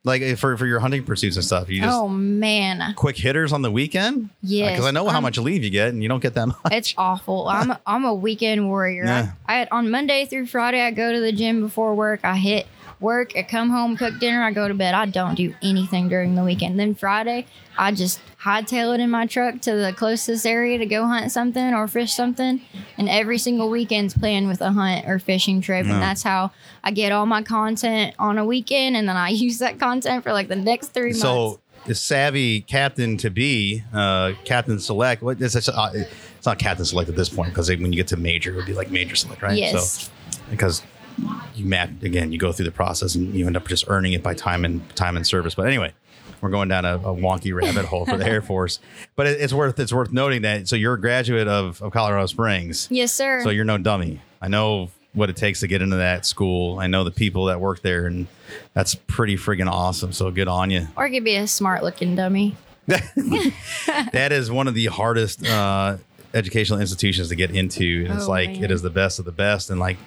like 0.06 0.22
eh, 0.22 0.36
for 0.36 0.56
for 0.58 0.66
your 0.66 0.80
hunting 0.80 1.04
pursuits 1.04 1.36
and 1.36 1.43
stuff 1.45 1.70
you 1.70 1.82
just 1.82 1.93
Oh 1.97 2.08
man, 2.08 2.93
quick 2.95 3.18
hitters 3.18 3.52
on 3.52 3.62
the 3.62 3.70
weekend 3.72 4.30
yes. 4.41 4.72
because 4.72 4.86
i 4.86 4.91
know 4.91 5.06
how 5.08 5.16
I'm- 5.16 5.24
much 5.24 5.38
leave 5.38 5.64
you 5.64 5.70
get 5.70 5.89
and 5.89 6.02
you 6.02 6.08
don't 6.10 6.22
get 6.22 6.34
that 6.36 6.45
much 6.47 6.58
It's 6.72 6.93
awful. 6.97 7.47
I'm 7.50 7.72
a, 7.72 7.80
I'm 7.86 8.06
a 8.06 8.14
weekend 8.14 8.68
warrior. 8.68 9.04
Yeah. 9.06 9.32
I, 9.47 9.62
I 9.64 9.68
on 9.72 9.91
Monday 9.91 10.26
through 10.26 10.45
Friday, 10.47 10.82
I 10.82 10.91
go 10.91 11.12
to 11.12 11.20
the 11.20 11.32
gym 11.32 11.62
before 11.62 11.93
work. 11.95 12.22
I 12.24 12.38
hit 12.38 12.68
work. 13.02 13.34
I 13.36 13.43
come 13.43 13.70
home, 13.70 13.97
cook 13.97 14.20
dinner. 14.20 14.41
I 14.43 14.52
go 14.52 14.68
to 14.68 14.74
bed. 14.74 14.93
I 14.93 15.06
don't 15.06 15.36
do 15.36 15.54
anything 15.62 16.08
during 16.10 16.36
the 16.36 16.43
weekend. 16.43 16.80
Then 16.80 16.95
Friday, 16.95 17.45
I 17.78 17.91
just 17.91 18.20
hightail 18.44 18.94
it 18.96 19.02
in 19.02 19.10
my 19.10 19.26
truck 19.26 19.60
to 19.62 19.76
the 19.76 19.92
closest 19.94 20.46
area 20.46 20.78
to 20.78 20.86
go 20.86 21.06
hunt 21.06 21.32
something 21.32 21.74
or 21.74 21.88
fish 21.88 22.14
something. 22.14 22.62
And 22.98 23.10
every 23.10 23.38
single 23.38 23.70
weekend's 23.70 24.14
planned 24.18 24.48
with 24.48 24.62
a 24.62 24.72
hunt 24.72 25.06
or 25.08 25.20
fishing 25.20 25.60
trip. 25.62 25.86
Yeah. 25.86 25.94
And 25.94 26.02
that's 26.02 26.24
how 26.24 26.52
I 26.84 26.92
get 26.92 27.12
all 27.12 27.26
my 27.26 27.42
content 27.44 28.16
on 28.18 28.38
a 28.38 28.46
weekend. 28.46 28.96
And 28.96 29.10
then 29.10 29.18
I 29.18 29.30
use 29.48 29.58
that 29.60 29.80
content 29.80 30.24
for 30.24 30.32
like 30.32 30.48
the 30.48 30.56
next 30.56 30.90
three 30.90 31.10
months. 31.10 31.22
so 31.22 31.60
the 31.86 31.96
savvy 31.96 32.60
captain 32.62 33.16
to 33.18 33.30
be 33.30 33.82
uh 33.94 34.34
captain 34.44 34.78
select 34.80 35.22
what 35.24 35.42
is 35.42 35.56
it 35.56 35.68
uh, 35.70 35.90
it's 35.94 36.46
not 36.46 36.60
captain 36.60 36.84
select 36.84 37.10
at 37.10 37.16
this 37.16 37.30
point 37.30 37.50
because 37.52 37.70
when 37.70 37.94
you 37.94 37.96
get 37.96 38.06
to 38.08 38.18
major 38.18 38.52
it 38.52 38.56
would 38.58 38.66
be 38.66 38.74
like 38.74 38.92
major 38.92 39.16
select 39.16 39.42
right 39.42 39.58
Yes. 39.58 40.04
so 40.04 40.12
because 40.52 40.84
you 41.56 41.64
map 41.66 41.90
again 42.04 42.34
you 42.34 42.38
go 42.38 42.52
through 42.52 42.66
the 42.66 42.72
process 42.72 43.16
and 43.16 43.34
you 43.34 43.48
end 43.48 43.56
up 43.56 43.66
just 43.66 43.86
earning 43.88 44.12
it 44.12 44.22
by 44.22 44.34
time 44.34 44.66
and 44.66 44.88
time 44.98 45.16
and 45.16 45.26
service 45.26 45.56
but 45.56 45.68
anyway 45.68 45.92
we're 46.42 46.50
going 46.50 46.68
down 46.70 46.86
a, 46.86 46.96
a 46.98 47.16
wonky 47.16 47.54
rabbit 47.54 47.86
hole 47.86 48.06
for 48.06 48.18
the 48.18 48.26
air 48.26 48.42
force 48.52 48.80
but 49.16 49.28
it, 49.28 49.40
it's 49.42 49.54
worth 49.54 49.80
it's 49.80 49.94
worth 49.94 50.12
noting 50.12 50.42
that 50.44 50.68
so 50.68 50.76
you're 50.76 50.94
a 50.96 51.00
graduate 51.02 51.48
of, 51.48 51.82
of 51.82 51.92
colorado 51.92 52.26
springs 52.26 52.88
yes, 52.92 53.12
sir. 53.14 53.42
so 53.44 53.50
you're 53.50 53.66
no 53.66 53.78
dummy 53.78 54.20
i 54.42 54.48
know 54.48 54.90
what 55.14 55.30
it 55.30 55.36
takes 55.36 55.60
to 55.62 55.68
get 55.68 55.82
into 55.82 55.96
that 55.98 56.26
school 56.26 56.80
i 56.80 56.88
know 56.88 57.04
the 57.04 57.12
people 57.12 57.46
that 57.46 57.60
work 57.60 57.82
there 57.82 58.06
and 58.06 58.28
that's 58.74 58.96
pretty 58.96 59.36
friggin' 59.36 59.70
awesome 59.70 60.12
so 60.14 60.30
good 60.32 60.48
on 60.48 60.70
you 60.70 60.88
or 60.96 61.06
it 61.08 61.12
could 61.12 61.24
be 61.24 61.36
a 61.36 61.48
smart 61.48 61.84
looking 61.84 62.16
dummy. 62.16 62.56
that 62.88 64.30
is 64.32 64.50
one 64.52 64.68
of 64.68 64.74
the 64.74 64.88
hardest 64.88 65.46
uh, 65.48 65.98
educational 66.34 66.80
institutions 66.80 67.30
to 67.30 67.36
get 67.36 67.52
into. 67.52 68.06
And 68.08 68.16
it's 68.16 68.26
Oh, 68.26 68.30
like 68.30 68.50
man. 68.50 68.64
it 68.64 68.72
is 68.72 68.82
the 68.82 68.90
best 68.90 69.20
of 69.20 69.26
the 69.26 69.32
best, 69.32 69.70
and 69.70 69.80
like 69.80 69.98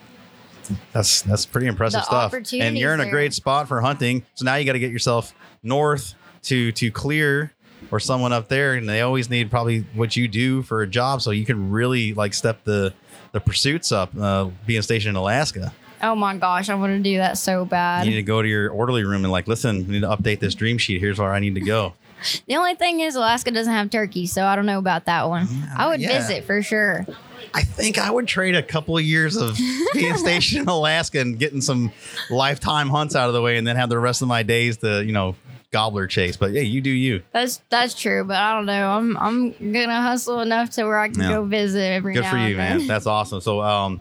that's 0.93 1.23
that's 1.23 1.47
pretty 1.47 1.67
impressive 1.69 2.01
The 2.01 2.29
stuff. 2.29 2.53
And 2.55 2.77
you're 2.77 2.95
in 2.95 3.01
a 3.01 3.09
great 3.11 3.35
spot 3.35 3.69
for 3.69 3.81
hunting. 3.81 4.25
So 4.35 4.45
now 4.45 4.57
you 4.57 4.65
got 4.65 4.73
to 4.73 4.79
get 4.79 4.91
yourself 4.91 5.35
north 5.63 6.15
to 6.45 6.73
to 6.73 6.91
clear 6.91 7.53
or 7.91 8.01
someone 8.01 8.33
up 8.33 8.49
there, 8.49 8.75
and 8.75 8.89
they 8.89 9.01
always 9.01 9.29
need 9.29 9.51
probably 9.51 9.81
what 9.95 10.17
you 10.17 10.29
do 10.29 10.63
for 10.63 10.83
a 10.83 10.87
job, 10.87 11.23
so 11.23 11.31
you 11.31 11.45
can 11.45 11.71
really 11.71 12.15
like 12.15 12.35
step 12.35 12.65
the 12.65 12.95
the 13.33 13.41
pursuits 13.41 13.93
up. 13.93 14.11
Uh, 14.19 14.51
being 14.67 14.83
stationed 14.83 15.11
in 15.11 15.17
Alaska, 15.17 15.73
Oh 16.03 16.17
my 16.17 16.37
gosh, 16.37 16.69
I 16.69 16.75
want 16.75 16.97
to 16.97 16.99
do 16.99 17.19
that 17.19 17.39
so 17.39 17.65
bad. 17.65 18.05
you 18.05 18.11
need 18.11 18.17
to 18.17 18.23
go 18.23 18.43
to 18.43 18.49
your 18.49 18.71
orderly 18.71 19.05
room 19.05 19.25
and 19.25 19.31
like, 19.31 19.47
listen, 19.47 19.87
we 19.87 19.95
need 19.95 20.01
to 20.01 20.09
update 20.09 20.41
this 20.41 20.55
dream 20.55 20.77
sheet. 20.77 21.01
Here's 21.01 21.19
where 21.19 21.33
I 21.33 21.39
need 21.39 21.55
to 21.55 21.61
go. 21.61 21.95
The 22.47 22.55
only 22.55 22.77
thing 22.77 23.01
is, 23.01 23.17
Alaska 23.17 23.51
doesn't 23.51 23.73
have 23.73 23.91
turkey, 23.91 24.27
so 24.27 24.45
I 24.45 24.55
don't 24.55 24.65
know 24.65 24.79
about 24.79 25.07
that 25.07 25.29
one. 25.29 25.49
I 25.77 25.89
would 25.89 26.01
yeah. 26.01 26.21
visit 26.21 26.45
for 26.45 26.63
sure. 26.63 27.05
I 27.53 27.63
think 27.63 27.99
I 27.99 28.13
would 28.13 28.29
trade 28.29 28.55
a 28.55 28.63
couple 28.63 28.97
of 28.97 29.03
years 29.03 29.35
of 29.35 29.59
being 29.93 30.17
stationed 30.17 30.63
in 30.63 30.69
Alaska 30.69 31.19
and 31.19 31.37
getting 31.37 31.61
some 31.61 31.91
lifetime 32.31 32.91
hunts 32.91 33.17
out 33.17 33.27
of 33.27 33.35
the 33.35 33.43
way, 33.43 33.57
and 33.57 33.67
then 33.67 33.75
have 33.75 33.89
the 33.89 33.99
rest 33.99 34.23
of 34.23 34.29
my 34.29 34.45
days 34.45 34.77
to 34.79 35.05
you 35.05 35.11
know 35.11 35.35
gobbler 35.73 36.07
chase. 36.07 36.37
But 36.37 36.53
hey, 36.53 36.63
you 36.65 36.81
do 36.81 36.91
you. 36.91 37.23
That's 37.33 37.61
that's 37.69 37.95
true, 37.95 38.25
but 38.25 38.37
I 38.37 38.55
don't 38.55 38.67
know. 38.67 38.91
I'm 38.91 39.17
I'm 39.17 39.73
gonna 39.73 40.01
hustle 40.03 40.41
enough 40.41 40.71
to 40.73 40.85
where 40.85 40.99
I 40.99 41.09
can 41.09 41.21
Yeah. 41.21 41.29
go 41.31 41.45
visit 41.45 41.81
every 41.83 42.15
Good 42.15 42.27
for 42.27 42.37
you, 42.39 42.57
man. 42.57 42.87
That's 42.87 43.07
awesome. 43.07 43.41
So, 43.41 43.61
um, 43.63 44.01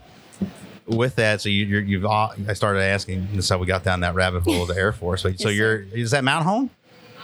with 0.88 1.16
that, 1.16 1.40
so 1.42 1.48
you, 1.50 1.66
you're, 1.66 1.82
you've 1.82 2.06
all, 2.06 2.34
I 2.48 2.54
started 2.54 2.82
asking. 2.82 3.28
This 3.34 3.46
is 3.46 3.50
how 3.50 3.58
we 3.58 3.66
got 3.66 3.84
down 3.84 4.02
that 4.02 4.14
rabbit 4.14 4.44
hole 4.44 4.64
of 4.64 4.68
the 4.68 4.76
Air 4.76 4.92
Force. 4.92 5.22
So, 5.22 5.32
so 5.36 5.50
you're 5.50 5.82
is 5.82 6.12
that 6.12 6.24
Mount 6.24 6.44
Home? 6.46 6.70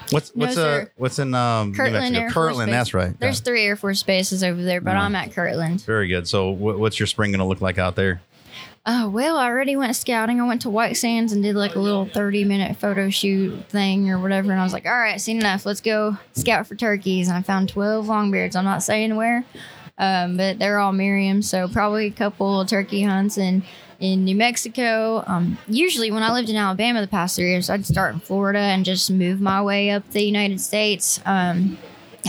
What's 0.09 0.33
No, 0.33 0.45
what's 0.45 0.57
uh 0.57 0.61
sir. 0.85 0.91
what's 0.95 1.19
in 1.19 1.33
um 1.33 1.73
Kirtland? 1.73 2.15
Air 2.15 2.29
Kirtland, 2.29 2.71
that's 2.71 2.93
right. 2.93 3.19
There's 3.19 3.39
Yeah. 3.39 3.43
three 3.43 3.65
Air 3.65 3.75
Force 3.75 4.03
bases 4.03 4.41
over 4.41 4.63
there, 4.63 4.79
but 4.79 4.91
Yeah. 4.91 5.01
I'm 5.03 5.13
at 5.15 5.33
Kirtland. 5.33 5.81
very 5.83 6.07
good. 6.07 6.29
So, 6.29 6.49
what, 6.51 6.79
what's 6.79 6.97
your 6.97 7.07
spring 7.07 7.31
going 7.31 7.39
to 7.39 7.45
look 7.45 7.59
like 7.59 7.77
out 7.77 7.95
there? 7.97 8.21
Oh 8.89 9.09
well, 9.09 9.35
I 9.35 9.47
already 9.47 9.75
went 9.75 9.97
scouting. 9.97 10.39
I 10.39 10.47
went 10.47 10.61
to 10.61 10.69
White 10.69 10.95
Sands 10.95 11.33
and 11.33 11.43
did 11.43 11.57
like 11.57 11.75
a 11.75 11.79
little 11.79 12.05
30 12.05 12.45
minute 12.45 12.77
photo 12.77 13.09
shoot 13.09 13.65
thing 13.65 14.09
or 14.09 14.17
whatever. 14.17 14.49
And 14.53 14.61
I 14.61 14.63
was 14.63 14.71
like, 14.71 14.85
all 14.85 14.97
right, 14.97 15.19
seen 15.19 15.39
enough. 15.39 15.65
Let's 15.65 15.81
go 15.81 16.17
scout 16.31 16.67
for 16.67 16.75
turkeys. 16.75 17.27
And 17.27 17.35
I 17.35 17.41
found 17.41 17.67
12 17.67 18.05
longbeards. 18.05 18.55
I'm 18.55 18.63
not 18.63 18.81
saying 18.83 19.17
where, 19.17 19.43
um, 19.97 20.37
but 20.37 20.57
they're 20.57 20.79
all 20.79 20.93
Merriam. 20.93 21.41
So 21.41 21.67
probably 21.67 22.05
a 22.05 22.11
couple 22.11 22.65
turkey 22.65 23.03
hunts 23.03 23.37
in 23.37 23.63
in 23.99 24.23
New 24.23 24.35
Mexico. 24.37 25.21
Um, 25.27 25.57
usually 25.67 26.09
when 26.09 26.23
I 26.23 26.31
lived 26.31 26.49
in 26.49 26.55
Alabama 26.55 27.01
the 27.01 27.07
past 27.07 27.35
three 27.35 27.49
years, 27.49 27.69
I'd 27.69 27.85
start 27.85 28.13
in 28.13 28.21
Florida 28.21 28.59
and 28.59 28.85
just 28.85 29.11
move 29.11 29.41
my 29.41 29.61
way 29.61 29.89
up 29.89 30.09
the 30.11 30.23
United 30.23 30.61
States. 30.61 31.19
Um, 31.25 31.77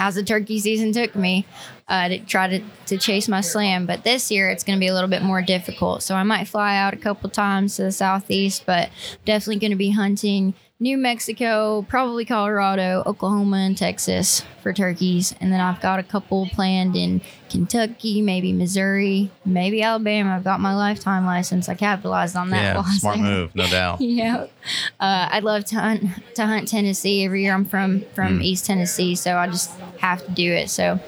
as 0.01 0.17
the 0.17 0.25
turkey 0.25 0.59
season 0.59 0.93
took 0.93 1.15
me 1.15 1.47
uh, 1.89 2.09
to 2.09 2.19
try 2.21 2.49
to, 2.49 2.63
to 2.87 2.99
chase 2.99 3.29
my 3.29 3.41
slam. 3.41 3.87
But 3.87 4.05
this 4.05 4.31
year 4.31 4.51
it's 4.51 4.65
going 4.65 4.79
to 4.79 4.81
be 4.81 4.89
a 4.89 4.95
little 4.95 5.09
bit 5.11 5.23
more 5.23 5.43
difficult. 5.43 6.03
So 6.03 6.15
I 6.15 6.23
might 6.23 6.47
fly 6.49 6.77
out 6.77 6.95
a 6.95 6.99
couple 6.99 7.31
times 7.31 7.77
to 7.77 7.83
the 7.85 7.93
southeast, 7.93 8.65
but 8.67 8.91
definitely 9.25 9.59
going 9.61 9.71
to 9.73 9.77
be 9.77 9.91
hunting 9.91 10.55
New 10.81 10.97
Mexico, 10.97 11.85
probably 11.89 12.25
Colorado, 12.25 13.03
Oklahoma, 13.05 13.57
and 13.57 13.77
Texas 13.77 14.45
for 14.63 14.73
turkeys. 14.73 15.35
And 15.41 15.53
then 15.53 15.59
I've 15.61 15.81
got 15.81 15.99
a 15.99 16.05
couple 16.05 16.47
planned 16.51 16.95
in 16.95 17.21
Kentucky, 17.51 18.23
maybe 18.23 18.53
Missouri, 18.53 19.29
maybe 19.45 19.83
Alabama. 19.83 20.37
I've 20.37 20.45
got 20.45 20.61
my 20.61 20.77
lifetime 20.77 21.27
license. 21.27 21.69
I 21.69 21.75
capitalized 21.75 22.37
on 22.37 22.51
that. 22.51 22.63
yeah, 22.63 22.75
while 22.77 22.85
I 22.85 22.89
was 22.91 23.01
smart 23.01 23.17
there. 23.17 23.25
move, 23.25 23.55
no 23.57 23.67
doubt. 23.67 24.01
Yeah, 24.19 24.47
uh, 25.01 25.29
I'd 25.33 25.43
love 25.43 25.65
to 25.65 25.75
hunt 25.81 26.05
to 26.37 26.47
hunt 26.47 26.69
Tennessee 26.69 27.25
every 27.25 27.43
year. 27.43 27.55
I'm 27.55 27.65
from 27.65 28.03
from 28.15 28.39
Mm. 28.39 28.45
East 28.45 28.67
Tennessee, 28.67 29.17
so 29.17 29.37
I 29.37 29.49
just 29.49 29.73
have 29.99 30.25
to 30.27 30.31
do 30.31 30.53
it. 30.53 30.71
So 30.71 31.01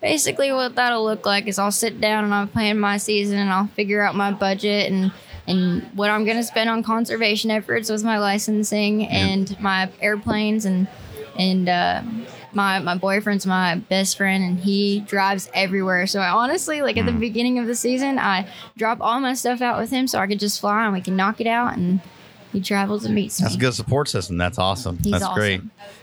basically, 0.00 0.52
what 0.52 0.74
that'll 0.74 1.04
look 1.04 1.24
like 1.26 1.46
is 1.46 1.58
I'll 1.58 1.72
sit 1.72 2.00
down 2.00 2.24
and 2.24 2.34
I'll 2.34 2.46
plan 2.46 2.78
my 2.78 2.96
season 2.98 3.38
and 3.38 3.50
I'll 3.50 3.66
figure 3.68 4.00
out 4.02 4.14
my 4.14 4.30
budget 4.32 4.90
and 4.90 5.12
and 5.46 5.82
what 5.94 6.10
I'm 6.10 6.24
gonna 6.26 6.42
spend 6.42 6.68
on 6.68 6.82
conservation 6.82 7.50
efforts 7.50 7.88
with 7.90 8.04
my 8.04 8.18
licensing 8.18 9.06
and 9.06 9.58
my 9.60 9.88
airplanes 10.00 10.64
and 10.64 10.88
and. 11.38 11.68
Uh, 11.68 12.02
my, 12.50 12.78
my 12.78 12.96
boyfriend's 12.96 13.44
my 13.46 13.74
best 13.76 14.16
friend 14.16 14.42
and 14.42 14.58
he 14.58 15.00
drives 15.00 15.50
everywhere. 15.52 16.06
So 16.06 16.18
I 16.18 16.30
honestly, 16.30 16.80
like 16.80 16.96
at 16.96 17.04
Mm. 17.04 17.06
the 17.06 17.12
beginning 17.12 17.58
of 17.58 17.66
the 17.66 17.74
season, 17.74 18.18
I 18.18 18.48
drop 18.76 18.98
all 19.02 19.20
my 19.20 19.34
stuff 19.34 19.60
out 19.60 19.78
with 19.78 19.90
him 19.90 20.06
so 20.08 20.18
I 20.18 20.26
could 20.26 20.40
just 20.40 20.58
fly 20.58 20.84
and 20.86 20.94
we 20.94 21.02
can 21.02 21.14
knock 21.14 21.42
it 21.42 21.46
out 21.46 21.76
and 21.76 22.00
he 22.50 22.62
travels 22.62 23.04
and 23.04 23.14
meets 23.14 23.38
me. 23.38 23.44
That's 23.44 23.54
a 23.54 23.58
good 23.58 23.74
support 23.74 24.08
system. 24.08 24.38
That's 24.38 24.58
awesome. 24.58 24.96
He's 24.96 25.12
that's 25.12 25.24
awesome. 25.24 25.34
great. 25.38 25.60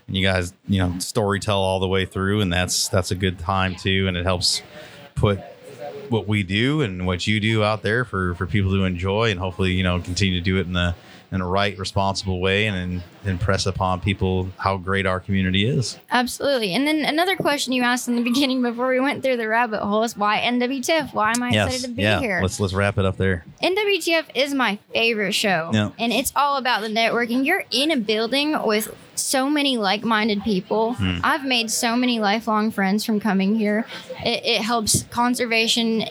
And 0.08 0.16
you 0.16 0.24
guys, 0.24 0.54
you 0.68 0.80
know, 0.80 1.00
story 1.00 1.40
tell 1.40 1.60
all 1.60 1.80
the 1.80 1.88
way 1.88 2.06
through, 2.06 2.42
and 2.42 2.52
that's 2.52 2.88
that's 2.90 3.12
a 3.12 3.16
good 3.16 3.40
time 3.40 3.76
too, 3.76 4.08
and 4.08 4.16
it 4.16 4.26
helps 4.26 4.62
put 5.16 5.40
what 6.10 6.28
we 6.28 6.44
do 6.44 6.82
and 6.82 7.08
what 7.08 7.26
you 7.26 7.40
do 7.40 7.64
out 7.64 7.82
there 7.82 8.06
for 8.06 8.36
for 8.36 8.46
people 8.46 8.72
to 8.72 8.84
enjoy, 8.84 9.32
and 9.32 9.40
hopefully, 9.40 9.74
you 9.74 9.84
know, 9.84 10.00
continue 10.00 10.36
to 10.36 10.44
do 10.44 10.58
it 10.58 10.68
in 10.68 10.74
the 10.74 10.94
in 11.36 11.42
a 11.42 11.48
right, 11.48 11.78
responsible 11.78 12.40
way, 12.40 12.66
and, 12.68 12.76
and 12.76 13.04
impress 13.26 13.66
upon 13.66 14.00
people 14.00 14.50
how 14.58 14.78
great 14.78 15.06
our 15.06 15.20
community 15.20 15.68
is. 15.68 16.00
Absolutely. 16.10 16.74
And 16.74 16.88
then 16.88 17.04
another 17.06 17.36
question 17.36 17.74
you 17.74 17.84
asked 17.84 18.08
in 18.08 18.16
the 18.16 18.24
beginning 18.32 18.62
before 18.62 18.88
we 18.88 19.00
went 19.00 19.22
through 19.22 19.38
the 19.38 19.48
rabbit 19.48 19.82
hole 19.82 20.04
is 20.04 20.18
why 20.18 20.40
NWTF? 20.40 21.14
Why 21.14 21.34
am 21.36 21.44
I 21.44 21.50
excited 21.50 21.82
to 21.82 21.88
be 21.90 22.04
yeah. 22.04 22.20
here? 22.20 22.40
Let's 22.42 22.60
let's 22.60 22.74
wrap 22.74 22.98
it 22.98 23.06
up 23.06 23.18
there. 23.18 23.46
NWTF 23.62 24.26
is 24.34 24.54
my 24.54 24.80
favorite 24.94 25.34
show. 25.34 25.70
Yeah. 25.74 25.92
And 26.00 26.12
it's 26.14 26.32
all 26.36 26.58
about 26.58 26.82
the 26.82 26.88
networking. 26.88 27.46
You're 27.46 27.66
in 27.70 27.92
a 27.92 27.98
building 27.98 28.56
with 28.64 28.96
so 29.16 29.50
many 29.50 29.78
like 29.78 30.04
minded 30.04 30.44
people. 30.44 30.94
Hmm. 30.94 31.20
I've 31.24 31.46
made 31.46 31.72
so 31.72 31.96
many 31.96 32.20
lifelong 32.20 32.72
friends 32.72 33.06
from 33.06 33.20
coming 33.20 33.56
here. 33.56 33.86
It, 34.24 34.46
it 34.46 34.62
helps 34.62 35.04
conservation 35.04 36.06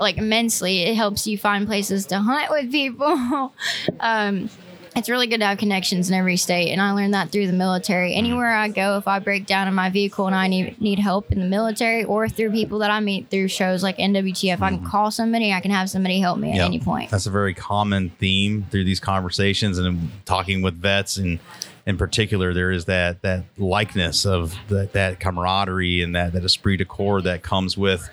like 0.00 0.18
immensely. 0.18 0.82
It 0.82 0.94
helps 0.94 1.26
you 1.26 1.38
find 1.38 1.66
places 1.66 2.06
to 2.06 2.18
hunt 2.18 2.50
with 2.50 2.70
people. 2.70 3.52
um, 4.00 4.50
it's 4.96 5.10
really 5.10 5.26
good 5.26 5.40
to 5.40 5.46
have 5.46 5.58
connections 5.58 6.08
in 6.08 6.14
every 6.14 6.38
state, 6.38 6.70
and 6.70 6.80
I 6.80 6.92
learned 6.92 7.12
that 7.12 7.30
through 7.30 7.46
the 7.46 7.52
military. 7.52 8.12
Hmm. 8.14 8.18
Anywhere 8.18 8.54
I 8.54 8.68
go, 8.68 8.96
if 8.96 9.06
I 9.06 9.18
break 9.18 9.46
down 9.46 9.68
in 9.68 9.74
my 9.74 9.90
vehicle 9.90 10.26
and 10.26 10.34
I 10.34 10.48
need 10.48 10.80
need 10.80 10.98
help 10.98 11.30
in 11.30 11.38
the 11.38 11.46
military, 11.46 12.04
or 12.04 12.28
through 12.28 12.50
people 12.52 12.78
that 12.78 12.90
I 12.90 13.00
meet 13.00 13.30
through 13.30 13.48
shows 13.48 13.82
like 13.82 13.98
NWTF, 13.98 14.60
I 14.60 14.70
can 14.70 14.84
call 14.84 15.10
somebody. 15.10 15.52
I 15.52 15.60
can 15.60 15.70
have 15.70 15.90
somebody 15.90 16.18
help 16.18 16.38
me 16.38 16.50
at. 16.50 16.56
Yeah. 16.56 16.64
any 16.64 16.80
point. 16.80 17.10
That's 17.10 17.26
a 17.26 17.30
very 17.30 17.52
common 17.52 18.10
theme 18.18 18.66
through 18.70 18.84
these 18.84 18.98
conversations 18.98 19.78
and 19.78 20.10
talking 20.24 20.62
with 20.62 20.74
vets 20.74 21.18
and 21.18 21.38
in 21.84 21.96
particular 21.96 22.52
there 22.52 22.72
is 22.72 22.86
that 22.86 23.22
that 23.22 23.44
likeness 23.58 24.26
of 24.26 24.56
that, 24.68 24.92
that 24.94 25.20
camaraderie 25.20 26.02
and 26.02 26.16
that 26.16 26.32
that 26.32 26.44
esprit 26.44 26.78
de 26.78 26.84
corps 26.84 27.22
that 27.22 27.42
comes 27.42 27.76
with 27.76 28.08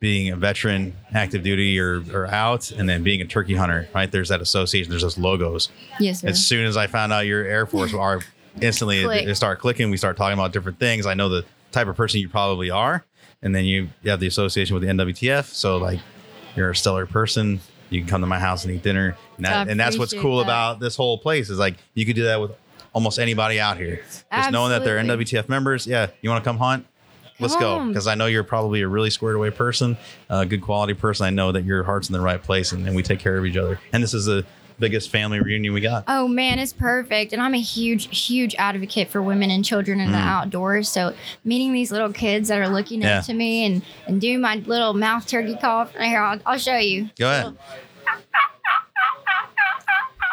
being 0.00 0.32
a 0.32 0.36
veteran 0.36 0.96
active 1.12 1.42
duty 1.42 1.78
or, 1.78 2.02
or 2.14 2.26
out 2.28 2.70
and 2.70 2.88
then 2.88 3.02
being 3.02 3.20
a 3.20 3.26
turkey 3.26 3.54
hunter 3.54 3.86
right? 3.94 4.10
There's 4.10 4.30
that 4.30 4.40
association 4.40 4.90
there's 4.90 5.02
those 5.02 5.18
logos. 5.18 5.68
Yes, 6.00 6.22
sir. 6.22 6.28
as 6.28 6.44
soon 6.44 6.66
as 6.66 6.76
i 6.76 6.86
found 6.86 7.12
out 7.12 7.26
you're 7.26 7.44
air 7.44 7.66
force 7.66 7.92
our 7.94 8.20
instantly 8.60 9.00
it, 9.00 9.28
it 9.28 9.34
start 9.34 9.60
clicking 9.60 9.90
we 9.90 9.98
start 9.98 10.16
talking 10.16 10.32
about 10.38 10.52
different 10.52 10.78
things. 10.78 11.06
I 11.06 11.14
know 11.14 11.28
the 11.28 11.44
type 11.70 11.86
of 11.86 11.96
person 11.96 12.18
you 12.20 12.28
probably 12.30 12.70
are 12.70 13.04
and 13.42 13.54
then 13.54 13.64
you, 13.66 13.90
you 14.02 14.10
have 14.10 14.20
the 14.20 14.26
association 14.26 14.74
with 14.74 14.82
the 14.82 14.88
nwtf 14.88 15.44
so 15.44 15.76
like 15.76 16.00
you're 16.56 16.70
a 16.70 16.76
stellar 16.76 17.06
person. 17.06 17.60
You 17.90 18.00
can 18.00 18.08
come 18.08 18.20
to 18.22 18.26
my 18.26 18.38
house 18.38 18.64
and 18.64 18.74
eat 18.74 18.82
dinner 18.82 19.16
and, 19.36 19.44
that, 19.46 19.68
and 19.68 19.78
that's 19.78 19.98
what's 19.98 20.14
cool 20.14 20.38
that. 20.38 20.44
about 20.44 20.80
this 20.80 20.96
whole 20.96 21.18
place 21.18 21.50
is 21.50 21.58
like 21.58 21.76
you 21.94 22.06
could 22.06 22.16
do 22.16 22.24
that 22.24 22.40
with 22.40 22.52
almost 22.92 23.18
anybody 23.18 23.60
out 23.60 23.76
here. 23.76 24.02
Just 24.32 24.50
knowing 24.50 24.70
that 24.70 24.82
they're 24.82 24.98
nwtf 24.98 25.48
members 25.50 25.86
yeah 25.86 26.06
you 26.22 26.30
want 26.30 26.42
to 26.42 26.48
come 26.48 26.56
hunt 26.56 26.86
let's 27.40 27.56
go 27.56 27.86
because 27.88 28.06
i 28.06 28.14
know 28.14 28.26
you're 28.26 28.44
probably 28.44 28.82
a 28.82 28.88
really 28.88 29.10
squared 29.10 29.36
away 29.36 29.50
person 29.50 29.96
a 30.28 30.44
good 30.46 30.62
quality 30.62 30.94
person 30.94 31.26
i 31.26 31.30
know 31.30 31.52
that 31.52 31.64
your 31.64 31.82
heart's 31.82 32.08
in 32.08 32.12
the 32.12 32.20
right 32.20 32.42
place 32.42 32.72
and, 32.72 32.86
and 32.86 32.94
we 32.96 33.02
take 33.02 33.18
care 33.18 33.36
of 33.38 33.44
each 33.46 33.56
other 33.56 33.80
and 33.92 34.02
this 34.02 34.14
is 34.14 34.24
the 34.26 34.44
biggest 34.78 35.10
family 35.10 35.38
reunion 35.40 35.74
we 35.74 35.80
got 35.82 36.04
Oh 36.08 36.26
man, 36.26 36.58
it's 36.58 36.72
perfect. 36.72 37.34
And 37.34 37.42
I'm 37.42 37.52
a 37.52 37.60
huge, 37.60 38.18
huge 38.26 38.54
advocate 38.54 39.10
for 39.10 39.20
women 39.20 39.50
and 39.50 39.62
children 39.62 40.00
in 40.00 40.10
the 40.10 40.16
outdoors. 40.16 40.88
So 40.88 41.14
meeting 41.44 41.74
these 41.74 41.92
little 41.92 42.10
kids 42.14 42.48
that 42.48 42.58
are 42.58 42.68
looking 42.70 43.00
Mm. 43.00 43.02
Yeah. 43.02 43.18
up 43.18 43.26
to 43.26 43.34
me 43.34 43.66
and, 43.66 43.82
and 44.06 44.22
doing 44.22 44.40
my 44.40 44.54
little 44.64 44.94
mouth 44.94 45.26
turkey 45.26 45.54
cough. 45.60 45.94
Here, 45.94 46.18
I'll, 46.22 46.40
I'll 46.46 46.56
show 46.56 46.78
you. 46.78 47.10
Go 47.18 47.30
ahead. 47.30 47.58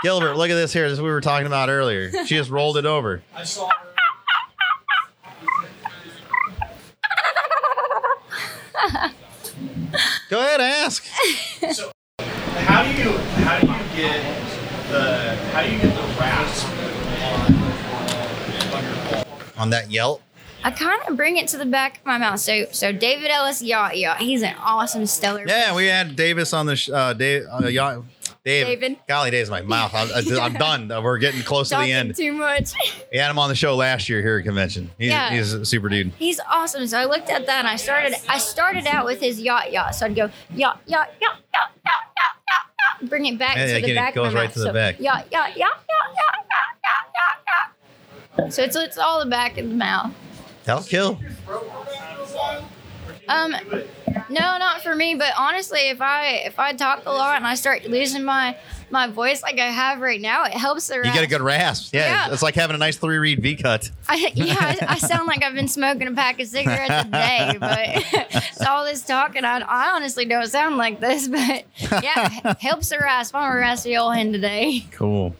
Gilbert, 0.01 0.35
look 0.35 0.49
at 0.49 0.55
this 0.55 0.71
here. 0.71 0.83
This 0.87 0.93
is 0.93 1.01
what 1.01 1.07
we 1.07 1.11
were 1.11 1.19
talking 1.19 1.47
about 1.47 1.67
earlier. 1.67 2.09
She 2.25 2.37
just 2.37 2.49
rolled 2.49 2.77
it 2.77 2.85
over. 2.85 3.21
Go 10.29 10.39
ahead, 10.39 10.61
ask. 10.61 11.03
so, 11.73 11.91
How 12.19 12.83
do 12.83 12.89
you 12.91 13.17
how 13.43 13.59
do 13.59 13.67
you 13.67 13.73
get 13.95 14.21
the 14.89 15.35
how 15.51 15.63
do 15.63 15.71
you 15.71 15.79
get 15.79 15.95
the 15.95 16.01
rasp 16.19 16.67
On 19.57 19.69
that 19.71 19.89
Yelp. 19.89 20.21
I 20.63 20.71
kind 20.71 21.01
of 21.07 21.15
bring 21.15 21.37
it 21.37 21.47
to 21.49 21.57
the 21.57 21.65
back 21.65 21.99
of 21.99 22.05
my 22.05 22.17
mouth. 22.17 22.39
So, 22.39 22.65
so 22.71 22.91
David 22.91 23.29
Ellis 23.31 23.61
Yacht 23.61 23.97
Yacht, 23.97 24.19
he's 24.19 24.41
an 24.41 24.55
awesome 24.59 25.05
stellar. 25.05 25.45
Yeah, 25.47 25.75
we 25.75 25.85
had 25.85 26.15
Davis 26.15 26.53
on 26.53 26.65
the 26.65 26.75
sh- 26.75 26.89
uh, 26.89 27.13
Dave, 27.13 27.45
uh, 27.51 27.67
Yacht. 27.67 28.03
Dave, 28.47 28.65
David. 28.65 28.97
Golly, 29.09 29.29
Dave's 29.29 29.49
my 29.49 29.61
mouth. 29.61 29.93
I, 29.93 30.05
am 30.45 30.53
done. 30.53 30.87
We're 31.03 31.17
getting 31.17 31.41
close 31.41 31.67
Talking 31.67 31.87
to 31.87 31.91
the 31.91 31.99
end. 31.99 32.15
Too 32.15 32.31
much. 32.31 32.71
We 33.11 33.17
had 33.17 33.29
him 33.29 33.37
on 33.37 33.49
the 33.49 33.55
show 33.55 33.75
last 33.75 34.07
year 34.07 34.21
here 34.21 34.37
at 34.37 34.45
convention. 34.45 34.89
He's, 34.97 35.09
yeah. 35.09 35.31
he's 35.31 35.51
a 35.51 35.65
super 35.65 35.89
dude. 35.89 36.13
He's 36.17 36.39
awesome. 36.49 36.87
So 36.87 36.97
I 36.97 37.05
looked 37.05 37.29
at 37.29 37.45
that 37.45 37.59
and 37.59 37.67
I 37.67 37.75
started. 37.75 38.15
I 38.29 38.37
started 38.37 38.87
out 38.87 39.03
with 39.03 39.19
his 39.19 39.41
yacht 39.41 39.73
yacht. 39.73 39.95
So 39.95 40.05
I'd 40.05 40.15
go 40.15 40.29
yacht 40.55 40.79
yacht 40.85 41.09
yacht 41.19 41.41
yacht 41.53 41.71
yacht 41.83 42.03
yacht 42.15 42.37
yacht. 42.47 43.01
yacht. 43.01 43.09
Bring 43.09 43.25
it 43.25 43.37
back 43.37 43.57
yeah, 43.57 43.79
to 43.79 43.85
the 43.85 43.95
back. 43.95 44.13
It 44.13 44.15
goes 44.15 44.27
of 44.27 44.33
my 44.33 44.39
right 44.39 44.45
mouth. 44.45 44.53
to 44.53 44.59
the 44.59 44.65
so, 44.67 44.73
back. 44.73 44.95
yeah, 44.99 45.23
yeah, 45.29 45.47
yeah, 45.47 45.53
yeah. 45.57 45.65
yacht 45.65 45.81
yacht 46.53 47.07
yacht 47.13 47.73
yacht. 48.37 48.53
So 48.53 48.63
it's 48.63 48.77
it's 48.77 48.97
all 48.97 49.19
the 49.19 49.29
back 49.29 49.57
of 49.57 49.67
the 49.67 49.75
mouth. 49.75 50.13
That'll 50.67 50.83
kill. 50.83 51.17
Um, 53.29 53.55
no, 54.29 54.57
not 54.57 54.81
for 54.81 54.93
me. 54.95 55.15
But 55.15 55.31
honestly, 55.37 55.87
if 55.89 56.01
I 56.01 56.41
if 56.45 56.59
I 56.59 56.73
talk 56.73 57.03
a 57.05 57.11
lot 57.11 57.37
and 57.37 57.47
I 57.47 57.55
start 57.55 57.85
losing 57.85 58.23
my 58.25 58.57
my 58.89 59.07
voice 59.07 59.41
like 59.41 59.59
I 59.59 59.67
have 59.67 60.01
right 60.01 60.19
now, 60.19 60.43
it 60.43 60.51
helps 60.51 60.87
the 60.87 60.95
You 60.97 61.03
get 61.03 61.23
a 61.23 61.27
good 61.27 61.41
rasp. 61.41 61.93
Yeah, 61.93 62.25
Yeah. 62.27 62.33
it's 62.33 62.41
like 62.41 62.55
having 62.55 62.75
a 62.75 62.79
nice 62.79 62.97
three 62.97 63.17
reed 63.17 63.41
V 63.41 63.55
cut. 63.55 63.89
I, 64.09 64.31
yeah, 64.33 64.55
I, 64.59 64.77
I 64.89 64.97
sound 64.97 65.25
like 65.27 65.41
I've 65.41 65.53
been 65.55 65.67
smoking 65.69 66.07
a 66.07 66.13
pack 66.13 66.41
of 66.41 66.47
cigarettes 66.47 67.05
a 67.07 67.09
day, 67.09 67.55
but 67.59 67.79
it's 68.35 68.61
all 68.61 68.83
this 68.83 69.03
talking. 69.03 69.45
I, 69.45 69.59
I 69.59 69.91
honestly 69.95 70.25
don't 70.25 70.47
sound 70.47 70.75
like 70.75 70.99
this, 70.99 71.27
but 71.29 71.65
yeah, 72.03 72.53
helps 72.59 72.89
the 72.89 72.99
rasp. 72.99 73.35
I'm 73.35 73.51
a 73.51 73.55
raspy 73.55 73.95
old 73.97 74.15
hen 74.15 74.33
today. 74.33 74.85
Cool. 74.91 75.33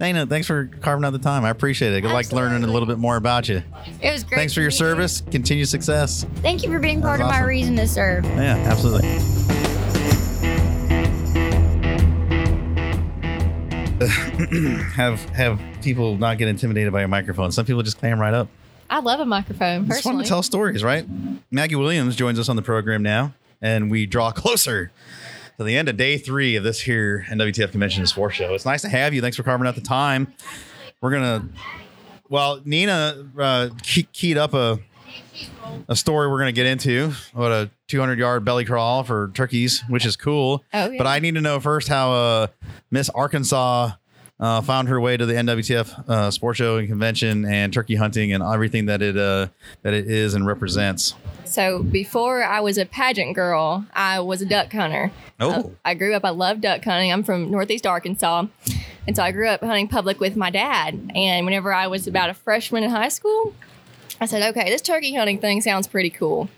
No, 0.00 0.26
thanks 0.26 0.46
for 0.46 0.66
carving 0.80 1.04
out 1.04 1.12
the 1.12 1.18
time. 1.18 1.44
I 1.44 1.50
appreciate 1.50 1.92
it. 1.92 2.04
I 2.06 2.12
like 2.12 2.32
learning 2.32 2.62
a 2.62 2.72
little 2.72 2.86
bit 2.86 2.98
more 2.98 3.16
about 3.16 3.48
you. 3.48 3.62
It 4.00 4.12
was 4.12 4.22
great. 4.24 4.38
Thanks 4.38 4.54
for 4.54 4.60
your 4.60 4.70
service. 4.70 5.22
Continued 5.30 5.68
success. 5.68 6.24
Thank 6.36 6.62
you 6.62 6.70
for 6.70 6.78
being 6.78 7.02
part 7.02 7.18
That's 7.18 7.30
of 7.30 7.40
my 7.40 7.44
reason 7.46 7.76
to 7.76 7.86
serve. 7.86 8.24
Yeah, 8.24 8.56
absolutely. 8.66 9.08
have 14.94 15.24
have 15.30 15.60
people 15.82 16.16
not 16.16 16.38
get 16.38 16.46
intimidated 16.48 16.92
by 16.92 17.02
a 17.02 17.08
microphone. 17.08 17.50
Some 17.50 17.66
people 17.66 17.82
just 17.82 17.98
clam 17.98 18.20
right 18.20 18.32
up. 18.34 18.48
I 18.88 19.00
love 19.00 19.20
a 19.20 19.26
microphone 19.26 19.80
It's 19.80 19.88
fun 19.88 19.96
personally. 19.96 20.24
to 20.24 20.28
tell 20.28 20.42
stories, 20.42 20.82
right? 20.84 21.04
Maggie 21.50 21.74
Williams 21.74 22.14
joins 22.16 22.38
us 22.38 22.48
on 22.48 22.56
the 22.56 22.62
program 22.62 23.02
now, 23.02 23.32
and 23.60 23.90
we 23.90 24.06
draw 24.06 24.30
closer 24.32 24.92
to 25.58 25.64
the 25.64 25.76
end 25.76 25.88
of 25.88 25.96
day 25.96 26.16
three 26.16 26.54
of 26.56 26.62
this 26.62 26.80
here 26.80 27.26
NWTF 27.28 27.72
Convention 27.72 28.00
and 28.00 28.08
Sports 28.08 28.36
Show. 28.36 28.54
It's 28.54 28.64
nice 28.64 28.82
to 28.82 28.88
have 28.88 29.12
you. 29.12 29.20
Thanks 29.20 29.36
for 29.36 29.42
carving 29.42 29.66
out 29.66 29.74
the 29.74 29.80
time. 29.80 30.32
We're 31.00 31.10
gonna, 31.10 31.48
well, 32.28 32.60
Nina 32.64 33.28
uh, 33.38 33.70
key- 33.82 34.08
keyed 34.12 34.38
up 34.38 34.54
a 34.54 34.78
a 35.88 35.94
story 35.96 36.28
we're 36.28 36.38
gonna 36.38 36.52
get 36.52 36.66
into 36.66 37.12
about 37.34 37.52
a 37.52 37.70
200 37.88 38.18
yard 38.18 38.44
belly 38.44 38.64
crawl 38.64 39.02
for 39.02 39.30
turkeys, 39.34 39.82
which 39.88 40.06
is 40.06 40.16
cool. 40.16 40.64
Oh, 40.72 40.90
yeah. 40.90 40.98
But 40.98 41.06
I 41.06 41.18
need 41.18 41.34
to 41.34 41.40
know 41.40 41.58
first 41.60 41.88
how 41.88 42.12
uh, 42.12 42.46
Miss 42.90 43.08
Arkansas. 43.10 43.90
Uh, 44.40 44.60
found 44.60 44.88
her 44.88 45.00
way 45.00 45.16
to 45.16 45.26
the 45.26 45.32
NWTF 45.32 46.08
uh, 46.08 46.30
sports 46.30 46.58
show 46.58 46.76
and 46.76 46.86
convention 46.86 47.44
and 47.44 47.72
turkey 47.72 47.96
hunting 47.96 48.32
and 48.32 48.40
everything 48.40 48.86
that 48.86 49.02
it 49.02 49.16
uh, 49.16 49.48
that 49.82 49.94
it 49.94 50.08
is 50.08 50.34
and 50.34 50.46
represents. 50.46 51.16
So 51.44 51.82
before 51.82 52.44
I 52.44 52.60
was 52.60 52.78
a 52.78 52.86
pageant 52.86 53.34
girl, 53.34 53.84
I 53.94 54.20
was 54.20 54.40
a 54.40 54.46
duck 54.46 54.72
hunter. 54.72 55.10
Oh. 55.40 55.72
I 55.84 55.94
grew 55.94 56.14
up. 56.14 56.24
I 56.24 56.30
love 56.30 56.60
duck 56.60 56.84
hunting. 56.84 57.12
I'm 57.12 57.24
from 57.24 57.50
Northeast 57.50 57.84
Arkansas, 57.84 58.46
and 59.08 59.16
so 59.16 59.24
I 59.24 59.32
grew 59.32 59.48
up 59.48 59.60
hunting 59.60 59.88
public 59.88 60.20
with 60.20 60.36
my 60.36 60.50
dad. 60.50 61.10
And 61.16 61.44
whenever 61.44 61.72
I 61.72 61.88
was 61.88 62.06
about 62.06 62.30
a 62.30 62.34
freshman 62.34 62.84
in 62.84 62.90
high 62.90 63.08
school, 63.08 63.54
I 64.20 64.26
said, 64.26 64.48
"Okay, 64.50 64.70
this 64.70 64.82
turkey 64.82 65.14
hunting 65.14 65.40
thing 65.40 65.62
sounds 65.62 65.88
pretty 65.88 66.10
cool." 66.10 66.48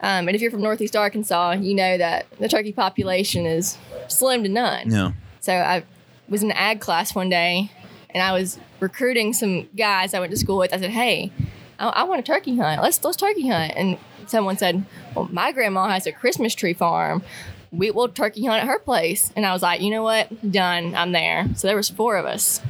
Um, 0.00 0.26
and 0.26 0.34
if 0.34 0.42
you're 0.42 0.50
from 0.50 0.62
Northeast 0.62 0.96
Arkansas, 0.96 1.52
you 1.52 1.74
know 1.74 1.96
that 1.96 2.26
the 2.38 2.48
turkey 2.48 2.72
population 2.72 3.46
is 3.46 3.78
slim 4.08 4.42
to 4.42 4.48
none. 4.48 4.90
Yeah. 4.90 5.12
So 5.40 5.54
I 5.54 5.84
was 6.28 6.42
in 6.42 6.50
ag 6.52 6.80
class 6.80 7.14
one 7.14 7.28
day 7.28 7.70
and 8.10 8.22
I 8.22 8.32
was 8.32 8.58
recruiting 8.80 9.32
some 9.32 9.68
guys 9.76 10.14
I 10.14 10.20
went 10.20 10.30
to 10.32 10.36
school 10.38 10.58
with. 10.58 10.72
I 10.72 10.78
said, 10.78 10.90
Hey, 10.90 11.32
I, 11.78 11.88
I 11.88 12.02
want 12.04 12.20
a 12.20 12.22
turkey 12.22 12.56
hunt. 12.56 12.82
Let's 12.82 13.02
let's 13.04 13.16
turkey 13.16 13.48
hunt. 13.48 13.72
And 13.76 13.98
someone 14.26 14.56
said, 14.56 14.84
Well, 15.14 15.28
my 15.32 15.52
grandma 15.52 15.88
has 15.88 16.06
a 16.06 16.12
Christmas 16.12 16.54
tree 16.54 16.74
farm. 16.74 17.22
We 17.70 17.90
will 17.90 18.08
turkey 18.08 18.44
hunt 18.44 18.62
at 18.62 18.68
her 18.68 18.78
place. 18.78 19.32
And 19.34 19.46
I 19.46 19.52
was 19.52 19.62
like, 19.62 19.80
you 19.80 19.90
know 19.90 20.02
what? 20.02 20.52
Done. 20.52 20.94
I'm 20.94 21.12
there. 21.12 21.46
So 21.56 21.66
there 21.68 21.76
was 21.76 21.88
four 21.88 22.16
of 22.16 22.26
us. 22.26 22.60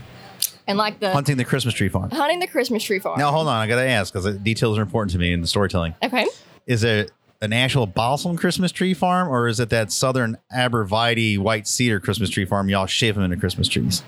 And 0.69 0.79
like 0.79 1.01
the 1.01 1.11
Hunting 1.11 1.39
the 1.39 1.45
Christmas 1.45 1.75
tree 1.75 1.89
farm. 1.89 2.11
hunting 2.11 2.39
the 2.39 2.47
Christmas 2.47 2.85
tree 2.85 3.01
farm. 3.01 3.19
Now 3.19 3.33
hold 3.33 3.49
on, 3.49 3.57
I 3.57 3.67
gotta 3.67 3.89
ask 3.89 4.13
because 4.13 4.37
details 4.39 4.79
are 4.79 4.83
important 4.83 5.11
to 5.13 5.19
me 5.19 5.33
in 5.33 5.41
the 5.41 5.49
storytelling. 5.49 5.97
Okay. 6.05 6.27
Is 6.67 6.85
it 6.85 7.11
an 7.43 7.53
actual 7.53 7.87
balsam 7.87 8.37
Christmas 8.37 8.73
tree 8.73 8.95
farm, 8.95 9.29
or 9.29 9.49
is 9.49 9.61
it 9.61 9.69
that 9.71 9.93
Southern 9.93 10.39
arborvitae 10.55 11.39
white 11.39 11.67
cedar 11.67 12.01
Christmas 12.01 12.31
tree 12.31 12.45
farm? 12.47 12.69
Y'all 12.69 12.87
shave 12.87 13.17
them 13.17 13.25
into 13.25 13.37
Christmas 13.37 13.69
trees. 13.69 14.03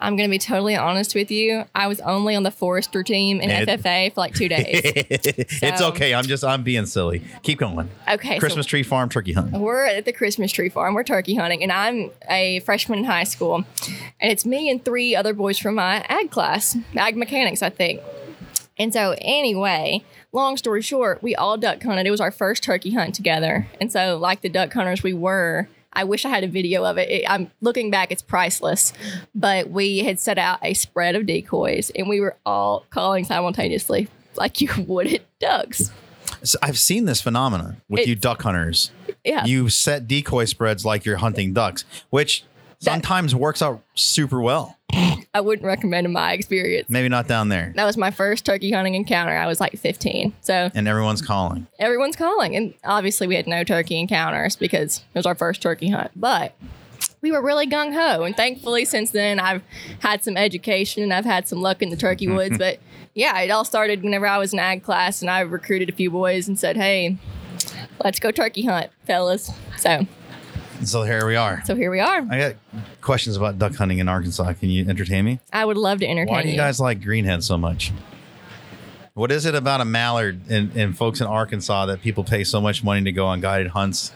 I'm 0.00 0.14
going 0.16 0.28
to 0.28 0.30
be 0.30 0.38
totally 0.38 0.76
honest 0.76 1.16
with 1.16 1.28
you. 1.32 1.64
I 1.74 1.88
was 1.88 1.98
only 1.98 2.36
on 2.36 2.44
the 2.44 2.52
forester 2.52 3.02
team 3.02 3.40
in 3.40 3.50
It- 3.50 3.68
FFA 3.68 4.14
for 4.14 4.20
like 4.20 4.32
two 4.32 4.48
days. 4.48 4.62
it's 4.84 5.82
okay. 5.82 6.14
I'm 6.14 6.22
just 6.24 6.44
I'm 6.44 6.62
being 6.62 6.86
silly. 6.86 7.20
Keep 7.42 7.58
going. 7.58 7.90
Okay. 8.08 8.34
so- 8.36 8.38
Christmas 8.38 8.64
tree 8.64 8.84
farm 8.84 9.08
turkey 9.08 9.32
hunt. 9.32 9.50
We're 9.54 9.82
at 9.86 10.04
the 10.04 10.12
Christmas 10.12 10.52
tree 10.52 10.68
farm. 10.68 10.94
We're 10.94 11.02
turkey 11.02 11.34
hunting, 11.34 11.64
and 11.64 11.72
I'm 11.72 12.12
a 12.30 12.60
freshman 12.60 13.00
in 13.00 13.04
high 13.06 13.24
school. 13.24 13.64
And 14.20 14.30
it's 14.30 14.46
me 14.46 14.70
and 14.70 14.84
three 14.84 15.16
other 15.16 15.34
boys 15.34 15.58
from 15.58 15.74
my 15.74 16.04
ag 16.08 16.30
class, 16.30 16.76
ag 16.94 17.16
mechanics, 17.16 17.60
I 17.60 17.70
think. 17.70 18.00
And 18.78 18.92
so, 18.92 19.16
anyway, 19.20 20.04
long 20.32 20.56
story 20.56 20.82
short, 20.82 21.22
we 21.22 21.34
all 21.34 21.56
duck 21.56 21.82
hunted. 21.82 22.06
It 22.06 22.10
was 22.10 22.20
our 22.20 22.30
first 22.30 22.62
turkey 22.62 22.92
hunt 22.92 23.14
together. 23.14 23.66
And 23.80 23.90
so, 23.90 24.16
like 24.16 24.40
the 24.40 24.48
duck 24.48 24.72
hunters 24.72 25.02
we 25.02 25.12
were, 25.12 25.68
I 25.92 26.04
wish 26.04 26.24
I 26.24 26.28
had 26.28 26.44
a 26.44 26.48
video 26.48 26.84
of 26.84 26.96
it. 26.98 27.10
it. 27.10 27.24
I'm 27.28 27.50
looking 27.60 27.90
back, 27.90 28.12
it's 28.12 28.22
priceless. 28.22 28.92
But 29.34 29.70
we 29.70 29.98
had 30.00 30.20
set 30.20 30.38
out 30.38 30.60
a 30.62 30.74
spread 30.74 31.16
of 31.16 31.26
decoys, 31.26 31.90
and 31.96 32.08
we 32.08 32.20
were 32.20 32.36
all 32.46 32.86
calling 32.90 33.24
simultaneously, 33.24 34.08
like 34.36 34.60
you 34.60 34.68
would 34.86 35.08
at 35.08 35.22
ducks. 35.40 35.90
So 36.42 36.58
I've 36.62 36.78
seen 36.78 37.06
this 37.06 37.20
phenomenon 37.20 37.80
with 37.88 38.06
you 38.06 38.14
duck 38.14 38.42
hunters. 38.42 38.92
Yeah. 39.24 39.44
You 39.44 39.68
set 39.70 40.06
decoy 40.06 40.44
spreads 40.44 40.84
like 40.84 41.04
you're 41.04 41.16
hunting 41.16 41.52
ducks, 41.52 41.84
which 42.10 42.44
sometimes 42.78 43.34
works 43.34 43.60
out 43.60 43.82
super 43.94 44.40
well. 44.40 44.77
I 45.34 45.40
wouldn't 45.40 45.66
recommend 45.66 46.06
in 46.06 46.12
my 46.12 46.32
experience. 46.32 46.88
Maybe 46.88 47.08
not 47.08 47.28
down 47.28 47.48
there. 47.48 47.72
That 47.76 47.84
was 47.84 47.96
my 47.96 48.10
first 48.10 48.44
turkey 48.46 48.70
hunting 48.72 48.94
encounter. 48.94 49.32
I 49.36 49.46
was 49.46 49.60
like 49.60 49.76
15. 49.78 50.32
So 50.40 50.70
And 50.74 50.88
everyone's 50.88 51.22
calling. 51.22 51.66
everyone's 51.78 52.16
calling. 52.16 52.56
And 52.56 52.74
obviously, 52.84 53.26
we 53.26 53.34
had 53.36 53.46
no 53.46 53.64
turkey 53.64 53.98
encounters 53.98 54.56
because 54.56 54.98
it 55.14 55.18
was 55.18 55.26
our 55.26 55.34
first 55.34 55.60
turkey 55.62 55.90
hunt. 55.90 56.10
But 56.16 56.54
we 57.20 57.30
were 57.32 57.42
really 57.42 57.66
gung 57.66 57.92
ho. 57.92 58.22
And 58.24 58.36
thankfully, 58.36 58.84
since 58.84 59.10
then, 59.10 59.38
I've 59.38 59.62
had 60.00 60.24
some 60.24 60.36
education 60.36 61.02
and 61.02 61.12
I've 61.12 61.24
had 61.26 61.46
some 61.46 61.60
luck 61.60 61.82
in 61.82 61.90
the 61.90 61.96
turkey 61.96 62.28
woods. 62.32 62.56
but 62.58 62.78
yeah, 63.14 63.38
it 63.40 63.50
all 63.50 63.64
started 63.64 64.02
whenever 64.02 64.26
I 64.26 64.38
was 64.38 64.52
in 64.52 64.58
ag 64.58 64.82
class 64.82 65.20
and 65.20 65.30
I 65.30 65.40
recruited 65.40 65.88
a 65.88 65.92
few 65.92 66.10
boys 66.10 66.46
and 66.48 66.58
said, 66.58 66.76
hey, 66.76 67.18
let's 68.02 68.20
go 68.20 68.30
turkey 68.30 68.64
hunt, 68.64 68.90
fellas. 69.06 69.50
So, 69.76 70.06
So 70.84 71.02
here 71.02 71.26
we 71.26 71.36
are. 71.36 71.62
so 71.64 71.74
here 71.74 71.90
we 71.90 72.00
are. 72.00 72.26
I 72.30 72.38
got 72.38 72.54
questions 73.00 73.36
about 73.36 73.58
duck 73.58 73.74
hunting 73.74 73.98
in 73.98 74.08
Arkansas. 74.08 74.52
Can 74.54 74.70
you 74.70 74.88
entertain 74.88 75.24
me? 75.24 75.40
I 75.52 75.64
would 75.64 75.76
love 75.76 75.98
to 76.00 76.06
entertain 76.06 76.34
Why 76.34 76.42
do 76.42 76.48
you 76.48 76.56
guys 76.56 76.80
like 76.80 77.00
greenhead 77.00 77.42
so 77.42 77.58
much? 77.58 77.92
What 79.14 79.32
is 79.32 79.46
it 79.46 79.56
about 79.56 79.80
a 79.80 79.84
mallard 79.84 80.40
and, 80.48 80.74
and 80.76 80.96
folks 80.96 81.20
in 81.20 81.26
Arkansas 81.26 81.86
that 81.86 82.00
people 82.00 82.22
pay 82.22 82.44
so 82.44 82.60
much 82.60 82.84
money 82.84 83.02
to 83.02 83.12
go 83.12 83.26
on 83.26 83.40
guided 83.40 83.68
hunts 83.68 84.12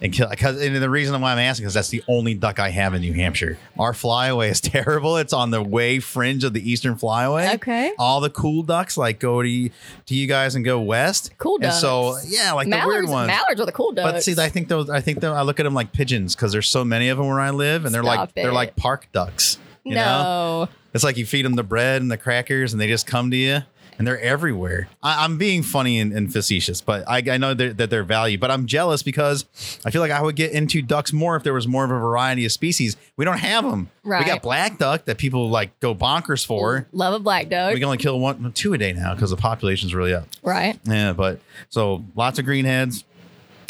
and 0.00 0.12
kill? 0.12 0.28
Because 0.28 0.60
and 0.60 0.76
the 0.76 0.90
reason 0.90 1.20
why 1.20 1.32
I'm 1.32 1.38
asking 1.38 1.66
is 1.66 1.74
that's 1.74 1.88
the 1.88 2.02
only 2.08 2.34
duck 2.34 2.58
I 2.58 2.70
have 2.70 2.94
in 2.94 3.00
New 3.00 3.12
Hampshire. 3.12 3.58
Our 3.78 3.94
flyaway 3.94 4.50
is 4.50 4.60
terrible. 4.62 5.16
It's 5.16 5.32
on 5.32 5.50
the 5.50 5.62
way 5.62 5.98
fringe 6.00 6.44
of 6.44 6.52
the 6.52 6.70
eastern 6.70 6.96
flyaway. 6.96 7.54
Okay. 7.54 7.92
All 7.98 8.20
the 8.20 8.30
cool 8.30 8.62
ducks 8.62 8.96
like 8.96 9.20
go 9.20 9.42
to 9.42 9.48
you, 9.48 9.70
to 10.06 10.14
you 10.14 10.26
guys 10.26 10.54
and 10.54 10.64
go 10.64 10.80
west. 10.80 11.32
Cool 11.38 11.58
And 11.62 11.72
so 11.72 12.16
yeah, 12.26 12.52
like 12.52 12.68
mallards, 12.68 12.84
the 12.84 12.88
weird 12.88 13.08
ones. 13.08 13.26
Mallards 13.28 13.60
are 13.60 13.66
the 13.66 13.72
cool 13.72 13.92
ducks. 13.92 14.12
But 14.12 14.22
see, 14.22 14.34
I 14.40 14.48
think 14.48 14.68
those. 14.68 14.90
I 14.90 15.00
think 15.00 15.20
though 15.20 15.34
I 15.34 15.42
look 15.42 15.60
at 15.60 15.64
them 15.64 15.74
like 15.74 15.92
pigeons 15.92 16.34
because 16.34 16.52
there's 16.52 16.68
so 16.68 16.84
many 16.84 17.08
of 17.08 17.18
them 17.18 17.26
where 17.26 17.40
I 17.40 17.50
live, 17.50 17.84
and 17.84 17.94
they're 17.94 18.02
like 18.02 18.18
Stop 18.18 18.34
they're 18.34 18.52
like 18.52 18.76
park 18.76 19.08
ducks. 19.12 19.58
You 19.84 19.96
know, 19.96 20.64
no. 20.64 20.68
it's 20.94 21.04
like 21.04 21.18
you 21.18 21.26
feed 21.26 21.44
them 21.44 21.56
the 21.56 21.62
bread 21.62 22.00
and 22.00 22.10
the 22.10 22.16
crackers, 22.16 22.72
and 22.72 22.80
they 22.80 22.88
just 22.88 23.06
come 23.06 23.30
to 23.30 23.36
you, 23.36 23.60
and 23.98 24.06
they're 24.06 24.20
everywhere. 24.20 24.88
I, 25.02 25.24
I'm 25.24 25.38
being 25.38 25.62
funny 25.62 26.00
and, 26.00 26.12
and 26.12 26.32
facetious, 26.32 26.80
but 26.80 27.04
I, 27.08 27.22
I 27.30 27.36
know 27.36 27.54
they're, 27.54 27.72
that 27.72 27.90
they're 27.90 28.04
valued. 28.04 28.40
But 28.40 28.50
I'm 28.50 28.66
jealous 28.66 29.02
because 29.02 29.44
I 29.84 29.90
feel 29.90 30.00
like 30.00 30.10
I 30.10 30.20
would 30.22 30.36
get 30.36 30.52
into 30.52 30.82
ducks 30.82 31.12
more 31.12 31.36
if 31.36 31.42
there 31.42 31.54
was 31.54 31.68
more 31.68 31.84
of 31.84 31.90
a 31.90 31.98
variety 31.98 32.44
of 32.44 32.52
species. 32.52 32.96
We 33.16 33.24
don't 33.24 33.38
have 33.38 33.64
them. 33.64 33.90
We 34.04 34.10
got 34.10 34.42
black 34.42 34.78
duck 34.78 35.04
that 35.06 35.18
people 35.18 35.48
like 35.48 35.78
go 35.80 35.94
bonkers 35.94 36.44
for. 36.44 36.86
Love 36.92 37.14
a 37.14 37.18
black 37.20 37.48
duck. 37.48 37.72
We 37.72 37.80
can 37.80 37.84
only 37.84 37.98
kill 37.98 38.18
one, 38.20 38.52
two 38.52 38.74
a 38.74 38.78
day 38.78 38.92
now 38.92 39.14
because 39.14 39.30
the 39.30 39.36
population's 39.36 39.94
really 39.94 40.14
up. 40.14 40.26
right. 40.42 40.78
Yeah, 40.84 41.12
but 41.12 41.40
so 41.70 42.04
lots 42.14 42.38
of 42.38 42.44
greenheads, 42.44 43.04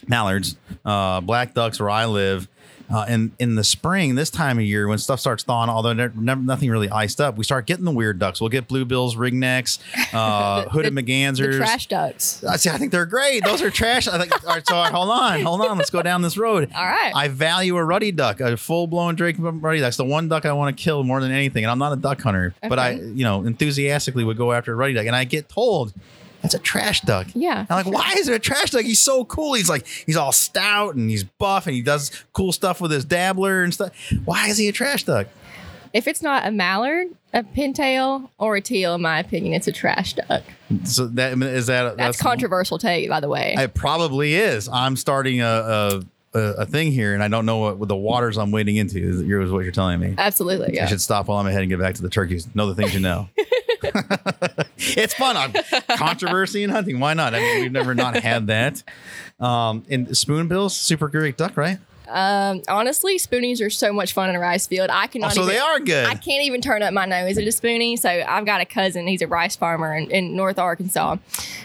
mallards, 0.08 0.56
uh, 0.84 1.20
black 1.20 1.54
ducks 1.54 1.78
where 1.80 1.90
I 1.90 2.06
live. 2.06 2.48
Uh, 2.92 3.04
and 3.08 3.32
in 3.38 3.54
the 3.54 3.64
spring, 3.64 4.14
this 4.14 4.28
time 4.30 4.58
of 4.58 4.64
year, 4.64 4.86
when 4.86 4.98
stuff 4.98 5.18
starts 5.18 5.42
thawing, 5.42 5.70
although 5.70 5.92
ne- 5.94 6.08
never, 6.14 6.40
nothing 6.40 6.70
really 6.70 6.90
iced 6.90 7.20
up, 7.20 7.36
we 7.36 7.44
start 7.44 7.66
getting 7.66 7.84
the 7.84 7.90
weird 7.90 8.18
ducks. 8.18 8.40
We'll 8.40 8.50
get 8.50 8.68
bluebills, 8.68 9.14
ringnecks, 9.16 9.78
uh, 10.12 10.68
hooded 10.68 10.94
The 10.94 11.02
mergansers. 11.02 11.56
trash 11.56 11.86
ducks. 11.86 12.44
I 12.44 12.56
see. 12.56 12.68
I 12.70 12.76
think 12.76 12.92
they're 12.92 13.06
great. 13.06 13.42
Those 13.44 13.62
are 13.62 13.70
trash. 13.70 14.06
I 14.06 14.18
think. 14.18 14.32
All 14.46 14.54
right, 14.54 14.66
so 14.66 14.74
hold 14.82 15.10
on, 15.10 15.40
hold 15.42 15.60
on. 15.62 15.78
Let's 15.78 15.90
go 15.90 16.02
down 16.02 16.20
this 16.22 16.36
road. 16.36 16.70
All 16.74 16.84
right. 16.86 17.12
I 17.14 17.28
value 17.28 17.76
a 17.76 17.84
ruddy 17.84 18.12
duck, 18.12 18.40
a 18.40 18.56
full 18.56 18.86
blown 18.86 19.14
Drake 19.14 19.36
ruddy. 19.38 19.80
That's 19.80 19.96
the 19.96 20.04
one 20.04 20.28
duck 20.28 20.44
I 20.44 20.52
want 20.52 20.76
to 20.76 20.82
kill 20.82 21.04
more 21.04 21.20
than 21.20 21.30
anything. 21.32 21.64
And 21.64 21.70
I'm 21.70 21.78
not 21.78 21.92
a 21.92 21.96
duck 21.96 22.20
hunter, 22.20 22.54
but 22.68 22.78
I, 22.78 22.90
you 22.92 23.24
know, 23.24 23.44
enthusiastically 23.46 24.24
would 24.24 24.36
go 24.36 24.52
after 24.52 24.72
a 24.72 24.76
ruddy 24.76 24.92
duck. 24.92 25.06
And 25.06 25.16
I 25.16 25.24
get 25.24 25.48
told 25.48 25.94
that's 26.44 26.54
a 26.54 26.58
trash 26.58 27.00
duck. 27.00 27.26
Yeah. 27.34 27.64
I'm 27.70 27.84
like, 27.84 27.92
why 27.92 28.14
is 28.18 28.28
it 28.28 28.34
a 28.34 28.38
trash 28.38 28.70
duck? 28.70 28.82
He's 28.82 29.00
so 29.00 29.24
cool. 29.24 29.54
He's 29.54 29.70
like, 29.70 29.86
he's 29.86 30.16
all 30.16 30.30
stout 30.30 30.94
and 30.94 31.08
he's 31.08 31.24
buff 31.24 31.66
and 31.66 31.74
he 31.74 31.80
does 31.80 32.10
cool 32.34 32.52
stuff 32.52 32.82
with 32.82 32.90
his 32.90 33.06
dabbler 33.06 33.62
and 33.64 33.72
stuff. 33.72 33.92
Why 34.26 34.48
is 34.48 34.58
he 34.58 34.68
a 34.68 34.72
trash 34.72 35.04
duck? 35.04 35.26
If 35.94 36.06
it's 36.06 36.20
not 36.20 36.46
a 36.46 36.50
mallard, 36.50 37.06
a 37.32 37.42
pintail, 37.42 38.28
or 38.36 38.56
a 38.56 38.60
teal, 38.60 38.94
in 38.96 39.00
my 39.00 39.20
opinion, 39.20 39.54
it's 39.54 39.68
a 39.68 39.72
trash 39.72 40.12
duck. 40.14 40.42
So 40.84 41.06
that 41.06 41.40
is 41.40 41.68
that 41.68 41.96
That's, 41.96 42.20
controversial 42.20 42.78
take, 42.78 43.08
by 43.08 43.20
the 43.20 43.28
way. 43.28 43.54
It 43.56 43.72
probably 43.74 44.34
is. 44.34 44.68
I'm 44.68 44.96
starting 44.96 45.40
a 45.40 45.46
a, 45.46 46.02
a, 46.34 46.40
a 46.40 46.66
thing 46.66 46.90
here, 46.92 47.14
and 47.14 47.22
I 47.22 47.28
don't 47.28 47.46
know 47.46 47.58
what, 47.58 47.78
what 47.78 47.88
the 47.88 47.96
waters 47.96 48.36
I'm 48.36 48.50
wading 48.50 48.76
into 48.76 48.98
is, 48.98 49.20
is 49.20 49.52
what 49.52 49.62
you're 49.62 49.72
telling 49.72 50.00
me. 50.00 50.14
Absolutely, 50.18 50.74
Yeah. 50.74 50.84
I 50.84 50.86
should 50.88 51.00
stop 51.00 51.28
while 51.28 51.38
I'm 51.38 51.46
ahead 51.46 51.60
and 51.62 51.70
get 51.70 51.78
back 51.78 51.94
to 51.94 52.02
the 52.02 52.10
turkeys. 52.10 52.52
Know 52.54 52.66
the 52.66 52.74
things 52.74 52.92
you 52.92 53.00
know. 53.00 53.28
it's 54.76 55.14
fun. 55.14 55.36
I'm, 55.36 55.52
controversy 55.96 56.62
in 56.62 56.70
hunting. 56.70 57.00
Why 57.00 57.14
not? 57.14 57.34
I 57.34 57.40
mean, 57.40 57.62
we've 57.62 57.72
never 57.72 57.94
not 57.94 58.16
had 58.16 58.46
that. 58.48 58.82
Um, 59.40 59.84
and 59.90 60.08
spoonbills, 60.16 60.76
super 60.76 61.08
great 61.08 61.36
duck, 61.36 61.56
right? 61.56 61.78
Um, 62.06 62.62
honestly, 62.68 63.18
spoonies 63.18 63.64
are 63.64 63.70
so 63.70 63.92
much 63.92 64.12
fun 64.12 64.28
in 64.28 64.36
a 64.36 64.38
rice 64.38 64.66
field. 64.66 64.90
I 64.90 65.06
Oh, 65.06 65.28
so 65.28 65.42
even, 65.42 65.54
they 65.54 65.58
are 65.58 65.80
good. 65.80 66.06
I 66.06 66.14
can't 66.14 66.44
even 66.44 66.60
turn 66.60 66.82
up 66.82 66.92
my 66.92 67.06
nose 67.06 67.38
at 67.38 67.44
a 67.44 67.48
spoonie. 67.48 67.98
So 67.98 68.08
I've 68.08 68.44
got 68.44 68.60
a 68.60 68.66
cousin. 68.66 69.06
He's 69.06 69.22
a 69.22 69.26
rice 69.26 69.56
farmer 69.56 69.94
in, 69.94 70.10
in 70.10 70.36
North 70.36 70.58
Arkansas, 70.58 71.16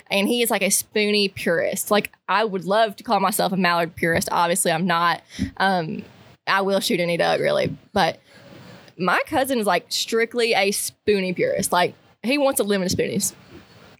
and 0.09 0.27
he 0.27 0.41
is 0.41 0.49
like 0.49 0.61
a 0.61 0.69
spoonie 0.69 1.33
purist. 1.33 1.91
Like 1.91 2.11
I 2.27 2.45
would 2.45 2.65
love 2.65 2.95
to 2.97 3.03
call 3.03 3.19
myself 3.19 3.51
a 3.51 3.57
mallard 3.57 3.95
purist. 3.95 4.29
Obviously, 4.31 4.71
I'm 4.71 4.85
not. 4.85 5.21
Um, 5.57 6.03
I 6.47 6.61
will 6.61 6.79
shoot 6.79 6.99
any 6.99 7.17
duck, 7.17 7.39
really, 7.39 7.75
but 7.91 8.19
my 8.97 9.21
cousin 9.25 9.59
is 9.59 9.67
like 9.67 9.85
strictly 9.89 10.53
a 10.53 10.71
spoonie 10.71 11.35
purist. 11.35 11.71
Like 11.71 11.95
he 12.23 12.37
wants 12.37 12.59
a 12.59 12.63
limit 12.63 12.91
of 12.91 12.97
spoonies. 12.97 13.33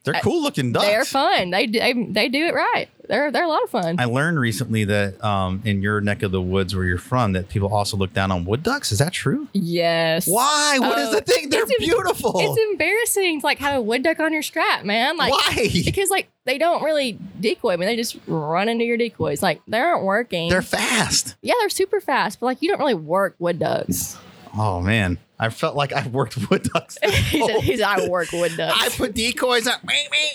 They're 0.06 0.14
cool 0.24 0.42
looking 0.42 0.72
ducks. 0.72 0.86
They're 0.88 1.04
fun. 1.06 1.50
They, 1.52 1.68
they 1.68 1.92
they 1.94 2.30
do 2.30 2.46
it 2.46 2.54
right. 2.56 2.88
They're 3.10 3.32
they're 3.32 3.44
a 3.44 3.50
lot 3.50 3.64
of 3.64 3.70
fun. 3.70 3.98
I 4.00 4.06
learned 4.06 4.40
recently 4.40 4.86
that 4.86 5.22
um, 5.24 5.62
in 5.66 5.82
your 5.82 6.00
neck 6.00 6.24
of 6.24 6.32
the 6.32 6.42
woods 6.42 6.74
where 6.74 6.86
you're 6.86 6.98
from, 6.98 7.34
that 7.34 7.50
people 7.50 7.72
also 7.74 7.98
look 7.98 8.14
down 8.14 8.32
on 8.32 8.46
wood 8.46 8.64
ducks. 8.64 8.94
Is 8.94 9.00
that 9.00 9.12
true? 9.12 9.50
Yes. 9.52 10.26
Why? 10.26 10.78
What 10.80 10.98
is 11.00 11.10
Oh, 11.10 11.16
the 11.16 11.22
thing? 11.22 11.50
They're 11.50 11.64
it's 11.64 11.72
em- 11.74 11.78
beautiful. 11.80 12.32
It's 12.38 12.60
embarrassing 12.72 13.42
to 13.42 13.46
like 13.46 13.60
have 13.60 13.76
a 13.76 13.82
wood 13.82 14.02
duck 14.04 14.22
on 14.22 14.32
your 14.32 14.42
strap, 14.42 14.86
man. 14.86 15.18
Like 15.18 15.34
Why? 15.34 15.70
Because 15.86 16.10
like 16.10 16.30
they 16.46 16.58
don't 16.58 16.82
really 16.82 17.20
decoy. 17.42 17.74
I 17.74 17.76
mean, 17.76 17.88
they 17.88 17.98
just 17.98 18.18
run 18.26 18.70
into 18.70 18.86
your 18.86 18.98
decoys. 18.98 19.44
Like 19.44 19.62
they 19.68 19.80
aren't 19.80 20.06
working. 20.06 20.50
They're 20.50 20.62
fast. 20.62 21.36
yeah, 21.42 21.56
they're 21.60 21.70
super 21.70 22.00
fast, 22.00 22.40
but 22.40 22.46
like 22.46 22.62
you 22.62 22.70
don't 22.70 22.80
really 22.80 22.94
work 22.96 23.36
wood 23.38 23.60
ducks. 23.60 24.18
Oh 24.58 24.80
man, 24.82 25.18
I 25.40 25.50
felt 25.50 25.76
like 25.76 25.94
I 25.94 26.06
worked 26.08 26.38
wood 26.50 26.64
ducks. 26.64 26.98
he 27.04 27.46
said, 27.46 27.62
he 27.62 27.78
said, 27.78 27.86
I 27.86 28.08
work 28.10 28.32
wood 28.34 28.52
ducks. 28.58 28.78
I 28.78 28.90
put 28.90 29.14
decoys 29.16 29.68
on, 29.68 29.76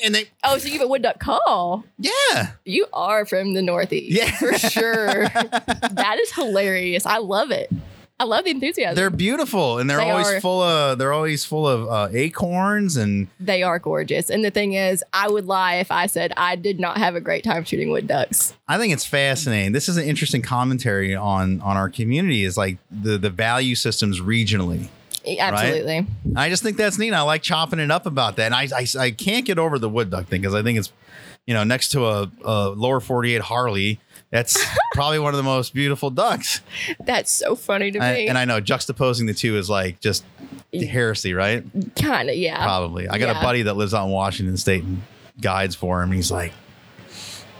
and 0.03 0.15
they. 0.15 0.29
oh, 0.45 0.59
so 0.59 0.67
you 0.69 0.79
have 0.79 0.83
a 0.87 0.89
wood 0.89 1.03
duck 1.03 1.19
call? 1.21 1.85
Yeah. 1.99 2.53
You 2.65 2.87
are 2.93 3.27
from 3.27 3.53
the 3.55 3.63
Northeast. 3.63 4.17
Yeah. 4.17 4.31
For 4.37 4.55
sure. 4.59 5.29
that 5.29 6.19
is 6.21 6.33
hilarious. 6.33 7.05
I 7.07 7.19
love 7.19 7.51
it. 7.51 7.71
I 8.21 8.25
love 8.25 8.45
the 8.45 8.53
enthusiasm. 8.53 8.95
They're 8.95 9.11
beautiful, 9.11 9.79
and 9.81 9.91
they're 9.91 9.99
They 9.99 10.09
always 10.11 10.29
are. 10.29 10.41
full 10.41 10.63
of. 10.63 10.99
They're 10.99 11.13
always 11.13 11.45
full 11.45 11.67
of 11.67 11.89
uh, 11.89 12.09
acorns, 12.17 12.97
and 12.97 13.27
they 13.41 13.65
are 13.65 13.81
gorgeous. 13.81 14.31
And 14.31 14.45
the 14.45 14.53
thing 14.53 14.75
is, 14.75 15.03
I 15.13 15.29
would 15.29 15.47
lie 15.47 15.75
if 15.77 15.91
I 15.91 16.07
said 16.07 16.33
I 16.37 16.55
did 16.55 16.79
not 16.79 16.97
have 16.99 17.17
a 17.17 17.21
great 17.21 17.43
time 17.43 17.65
shooting 17.65 17.91
wood 17.91 18.07
ducks. 18.07 18.55
I 18.69 18.79
think 18.79 18.93
it's 18.93 19.05
fascinating. 19.05 19.73
This 19.73 19.89
is 19.89 19.97
an 19.97 20.05
interesting 20.05 20.43
commentary 20.43 21.17
on 21.17 21.61
on 21.61 21.77
our 21.77 21.89
community. 21.91 22.45
Is 22.45 22.57
like 22.57 22.79
the 22.89 23.19
the 23.19 23.31
value 23.31 23.75
systems 23.75 24.21
regionally. 24.21 24.87
Absolutely. 25.27 26.07
I 26.37 26.49
just 26.49 26.63
think 26.63 26.77
that's 26.77 26.99
neat. 26.99 27.13
I 27.13 27.23
like 27.23 27.43
chopping 27.43 27.79
it 27.79 27.91
up 27.91 28.07
about 28.07 28.37
that. 28.37 28.53
And 28.53 28.55
I, 28.55 28.69
I, 28.77 28.87
I 29.07 29.11
can't 29.11 29.45
get 29.47 29.59
over 29.59 29.79
the 29.79 29.89
wood 29.89 30.11
duck 30.11 30.27
thing 30.27 30.41
because 30.43 30.55
I 30.55 30.63
think 30.63 30.79
it's, 30.79 30.93
you 31.47 31.55
know, 31.55 31.65
next 31.65 31.89
to 31.91 32.07
a, 32.07 32.31
a 32.45 32.69
lower 32.71 33.01
48 33.01 33.41
Harley, 33.43 34.01
that's 34.31 34.63
probably 34.95 35.19
one 35.19 35.33
of 35.35 35.37
the 35.39 35.43
most 35.45 35.75
beautiful 35.75 36.11
ducks. 36.11 36.61
That's 37.05 37.31
so 37.31 37.55
funny 37.55 37.91
to 37.93 37.99
I- 38.03 38.15
me. 38.15 38.29
and 38.29 38.37
I 38.39 38.45
know 38.45 38.61
juxtaposing 38.61 39.27
the 39.27 39.35
two 39.35 39.57
is 39.57 39.71
like 39.71 40.01
just 40.01 40.25
heresy, 40.73 41.35
right? 41.35 41.65
kind 41.97 42.29
of, 42.31 42.37
yeah. 42.37 42.63
Probably. 42.63 43.09
I 43.09 43.19
got 43.19 43.35
Yeah. 43.35 43.41
a 43.41 43.43
buddy 43.43 43.63
that 43.63 43.75
lives 43.77 43.95
out 43.95 44.07
in 44.07 44.11
Washington 44.11 44.57
State 44.57 44.83
and 44.85 45.03
guides 45.41 45.75
for 45.75 46.03
him. 46.03 46.13
He's 46.13 46.31
like, 46.31 46.53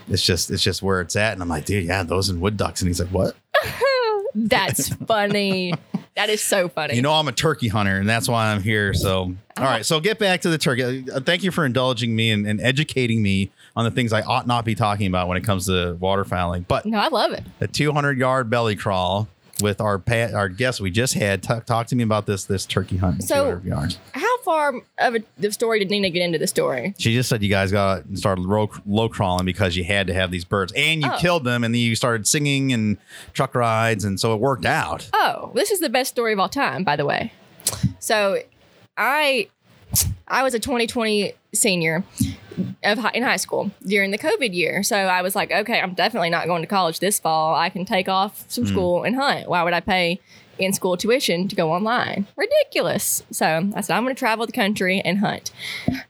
it's 0.07 0.23
just, 0.23 0.51
it's 0.51 0.61
just 0.61 0.81
where 0.83 1.01
it's 1.01 1.15
at. 1.15 1.33
And 1.33 1.41
I'm 1.41 1.49
like, 1.49 1.65
dude, 1.65 1.85
yeah, 1.85 2.03
those 2.03 2.29
and 2.29 2.39
wood 2.41 2.57
ducks. 2.57 2.81
And 2.81 2.87
he's 2.89 2.99
like, 2.99 3.09
what? 3.09 3.35
That's 4.35 4.89
funny. 4.89 5.73
That 6.15 6.29
is 6.29 6.41
so 6.41 6.69
funny. 6.69 6.95
You 6.95 7.01
know, 7.01 7.13
I'm 7.13 7.27
a 7.27 7.31
turkey 7.31 7.67
hunter, 7.67 7.97
and 7.97 8.07
that's 8.07 8.27
why 8.29 8.51
I'm 8.51 8.61
here. 8.61 8.93
So, 8.93 9.35
all 9.57 9.63
right. 9.63 9.85
So, 9.85 9.99
get 9.99 10.17
back 10.19 10.41
to 10.41 10.49
the 10.49 10.57
turkey. 10.57 11.09
Uh, 11.11 11.19
Thank 11.19 11.43
you 11.43 11.51
for 11.51 11.65
indulging 11.65 12.15
me 12.15 12.31
and, 12.31 12.47
and 12.47 12.61
educating 12.61 13.21
me 13.21 13.51
on 13.75 13.85
the 13.85 13.91
things 13.91 14.13
I 14.13 14.21
ought 14.21 14.47
not 14.47 14.63
be 14.65 14.75
talking 14.75 15.07
about 15.07 15.27
when 15.27 15.37
it 15.37 15.43
comes 15.43 15.65
to 15.65 15.97
waterfowling. 15.99 16.65
But 16.67 16.85
no, 16.85 16.97
I 16.97 17.09
love 17.09 17.31
it. 17.31 17.43
a 17.59 17.67
200 17.67 18.17
yard 18.17 18.49
belly 18.49 18.75
crawl 18.75 19.27
with 19.61 19.79
our 19.81 19.97
pa- 19.99 20.31
our 20.33 20.49
guest 20.49 20.81
we 20.81 20.91
just 20.91 21.13
had. 21.13 21.41
Talk, 21.43 21.65
talk 21.65 21.87
to 21.87 21.95
me 21.95 22.03
about 22.03 22.25
this 22.25 22.43
this 22.45 22.65
turkey 22.65 22.97
hunt. 22.97 23.23
So- 23.23 23.59
200. 23.59 23.95
How 24.13 24.37
far 24.41 24.73
of 24.99 25.15
a, 25.15 25.19
the 25.37 25.51
story 25.51 25.79
did 25.79 25.89
Nina 25.89 26.09
get 26.09 26.21
into 26.21 26.37
the 26.37 26.45
story? 26.47 26.93
She 26.99 27.13
just 27.13 27.29
said 27.29 27.41
you 27.41 27.49
guys 27.49 27.71
got 27.71 28.03
started 28.13 28.43
low, 28.45 28.69
low 28.85 29.09
crawling 29.09 29.45
because 29.45 29.75
you 29.75 29.83
had 29.83 30.07
to 30.07 30.13
have 30.13 30.29
these 30.31 30.45
birds, 30.45 30.71
and 30.75 31.01
you 31.01 31.09
Oh. 31.11 31.17
killed 31.17 31.43
them, 31.45 31.63
and 31.63 31.73
then 31.73 31.81
you 31.81 31.95
started 31.95 32.27
singing 32.27 32.71
and 32.73 32.97
truck 33.33 33.55
rides, 33.55 34.03
and 34.03 34.19
so 34.19 34.33
it 34.35 34.39
worked 34.39 34.65
out. 34.65 35.09
Oh, 35.13 35.51
this 35.55 35.71
is 35.71 35.79
the 35.79 35.89
best 35.89 36.11
story 36.11 36.33
of 36.33 36.39
all 36.39 36.49
time, 36.49 36.83
by 36.83 36.95
the 36.95 37.05
way. 37.05 37.31
So, 37.99 38.39
I 38.97 39.49
I 40.27 40.43
was 40.43 40.53
a 40.53 40.59
2020 40.59 41.33
senior 41.53 42.03
of 42.83 42.97
hi- 42.99 43.11
in 43.13 43.23
high 43.23 43.35
school 43.37 43.71
during 43.85 44.11
the 44.11 44.17
COVID 44.17 44.53
year. 44.53 44.81
So 44.83 44.95
I 44.95 45.21
was 45.21 45.35
like, 45.35 45.51
okay, 45.51 45.79
I'm 45.79 45.93
definitely 45.93 46.29
not 46.29 46.47
going 46.47 46.61
to 46.61 46.67
college 46.67 46.99
this 46.99 47.19
fall. 47.19 47.53
I 47.55 47.69
can 47.69 47.85
take 47.85 48.07
off 48.09 48.45
some 48.47 48.63
Mm. 48.65 48.69
school 48.69 49.03
and 49.03 49.15
hunt. 49.15 49.49
Why 49.49 49.63
would 49.63 49.73
I 49.73 49.79
pay 49.81 50.19
in 50.57 50.71
school 50.73 50.95
tuition 50.97 51.47
to 51.49 51.55
go 51.55 51.71
online? 51.73 52.27
Ridiculous. 52.37 53.23
So 53.31 53.69
I 53.75 53.81
said, 53.81 53.95
I'm 53.95 54.03
going 54.03 54.15
to 54.15 54.19
travel 54.19 54.45
the 54.45 54.51
country 54.53 55.01
and 55.03 55.19
hunt. 55.19 55.51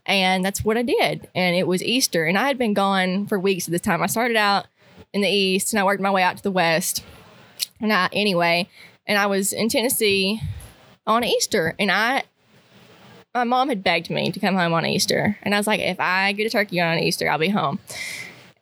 And 0.06 0.44
that's 0.44 0.64
what 0.64 0.76
I 0.76 0.82
did. 0.82 1.28
And 1.34 1.56
it 1.56 1.66
was 1.66 1.82
Easter. 1.82 2.24
And 2.26 2.38
I 2.38 2.46
had 2.46 2.58
been 2.58 2.74
gone 2.74 3.26
for 3.26 3.38
weeks 3.38 3.66
at 3.66 3.72
this 3.72 3.80
time. 3.80 4.02
I 4.02 4.06
started 4.06 4.36
out 4.36 4.66
in 5.12 5.20
the 5.20 5.28
East 5.28 5.72
and 5.72 5.80
I 5.80 5.84
worked 5.84 6.00
my 6.02 6.10
way 6.10 6.22
out 6.22 6.36
to 6.36 6.42
the 6.42 6.50
West. 6.52 7.02
And 7.80 7.92
I, 7.92 8.08
anyway, 8.12 8.68
and 9.06 9.18
I 9.18 9.26
was 9.26 9.52
in 9.52 9.68
Tennessee 9.68 10.40
on 11.06 11.24
Easter. 11.24 11.74
And 11.78 11.90
I, 11.90 12.22
my 13.36 13.44
mom 13.44 13.68
had 13.68 13.84
begged 13.84 14.08
me 14.10 14.32
to 14.32 14.40
come 14.40 14.56
home 14.56 14.72
on 14.72 14.86
Easter. 14.86 15.38
And 15.42 15.54
I 15.54 15.58
was 15.58 15.66
like, 15.66 15.80
if 15.80 16.00
I 16.00 16.32
get 16.32 16.46
a 16.46 16.50
turkey 16.50 16.80
on 16.80 16.98
Easter, 16.98 17.28
I'll 17.28 17.38
be 17.38 17.50
home. 17.50 17.78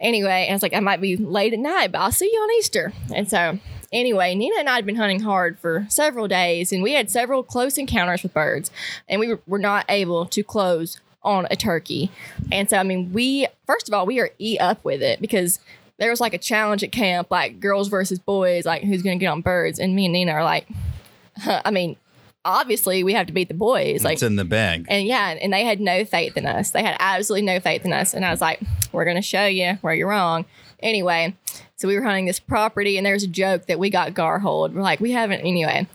Anyway, 0.01 0.49
I 0.51 0.53
was 0.53 0.63
like, 0.63 0.75
I 0.75 0.81
might 0.81 1.01
be 1.01 1.17
late 1.17 1.53
at 1.53 1.61
night, 1.61 1.93
but 1.93 2.01
I'll 2.01 2.13
see 2.13 2.31
you 2.31 2.39
on 2.39 2.51
Easter. 2.59 2.93
And 3.15 3.31
so, 3.31 3.59
anyway, 3.93 4.35
Nina 4.35 4.57
and 4.59 4.69
I 4.69 4.75
had 4.75 4.85
been 4.85 4.97
hunting 4.97 5.21
hard 5.21 5.59
for 5.61 5.87
several 5.89 6.27
days, 6.27 6.73
and 6.73 6.83
we 6.83 6.93
had 6.93 7.09
several 7.09 7.43
close 7.43 7.79
encounters 7.79 8.23
with 8.23 8.35
birds, 8.35 8.71
and 9.09 9.21
we 9.21 9.37
were, 9.47 9.59
not 9.59 9.87
able 9.89 10.27
to 10.27 10.43
close 10.43 11.01
on 11.23 11.47
a 11.51 11.57
turkey. 11.57 12.11
And 12.51 12.69
so, 12.69 12.77
I 12.77 12.83
mean, 12.83 13.13
we, 13.13 13.47
first 13.67 13.89
of 13.89 13.95
all, 13.95 14.05
we 14.05 14.21
are 14.21 14.31
eat 14.39 14.61
up 14.61 14.85
with 14.85 15.01
it 15.01 15.21
because 15.21 15.61
there 15.99 16.11
was 16.11 16.21
like 16.21 16.35
a 16.35 16.39
challenge 16.39 16.83
at 16.83 16.93
camp, 16.93 17.31
like 17.31 17.61
girls 17.61 17.89
versus 17.89 18.19
boys, 18.19 18.67
like 18.67 18.83
who's 18.83 19.03
going 19.03 19.19
to 19.19 19.25
get 19.25 19.31
on 19.31 19.41
birds. 19.41 19.79
And 19.79 19.95
me 19.95 20.07
and 20.07 20.13
Nina 20.13 20.33
are 20.33 20.45
like, 20.45 20.67
I 21.47 21.71
mean, 21.71 21.97
obviously 22.45 23.03
we 23.05 23.15
have 23.15 23.27
to 23.27 23.33
beat 23.33 23.49
the 23.49 23.55
boys. 23.55 24.05
Like, 24.05 24.15
it's 24.15 24.23
in 24.23 24.37
the 24.37 24.45
bag. 24.45 24.87
and 24.89 25.07
yeah, 25.07 25.31
and 25.31 25.53
they 25.53 25.65
had 25.65 25.81
no 25.81 26.05
faith 26.05 26.37
in 26.37 26.47
us. 26.47 26.71
They 26.71 26.83
had 26.83 26.97
absolutely 27.01 27.47
no 27.47 27.61
faith 27.61 27.85
in 27.85 27.93
us. 27.93 28.15
And 28.15 28.25
I 28.25 28.31
was 28.31 28.41
like, 28.41 28.61
we're 28.93 29.05
going 29.05 29.17
to 29.17 29.23
show 29.23 29.47
you 29.47 29.79
where 29.81 29.95
you're 29.95 30.09
wrong. 30.09 30.45
Anyway, 30.81 31.35
so 31.77 31.89
we 31.89 31.97
were 31.97 32.03
hunting 32.03 32.27
this 32.27 32.39
property, 32.41 32.97
and 32.97 33.07
there's 33.07 33.23
a 33.23 33.29
joke 33.29 33.67
that 33.67 33.79
we 33.79 33.91
got 33.91 34.15
gar 34.15 34.39
hold. 34.39 34.75
We're 34.75 34.83
like, 34.83 35.01
we 35.01 35.13
haven't, 35.13 35.41
anyway. 35.41 35.87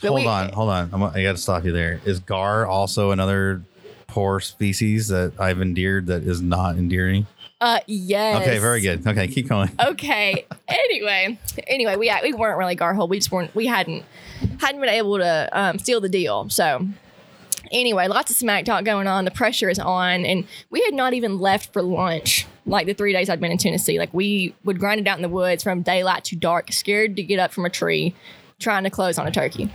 But 0.00 0.08
hold 0.08 0.20
we, 0.20 0.26
on, 0.26 0.48
hold 0.50 0.70
on. 0.70 0.90
I'm, 0.92 1.02
I 1.02 1.22
got 1.22 1.32
to 1.32 1.42
stop 1.42 1.64
you 1.64 1.72
there. 1.72 2.00
Is 2.04 2.20
gar 2.20 2.66
also 2.66 3.10
another 3.10 3.62
poor 4.06 4.40
species 4.40 5.08
that 5.08 5.32
I've 5.38 5.60
endeared 5.60 6.06
that 6.06 6.22
is 6.22 6.40
not 6.40 6.76
endearing? 6.76 7.26
Uh, 7.60 7.80
yes. 7.86 8.42
Okay, 8.42 8.58
very 8.58 8.80
good. 8.80 9.06
Okay, 9.06 9.26
keep 9.26 9.48
going. 9.48 9.70
okay. 9.84 10.46
Anyway, 10.68 11.38
anyway, 11.66 11.96
we 11.96 12.12
we 12.22 12.32
weren't 12.32 12.58
really 12.58 12.76
Garhold. 12.76 13.08
We 13.08 13.18
just 13.18 13.32
weren't. 13.32 13.54
We 13.54 13.66
hadn't 13.66 14.04
hadn't 14.60 14.80
been 14.80 14.90
able 14.90 15.18
to 15.18 15.48
um, 15.52 15.78
steal 15.78 16.00
the 16.00 16.08
deal. 16.08 16.48
So 16.50 16.86
anyway, 17.72 18.06
lots 18.06 18.30
of 18.30 18.36
smack 18.36 18.64
talk 18.64 18.84
going 18.84 19.08
on. 19.08 19.24
The 19.24 19.32
pressure 19.32 19.68
is 19.68 19.78
on, 19.78 20.24
and 20.24 20.46
we 20.70 20.82
had 20.82 20.94
not 20.94 21.14
even 21.14 21.38
left 21.38 21.72
for 21.72 21.82
lunch. 21.82 22.46
Like 22.64 22.86
the 22.86 22.94
three 22.94 23.12
days 23.12 23.28
I'd 23.28 23.40
been 23.40 23.50
in 23.50 23.58
Tennessee, 23.58 23.98
like 23.98 24.12
we 24.12 24.54
would 24.64 24.78
grind 24.78 25.00
it 25.00 25.06
out 25.06 25.16
in 25.16 25.22
the 25.22 25.28
woods 25.28 25.62
from 25.64 25.82
daylight 25.82 26.24
to 26.24 26.36
dark, 26.36 26.70
scared 26.72 27.16
to 27.16 27.22
get 27.22 27.38
up 27.38 27.52
from 27.52 27.64
a 27.64 27.70
tree, 27.70 28.14
trying 28.58 28.84
to 28.84 28.90
close 28.90 29.18
on 29.18 29.26
a 29.26 29.30
turkey. 29.30 29.70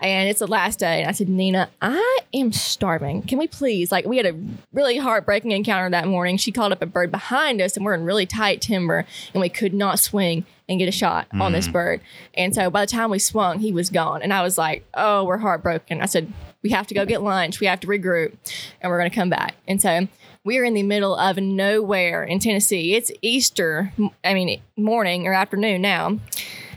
And 0.00 0.30
it's 0.30 0.38
the 0.38 0.46
last 0.46 0.78
day, 0.78 1.00
and 1.02 1.08
I 1.08 1.12
said, 1.12 1.28
Nina, 1.28 1.68
I 1.82 2.18
am 2.32 2.52
starving. 2.52 3.20
Can 3.22 3.38
we 3.38 3.46
please? 3.46 3.92
Like, 3.92 4.06
we 4.06 4.16
had 4.16 4.24
a 4.24 4.34
really 4.72 4.96
heartbreaking 4.96 5.50
encounter 5.50 5.90
that 5.90 6.08
morning. 6.08 6.38
She 6.38 6.52
called 6.52 6.72
up 6.72 6.80
a 6.80 6.86
bird 6.86 7.10
behind 7.10 7.60
us, 7.60 7.76
and 7.76 7.84
we're 7.84 7.92
in 7.94 8.04
really 8.04 8.24
tight 8.24 8.62
timber, 8.62 9.04
and 9.34 9.42
we 9.42 9.50
could 9.50 9.74
not 9.74 9.98
swing 9.98 10.46
and 10.70 10.78
get 10.78 10.88
a 10.88 10.92
shot 10.92 11.26
on 11.32 11.52
this 11.52 11.68
Mm. 11.68 11.72
bird. 11.72 12.00
And 12.34 12.54
so 12.54 12.70
by 12.70 12.80
the 12.86 12.90
time 12.90 13.10
we 13.10 13.18
swung, 13.18 13.58
he 13.58 13.72
was 13.72 13.90
gone. 13.90 14.22
And 14.22 14.32
I 14.32 14.42
was 14.42 14.56
like, 14.56 14.86
oh, 14.94 15.24
we're 15.24 15.38
heartbroken. 15.38 16.00
I 16.00 16.06
said, 16.06 16.32
we 16.62 16.70
have 16.70 16.86
to 16.86 16.94
go 16.94 17.04
get 17.04 17.22
lunch. 17.22 17.60
We 17.60 17.66
have 17.66 17.80
to 17.80 17.86
regroup, 17.86 18.32
and 18.80 18.90
we're 18.90 18.98
going 18.98 19.10
to 19.10 19.14
come 19.14 19.28
back. 19.30 19.56
And 19.68 19.82
so 19.82 20.08
we 20.44 20.56
are 20.58 20.64
in 20.64 20.72
the 20.74 20.82
middle 20.82 21.14
of 21.14 21.36
nowhere 21.36 22.24
in 22.24 22.38
Tennessee. 22.38 22.94
It's 22.94 23.10
Easter, 23.20 23.92
I 24.24 24.32
mean, 24.32 24.62
morning 24.78 25.26
or 25.26 25.34
afternoon 25.34 25.82
now. 25.82 26.18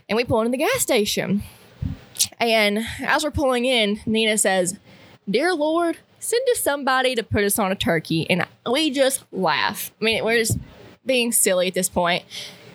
And 0.09 0.17
we 0.17 0.25
pull 0.25 0.41
into 0.41 0.51
the 0.51 0.57
gas 0.57 0.81
station. 0.81 1.43
And 2.39 2.85
as 3.01 3.23
we're 3.23 3.31
pulling 3.31 3.65
in, 3.65 3.99
Nina 4.05 4.37
says, 4.37 4.77
Dear 5.29 5.53
Lord, 5.53 5.97
send 6.19 6.45
us 6.51 6.59
somebody 6.59 7.15
to 7.15 7.23
put 7.23 7.43
us 7.43 7.59
on 7.59 7.71
a 7.71 7.75
turkey. 7.75 8.29
And 8.29 8.45
we 8.69 8.91
just 8.91 9.23
laugh. 9.31 9.91
I 10.01 10.03
mean, 10.03 10.23
we're 10.23 10.37
just 10.37 10.57
being 11.05 11.31
silly 11.31 11.67
at 11.67 11.73
this 11.73 11.89
point. 11.89 12.23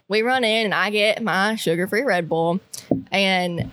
We 0.08 0.22
run 0.22 0.44
in 0.44 0.66
and 0.66 0.74
I 0.74 0.90
get 0.90 1.22
my 1.22 1.56
sugar 1.56 1.86
free 1.86 2.02
Red 2.02 2.28
Bull. 2.28 2.60
And 3.12 3.70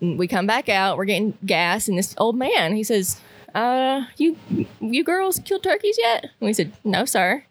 we 0.00 0.26
come 0.28 0.46
back 0.46 0.68
out, 0.68 0.96
we're 0.96 1.06
getting 1.06 1.36
gas. 1.46 1.88
And 1.88 1.96
this 1.96 2.14
old 2.18 2.36
man, 2.36 2.74
he 2.76 2.82
says, 2.82 3.20
uh, 3.54 4.04
you 4.16 4.36
you 4.80 5.04
girls 5.04 5.40
killed 5.44 5.62
turkeys 5.62 5.96
yet? 5.98 6.24
And 6.24 6.30
we 6.40 6.52
said, 6.52 6.72
No, 6.82 7.04
sir. 7.04 7.44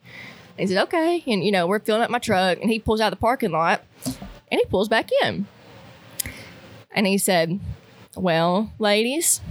And 0.57 0.68
he 0.70 0.74
said, 0.74 0.84
Okay. 0.84 1.24
And 1.26 1.44
you 1.44 1.52
know, 1.52 1.65
we're 1.65 1.80
filling 1.80 2.02
up 2.02 2.10
my 2.10 2.20
truck 2.20 2.60
and 2.61 2.70
he 2.70 2.78
pulls 2.80 2.99
out 2.99 3.14
of 3.14 3.18
the 3.18 3.22
parking 3.22 3.52
lot 3.52 3.84
And 4.06 4.60
he 4.60 4.65
pulls 4.65 4.90
back 4.90 5.10
in. 5.24 5.48
And 6.94 7.07
he 7.07 7.18
said, 7.18 7.60
Well, 8.15 8.72
ladies, 8.80 9.41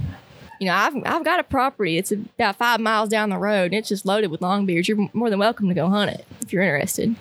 you 0.61 0.67
know, 0.67 0.75
I've, 0.75 0.95
I've 1.05 1.25
got 1.25 1.41
a 1.41 1.45
property. 1.45 1.99
It's 1.99 2.13
about 2.13 2.57
five 2.57 2.81
miles 2.81 3.09
down 3.09 3.31
the 3.31 3.39
road 3.39 3.67
and 3.67 3.75
it's 3.75 3.89
just 3.89 4.07
loaded 4.07 4.31
with 4.31 4.41
longbeards. 4.41 4.87
You're 4.87 5.09
more 5.13 5.29
than 5.29 5.39
welcome 5.39 5.69
to 5.69 5.75
go 5.75 5.89
hunt 5.89 6.13
it 6.13 6.25
if 6.41 6.53
you're 6.53 6.63
interested. 6.63 7.17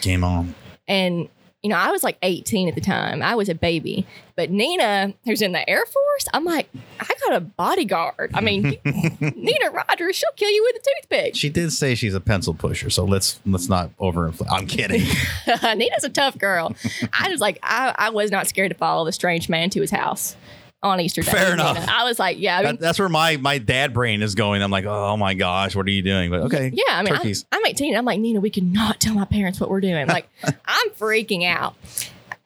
Game 0.00 0.22
on. 0.22 0.54
And, 0.86 1.28
you 1.64 1.70
know, 1.70 1.76
I 1.76 1.90
was 1.90 2.04
like 2.04 2.18
18 2.22 2.68
at 2.68 2.74
the 2.74 2.82
time. 2.82 3.22
I 3.22 3.34
was 3.34 3.48
a 3.48 3.54
baby. 3.54 4.06
But 4.36 4.50
Nina, 4.50 5.14
who's 5.24 5.40
in 5.40 5.52
the 5.52 5.68
Air 5.68 5.86
Force, 5.86 6.28
I'm 6.34 6.44
like, 6.44 6.68
I 7.00 7.08
got 7.26 7.36
a 7.36 7.40
bodyguard. 7.40 8.32
I 8.34 8.42
mean, 8.42 8.76
Nina 8.84 9.70
Rogers, 9.70 10.14
she'll 10.14 10.30
kill 10.36 10.50
you 10.50 10.62
with 10.62 10.82
a 10.82 10.84
toothpick. 10.84 11.36
She 11.36 11.48
did 11.48 11.72
say 11.72 11.94
she's 11.94 12.14
a 12.14 12.20
pencil 12.20 12.52
pusher, 12.52 12.90
so 12.90 13.04
let's 13.06 13.40
let's 13.46 13.70
not 13.70 13.96
overinflate. 13.96 14.48
I'm 14.50 14.66
kidding. 14.66 15.06
Nina's 15.78 16.04
a 16.04 16.10
tough 16.10 16.36
girl. 16.36 16.76
I 17.14 17.30
was 17.30 17.40
like, 17.40 17.58
I, 17.62 17.94
I 17.96 18.10
was 18.10 18.30
not 18.30 18.46
scared 18.46 18.70
to 18.70 18.76
follow 18.76 19.06
the 19.06 19.12
strange 19.12 19.48
man 19.48 19.70
to 19.70 19.80
his 19.80 19.90
house 19.90 20.36
on 20.84 21.00
Easter 21.00 21.22
Day. 21.22 21.32
Fair 21.32 21.54
enough. 21.54 21.78
Nina. 21.78 21.90
I 21.90 22.04
was 22.04 22.18
like, 22.18 22.38
yeah, 22.38 22.58
I 22.58 22.62
mean, 22.62 22.72
That- 22.72 22.80
that's 22.80 22.98
where 22.98 23.08
my 23.08 23.36
my 23.38 23.58
dad 23.58 23.92
brain 23.92 24.22
is 24.22 24.34
going. 24.34 24.62
I'm 24.62 24.70
like, 24.70 24.84
oh 24.84 25.16
my 25.16 25.34
gosh, 25.34 25.74
what 25.74 25.86
are 25.86 25.90
you 25.90 26.02
doing? 26.02 26.30
But 26.30 26.42
okay, 26.42 26.70
Yeah, 26.72 26.82
I 26.90 27.02
mean, 27.02 27.12
I'm, 27.14 27.18
turkeys. 27.18 27.44
I'm 27.50 27.64
18. 27.66 27.96
I'm 27.96 28.04
like, 28.04 28.20
Nina, 28.20 28.40
we 28.40 28.50
cannot 28.50 29.00
tell 29.00 29.14
my 29.14 29.24
parents 29.24 29.58
what 29.58 29.70
we're 29.70 29.80
doing. 29.80 30.06
Like, 30.06 30.28
I'm 30.44 30.90
freaking 30.90 31.44
out. 31.44 31.74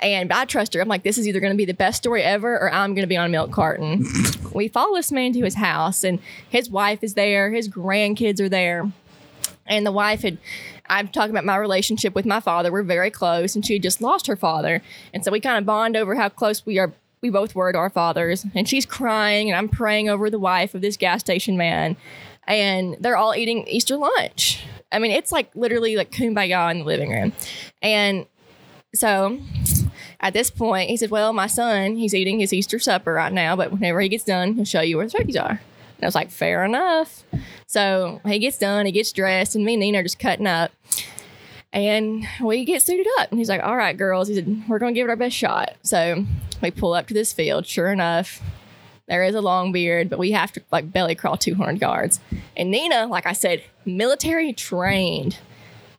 And 0.00 0.32
I 0.32 0.44
trust 0.44 0.74
her. 0.74 0.80
I'm 0.80 0.86
like, 0.86 1.02
this 1.02 1.18
is 1.18 1.26
either 1.26 1.40
going 1.40 1.52
to 1.52 1.56
be 1.56 1.64
the 1.64 1.74
best 1.74 1.96
story 1.98 2.22
ever 2.22 2.56
or 2.56 2.72
I'm 2.72 2.94
going 2.94 3.02
to 3.02 3.08
be 3.08 3.16
on 3.16 3.26
a 3.26 3.28
milk 3.28 3.50
carton. 3.50 4.06
we 4.54 4.68
follow 4.68 4.94
this 4.94 5.10
man 5.10 5.32
to 5.32 5.40
his 5.42 5.56
house, 5.56 6.04
and 6.04 6.20
his 6.48 6.70
wife 6.70 7.02
is 7.02 7.14
there, 7.14 7.50
his 7.50 7.68
grandkids 7.68 8.40
are 8.40 8.48
there. 8.48 8.92
And 9.66 9.84
the 9.84 9.90
wife 9.90 10.22
had, 10.22 10.38
I'm 10.88 11.08
talking 11.08 11.30
about 11.32 11.44
my 11.44 11.56
relationship 11.56 12.14
with 12.14 12.24
my 12.26 12.38
father. 12.38 12.70
We're 12.70 12.84
very 12.84 13.10
close, 13.10 13.56
and 13.56 13.66
she 13.66 13.72
had 13.72 13.82
just 13.82 14.00
lost 14.00 14.28
her 14.28 14.36
father. 14.36 14.82
And 15.12 15.24
so 15.24 15.32
we 15.32 15.40
kind 15.40 15.58
of 15.58 15.66
bond 15.66 15.96
over 15.96 16.14
how 16.14 16.28
close 16.28 16.64
we 16.64 16.78
are. 16.78 16.92
We 17.20 17.30
both 17.30 17.54
were 17.54 17.72
to 17.72 17.78
our 17.78 17.90
fathers. 17.90 18.46
And 18.54 18.68
she's 18.68 18.86
crying, 18.86 19.50
and 19.50 19.56
I'm 19.56 19.68
praying 19.68 20.08
over 20.08 20.30
the 20.30 20.38
wife 20.38 20.74
of 20.74 20.80
this 20.80 20.96
gas 20.96 21.20
station 21.20 21.56
man. 21.56 21.96
And 22.46 22.96
they're 23.00 23.16
all 23.16 23.34
eating 23.34 23.66
Easter 23.68 23.96
lunch. 23.96 24.64
I 24.90 24.98
mean, 24.98 25.10
it's 25.10 25.32
like 25.32 25.54
literally 25.54 25.96
like 25.96 26.10
kumbaya 26.10 26.70
in 26.70 26.78
the 26.80 26.84
living 26.84 27.10
room. 27.10 27.32
And 27.82 28.26
so 28.94 29.38
at 30.20 30.32
this 30.32 30.50
point, 30.50 30.90
he 30.90 30.96
said, 30.96 31.10
Well, 31.10 31.32
my 31.32 31.46
son, 31.46 31.96
he's 31.96 32.14
eating 32.14 32.40
his 32.40 32.52
Easter 32.52 32.78
supper 32.78 33.12
right 33.12 33.32
now, 33.32 33.54
but 33.54 33.72
whenever 33.72 34.00
he 34.00 34.08
gets 34.08 34.24
done, 34.24 34.54
he'll 34.54 34.64
show 34.64 34.80
you 34.80 34.96
where 34.96 35.06
the 35.06 35.16
turkeys 35.16 35.36
are. 35.36 35.50
And 35.50 36.04
I 36.04 36.06
was 36.06 36.14
like, 36.14 36.30
Fair 36.30 36.64
enough. 36.64 37.24
So 37.66 38.20
he 38.24 38.38
gets 38.38 38.58
done, 38.58 38.86
he 38.86 38.92
gets 38.92 39.12
dressed, 39.12 39.54
and 39.54 39.64
me 39.64 39.74
and 39.74 39.80
Nina 39.80 39.98
are 39.98 40.02
just 40.02 40.18
cutting 40.18 40.46
up. 40.46 40.72
And 41.72 42.26
we 42.42 42.64
get 42.64 42.82
suited 42.82 43.06
up. 43.18 43.30
And 43.30 43.38
he's 43.38 43.48
like, 43.48 43.62
All 43.62 43.76
right, 43.76 43.96
girls. 43.96 44.28
He 44.28 44.34
said, 44.34 44.64
We're 44.68 44.78
going 44.78 44.94
to 44.94 44.98
give 44.98 45.06
it 45.06 45.10
our 45.10 45.16
best 45.16 45.36
shot. 45.36 45.76
So 45.82 46.24
we 46.62 46.70
pull 46.70 46.94
up 46.94 47.06
to 47.08 47.14
this 47.14 47.32
field. 47.32 47.66
Sure 47.66 47.92
enough, 47.92 48.42
there 49.06 49.24
is 49.24 49.34
a 49.34 49.40
long 49.40 49.72
beard, 49.72 50.10
but 50.10 50.18
we 50.18 50.32
have 50.32 50.52
to 50.52 50.62
like 50.70 50.92
belly 50.92 51.14
crawl 51.14 51.36
200 51.36 51.80
yards. 51.80 52.20
And 52.56 52.70
Nina, 52.70 53.06
like 53.06 53.26
I 53.26 53.32
said, 53.32 53.62
military 53.84 54.52
trained. 54.52 55.38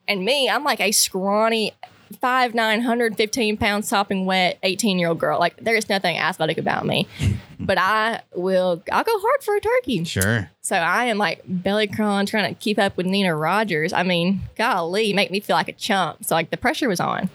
And 0.08 0.26
me, 0.26 0.50
I'm 0.50 0.64
like 0.64 0.80
a 0.80 0.92
scrawny, 0.92 1.74
five 2.22 2.54
nine 2.54 2.82
hundred 2.82 3.16
fifteen 3.16 3.58
pound 3.58 3.86
sopping 3.86 4.26
wet 4.26 4.58
18 4.64 5.00
year 5.00 5.10
old 5.10 5.20
girl. 5.20 5.40
Like 5.40 5.58
there 5.58 5.76
is 5.76 5.90
nothing 5.90 6.18
athletic 6.18 6.58
about 6.58 6.86
me. 6.86 7.08
But 7.62 7.78
I 7.78 8.22
will, 8.34 8.82
I'll 8.90 9.04
go 9.04 9.12
hard 9.20 9.44
for 9.44 9.54
a 9.54 9.60
turkey. 9.60 10.06
Sure. 10.06 10.50
So 10.62 10.78
I 10.78 11.06
am 11.06 11.18
like 11.18 11.42
belly 11.46 11.88
crawling, 11.88 12.26
trying 12.26 12.56
to 12.56 12.60
keep 12.60 12.80
up 12.80 12.96
with 12.96 13.06
Nina 13.06 13.36
Rogers. 13.36 13.92
I 13.92 14.04
mean, 14.04 14.40
golly, 14.56 15.12
make 15.12 15.30
me 15.30 15.42
feel 15.42 15.58
like 15.58 15.68
a 15.68 15.74
chump. 15.74 16.24
So 16.24 16.36
like 16.36 16.52
the 16.52 16.58
pressure 16.58 16.88
was 16.88 17.02
on. 17.02 17.30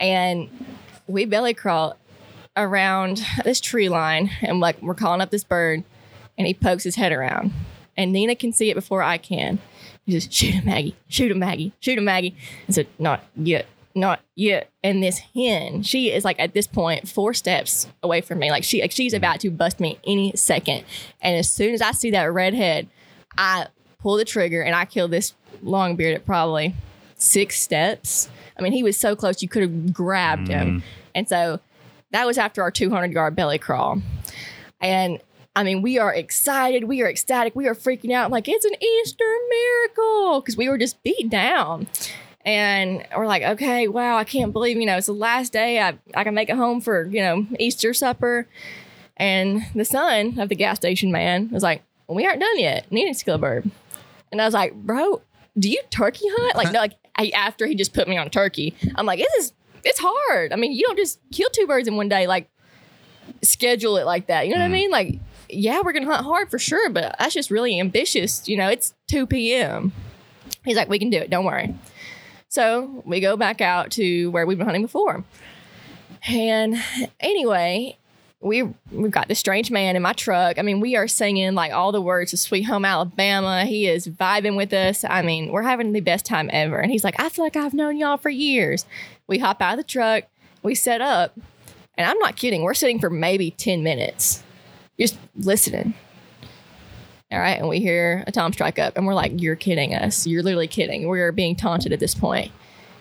And 0.00 0.48
we 1.06 1.26
belly 1.26 1.52
crawl 1.52 1.98
around 2.56 3.22
this 3.44 3.60
tree 3.60 3.90
line 3.90 4.30
and 4.40 4.60
like 4.60 4.80
we're 4.80 4.94
calling 4.94 5.20
up 5.20 5.30
this 5.30 5.44
bird 5.44 5.84
and 6.38 6.46
he 6.46 6.54
pokes 6.54 6.84
his 6.84 6.96
head 6.96 7.12
around. 7.12 7.52
And 7.96 8.12
Nina 8.12 8.34
can 8.34 8.52
see 8.52 8.70
it 8.70 8.74
before 8.74 9.02
I 9.02 9.18
can. 9.18 9.58
He 10.06 10.18
says, 10.18 10.32
shoot 10.32 10.54
him, 10.54 10.64
Maggie, 10.66 10.96
shoot 11.08 11.30
him, 11.30 11.38
Maggie, 11.38 11.72
shoot 11.80 11.96
him, 11.96 12.04
Maggie. 12.04 12.34
I 12.68 12.72
said, 12.72 12.88
not 12.98 13.22
yet, 13.36 13.66
not 13.94 14.20
yet. 14.34 14.70
And 14.82 15.02
this 15.02 15.18
hen, 15.18 15.82
she 15.82 16.10
is 16.10 16.24
like 16.24 16.38
at 16.38 16.52
this 16.52 16.66
point 16.66 17.08
four 17.08 17.32
steps 17.34 17.86
away 18.02 18.20
from 18.20 18.38
me. 18.38 18.50
Like 18.50 18.64
she 18.64 18.80
like 18.80 18.92
she's 18.92 19.14
about 19.14 19.40
to 19.40 19.50
bust 19.50 19.80
me 19.80 19.98
any 20.06 20.32
second. 20.36 20.84
And 21.20 21.36
as 21.36 21.50
soon 21.50 21.74
as 21.74 21.82
I 21.82 21.92
see 21.92 22.10
that 22.10 22.32
red 22.32 22.54
head, 22.54 22.88
I 23.38 23.68
pull 24.00 24.16
the 24.16 24.24
trigger 24.24 24.62
and 24.62 24.74
I 24.74 24.84
kill 24.84 25.08
this 25.08 25.34
long 25.62 25.96
beard 25.96 26.14
at 26.14 26.26
probably 26.26 26.74
six 27.16 27.60
steps. 27.60 28.28
I 28.58 28.62
mean, 28.62 28.72
he 28.72 28.82
was 28.82 28.96
so 28.96 29.16
close 29.16 29.42
you 29.42 29.48
could 29.48 29.62
have 29.62 29.92
grabbed 29.92 30.48
him. 30.48 30.80
Mm. 30.80 30.82
And 31.14 31.28
so 31.28 31.60
that 32.10 32.26
was 32.26 32.38
after 32.38 32.62
our 32.62 32.70
200 32.70 33.12
yard 33.12 33.34
belly 33.34 33.58
crawl. 33.58 34.00
And 34.80 35.20
I 35.56 35.62
mean, 35.62 35.82
we 35.82 35.98
are 35.98 36.12
excited. 36.12 36.84
We 36.84 37.02
are 37.02 37.08
ecstatic. 37.08 37.54
We 37.54 37.68
are 37.68 37.74
freaking 37.74 38.12
out. 38.12 38.24
I'm 38.24 38.30
like, 38.30 38.48
it's 38.48 38.64
an 38.64 38.74
Easter 38.82 39.24
miracle 39.48 40.40
because 40.40 40.56
we 40.56 40.68
were 40.68 40.78
just 40.78 41.02
beat 41.02 41.30
down. 41.30 41.86
And 42.44 43.06
we're 43.16 43.26
like, 43.26 43.42
okay, 43.42 43.88
wow, 43.88 44.18
I 44.18 44.24
can't 44.24 44.52
believe, 44.52 44.76
you 44.76 44.86
know, 44.86 44.98
it's 44.98 45.06
the 45.06 45.14
last 45.14 45.52
day 45.52 45.80
I, 45.80 45.98
I 46.14 46.24
can 46.24 46.34
make 46.34 46.50
it 46.50 46.56
home 46.56 46.80
for, 46.80 47.06
you 47.06 47.20
know, 47.20 47.46
Easter 47.58 47.94
supper. 47.94 48.46
And 49.16 49.62
the 49.74 49.84
son 49.84 50.38
of 50.38 50.48
the 50.48 50.54
gas 50.54 50.76
station 50.76 51.10
man 51.10 51.50
was 51.50 51.62
like, 51.62 51.82
well, 52.06 52.16
we 52.16 52.26
aren't 52.26 52.40
done 52.40 52.58
yet. 52.58 52.90
Need 52.92 53.12
to 53.14 53.24
kill 53.24 53.36
a 53.36 53.38
bird. 53.38 53.70
And 54.30 54.42
I 54.42 54.44
was 54.44 54.54
like, 54.54 54.74
bro, 54.74 55.22
do 55.58 55.70
you 55.70 55.80
turkey 55.90 56.26
hunt? 56.28 56.56
Like, 56.56 56.72
no, 56.72 56.78
like 56.80 56.94
I, 57.16 57.30
after 57.34 57.66
he 57.66 57.74
just 57.74 57.94
put 57.94 58.08
me 58.08 58.18
on 58.18 58.28
turkey, 58.28 58.74
I'm 58.94 59.06
like, 59.06 59.20
this 59.20 59.32
is, 59.44 59.52
it's 59.84 60.00
hard. 60.02 60.52
I 60.52 60.56
mean, 60.56 60.72
you 60.72 60.84
don't 60.86 60.98
just 60.98 61.20
kill 61.32 61.48
two 61.50 61.66
birds 61.66 61.88
in 61.88 61.96
one 61.96 62.08
day. 62.08 62.26
Like, 62.26 62.50
schedule 63.42 63.96
it 63.96 64.04
like 64.04 64.26
that. 64.26 64.46
You 64.46 64.54
know 64.54 64.60
what 64.60 64.64
I 64.64 64.66
mm-hmm. 64.66 64.72
mean? 64.72 64.90
Like, 64.90 65.18
yeah, 65.48 65.80
we're 65.84 65.92
gonna 65.92 66.06
hunt 66.06 66.24
hard 66.24 66.50
for 66.50 66.58
sure, 66.58 66.90
but 66.90 67.14
that's 67.18 67.34
just 67.34 67.50
really 67.50 67.78
ambitious. 67.78 68.48
You 68.48 68.56
know, 68.56 68.68
it's 68.68 68.94
2 69.08 69.26
p.m. 69.26 69.92
He's 70.64 70.76
like, 70.76 70.88
we 70.88 70.98
can 70.98 71.10
do 71.10 71.18
it, 71.18 71.30
don't 71.30 71.44
worry. 71.44 71.74
So 72.54 73.02
we 73.04 73.18
go 73.18 73.36
back 73.36 73.60
out 73.60 73.90
to 73.92 74.30
where 74.30 74.46
we've 74.46 74.56
been 74.56 74.64
hunting 74.64 74.82
before. 74.82 75.24
And 76.28 76.80
anyway, 77.18 77.98
we 78.40 78.62
we've 78.92 79.10
got 79.10 79.26
this 79.26 79.40
strange 79.40 79.72
man 79.72 79.96
in 79.96 80.02
my 80.02 80.12
truck. 80.12 80.56
I 80.56 80.62
mean, 80.62 80.78
we 80.78 80.94
are 80.94 81.08
singing 81.08 81.56
like 81.56 81.72
all 81.72 81.90
the 81.90 82.00
words 82.00 82.32
of 82.32 82.38
Sweet 82.38 82.62
Home 82.62 82.84
Alabama. 82.84 83.64
He 83.64 83.88
is 83.88 84.06
vibing 84.06 84.56
with 84.56 84.72
us. 84.72 85.02
I 85.02 85.22
mean, 85.22 85.50
we're 85.50 85.62
having 85.62 85.90
the 85.90 86.00
best 86.00 86.26
time 86.26 86.48
ever. 86.52 86.78
And 86.78 86.92
he's 86.92 87.02
like, 87.02 87.18
I 87.18 87.28
feel 87.28 87.44
like 87.44 87.56
I've 87.56 87.74
known 87.74 87.96
y'all 87.96 88.18
for 88.18 88.30
years. 88.30 88.86
We 89.26 89.38
hop 89.38 89.60
out 89.60 89.72
of 89.72 89.78
the 89.78 89.90
truck, 89.90 90.22
we 90.62 90.76
set 90.76 91.00
up, 91.00 91.36
and 91.98 92.08
I'm 92.08 92.18
not 92.20 92.36
kidding. 92.36 92.62
We're 92.62 92.74
sitting 92.74 93.00
for 93.00 93.10
maybe 93.10 93.50
10 93.50 93.82
minutes, 93.82 94.44
just 94.96 95.18
listening. 95.34 95.94
All 97.34 97.40
right. 97.40 97.58
And 97.58 97.68
we 97.68 97.80
hear 97.80 98.22
a 98.28 98.32
Tom 98.32 98.52
strike 98.52 98.78
up, 98.78 98.96
and 98.96 99.06
we're 99.06 99.14
like, 99.14 99.40
You're 99.40 99.56
kidding 99.56 99.92
us. 99.92 100.24
You're 100.24 100.44
literally 100.44 100.68
kidding. 100.68 101.08
We're 101.08 101.32
being 101.32 101.56
taunted 101.56 101.92
at 101.92 101.98
this 101.98 102.14
point. 102.14 102.52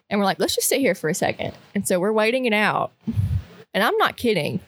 And 0.10 0.20
we're 0.20 0.26
like, 0.26 0.40
Let's 0.40 0.56
just 0.56 0.68
sit 0.68 0.80
here 0.80 0.96
for 0.96 1.08
a 1.08 1.14
second. 1.14 1.54
And 1.76 1.88
so 1.88 2.00
we're 2.00 2.12
waiting 2.12 2.46
it 2.46 2.54
out. 2.54 2.92
And 3.76 3.84
I'm 3.84 3.96
not 3.98 4.18
kidding. 4.18 4.60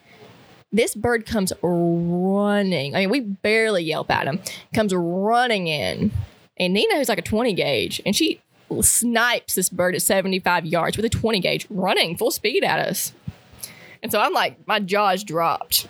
This 0.72 0.94
bird 0.94 1.26
comes 1.26 1.52
running. 1.64 2.96
I 2.96 3.00
mean, 3.00 3.10
we 3.10 3.22
barely 3.22 3.84
yelp 3.84 4.12
at 4.12 4.28
him, 4.28 4.40
comes 4.74 4.94
running 4.94 5.68
in. 5.68 6.12
And 6.58 6.74
Nina 6.74 6.96
is 6.96 7.10
like 7.10 7.18
a 7.18 7.24
20 7.24 7.54
gauge, 7.54 8.02
and 8.06 8.16
she 8.16 8.42
snipes 8.82 9.56
this 9.56 9.70
bird 9.70 9.96
at 9.96 10.02
75 10.02 10.66
yards 10.66 10.96
with 10.96 11.06
a 11.06 11.10
20 11.10 11.40
gauge 11.40 11.66
running 11.70 12.16
full 12.16 12.32
speed 12.32 12.64
at 12.64 12.80
us. 12.80 13.14
And 14.04 14.12
so 14.12 14.20
I'm 14.20 14.34
like, 14.34 14.68
my 14.68 14.80
jaw's 14.80 15.24
dropped. 15.24 15.88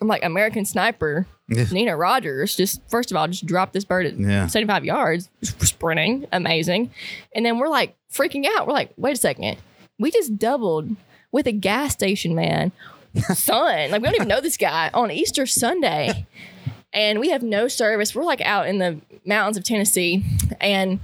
I'm 0.00 0.08
like, 0.08 0.24
American 0.24 0.64
sniper, 0.64 1.26
Nina 1.48 1.96
Rogers, 1.96 2.56
just 2.56 2.80
first 2.88 3.10
of 3.10 3.16
all, 3.16 3.28
just 3.28 3.46
dropped 3.46 3.72
this 3.72 3.84
bird 3.84 4.06
at 4.06 4.18
Yeah. 4.18 4.46
75 4.48 4.84
yards, 4.84 5.30
sprinting, 5.42 6.26
amazing. 6.32 6.90
And 7.34 7.46
then 7.46 7.58
we're 7.58 7.68
like 7.68 7.96
freaking 8.12 8.44
out. 8.56 8.66
We're 8.66 8.72
like, 8.72 8.92
wait 8.96 9.12
a 9.12 9.20
second. 9.20 9.58
We 9.98 10.10
just 10.10 10.36
doubled 10.38 10.96
with 11.30 11.46
a 11.46 11.52
gas 11.52 11.92
station 11.92 12.34
man, 12.34 12.72
son. 13.34 13.90
Like, 13.90 14.00
we 14.02 14.06
don't 14.06 14.16
even 14.16 14.28
know 14.28 14.40
this 14.40 14.56
guy 14.56 14.90
on 14.92 15.10
Easter 15.10 15.46
Sunday. 15.46 16.26
And 16.92 17.18
we 17.18 17.30
have 17.30 17.42
no 17.42 17.66
service. 17.68 18.14
We're 18.14 18.24
like 18.24 18.40
out 18.40 18.68
in 18.68 18.78
the 18.78 19.00
mountains 19.26 19.56
of 19.56 19.64
Tennessee. 19.64 20.24
And 20.60 21.00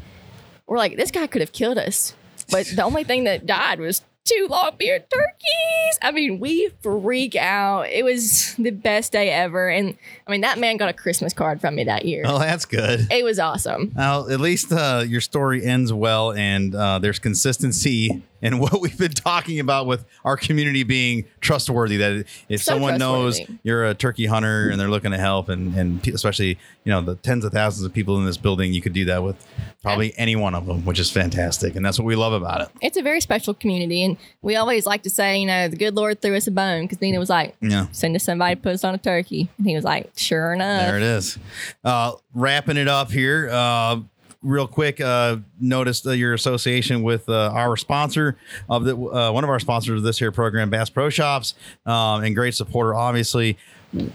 we're 0.66 0.78
like, 0.78 0.96
this 0.96 1.10
guy 1.10 1.26
could 1.26 1.40
have 1.40 1.52
killed 1.52 1.78
us. 1.78 2.14
But 2.50 2.66
the 2.66 2.82
only 2.82 3.04
thing 3.04 3.24
that 3.24 3.46
died 3.46 3.78
was 3.80 4.02
two 4.24 4.46
long 4.50 4.72
beard 4.78 5.04
turkeys. 5.10 5.98
I 6.02 6.12
mean, 6.12 6.40
we 6.40 6.70
freak 6.82 7.36
out. 7.36 7.88
It 7.88 8.04
was 8.04 8.54
the 8.58 8.70
best 8.70 9.12
day 9.12 9.30
ever. 9.30 9.68
And 9.68 9.96
I 10.30 10.32
mean, 10.32 10.42
that 10.42 10.58
man 10.58 10.76
got 10.76 10.88
a 10.88 10.92
Christmas 10.92 11.32
card 11.32 11.60
from 11.60 11.74
me 11.74 11.82
that 11.84 12.04
year. 12.04 12.22
Oh, 12.24 12.38
that's 12.38 12.64
good. 12.64 13.08
It 13.10 13.24
was 13.24 13.40
awesome. 13.40 13.92
Well, 13.96 14.30
at 14.30 14.38
least 14.38 14.70
uh, 14.72 15.04
your 15.06 15.20
story 15.20 15.64
ends 15.64 15.92
well, 15.92 16.32
and 16.32 16.72
uh, 16.74 17.00
there's 17.00 17.18
consistency 17.18 18.22
in 18.42 18.58
what 18.60 18.80
we've 18.80 18.96
been 18.96 19.10
talking 19.12 19.58
about 19.60 19.86
with 19.86 20.04
our 20.24 20.36
community 20.36 20.82
being 20.84 21.24
trustworthy. 21.40 21.96
That 21.96 22.26
if 22.48 22.62
So 22.62 22.72
someone 22.74 22.98
knows 22.98 23.40
you're 23.64 23.86
a 23.86 23.94
turkey 23.94 24.26
hunter 24.26 24.68
and 24.70 24.80
they're 24.80 24.88
looking 24.88 25.10
to 25.10 25.18
help, 25.18 25.48
and 25.48 25.74
and 25.74 26.06
especially 26.08 26.58
you 26.84 26.92
know 26.92 27.00
the 27.00 27.16
tens 27.16 27.44
of 27.44 27.52
thousands 27.52 27.84
of 27.84 27.92
people 27.92 28.16
in 28.18 28.24
this 28.24 28.36
building, 28.36 28.72
you 28.72 28.80
could 28.80 28.92
do 28.92 29.04
that 29.06 29.22
with 29.24 29.36
probably 29.82 30.12
any 30.16 30.36
one 30.36 30.54
of 30.54 30.66
them, 30.66 30.84
which 30.84 30.98
is 31.00 31.10
fantastic, 31.10 31.74
and 31.74 31.84
that's 31.84 31.98
what 31.98 32.04
we 32.04 32.14
love 32.14 32.32
about 32.32 32.60
it. 32.60 32.68
It's 32.80 32.96
a 32.96 33.02
very 33.02 33.20
special 33.20 33.54
community. 33.54 34.04
And 34.04 34.16
we 34.42 34.56
always 34.56 34.86
like 34.86 35.02
to 35.04 35.10
say, 35.10 35.38
you 35.40 35.46
know, 35.46 35.68
the 35.68 35.76
good 35.76 35.96
Lord 35.96 36.20
threw 36.22 36.36
us 36.36 36.46
a 36.46 36.50
bone 36.50 36.84
because 36.84 37.00
Nina 37.00 37.18
was 37.18 37.30
like, 37.30 37.56
Yeah. 37.60 37.86
send 37.92 38.14
us 38.14 38.24
somebody 38.24 38.54
to 38.56 38.60
put 38.60 38.72
us 38.74 38.84
on 38.84 38.94
a 38.94 38.98
turkey. 38.98 39.48
And 39.58 39.66
he 39.66 39.74
was 39.74 39.84
like, 39.84 40.10
sure 40.20 40.52
enough. 40.52 40.82
There 40.86 40.96
it 40.96 41.02
is. 41.02 41.38
Uh, 41.84 42.12
wrapping 42.34 42.76
it 42.76 42.88
up 42.88 43.10
here. 43.10 43.48
Uh, 43.50 44.00
real 44.42 44.66
quick, 44.66 45.00
uh, 45.00 45.36
noticed 45.60 46.06
uh, 46.06 46.12
your 46.12 46.32
association 46.34 47.02
with 47.02 47.28
uh, 47.28 47.50
our 47.52 47.76
sponsor 47.76 48.36
of 48.68 48.84
the 48.84 48.96
uh, 48.96 49.30
one 49.32 49.44
of 49.44 49.50
our 49.50 49.60
sponsors 49.60 49.98
of 49.98 50.02
this 50.02 50.18
here 50.18 50.32
program, 50.32 50.70
Bass 50.70 50.90
Pro 50.90 51.10
Shops, 51.10 51.54
um, 51.86 52.22
and 52.24 52.34
great 52.34 52.54
supporter. 52.54 52.94
Obviously, 52.94 53.58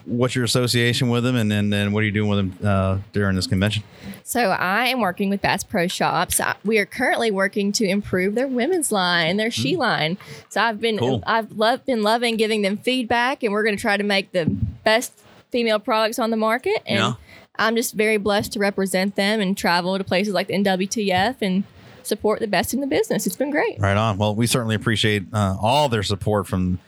what's 0.05 0.33
your 0.35 0.45
association 0.45 1.09
with 1.09 1.23
them, 1.23 1.35
and 1.35 1.51
then 1.51 1.71
and 1.73 1.93
what 1.93 2.01
are 2.01 2.05
you 2.05 2.11
doing 2.11 2.29
with 2.29 2.59
them 2.59 2.67
uh, 2.67 2.97
during 3.13 3.35
this 3.35 3.45
convention? 3.47 3.83
So 4.23 4.49
I 4.49 4.87
am 4.87 4.99
working 5.01 5.29
with 5.29 5.41
Bass 5.43 5.63
Pro 5.63 5.87
Shops. 5.87 6.39
I- 6.39 6.55
We 6.65 6.79
are 6.79 6.85
currently 6.87 7.29
working 7.29 7.71
to 7.73 7.85
improve 7.85 8.33
their 8.33 8.47
women's 8.47 8.91
line 8.91 9.29
and 9.29 9.39
their 9.39 9.51
she 9.51 9.75
line. 9.75 10.17
So 10.49 10.61
I've 10.61 10.81
been 10.81 10.97
Cool. 10.97 11.23
I've 11.27 11.51
loved 11.51 11.85
been 11.85 12.01
loving 12.01 12.35
giving 12.35 12.63
them 12.63 12.77
feedback, 12.77 13.43
and 13.43 13.53
we're 13.53 13.63
going 13.63 13.75
to 13.75 13.81
try 13.81 13.97
to 13.97 14.03
make 14.03 14.31
the 14.31 14.45
best 14.83 15.13
female 15.55 15.79
products 15.79 16.19
on 16.19 16.31
the 16.31 16.37
market. 16.37 16.83
And 16.85 16.99
Yeah. 16.99 17.13
I'm 17.57 17.77
just 17.77 17.93
very 17.93 18.17
blessed 18.17 18.51
to 18.53 18.59
represent 18.59 19.15
them 19.15 19.39
and 19.39 19.57
travel 19.57 19.97
to 19.97 20.03
places 20.03 20.33
like 20.33 20.47
the 20.47 20.53
NWTF 20.55 21.37
and 21.41 21.63
support 22.03 22.41
the 22.41 22.47
best 22.47 22.73
in 22.73 22.81
the 22.81 22.87
business. 22.87 23.25
It's 23.25 23.37
been 23.37 23.51
great. 23.51 23.79
Right 23.79 23.95
on. 23.95 24.17
Well, 24.17 24.35
we 24.35 24.47
certainly 24.47 24.75
appreciate 24.75 25.23
uh, 25.31 25.55
all 25.61 25.87
their 25.87 26.03
support 26.03 26.45
from 26.45 26.79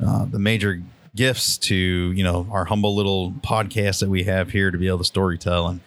uh, 0.00 0.26
the 0.26 0.38
major 0.38 0.80
gifts 1.16 1.58
to 1.58 1.74
you 1.74 2.22
know 2.22 2.46
our 2.52 2.64
humble 2.66 2.94
little 2.94 3.32
podcast 3.32 3.98
that 4.00 4.08
we 4.08 4.22
have 4.22 4.50
here 4.50 4.70
to 4.70 4.78
be 4.78 4.86
able 4.86 5.02
to 5.02 5.12
storytell 5.12 5.68
and 5.68 5.80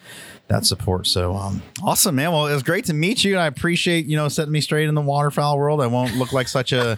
that 0.50 0.66
support. 0.66 1.08
So 1.08 1.34
um, 1.36 1.64
awesome, 1.82 2.16
man. 2.16 2.34
Well, 2.34 2.48
it 2.48 2.54
was 2.54 2.62
great 2.64 2.84
to 2.86 2.94
meet 2.94 3.24
you. 3.24 3.36
And 3.36 3.42
I 3.42 3.48
appreciate 3.48 4.06
you 4.06 4.18
know 4.18 4.28
setting 4.28 4.52
me 4.52 4.60
straight 4.60 4.90
in 4.90 4.96
the 4.96 5.02
waterfowl 5.02 5.58
world. 5.58 5.80
I 5.82 5.88
won't 5.88 6.16
look 6.18 6.34
like 6.34 6.50
such 6.50 6.74
a 6.74 6.98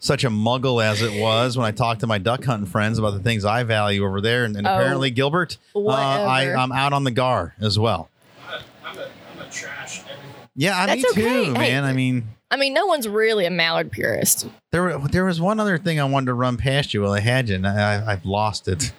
such 0.00 0.24
a 0.24 0.28
muggle 0.30 0.82
as 0.84 1.02
it 1.02 1.20
was 1.20 1.56
when 1.56 1.66
I 1.66 1.70
talked 1.72 2.00
to 2.00 2.06
my 2.06 2.18
duck 2.18 2.44
hunting 2.44 2.66
friends 2.68 2.98
about 2.98 3.12
the 3.14 3.20
things 3.20 3.44
I 3.44 3.62
value 3.64 4.04
over 4.04 4.20
there. 4.20 4.44
And, 4.44 4.56
and 4.56 4.66
Oh, 4.66 4.74
apparently, 4.74 5.10
Gilbert, 5.10 5.58
uh, 5.74 5.86
I, 5.88 6.54
I'm 6.54 6.72
out 6.72 6.92
on 6.92 7.04
the 7.04 7.10
gar 7.10 7.54
as 7.60 7.78
well. 7.78 8.08
I'm 8.84 8.96
a, 8.98 9.02
I'm 9.02 9.40
a 9.46 9.50
trash 9.50 10.00
everything. 10.00 10.18
Yeah, 10.56 10.78
I 10.78 10.86
That's 10.86 11.02
me 11.02 11.08
okay. 11.10 11.44
too, 11.46 11.52
Hey, 11.54 11.58
man. 11.70 11.84
I 11.84 11.92
mean. 11.92 12.28
I 12.50 12.56
mean, 12.56 12.72
no 12.72 12.86
one's 12.86 13.06
really 13.06 13.44
a 13.44 13.50
mallard 13.50 13.92
purist. 13.92 14.48
There, 14.70 14.82
were- 14.82 15.08
there 15.08 15.24
was 15.24 15.40
one 15.40 15.60
other 15.60 15.76
thing 15.78 16.00
I 16.00 16.04
wanted 16.04 16.26
to 16.26 16.34
run 16.34 16.56
past 16.56 16.94
you 16.94 17.02
while 17.02 17.12
I 17.12 17.20
had 17.20 17.48
you, 17.48 17.56
and 17.56 17.66
I, 17.66 17.96
I, 18.04 18.12
I've 18.12 18.24
lost 18.24 18.68
it. 18.68 18.92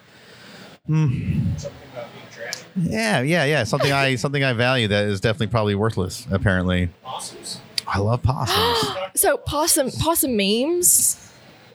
Something 0.86 1.56
about 1.92 2.12
being 2.12 2.24
trash. 2.32 2.62
Yeah, 2.76 3.20
yeah, 3.20 3.44
yeah. 3.44 3.64
Something 3.64 3.92
I, 3.92 4.14
something 4.16 4.42
I 4.44 4.52
value 4.52 4.88
that 4.88 5.04
is 5.06 5.20
definitely 5.20 5.48
probably 5.48 5.74
worthless. 5.74 6.26
Apparently, 6.30 6.88
Possums. 7.02 7.60
I 7.92 7.98
love 7.98 8.22
possums. 8.22 8.96
So 9.20 9.36
possum 9.36 9.90
possum 9.90 10.36
memes. 10.36 11.32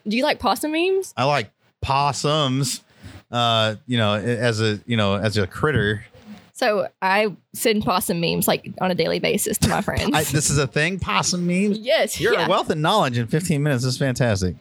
Do 0.08 0.16
you 0.16 0.24
like 0.24 0.40
possum 0.40 0.72
memes? 0.72 1.14
I 1.18 1.26
like 1.26 1.52
possums. 1.82 2.82
Uh, 3.32 3.76
you 3.86 3.98
know, 3.98 4.14
as 4.14 4.62
a, 4.62 4.80
you 4.86 4.96
know, 4.96 5.16
as 5.16 5.38
a 5.38 5.46
critter. 5.48 6.06
So 6.54 6.88
I 7.02 7.36
send 7.54 7.84
possum 7.84 8.22
memes 8.22 8.48
like 8.48 8.72
on 8.80 8.92
a 8.92 8.96
daily 8.96 9.20
basis 9.20 9.58
to 9.58 9.68
my 9.70 9.82
friends. 9.82 10.12
I, 10.14 10.24
this 10.24 10.50
is 10.50 10.58
a 10.58 10.68
thing. 10.68 11.00
Possum 11.00 11.46
memes. 11.46 11.80
yes, 11.80 12.20
You're 12.22 12.34
yeah. 12.34 12.46
a 12.46 12.50
wealth 12.50 12.70
of 12.70 12.78
knowledge 12.78 13.18
in 13.18 13.28
15 13.28 13.62
minutes. 13.62 13.84
This 13.84 13.94
is 13.96 14.00
fantastic. 14.00 14.56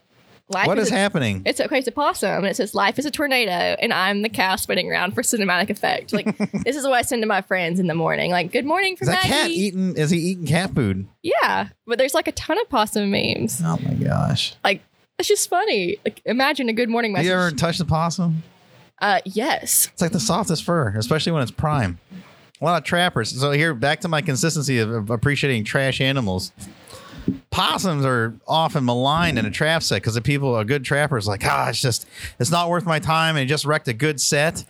Life 0.50 0.66
what 0.66 0.78
is 0.78 0.90
a- 0.90 0.94
happening? 0.94 1.42
It's 1.46 1.58
okay. 1.60 1.78
It's 1.78 1.88
a 1.88 1.92
possum, 1.92 2.28
and 2.38 2.46
it 2.46 2.56
says 2.56 2.74
"Life 2.74 2.98
is 2.98 3.06
a 3.06 3.10
tornado," 3.10 3.50
and 3.80 3.92
I'm 3.94 4.20
the 4.20 4.28
cow 4.28 4.56
spinning 4.56 4.90
around 4.90 5.14
for 5.14 5.22
cinematic 5.22 5.70
effect. 5.70 6.12
Like 6.12 6.36
this 6.64 6.76
is 6.76 6.84
what 6.84 6.92
I 6.92 7.02
send 7.02 7.22
to 7.22 7.26
my 7.26 7.40
friends 7.40 7.80
in 7.80 7.86
the 7.86 7.94
morning. 7.94 8.30
Like, 8.30 8.52
"Good 8.52 8.66
morning 8.66 8.94
from 8.96 9.08
Is 9.08 9.14
that 9.14 9.24
Maggie." 9.24 9.32
cat 9.32 9.50
eating? 9.50 9.96
Is 9.96 10.10
he 10.10 10.18
eating 10.18 10.46
cat 10.46 10.74
food? 10.74 11.08
Yeah, 11.22 11.68
but 11.86 11.96
there's 11.96 12.12
like 12.12 12.28
a 12.28 12.32
ton 12.32 12.60
of 12.60 12.68
possum 12.68 13.10
memes. 13.10 13.62
Oh 13.64 13.78
my 13.82 13.94
gosh! 13.94 14.54
Like 14.62 14.82
it's 15.18 15.28
just 15.28 15.48
funny. 15.48 15.96
Like 16.04 16.20
imagine 16.26 16.68
a 16.68 16.74
good 16.74 16.90
morning 16.90 17.12
Have 17.12 17.20
message. 17.24 17.28
you 17.30 17.34
ever 17.34 17.50
touched 17.50 17.80
a 17.80 17.86
possum? 17.86 18.42
uh, 19.00 19.20
yes. 19.24 19.88
It's 19.94 20.02
like 20.02 20.12
the 20.12 20.20
softest 20.20 20.62
fur, 20.64 20.94
especially 20.96 21.32
when 21.32 21.40
it's 21.42 21.50
prime. 21.52 21.98
A 22.60 22.64
lot 22.64 22.76
of 22.76 22.84
trappers. 22.84 23.30
So 23.40 23.50
here, 23.50 23.72
back 23.74 24.00
to 24.02 24.08
my 24.08 24.20
consistency 24.20 24.78
of 24.78 25.08
appreciating 25.10 25.64
trash 25.64 26.00
animals. 26.00 26.52
Possums 27.50 28.04
are 28.04 28.34
often 28.46 28.84
maligned 28.84 29.38
in 29.38 29.46
a 29.46 29.50
trap 29.50 29.82
set 29.82 29.96
because 30.02 30.14
the 30.14 30.20
people, 30.20 30.58
a 30.58 30.64
good 30.64 30.84
trapper 30.84 31.16
is 31.16 31.26
like, 31.28 31.44
ah, 31.44 31.68
it's 31.68 31.80
just, 31.80 32.06
it's 32.38 32.50
not 32.50 32.68
worth 32.68 32.84
my 32.86 32.98
time, 32.98 33.36
and 33.36 33.48
just 33.48 33.64
wrecked 33.64 33.88
a 33.88 33.92
good 33.92 34.20
set. 34.20 34.64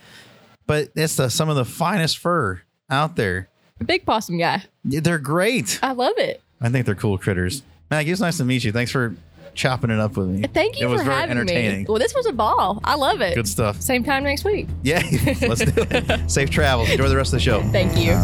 But 0.66 0.90
it's 0.94 1.16
the 1.16 1.28
some 1.30 1.48
of 1.48 1.56
the 1.56 1.64
finest 1.64 2.18
fur 2.18 2.62
out 2.90 3.16
there. 3.16 3.48
A 3.80 3.84
big 3.84 4.06
possum 4.06 4.38
guy. 4.38 4.62
They're 4.84 5.18
great. 5.18 5.78
I 5.82 5.92
love 5.92 6.14
it. 6.18 6.40
I 6.60 6.68
think 6.70 6.86
they're 6.86 6.94
cool 6.94 7.18
critters. 7.18 7.62
Maggie, 7.90 8.10
it's 8.12 8.20
nice 8.20 8.38
to 8.38 8.44
meet 8.44 8.64
you. 8.64 8.72
Thanks 8.72 8.90
for 8.90 9.14
chopping 9.54 9.90
it 9.90 10.00
up 10.00 10.16
with 10.16 10.28
me. 10.28 10.46
Thank 10.48 10.80
you 10.80 10.86
It 10.86 10.90
was 10.90 11.00
for 11.00 11.04
very 11.04 11.16
having 11.20 11.30
entertaining. 11.36 11.80
me. 11.80 11.86
Well, 11.88 11.98
this 11.98 12.14
was 12.14 12.26
a 12.26 12.32
ball. 12.32 12.80
I 12.82 12.94
love 12.96 13.20
it. 13.20 13.34
Good 13.34 13.46
stuff. 13.48 13.80
Same 13.80 14.02
time 14.04 14.24
next 14.24 14.44
week. 14.44 14.68
Yeah, 14.82 15.02
let's 15.42 15.64
do 15.64 15.72
it. 15.90 16.30
Safe 16.30 16.50
travels. 16.50 16.90
Enjoy 16.90 17.08
the 17.08 17.16
rest 17.16 17.32
of 17.32 17.38
the 17.38 17.44
show. 17.44 17.62
Thank 17.70 17.96
you. 17.98 18.14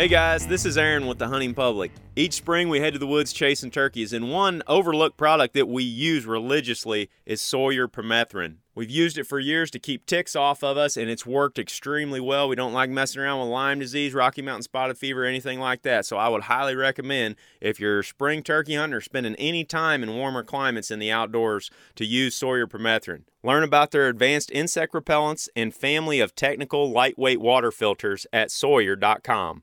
Hey 0.00 0.08
guys, 0.08 0.46
this 0.46 0.64
is 0.64 0.78
Aaron 0.78 1.06
with 1.06 1.18
the 1.18 1.28
Hunting 1.28 1.52
Public. 1.52 1.92
Each 2.16 2.32
spring 2.32 2.70
we 2.70 2.80
head 2.80 2.94
to 2.94 2.98
the 2.98 3.06
woods 3.06 3.34
chasing 3.34 3.70
turkeys, 3.70 4.14
and 4.14 4.32
one 4.32 4.62
overlooked 4.66 5.18
product 5.18 5.52
that 5.52 5.68
we 5.68 5.82
use 5.82 6.24
religiously 6.24 7.10
is 7.26 7.42
Sawyer 7.42 7.86
permethrin. 7.86 8.54
We've 8.74 8.88
used 8.88 9.18
it 9.18 9.26
for 9.26 9.38
years 9.38 9.70
to 9.72 9.78
keep 9.78 10.06
ticks 10.06 10.34
off 10.34 10.64
of 10.64 10.78
us, 10.78 10.96
and 10.96 11.10
it's 11.10 11.26
worked 11.26 11.58
extremely 11.58 12.18
well. 12.18 12.48
We 12.48 12.56
don't 12.56 12.72
like 12.72 12.88
messing 12.88 13.20
around 13.20 13.40
with 13.40 13.50
Lyme 13.50 13.78
disease, 13.78 14.14
Rocky 14.14 14.40
Mountain 14.40 14.62
spotted 14.62 14.96
fever, 14.96 15.26
anything 15.26 15.60
like 15.60 15.82
that. 15.82 16.06
So 16.06 16.16
I 16.16 16.30
would 16.30 16.44
highly 16.44 16.74
recommend 16.74 17.36
if 17.60 17.78
you're 17.78 18.02
spring 18.02 18.42
turkey 18.42 18.76
hunter 18.76 18.96
or 18.96 19.00
spending 19.02 19.34
any 19.34 19.64
time 19.64 20.02
in 20.02 20.16
warmer 20.16 20.42
climates 20.42 20.90
in 20.90 20.98
the 20.98 21.12
outdoors 21.12 21.70
to 21.96 22.06
use 22.06 22.34
Sawyer 22.34 22.66
permethrin. 22.66 23.24
Learn 23.42 23.64
about 23.64 23.90
their 23.90 24.08
advanced 24.08 24.50
insect 24.50 24.94
repellents 24.94 25.50
and 25.54 25.74
family 25.74 26.20
of 26.20 26.34
technical 26.34 26.90
lightweight 26.90 27.38
water 27.38 27.70
filters 27.70 28.26
at 28.32 28.50
Sawyer.com. 28.50 29.62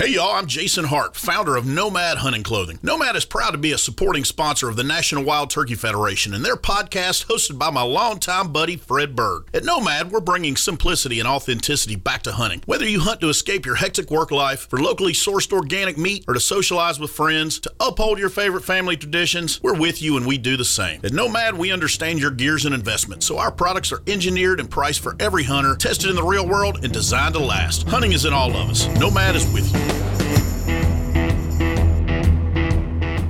Hey 0.00 0.12
y'all, 0.12 0.32
I'm 0.32 0.46
Jason 0.46 0.86
Hart, 0.86 1.14
founder 1.14 1.56
of 1.56 1.66
Nomad 1.66 2.16
Hunting 2.16 2.42
Clothing. 2.42 2.78
Nomad 2.82 3.16
is 3.16 3.26
proud 3.26 3.50
to 3.50 3.58
be 3.58 3.72
a 3.72 3.76
supporting 3.76 4.24
sponsor 4.24 4.70
of 4.70 4.76
the 4.76 4.82
National 4.82 5.22
Wild 5.22 5.50
Turkey 5.50 5.74
Federation 5.74 6.32
and 6.32 6.42
their 6.42 6.56
podcast 6.56 7.26
hosted 7.26 7.58
by 7.58 7.68
my 7.68 7.82
longtime 7.82 8.50
buddy 8.50 8.76
Fred 8.76 9.14
Berg. 9.14 9.50
At 9.52 9.62
Nomad, 9.62 10.10
we're 10.10 10.20
bringing 10.20 10.56
simplicity 10.56 11.18
and 11.18 11.28
authenticity 11.28 11.96
back 11.96 12.22
to 12.22 12.32
hunting. 12.32 12.62
Whether 12.64 12.88
you 12.88 13.00
hunt 13.00 13.20
to 13.20 13.28
escape 13.28 13.66
your 13.66 13.74
hectic 13.74 14.10
work 14.10 14.30
life, 14.30 14.70
for 14.70 14.78
locally 14.78 15.12
sourced 15.12 15.52
organic 15.52 15.98
meat, 15.98 16.24
or 16.26 16.32
to 16.32 16.40
socialize 16.40 16.98
with 16.98 17.10
friends, 17.10 17.58
to 17.58 17.72
uphold 17.78 18.18
your 18.18 18.30
favorite 18.30 18.64
family 18.64 18.96
traditions, 18.96 19.62
we're 19.62 19.78
with 19.78 20.00
you 20.00 20.16
and 20.16 20.26
we 20.26 20.38
do 20.38 20.56
the 20.56 20.64
same. 20.64 21.02
At 21.04 21.12
Nomad, 21.12 21.58
we 21.58 21.72
understand 21.72 22.20
your 22.20 22.30
gears 22.30 22.64
and 22.64 22.74
investments, 22.74 23.26
so 23.26 23.36
our 23.36 23.52
products 23.52 23.92
are 23.92 24.00
engineered 24.06 24.60
and 24.60 24.70
priced 24.70 25.00
for 25.00 25.14
every 25.20 25.44
hunter, 25.44 25.76
tested 25.76 26.08
in 26.08 26.16
the 26.16 26.24
real 26.24 26.48
world, 26.48 26.82
and 26.84 26.90
designed 26.90 27.34
to 27.34 27.40
last. 27.40 27.86
Hunting 27.86 28.12
is 28.12 28.24
in 28.24 28.32
all 28.32 28.56
of 28.56 28.70
us. 28.70 28.86
Nomad 28.98 29.36
is 29.36 29.44
with 29.52 29.70
you. 29.74 29.89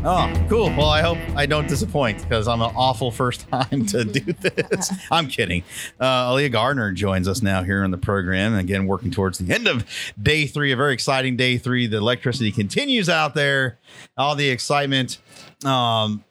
Oh, 0.02 0.32
cool. 0.48 0.68
Well, 0.70 0.88
I 0.88 1.02
hope 1.02 1.18
I 1.36 1.44
don't 1.44 1.68
disappoint 1.68 2.22
because 2.22 2.48
I'm 2.48 2.62
an 2.62 2.72
awful 2.74 3.10
first 3.10 3.46
time 3.50 3.84
to 3.86 4.02
do 4.02 4.20
this. 4.32 4.90
I'm 5.10 5.28
kidding. 5.28 5.62
Uh, 6.00 6.30
Aaliyah 6.30 6.50
Gardner 6.52 6.92
joins 6.92 7.28
us 7.28 7.42
now 7.42 7.62
here 7.62 7.84
on 7.84 7.90
the 7.90 7.98
program. 7.98 8.54
Again, 8.54 8.86
working 8.86 9.10
towards 9.10 9.36
the 9.38 9.52
end 9.52 9.68
of 9.68 9.84
day 10.20 10.46
three, 10.46 10.72
a 10.72 10.76
very 10.76 10.94
exciting 10.94 11.36
day 11.36 11.58
three. 11.58 11.86
The 11.86 11.98
electricity 11.98 12.50
continues 12.50 13.10
out 13.10 13.34
there, 13.34 13.78
all 14.16 14.34
the 14.34 14.48
excitement. 14.48 15.18
Um, 15.66 16.24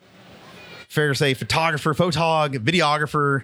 fair 0.90 1.10
to 1.10 1.16
say, 1.16 1.34
photographer, 1.36 1.94
photog, 1.94 2.56
videographer. 2.58 3.44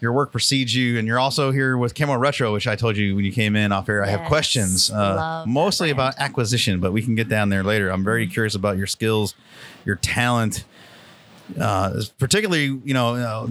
Your 0.00 0.12
work 0.12 0.30
precedes 0.30 0.74
you, 0.76 0.98
and 0.98 1.08
you're 1.08 1.18
also 1.18 1.50
here 1.50 1.76
with 1.78 1.94
Camo 1.94 2.16
Retro, 2.16 2.52
which 2.52 2.66
I 2.68 2.76
told 2.76 2.96
you 2.98 3.16
when 3.16 3.24
you 3.24 3.32
came 3.32 3.56
in 3.56 3.72
off 3.72 3.88
air. 3.88 4.04
I 4.04 4.08
have 4.08 4.20
questions, 4.28 4.90
uh, 4.90 5.44
mostly 5.46 5.90
about 5.90 6.14
acquisition, 6.18 6.78
but 6.80 6.92
we 6.92 7.02
can 7.02 7.14
get 7.14 7.28
down 7.28 7.48
there 7.48 7.64
later. 7.64 7.88
I'm 7.88 8.04
very 8.04 8.26
curious 8.26 8.54
about 8.54 8.76
your 8.76 8.86
skills, 8.86 9.34
your 9.86 9.96
talent, 9.96 10.64
uh, 11.58 12.02
particularly 12.18 12.78
you 12.84 12.92
know, 12.94 13.14
uh, 13.14 13.46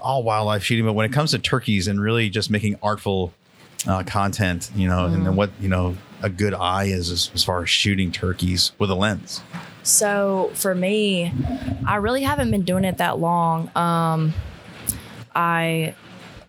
all 0.00 0.22
wildlife 0.22 0.64
shooting, 0.64 0.86
but 0.86 0.94
when 0.94 1.04
it 1.04 1.12
comes 1.12 1.32
to 1.32 1.38
turkeys 1.38 1.88
and 1.88 2.00
really 2.00 2.30
just 2.30 2.50
making 2.50 2.78
artful 2.82 3.34
uh, 3.86 4.02
content, 4.04 4.70
you 4.74 4.88
know, 4.88 5.06
and 5.06 5.26
then 5.26 5.36
what 5.36 5.50
you 5.60 5.68
know, 5.68 5.96
a 6.22 6.30
good 6.30 6.54
eye 6.54 6.84
is 6.84 7.10
as, 7.10 7.30
as 7.34 7.44
far 7.44 7.62
as 7.62 7.68
shooting 7.68 8.10
turkeys 8.12 8.72
with 8.78 8.90
a 8.90 8.94
lens? 8.94 9.42
So 9.82 10.50
for 10.54 10.74
me, 10.74 11.32
I 11.86 11.96
really 11.96 12.22
haven't 12.22 12.50
been 12.50 12.62
doing 12.62 12.84
it 12.84 12.98
that 12.98 13.18
long. 13.18 13.70
Um, 13.76 14.32
I 15.34 15.94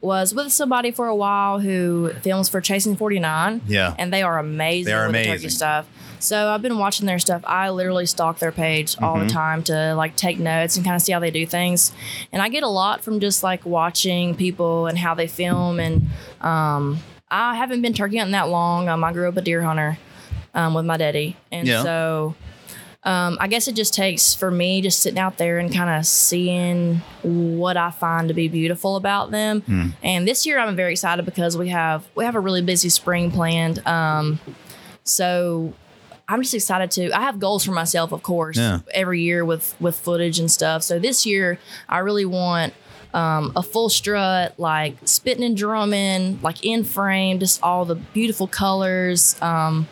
was 0.02 0.34
with 0.36 0.52
somebody 0.52 0.92
for 0.92 1.08
a 1.08 1.16
while 1.16 1.60
who 1.60 2.12
films 2.22 2.50
for 2.50 2.60
Chasing 2.62 2.96
49. 2.96 3.62
Yeah. 3.68 3.96
And 3.98 4.12
they 4.12 4.22
are 4.22 4.38
amazing 4.38 4.86
They 4.86 4.94
are 4.94 5.08
with 5.08 5.12
amazing. 5.16 5.34
turkey 5.36 5.50
stuff. 5.50 5.88
So 6.20 6.50
I've 6.50 6.62
been 6.62 6.78
watching 6.78 7.06
their 7.06 7.20
stuff. 7.20 7.42
I 7.46 7.70
literally 7.70 8.06
stalk 8.06 8.40
their 8.40 8.52
page 8.52 8.96
all 9.02 9.16
Mhm. 9.18 9.28
the 9.28 9.34
time 9.34 9.64
to 9.64 9.94
like 9.96 10.16
take 10.16 10.40
notes 10.40 10.76
and 10.76 10.86
kind 10.86 10.96
of 10.96 11.02
see 11.02 11.12
how 11.14 11.20
they 11.20 11.32
do 11.32 11.46
things. 11.46 11.92
And 12.32 12.42
I 12.42 12.50
get 12.50 12.64
a 12.64 12.68
lot 12.68 13.02
from 13.04 13.20
just 13.20 13.44
like 13.44 13.66
watching 13.66 14.36
people 14.36 14.88
and 14.88 14.98
how 14.98 15.14
they 15.16 15.28
film. 15.28 15.80
And 15.80 16.08
um, 16.42 17.00
I 17.32 17.56
haven't 17.56 17.82
been 17.82 17.94
turkey 17.94 18.18
hunting 18.18 18.34
that 18.34 18.50
long. 18.50 18.88
Um, 18.90 19.04
I 19.04 19.12
grew 19.14 19.28
up 19.28 19.38
a 19.38 19.42
deer 19.42 19.64
hunter 19.64 19.98
um, 20.54 20.74
with 20.74 20.86
my 20.86 20.98
daddy. 20.98 21.36
And 21.52 21.68
Yeah. 21.68 21.84
so 21.84 22.36
um, 23.06 23.38
I 23.42 23.48
guess 23.48 23.68
it 23.68 23.76
just 23.76 23.94
takes 23.94 24.34
for 24.34 24.50
me 24.50 24.82
just 24.82 25.00
sitting 25.02 25.20
out 25.20 25.38
there 25.38 25.58
and 25.60 25.74
kind 25.74 25.90
of 25.90 26.06
seeing 26.06 27.02
what 27.22 27.76
I 27.76 27.92
find 27.92 28.30
to 28.30 28.34
be 28.34 28.48
beautiful 28.48 28.96
about 28.96 29.32
them. 29.32 29.62
Hmm. 29.62 29.88
And 30.02 30.28
this 30.28 30.46
year 30.46 30.58
I'm 30.60 30.76
very 30.76 30.94
excited 30.94 31.26
because 31.26 31.58
we 31.58 31.70
have 31.70 32.06
we 32.16 32.24
have 32.26 32.36
a 32.36 32.40
really 32.40 32.62
busy 32.62 32.90
spring 32.90 33.30
planned. 33.32 33.86
Um, 33.86 34.40
so 35.04 35.74
I'm 36.28 36.42
just 36.42 36.54
excited 36.54 36.92
to. 36.92 37.12
I 37.12 37.22
have 37.22 37.40
goals 37.40 37.66
for 37.66 37.72
myself, 37.74 38.12
of 38.14 38.24
course, 38.24 38.58
Yeah. 38.58 38.80
every 38.94 39.22
year 39.22 39.44
with 39.44 39.76
with 39.80 39.96
footage 39.98 40.40
and 40.40 40.50
stuff. 40.50 40.84
So 40.84 41.00
this 41.00 41.26
year 41.26 41.60
I 41.90 42.00
really 42.00 42.26
want. 42.26 42.74
Um, 43.16 43.52
a 43.56 43.62
full 43.62 43.90
strut, 43.90 44.56
like 44.60 44.96
spitting 45.06 45.44
and 45.44 45.56
drumming, 45.56 46.40
like 46.42 46.66
in 46.66 46.84
frame, 46.84 47.38
just 47.38 47.62
all 47.62 47.86
the 47.86 47.94
beautiful 47.94 48.48
colors. 48.48 49.40
Um, 49.40 49.88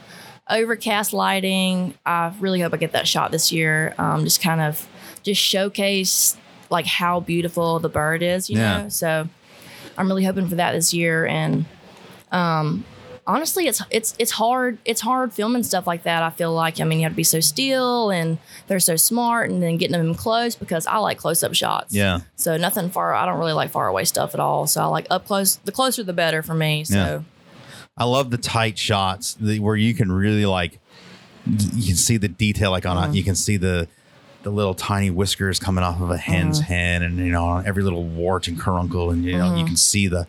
overcast 0.49 1.13
lighting. 1.13 1.93
I 2.05 2.33
really 2.39 2.59
hope 2.61 2.73
I 2.73 2.77
get 2.77 2.91
that 2.93 3.07
shot 3.07 3.31
this 3.31 3.51
year. 3.51 3.93
Um, 3.97 4.23
just 4.23 4.41
kind 4.41 4.61
of 4.61 4.87
just 5.23 5.41
showcase 5.41 6.37
like 6.69 6.85
how 6.85 7.19
beautiful 7.19 7.79
the 7.79 7.89
bird 7.89 8.21
is, 8.23 8.49
you 8.49 8.57
Yeah. 8.57 8.83
know. 8.83 8.89
So 8.89 9.27
I'm 9.97 10.07
really 10.07 10.23
hoping 10.25 10.47
for 10.47 10.55
that 10.55 10.71
this 10.73 10.93
year. 10.93 11.25
And 11.25 11.65
um, 12.31 12.85
honestly, 13.27 13.67
it's 13.67 13.81
it's 13.91 14.15
it's 14.19 14.31
hard. 14.31 14.77
It's 14.85 15.01
hard 15.01 15.33
filming 15.33 15.63
stuff 15.63 15.85
like 15.85 16.03
that. 16.03 16.23
I 16.23 16.29
feel 16.29 16.53
like 16.53 16.79
I 16.79 16.85
mean 16.85 16.99
you 16.99 17.03
have 17.03 17.11
to 17.13 17.17
be 17.17 17.23
so 17.23 17.39
still 17.41 18.09
and 18.09 18.37
they're 18.67 18.79
so 18.79 18.95
smart, 18.95 19.49
and 19.49 19.61
then 19.61 19.77
getting 19.77 19.97
them 19.97 20.15
close 20.15 20.55
because 20.55 20.87
I 20.87 20.97
like 20.97 21.17
close 21.17 21.43
up 21.43 21.53
shots. 21.53 21.93
Yeah. 21.93 22.19
So 22.35 22.55
nothing 22.57 22.89
far. 22.89 23.13
I 23.13 23.25
don't 23.25 23.37
really 23.37 23.53
like 23.53 23.69
far 23.71 23.87
away 23.87 24.05
stuff 24.05 24.33
at 24.33 24.39
all. 24.39 24.65
So 24.65 24.81
I 24.81 24.85
like 24.85 25.07
up 25.09 25.27
close. 25.27 25.57
The 25.57 25.71
closer, 25.73 26.03
the 26.03 26.13
better 26.13 26.41
for 26.41 26.53
me. 26.55 26.83
So. 26.85 26.95
Yeah. 26.95 27.19
I 27.97 28.05
love 28.05 28.31
the 28.31 28.37
tight 28.37 28.77
shots 28.77 29.33
the, 29.39 29.59
where 29.59 29.75
you 29.75 29.93
can 29.93 30.11
really 30.11 30.45
like 30.45 30.79
you 31.45 31.87
can 31.87 31.95
see 31.95 32.17
the 32.17 32.27
detail 32.27 32.71
like 32.71 32.85
on 32.85 32.97
a, 32.97 33.07
Mhm. 33.07 33.15
you 33.15 33.23
can 33.23 33.35
see 33.35 33.57
the 33.57 33.87
the 34.43 34.49
little 34.49 34.73
tiny 34.73 35.09
whiskers 35.11 35.59
coming 35.59 35.83
off 35.83 36.01
of 36.01 36.09
a 36.09 36.17
hen's 36.17 36.61
Mhm. 36.61 36.65
hen 36.65 37.03
and 37.03 37.17
you 37.17 37.31
know 37.31 37.45
on 37.45 37.65
every 37.67 37.83
little 37.83 38.03
wart 38.03 38.47
and 38.47 38.59
caruncle 38.59 39.11
and 39.11 39.23
you 39.25 39.37
know 39.37 39.55
you 39.55 39.63
Mhm. 39.63 39.67
can 39.67 39.75
see 39.77 40.07
the 40.07 40.25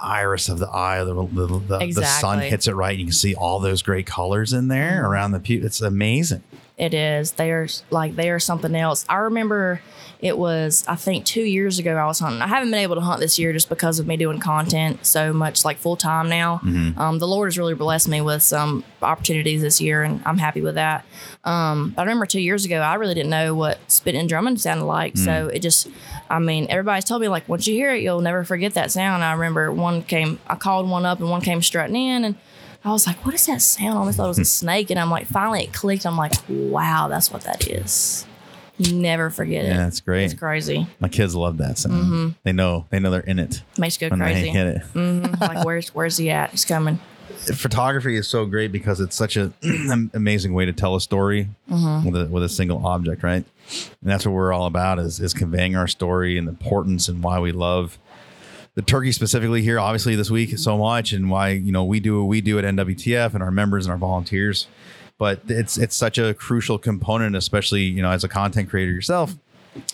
iris 0.00 0.48
of 0.48 0.58
the 0.58 0.68
eye 0.70 1.02
the, 1.04 1.14
the, 1.14 1.46
the, 1.46 1.92
the 1.94 2.04
sun 2.06 2.40
hits 2.40 2.66
it 2.68 2.74
right 2.74 2.96
you 2.98 3.04
can 3.04 3.12
see 3.12 3.34
all 3.34 3.58
those 3.60 3.82
great 3.82 4.06
colors 4.06 4.52
in 4.52 4.68
there 4.68 5.04
around 5.04 5.32
the 5.32 5.40
pu- 5.40 5.60
it's 5.64 5.80
amazing 5.80 6.42
It 6.78 6.94
is. 6.94 7.32
They 7.32 7.50
are 7.50 7.66
like 7.90 8.14
they 8.16 8.30
are 8.30 8.38
something 8.38 8.74
else. 8.76 9.04
I 9.08 9.16
remember 9.16 9.80
it 10.20 10.36
was 10.38 10.84
I 10.88 10.94
think 10.96 11.24
two 11.24 11.42
years 11.42 11.78
ago 11.78 11.96
I 11.96 12.06
was 12.06 12.18
hunting. 12.20 12.40
I 12.40 12.46
haven't 12.46 12.70
been 12.70 12.80
able 12.80 12.94
to 12.96 13.00
hunt 13.00 13.20
this 13.20 13.38
year 13.38 13.52
just 13.52 13.68
because 13.68 13.98
of 13.98 14.06
me 14.06 14.16
doing 14.16 14.38
content 14.40 15.04
so 15.06 15.32
much 15.32 15.64
like 15.64 15.76
full 15.78 15.96
time 15.96 16.28
now. 16.28 16.60
Mhm. 16.64 16.96
Um, 16.96 17.18
the 17.18 17.26
Lord 17.26 17.48
has 17.48 17.58
really 17.58 17.74
blessed 17.74 18.08
me 18.08 18.20
with 18.20 18.42
some 18.42 18.84
opportunities 19.02 19.60
this 19.62 19.80
year, 19.80 20.02
and 20.04 20.20
I'm 20.24 20.38
happy 20.38 20.60
with 20.60 20.76
that. 20.76 21.04
Um, 21.44 21.94
I 21.96 22.02
remember 22.02 22.26
two 22.26 22.40
years 22.40 22.64
ago 22.64 22.80
I 22.80 22.94
really 22.94 23.14
didn't 23.14 23.30
know 23.30 23.54
what 23.54 23.78
spitting 23.88 24.20
and 24.20 24.28
drumming 24.28 24.56
sounded 24.56 24.84
like, 24.84 25.16
so 25.16 25.30
Mm. 25.48 25.54
it 25.54 25.58
just 25.62 25.88
I 26.30 26.38
mean 26.38 26.66
everybody's 26.70 27.04
told 27.04 27.22
me 27.22 27.28
like 27.28 27.48
once 27.48 27.66
you 27.66 27.74
hear 27.74 27.92
it 27.94 28.02
you'll 28.02 28.20
never 28.20 28.44
forget 28.44 28.74
that 28.74 28.92
sound. 28.92 29.24
I 29.24 29.32
remember 29.32 29.72
one 29.72 30.02
came 30.02 30.38
I 30.46 30.54
called 30.54 30.88
one 30.88 31.04
up 31.06 31.18
and 31.20 31.28
one 31.30 31.40
came 31.40 31.60
strutting 31.62 31.96
in 31.96 32.24
and. 32.24 32.34
I 32.88 32.92
was 32.92 33.06
like, 33.06 33.24
what 33.24 33.34
is 33.34 33.46
that 33.46 33.60
sound? 33.62 33.94
I 33.94 33.98
almost 33.98 34.16
thought 34.16 34.24
it 34.26 34.28
was 34.28 34.38
a 34.38 34.44
snake. 34.44 34.90
And 34.90 34.98
I'm 34.98 35.10
like, 35.10 35.26
finally 35.26 35.64
it 35.64 35.72
clicked. 35.72 36.06
I'm 36.06 36.16
like, 36.16 36.32
wow, 36.48 37.08
that's 37.08 37.30
what 37.30 37.42
that 37.42 37.68
is. 37.68 38.26
You 38.78 38.94
never 38.94 39.28
forget 39.30 39.64
it. 39.64 39.68
yeah 39.70 39.88
it's 39.88 40.00
great 40.00 40.26
It's 40.26 40.34
crazy. 40.34 40.86
my 41.00 41.08
kids 41.08 41.34
love 41.34 41.58
that 41.58 41.78
sound 41.78 41.94
Mhm. 42.12 42.34
they 42.44 42.52
know 42.52 42.86
they 42.90 43.00
know 43.00 43.10
they're 43.10 43.20
in 43.22 43.40
it 43.40 43.62
Makes 43.76 44.00
you 44.00 44.08
go 44.08 44.12
when 44.12 44.20
crazy. 44.20 44.42
they 44.42 44.48
hit 44.50 44.66
it 44.68 44.82
hmm 44.92 45.24
Like, 45.40 45.64
where's 45.66 45.88
where's 45.88 46.16
he 46.16 46.30
at? 46.30 46.50
He's 46.52 46.64
coming. 46.64 47.00
photography 47.54 48.16
is 48.16 48.28
so 48.28 48.46
great 48.46 48.70
because 48.72 49.00
it's 49.00 49.16
such 49.16 49.36
an 49.36 49.52
amazing 50.14 50.54
way 50.54 50.64
to 50.64 50.72
tell 50.72 50.94
a 50.94 51.00
story 51.00 51.48
Mhm. 51.70 52.04
with 52.04 52.22
a 52.22 52.26
with 52.26 52.42
a 52.44 52.48
single 52.48 52.86
object, 52.86 53.22
right? 53.24 53.44
And 54.00 54.10
that's 54.12 54.24
what 54.24 54.32
we're 54.32 54.52
all 54.52 54.66
about 54.66 54.98
is 55.00 55.18
is 55.18 55.34
conveying 55.34 55.74
our 55.76 55.88
story 55.88 56.38
and 56.38 56.46
the 56.46 56.50
importance 56.52 57.08
and 57.08 57.20
why 57.22 57.38
we 57.40 57.50
love 57.50 57.98
the 58.78 58.82
turkey 58.82 59.10
specifically 59.10 59.60
here. 59.60 59.80
Obviously, 59.80 60.14
this 60.14 60.30
week 60.30 60.56
so 60.56 60.78
much, 60.78 61.10
and 61.12 61.28
why 61.28 61.48
you 61.48 61.72
know 61.72 61.82
we 61.84 61.98
do 61.98 62.20
what 62.20 62.28
we 62.28 62.40
do 62.40 62.60
at 62.60 62.64
NWTF 62.64 63.34
and 63.34 63.42
our 63.42 63.50
members 63.50 63.86
and 63.86 63.90
our 63.92 63.98
volunteers. 63.98 64.68
But 65.18 65.40
it's 65.48 65.76
it's 65.78 65.96
such 65.96 66.16
a 66.16 66.32
crucial 66.32 66.78
component, 66.78 67.34
especially 67.34 67.82
you 67.82 68.02
know 68.02 68.12
as 68.12 68.22
a 68.22 68.28
content 68.28 68.70
creator 68.70 68.92
yourself 68.92 69.34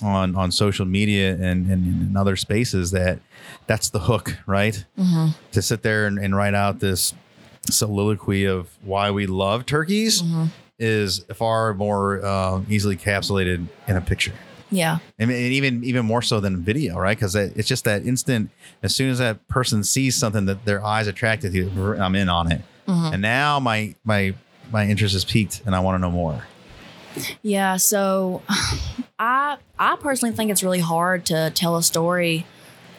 on 0.03 0.37
on 0.37 0.53
social 0.53 0.85
media 0.85 1.33
and 1.33 1.71
and 1.71 2.11
in 2.11 2.15
other 2.15 2.37
spaces 2.37 2.91
that 2.91 3.21
that's 3.67 3.89
the 3.89 4.01
hook, 4.01 4.37
right? 4.47 4.85
Mhm. 4.99 5.35
to 5.53 5.63
sit 5.63 5.83
there 5.83 6.07
and, 6.07 6.19
and 6.19 6.37
write 6.37 6.53
out 6.55 6.81
this 6.81 7.15
soliloquy 7.71 8.45
of 8.45 8.69
why 8.83 9.11
we 9.11 9.27
love 9.27 9.65
turkeys 9.65 10.21
Mhm. 10.21 10.49
is 10.79 11.25
far 11.35 11.73
more 11.73 12.23
uh, 12.23 12.61
easily 12.69 12.97
encapsulated 12.99 13.67
in 13.89 13.97
a 13.97 14.03
picture. 14.03 14.35
Yeah. 14.75 14.99
I 15.21 15.25
mean, 15.27 15.37
and 15.45 15.53
even 15.53 15.85
even 15.85 16.05
more 16.07 16.23
so 16.23 16.41
than 16.41 16.63
video, 16.63 16.97
right? 16.99 17.17
Because 17.17 17.35
it's 17.37 17.69
just 17.69 17.85
that 17.85 18.05
instant. 18.07 18.51
As 18.83 18.95
soon 18.95 19.11
as 19.11 19.19
that 19.19 19.47
person 19.49 19.85
sees 19.85 20.17
something 20.17 20.47
that 20.47 20.65
their 20.65 20.85
eyes 20.85 21.07
attracted 21.07 21.53
to, 21.53 21.97
I'm 22.01 22.15
in 22.15 22.29
on 22.29 22.51
it. 22.53 22.63
Mhm. 22.89 23.13
And 23.15 23.23
now 23.23 23.61
my 23.61 23.95
my 24.05 24.35
my 24.73 24.87
interest 24.89 25.15
is 25.15 25.25
peaked, 25.25 25.63
and 25.67 25.75
I 25.75 25.81
want 25.81 25.95
to 25.97 25.99
know 26.01 26.11
more. 26.11 26.47
Yeah, 27.43 27.77
so 27.77 28.43
I 29.19 29.57
I 29.79 29.97
personally 29.97 30.35
think 30.35 30.51
it's 30.51 30.63
really 30.63 30.81
hard 30.81 31.27
to 31.27 31.51
tell 31.55 31.77
a 31.77 31.83
story 31.83 32.45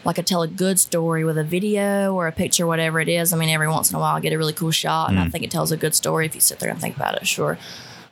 like 0.05 0.17
a 0.19 0.23
tell 0.23 0.43
a 0.43 0.47
good 0.47 0.79
story 0.79 1.23
with 1.25 1.37
a 1.37 1.43
video 1.43 2.13
or 2.13 2.27
a 2.27 2.31
picture, 2.31 2.67
whatever 2.67 2.99
it 2.99 3.09
is. 3.09 3.33
I 3.33 3.37
mean, 3.37 3.49
every 3.49 3.67
once 3.67 3.89
in 3.89 3.95
a 3.95 3.99
while 3.99 4.15
I 4.15 4.19
get 4.19 4.33
a 4.33 4.37
really 4.37 4.53
cool 4.53 4.69
shot 4.71 5.09
and 5.09 5.19
I 5.19 5.25
Mm. 5.25 5.31
think 5.31 5.43
it 5.43 5.49
tells 5.51 5.71
a 5.71 5.77
good 5.77 5.95
story 5.95 6.27
if 6.27 6.35
you 6.35 6.41
sit 6.41 6.59
there 6.59 6.69
and 6.69 6.79
think 6.79 6.95
about 6.95 7.15
it, 7.15 7.25
sure. 7.27 7.57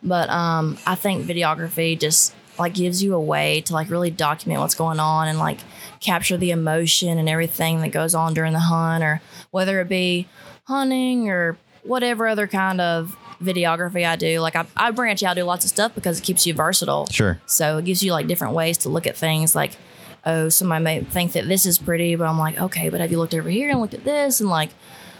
But 0.01 0.27
um 0.29 0.77
I 0.87 0.95
think 0.95 1.25
videography 1.25 1.97
just 1.99 2.33
like 2.57 2.73
gives 2.73 3.01
you 3.01 3.15
a 3.15 3.21
way 3.21 3.61
to 3.61 3.73
like 3.73 3.89
really 3.89 4.11
document 4.11 4.61
what's 4.61 4.75
going 4.75 4.99
on 4.99 5.27
and 5.27 5.39
like 5.39 5.59
capture 5.99 6.37
the 6.37 6.51
emotion 6.51 7.17
and 7.17 7.29
everything 7.29 7.81
that 7.81 7.89
goes 7.89 8.13
on 8.13 8.33
during 8.33 8.53
the 8.53 8.59
hunt 8.59 9.03
or 9.03 9.21
whether 9.51 9.79
it 9.81 9.89
be 9.89 10.27
hunting 10.65 11.29
or 11.29 11.57
whatever 11.83 12.27
other 12.27 12.47
kind 12.47 12.79
of 12.79 13.15
videography 13.41 14.05
I 14.05 14.15
do. 14.15 14.39
Like 14.39 14.55
I, 14.55 14.65
I 14.75 14.91
branch 14.91 15.23
out, 15.23 15.31
I 15.31 15.41
do 15.41 15.43
lots 15.43 15.65
of 15.65 15.69
stuff 15.69 15.93
because 15.95 16.19
it 16.19 16.23
keeps 16.23 16.45
you 16.47 16.53
versatile. 16.53 17.07
Sure. 17.07 17.41
So 17.45 17.77
it 17.77 17.85
gives 17.85 18.03
you 18.03 18.11
like 18.11 18.27
different 18.27 18.53
ways 18.53 18.77
to 18.79 18.89
look 18.89 19.07
at 19.07 19.17
things. 19.17 19.55
Like, 19.55 19.71
oh, 20.25 20.49
somebody 20.49 20.83
may 20.83 21.03
think 21.03 21.33
that 21.33 21.47
this 21.47 21.65
is 21.65 21.77
pretty, 21.77 22.15
but 22.15 22.25
I'm 22.25 22.39
like, 22.39 22.59
okay, 22.59 22.89
but 22.89 23.01
have 23.01 23.11
you 23.11 23.17
looked 23.17 23.33
over 23.33 23.49
here 23.49 23.69
and 23.69 23.79
looked 23.79 23.93
at 23.93 24.03
this 24.03 24.39
and 24.39 24.49
like 24.49 24.69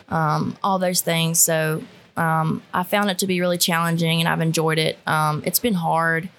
um, 0.10 0.58
all 0.64 0.80
those 0.80 1.02
things. 1.02 1.40
So 1.40 1.84
um, 2.16 2.62
I 2.74 2.84
found 2.84 3.10
it 3.10 3.20
to 3.20 3.28
be 3.28 3.42
really 3.42 3.58
challenging 3.58 4.20
and 4.20 4.30
I've 4.30 4.42
enjoyed 4.42 4.78
it. 4.78 4.98
Um, 5.08 5.44
it's 5.46 5.60
been 5.60 5.74
hard 5.74 6.30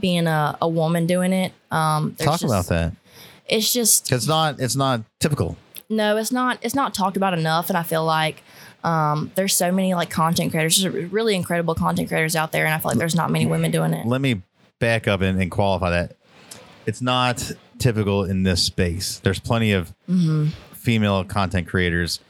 being 0.00 0.26
a, 0.26 0.56
a 0.60 0.68
woman 0.68 1.06
doing 1.06 1.32
it. 1.32 1.52
Um, 1.70 2.14
Talk 2.18 2.40
just- 2.40 2.44
about 2.44 2.66
that. 2.66 2.92
It's 3.48 3.72
just 3.72 4.12
It's 4.12 4.28
not 4.28 4.60
it's 4.60 4.76
not 4.76 5.02
typical. 5.18 5.56
no, 5.88 6.16
it's 6.16 6.30
not. 6.30 6.58
It's 6.62 6.74
not 6.74 6.94
talked 6.94 7.16
about 7.16 7.34
enough, 7.36 7.68
and 7.68 7.76
I 7.76 7.82
feel 7.82 8.04
like 8.04 8.44
um, 8.84 9.32
there's 9.34 9.56
so 9.56 9.72
many 9.72 9.92
like 9.94 10.08
content 10.08 10.52
creators, 10.52 10.86
really 10.88 11.34
incredible 11.34 11.74
content 11.74 12.08
creators 12.08 12.36
out 12.36 12.52
there, 12.52 12.64
and 12.64 12.72
I 12.72 12.78
feel 12.78 12.90
like 12.92 12.98
there's 12.98 13.16
not 13.16 13.28
many 13.30 13.46
women 13.46 13.72
doing 13.72 13.92
it. 13.92 14.06
Let 14.06 14.20
me 14.20 14.42
back 14.78 15.08
up 15.08 15.20
and, 15.20 15.42
and 15.42 15.50
qualify 15.50 15.90
that. 15.90 16.16
It's 16.86 17.02
not 17.02 17.50
typical 17.78 18.22
in 18.24 18.44
this 18.44 18.62
space. 18.62 19.18
There's 19.18 19.40
plenty 19.40 19.72
of 19.72 19.92
hmm 20.06 20.48
female 20.72 21.24
content 21.24 21.66
creators 21.68 22.20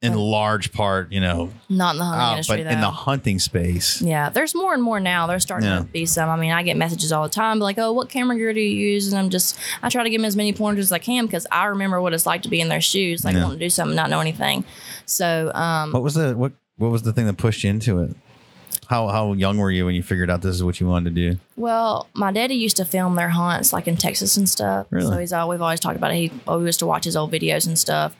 in 0.00 0.14
large 0.14 0.70
part, 0.72 1.10
you 1.10 1.18
know, 1.20 1.50
Not 1.68 1.96
in 1.96 1.98
the 1.98 2.04
hunting 2.04 2.20
out, 2.22 2.30
industry, 2.32 2.62
but 2.62 2.72
in 2.72 2.80
the 2.80 2.90
hunting 2.90 3.38
space. 3.40 4.00
Yeah, 4.00 4.28
there's 4.28 4.54
more 4.54 4.72
and 4.72 4.80
more 4.82 5.00
now. 5.00 5.26
There's 5.26 5.42
starting 5.42 5.68
Yeah. 5.68 5.78
to 5.78 5.84
be 5.84 6.06
some. 6.06 6.28
I 6.28 6.36
mean, 6.36 6.52
I 6.52 6.62
get 6.62 6.76
messages 6.76 7.10
all 7.10 7.24
the 7.24 7.28
time, 7.28 7.58
like, 7.58 7.78
"Oh, 7.78 7.92
what 7.92 8.08
camera 8.08 8.36
gear 8.36 8.52
do 8.52 8.60
you 8.60 8.68
use?" 8.92 9.08
And 9.12 9.18
I'm 9.18 9.28
just, 9.28 9.58
I 9.82 9.88
try 9.88 10.04
to 10.04 10.10
give 10.10 10.20
them 10.20 10.26
as 10.26 10.36
many 10.36 10.52
pointers 10.52 10.86
as 10.86 10.92
I 10.92 10.98
can 10.98 11.26
because 11.26 11.46
I 11.50 11.64
remember 11.66 12.00
what 12.00 12.14
it's 12.14 12.26
like 12.26 12.42
to 12.42 12.48
be 12.48 12.60
in 12.60 12.68
their 12.68 12.80
shoes, 12.80 13.24
like 13.24 13.34
Yeah. 13.34 13.42
wanting 13.42 13.58
to 13.58 13.64
do 13.64 13.70
something, 13.70 13.96
not 13.96 14.08
know 14.08 14.20
anything. 14.20 14.64
So, 15.04 15.50
um, 15.54 15.90
What 15.92 16.02
was 16.04 16.14
the 16.14 16.36
what 16.36 16.52
what 16.76 16.92
was 16.92 17.02
the 17.02 17.12
thing 17.12 17.26
that 17.26 17.36
pushed 17.36 17.64
you 17.64 17.70
into 17.70 17.98
it? 18.00 18.14
How 18.88 19.08
how 19.08 19.34
young 19.34 19.58
were 19.58 19.70
you 19.70 19.84
when 19.84 19.94
you 19.94 20.02
figured 20.02 20.30
out 20.30 20.40
this 20.40 20.54
is 20.54 20.64
what 20.64 20.80
you 20.80 20.86
wanted 20.86 21.14
to 21.14 21.30
do? 21.32 21.38
Well, 21.56 22.08
my 22.14 22.32
daddy 22.32 22.54
used 22.54 22.78
to 22.78 22.86
film 22.86 23.16
their 23.16 23.28
hunts 23.28 23.70
like 23.70 23.86
in 23.86 23.98
Texas 23.98 24.38
and 24.38 24.48
stuff. 24.48 24.86
Really? 24.88 25.06
So 25.06 25.18
he's 25.18 25.32
all 25.32 25.46
we've 25.50 25.60
always 25.60 25.78
talked 25.78 25.96
about 25.96 26.12
it. 26.12 26.16
He 26.16 26.32
always 26.46 26.64
used 26.64 26.78
to 26.78 26.86
watch 26.86 27.04
his 27.04 27.14
old 27.14 27.30
videos 27.30 27.66
and 27.66 27.78
stuff. 27.78 28.16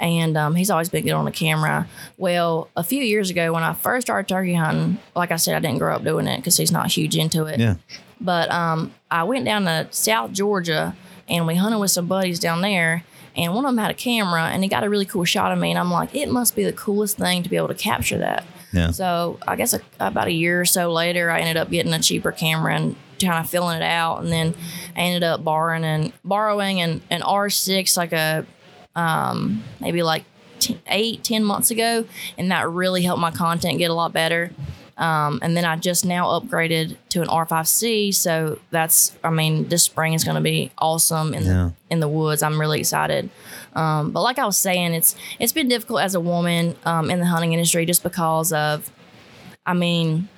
And 0.00 0.36
um, 0.36 0.56
he's 0.56 0.70
always 0.70 0.88
been 0.88 1.04
good 1.04 1.12
on 1.12 1.24
the 1.24 1.30
camera. 1.30 1.86
Well, 2.16 2.68
a 2.74 2.82
few 2.82 3.00
years 3.00 3.30
ago 3.30 3.52
when 3.52 3.62
I 3.62 3.74
first 3.74 4.08
started 4.08 4.28
turkey 4.28 4.54
hunting, 4.54 4.98
like 5.14 5.30
I 5.30 5.36
said, 5.36 5.54
I 5.54 5.60
didn't 5.60 5.78
grow 5.78 5.94
up 5.94 6.02
doing 6.02 6.26
it 6.26 6.38
because 6.38 6.56
he's 6.56 6.72
not 6.72 6.90
huge 6.90 7.16
into 7.16 7.44
it. 7.44 7.60
Yeah. 7.60 7.76
But 8.20 8.50
um, 8.50 8.92
I 9.12 9.22
went 9.22 9.44
down 9.44 9.66
to 9.66 9.86
South 9.92 10.32
Georgia 10.32 10.96
and 11.28 11.46
we 11.46 11.54
hunted 11.54 11.78
with 11.78 11.92
some 11.92 12.08
buddies 12.08 12.40
down 12.40 12.60
there. 12.60 13.04
And 13.36 13.54
one 13.54 13.64
of 13.64 13.68
them 13.68 13.78
had 13.78 13.92
a 13.92 13.94
camera 13.94 14.48
and 14.48 14.64
he 14.64 14.68
got 14.68 14.82
a 14.82 14.90
really 14.90 15.04
cool 15.04 15.24
shot 15.24 15.52
of 15.52 15.60
me. 15.60 15.70
And 15.70 15.78
I'm 15.78 15.92
like, 15.92 16.12
it 16.12 16.28
must 16.28 16.56
be 16.56 16.64
the 16.64 16.72
coolest 16.72 17.18
thing 17.18 17.44
to 17.44 17.48
be 17.48 17.56
able 17.56 17.68
to 17.68 17.74
capture 17.74 18.18
that. 18.18 18.44
Yeah. 18.72 18.90
So 18.90 19.38
I 19.46 19.56
guess 19.56 19.72
a, 19.74 19.80
about 19.98 20.26
a 20.28 20.32
year 20.32 20.60
or 20.60 20.64
so 20.64 20.92
later, 20.92 21.30
I 21.30 21.40
ended 21.40 21.56
up 21.56 21.70
getting 21.70 21.92
a 21.92 21.98
cheaper 22.00 22.32
camera 22.32 22.74
and 22.76 22.96
kind 23.20 23.42
of 23.44 23.48
filling 23.50 23.76
it 23.78 23.82
out. 23.82 24.22
And 24.22 24.30
then 24.30 24.54
I 24.96 25.00
ended 25.00 25.22
up 25.22 25.42
borrowing 25.42 25.84
and 25.84 26.12
borrowing 26.24 26.80
an, 26.80 27.00
an 27.10 27.22
R6, 27.22 27.96
like 27.96 28.12
a 28.12 28.46
um, 28.94 29.62
maybe 29.80 30.02
like 30.02 30.24
t- 30.58 30.80
eight, 30.88 31.24
10 31.24 31.44
months 31.44 31.70
ago. 31.70 32.04
And 32.36 32.50
that 32.50 32.68
really 32.68 33.02
helped 33.02 33.20
my 33.20 33.30
content 33.30 33.78
get 33.78 33.90
a 33.90 33.94
lot 33.94 34.12
better. 34.12 34.50
Um, 34.96 35.38
and 35.42 35.56
then 35.56 35.64
I 35.64 35.76
just 35.76 36.04
now 36.04 36.26
upgraded 36.38 36.96
to 37.10 37.22
an 37.22 37.28
R5C. 37.28 38.12
So 38.14 38.58
that's, 38.70 39.16
I 39.22 39.30
mean, 39.30 39.68
this 39.68 39.84
spring 39.84 40.12
is 40.14 40.24
going 40.24 40.34
to 40.34 40.40
be 40.40 40.72
awesome 40.76 41.34
in 41.34 41.44
Yeah. 41.44 41.52
the 41.52 41.72
in 41.90 42.00
the 42.00 42.08
woods. 42.08 42.42
I'm 42.42 42.60
really 42.60 42.80
excited. 42.80 43.30
Um, 43.74 44.10
but 44.10 44.22
like 44.22 44.38
I 44.38 44.46
was 44.46 44.56
saying, 44.56 44.94
it's 44.94 45.14
it's 45.38 45.52
been 45.52 45.68
difficult 45.68 46.00
as 46.00 46.14
a 46.14 46.20
woman 46.20 46.76
um, 46.84 47.10
in 47.10 47.18
the 47.18 47.26
hunting 47.26 47.52
industry 47.52 47.86
just 47.86 48.02
because 48.02 48.52
of, 48.52 48.90
I 49.66 49.74
mean, 49.74 50.28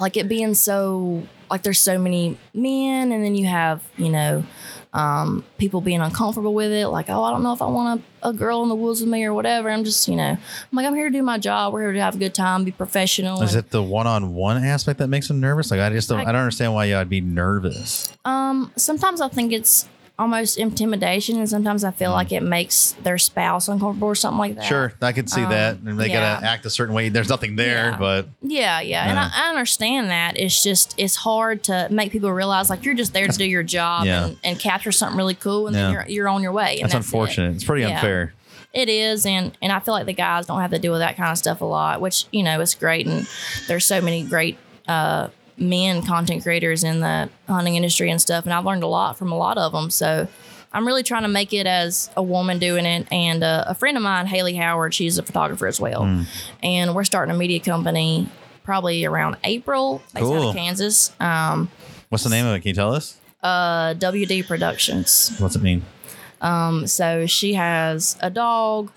like 0.00 0.16
it 0.16 0.28
being 0.28 0.54
so 0.54 1.26
like 1.50 1.62
there's 1.62 1.80
so 1.80 1.98
many 1.98 2.36
men, 2.54 3.12
and 3.12 3.24
then 3.24 3.34
you 3.34 3.46
have 3.46 3.82
you 3.96 4.10
know 4.10 4.44
um, 4.92 5.44
people 5.58 5.80
being 5.80 6.00
uncomfortable 6.00 6.54
with 6.54 6.72
it. 6.72 6.88
Like, 6.88 7.08
oh, 7.08 7.22
I 7.22 7.30
don't 7.30 7.42
know 7.42 7.52
if 7.52 7.62
I 7.62 7.66
want 7.66 8.02
a, 8.22 8.28
a 8.28 8.32
girl 8.32 8.62
in 8.62 8.68
the 8.68 8.74
woods 8.74 9.00
with 9.00 9.10
me 9.10 9.24
or 9.24 9.34
whatever. 9.34 9.70
I'm 9.70 9.84
just 9.84 10.08
you 10.08 10.16
know, 10.16 10.30
I'm 10.30 10.38
like 10.72 10.86
I'm 10.86 10.94
here 10.94 11.08
to 11.08 11.12
do 11.12 11.22
my 11.22 11.38
job. 11.38 11.72
We're 11.72 11.82
here 11.82 11.92
to 11.92 12.00
have 12.00 12.14
a 12.14 12.18
good 12.18 12.34
time, 12.34 12.64
be 12.64 12.72
professional. 12.72 13.42
Is 13.42 13.54
and- 13.54 13.64
it 13.64 13.70
the 13.70 13.82
one-on-one 13.82 14.64
aspect 14.64 14.98
that 14.98 15.08
makes 15.08 15.28
them 15.28 15.40
nervous? 15.40 15.70
Like 15.70 15.80
I 15.80 15.90
just 15.90 16.08
don't, 16.08 16.20
I, 16.20 16.22
I- 16.22 16.32
don't 16.32 16.42
understand 16.42 16.74
why 16.74 16.94
I'd 16.94 17.08
be 17.08 17.20
nervous. 17.20 18.12
Um, 18.24 18.72
sometimes 18.76 19.20
I 19.20 19.28
think 19.28 19.52
it's 19.52 19.88
almost 20.18 20.58
intimidation, 20.58 21.38
and 21.38 21.48
sometimes 21.48 21.84
I 21.84 21.90
feel 21.92 22.10
like 22.10 22.32
it 22.32 22.42
makes 22.42 22.92
their 23.02 23.18
spouse 23.18 23.68
uncomfortable 23.68 24.08
or 24.08 24.14
something 24.14 24.38
like 24.38 24.54
that. 24.56 24.64
Sure, 24.64 24.92
I 25.00 25.12
could 25.12 25.30
see 25.30 25.42
Um, 25.44 25.50
that, 25.50 25.76
and 25.78 25.98
they 25.98 26.08
yeah. 26.08 26.34
gotta 26.34 26.46
act 26.46 26.66
a 26.66 26.70
certain 26.70 26.94
way. 26.94 27.08
There's 27.08 27.28
nothing 27.28 27.56
there, 27.56 27.90
Yeah. 27.90 27.96
but 27.98 28.28
Yeah, 28.42 28.80
yeah, 28.80 29.08
and 29.08 29.18
I, 29.18 29.30
I 29.32 29.48
understand 29.50 30.10
that. 30.10 30.36
It's 30.38 30.62
just 30.62 30.94
it's 30.98 31.16
hard 31.16 31.62
to 31.64 31.86
make 31.90 32.10
people 32.12 32.32
realize 32.32 32.68
like 32.70 32.84
you're 32.84 32.94
just 32.94 33.12
there 33.12 33.28
to 33.28 33.38
do 33.38 33.44
your 33.44 33.62
job 33.62 34.06
Yeah. 34.06 34.26
and, 34.26 34.38
and 34.42 34.58
capture 34.58 34.90
something 34.92 35.16
really 35.16 35.34
cool, 35.34 35.66
and 35.68 35.76
then 35.76 35.92
you're 35.92 36.06
you're 36.08 36.28
on 36.28 36.42
your 36.42 36.52
way. 36.52 36.80
And 36.80 36.90
that's, 36.90 36.94
that's 36.94 37.04
it. 37.06 37.08
unfortunate. 37.08 37.54
It's 37.54 37.64
pretty 37.64 37.84
unfair. 37.84 38.32
It 38.74 38.88
is, 38.88 39.24
and 39.24 39.56
and 39.62 39.72
I 39.72 39.78
feel 39.80 39.94
like 39.94 40.06
the 40.06 40.12
guys 40.12 40.46
don't 40.46 40.60
have 40.60 40.72
to 40.72 40.78
deal 40.78 40.92
with 40.92 41.00
that 41.00 41.16
kind 41.16 41.30
of 41.32 41.38
stuff 41.38 41.60
a 41.60 41.64
lot, 41.64 42.00
which 42.00 42.26
you 42.32 42.42
know 42.42 42.60
is 42.60 42.74
great. 42.74 43.06
And 43.06 43.26
there's 43.66 43.84
so 43.86 44.00
many 44.00 44.24
great 44.24 44.58
uh, 44.86 45.28
men 45.60 46.02
content 46.02 46.42
creators 46.42 46.84
in 46.84 47.00
the 47.00 47.28
hunting 47.48 47.76
industry 47.76 48.10
and 48.10 48.20
stuff, 48.20 48.44
and 48.44 48.52
I've 48.52 48.64
learned 48.64 48.82
a 48.82 48.86
lot 48.88 49.18
from 49.18 49.32
a 49.32 49.36
lot 49.36 49.58
of 49.58 49.72
them. 49.72 49.90
So 49.90 50.28
I'm 50.72 50.86
really 50.86 51.02
trying 51.02 51.22
to 51.22 51.28
make 51.28 51.52
it 51.52 51.66
as 51.66 52.10
a 52.16 52.22
woman 52.22 52.58
doing 52.58 52.84
it. 52.86 53.06
And 53.10 53.42
uh, 53.42 53.64
a 53.66 53.74
friend 53.74 53.96
of 53.96 54.02
mine, 54.02 54.26
Haley 54.26 54.54
Howard, 54.56 54.92
she's 54.94 55.18
a 55.18 55.22
photographer 55.22 55.66
as 55.66 55.80
well, 55.80 56.02
Mm. 56.02 56.26
and 56.62 56.94
we're 56.94 57.04
starting 57.04 57.34
a 57.34 57.38
media 57.38 57.60
company 57.60 58.28
probably 58.64 59.04
around 59.06 59.36
April, 59.44 60.02
based 60.14 60.26
out 60.26 60.32
Cool. 60.32 60.48
of 60.50 60.54
Kansas. 60.56 61.12
Um, 61.20 61.70
What's 62.10 62.24
the 62.24 62.30
name 62.30 62.44
of 62.46 62.54
it? 62.54 62.60
Can 62.60 62.68
you 62.68 62.74
tell 62.74 62.94
us? 62.94 63.16
uh, 63.42 63.94
WD 63.94 64.42
Productions. 64.46 65.34
What's 65.38 65.54
it 65.56 65.62
mean? 65.62 65.82
Um, 66.40 66.86
so 66.86 67.26
she 67.26 67.54
has 67.54 68.16
a 68.20 68.30
dog, 68.30 68.90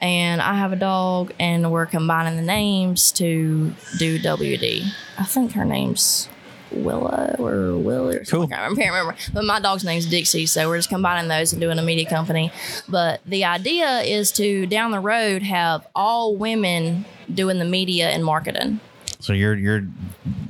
and 0.00 0.40
I 0.40 0.54
have 0.54 0.72
a 0.72 0.76
dog, 0.76 1.32
and 1.40 1.70
we're 1.72 1.86
combining 1.86 2.36
the 2.36 2.42
names 2.42 3.10
to 3.12 3.72
do 3.98 4.18
WD. 4.18 4.92
I 5.18 5.24
think 5.24 5.52
her 5.52 5.64
name's 5.64 6.28
Willow 6.70 7.36
or 7.38 7.78
Willie 7.78 8.16
or 8.16 8.24
something. 8.24 8.52
I 8.52 8.66
can't 8.66 8.78
remember. 8.78 9.16
But 9.32 9.44
my 9.44 9.60
dog's 9.60 9.84
name's 9.84 10.06
Dixie, 10.06 10.46
so 10.46 10.68
we're 10.68 10.78
just 10.78 10.88
combining 10.88 11.28
those 11.28 11.52
and 11.52 11.60
doing 11.60 11.78
a 11.78 11.82
media 11.82 12.08
company. 12.08 12.52
But 12.88 13.20
the 13.26 13.44
idea 13.44 14.00
is 14.00 14.32
to 14.32 14.66
down 14.66 14.90
the 14.90 15.00
road 15.00 15.42
have 15.42 15.86
all 15.94 16.36
women 16.36 17.04
doing 17.32 17.58
the 17.58 17.64
media 17.64 18.10
and 18.10 18.24
marketing. 18.24 18.80
So 19.24 19.32
you're 19.32 19.54
you're 19.54 19.86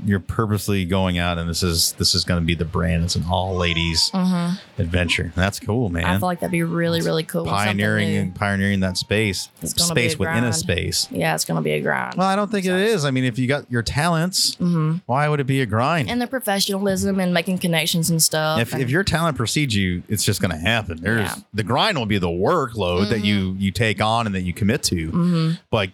you're 0.04 0.18
purposely 0.18 0.84
going 0.84 1.16
out, 1.16 1.38
and 1.38 1.48
this 1.48 1.62
is 1.62 1.92
this 1.92 2.12
is 2.12 2.24
going 2.24 2.40
to 2.40 2.44
be 2.44 2.56
the 2.56 2.64
brand. 2.64 3.04
It's 3.04 3.14
an 3.14 3.22
all 3.30 3.54
ladies 3.54 4.10
Mhm. 4.12 4.58
adventure. 4.78 5.32
That's 5.36 5.60
cool, 5.60 5.90
man. 5.90 6.04
I 6.04 6.18
feel 6.18 6.26
like 6.26 6.40
that'd 6.40 6.50
be 6.50 6.64
really, 6.64 7.00
really 7.00 7.22
cool. 7.22 7.44
pioneering 7.44 8.16
and 8.16 8.34
pioneering 8.34 8.80
that 8.80 8.96
space, 8.96 9.48
space 9.62 10.14
a 10.14 10.18
within 10.18 10.42
a 10.42 10.52
space. 10.52 11.06
Yeah, 11.12 11.36
it's 11.36 11.44
gonna 11.44 11.62
be 11.62 11.70
a 11.70 11.80
grind. 11.80 12.16
Well, 12.16 12.26
I 12.26 12.34
don't 12.34 12.50
think 12.50 12.66
it 12.66 12.72
is. 12.74 13.04
I 13.04 13.12
mean, 13.12 13.22
if 13.22 13.38
you 13.38 13.46
got 13.46 13.70
your 13.70 13.82
talents, 13.82 14.56
Mhm. 14.56 15.02
why 15.06 15.28
would 15.28 15.38
it 15.38 15.46
be 15.46 15.60
a 15.60 15.66
grind? 15.66 16.10
and 16.10 16.20
the 16.20 16.26
professionalism 16.26 17.20
and 17.20 17.32
making 17.32 17.58
connections 17.58 18.10
and 18.10 18.20
stuff. 18.20 18.58
if, 18.60 18.74
if 18.74 18.90
your 18.90 19.04
talent 19.04 19.36
precedes 19.36 19.76
you, 19.76 20.02
it's 20.08 20.24
just 20.24 20.40
going 20.40 20.50
to 20.50 20.58
happen. 20.58 20.98
There's 21.00 21.20
Yeah. 21.28 21.34
the 21.54 21.62
grind 21.62 21.96
will 21.96 22.06
be 22.06 22.18
the 22.18 22.26
workload 22.26 23.10
that 23.10 23.24
you 23.24 23.54
you 23.60 23.70
take 23.70 24.00
on 24.02 24.26
and 24.26 24.34
that 24.34 24.42
you 24.42 24.52
commit 24.52 24.82
to. 24.84 25.12
Mhm. 25.12 25.58
But 25.70 25.90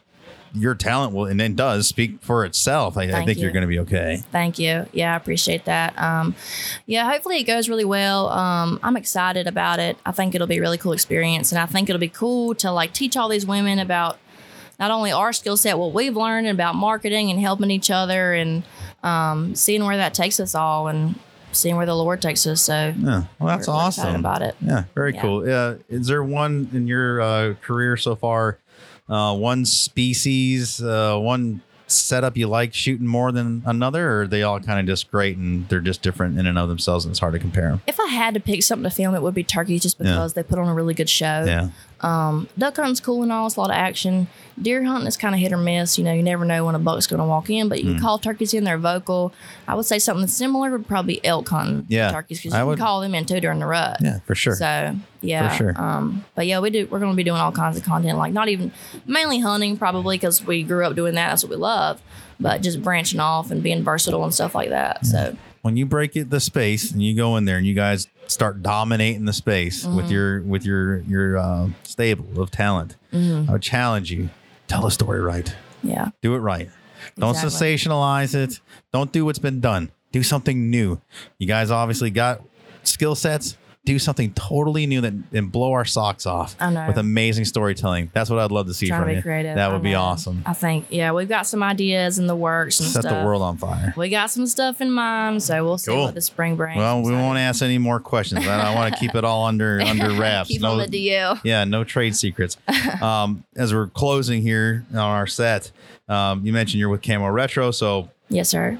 your 0.54 0.74
talent 0.74 1.14
will 1.14 1.26
and 1.26 1.38
then 1.38 1.54
does 1.54 1.86
speak 1.86 2.20
for 2.22 2.44
itself. 2.44 2.96
I, 2.96 3.04
I 3.04 3.24
think 3.24 3.38
you. 3.38 3.44
you're 3.44 3.52
going 3.52 3.62
to 3.62 3.68
be 3.68 3.78
okay. 3.80 4.22
Thank 4.32 4.58
you. 4.58 4.86
Yeah, 4.92 5.12
I 5.12 5.16
appreciate 5.16 5.64
that. 5.66 5.96
Um, 5.98 6.34
yeah, 6.86 7.10
hopefully 7.10 7.38
it 7.38 7.44
goes 7.44 7.68
really 7.68 7.84
well. 7.84 8.28
Um, 8.30 8.80
I'm 8.82 8.96
excited 8.96 9.46
about 9.46 9.78
it. 9.78 9.96
I 10.04 10.12
think 10.12 10.34
it'll 10.34 10.46
be 10.46 10.58
a 10.58 10.60
really 10.60 10.78
cool 10.78 10.92
experience, 10.92 11.52
and 11.52 11.58
I 11.60 11.66
think 11.66 11.88
it'll 11.88 12.00
be 12.00 12.08
cool 12.08 12.54
to 12.56 12.70
like 12.72 12.92
teach 12.92 13.16
all 13.16 13.28
these 13.28 13.46
women 13.46 13.78
about 13.78 14.18
not 14.78 14.90
only 14.90 15.12
our 15.12 15.32
skill 15.32 15.56
set, 15.56 15.78
what 15.78 15.92
we've 15.92 16.16
learned 16.16 16.46
about 16.48 16.74
marketing 16.74 17.30
and 17.30 17.38
helping 17.38 17.70
each 17.70 17.90
other, 17.90 18.32
and 18.34 18.62
um, 19.02 19.54
seeing 19.54 19.84
where 19.84 19.96
that 19.98 20.14
takes 20.14 20.40
us 20.40 20.54
all, 20.54 20.88
and 20.88 21.14
seeing 21.52 21.76
where 21.76 21.86
the 21.86 21.94
Lord 21.96 22.22
takes 22.22 22.46
us. 22.46 22.62
So 22.62 22.94
Yeah, 22.96 23.24
well, 23.38 23.48
that's 23.56 23.68
awesome. 23.68 24.14
about 24.16 24.40
it. 24.42 24.54
Yeah, 24.60 24.84
very 24.94 25.14
Yeah. 25.14 25.20
cool. 25.20 25.52
Uh, 25.52 25.74
is 25.88 26.06
there 26.06 26.22
one 26.24 26.68
in 26.72 26.86
your 26.86 27.20
uh, 27.20 27.54
career 27.62 27.96
so 27.96 28.14
far? 28.16 28.58
Uh, 29.10 29.34
one 29.36 29.64
species, 29.64 30.80
uh, 30.82 31.18
one 31.18 31.60
setup 31.88 32.36
you 32.36 32.46
like 32.46 32.72
shooting 32.72 33.06
more 33.06 33.32
than 33.32 33.62
another, 33.66 34.08
or 34.08 34.22
are 34.22 34.26
they 34.28 34.44
all 34.44 34.60
kind 34.60 34.78
of 34.78 34.86
just 34.86 35.10
great 35.10 35.36
and 35.36 35.68
they're 35.68 35.80
just 35.80 36.02
different 36.02 36.38
in 36.38 36.46
and 36.46 36.56
of 36.56 36.68
themselves, 36.68 37.04
and 37.04 37.10
it's 37.10 37.18
hard 37.18 37.32
to 37.32 37.38
compare 37.40 37.70
them? 37.70 37.82
If 37.88 37.98
I 37.98 38.06
had 38.06 38.34
to 38.34 38.40
pick 38.40 38.62
something 38.62 38.88
to 38.88 38.94
film, 38.94 39.14
it 39.16 39.22
would 39.22 39.34
be 39.34 39.42
turkeys, 39.42 39.82
just 39.82 39.98
Yeah. 39.98 40.12
because 40.12 40.34
they 40.34 40.44
put 40.44 40.58
on 40.60 40.68
a 40.68 40.74
really 40.74 40.94
good 40.94 41.08
show. 41.10 41.44
Yeah. 41.44 41.70
Um, 42.02 42.48
duck 42.58 42.76
hunting's 42.76 43.00
cool 43.00 43.22
and 43.22 43.30
all. 43.32 43.46
It's 43.46 43.56
a 43.56 43.60
lot 43.60 43.70
of 43.70 43.76
action. 43.76 44.26
Deer 44.60 44.82
hunting 44.84 45.06
is 45.06 45.16
kind 45.16 45.34
of 45.34 45.40
hit 45.40 45.52
or 45.52 45.56
miss. 45.56 45.98
You 45.98 46.04
know, 46.04 46.12
you 46.12 46.22
never 46.22 46.44
know 46.44 46.64
when 46.66 46.74
a 46.74 46.78
buck's 46.78 47.06
going 47.06 47.20
to 47.20 47.26
walk 47.26 47.48
in, 47.50 47.68
but 47.68 47.82
you 47.82 47.90
Mm. 47.90 47.94
can 47.94 48.00
call 48.02 48.18
turkeys 48.18 48.52
in. 48.54 48.64
They're 48.64 48.78
vocal. 48.78 49.32
I 49.68 49.74
would 49.74 49.86
say 49.86 49.98
something 49.98 50.26
similar 50.26 50.70
would 50.70 50.86
probably 50.86 51.14
be 51.14 51.24
elk 51.26 51.48
hunting. 51.48 51.86
Yeah, 51.88 52.10
turkeys 52.10 52.38
because 52.42 52.58
you 52.58 52.64
can 52.66 52.76
call 52.78 53.00
them 53.00 53.14
in 53.14 53.24
too 53.26 53.40
during 53.40 53.58
the 53.58 53.66
rut. 53.66 53.98
Yeah, 54.00 54.20
for 54.20 54.34
sure. 54.34 54.54
So 54.56 54.96
yeah, 55.22 55.48
For 55.50 55.56
sure. 55.56 55.74
Um, 55.82 56.24
but 56.34 56.46
yeah, 56.46 56.60
we 56.60 56.70
do. 56.70 56.86
We're 56.90 56.98
going 57.00 57.12
to 57.12 57.16
be 57.16 57.24
doing 57.24 57.40
all 57.40 57.52
kinds 57.52 57.76
of 57.76 57.84
content, 57.84 58.18
like 58.18 58.32
not 58.32 58.48
even 58.48 58.72
mainly 59.06 59.38
hunting, 59.40 59.76
probably 59.76 60.16
because 60.16 60.44
we 60.44 60.62
grew 60.62 60.84
up 60.84 60.94
doing 60.96 61.14
that. 61.14 61.28
That's 61.30 61.42
what 61.44 61.50
we 61.50 61.56
love. 61.56 62.00
But 62.38 62.62
just 62.62 62.82
branching 62.82 63.20
off 63.20 63.50
and 63.50 63.62
being 63.62 63.82
versatile 63.84 64.24
and 64.24 64.32
stuff 64.32 64.54
like 64.54 64.70
that. 64.70 65.04
So 65.04 65.36
when 65.62 65.76
you 65.76 65.86
break 65.86 66.16
it 66.16 66.30
the 66.30 66.40
space 66.40 66.90
and 66.90 67.02
you 67.02 67.14
go 67.14 67.36
in 67.36 67.44
there 67.44 67.58
and 67.58 67.66
you 67.66 67.74
guys 67.74 68.08
start 68.26 68.62
dominating 68.62 69.24
the 69.24 69.32
space 69.32 69.84
with 69.84 70.06
Mhm. 70.06 70.10
your 70.10 70.40
with 70.42 70.64
your 70.64 71.00
your 71.00 71.36
uh, 71.38 71.68
stable 71.82 72.40
of 72.40 72.50
talent, 72.50 72.96
Mhm. 73.12 73.48
I 73.48 73.52
would 73.52 73.62
challenge 73.62 74.10
you: 74.10 74.30
tell 74.68 74.82
the 74.82 74.90
story 74.90 75.20
right. 75.20 75.54
yeah. 75.82 76.10
Do 76.22 76.34
it 76.34 76.38
right. 76.38 76.68
Don't 77.18 77.30
Exactly. 77.34 77.74
sensationalize 77.74 78.34
it. 78.34 78.60
Don't 78.92 79.10
do 79.12 79.24
what's 79.24 79.38
been 79.38 79.60
done. 79.60 79.90
Do 80.12 80.22
something 80.22 80.68
new. 80.70 81.00
You 81.38 81.46
guys 81.46 81.70
obviously 81.70 82.10
got 82.10 82.42
skill 82.82 83.14
sets. 83.14 83.56
Do 83.86 83.98
something 83.98 84.34
totally 84.34 84.86
new 84.86 85.00
that 85.00 85.14
and 85.32 85.50
blow 85.50 85.72
our 85.72 85.86
socks 85.86 86.26
off 86.26 86.54
I 86.60 86.70
know. 86.70 86.86
with 86.86 86.98
amazing 86.98 87.46
storytelling. 87.46 88.10
That's 88.12 88.28
what 88.28 88.38
I'd 88.38 88.52
love 88.52 88.66
to 88.66 88.74
see 88.74 88.88
Trying 88.88 89.00
from 89.00 89.08
to 89.08 89.12
be 89.14 89.16
you. 89.16 89.22
creative. 89.22 89.54
That 89.56 89.72
would 89.72 89.82
be 89.82 89.94
awesome. 89.94 90.42
I 90.44 90.52
think 90.52 90.86
yeah, 90.90 91.12
we've 91.12 91.30
got 91.30 91.46
some 91.46 91.62
ideas 91.62 92.18
in 92.18 92.26
the 92.26 92.36
works 92.36 92.78
and 92.80 92.90
Set 92.90 93.04
stuff. 93.04 93.18
the 93.20 93.24
world 93.24 93.40
on 93.40 93.56
fire. 93.56 93.94
We 93.96 94.10
got 94.10 94.30
some 94.30 94.46
stuff 94.46 94.82
in 94.82 94.90
mind, 94.92 95.42
so 95.42 95.64
we'll 95.64 95.78
see 95.78 95.92
Cool. 95.92 96.04
what 96.04 96.14
the 96.14 96.20
spring 96.20 96.56
brings. 96.56 96.76
Well, 96.76 97.00
we 97.02 97.12
won't 97.12 97.38
ask 97.38 97.62
any 97.62 97.78
more 97.78 98.00
questions. 98.00 98.46
I, 98.46 98.70
I 98.70 98.74
want 98.74 98.92
to 98.92 99.00
keep 99.00 99.14
it 99.14 99.24
all 99.24 99.46
under 99.46 99.80
under 99.84 100.10
wraps. 100.12 100.50
Keep 100.50 100.62
on 100.62 100.76
the 100.76 100.86
DL. 100.86 101.40
Yeah, 101.42 101.64
no 101.64 101.82
trade 101.82 102.14
secrets. 102.14 102.58
um, 103.00 103.44
as 103.56 103.72
we're 103.72 103.86
closing 103.88 104.42
here 104.42 104.84
on 104.90 104.98
our 104.98 105.26
set, 105.26 105.72
um, 106.06 106.44
you 106.44 106.52
mentioned 106.52 106.80
you're 106.80 106.90
with 106.90 107.02
Camo 107.02 107.28
Retro, 107.28 107.70
so 107.70 108.10
Yes, 108.28 108.50
sir. 108.50 108.78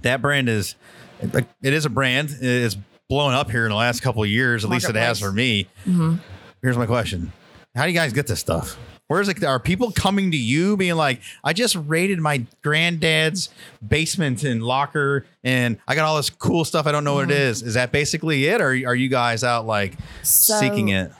that 0.00 0.20
brand 0.20 0.48
is 0.48 0.74
it 1.22 1.46
is 1.72 1.84
a 1.84 1.90
brand. 1.90 2.36
It's 2.40 2.76
blown 3.12 3.34
up 3.34 3.50
here 3.50 3.64
in 3.64 3.68
the 3.68 3.76
last 3.76 4.00
couple 4.00 4.22
of 4.22 4.28
years. 4.30 4.64
At 4.64 4.70
least 4.70 4.88
it 4.88 4.94
has 4.94 5.20
for 5.20 5.30
me. 5.30 5.68
hmm 5.84 6.16
Here's 6.62 6.78
my 6.78 6.86
question: 6.86 7.30
How 7.76 7.82
do 7.84 7.90
you 7.90 7.94
guys 7.94 8.14
get 8.14 8.26
this 8.26 8.40
stuff? 8.40 8.78
Where's 9.08 9.28
it? 9.28 9.44
Are 9.44 9.60
people 9.60 9.92
coming 9.92 10.30
to 10.30 10.36
you 10.38 10.78
being 10.78 10.94
like, 10.94 11.20
I 11.44 11.52
just 11.52 11.76
raided 11.76 12.18
my 12.20 12.46
granddad's 12.62 13.50
basement 13.86 14.44
and 14.44 14.62
locker, 14.62 15.26
and 15.44 15.76
I 15.86 15.94
got 15.94 16.06
all 16.06 16.16
this 16.16 16.30
cool 16.30 16.64
stuff. 16.64 16.86
I 16.86 16.92
don't 16.92 17.04
know 17.04 17.14
what 17.16 17.24
it 17.24 17.36
is. 17.36 17.62
Is 17.62 17.74
that 17.74 17.92
basically 17.92 18.46
it, 18.46 18.62
or 18.62 18.68
are 18.68 18.94
you 18.94 19.08
guys 19.10 19.44
out 19.44 19.66
like 19.66 19.92
So- 20.22 20.58
seeking 20.58 20.88
it? 20.88 21.12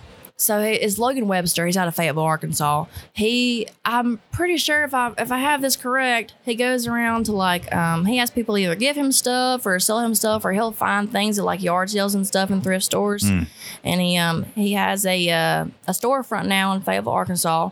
So 0.42 0.60
he- 0.60 0.72
is 0.74 0.98
Logan 0.98 1.28
Webster. 1.28 1.66
He's 1.66 1.76
out 1.76 1.86
of 1.86 1.94
Fayetteville, 1.94 2.24
Arkansas. 2.24 2.86
He, 3.12 3.68
I'm 3.84 4.20
pretty 4.32 4.56
sure 4.56 4.82
if 4.82 4.92
I 4.92 5.12
if 5.16 5.30
I 5.30 5.38
have 5.38 5.62
this 5.62 5.76
correct, 5.76 6.34
he 6.44 6.56
goes 6.56 6.86
around 6.88 7.26
to 7.26 7.32
like 7.32 7.72
um, 7.72 8.06
he 8.06 8.16
has 8.16 8.30
people 8.30 8.58
either 8.58 8.74
give 8.74 8.96
him 8.96 9.12
stuff 9.12 9.64
or 9.64 9.78
sell 9.78 10.00
him 10.00 10.14
stuff, 10.16 10.44
or 10.44 10.52
he'll 10.52 10.72
find 10.72 11.12
things 11.12 11.38
at 11.38 11.44
like 11.44 11.62
yard 11.62 11.90
sales 11.90 12.14
and 12.14 12.26
stuff 12.26 12.50
in 12.50 12.60
thrift 12.60 12.84
stores. 12.84 13.22
Mm. 13.22 13.46
And 13.84 14.00
he 14.00 14.16
um 14.16 14.44
he 14.56 14.72
has 14.72 15.06
a 15.06 15.30
uh, 15.30 15.66
a 15.86 15.92
storefront 15.92 16.46
now 16.46 16.72
in 16.72 16.80
Fayetteville, 16.80 17.12
Arkansas. 17.12 17.70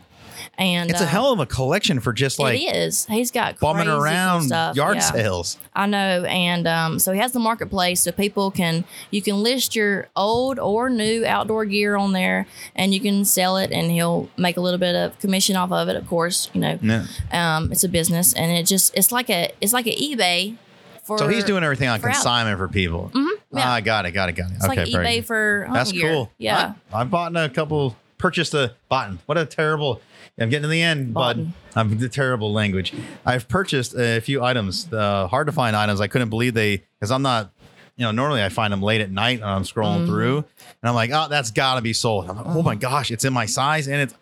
And 0.57 0.89
It's 0.89 1.01
a 1.01 1.05
hell 1.05 1.31
of 1.31 1.39
a 1.39 1.45
collection 1.45 1.99
for 1.99 2.13
just 2.13 2.39
like 2.39 2.59
it 2.59 2.75
is. 2.75 3.05
He's 3.05 3.31
got 3.31 3.59
bumming 3.59 3.85
crazy 3.85 3.97
around 3.99 4.43
stuff. 4.43 4.75
yard 4.75 4.97
yeah. 4.97 5.01
sales. 5.01 5.57
I 5.73 5.85
know, 5.85 6.23
and 6.25 6.67
um, 6.67 6.99
so 6.99 7.13
he 7.13 7.19
has 7.19 7.31
the 7.31 7.39
marketplace, 7.39 8.01
so 8.01 8.11
people 8.11 8.51
can 8.51 8.83
you 9.09 9.21
can 9.21 9.41
list 9.41 9.75
your 9.75 10.07
old 10.15 10.59
or 10.59 10.89
new 10.89 11.25
outdoor 11.25 11.65
gear 11.65 11.95
on 11.95 12.11
there, 12.13 12.45
and 12.75 12.93
you 12.93 12.99
can 12.99 13.25
sell 13.25 13.57
it, 13.57 13.71
and 13.71 13.91
he'll 13.91 14.29
make 14.37 14.57
a 14.57 14.61
little 14.61 14.79
bit 14.79 14.95
of 14.95 15.17
commission 15.19 15.55
off 15.55 15.71
of 15.71 15.87
it. 15.89 15.95
Of 15.95 16.07
course, 16.07 16.49
you 16.53 16.61
know, 16.61 16.77
Yeah. 16.81 17.05
um, 17.31 17.71
it's 17.71 17.83
a 17.83 17.89
business, 17.89 18.33
and 18.33 18.51
it 18.51 18.65
just 18.67 18.95
it's 18.95 19.11
like 19.11 19.29
a 19.29 19.51
it's 19.61 19.73
like 19.73 19.87
an 19.87 19.93
eBay. 19.93 20.55
For 21.03 21.17
So 21.17 21.27
he's 21.27 21.43
doing 21.43 21.63
everything 21.63 21.87
on 21.89 21.99
for 21.99 22.09
out- 22.09 22.13
consignment 22.13 22.59
for 22.59 22.67
people. 22.67 23.09
Mhm, 23.13 23.27
yeah. 23.53 23.73
Ah, 23.73 23.79
got 23.79 24.05
it, 24.05 24.11
got 24.11 24.29
it, 24.29 24.33
got 24.33 24.51
it. 24.51 24.57
It's 24.57 24.65
okay, 24.65 24.85
like 24.85 24.87
eBay 25.21 25.25
for 25.25 25.67
That's 25.73 25.91
gear. 25.91 26.11
cool. 26.13 26.31
Yeah, 26.37 26.73
I, 26.93 27.01
I 27.01 27.03
bought 27.05 27.35
a 27.35 27.49
couple, 27.49 27.95
purchased 28.19 28.53
a 28.53 28.73
button. 28.87 29.17
What 29.25 29.37
a 29.39 29.45
terrible. 29.45 29.99
I'm 30.41 30.49
getting 30.49 30.63
to 30.63 30.67
the 30.69 30.81
end, 30.81 31.13
Button. 31.13 31.53
but 31.73 31.79
I'm 31.79 31.97
the 31.97 32.09
terrible 32.09 32.51
language. 32.53 32.93
I've 33.25 33.47
purchased 33.47 33.95
a 33.95 34.19
few 34.19 34.43
items, 34.43 34.91
uh, 34.91 35.27
hard 35.27 35.47
to 35.47 35.53
find 35.53 35.75
items. 35.75 36.01
I 36.01 36.07
couldn't 36.07 36.29
believe 36.29 36.53
they, 36.53 36.83
because 36.99 37.11
I'm 37.11 37.21
not, 37.21 37.51
you 37.97 38.05
know, 38.05 38.11
normally 38.11 38.43
I 38.43 38.49
find 38.49 38.71
them 38.73 38.81
late 38.81 39.01
at 39.01 39.11
night 39.11 39.35
and 39.41 39.45
I'm 39.49 39.63
scrolling 39.63 40.01
Mhm. 40.03 40.07
through, 40.07 40.37
and 40.37 40.89
I'm 40.89 40.95
like, 40.95 41.11
oh, 41.13 41.27
that's 41.29 41.51
got 41.51 41.75
to 41.75 41.81
be 41.81 41.93
sold. 41.93 42.29
I'm 42.29 42.35
like, 42.37 42.45
oh 42.47 42.61
my 42.63 42.75
gosh, 42.75 43.11
it's 43.11 43.25
in 43.25 43.33
my 43.33 43.45
size 43.45 43.87
and 43.87 44.01
it's. 44.01 44.13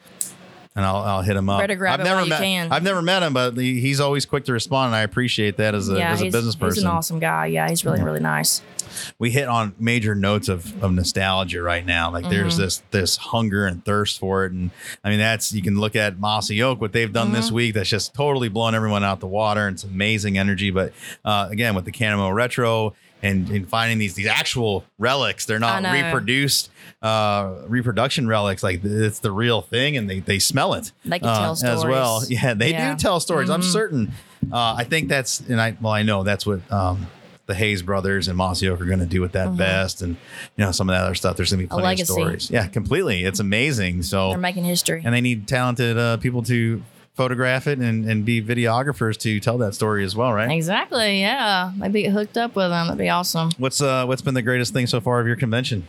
And 0.75 0.85
I'll, 0.85 0.97
I'll 0.97 1.21
hit 1.23 1.35
him 1.35 1.49
up. 1.49 1.59
Better 1.59 1.75
grab 1.75 1.99
I've 1.99 2.05
never 2.05 2.25
met. 2.27 2.39
can. 2.39 2.71
I've 2.71 2.83
never 2.83 3.01
met 3.01 3.23
him, 3.23 3.33
but 3.33 3.57
he, 3.57 3.81
he's 3.81 3.99
always 3.99 4.25
quick 4.25 4.45
to 4.45 4.53
respond, 4.53 4.87
and 4.89 4.95
I 4.95 5.01
appreciate 5.01 5.57
that 5.57 5.73
as 5.75 5.89
a, 5.89 5.97
yeah, 5.97 6.11
as 6.11 6.21
a 6.21 6.25
business 6.29 6.55
person 6.55 6.75
he's 6.75 6.83
an 6.83 6.89
awesome 6.91 7.19
guy. 7.19 7.47
Yeah, 7.47 7.67
he's 7.67 7.83
really 7.83 8.01
really 8.03 8.19
nice. 8.19 8.61
we 9.17 9.31
hit 9.31 9.47
on 9.47 9.73
major 9.79 10.13
notes 10.15 10.47
of, 10.47 10.81
of 10.83 10.93
nostalgia 10.93 11.61
right 11.63 11.85
now. 11.85 12.11
Like 12.11 12.29
there's 12.29 12.53
Mhm. 12.55 12.57
this 12.59 12.83
this 12.91 13.17
hunger 13.17 13.65
and 13.65 13.83
thirst 13.83 14.19
for 14.19 14.45
it, 14.45 14.51
and 14.51 14.69
I 15.03 15.09
mean 15.09 15.19
that's 15.19 15.51
you 15.51 15.63
can 15.63 15.79
look 15.79 15.95
at 15.95 16.19
Mossy 16.19 16.61
Oak 16.61 16.79
what 16.79 16.93
they've 16.93 17.11
done 17.11 17.33
this 17.33 17.49
Mhm. 17.49 17.53
week. 17.53 17.73
That's 17.73 17.89
just 17.89 18.13
totally 18.13 18.47
blown 18.47 18.75
everyone 18.75 19.03
out 19.03 19.19
the 19.21 19.27
water. 19.27 19.67
And 19.67 19.73
it's 19.75 19.83
amazing 19.83 20.37
energy. 20.37 20.69
But 20.69 20.93
uh, 21.25 21.47
again, 21.51 21.73
with 21.75 21.85
the 21.85 21.91
Camo 21.91 22.29
Retro 22.29 22.93
and, 23.21 23.49
and 23.49 23.67
finding 23.67 23.97
these 23.97 24.13
these 24.15 24.27
actual 24.27 24.85
relics, 24.97 25.45
they're 25.45 25.59
not 25.59 25.83
reproduced 25.83 26.69
uh, 27.01 27.55
reproduction 27.67 28.27
relics. 28.27 28.63
Like 28.63 28.81
it's 28.83 29.19
the 29.19 29.31
real 29.31 29.61
thing, 29.61 29.97
and 29.97 30.09
they 30.09 30.19
they 30.19 30.39
smell 30.39 30.73
it. 30.73 30.91
They 31.05 31.19
can 31.19 31.27
uh, 31.29 31.39
tell 31.39 31.55
stories. 31.55 31.77
as 31.79 31.85
well. 31.85 32.23
Yeah, 32.29 32.53
they 32.53 32.71
Yeah. 32.71 32.93
do 32.93 32.99
tell 32.99 33.19
stories. 33.19 33.49
I'm 33.49 33.61
Mhm. 33.61 33.71
certain. 33.71 34.11
Uh, 34.51 34.75
I 34.77 34.83
think 34.85 35.09
that's 35.09 35.41
and 35.41 35.59
I 35.61 35.75
well 35.81 35.93
I 35.93 36.03
know 36.03 36.23
that's 36.23 36.45
what 36.45 36.59
um, 36.71 37.07
the 37.45 37.55
Hayes 37.55 37.81
brothers 37.81 38.27
and 38.27 38.37
Mossy 38.37 38.69
Oak 38.69 38.79
are 38.79 38.85
going 38.85 38.99
to 38.99 39.05
do 39.05 39.21
with 39.21 39.31
that 39.33 39.49
Mhm. 39.49 39.57
best, 39.57 40.01
and 40.01 40.15
you 40.55 40.63
know 40.65 40.71
some 40.71 40.89
of 40.89 40.95
that 40.95 41.03
other 41.03 41.15
stuff. 41.15 41.35
There's 41.35 41.51
going 41.51 41.59
to 41.59 41.63
be 41.63 41.81
plenty 41.81 42.01
of 42.01 42.07
stories. 42.07 42.49
Yeah, 42.51 42.67
completely. 42.67 43.23
It's 43.23 43.39
amazing. 43.39 44.03
So 44.03 44.29
They're 44.29 44.37
making 44.37 44.65
history. 44.65 45.01
and 45.03 45.13
they 45.13 45.21
need 45.21 45.47
talented 45.47 45.97
uh, 45.97 46.17
people 46.17 46.43
to 46.43 46.81
photograph 47.19 47.67
it 47.67 47.79
and, 47.79 48.05
and 48.09 48.23
be 48.23 48.41
videographers 48.41 49.17
to 49.17 49.41
tell 49.41 49.57
that 49.57 49.75
story 49.75 50.05
as 50.05 50.15
well, 50.15 50.31
right? 50.31 50.49
Exactly. 50.49 51.19
Yeah, 51.19 51.73
maybe 51.75 52.03
get 52.03 52.13
hooked 52.13 52.37
up 52.37 52.55
with 52.55 52.69
them. 52.69 52.87
That'd 52.87 52.97
be 52.97 53.09
awesome. 53.09 53.51
What's 53.57 53.81
uh 53.81 54.05
what's 54.05 54.21
been 54.21 54.35
the 54.35 54.41
greatest 54.41 54.71
thing 54.71 54.87
so 54.87 55.01
far 55.01 55.19
of 55.19 55.27
your 55.27 55.35
convention? 55.35 55.85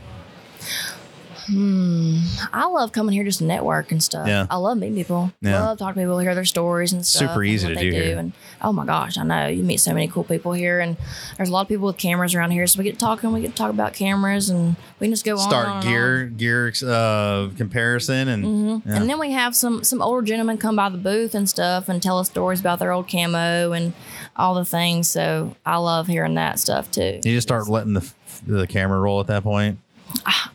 Hmm. 1.50 2.18
I 2.52 2.66
love 2.66 2.92
coming 2.92 3.12
here 3.14 3.24
just 3.24 3.38
to 3.38 3.44
network 3.44 3.90
and 3.92 4.02
stuff. 4.02 4.26
Yeah. 4.28 4.46
I 4.48 4.56
love 4.56 4.78
meeting 4.78 4.94
people. 4.96 5.32
Yeah. 5.40 5.60
Love 5.64 5.78
talking 5.78 6.00
to 6.00 6.06
people, 6.06 6.18
hear 6.18 6.34
their 6.34 6.44
stories 6.44 6.92
and 6.92 7.04
stuff. 7.06 7.30
Super 7.30 7.42
easy 7.44 7.68
to 7.68 7.74
do 7.74 7.90
here. 7.90 8.18
And 8.18 8.32
oh 8.62 8.72
my 8.72 8.86
gosh, 8.86 9.18
I 9.18 9.24
know 9.24 9.46
you 9.48 9.62
meet 9.64 9.78
so 9.80 9.92
many 9.92 10.08
cool 10.08 10.24
people 10.24 10.52
here, 10.52 10.80
and 10.80 10.96
there's 11.36 11.48
a 11.48 11.52
lot 11.52 11.62
of 11.62 11.68
people 11.68 11.86
with 11.86 11.98
cameras 11.98 12.34
around 12.34 12.52
here. 12.52 12.66
So 12.66 12.78
we 12.78 12.84
get 12.84 12.98
talking, 12.98 13.32
we 13.32 13.40
get 13.40 13.50
to 13.50 13.56
talk 13.56 13.70
about 13.70 13.92
cameras, 13.94 14.48
and 14.50 14.76
we 15.00 15.06
can 15.06 15.12
just 15.12 15.24
go 15.24 15.32
on. 15.38 15.48
Start 15.48 15.66
and 15.66 15.76
on 15.76 15.82
gear 15.82 16.26
gear 16.26 16.72
uh, 16.86 17.48
comparison 17.56 18.28
and 18.28 18.44
Mhm. 18.44 18.82
yeah. 18.86 18.96
And 18.96 19.10
then 19.10 19.18
we 19.18 19.32
have 19.32 19.56
some 19.56 19.82
some 19.84 20.00
older 20.02 20.22
gentlemen 20.22 20.56
come 20.58 20.76
by 20.76 20.88
the 20.88 20.98
booth 20.98 21.34
and 21.34 21.48
stuff 21.48 21.88
and 21.88 22.02
tell 22.02 22.18
us 22.18 22.28
stories 22.28 22.60
about 22.60 22.78
their 22.78 22.92
old 22.92 23.08
camo 23.08 23.72
and 23.72 23.92
all 24.36 24.54
the 24.54 24.64
things. 24.64 25.08
So 25.10 25.56
I 25.66 25.76
love 25.78 26.06
hearing 26.06 26.34
that 26.34 26.58
stuff 26.58 26.90
too. 26.90 27.20
you 27.24 27.34
just 27.34 27.48
start 27.48 27.68
letting 27.68 27.94
the 27.94 28.08
the 28.46 28.66
camera 28.66 28.98
roll 29.00 29.20
at 29.20 29.26
that 29.26 29.42
point. 29.42 29.78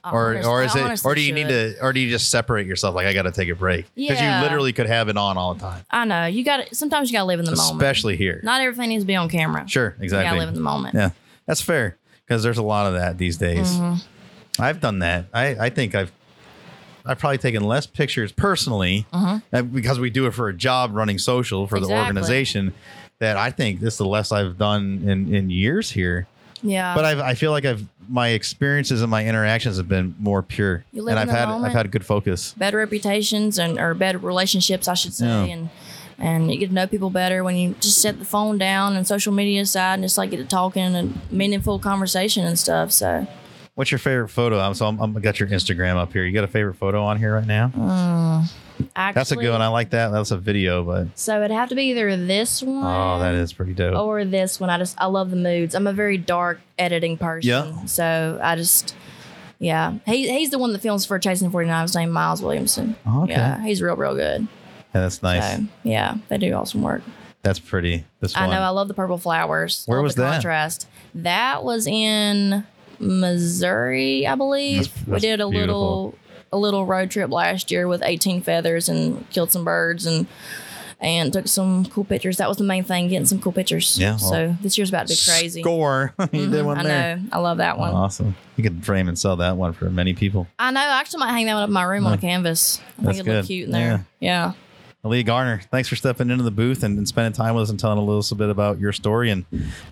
Or 0.04 0.36
or 0.46 0.64
is 0.64 0.76
it 0.76 1.06
or 1.06 1.16
do 1.16 1.22
you 1.22 1.34
need 1.34 1.48
to 1.50 1.76
or 1.82 1.92
do 1.94 2.00
you 2.00 2.10
just 2.10 2.30
separate 2.30 2.68
yourself 2.68 2.94
like 2.96 3.08
I 3.08 3.14
got 3.14 3.24
to 3.24 3.32
take 3.32 3.50
a 3.50 3.56
break 3.56 3.86
because 3.96 4.20
Yeah. 4.20 4.38
you 4.40 4.44
literally 4.44 4.72
could 4.74 4.86
have 4.88 5.10
it 5.10 5.18
on 5.18 5.38
all 5.38 5.54
the 5.56 5.62
time 5.62 5.84
I 5.90 6.06
know 6.06 6.26
you 6.28 6.44
got 6.44 6.68
to 6.68 6.76
Sometimes 6.76 7.10
you 7.10 7.14
got 7.18 7.22
to 7.22 7.26
live 7.28 7.40
in 7.40 7.46
the 7.46 7.56
moment. 7.56 7.82
especially 7.82 8.16
here 8.18 8.40
Not 8.44 8.62
everything 8.62 8.90
needs 8.90 9.04
to 9.04 9.08
be 9.08 9.16
on 9.16 9.30
camera. 9.30 9.68
sure 9.68 9.96
You 10.00 10.04
exactly 10.04 10.26
got 10.28 10.34
to 10.34 10.40
live 10.40 10.50
in 10.50 10.56
the 10.56 10.62
moment. 10.62 10.94
yeah 10.96 11.10
that's 11.48 11.62
fair 11.62 11.98
because 12.26 12.44
there's 12.44 12.58
a 12.60 12.64
lot 12.64 12.86
of 12.88 12.94
that 12.94 13.18
these 13.18 13.38
days 13.38 13.72
Mhm. 13.74 14.02
I've 14.60 14.80
done 14.80 15.00
that 15.00 15.26
I 15.34 15.48
I 15.66 15.70
think 15.70 15.96
I've 15.96 16.12
I've 17.08 17.20
probably 17.20 17.38
taken 17.38 17.64
less 17.64 17.86
pictures 17.86 18.32
personally 18.32 19.06
Mhm. 19.14 19.42
uh, 19.54 19.62
because 19.64 20.00
we 20.00 20.10
do 20.10 20.26
it 20.28 20.32
for 20.34 20.50
a 20.50 20.54
job 20.54 20.92
running 20.96 21.18
social 21.20 21.68
for 21.68 21.80
the 21.80 21.88
organization 21.88 22.74
that 23.20 23.38
I 23.38 23.50
think 23.52 23.80
this 23.80 23.94
is 23.96 23.98
the 24.00 24.06
less 24.08 24.32
I've 24.32 24.58
done 24.58 25.02
in 25.06 25.34
in 25.34 25.50
years 25.50 25.92
here 25.92 26.28
Yeah. 26.64 26.96
but 26.96 27.06
I've, 27.06 27.20
I 27.20 27.34
feel 27.36 27.52
like 27.52 27.64
I've 27.66 27.86
my 28.10 28.30
experiences 28.30 29.02
and 29.02 29.10
my 29.11 29.26
interactions 29.26 29.77
have 29.77 29.88
been 29.88 30.15
more 30.19 30.41
pure 30.41 30.84
You 30.91 31.02
live 31.03 31.18
and 31.18 31.22
in 31.23 31.30
I've 31.30 31.34
the 31.34 31.40
had 31.40 31.49
moment. 31.49 31.65
I've 31.72 31.77
had 31.77 31.91
good 31.91 32.06
focus 32.06 32.53
better 32.57 32.77
reputations 32.77 33.57
and 33.60 33.80
or 33.80 33.94
better 33.94 34.18
relationships, 34.18 34.88
I 34.88 34.94
should 34.94 35.14
say, 35.14 35.26
Yeah. 35.26 35.53
and 35.53 35.69
and 36.18 36.49
you 36.52 36.57
get 36.57 36.68
to 36.69 36.73
know 36.73 36.88
people 36.88 37.10
better 37.10 37.44
when 37.44 37.56
you 37.57 37.76
just 37.82 38.02
set 38.02 38.19
the 38.19 38.26
phone 38.26 38.57
down 38.57 38.95
and 38.95 39.06
social 39.06 39.34
media 39.34 39.61
aside 39.61 39.95
and 39.95 40.03
just 40.03 40.18
like 40.18 40.30
get 40.32 40.38
to 40.38 40.45
talking 40.45 40.95
and 40.95 41.19
meaningful 41.32 41.77
conversation 41.80 42.45
and 42.45 42.57
stuff. 42.57 42.91
So 42.91 43.27
What's 43.73 43.91
your 43.91 43.99
favorite 43.99 44.30
photo? 44.30 44.57
I'm 44.60 44.73
so 44.73 44.86
I'm, 44.88 44.98
I'm 45.02 45.11
got 45.14 45.40
your 45.41 45.49
Instagram 45.49 45.98
up 45.98 46.14
here. 46.14 46.23
You 46.23 46.32
got 46.34 46.45
a 46.45 46.48
favorite 46.48 46.76
photo 46.76 47.03
on 47.03 47.18
here 47.18 47.34
right 47.36 47.45
now? 47.45 47.72
mm, 47.76 48.49
actually, 48.95 49.19
That's 49.19 49.31
a 49.31 49.35
good 49.35 49.52
one. 49.52 49.61
I 49.61 49.68
like 49.68 49.91
that. 49.91 50.10
That's 50.10 50.31
a 50.31 50.38
video, 50.38 50.84
but 50.84 51.18
So 51.18 51.38
it'd 51.39 51.52
have 51.52 51.69
to 51.69 51.76
be 51.76 51.84
either 51.91 52.15
this 52.18 52.64
oh, 52.64 52.68
one 52.68 52.84
oh, 52.85 53.19
that 53.19 53.35
is 53.35 53.53
pretty 53.53 53.73
dope. 53.73 53.97
or 53.97 54.26
this 54.26 54.60
one. 54.60 54.69
I 54.69 54.77
just 54.77 54.95
I 54.99 55.06
love 55.07 55.30
the 55.30 55.35
moods. 55.38 55.76
I'm 55.76 55.88
a 55.88 55.93
very 55.93 56.18
dark 56.18 56.60
editing 56.77 57.18
person. 57.18 57.49
Yeah. 57.49 57.85
So 57.85 58.39
I 58.41 58.56
just 58.56 58.95
yeah. 59.60 59.95
He 60.06 60.30
he's 60.30 60.49
the 60.49 60.60
one 60.60 60.73
that 60.73 60.80
films 60.80 61.06
for 61.06 61.18
Chasing 61.19 61.52
49. 61.52 61.81
His 61.81 61.95
name 61.95 62.11
Miles 62.11 62.41
Williamson. 62.41 62.95
Oh, 63.06 63.23
okay. 63.23 63.34
Yeah, 63.34 63.61
he's 63.64 63.81
real 63.81 63.95
real 63.95 64.15
good. 64.15 64.41
Yeah, 64.93 65.02
that's 65.02 65.22
nice. 65.23 65.57
So 65.57 65.65
yeah, 65.84 66.15
they 66.30 66.38
do 66.38 66.53
awesome 66.53 66.81
work. 66.81 67.02
That's 67.43 67.60
pretty. 67.60 68.06
This 68.22 68.35
I 68.35 68.47
one. 68.47 68.56
know. 68.56 68.61
I 68.61 68.69
love 68.69 68.88
the 68.88 68.93
purple 68.95 69.18
flowers. 69.19 69.84
Where 69.85 69.99
Love 69.99 70.03
was 70.03 70.15
the 70.15 70.23
that? 70.23 70.31
Contrast. 70.34 70.88
That 71.14 71.64
was 71.64 71.85
in 71.85 72.65
Missouri, 72.99 74.26
I 74.26 74.35
believe. 74.35 74.91
That's- 74.93 75.06
we 75.07 75.19
did 75.19 75.39
a 75.41 75.47
little 75.47 76.15
a 76.56 76.57
little 76.57 76.86
road 76.86 77.11
trip 77.11 77.30
last 77.32 77.69
year 77.72 77.88
with 77.88 78.02
18 78.03 78.41
feathers 78.41 78.88
and 78.90 79.30
killed 79.30 79.52
some 79.52 79.64
birds 79.65 80.06
and 80.06 80.26
and 81.02 81.34
took 81.34 81.48
some 81.48 81.86
cool 81.88 82.06
pictures. 82.06 82.38
That 82.38 82.48
was 82.48 82.57
the 82.57 82.64
main 82.64 82.84
thing, 82.86 83.10
getting 83.10 83.26
some 83.26 83.40
cool 83.41 83.52
pictures. 83.52 83.99
Yeah, 83.99 84.11
well, 84.11 84.18
so 84.18 84.56
this 84.61 84.77
year's 84.77 84.90
about 84.90 85.07
to 85.07 85.14
be 85.14 85.19
crazy. 85.30 85.61
Score. 85.61 86.14
you 86.32 86.49
did 86.49 86.52
Mhm, 86.52 86.65
one 86.65 86.77
I 86.77 86.84
there. 86.84 87.18
know. 87.18 87.23
I 87.34 87.40
love 87.40 87.57
that 87.57 87.77
one. 87.77 87.94
Awesome. 87.94 88.34
You 88.56 88.64
could 88.64 88.84
frame 88.86 89.10
and 89.10 89.19
sell 89.19 89.36
that 89.36 89.57
one 89.57 89.73
for 89.73 89.90
many 89.90 90.14
people. 90.14 90.48
I 90.57 90.72
know. 90.72 90.80
I 90.80 90.99
actually 91.02 91.19
might 91.19 91.32
hang 91.34 91.45
that 91.48 91.53
one 91.53 91.64
up 91.64 91.69
in 91.69 91.73
my 91.73 91.84
room 91.84 92.07
on 92.07 92.14
a 92.14 92.18
canvas. 92.18 92.80
I 92.98 93.03
That's 93.03 93.18
think 93.18 93.27
it'd 93.27 93.40
look 93.40 93.45
cute 93.45 93.65
in 93.65 93.72
there. 93.73 94.06
Yeah. 94.22 94.53
Lee 95.06 95.22
Garner, 95.22 95.61
thanks 95.69 95.88
for 95.88 95.95
stepping 95.95 96.32
into 96.32 96.44
the 96.44 96.49
booth 96.52 96.82
and, 96.84 96.98
and 96.98 97.07
spending 97.07 97.32
time 97.32 97.53
with 97.53 97.64
us 97.64 97.69
and 97.69 97.80
telling 97.80 97.99
a 97.99 98.03
little 98.03 98.36
bit 98.38 98.49
about 98.49 98.80
your 98.80 98.91
story. 98.91 99.30
And 99.30 99.45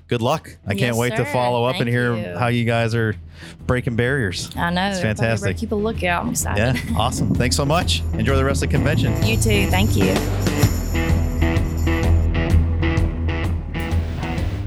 good 0.07 0.23
luck. 0.23 0.49
I 0.65 0.69
can't 0.69 0.81
Yes, 0.81 0.97
wait 0.97 1.15
to 1.17 1.25
follow 1.25 1.65
up 1.65 1.75
and 1.75 1.87
hear 1.87 2.15
you. 2.15 2.35
how 2.37 2.47
you 2.47 2.65
guys 2.65 2.95
are 2.95 3.15
breaking 3.67 3.95
barriers. 3.95 4.49
I 4.55 4.71
know. 4.71 4.89
It's 4.89 4.99
fantastic. 5.01 5.57
Keep 5.57 5.71
a 5.71 5.75
lookout. 5.75 6.23
I'm 6.23 6.31
excited. 6.31 6.83
Yeah, 6.89 6.97
awesome. 6.97 7.35
Thanks 7.35 7.55
so 7.55 7.63
much. 7.65 8.01
Enjoy 8.13 8.35
the 8.35 8.43
rest 8.43 8.63
of 8.63 8.69
the 8.69 8.75
convention. 8.75 9.13
You 9.23 9.37
too. 9.37 9.67
Thank 9.69 9.95
you. 9.95 10.05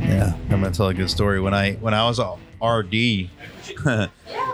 Yeah, 0.00 0.32
I'm 0.50 0.60
gonna 0.62 0.70
tell 0.70 0.88
a 0.88 0.94
good 0.94 1.10
story. 1.10 1.40
When 1.40 1.54
I 1.54 1.72
when 1.74 1.92
I 1.92 2.04
was 2.06 2.18
a 2.20 2.36
RD, 2.62 3.30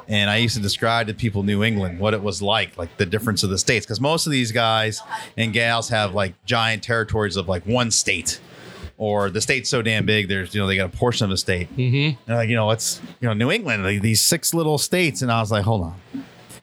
and 0.09 0.31
I 0.31 0.37
used 0.37 0.57
to 0.57 0.63
describe 0.63 1.07
to 1.09 1.15
people 1.15 1.43
New 1.43 1.63
England 1.63 1.99
what 1.99 2.15
it 2.15 2.23
was 2.23 2.43
like, 2.43 2.77
like 2.77 2.97
the 2.97 3.07
difference 3.07 3.43
of 3.43 3.51
the 3.51 3.59
states, 3.59 3.87
because 3.87 4.01
most 4.01 4.27
of 4.27 4.33
these 4.33 4.53
guys 4.53 5.01
and 5.37 5.53
gals 5.53 5.89
have 5.89 6.15
like 6.15 6.35
giant 6.45 6.83
territories 6.83 7.37
of 7.37 7.49
like 7.49 7.65
one 7.67 7.91
state, 7.91 8.41
or 8.99 9.31
the 9.31 9.41
state's 9.41 9.69
so 9.69 9.83
damn 9.83 10.07
big. 10.07 10.29
There's 10.29 10.55
you 10.55 10.61
know 10.61 10.67
they 10.67 10.77
got 10.77 10.93
a 10.93 10.97
portion 10.97 11.25
of 11.25 11.31
the 11.31 11.37
state. 11.37 11.75
Mm-hmm. 11.77 12.21
And 12.31 12.37
like 12.37 12.49
you 12.49 12.57
know 12.57 12.71
it's 12.71 13.01
you 13.21 13.29
know 13.29 13.35
New 13.35 13.51
England, 13.51 13.85
like 13.85 14.03
these 14.03 14.23
six 14.23 14.55
little 14.55 14.79
states, 14.79 15.23
and 15.23 15.31
I 15.31 15.41
was 15.41 15.51
like, 15.51 15.65
hold 15.65 15.83
on. 15.83 16.01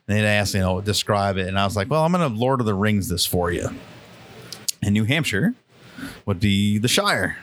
And 0.09 0.17
they'd 0.17 0.25
ask, 0.25 0.55
you 0.55 0.61
know, 0.61 0.81
describe 0.81 1.37
it. 1.37 1.47
And 1.47 1.59
I 1.59 1.65
was 1.65 1.75
like, 1.75 1.87
well, 1.87 2.03
I'm 2.03 2.11
going 2.11 2.27
to 2.27 2.35
Lord 2.35 2.61
of 2.61 2.65
the 2.65 2.73
Rings 2.73 3.09
this 3.09 3.27
for 3.27 3.51
you. 3.51 3.69
And 4.81 4.93
New 4.93 5.03
Hampshire 5.03 5.53
would 6.25 6.39
be 6.39 6.79
the 6.79 6.87
Shire, 6.87 7.37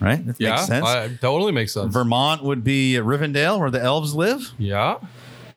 right? 0.00 0.24
That 0.26 0.36
Yeah, 0.40 0.50
makes 0.50 0.66
sense. 0.66 0.86
I- 0.86 1.08
totally 1.20 1.52
makes 1.52 1.72
sense. 1.72 1.92
Vermont 1.92 2.42
would 2.42 2.64
be 2.64 2.94
Rivendell, 2.94 3.58
where 3.58 3.70
the 3.70 3.80
elves 3.82 4.14
live. 4.14 4.52
Yeah. 4.58 4.96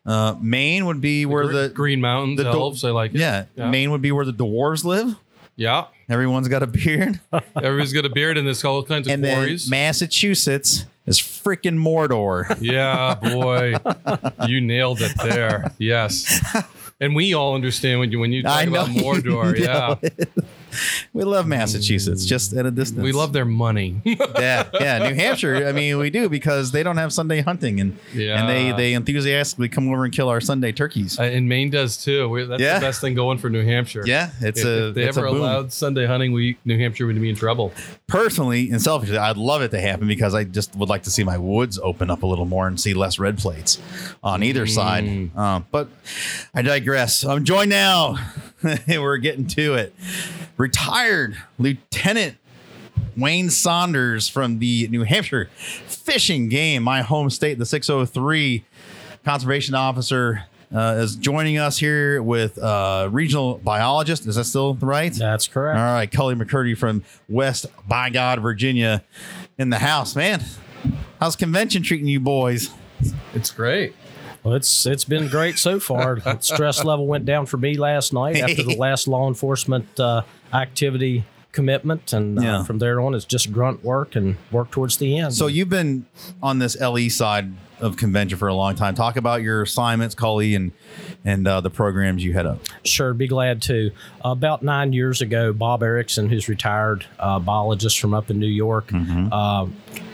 Uh, 0.06 0.34
Maine 0.40 0.84
would 0.86 1.00
be 1.00 1.24
where 1.26 1.46
the 1.46 1.70
Green 1.70 2.00
Mountains, 2.00 2.36
the 2.36 2.44
dwar- 2.44 2.54
elves. 2.54 2.84
I 2.84 2.90
like 2.90 3.14
it. 3.14 3.18
Yeah. 3.20 3.44
Maine 3.70 3.90
would 3.90 4.02
be 4.02 4.12
where 4.12 4.24
the 4.26 4.32
dwarves 4.34 4.84
live. 4.84 5.16
Yeah. 5.56 5.86
Everyone's 6.08 6.48
got 6.48 6.62
a 6.62 6.66
beard. 6.66 7.20
Everybody's 7.56 7.92
got 7.92 8.04
a 8.04 8.10
beard 8.10 8.36
and 8.36 8.46
there's 8.46 8.62
all 8.64 8.82
kinds 8.82 9.06
of 9.06 9.14
and 9.14 9.24
then 9.24 9.36
quarries. 9.38 9.70
Massachusetts 9.70 10.84
is 11.06 11.18
freaking 11.18 11.78
Mordor. 11.78 12.58
Yeah, 12.60 13.14
boy, 13.14 13.76
you 14.48 14.60
nailed 14.60 15.00
it 15.00 15.12
there. 15.22 15.70
Yes, 15.78 16.44
and 17.00 17.14
we 17.14 17.32
all 17.34 17.54
understand 17.54 18.00
when 18.00 18.10
you 18.12 18.18
when 18.18 18.32
you 18.32 18.42
talk 18.42 18.66
about 18.66 18.88
Mordor. 18.88 19.58
Yeah. 19.58 19.94
We 21.12 21.24
love 21.24 21.46
Massachusetts, 21.46 22.24
just 22.24 22.52
at 22.52 22.66
a 22.66 22.70
distance. 22.70 23.02
we 23.02 23.12
love 23.12 23.32
their 23.32 23.44
money. 23.44 24.00
yeah, 24.04 24.68
yeah. 24.80 25.08
New 25.08 25.14
Hampshire, 25.14 25.66
I 25.66 25.72
mean, 25.72 25.98
we 25.98 26.10
do 26.10 26.28
because 26.28 26.72
they 26.72 26.82
don't 26.82 26.96
have 26.96 27.12
Sunday 27.12 27.40
hunting, 27.40 27.80
and 27.80 27.98
and 28.12 28.48
they 28.48 28.72
they 28.72 28.92
enthusiastically 28.94 29.68
come 29.68 29.88
over 29.88 30.04
and 30.04 30.12
kill 30.12 30.28
our 30.28 30.40
Sunday 30.40 30.72
turkeys. 30.72 31.18
Uh, 31.18 31.22
and 31.24 31.48
Maine 31.48 31.70
does 31.70 31.96
too. 32.02 32.28
We, 32.28 32.44
that's 32.44 32.62
Yeah. 32.62 32.78
the 32.78 32.86
best 32.86 33.00
thing 33.00 33.14
going 33.14 33.38
for 33.38 33.50
New 33.50 33.64
Hampshire. 33.64 34.02
Yeah, 34.06 34.30
it's 34.40 34.60
if, 34.60 34.66
a- 34.66 34.88
if 34.88 34.94
they 34.94 35.08
ever 35.08 35.26
allowed 35.26 35.72
Sunday 35.72 36.06
hunting, 36.06 36.32
we 36.32 36.56
New 36.64 36.78
Hampshire 36.78 37.06
would 37.06 37.20
be 37.20 37.30
in 37.30 37.36
trouble. 37.36 37.72
Personally 38.06 38.70
and 38.70 38.80
selfishly, 38.80 39.16
I'd 39.18 39.36
love 39.36 39.62
it 39.62 39.70
to 39.70 39.80
happen 39.80 40.06
because 40.08 40.34
I 40.34 40.44
just 40.44 40.74
would 40.76 40.88
like 40.88 41.02
to 41.04 41.10
see 41.10 41.24
my 41.24 41.38
woods 41.38 41.78
open 41.78 42.10
up 42.10 42.22
a 42.22 42.26
little 42.26 42.44
more 42.46 42.66
and 42.66 42.78
see 42.80 42.94
less 42.94 43.18
red 43.18 43.38
plates 43.38 43.80
on 44.22 44.42
either 44.42 44.66
side. 44.66 45.04
Mm. 45.04 45.36
Um, 45.36 45.66
but 45.70 45.88
I 46.54 46.62
digress. 46.62 47.24
I'm 47.24 47.44
joined 47.44 47.70
now. 47.70 48.16
We're 48.88 49.18
getting 49.18 49.46
to 49.48 49.74
it. 49.74 49.94
Retired 50.56 51.36
Lieutenant 51.58 52.36
Wayne 53.16 53.50
Saunders 53.50 54.28
from 54.28 54.58
the 54.58 54.88
New 54.88 55.02
Hampshire 55.02 55.50
Fish 55.56 56.30
and 56.30 56.50
Game, 56.50 56.82
my 56.82 57.02
home 57.02 57.30
state, 57.30 57.58
the 57.58 57.66
603 57.66 58.64
conservation 59.24 59.74
officer. 59.74 60.44
Uh, 60.74 60.96
is 60.98 61.14
joining 61.14 61.56
us 61.56 61.78
here 61.78 62.20
with 62.20 62.58
uh, 62.58 63.08
regional 63.12 63.58
biologist. 63.58 64.26
Is 64.26 64.34
that 64.34 64.42
still 64.44 64.74
right? 64.74 65.12
That's 65.12 65.46
correct. 65.46 65.78
All 65.78 65.84
right, 65.84 66.10
Cully 66.10 66.34
McCurdy 66.34 66.76
from 66.76 67.04
West 67.28 67.66
by 67.86 68.10
God, 68.10 68.40
Virginia, 68.40 69.04
in 69.56 69.70
the 69.70 69.78
house. 69.78 70.16
Man, 70.16 70.42
how's 71.20 71.36
convention 71.36 71.84
treating 71.84 72.08
you 72.08 72.18
boys? 72.18 72.70
It's 73.34 73.52
great. 73.52 73.94
Well, 74.44 74.54
it's 74.54 74.84
it's 74.86 75.04
been 75.04 75.28
great 75.28 75.58
so 75.58 75.80
far. 75.80 76.20
Stress 76.40 76.84
level 76.84 77.06
went 77.06 77.24
down 77.24 77.46
for 77.46 77.56
me 77.56 77.76
last 77.76 78.12
night 78.12 78.36
after 78.36 78.62
the 78.62 78.76
last 78.78 79.08
law 79.08 79.26
enforcement 79.26 79.98
uh, 79.98 80.22
activity 80.52 81.24
commitment, 81.52 82.12
and 82.12 82.38
uh, 82.38 82.42
Yeah. 82.42 82.64
from 82.64 82.78
there 82.78 83.00
on, 83.00 83.14
it's 83.14 83.24
just 83.24 83.52
grunt 83.52 83.82
work 83.84 84.16
and 84.16 84.36
work 84.50 84.70
towards 84.70 84.96
the 84.98 85.16
end. 85.18 85.32
So 85.34 85.46
you've 85.46 85.68
been 85.68 86.04
on 86.42 86.58
this 86.58 86.78
LE 86.80 87.08
side 87.08 87.52
of 87.80 87.96
convention 87.96 88.36
for 88.38 88.48
a 88.48 88.54
long 88.54 88.74
time. 88.74 88.94
Talk 88.94 89.16
about 89.16 89.40
your 89.42 89.62
assignments, 89.62 90.14
Cully, 90.14 90.54
and 90.54 90.72
and 91.24 91.46
uh, 91.48 91.60
the 91.62 91.70
programs 91.70 92.22
you 92.24 92.32
head 92.34 92.44
up. 92.44 92.58
Sure, 92.84 93.14
be 93.14 93.26
glad 93.28 93.62
to. 93.62 93.92
about 94.22 94.62
nine 94.62 94.92
years 94.92 95.22
ago, 95.22 95.52
Bob 95.54 95.82
Erickson, 95.82 96.28
who's 96.28 96.48
retired 96.50 97.06
uh, 97.18 97.38
biologist 97.38 97.98
from 97.98 98.12
up 98.14 98.30
in 98.30 98.38
New 98.38 98.46
York, 98.46 98.90
uh, 98.92 99.66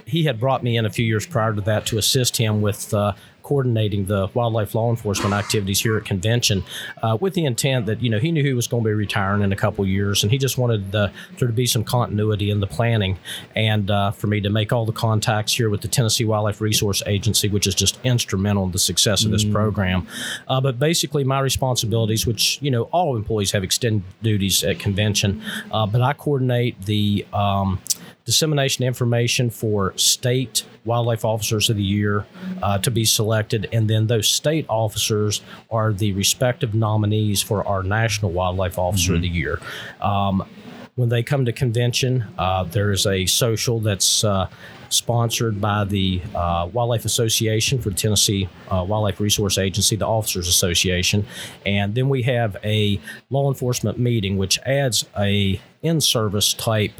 he 0.06 0.24
had 0.24 0.38
brought 0.40 0.62
me 0.62 0.76
in 0.76 0.84
a 0.86 0.90
few 0.90 1.04
years 1.04 1.26
prior 1.26 1.54
to 1.54 1.60
that 1.62 1.86
to 1.86 1.98
assist 1.98 2.36
him 2.36 2.60
with. 2.62 2.94
Uh, 2.94 3.12
coordinating 3.50 4.04
the 4.06 4.28
wildlife 4.34 4.76
law 4.76 4.88
enforcement 4.90 5.34
activities 5.34 5.80
here 5.80 5.96
at 5.96 6.04
convention 6.04 6.62
uh, 7.02 7.18
with 7.20 7.34
the 7.34 7.44
intent 7.44 7.84
that 7.86 8.00
you 8.00 8.08
know 8.08 8.20
he 8.20 8.30
knew 8.30 8.44
he 8.44 8.52
was 8.52 8.68
going 8.68 8.84
to 8.84 8.88
be 8.88 8.94
retiring 8.94 9.42
in 9.42 9.50
a 9.52 9.56
couple 9.56 9.84
years 9.84 10.22
and 10.22 10.30
he 10.30 10.38
just 10.38 10.56
wanted 10.56 10.94
uh, 10.94 11.08
there 11.36 11.48
to 11.48 11.52
be 11.52 11.66
some 11.66 11.82
continuity 11.82 12.48
in 12.48 12.60
the 12.60 12.66
planning 12.68 13.18
and 13.56 13.90
uh, 13.90 14.12
for 14.12 14.28
me 14.28 14.40
to 14.40 14.48
make 14.50 14.72
all 14.72 14.86
the 14.86 14.92
contacts 14.92 15.52
here 15.58 15.68
with 15.68 15.80
the 15.80 15.88
tennessee 15.88 16.24
wildlife 16.24 16.60
resource 16.60 17.02
agency 17.06 17.48
which 17.48 17.66
is 17.66 17.74
just 17.74 17.98
instrumental 18.04 18.62
in 18.66 18.70
the 18.70 18.78
success 18.78 19.24
of 19.24 19.32
this 19.32 19.40
Mm. 19.44 19.52
program 19.52 20.06
uh, 20.48 20.60
but 20.60 20.78
basically 20.78 21.24
my 21.24 21.40
responsibilities 21.40 22.24
which 22.30 22.58
you 22.62 22.70
know 22.70 22.82
all 22.92 23.16
employees 23.16 23.50
have 23.50 23.64
extended 23.64 24.04
duties 24.22 24.62
at 24.62 24.78
convention 24.78 25.42
uh, 25.72 25.86
but 25.86 26.00
i 26.02 26.12
coordinate 26.12 26.74
the 26.92 27.26
um, 27.32 27.80
dissemination 28.24 28.84
information 28.84 29.50
for 29.50 29.96
state 29.96 30.64
wildlife 30.84 31.24
officers 31.24 31.68
of 31.70 31.76
the 31.76 31.82
year 31.82 32.26
uh, 32.62 32.78
to 32.78 32.90
be 32.90 33.04
selected, 33.04 33.68
and 33.72 33.88
then 33.88 34.06
those 34.06 34.28
state 34.28 34.66
officers 34.68 35.42
are 35.70 35.92
the 35.92 36.12
respective 36.12 36.74
nominees 36.74 37.42
for 37.42 37.66
our 37.66 37.82
national 37.82 38.30
wildlife 38.30 38.78
officer 38.78 39.14
of 39.14 39.22
the 39.22 39.28
year. 39.28 39.60
Um, 40.00 40.48
when 40.96 41.08
they 41.08 41.22
come 41.22 41.44
to 41.44 41.52
convention, 41.52 42.26
uh, 42.38 42.64
there 42.64 42.92
is 42.92 43.06
a 43.06 43.24
social 43.26 43.80
that's 43.80 44.24
uh, 44.24 44.48
sponsored 44.90 45.60
by 45.60 45.84
the 45.84 46.20
uh, 46.34 46.68
Wildlife 46.72 47.04
Association 47.04 47.80
for 47.80 47.90
the 47.90 47.96
Tennessee 47.96 48.48
uh, 48.70 48.84
Wildlife 48.86 49.20
Resource 49.20 49.56
Agency, 49.56 49.96
the 49.96 50.06
Officers 50.06 50.48
Association, 50.48 51.26
and 51.64 51.94
then 51.94 52.08
we 52.08 52.22
have 52.22 52.56
a 52.64 53.00
law 53.30 53.48
enforcement 53.48 53.98
meeting, 53.98 54.36
which 54.36 54.58
adds 54.66 55.06
a 55.18 55.60
in-service 55.82 56.54
type. 56.54 56.92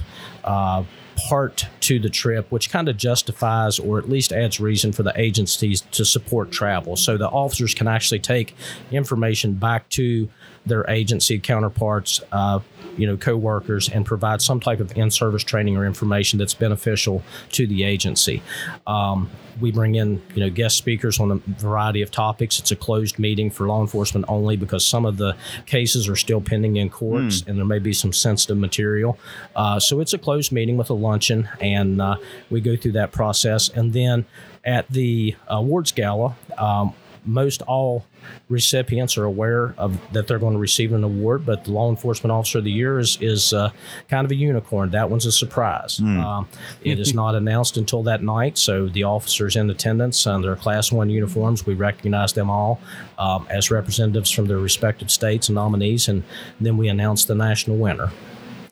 Part 1.29 1.67
to 1.81 1.99
the 1.99 2.09
trip, 2.09 2.51
which 2.51 2.71
kind 2.71 2.89
of 2.89 2.97
justifies 2.97 3.79
or 3.79 3.99
at 3.99 4.09
least 4.09 4.33
adds 4.33 4.59
reason 4.59 4.93
for 4.93 5.03
the 5.03 5.13
agencies 5.17 5.83
to 5.93 6.05
support 6.05 6.51
travel. 6.51 6.97
So 6.97 7.17
the 7.17 7.29
officers 7.29 7.75
can 7.75 7.87
actually 7.87 8.19
take 8.19 8.57
information 8.91 9.55
back 9.55 9.89
to 9.91 10.29
their 10.71 10.89
agency 10.89 11.39
counterparts, 11.39 12.23
uh, 12.33 12.61
you 12.97 13.07
know, 13.07 13.17
co-workers, 13.17 13.89
and 13.89 14.07
provide 14.07 14.41
some 14.41 14.61
type 14.61 14.81
of 14.81 14.97
in-service 14.97 15.45
training 15.45 15.77
or 15.77 15.85
information 15.85 16.39
that's 16.39 16.55
beneficial 16.55 17.23
to 17.53 17.67
the 17.67 17.85
agency. 17.85 18.43
Um, 18.87 19.31
we 19.61 19.71
bring 19.71 19.97
in, 19.97 20.23
you 20.35 20.41
know, 20.41 20.51
guest 20.51 20.79
speakers 20.79 21.21
on 21.21 21.31
a 21.31 21.37
variety 21.61 22.01
of 22.01 22.11
topics. 22.11 22.59
It's 22.59 22.71
a 22.71 22.77
closed 22.77 23.19
meeting 23.19 23.51
for 23.51 23.67
law 23.67 23.81
enforcement 23.83 24.25
only 24.29 24.57
because 24.57 24.87
some 24.87 25.05
of 25.05 25.19
the 25.19 25.37
cases 25.67 26.09
are 26.09 26.17
still 26.17 26.41
pending 26.41 26.77
in 26.77 26.89
courts, 26.89 27.45
and 27.47 27.59
there 27.59 27.67
may 27.67 27.79
be 27.79 27.93
some 27.93 28.13
sensitive 28.13 28.57
material. 28.57 29.19
Uh, 29.55 29.79
so 29.79 30.01
it's 30.01 30.15
a 30.15 30.19
closed 30.19 30.51
meeting 30.53 30.79
with 30.79 30.89
a 30.89 30.95
luncheon, 30.95 31.49
and 31.61 32.01
uh, 32.01 32.17
we 32.49 32.61
go 32.61 32.77
through 32.77 32.93
that 32.93 33.13
process. 33.13 33.69
And 33.69 33.93
then 33.93 34.25
at 34.65 34.89
the 34.89 35.37
awards 35.49 35.93
gala, 35.93 36.37
um, 36.57 36.95
most 37.25 37.63
all 37.63 38.07
recipients 38.49 39.17
are 39.17 39.25
aware 39.25 39.75
of 39.79 39.99
that 40.13 40.27
they're 40.27 40.39
going 40.39 40.53
to 40.55 40.59
receive 40.59 40.93
an 40.93 41.05
award, 41.05 41.47
but 41.47 41.65
the 41.65 41.73
law 41.73 41.89
enforcement 41.91 42.33
officer 42.33 42.59
of 42.59 42.65
the 42.65 42.73
year 42.73 42.99
is 42.99 43.19
is 43.21 43.53
uh, 43.53 43.71
kind 44.09 44.25
of 44.25 44.31
a 44.31 44.35
unicorn. 44.35 44.91
That 44.91 45.11
one's 45.11 45.27
a 45.27 45.33
surprise. 45.33 46.01
Um, 46.21 46.49
it 46.83 46.99
is 46.99 47.15
not 47.15 47.35
announced 47.35 47.77
until 47.77 48.03
that 48.05 48.23
night, 48.23 48.59
so 48.59 48.89
the 48.89 49.05
officers 49.05 49.57
in 49.57 49.71
attendance 49.71 50.27
on 50.27 50.43
their 50.43 50.57
Class 50.57 50.93
One 50.93 51.11
uniforms, 51.11 51.67
we 51.67 51.75
recognize 51.75 52.33
them 52.33 52.51
all 52.51 52.81
um, 53.19 53.47
as 53.51 53.71
representatives 53.71 54.31
from 54.31 54.47
their 54.47 54.59
respective 54.59 55.11
states 55.11 55.49
and 55.49 55.55
nominees, 55.55 56.09
and 56.09 56.23
then 56.61 56.77
we 56.77 56.89
announce 56.89 57.25
the 57.25 57.35
national 57.35 57.77
winner. 57.77 58.11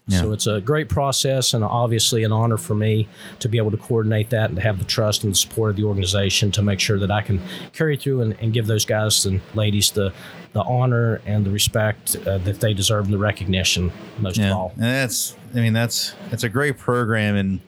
So 0.09 0.33
it's 0.33 0.47
a 0.47 0.61
great 0.61 0.89
process 0.89 1.53
and 1.53 1.63
obviously 1.63 2.25
an 2.25 2.33
honor 2.33 2.57
for 2.57 2.75
me 2.75 3.09
to 3.41 3.49
be 3.49 3.59
able 3.59 3.71
to 3.73 3.77
coordinate 3.77 4.31
that 4.31 4.49
and 4.49 4.57
to 4.57 4.63
have 4.63 4.79
the 4.79 4.85
trust 4.85 5.23
and 5.23 5.33
the 5.33 5.37
support 5.37 5.71
of 5.71 5.77
the 5.77 5.85
organization 5.85 6.51
to 6.53 6.63
make 6.63 6.81
sure 6.81 6.99
that 6.99 7.11
I 7.11 7.21
can 7.21 7.43
carry 7.73 7.97
through 7.97 8.23
and, 8.23 8.37
and 8.41 8.53
give 8.53 8.67
those 8.67 8.85
guys 8.85 9.27
and 9.27 9.41
ladies 9.55 9.91
the 9.91 10.13
the 10.55 10.63
honor 10.63 11.21
and 11.27 11.45
the 11.45 11.51
respect 11.51 12.17
uh, 12.27 12.39
that 12.39 12.61
they 12.61 12.73
deserve 12.73 13.05
and 13.05 13.15
the 13.15 13.19
recognition 13.19 13.93
most 14.19 14.39
of 14.39 14.51
all. 14.51 14.73
And 14.75 14.85
that's, 14.85 15.37
I 15.55 15.59
mean, 15.61 15.73
that's 15.75 16.15
it's 16.33 16.43
a 16.43 16.49
great 16.49 16.79
program, 16.79 17.37
and 17.37 17.61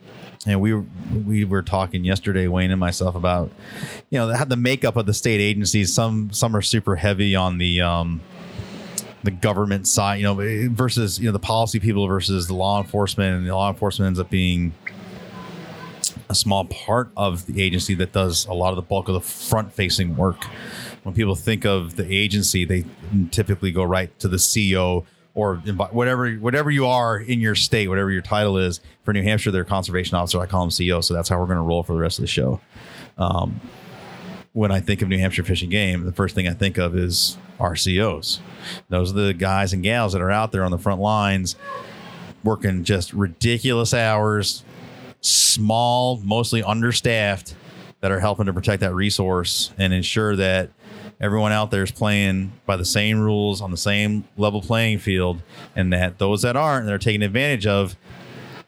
and 0.47 0.61
we 0.61 0.75
we 0.75 1.45
were 1.45 1.62
talking 1.62 2.05
yesterday, 2.05 2.49
Wayne 2.49 2.71
and 2.71 2.81
myself, 2.81 3.15
about 3.15 3.51
you 4.09 4.19
know 4.19 4.27
the, 4.29 4.45
the 4.47 4.57
makeup 4.57 4.97
of 4.97 5.07
the 5.07 5.15
state 5.15 5.41
agencies. 5.41 5.93
Some 5.93 6.33
some 6.33 6.57
are 6.57 6.62
super 6.62 6.97
heavy 6.97 7.37
on 7.37 7.59
the 7.59 7.83
um 7.83 8.23
the 9.23 9.31
government 9.31 9.87
side, 9.87 10.17
you 10.17 10.25
know, 10.25 10.69
versus 10.71 11.19
you 11.19 11.27
know 11.27 11.33
the 11.33 11.39
policy 11.39 11.81
people 11.81 12.07
versus 12.07 12.47
the 12.47 12.55
law 12.55 12.81
enforcement, 12.81 13.37
and 13.37 13.47
the 13.47 13.55
law 13.55 13.71
enforcement 13.71 14.07
ends 14.07 14.19
up 14.19 14.31
being 14.31 14.73
a 16.29 16.35
small 16.35 16.65
part 16.65 17.11
of 17.17 17.47
the 17.47 17.63
agency 17.63 17.95
that 17.95 18.13
does 18.13 18.47
a 18.47 18.53
lot 18.53 18.71
of 18.71 18.77
the 18.77 18.83
bulk 18.83 19.09
of 19.09 19.15
the 19.15 19.21
front 19.21 19.73
facing 19.73 20.17
work. 20.17 20.45
When 21.03 21.15
people 21.15 21.35
think 21.35 21.65
of 21.65 21.97
the 21.97 22.11
agency, 22.13 22.65
they 22.65 22.85
typically 23.31 23.73
go 23.73 23.83
right 23.83 24.17
to 24.21 24.29
the 24.29 24.37
CEO 24.37 25.05
or 25.35 25.57
whatever 25.57 26.33
whatever 26.35 26.71
you 26.71 26.87
are 26.87 27.19
in 27.19 27.41
your 27.41 27.55
state, 27.55 27.89
whatever 27.89 28.11
your 28.11 28.23
title 28.23 28.59
is. 28.59 28.81
For 29.05 29.13
New 29.13 29.23
Hampshire, 29.23 29.51
they're 29.51 29.65
conservation 29.65 30.17
officer. 30.17 30.41
I 30.41 30.47
call 30.47 30.61
them 30.61 30.71
CEO, 30.71 31.03
so 31.03 31.15
that's 31.15 31.29
how 31.29 31.39
we're 31.39 31.47
going 31.47 31.59
to 31.59 31.63
roll 31.63 31.83
for 31.83 31.93
the 31.93 32.01
rest 32.01 32.19
of 32.19 32.23
the 32.23 32.29
show. 32.29 32.61
Um, 33.19 33.61
when 34.53 34.71
I 34.71 34.81
think 34.81 35.03
of 35.03 35.09
New 35.09 35.19
Hampshire 35.19 35.45
Fish 35.45 35.63
and 35.63 35.71
Game, 35.71 36.05
the 36.05 36.13
first 36.13 36.35
thing 36.35 36.49
I 36.49 36.55
think 36.55 36.77
of 36.77 36.97
is 36.97 37.39
RCOs. 37.59 38.41
Those 38.89 39.13
are 39.13 39.15
the 39.27 39.35
guys 39.35 39.73
and 39.73 39.83
gals 39.83 40.13
that 40.13 40.23
are 40.23 40.31
out 40.31 40.53
there 40.53 40.65
on 40.65 40.71
the 40.71 40.79
front 40.79 41.01
lines 41.01 41.57
working 42.43 42.85
just 42.85 43.13
ridiculous 43.13 43.93
hours, 43.93 44.65
small, 45.21 46.19
mostly 46.19 46.63
understaffed, 46.63 47.55
that 48.01 48.11
are 48.11 48.21
helping 48.21 48.47
to 48.47 48.53
protect 48.53 48.81
that 48.81 48.95
resource 48.95 49.73
and 49.77 49.93
ensure 49.93 50.35
that 50.35 50.71
everyone 51.21 51.53
out 51.53 51.71
there 51.71 51.83
is 51.83 51.91
playing 51.91 52.51
by 52.65 52.77
the 52.77 52.85
same 52.85 53.21
rules 53.21 53.61
on 53.61 53.71
the 53.71 53.77
same 53.77 54.25
level 54.39 54.63
playing 54.63 54.99
field, 54.99 55.43
and 55.77 55.93
that 55.93 56.19
those 56.19 56.43
that 56.43 56.57
aren't, 56.57 56.87
they're 56.87 56.99
taking 56.99 57.23
advantage 57.23 57.67
of 57.67 57.95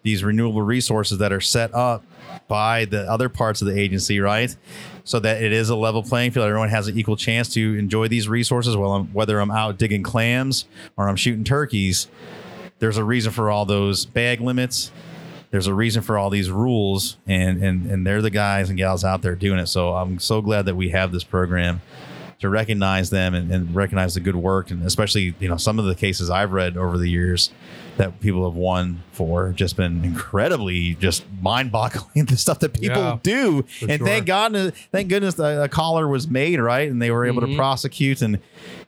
these 0.02 0.22
renewable 0.22 0.60
resources 0.60 1.18
that 1.18 1.32
are 1.32 1.40
set 1.40 1.74
up 1.74 2.04
by 2.46 2.84
the 2.84 3.10
other 3.10 3.30
parts 3.30 3.62
of 3.62 3.68
the 3.68 3.78
agency, 3.78 4.20
right? 4.20 4.54
So 5.04 5.18
that 5.20 5.42
it 5.42 5.52
is 5.52 5.68
a 5.68 5.76
level 5.76 6.02
playing 6.02 6.30
field. 6.30 6.46
Everyone 6.46 6.68
has 6.68 6.86
an 6.86 6.96
equal 6.96 7.16
chance 7.16 7.52
to 7.54 7.78
enjoy 7.78 8.08
these 8.08 8.28
resources. 8.28 8.76
While 8.76 8.92
I'm, 8.92 9.06
whether 9.08 9.40
I'm 9.40 9.50
out 9.50 9.78
digging 9.78 10.02
clams 10.02 10.66
or 10.96 11.08
I'm 11.08 11.16
shooting 11.16 11.44
turkeys, 11.44 12.06
there's 12.78 12.96
a 12.96 13.04
reason 13.04 13.32
for 13.32 13.50
all 13.50 13.64
those 13.64 14.04
bag 14.04 14.40
limits. 14.40 14.92
There's 15.50 15.66
a 15.66 15.74
reason 15.74 16.02
for 16.02 16.16
all 16.16 16.30
these 16.30 16.50
rules, 16.50 17.16
and 17.26 17.62
and 17.62 17.90
and 17.90 18.06
they're 18.06 18.22
the 18.22 18.30
guys 18.30 18.70
and 18.70 18.78
gals 18.78 19.04
out 19.04 19.22
there 19.22 19.34
doing 19.34 19.58
it. 19.58 19.66
So 19.66 19.94
I'm 19.94 20.18
so 20.18 20.40
glad 20.40 20.64
that 20.66 20.76
we 20.76 20.88
have 20.90 21.12
this 21.12 21.24
program 21.24 21.82
to 22.38 22.48
recognize 22.48 23.10
them 23.10 23.34
and, 23.34 23.52
and 23.52 23.74
recognize 23.74 24.14
the 24.14 24.20
good 24.20 24.34
work, 24.34 24.70
and 24.70 24.84
especially 24.84 25.34
you 25.38 25.48
know 25.48 25.56
some 25.56 25.78
of 25.78 25.84
the 25.84 25.94
cases 25.94 26.30
I've 26.30 26.52
read 26.52 26.76
over 26.76 26.96
the 26.96 27.08
years 27.08 27.50
that 27.98 28.20
people 28.20 28.44
have 28.48 28.56
won 28.56 29.02
for 29.12 29.50
just 29.52 29.76
been 29.76 30.02
incredibly 30.04 30.94
just 30.94 31.24
mind-boggling 31.42 32.24
the 32.26 32.36
stuff 32.36 32.58
that 32.60 32.72
people 32.72 32.96
Yeah, 33.02 33.18
do 33.22 33.64
and 33.82 33.98
sure. 33.98 34.06
thank 34.06 34.26
god 34.26 34.74
thank 34.92 35.08
goodness 35.08 35.38
a, 35.38 35.64
a 35.64 35.68
collar 35.68 36.08
was 36.08 36.26
made 36.26 36.58
right 36.58 36.90
and 36.90 37.02
they 37.02 37.10
were 37.10 37.24
able 37.26 37.42
to 37.42 37.46
Mhm. 37.48 37.56
prosecute 37.56 38.22
and 38.22 38.38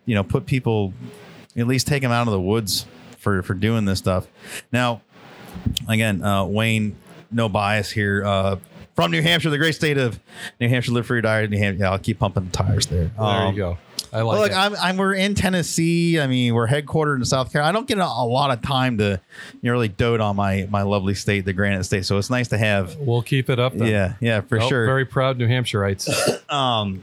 you 0.07 0.15
know 0.15 0.25
put 0.25 0.47
people 0.47 0.95
at 1.57 1.67
least 1.67 1.87
take 1.87 2.03
them 2.03 2.13
out 2.13 2.27
of 2.27 2.33
the 2.33 2.41
woods 2.41 2.87
for 3.19 3.43
for 3.43 3.53
doing 3.55 3.85
this 3.85 3.99
stuff 3.99 4.27
now 4.73 5.03
again 5.89 6.23
uh 6.25 6.45
wayne 6.45 6.97
no 7.31 7.49
bias 7.49 7.91
here 7.91 8.25
uh 8.25 8.57
from 8.95 9.11
New 9.11 9.23
Hampshire, 9.23 9.51
the 9.51 9.59
great 9.59 9.75
state 9.75 9.99
of 9.99 10.21
New 10.61 10.69
Hampshire, 10.69 10.93
live 10.93 11.05
free 11.07 11.19
or 11.19 11.21
die. 11.21 11.45
New 11.47 11.59
Hampshire. 11.59 11.83
Yeah, 11.83 11.91
I'll 11.91 11.99
keep 11.99 12.21
pumping 12.21 12.45
the 12.45 12.51
tires 12.53 12.87
there. 12.87 13.07
There 13.19 13.25
Um, 13.25 13.53
you 13.53 13.59
go. 13.61 13.79
I 14.15 14.23
like 14.23 14.33
well, 14.33 14.43
look, 14.43 14.53
it. 14.53 14.57
I'm, 14.57 14.77
I'm 14.77 14.97
we're 14.97 15.15
in 15.15 15.35
Tennessee. 15.35 16.21
I 16.21 16.29
mean, 16.29 16.55
we're 16.55 16.69
headquartered 16.69 17.17
in 17.17 17.25
South 17.25 17.51
Carolina. 17.51 17.71
I 17.71 17.73
don't 17.73 17.89
get 17.89 17.99
a, 17.99 18.05
a 18.05 18.25
lot 18.25 18.53
of 18.53 18.63
time 18.63 18.97
to 18.99 19.21
you 19.53 19.59
know, 19.63 19.73
really 19.73 19.89
dote 19.89 20.21
on 20.21 20.37
my 20.37 20.69
my 20.71 20.83
lovely 20.83 21.15
state, 21.15 21.45
the 21.45 21.53
Granite 21.53 21.83
State. 21.83 22.07
So 22.07 22.17
it's 22.17 22.31
nice 22.31 22.47
to 22.49 22.59
have. 22.59 22.97
We'll 22.97 23.23
keep 23.23 23.51
it 23.51 23.59
up. 23.59 23.77
Then. 23.77 23.89
Yeah, 23.89 24.15
yeah, 24.21 24.41
for 24.43 24.59
Well, 24.59 24.69
sure. 24.69 24.87
Very 24.87 25.05
proud 25.05 25.37
New 25.37 25.49
Hampshireites. 25.49 26.49
um, 26.53 27.03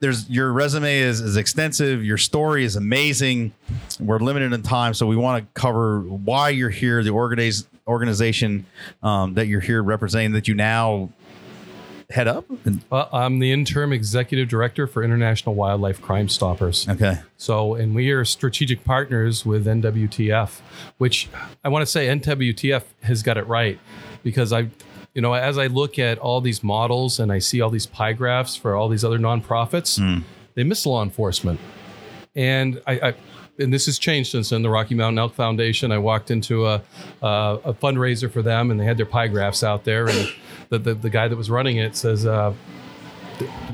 there's 0.00 0.28
your 0.28 0.52
resume 0.52 0.98
is, 0.98 1.20
is 1.20 1.36
extensive. 1.38 2.04
Your 2.04 2.18
story 2.18 2.64
is 2.64 2.76
amazing. 2.76 3.52
We're 3.98 4.18
limited 4.18 4.52
in 4.52 4.62
time, 4.62 4.92
so 4.92 5.06
we 5.06 5.16
want 5.16 5.42
to 5.42 5.60
cover 5.60 6.00
why 6.00 6.50
you're 6.50 6.70
here, 6.70 7.02
the 7.02 7.10
organize, 7.10 7.66
organization 7.86 8.66
um, 9.02 9.34
that 9.34 9.46
you're 9.46 9.60
here 9.60 9.82
representing, 9.82 10.32
that 10.32 10.46
you 10.46 10.54
now 10.54 11.10
head 12.10 12.26
up. 12.28 12.46
And, 12.64 12.82
Well, 12.90 13.08
I'm 13.12 13.38
the 13.38 13.52
interim 13.52 13.92
executive 13.92 14.48
director 14.48 14.86
for 14.86 15.02
International 15.02 15.54
Wildlife 15.54 16.00
Crime 16.00 16.28
Stoppers. 16.28 16.88
okay. 16.88 17.20
So, 17.36 17.74
and 17.74 17.94
we 17.94 18.10
are 18.10 18.24
strategic 18.24 18.84
partners 18.84 19.44
with 19.44 19.66
NWTF, 19.66 20.60
which 20.98 21.28
I 21.62 21.68
want 21.68 21.82
to 21.82 21.86
say 21.86 22.06
NWTF 22.08 22.82
has 23.02 23.22
got 23.22 23.36
it 23.36 23.46
right 23.46 23.78
because 24.22 24.52
I, 24.52 24.70
you 25.14 25.20
know, 25.20 25.34
as 25.34 25.58
I 25.58 25.66
look 25.66 25.98
at 25.98 26.18
all 26.18 26.40
these 26.40 26.62
models 26.62 27.20
and 27.20 27.30
I 27.30 27.38
see 27.38 27.60
all 27.60 27.70
these 27.70 27.86
pie 27.86 28.14
graphs 28.14 28.56
for 28.56 28.74
all 28.74 28.88
these 28.88 29.04
other 29.04 29.18
nonprofits, 29.18 29.98
hmm. 29.98 30.22
they 30.54 30.64
miss 30.64 30.86
law 30.86 31.02
enforcement. 31.02 31.60
And 32.34 32.80
I, 32.86 32.92
I 32.92 33.14
and 33.58 33.72
this 33.72 33.86
has 33.86 33.98
changed 33.98 34.30
since 34.30 34.50
then. 34.50 34.62
The 34.62 34.70
Rocky 34.70 34.94
Mountain 34.94 35.18
Elk 35.18 35.34
Foundation. 35.34 35.92
I 35.92 35.98
walked 35.98 36.30
into 36.30 36.66
a, 36.66 36.82
a, 37.22 37.74
fundraiser 37.74 38.30
for 38.30 38.42
them, 38.42 38.70
and 38.70 38.78
they 38.78 38.84
had 38.84 38.96
their 38.96 39.06
pie 39.06 39.28
graphs 39.28 39.62
out 39.62 39.84
there, 39.84 40.08
and 40.08 40.32
the, 40.68 40.78
the, 40.78 40.94
the 40.94 41.10
guy 41.10 41.28
that 41.28 41.36
was 41.36 41.50
running 41.50 41.76
it 41.76 41.96
says, 41.96 42.26
uh, 42.26 42.54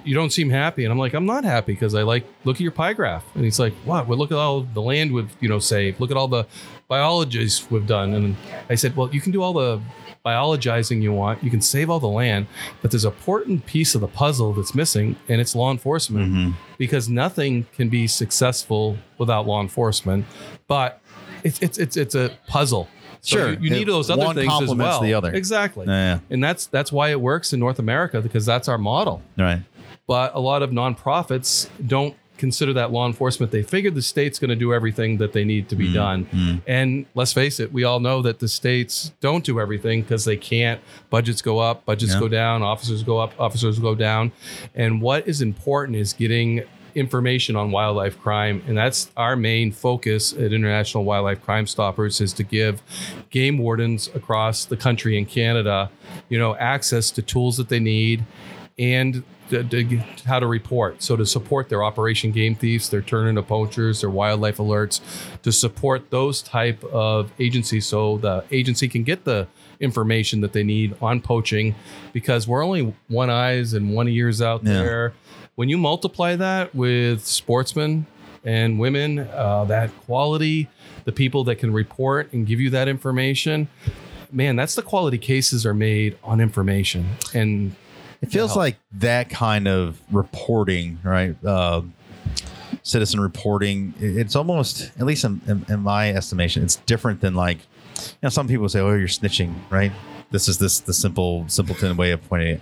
you 0.04 0.14
don't 0.14 0.30
seem 0.30 0.50
happy. 0.50 0.84
And 0.84 0.92
I'm 0.92 0.98
like, 0.98 1.14
I'm 1.14 1.26
not 1.26 1.44
happy 1.44 1.72
because 1.72 1.94
I 1.94 2.02
like, 2.02 2.26
look 2.44 2.56
at 2.56 2.60
your 2.60 2.72
pie 2.72 2.92
graph. 2.92 3.24
And 3.34 3.44
he's 3.44 3.58
like, 3.58 3.72
what? 3.84 4.06
Well, 4.06 4.18
look 4.18 4.30
at 4.30 4.38
all 4.38 4.62
the 4.62 4.82
land 4.82 5.12
we've, 5.12 5.34
you 5.40 5.48
know, 5.48 5.58
saved. 5.58 6.00
Look 6.00 6.10
at 6.10 6.16
all 6.16 6.28
the 6.28 6.46
biologies 6.88 7.66
we've 7.70 7.86
done. 7.86 8.14
And 8.14 8.36
I 8.68 8.74
said, 8.74 8.96
well, 8.96 9.08
you 9.14 9.20
can 9.20 9.32
do 9.32 9.42
all 9.42 9.54
the 9.54 9.80
biologizing 10.24 11.02
you 11.02 11.12
want. 11.12 11.44
You 11.44 11.50
can 11.50 11.60
save 11.60 11.90
all 11.90 12.00
the 12.00 12.08
land, 12.08 12.46
but 12.82 12.90
there's 12.90 13.04
a 13.04 13.12
important 13.24 13.64
piece 13.64 13.94
of 13.94 14.00
the 14.00 14.08
puzzle 14.08 14.52
that's 14.52 14.74
missing, 14.74 15.16
and 15.28 15.40
it's 15.40 15.54
law 15.54 15.70
enforcement 15.70 16.32
mm-hmm. 16.32 16.50
because 16.76 17.08
nothing 17.08 17.66
can 17.74 17.88
be 17.88 18.06
successful 18.06 18.98
without 19.18 19.46
law 19.46 19.62
enforcement. 19.62 20.26
But 20.66 21.00
it's, 21.42 21.60
it's, 21.62 21.78
it's, 21.78 21.96
it's 21.96 22.14
a 22.14 22.36
puzzle. 22.48 22.88
So 23.20 23.38
Sure. 23.38 23.52
you, 23.52 23.58
you 23.60 23.70
need 23.70 23.88
those 23.88 24.10
other 24.10 24.34
things 24.34 24.52
as 24.52 24.58
complements 24.58 24.94
well. 24.94 25.00
the 25.00 25.14
other. 25.14 25.32
Exactly. 25.32 25.86
Yeah. 25.86 26.18
And 26.28 26.44
that's 26.44 26.66
that's 26.66 26.92
why 26.92 27.08
it 27.10 27.20
works 27.20 27.54
in 27.54 27.60
North 27.60 27.78
America 27.78 28.20
because 28.20 28.44
that's 28.44 28.68
our 28.68 28.76
model. 28.76 29.22
Right. 29.38 29.62
But 30.06 30.34
a 30.34 30.40
lot 30.40 30.62
of 30.62 30.70
nonprofits 30.70 31.70
don't 31.86 32.14
consider 32.36 32.72
that 32.72 32.90
law 32.90 33.06
enforcement. 33.06 33.52
They 33.52 33.62
figure 33.62 33.90
the 33.90 34.02
state's 34.02 34.38
going 34.38 34.50
to 34.50 34.56
do 34.56 34.74
everything 34.74 35.18
that 35.18 35.32
they 35.32 35.44
need 35.44 35.68
to 35.68 35.76
be 35.76 35.86
mm-hmm. 35.86 35.94
done. 35.94 36.24
Mm-hmm. 36.26 36.58
And 36.66 37.06
let's 37.14 37.32
face 37.32 37.60
it, 37.60 37.72
we 37.72 37.84
all 37.84 38.00
know 38.00 38.22
that 38.22 38.40
the 38.40 38.48
states 38.48 39.12
don't 39.20 39.44
do 39.44 39.60
everything 39.60 40.02
because 40.02 40.24
they 40.24 40.36
can't. 40.36 40.80
Budgets 41.10 41.42
go 41.42 41.58
up, 41.58 41.84
budgets 41.84 42.14
Yeah. 42.14 42.20
go 42.20 42.28
down, 42.28 42.62
officers 42.62 43.02
go 43.02 43.18
up, 43.18 43.32
officers 43.38 43.78
go 43.78 43.94
down. 43.94 44.32
And 44.74 45.00
what 45.00 45.26
is 45.28 45.40
important 45.42 45.96
is 45.96 46.12
getting 46.12 46.64
information 46.94 47.56
on 47.56 47.72
wildlife 47.72 48.18
crime 48.20 48.62
and 48.68 48.78
that's 48.78 49.10
our 49.16 49.34
main 49.34 49.72
focus 49.72 50.32
at 50.32 50.52
international 50.52 51.04
wildlife 51.04 51.42
crime 51.42 51.66
stoppers 51.66 52.20
is 52.20 52.32
to 52.32 52.44
give 52.44 52.80
game 53.30 53.58
wardens 53.58 54.08
across 54.14 54.64
the 54.64 54.76
country 54.76 55.18
and 55.18 55.28
canada 55.28 55.90
you 56.28 56.38
know 56.38 56.54
access 56.54 57.10
to 57.10 57.20
tools 57.20 57.56
that 57.56 57.68
they 57.68 57.80
need 57.80 58.24
and 58.78 59.22
to, 59.50 59.62
to, 59.62 59.84
how 60.26 60.40
to 60.40 60.46
report. 60.46 61.02
So 61.02 61.16
to 61.16 61.26
support 61.26 61.68
their 61.68 61.84
Operation 61.84 62.32
Game 62.32 62.54
Thieves, 62.54 62.88
their 62.88 63.02
Turn 63.02 63.26
In 63.28 63.42
Poachers, 63.44 64.00
their 64.00 64.10
wildlife 64.10 64.56
alerts, 64.56 65.00
to 65.42 65.52
support 65.52 66.10
those 66.10 66.42
type 66.42 66.82
of 66.84 67.30
agencies, 67.38 67.86
so 67.86 68.18
the 68.18 68.44
agency 68.50 68.88
can 68.88 69.02
get 69.04 69.24
the 69.24 69.46
information 69.80 70.40
that 70.40 70.52
they 70.54 70.62
need 70.62 70.96
on 71.02 71.20
poaching, 71.20 71.74
because 72.12 72.48
we're 72.48 72.64
only 72.64 72.94
one 73.08 73.28
eyes 73.30 73.74
and 73.74 73.94
one 73.94 74.08
ears 74.08 74.40
out 74.40 74.64
Yeah. 74.64 74.72
there. 74.72 75.12
When 75.56 75.68
you 75.68 75.76
multiply 75.78 76.34
that 76.36 76.74
with 76.74 77.24
sportsmen 77.24 78.06
and 78.44 78.78
women, 78.78 79.20
uh, 79.20 79.64
that 79.66 79.90
quality, 80.06 80.68
the 81.04 81.12
people 81.12 81.44
that 81.44 81.56
can 81.56 81.72
report 81.72 82.32
and 82.32 82.46
give 82.46 82.60
you 82.60 82.70
that 82.70 82.88
information, 82.88 83.68
man, 84.32 84.56
that's 84.56 84.74
the 84.74 84.82
quality 84.82 85.18
cases 85.18 85.64
are 85.64 85.74
made 85.74 86.16
on 86.24 86.40
information 86.40 87.06
and 87.34 87.76
It 88.24 88.32
feels 88.32 88.56
like 88.56 88.76
that 88.92 89.28
kind 89.28 89.68
of 89.68 90.00
reporting, 90.10 90.98
right? 91.02 91.36
Uh, 91.44 91.82
citizen 92.82 93.20
reporting. 93.20 93.94
It's 93.98 94.34
almost, 94.34 94.92
at 94.98 95.06
least 95.06 95.24
in, 95.24 95.40
in, 95.46 95.66
in 95.68 95.80
my 95.80 96.10
estimation, 96.10 96.62
it's 96.62 96.76
different 96.76 97.20
than 97.20 97.34
like, 97.34 97.58
you 97.58 98.02
know, 98.22 98.28
some 98.28 98.48
people 98.48 98.68
say, 98.68 98.80
"Oh, 98.80 98.94
you're 98.94 99.08
snitching," 99.08 99.54
right? 99.70 99.92
This 100.30 100.48
is 100.48 100.58
this 100.58 100.80
the 100.80 100.94
simple 100.94 101.44
simpleton 101.48 101.96
way 101.96 102.10
of 102.10 102.26
pointing 102.28 102.54
it. 102.54 102.60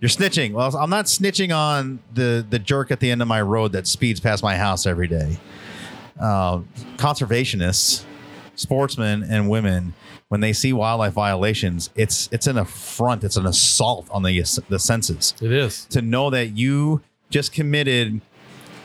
You're 0.00 0.08
snitching. 0.08 0.52
Well, 0.52 0.76
I'm 0.76 0.90
not 0.90 1.06
snitching 1.06 1.54
on 1.56 2.00
the 2.12 2.44
the 2.48 2.58
jerk 2.58 2.90
at 2.90 3.00
the 3.00 3.10
end 3.10 3.22
of 3.22 3.28
my 3.28 3.40
road 3.40 3.72
that 3.72 3.86
speeds 3.86 4.20
past 4.20 4.42
my 4.42 4.56
house 4.56 4.86
every 4.86 5.08
day. 5.08 5.38
Uh, 6.20 6.60
conservationists, 6.96 8.04
sportsmen, 8.54 9.22
and 9.22 9.48
women, 9.48 9.94
when 10.28 10.40
they 10.40 10.52
see 10.52 10.72
wildlife 10.72 11.12
violations, 11.12 11.90
it's 11.94 12.28
it's 12.32 12.46
an 12.46 12.58
affront. 12.58 13.22
It's 13.24 13.36
an 13.36 13.46
assault 13.46 14.08
on 14.10 14.22
the 14.22 14.40
the 14.68 14.78
senses. 14.78 15.34
It 15.40 15.52
is 15.52 15.84
to 15.86 16.02
know 16.02 16.30
that 16.30 16.56
you 16.56 17.02
just 17.30 17.52
committed 17.52 18.20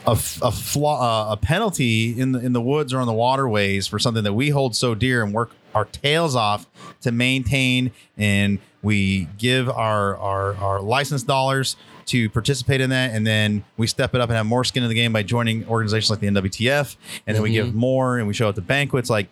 a, 0.07 0.11
a 0.11 0.15
flaw, 0.51 1.29
uh, 1.29 1.33
a 1.33 1.37
penalty 1.37 2.19
in 2.19 2.31
the 2.31 2.39
in 2.39 2.53
the 2.53 2.61
woods 2.61 2.93
or 2.93 2.99
on 2.99 3.07
the 3.07 3.13
waterways 3.13 3.87
for 3.87 3.99
something 3.99 4.23
that 4.23 4.33
we 4.33 4.49
hold 4.49 4.75
so 4.75 4.95
dear 4.95 5.23
and 5.23 5.33
work 5.33 5.51
our 5.73 5.85
tails 5.85 6.35
off 6.35 6.67
to 7.01 7.11
maintain, 7.11 7.91
and 8.17 8.59
we 8.81 9.27
give 9.37 9.69
our 9.69 10.17
our 10.17 10.55
our 10.55 10.81
license 10.81 11.23
dollars 11.23 11.75
to 12.07 12.29
participate 12.31 12.81
in 12.81 12.89
that, 12.89 13.11
and 13.15 13.25
then 13.25 13.63
we 13.77 13.87
step 13.87 14.13
it 14.15 14.21
up 14.21 14.29
and 14.29 14.35
have 14.35 14.45
more 14.45 14.63
skin 14.63 14.83
in 14.83 14.89
the 14.89 14.95
game 14.95 15.13
by 15.13 15.23
joining 15.23 15.65
organizations 15.67 16.09
like 16.09 16.19
the 16.19 16.27
NWTF, 16.27 16.97
and 17.25 17.35
then 17.35 17.41
we 17.43 17.51
give 17.51 17.67
Mhm. 17.67 17.73
more, 17.75 18.17
and 18.17 18.27
we 18.27 18.33
show 18.33 18.49
up 18.49 18.55
to 18.55 18.61
banquets. 18.61 19.09
Like 19.09 19.29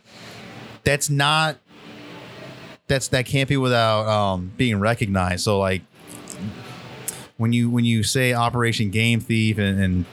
that's 0.83 1.09
not 1.09 1.57
that's 2.89 3.07
that 3.09 3.25
can't 3.25 3.47
be 3.47 3.55
without 3.55 4.05
um, 4.07 4.51
being 4.57 4.79
recognized. 4.81 5.45
So 5.45 5.57
like 5.59 5.81
when 7.37 7.53
you 7.53 7.69
when 7.69 7.85
you 7.85 8.03
say 8.03 8.33
Operation 8.33 8.89
Game 8.89 9.21
Thief 9.21 9.57
and, 9.57 9.79
and 9.81 10.05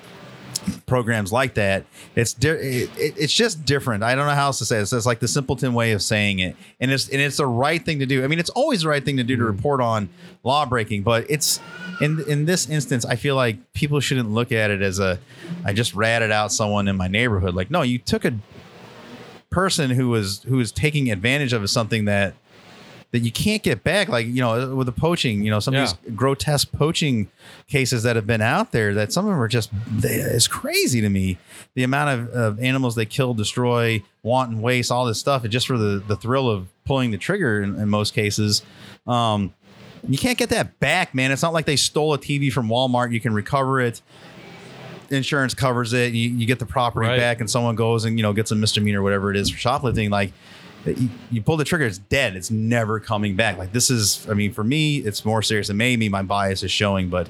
programs 0.86 1.32
like 1.32 1.54
that, 1.54 1.84
it's 2.14 2.32
di- 2.32 2.48
it, 2.50 2.90
it- 2.96 3.14
it's 3.16 3.32
just 3.32 3.64
different. 3.64 4.02
I 4.04 4.14
don't 4.14 4.26
know 4.26 4.34
how 4.34 4.46
else 4.46 4.58
to 4.58 4.64
say 4.64 4.78
it. 4.78 4.92
It's 4.92 5.06
like 5.06 5.20
the 5.20 5.28
simpleton 5.28 5.74
way 5.74 5.92
of 5.92 6.02
saying 6.02 6.38
it, 6.38 6.56
and 6.80 6.90
it's 6.90 7.08
and 7.08 7.20
it's 7.20 7.38
the 7.38 7.46
right 7.46 7.84
thing 7.84 7.98
to 7.98 8.06
do. 8.06 8.22
I 8.24 8.28
mean, 8.28 8.38
it's 8.38 8.50
always 8.50 8.82
the 8.82 8.88
right 8.88 9.04
thing 9.04 9.16
to 9.16 9.24
do 9.24 9.36
to 9.36 9.44
report 9.44 9.80
on 9.80 10.08
law 10.44 10.64
breaking, 10.66 11.02
but 11.02 11.26
it's 11.28 11.60
in 12.00 12.22
in 12.28 12.44
this 12.44 12.68
instance, 12.68 13.04
I 13.04 13.16
feel 13.16 13.36
like 13.36 13.72
people 13.72 14.00
shouldn't 14.00 14.30
look 14.30 14.52
at 14.52 14.70
it 14.70 14.82
as 14.82 14.98
a 15.00 15.18
I 15.64 15.72
just 15.72 15.94
ratted 15.94 16.30
out 16.30 16.52
someone 16.52 16.88
in 16.88 16.96
my 16.96 17.08
neighborhood. 17.08 17.54
Like, 17.54 17.70
no, 17.70 17.82
you 17.82 17.98
took 17.98 18.24
a 18.24 18.34
person 19.50 19.90
who 19.90 20.08
was 20.10 20.42
who 20.44 20.56
was 20.58 20.70
taking 20.72 21.10
advantage 21.10 21.52
of 21.52 21.68
something 21.70 22.04
that 22.06 22.34
that 23.16 23.24
you 23.24 23.32
can't 23.32 23.62
get 23.62 23.82
back. 23.82 24.08
Like 24.08 24.26
you 24.26 24.42
know, 24.42 24.74
with 24.74 24.86
the 24.86 24.92
poaching, 24.92 25.42
you 25.42 25.50
know, 25.50 25.58
some 25.58 25.74
of 25.74 25.80
these 26.04 26.14
grotesque 26.14 26.70
poaching 26.72 27.28
cases 27.66 28.02
that 28.02 28.14
have 28.16 28.26
been 28.26 28.42
out 28.42 28.72
there. 28.72 28.92
That 28.92 29.12
some 29.12 29.24
of 29.24 29.30
them 29.30 29.40
are 29.40 29.48
just 29.48 29.70
they, 29.88 30.14
it's 30.16 30.46
crazy 30.48 31.00
to 31.00 31.08
me. 31.08 31.38
The 31.74 31.82
amount 31.82 32.20
of, 32.20 32.28
of 32.30 32.60
animals 32.60 32.94
they 32.94 33.06
kill, 33.06 33.32
destroy, 33.34 34.02
wanton 34.22 34.60
waste, 34.60 34.92
all 34.92 35.06
this 35.06 35.18
stuff, 35.18 35.42
and 35.44 35.50
just 35.52 35.66
for 35.66 35.78
the 35.78 36.02
the 36.06 36.16
thrill 36.16 36.50
of 36.50 36.68
pulling 36.84 37.10
the 37.10 37.18
trigger 37.18 37.62
in, 37.62 37.74
in 37.76 37.88
most 37.88 38.12
cases. 38.14 38.62
Um, 39.06 39.54
you 40.06 40.18
can't 40.18 40.38
get 40.38 40.50
that 40.50 40.78
back, 40.78 41.14
man. 41.14 41.32
It's 41.32 41.42
not 41.42 41.52
like 41.52 41.64
they 41.66 41.76
stole 41.76 42.14
a 42.14 42.18
TV 42.18 42.52
from 42.52 42.68
Walmart. 42.68 43.12
You 43.12 43.20
can 43.20 43.32
recover 43.34 43.80
it. 43.80 44.02
Insurance 45.10 45.54
covers 45.54 45.92
it. 45.92 46.12
You, 46.12 46.30
you 46.30 46.46
get 46.46 46.58
the 46.58 46.66
property 46.66 47.08
Right. 47.08 47.18
back, 47.18 47.40
and 47.40 47.48
someone 47.48 47.76
goes 47.76 48.04
and 48.04 48.18
you 48.18 48.22
know 48.22 48.32
gets 48.32 48.50
a 48.50 48.54
misdemeanor, 48.56 49.02
whatever 49.02 49.30
it 49.30 49.36
is 49.36 49.50
for 49.50 49.56
shoplifting. 49.58 50.10
Like 50.10 50.32
you, 51.30 51.42
pull 51.42 51.56
the 51.56 51.64
trigger, 51.64 51.84
it's 51.84 51.98
dead. 51.98 52.36
It's 52.36 52.50
never 52.50 53.00
coming 53.00 53.36
back. 53.36 53.58
Like 53.58 53.72
this 53.72 53.90
is, 53.90 54.28
I 54.28 54.34
mean, 54.34 54.52
for 54.52 54.64
me, 54.64 54.98
it's 54.98 55.24
more 55.24 55.42
serious. 55.42 55.68
And 55.68 55.78
maybe 55.78 56.08
my 56.08 56.22
bias 56.22 56.62
is 56.62 56.70
showing, 56.70 57.08
but 57.08 57.28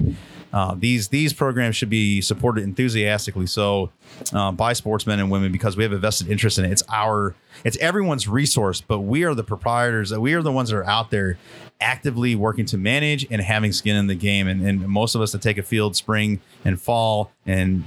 uh, 0.53 0.75
these 0.77 1.09
these 1.09 1.33
programs 1.33 1.75
should 1.75 1.89
be 1.89 2.21
supported 2.21 2.63
enthusiastically 2.63 3.45
so 3.45 3.91
uh, 4.33 4.51
by 4.51 4.73
sportsmen 4.73 5.19
and 5.19 5.29
women 5.29 5.51
because 5.51 5.75
we 5.75 5.83
have 5.83 5.91
a 5.91 5.97
vested 5.97 6.29
interest 6.29 6.57
in 6.57 6.65
it. 6.65 6.71
It's 6.71 6.83
our, 6.89 7.35
it's 7.63 7.77
everyone's 7.77 8.27
resource, 8.27 8.81
but 8.81 8.99
we 8.99 9.23
are 9.23 9.33
the 9.33 9.43
proprietors. 9.43 10.17
We 10.17 10.33
are 10.33 10.41
the 10.41 10.51
ones 10.51 10.69
that 10.69 10.77
are 10.77 10.85
out 10.85 11.11
there 11.11 11.37
actively 11.81 12.35
working 12.35 12.65
to 12.65 12.77
manage 12.77 13.27
and 13.29 13.41
having 13.41 13.71
skin 13.71 13.95
in 13.95 14.07
the 14.07 14.15
game. 14.15 14.47
And, 14.47 14.65
and 14.65 14.87
most 14.87 15.15
of 15.15 15.21
us 15.21 15.31
that 15.33 15.41
take 15.41 15.57
a 15.57 15.63
field 15.63 15.95
spring 15.95 16.39
and 16.63 16.81
fall, 16.81 17.31
and 17.45 17.83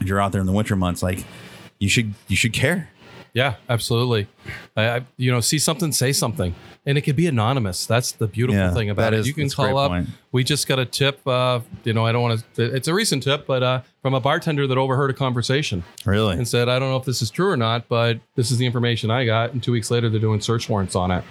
you're 0.00 0.20
out 0.20 0.32
there 0.32 0.40
in 0.40 0.46
the 0.46 0.52
winter 0.52 0.76
months, 0.76 1.02
like 1.02 1.24
you 1.78 1.88
should 1.88 2.14
you 2.28 2.36
should 2.36 2.52
care. 2.52 2.90
Yeah, 3.32 3.54
absolutely. 3.68 4.26
I, 4.76 4.88
I 4.88 5.00
you 5.16 5.30
know, 5.30 5.40
see 5.40 5.58
something, 5.58 5.92
say 5.92 6.12
something, 6.12 6.54
and 6.84 6.98
it 6.98 7.02
could 7.02 7.14
be 7.16 7.26
anonymous. 7.26 7.86
That's 7.86 8.12
the 8.12 8.26
beautiful 8.26 8.58
Yeah, 8.60 8.74
thing 8.74 8.90
about 8.90 9.02
that 9.10 9.14
it. 9.14 9.20
is- 9.20 9.26
you 9.28 9.34
can 9.34 9.44
that's 9.44 9.54
a 9.54 9.56
great 9.56 9.68
call 9.70 9.78
up. 9.78 9.90
point. 9.92 10.08
We 10.32 10.42
just 10.44 10.66
got 10.66 10.78
a 10.78 10.84
tip. 10.86 11.20
Uh, 11.26 11.60
you 11.84 11.92
know, 11.92 12.04
I 12.06 12.12
don't 12.12 12.22
want 12.22 12.44
to. 12.54 12.62
It's 12.74 12.88
a 12.88 12.94
recent 12.94 13.22
tip, 13.22 13.46
but 13.46 13.62
uh, 13.62 13.82
from 14.02 14.14
a 14.14 14.20
bartender 14.20 14.66
that 14.66 14.78
overheard 14.78 15.10
a 15.10 15.14
conversation. 15.14 15.84
Really, 16.04 16.36
and 16.36 16.46
said, 16.48 16.68
"I 16.68 16.78
don't 16.78 16.90
know 16.90 16.96
if 16.96 17.04
this 17.04 17.22
is 17.22 17.30
true 17.30 17.50
or 17.50 17.56
not, 17.56 17.88
but 17.88 18.18
this 18.34 18.50
is 18.50 18.58
the 18.58 18.66
information 18.66 19.10
I 19.10 19.24
got." 19.26 19.52
And 19.52 19.62
two 19.62 19.72
weeks 19.72 19.90
later, 19.90 20.08
they're 20.08 20.20
doing 20.20 20.40
search 20.40 20.68
warrants 20.68 20.96
on 20.96 21.10
it, 21.10 21.22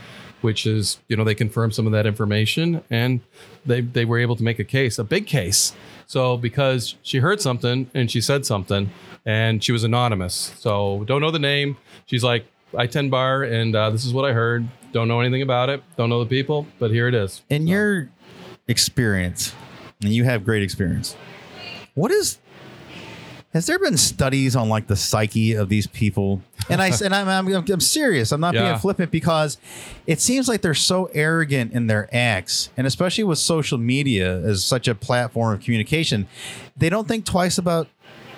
which 0.42 0.66
is 0.66 1.00
you 1.10 1.18
know 1.18 1.24
they 1.24 1.36
confirmed 1.36 1.76
some 1.76 1.86
of 1.86 1.92
that 1.92 2.06
information, 2.06 2.82
and 2.90 3.20
they 3.66 3.82
they 3.82 4.06
were 4.06 4.20
able 4.20 4.36
to 4.38 4.44
make 4.44 4.60
a 4.60 4.64
case, 4.64 4.98
a 5.00 5.04
big 5.04 5.28
case. 5.28 5.74
So 6.10 6.38
because 6.38 6.96
she 7.04 7.20
heard 7.20 7.40
something 7.40 7.88
and 7.94 8.10
she 8.10 8.20
said 8.20 8.44
something, 8.44 8.90
and 9.28 9.64
she 9.64 9.72
was 9.72 9.84
anonymous, 9.84 10.54
so 10.58 11.04
don't 11.06 11.22
know 11.22 11.30
the 11.30 11.38
name. 11.38 11.78
She's 12.08 12.24
like, 12.24 12.48
"I 12.76 12.88
ten 12.88 13.12
bar, 13.12 13.44
and 13.44 13.76
uh, 13.76 13.92
this 13.92 14.06
is 14.06 14.12
what 14.12 14.26
I 14.26 14.34
heard. 14.34 14.68
Don't 14.92 15.08
know 15.08 15.22
anything 15.22 15.44
about 15.44 15.70
it. 15.70 15.84
Don't 15.98 16.10
know 16.10 16.24
the 16.24 16.30
people, 16.30 16.66
but 16.80 16.90
here 16.90 17.08
it 17.08 17.14
is." 17.14 17.44
in 17.52 17.68
your 17.68 18.10
experience, 18.68 19.54
and 20.02 20.12
you 20.12 20.24
have 20.24 20.44
great 20.44 20.64
experience, 20.64 21.16
what 21.94 22.10
is 22.10 22.40
has 23.54 23.68
there 23.68 23.78
been 23.78 23.98
studies 23.98 24.56
on 24.56 24.68
like 24.68 24.88
the 24.88 24.96
psyche 24.96 25.54
of 25.54 25.70
these 25.70 25.86
people? 25.86 26.42
And 26.70 26.82
I 26.82 26.92
and 27.04 27.14
I'm 27.16 27.28
I'm, 27.28 27.66
I'm 27.70 27.80
serious. 27.80 28.32
I'm 28.32 28.40
not 28.42 28.54
Yeah. 28.54 28.70
being 28.70 28.80
flippant 28.80 29.12
because 29.12 29.58
it 30.08 30.22
seems 30.22 30.48
like 30.48 30.62
they're 30.62 30.74
so 30.74 31.10
arrogant 31.14 31.74
in 31.74 31.88
their 31.88 32.08
acts, 32.16 32.70
and 32.78 32.86
especially 32.88 33.24
with 33.24 33.40
social 33.40 33.78
media 33.78 34.40
as 34.42 34.64
such 34.64 34.88
a 34.88 34.96
platform 34.96 35.54
of 35.54 35.64
communication, 35.64 36.28
they 36.78 36.90
don't 36.90 37.08
think 37.08 37.26
twice 37.26 37.58
about 37.58 37.88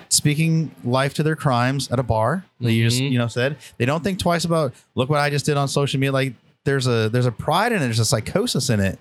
speaking 0.08 0.70
life 0.84 1.14
to 1.14 1.22
their 1.22 1.36
crimes 1.36 1.90
at 1.90 1.98
a 1.98 2.02
bar. 2.02 2.44
Like 2.60 2.74
you 2.74 2.84
just 2.84 3.00
Mm-hmm. 3.00 3.12
you 3.12 3.18
know 3.18 3.28
said 3.28 3.56
they 3.78 3.84
don't 3.86 4.04
think 4.04 4.18
twice 4.18 4.44
about 4.44 4.74
look 4.94 5.08
what 5.08 5.20
I 5.20 5.30
just 5.30 5.46
did 5.46 5.56
on 5.56 5.68
social 5.68 5.98
media. 6.00 6.12
Like 6.12 6.34
there's 6.64 6.86
a 6.86 7.08
there's 7.08 7.26
a 7.26 7.32
pride 7.32 7.72
and 7.72 7.80
there's 7.82 7.98
a 7.98 8.04
psychosis 8.04 8.70
in 8.70 8.80
it. 8.80 8.98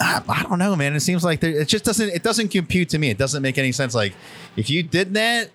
I, 0.00 0.22
I 0.28 0.42
don't 0.42 0.58
know, 0.58 0.74
man. 0.74 0.94
It 0.94 1.00
seems 1.00 1.22
like 1.24 1.42
it 1.42 1.66
just 1.68 1.84
doesn't 1.84 2.08
it 2.10 2.22
doesn't 2.22 2.48
compute 2.48 2.88
to 2.90 2.98
me. 2.98 3.10
It 3.10 3.18
doesn't 3.18 3.42
make 3.42 3.58
any 3.58 3.72
sense. 3.72 3.94
Like 3.94 4.12
if 4.56 4.68
you 4.68 4.82
did 4.82 5.14
that 5.14 5.50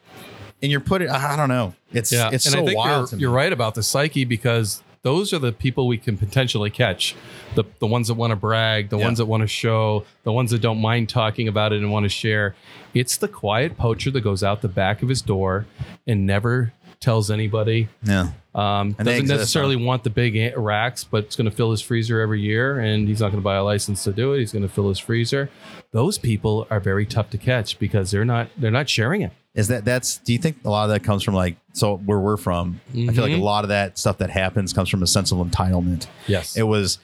and 0.61 0.71
you're 0.71 0.81
putting, 0.81 1.09
I 1.09 1.35
don't 1.35 1.49
know. 1.49 1.73
It's 1.91 2.11
yeah, 2.11 2.29
it's 2.31 2.45
and 2.45 2.53
so 2.53 2.61
I 2.61 2.65
think 2.65 2.77
wild. 2.77 2.99
you're, 2.99 3.07
to 3.07 3.15
me. 3.15 3.21
you're 3.21 3.31
right 3.31 3.51
about 3.53 3.75
the 3.75 3.83
psyche 3.83 4.25
because 4.25 4.83
those 5.01 5.31
are 5.33 5.39
the 5.39 5.51
people 5.53 5.87
we 5.87 5.97
can 5.97 6.17
potentially 6.17 6.69
catch. 6.69 7.15
The 7.55 7.63
the 7.79 7.87
ones 7.87 8.09
that 8.09 8.15
want 8.15 8.31
to 8.31 8.35
brag, 8.35 8.89
the 8.89 8.97
Yeah. 8.97 9.05
ones 9.05 9.17
that 9.19 9.25
want 9.25 9.41
to 9.41 9.47
show, 9.47 10.05
the 10.23 10.31
ones 10.31 10.51
that 10.51 10.61
don't 10.61 10.79
mind 10.81 11.09
talking 11.09 11.47
about 11.47 11.71
it 11.73 11.77
and 11.81 11.91
want 11.91 12.03
to 12.03 12.09
share. 12.09 12.55
It's 12.93 13.17
the 13.17 13.27
quiet 13.27 13.77
poacher 13.77 14.11
that 14.11 14.21
goes 14.21 14.43
out 14.43 14.61
the 14.61 14.67
back 14.67 15.01
of 15.01 15.09
his 15.09 15.21
door 15.21 15.65
and 16.05 16.25
never 16.25 16.73
tells 16.99 17.31
anybody. 17.31 17.87
Yeah. 18.03 18.31
Um, 18.53 18.91
doesn't 18.91 19.07
exist, 19.07 19.27
necessarily 19.39 19.75
want 19.77 20.03
the 20.03 20.09
big 20.09 20.53
racks, 20.57 21.05
but 21.05 21.23
it's 21.25 21.35
going 21.37 21.49
to 21.49 21.55
fill 21.55 21.71
his 21.71 21.81
freezer 21.81 22.19
every 22.19 22.41
year, 22.41 22.77
and 22.79 23.07
he's 23.07 23.21
not 23.21 23.27
going 23.27 23.39
to 23.41 23.43
buy 23.43 23.55
a 23.55 23.63
license 23.63 24.03
to 24.03 24.11
do 24.11 24.33
it. 24.33 24.39
He's 24.39 24.51
going 24.51 24.63
to 24.63 24.67
fill 24.67 24.89
his 24.89 24.99
freezer. 24.99 25.49
Those 25.91 26.17
people 26.17 26.67
are 26.69 26.79
very 26.81 27.05
tough 27.05 27.29
to 27.29 27.37
catch 27.37 27.79
because 27.79 28.11
they're 28.11 28.25
not 28.25 28.49
they're 28.57 28.69
not 28.71 28.89
sharing 28.89 29.21
it. 29.21 29.31
Is 29.59 29.67
that 29.67 29.83
that's? 29.83 30.17
Do 30.19 30.31
you 30.31 30.39
think 30.39 30.57
a 30.63 30.69
lot 30.69 30.85
of 30.85 30.89
that 30.91 31.01
comes 31.03 31.21
from 31.21 31.33
like 31.33 31.57
so 31.73 31.97
where 31.97 32.17
we're 32.19 32.37
from? 32.37 32.79
I 32.91 32.93
feel 33.11 33.23
like 33.23 33.33
a 33.33 33.35
Mhm. 33.35 33.41
lot 33.41 33.65
of 33.65 33.69
that 33.69 33.97
stuff 33.97 34.19
that 34.19 34.29
happens 34.29 34.71
comes 34.71 34.89
from 34.89 35.03
a 35.03 35.07
sense 35.07 35.31
of 35.33 35.37
entitlement. 35.39 36.07
Yes. 36.27 36.55
It 36.55 36.63
was 36.63 36.99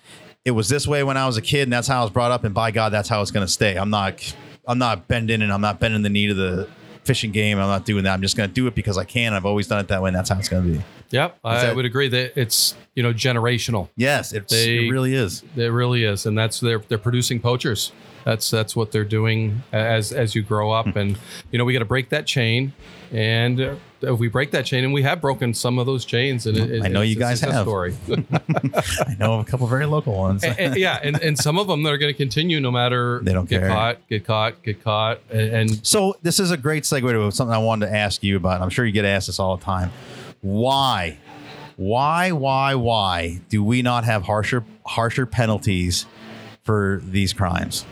it 0.45 0.51
was 0.51 0.69
this 0.69 0.87
way 0.87 1.03
when 1.03 1.17
I 1.17 1.25
was 1.27 1.35
a 1.37 1.41
kid, 1.41 1.63
and 1.63 1.73
that's 1.73 1.87
how 1.87 1.99
I 1.99 2.03
was 2.03 2.11
brought 2.11 2.31
up, 2.31 2.43
and 2.45 2.53
by 2.53 2.71
God, 2.71 2.93
that's 2.93 3.09
how 3.09 3.21
it's 3.21 3.31
going 3.31 3.45
to 3.45 3.51
stay. 3.51 3.75
I'm 3.75 3.89
not 3.89 4.33
I'm 4.67 4.77
not 4.77 5.07
bending, 5.09 5.41
and 5.41 5.51
I'm 5.51 5.59
not 5.61 5.79
bending 5.81 6.01
the 6.01 6.09
knee 6.09 6.27
to 6.27 6.33
the 6.33 6.67
Fish 7.03 7.23
and 7.25 7.33
Game. 7.33 7.59
I'm 7.59 7.67
not 7.67 7.85
doing 7.85 8.03
that. 8.05 8.13
I'm 8.13 8.21
just 8.21 8.37
going 8.37 8.49
to 8.49 8.53
do 8.53 8.65
it 8.67 8.73
because 8.73 8.97
I 8.97 9.03
can. 9.03 9.33
I've 9.33 9.45
always 9.45 9.67
done 9.67 9.79
it 9.79 9.89
that 9.89 10.01
way, 10.01 10.07
and 10.07 10.15
that's 10.15 10.29
how 10.29 10.39
it's 10.39 10.47
going 10.49 10.63
to 10.63 10.79
be. 10.79 10.83
Yep, 11.11 11.37
I 11.43 11.61
that- 11.65 11.75
would 11.75 11.85
agree 11.85 12.07
that 12.07 12.39
it's 12.39 12.73
you 12.95 13.03
know 13.03 13.13
generational. 13.13 13.89
Yes, 13.97 14.31
it's, 14.33 14.53
it 14.53 14.89
really 14.89 15.13
is. 15.13 15.43
It 15.57 15.71
really 15.73 16.03
is, 16.05 16.25
and 16.25 16.37
that's 16.37 16.61
they're 16.61 16.81
they're 16.87 16.97
producing 16.97 17.39
poachers. 17.41 17.91
That's 18.25 18.49
that's 18.49 18.75
what 18.75 18.91
they're 18.91 19.03
doing 19.05 19.61
as 19.71 20.11
as 20.11 20.33
you 20.35 20.41
grow 20.41 20.69
Hmm. 20.81 20.89
up, 20.89 20.95
and 20.95 21.17
you 21.51 21.57
know 21.59 21.63
we 21.65 21.71
got 21.73 21.79
to 21.79 21.85
break 21.85 22.09
that 22.09 22.25
chain, 22.25 22.73
and 23.11 23.61
uh, 23.61 23.75
if 24.01 24.17
we 24.19 24.27
break 24.29 24.49
that 24.51 24.65
chain, 24.65 24.83
and 24.83 24.91
we 24.93 25.03
have 25.03 25.21
broken 25.21 25.53
some 25.53 25.77
of 25.77 25.85
those 25.85 26.05
chains, 26.05 26.47
and 26.47 26.57
it, 26.57 26.71
it- 26.71 26.83
I 26.83 26.87
know 26.87 27.01
you 27.01 27.15
guys 27.15 27.39
have. 27.41 27.61
story. 27.61 27.95
I 28.09 29.15
know 29.19 29.35
of 29.39 29.47
a 29.47 29.49
couple 29.49 29.67
very 29.67 29.85
local 29.85 30.13
ones. 30.17 30.43
and, 30.43 30.57
and- 30.59 30.75
yeah, 30.75 30.99
and, 31.03 31.21
and 31.21 31.37
some 31.37 31.57
of 31.59 31.67
them 31.67 31.83
that 31.83 31.93
are 31.93 31.97
going 31.99 32.11
to 32.11 32.17
continue 32.17 32.59
no 32.59 32.71
matter 32.71 33.19
They 33.23 33.31
don't 33.33 33.47
get 33.47 33.59
care. 33.61 33.69
caught, 33.69 34.07
get 34.09 34.25
caught, 34.25 34.63
get 34.63 34.83
caught, 34.83 35.19
and, 35.29 35.41
and 35.71 35.87
So 35.87 36.15
this 36.23 36.39
is 36.39 36.49
a 36.51 36.57
great 36.57 36.83
segue 36.83 37.09
to 37.11 37.31
something 37.31 37.53
I 37.53 37.59
wanted 37.59 37.87
to 37.87 37.95
ask 37.95 38.23
you 38.23 38.37
about. 38.37 38.61
I'm 38.61 38.69
sure 38.69 38.85
you 38.85 38.91
get 38.91 39.05
asked 39.05 39.27
this 39.27 39.39
all 39.39 39.55
the 39.57 39.63
time. 39.63 39.91
Why, 40.41 41.17
why, 41.77 42.31
why, 42.31 42.73
why 42.75 43.41
do 43.49 43.63
we 43.63 43.81
not 43.83 44.03
have 44.03 44.23
harsher 44.23 44.65
harsher 44.85 45.25
penalties 45.27 46.05
for 46.63 47.01
these 47.03 47.31
crimes? 47.33 47.85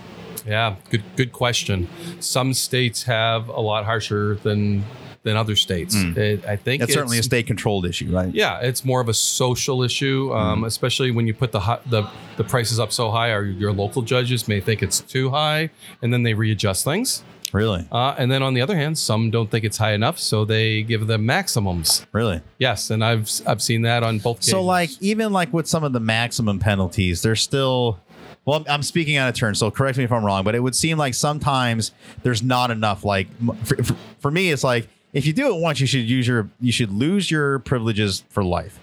Yeah, 0.47 0.75
good 0.89 1.03
good 1.15 1.31
question. 1.31 1.87
Some 2.19 2.53
states 2.53 3.03
have 3.03 3.47
a 3.49 3.59
lot 3.61 3.85
harsher 3.85 4.35
than 4.43 4.83
than 5.23 5.37
other 5.37 5.55
states. 5.55 5.95
It- 5.95 6.45
I 6.45 6.57
think. 6.57 6.83
It's 6.83 6.93
certainly 6.93 7.17
a 7.17 7.23
state 7.23 7.47
controlled 7.47 7.85
issue, 7.85 8.11
right? 8.13 8.33
Yeah, 8.33 8.59
it's 8.59 8.83
more 8.83 8.99
of 8.99 9.07
a 9.07 9.13
social 9.13 9.81
issue, 9.81 10.33
um, 10.33 10.57
Mm-hmm. 10.57 10.65
especially 10.65 11.11
when 11.11 11.27
you 11.27 11.33
put 11.33 11.51
the 11.53 11.61
the 11.89 12.03
the 12.37 12.43
prices 12.43 12.77
up 12.79 12.91
so 12.91 13.09
high. 13.09 13.29
Or 13.31 13.43
your 13.45 13.71
local 13.71 14.01
judges 14.01 14.47
may 14.49 14.59
think 14.59 14.83
it's 14.83 14.99
too 14.99 15.29
high, 15.29 15.69
and 16.01 16.11
then 16.11 16.23
they 16.23 16.33
readjust 16.33 16.83
things. 16.83 17.23
Really? 17.53 17.87
Uh, 17.91 18.15
and 18.17 18.31
then 18.31 18.41
on 18.41 18.55
the 18.55 18.61
other 18.61 18.75
hand, 18.75 18.97
some 18.97 19.29
don't 19.29 19.49
think 19.51 19.63
it's 19.63 19.77
high 19.77 19.93
enough, 19.93 20.17
so 20.17 20.43
they 20.43 20.81
give 20.81 21.05
them 21.05 21.23
maximums. 21.25 22.03
Really? 22.11 22.41
Yes, 22.57 22.89
and 22.89 23.05
I've 23.05 23.29
I've 23.47 23.61
seen 23.61 23.83
that 23.83 24.03
on 24.03 24.17
both. 24.19 24.43
So 24.43 24.61
like 24.63 24.89
even 25.01 25.31
like 25.31 25.53
with 25.53 25.67
some 25.67 25.83
of 25.85 25.93
the 25.93 25.99
maximum 26.01 26.57
penalties, 26.59 27.21
they're 27.21 27.35
still 27.37 27.99
well, 28.45 28.63
I'm- 28.67 28.83
speaking 28.83 29.17
out 29.17 29.29
of 29.29 29.35
turn, 29.35 29.55
so 29.55 29.71
correct 29.71 29.97
me 29.97 30.03
if 30.03 30.11
I'm 30.11 30.23
wrong, 30.25 30.43
but 30.43 30.55
it 30.55 30.59
would 30.59 30.75
seem 30.75 30.97
like 30.97 31.13
sometimes 31.13 31.91
there's 32.23 32.43
not 32.43 32.71
enough. 32.71 33.03
Like 33.05 33.27
for, 33.65 33.83
for, 33.83 33.95
for 34.19 34.31
me, 34.31 34.51
it's 34.51 34.63
like 34.63 34.87
if 35.13 35.25
you 35.25 35.33
do 35.33 35.53
it 35.55 35.59
once, 35.61 35.79
you 35.79 35.87
should 35.87 36.09
use 36.09 36.27
your 36.27 36.49
you 36.59 36.71
should 36.71 36.91
lose 36.91 37.29
your 37.31 37.59
privileges 37.59 38.23
for 38.29 38.43
life. 38.43 38.79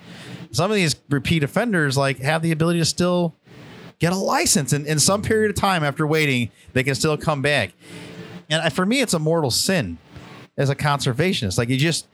Some 0.53 0.71
of 0.71 0.77
these 0.77 0.97
repeat 1.09 1.43
offenders 1.43 1.97
like 1.97 2.19
have 2.21 2.43
the 2.43 2.53
ability 2.53 2.79
to 2.81 2.85
still 2.85 3.35
get 3.99 4.13
a 4.13 4.17
license, 4.17 4.73
and 4.73 4.87
in 4.87 4.99
some 4.99 5.23
period 5.23 5.51
of 5.51 5.57
time 5.57 5.85
after 5.85 6.07
waiting, 6.07 6.51
they 6.73 6.83
can 6.83 6.95
still 6.95 7.17
come 7.17 7.43
back. 7.43 7.73
And 8.49 8.73
for 8.73 8.85
me, 8.87 9.01
it's 9.01 9.15
a 9.15 9.19
mortal 9.19 9.51
sin 9.51 9.99
as 10.57 10.71
a 10.71 10.75
conservationist. 10.75 11.57
Like 11.59 11.69
you 11.69 11.77
just 11.77 12.07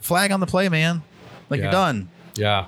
flag 0.00 0.32
on 0.32 0.40
the 0.40 0.46
play, 0.46 0.68
man. 0.68 1.02
Like 1.50 1.58
you're 1.60 1.72
done. 1.72 2.08
Yeah. 2.34 2.66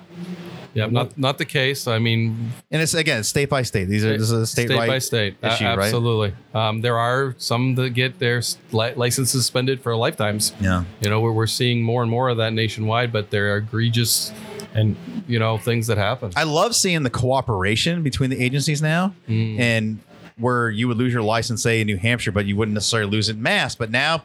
Yeah, 0.79 0.87
not 0.87 1.17
not 1.17 1.37
the 1.37 1.45
case. 1.45 1.87
I 1.87 1.99
mean, 1.99 2.51
And 2.71 2.81
it's 2.81 2.93
again 2.93 3.23
state 3.23 3.49
by 3.49 3.61
state. 3.63 3.85
These 3.85 4.05
are 4.05 4.13
this 4.17 4.31
is 4.31 4.31
a 4.31 4.47
state, 4.47 4.69
right 4.69 4.87
by 4.87 4.99
state. 4.99 5.35
Issue, 5.43 5.65
right? 5.65 5.79
absolutely. 5.79 6.33
Um, 6.53 6.81
there 6.81 6.97
are 6.97 7.35
some 7.37 7.75
that 7.75 7.91
get 7.91 8.19
their 8.19 8.37
s- 8.39 8.57
li- 8.71 8.93
license 8.95 9.29
suspended 9.31 9.81
for 9.81 9.95
lifetimes. 9.95 10.53
Yeah. 10.59 10.83
You 11.01 11.09
know, 11.09 11.21
we're, 11.21 11.31
we're 11.31 11.47
seeing 11.47 11.81
more 11.83 12.01
and 12.01 12.09
more 12.09 12.29
of 12.29 12.37
that 12.37 12.53
nationwide, 12.53 13.11
but 13.11 13.29
there 13.29 13.53
are 13.53 13.57
egregious 13.57 14.31
and 14.73 14.95
you 15.27 15.39
know 15.39 15.57
things 15.57 15.87
that 15.87 15.97
happen. 15.97 16.31
I 16.35 16.43
love 16.43 16.75
seeing 16.75 17.03
the 17.03 17.09
cooperation 17.09 18.03
between 18.03 18.29
the 18.29 18.39
agencies 18.43 18.81
now, 18.81 19.13
and 19.27 19.99
where 20.39 20.69
you 20.69 20.87
would 20.87 20.97
lose 20.97 21.13
your 21.13 21.21
license, 21.23 21.61
say 21.63 21.81
in 21.81 21.87
New 21.87 21.97
Hampshire, 21.97 22.31
but 22.31 22.45
you 22.45 22.55
wouldn't 22.55 22.73
necessarily 22.73 23.09
lose 23.11 23.29
it 23.29 23.35
in 23.35 23.41
Mass. 23.41 23.75
But 23.75 23.91
now, 23.91 24.23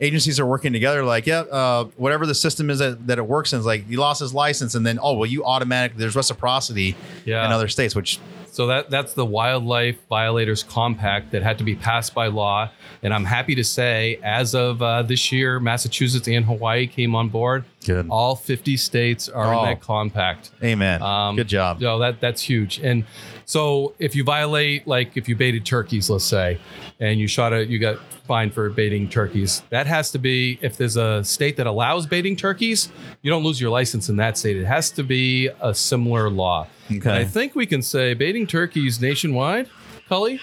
agencies 0.00 0.38
are 0.40 0.46
working 0.46 0.72
together. 0.72 1.04
Like, 1.04 1.26
yeah, 1.26 1.40
uh, 1.40 1.84
whatever 1.96 2.26
the 2.26 2.34
system 2.34 2.70
is 2.70 2.78
that, 2.78 3.06
that 3.06 3.18
it 3.18 3.26
works 3.26 3.52
in 3.52 3.58
is 3.60 3.66
like 3.66 3.88
you 3.88 3.98
lost 3.98 4.20
his 4.20 4.32
license, 4.34 4.74
and 4.74 4.86
then 4.86 4.98
oh 5.02 5.14
well, 5.14 5.26
you 5.26 5.44
automatically 5.44 5.98
there's 6.00 6.16
reciprocity 6.16 6.96
Yeah. 7.24 7.44
in 7.46 7.52
other 7.52 7.68
states, 7.68 7.94
which 7.94 8.18
So 8.50 8.66
that 8.68 8.90
that's 8.90 9.14
the 9.14 9.26
Wildlife 9.26 9.98
Violators 10.08 10.62
Compact 10.62 11.30
that 11.32 11.42
had 11.42 11.58
to 11.58 11.64
be 11.64 11.74
passed 11.76 12.14
by 12.14 12.26
law. 12.28 12.70
And 13.02 13.14
I'm 13.14 13.24
happy 13.24 13.54
to 13.54 13.62
say, 13.64 14.18
as 14.24 14.54
of 14.54 14.82
uh, 14.82 15.02
this 15.02 15.30
year, 15.30 15.60
Massachusetts 15.60 16.26
and 16.28 16.44
Hawaii 16.44 16.86
came 16.86 17.14
on 17.14 17.28
board. 17.28 17.64
Good. 17.86 18.08
All 18.10 18.34
50 18.36 18.76
states 18.76 19.28
are 19.28 19.54
Oh. 19.54 19.58
in 19.60 19.64
that 19.66 19.80
compact. 19.80 20.50
Amen. 20.62 21.00
Um, 21.02 21.36
Good 21.36 21.48
job. 21.48 21.80
No, 21.80 21.98
that 22.00 22.20
that's 22.20 22.42
huge. 22.42 22.80
And 22.80 23.04
so 23.44 23.94
if 23.98 24.14
you 24.16 24.24
violate, 24.24 24.86
like 24.86 25.16
if 25.16 25.28
you 25.28 25.36
baited 25.36 25.64
turkeys, 25.64 26.10
let's 26.10 26.24
say, 26.24 26.58
and 27.00 27.18
you 27.20 27.26
shot 27.28 27.52
a, 27.52 27.64
you 27.66 27.78
got 27.78 27.98
fined 28.26 28.52
for 28.52 28.68
baiting 28.68 29.08
turkeys. 29.08 29.62
That 29.70 29.86
has 29.86 30.10
to 30.10 30.18
be 30.18 30.58
if 30.60 30.76
there's 30.76 30.96
a 30.96 31.24
state 31.24 31.56
that 31.56 31.66
allows 31.66 32.04
baiting 32.06 32.36
turkeys, 32.36 32.90
you 33.22 33.30
don't 33.30 33.42
lose 33.44 33.60
your 33.60 33.70
license 33.70 34.08
in 34.10 34.16
that 34.16 34.36
state. 34.36 34.56
It 34.56 34.66
has 34.66 34.90
to 34.92 35.02
be 35.02 35.48
a 35.62 35.72
similar 35.74 36.28
law. 36.28 36.66
Okay. 36.90 36.96
And 36.96 37.10
I 37.10 37.24
think 37.24 37.54
we 37.54 37.64
can 37.64 37.80
say 37.80 38.12
baiting 38.12 38.46
turkeys 38.46 39.00
nationwide. 39.00 39.68
Cully. 40.08 40.40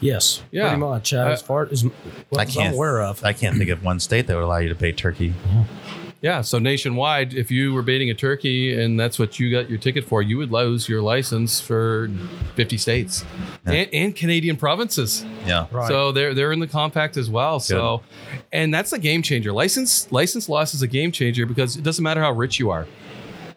Yes, 0.00 0.42
Yeah. 0.50 0.68
pretty 0.68 0.80
much. 0.80 1.12
Uh, 1.12 1.18
I- 1.18 1.32
as 1.32 1.42
far 1.42 1.68
as 1.70 1.84
what 1.84 2.38
I 2.38 2.42
I'm 2.42 2.48
can't 2.48 2.74
aware 2.74 3.02
of. 3.02 3.22
I 3.24 3.32
can't 3.32 3.56
think 3.56 3.70
of 3.70 3.84
one 3.84 4.00
state 4.00 4.26
that 4.26 4.34
would 4.34 4.44
allow 4.44 4.58
you 4.58 4.68
to 4.70 4.74
bait 4.74 4.96
turkey. 4.96 5.34
Yeah, 5.52 5.64
yeah. 6.22 6.40
so 6.40 6.58
nationwide, 6.58 7.34
if 7.34 7.50
you 7.50 7.72
were 7.74 7.82
baiting 7.82 8.10
a 8.10 8.14
turkey 8.14 8.80
and 8.80 8.98
that's 8.98 9.18
what 9.18 9.38
you 9.38 9.50
got 9.50 9.68
your 9.68 9.78
ticket 9.78 10.04
for, 10.04 10.22
you 10.22 10.38
would 10.38 10.50
lose 10.50 10.88
your 10.88 11.02
license 11.02 11.60
for 11.60 12.10
50 12.56 12.76
states 12.78 13.24
and, 13.66 13.88
and 13.92 14.16
Canadian 14.16 14.56
provinces. 14.56 15.24
Yeah. 15.46 15.66
Right. 15.70 15.88
So 15.88 16.12
they're 16.12 16.32
they're 16.34 16.52
in 16.52 16.60
the 16.60 16.66
compact 16.66 17.16
as 17.16 17.28
well. 17.30 17.60
So, 17.60 18.02
and 18.52 18.72
that's 18.72 18.92
a 18.92 18.98
game 18.98 19.22
changer. 19.22 19.52
License 19.52 20.10
license 20.12 20.48
loss 20.48 20.72
is 20.74 20.82
a 20.82 20.86
game 20.88 21.12
changer 21.12 21.44
because 21.46 21.76
it 21.76 21.82
doesn't 21.84 22.02
matter 22.02 22.20
how 22.22 22.32
rich 22.32 22.58
you 22.58 22.70
are. 22.70 22.86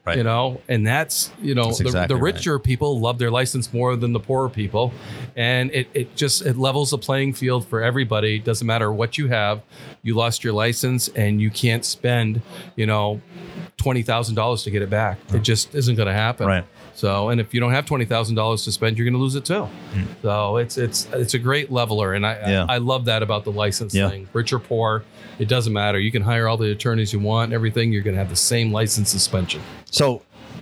Right. 0.06 0.18
You 0.18 0.24
know, 0.24 0.60
and 0.68 0.86
that's 0.86 1.32
you 1.42 1.56
know 1.56 1.68
That's 1.68 1.78
the, 1.78 1.86
exactly 1.86 2.14
the 2.14 2.22
right. 2.22 2.34
richer 2.34 2.60
people 2.60 3.00
love 3.00 3.20
their 3.20 3.32
license 3.32 3.72
more 3.72 3.96
than 3.96 4.12
the 4.12 4.20
poorer 4.20 4.50
people, 4.50 4.92
and 5.38 5.72
it, 5.72 5.88
it 5.94 6.16
just 6.18 6.46
it 6.46 6.58
levels 6.58 6.90
the 6.90 6.98
playing 6.98 7.34
field 7.34 7.66
for 7.66 7.82
everybody. 7.82 8.38
Doesn't 8.38 8.68
matter 8.68 8.92
what 8.92 9.18
you 9.18 9.30
have, 9.30 9.62
you 10.02 10.14
lost 10.14 10.44
your 10.44 10.52
license 10.52 11.08
and 11.08 11.42
you 11.42 11.50
can't 11.50 11.86
spend 11.86 12.42
you 12.76 12.86
know 12.86 13.22
twenty 13.78 14.04
thousand 14.04 14.36
dollars 14.36 14.64
to 14.64 14.72
get 14.72 14.82
it 14.82 14.90
back. 14.90 15.20
It 15.30 15.36
mm. 15.36 15.42
just 15.42 15.74
isn't 15.74 15.96
going 15.96 16.08
to 16.08 16.14
happen. 16.14 16.48
Right. 16.48 16.66
So, 16.96 17.30
and 17.30 17.42
if 17.42 17.54
you 17.54 17.60
don't 17.60 17.72
have 17.72 17.86
twenty 17.86 18.06
thousand 18.06 18.36
dollars 18.36 18.64
to 18.66 18.72
spend, 18.72 18.98
you're 18.98 19.06
going 19.06 19.14
to 19.16 19.20
lose 19.20 19.36
it 19.36 19.46
too. 19.46 19.68
So 20.22 20.58
it's 20.58 20.78
it's 20.78 21.08
it's 21.14 21.34
a 21.34 21.40
great 21.40 21.72
leveler, 21.72 22.14
and 22.14 22.26
I. 22.26 22.34
Yeah. 22.50 22.66
I, 22.70 22.76
I 22.76 22.78
love 22.78 23.06
that 23.06 23.24
about 23.24 23.44
the 23.46 23.52
license 23.52 23.94
Yeah. 23.96 24.10
thing. 24.10 24.28
Rich 24.34 24.54
or 24.54 24.60
poor, 24.60 25.04
it 25.40 25.48
doesn't 25.48 25.74
matter. 25.74 26.00
You 26.00 26.12
can 26.12 26.22
hire 26.22 26.48
all 26.48 26.58
the 26.58 26.72
attorneys 26.72 27.12
you 27.14 27.20
want, 27.20 27.52
everything. 27.54 27.92
You're 27.92 28.04
going 28.04 28.16
to 28.16 28.20
have 28.20 28.30
the 28.30 28.36
same 28.36 28.72
license 28.72 29.10
suspension. 29.10 29.62
So, 29.90 30.22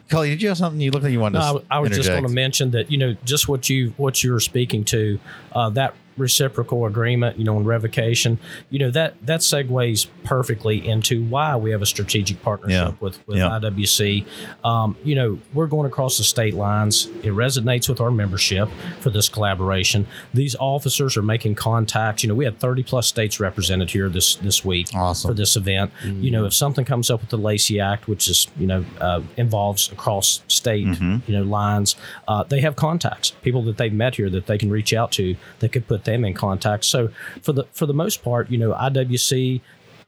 Cully, 0.10 0.30
did 0.30 0.42
you 0.42 0.48
have 0.50 0.58
something 0.58 0.80
you 0.82 0.92
looked 0.92 1.04
like 1.04 1.12
you 1.14 1.20
wanted 1.20 1.40
to? 1.40 1.46
No, 1.54 1.64
I, 1.70 1.78
I 1.78 1.80
was 1.80 1.92
just 1.92 2.10
going 2.10 2.24
to 2.24 2.30
mention 2.30 2.72
that 2.72 2.92
you 2.92 2.98
know 2.98 3.16
just 3.26 3.48
what 3.48 3.70
you 3.70 3.94
what 3.98 4.24
you 4.24 4.32
were 4.32 4.40
speaking 4.40 4.84
to 4.86 5.20
uh, 5.54 5.70
that 5.72 5.94
reciprocal 6.18 6.86
agreement, 6.86 7.38
you 7.38 7.44
know, 7.44 7.58
and 7.58 7.66
revocation, 7.66 8.40
you 8.70 8.80
know 8.80 8.92
that 8.92 9.16
that 9.26 9.40
segues 9.42 10.08
perfectly 10.24 10.88
into 10.88 11.24
why 11.26 11.56
we 11.56 11.72
have 11.72 11.82
a 11.82 11.86
strategic 11.86 12.42
partnership 12.42 12.90
Yeah. 12.90 12.94
with 13.00 13.26
with 13.28 13.38
Yeah. 13.38 13.50
IWC. 13.60 14.26
Um, 14.64 14.96
you 15.04 15.16
know, 15.16 15.40
we're 15.54 15.68
going 15.68 15.88
across 15.88 16.18
the 16.18 16.24
state 16.24 16.54
lines. 16.54 17.08
It 17.24 17.32
resonates 17.34 17.88
with 17.90 18.00
our 18.02 18.12
membership 18.12 18.70
for 19.00 19.10
this 19.10 19.30
collaboration. 19.30 20.06
These 20.34 20.56
officers 20.60 21.18
are 21.18 21.22
making 21.22 21.56
contacts. 21.56 22.24
You 22.24 22.30
know, 22.30 22.36
we 22.36 22.46
had 22.46 22.60
30 22.60 22.84
plus 22.84 23.08
states 23.08 23.40
represented 23.40 23.90
here 23.92 24.10
this 24.10 24.36
this 24.36 24.64
week 24.66 24.88
Awesome. 24.94 25.30
for 25.30 25.34
this 25.34 25.56
event. 25.56 25.92
You 26.04 26.32
know, 26.32 26.46
if 26.46 26.54
something 26.54 26.86
comes 26.86 27.10
up 27.10 27.22
with 27.22 27.30
the 27.30 27.38
Lacey 27.38 27.80
Act, 27.80 28.08
which 28.08 28.30
is 28.30 28.48
you 28.60 28.68
know 28.68 28.86
uh, 29.00 29.22
involves 29.38 29.92
across 29.92 30.42
state 30.48 30.82
Mm-hmm. 30.82 31.18
you 31.28 31.38
know 31.38 31.44
lines, 31.44 31.96
uh, 32.28 32.44
they 32.44 32.62
have 32.62 32.76
contacts, 32.76 33.32
people 33.44 33.62
that 33.64 33.78
they've 33.78 33.94
met 33.94 34.16
here 34.16 34.30
that 34.30 34.48
they 34.48 34.58
can 34.58 34.70
reach 34.70 34.94
out 34.94 35.12
to 35.14 35.36
that 35.60 35.72
could 35.72 35.88
put 35.88 36.01
them 36.06 36.26
in 36.26 36.34
contact. 36.34 36.86
So 36.86 37.10
for 37.42 37.54
the 37.54 37.66
for 37.72 37.86
the 37.86 37.94
most 37.94 38.24
part, 38.24 38.50
you 38.50 38.58
know, 38.58 38.72
IWC. 38.74 39.62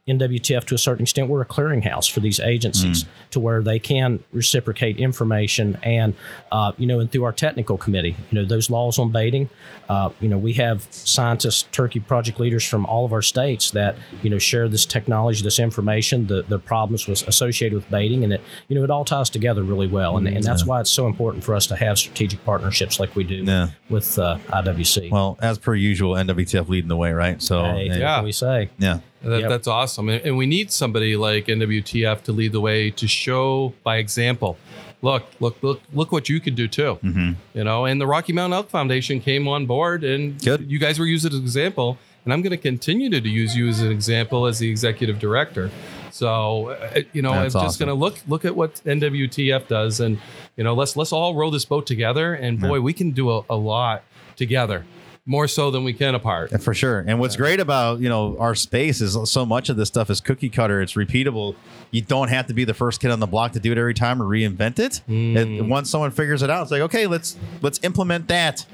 NWTF 0.08 0.64
to 0.64 0.74
a 0.74 0.78
certain 0.78 1.04
extent, 1.04 1.28
we're 1.30 1.40
a 1.40 1.46
clearinghouse 1.46 2.10
for 2.10 2.20
these 2.20 2.38
agencies 2.40 3.06
to 3.30 3.40
where 3.40 3.62
they 3.62 3.78
can 3.78 4.22
reciprocate 4.32 4.98
information 4.98 5.78
and, 5.82 6.14
uh, 6.52 6.72
you 6.76 6.86
know, 6.86 7.00
and 7.00 7.10
through 7.10 7.24
our 7.24 7.32
technical 7.32 7.78
committee, 7.78 8.14
you 8.30 8.38
know, 8.38 8.44
those 8.44 8.68
laws 8.68 8.98
on 8.98 9.10
baiting, 9.10 9.48
uh, 9.88 10.10
you 10.20 10.28
know, 10.28 10.36
we 10.36 10.52
have 10.52 10.86
scientists, 10.90 11.62
turkey 11.72 12.00
project 12.00 12.38
leaders 12.38 12.62
from 12.66 12.84
all 12.84 13.06
of 13.06 13.14
our 13.14 13.22
states 13.22 13.70
that, 13.70 13.96
you 14.22 14.28
know, 14.28 14.36
share 14.38 14.68
this 14.68 14.84
technology, 14.84 15.42
this 15.42 15.58
information, 15.58 16.26
the, 16.26 16.42
the 16.42 16.58
problems 16.58 17.08
was 17.08 17.22
associated 17.22 17.74
with 17.74 17.88
baiting, 17.90 18.24
and 18.24 18.34
it, 18.34 18.42
you 18.68 18.76
know, 18.76 18.84
it 18.84 18.90
all 18.90 19.06
ties 19.06 19.30
together 19.30 19.62
really 19.62 19.86
well. 19.86 20.18
And, 20.18 20.28
and 20.28 20.44
that's 20.44 20.66
why 20.66 20.80
it's 20.80 20.90
so 20.90 21.06
important 21.06 21.42
for 21.44 21.54
us 21.54 21.66
to 21.68 21.76
have 21.76 21.98
strategic 21.98 22.44
partnerships 22.44 23.00
like 23.00 23.16
we 23.16 23.24
do 23.24 23.36
Yeah. 23.36 23.68
with 23.88 24.18
uh, 24.18 24.36
IWC. 24.48 25.10
Well, 25.10 25.38
as 25.40 25.56
per 25.58 25.74
usual, 25.74 26.12
NWTF 26.14 26.68
leading 26.68 26.88
the 26.88 26.96
way, 26.96 27.12
right? 27.12 27.40
So, 27.40 27.62
hey, 27.64 27.88
what 28.02 28.24
we 28.24 28.32
say? 28.32 28.68
yeah. 28.78 29.00
That, 29.24 29.40
Yep. 29.40 29.48
That's 29.48 29.66
awesome. 29.66 30.08
And, 30.08 30.24
and 30.24 30.36
we 30.36 30.46
need 30.46 30.70
somebody 30.70 31.16
like 31.16 31.46
NWTF 31.46 32.22
to 32.24 32.32
lead 32.32 32.52
the 32.52 32.60
way 32.60 32.90
to 32.90 33.08
show 33.08 33.72
by 33.82 33.96
example. 33.96 34.56
Look, 35.02 35.24
look, 35.40 35.62
look, 35.62 35.80
look 35.92 36.12
what 36.12 36.28
you 36.28 36.40
can 36.40 36.54
do 36.54 36.66
too. 36.68 36.98
Mm-hmm. 37.02 37.32
You 37.54 37.64
know, 37.64 37.84
and 37.84 38.00
the 38.00 38.06
Rocky 38.06 38.32
Mountain 38.32 38.54
Elk 38.54 38.70
Foundation 38.70 39.20
came 39.20 39.48
on 39.48 39.66
board 39.66 40.02
and 40.04 40.42
Good. 40.42 40.70
you 40.70 40.78
guys 40.78 40.98
were 40.98 41.06
used 41.06 41.26
as 41.26 41.34
an 41.34 41.40
example. 41.42 41.98
And 42.24 42.32
I'm 42.32 42.40
going 42.40 42.52
to 42.52 42.56
continue 42.56 43.10
to 43.10 43.28
use 43.28 43.54
you 43.54 43.68
as 43.68 43.80
an 43.82 43.92
example 43.92 44.46
as 44.46 44.58
the 44.58 44.70
executive 44.70 45.18
director. 45.18 45.70
So, 46.10 46.68
uh, 46.70 47.00
you 47.12 47.20
know, 47.20 47.32
That's 47.32 47.54
I'm 47.54 47.64
just 47.64 47.74
awesome. 47.76 47.86
going 47.86 47.96
to 47.98 48.00
look 48.00 48.16
look 48.26 48.46
at 48.46 48.56
what 48.56 48.76
NWTF 48.86 49.68
does, 49.68 50.00
and 50.00 50.18
you 50.56 50.64
know, 50.64 50.72
let's 50.74 50.96
let's 50.96 51.12
all 51.12 51.34
row 51.34 51.50
this 51.50 51.66
boat 51.66 51.86
together. 51.86 52.32
And 52.32 52.58
boy, 52.58 52.80
we 52.80 52.94
can 52.94 53.10
do 53.10 53.30
a, 53.30 53.42
a 53.50 53.56
lot 53.56 54.04
together, 54.36 54.86
more 55.26 55.48
so 55.48 55.70
than 55.70 55.84
we 55.84 55.92
can 55.92 56.14
apart. 56.14 56.52
Yeah, 56.52 56.58
For 56.58 56.74
sure. 56.74 57.00
And 57.06 57.18
what's 57.18 57.36
great 57.36 57.58
about, 57.58 58.00
you 58.00 58.08
know, 58.08 58.36
our 58.38 58.54
space 58.54 59.00
is 59.00 59.16
so 59.30 59.46
much 59.46 59.70
of 59.70 59.76
this 59.76 59.88
stuff 59.88 60.10
is 60.10 60.20
cookie 60.20 60.50
cutter. 60.50 60.82
It's 60.82 60.94
repeatable. 60.94 61.56
You 61.90 62.02
don't 62.02 62.28
have 62.28 62.46
to 62.48 62.54
be 62.54 62.64
the 62.64 62.74
first 62.74 63.00
kid 63.00 63.10
on 63.10 63.20
the 63.20 63.26
block 63.26 63.52
to 63.52 63.60
do 63.60 63.72
it 63.72 63.78
every 63.78 63.94
time 63.94 64.20
or 64.20 64.26
reinvent 64.26 64.78
it. 64.78 65.00
And 65.06 65.36
mm. 65.36 65.68
once 65.68 65.88
someone 65.88 66.10
figures 66.10 66.42
it 66.42 66.50
out, 66.50 66.62
it's 66.62 66.70
like, 66.70 66.82
okay, 66.82 67.06
let's 67.06 67.36
let's 67.62 67.80
implement 67.82 68.28
that. 68.28 68.66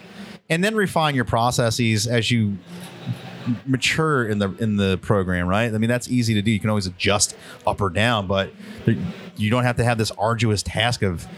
And 0.48 0.64
then 0.64 0.74
refine 0.74 1.14
your 1.14 1.24
processes 1.24 2.09
as 2.09 2.31
you 2.32 2.59
mature 3.66 4.27
in 4.27 4.39
the 4.39 4.51
in 4.59 4.77
the 4.77 4.98
program, 4.98 5.47
right? 5.47 5.72
I 5.72 5.78
mean, 5.78 5.89
that's 5.89 6.09
easy 6.09 6.35
to 6.35 6.43
do. 6.43 6.51
You 6.51 6.60
can 6.60 6.70
always 6.70 6.86
adjust 6.86 7.36
up 7.66 7.81
or 7.81 7.90
down, 7.90 8.27
but 8.27 8.52
you 9.36 9.51
don't 9.51 9.62
have 9.62 9.77
to 9.77 9.85
have 9.85 9.98
this 9.98 10.10
arduous 10.12 10.62
task 10.62 11.02
of 11.02 11.28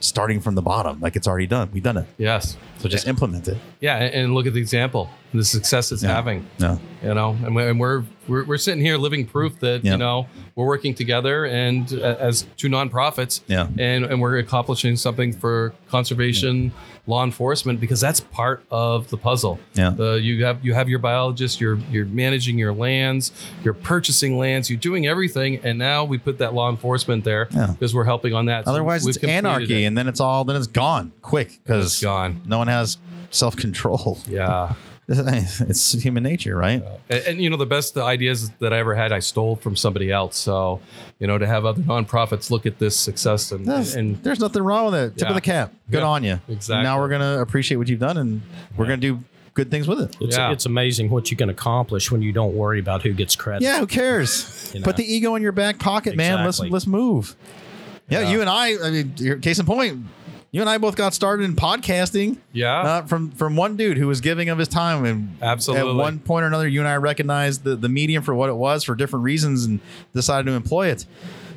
starting 0.00 0.40
from 0.40 0.54
the 0.54 0.62
bottom. 0.62 1.00
Like 1.00 1.16
it's 1.16 1.26
already 1.28 1.46
done. 1.46 1.70
We've 1.72 1.82
done 1.82 1.96
it. 1.96 2.06
Yes. 2.18 2.56
So 2.78 2.88
just 2.88 3.06
implement 3.08 3.48
it. 3.48 3.58
Yeah, 3.80 3.96
and, 3.96 4.34
look 4.34 4.46
at 4.46 4.52
the 4.54 4.60
example, 4.60 5.10
the 5.34 5.44
success 5.44 5.90
it's 5.92 6.02
Yeah. 6.02 6.14
having. 6.14 6.46
Yeah. 6.58 6.78
You 7.02 7.14
know, 7.14 7.36
and 7.44 7.54
we're, 7.54 7.68
and 7.70 7.80
we're 7.80 8.04
we're 8.28 8.44
we're 8.44 8.58
sitting 8.58 8.80
here 8.82 8.96
living 8.98 9.26
proof 9.26 9.58
that 9.60 9.84
Yeah. 9.84 9.92
you 9.92 9.98
know 9.98 10.26
we're 10.54 10.66
working 10.66 10.94
together 10.94 11.44
and 11.46 11.92
uh, 11.92 12.16
as 12.20 12.46
two 12.56 12.68
nonprofits. 12.68 13.40
Yeah. 13.46 13.68
And 13.78 14.04
and 14.04 14.20
we're 14.20 14.38
accomplishing 14.38 14.96
something 14.96 15.32
for 15.32 15.72
conservation, 15.88 16.72
law 17.08 17.24
enforcement 17.24 17.80
because 17.80 18.00
that's 18.00 18.20
part 18.20 18.62
of 18.70 19.08
the 19.08 19.16
puzzle. 19.16 19.58
Yeah. 19.74 19.90
The 19.90 20.12
you 20.22 20.44
have 20.44 20.64
you 20.64 20.74
have 20.74 20.88
your 20.88 20.98
biologists, 21.00 21.60
you're 21.60 21.78
you're 21.90 22.04
managing 22.04 22.58
your 22.58 22.72
lands, 22.72 23.32
you're 23.64 23.74
purchasing 23.74 24.38
lands, 24.38 24.68
you're 24.70 24.78
doing 24.78 25.06
everything, 25.06 25.58
and 25.64 25.78
now 25.78 26.04
we 26.04 26.18
put 26.18 26.38
that 26.38 26.52
law 26.54 26.68
enforcement 26.70 27.24
there 27.24 27.48
Yeah. 27.50 27.68
because 27.72 27.94
we're 27.94 28.04
helping 28.04 28.34
on 28.34 28.46
that. 28.46 28.68
Otherwise, 28.68 29.04
we've 29.04 29.16
it's 29.16 29.24
anarchy, 29.24 29.84
it. 29.84 29.86
and 29.86 29.96
then 29.96 30.06
it's 30.06 30.20
all 30.20 30.44
then 30.44 30.56
it's 30.56 30.66
gone 30.66 31.12
quick 31.22 31.58
because 31.64 32.00
gone. 32.00 32.42
No 32.46 32.58
one 32.58 32.68
has 32.68 32.98
self 33.30 33.56
control. 33.56 34.18
Yeah. 34.28 34.74
it's 35.60 35.92
human 35.92 36.22
nature, 36.22 36.54
right? 36.56 36.82
And, 37.08 37.24
and, 37.26 37.42
you 37.42 37.48
know, 37.48 37.56
the 37.56 37.64
best 37.66 37.96
ideas 37.96 38.50
that 38.58 38.72
I 38.74 38.78
ever 38.78 38.94
had, 38.94 39.10
I 39.10 39.20
stole 39.20 39.56
from 39.56 39.74
somebody 39.74 40.12
else. 40.12 40.36
So, 40.36 40.80
you 41.18 41.26
know, 41.26 41.38
to 41.38 41.46
have 41.46 41.64
other 41.64 41.80
nonprofits 41.80 42.50
look 42.50 42.66
at 42.66 42.78
this 42.78 42.94
success 42.98 43.50
and, 43.50 43.64
There's, 43.64 43.94
and 43.94 44.22
there's 44.22 44.38
nothing 44.40 44.62
wrong 44.62 44.86
with 44.86 44.94
it. 44.96 45.10
Tip 45.16 45.22
Yeah. 45.22 45.28
of 45.28 45.34
the 45.34 45.40
cap. 45.40 45.72
Good 45.90 46.00
Yeah, 46.00 46.06
on 46.06 46.24
you. 46.24 46.40
exactly. 46.48 46.82
Now 46.84 46.98
we're 47.00 47.08
gonna 47.08 47.40
appreciate 47.40 47.78
what 47.78 47.88
you've 47.88 48.00
done, 48.00 48.18
and 48.18 48.42
we're 48.76 48.84
gonna 48.84 48.98
do 48.98 49.20
good 49.54 49.70
things 49.70 49.88
with 49.88 50.00
it. 50.00 50.16
It's, 50.20 50.36
Yeah. 50.36 50.52
it's 50.52 50.66
amazing 50.66 51.08
what 51.08 51.30
you 51.30 51.36
can 51.38 51.48
accomplish 51.48 52.10
when 52.12 52.20
you 52.20 52.32
don't 52.32 52.54
worry 52.54 52.78
about 52.78 53.02
who 53.02 53.12
gets 53.14 53.34
credit. 53.34 53.62
Yeah, 53.62 53.78
who 53.78 53.86
cares? 53.86 54.70
You 54.74 54.82
Put 54.82 54.96
the 54.96 55.10
ego 55.10 55.34
in 55.36 55.42
your 55.42 55.52
back 55.52 55.78
pocket, 55.78 56.14
man. 56.16 56.44
Let's 56.44 56.60
let's 56.60 56.86
move. 56.86 57.34
Yeah, 58.10 58.20
Yeah. 58.20 58.30
you 58.32 58.40
and 58.42 58.50
I. 58.50 58.74
I 58.86 58.90
mean, 58.90 59.14
you're- 59.16 59.40
case 59.40 59.58
in 59.58 59.64
point, 59.64 60.04
you 60.50 60.60
and 60.62 60.70
I 60.70 60.78
both 60.78 60.96
got 60.96 61.12
started 61.14 61.44
in 61.44 61.54
podcasting. 61.56 62.38
yeah, 62.52 62.80
uh, 62.80 63.02
from 63.02 63.30
from 63.32 63.56
one 63.56 63.76
dude 63.76 63.98
who 63.98 64.06
was 64.06 64.20
giving 64.20 64.48
of 64.48 64.58
his 64.58 64.68
time 64.68 65.04
and 65.04 65.36
Absolutely. 65.42 65.90
at 65.90 65.94
one 65.96 66.18
point 66.20 66.44
or 66.44 66.46
another 66.46 66.66
you 66.68 66.80
and 66.80 66.88
i 66.88 66.96
recognized 66.96 67.64
the, 67.64 67.76
the 67.76 67.88
medium 67.88 68.22
for 68.22 68.34
what 68.34 68.48
it 68.48 68.54
was 68.56 68.82
for 68.84 68.94
different 68.94 69.24
reasons 69.24 69.64
and 69.64 69.80
decided 70.14 70.46
to 70.46 70.52
employ 70.52 70.88
it 70.88 71.04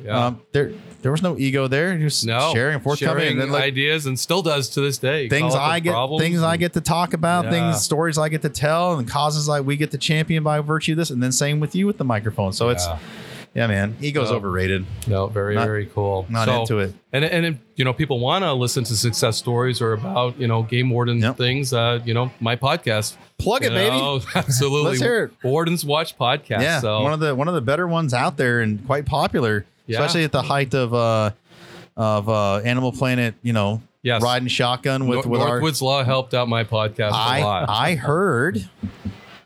Yeah. 0.04 0.26
um, 0.26 0.40
there 0.52 0.72
there 1.00 1.10
was 1.10 1.20
no 1.22 1.36
ego 1.36 1.66
there. 1.66 1.98
He 1.98 2.04
was 2.04 2.24
No, 2.24 2.52
sharing 2.54 2.78
forthcoming 2.78 3.24
sharing 3.24 3.40
and 3.40 3.50
like 3.50 3.64
ideas, 3.64 4.06
and 4.06 4.16
still 4.16 4.40
does 4.40 4.68
to 4.70 4.80
this 4.80 4.98
day. 4.98 5.28
things 5.28 5.52
I 5.52 5.80
get, 5.80 5.96
things 6.20 6.40
I 6.42 6.56
get 6.56 6.74
to 6.74 6.80
talk 6.80 7.12
about, 7.12 7.46
Yeah. 7.46 7.50
things, 7.50 7.82
stories 7.82 8.18
I 8.18 8.28
get 8.28 8.42
to 8.42 8.48
tell, 8.48 8.96
and 8.98 9.08
causes 9.08 9.48
like 9.48 9.64
we 9.66 9.76
get 9.76 9.90
to 9.90 9.98
champion 9.98 10.44
by 10.44 10.60
virtue 10.60 10.92
of 10.92 10.98
this, 10.98 11.10
and 11.10 11.20
then 11.20 11.32
same 11.32 11.58
with 11.58 11.74
you 11.74 11.88
with 11.88 11.98
the 11.98 12.04
microphone. 12.04 12.52
So 12.52 12.68
it's, 12.68 12.86
Yeah. 13.54 13.62
yeah, 13.62 13.66
man, 13.66 13.96
ego's 14.00 14.30
No. 14.30 14.36
overrated. 14.36 14.86
No, 15.06 15.26
very 15.26 15.54
Not- 15.54 15.66
very 15.66 15.86
cool. 15.86 16.26
not 16.28 16.48
into 16.48 16.78
it. 16.78 16.94
And 17.12 17.24
and 17.24 17.44
if, 17.46 17.56
you 17.76 17.84
know, 17.84 17.92
people 17.92 18.18
want 18.20 18.44
to 18.44 18.52
listen 18.52 18.84
to 18.84 18.96
success 18.96 19.36
stories 19.36 19.80
or 19.82 19.92
about 19.92 20.38
you 20.38 20.46
know 20.46 20.62
game 20.62 20.88
warden 20.90 21.20
things. 21.34 21.72
Uh, 21.72 22.00
you 22.04 22.14
know, 22.14 22.30
my 22.40 22.56
podcast. 22.56 23.16
Plug 23.38 23.62
it, 23.62 23.72
You 23.72 23.78
baby. 23.78 23.96
know, 23.96 24.20
Absolutely. 24.34 24.90
Let's 24.90 25.02
hear 25.02 25.24
it. 25.24 25.30
Warden's 25.42 25.84
Watch 25.84 26.16
podcast. 26.16 26.62
Yeah, 26.62 26.80
So 26.80 27.02
one 27.02 27.12
of 27.12 27.20
the 27.20 27.34
one 27.34 27.48
of 27.48 27.54
the 27.54 27.60
better 27.60 27.86
ones 27.88 28.14
out 28.14 28.36
there 28.36 28.60
and 28.60 28.84
quite 28.86 29.04
popular, 29.04 29.66
Yeah. 29.86 29.98
especially 29.98 30.24
at 30.24 30.32
the 30.32 30.42
height 30.42 30.74
of 30.74 30.94
uh 30.94 31.30
of 31.96 32.28
uh 32.28 32.56
Animal 32.58 32.92
Planet. 32.92 33.34
You 33.42 33.52
know, 33.52 33.82
Yes. 34.04 34.22
riding 34.22 34.48
shotgun 34.48 35.06
with 35.08 35.24
Nor- 35.26 35.32
with 35.32 35.40
our. 35.42 35.60
Northwoods 35.60 35.82
Law 35.82 36.02
helped 36.04 36.32
out 36.34 36.48
my 36.48 36.64
podcast 36.64 37.10
a 37.10 37.14
I 37.14 37.42
lot. 37.42 37.68
I 37.68 37.94
heard, 37.96 38.68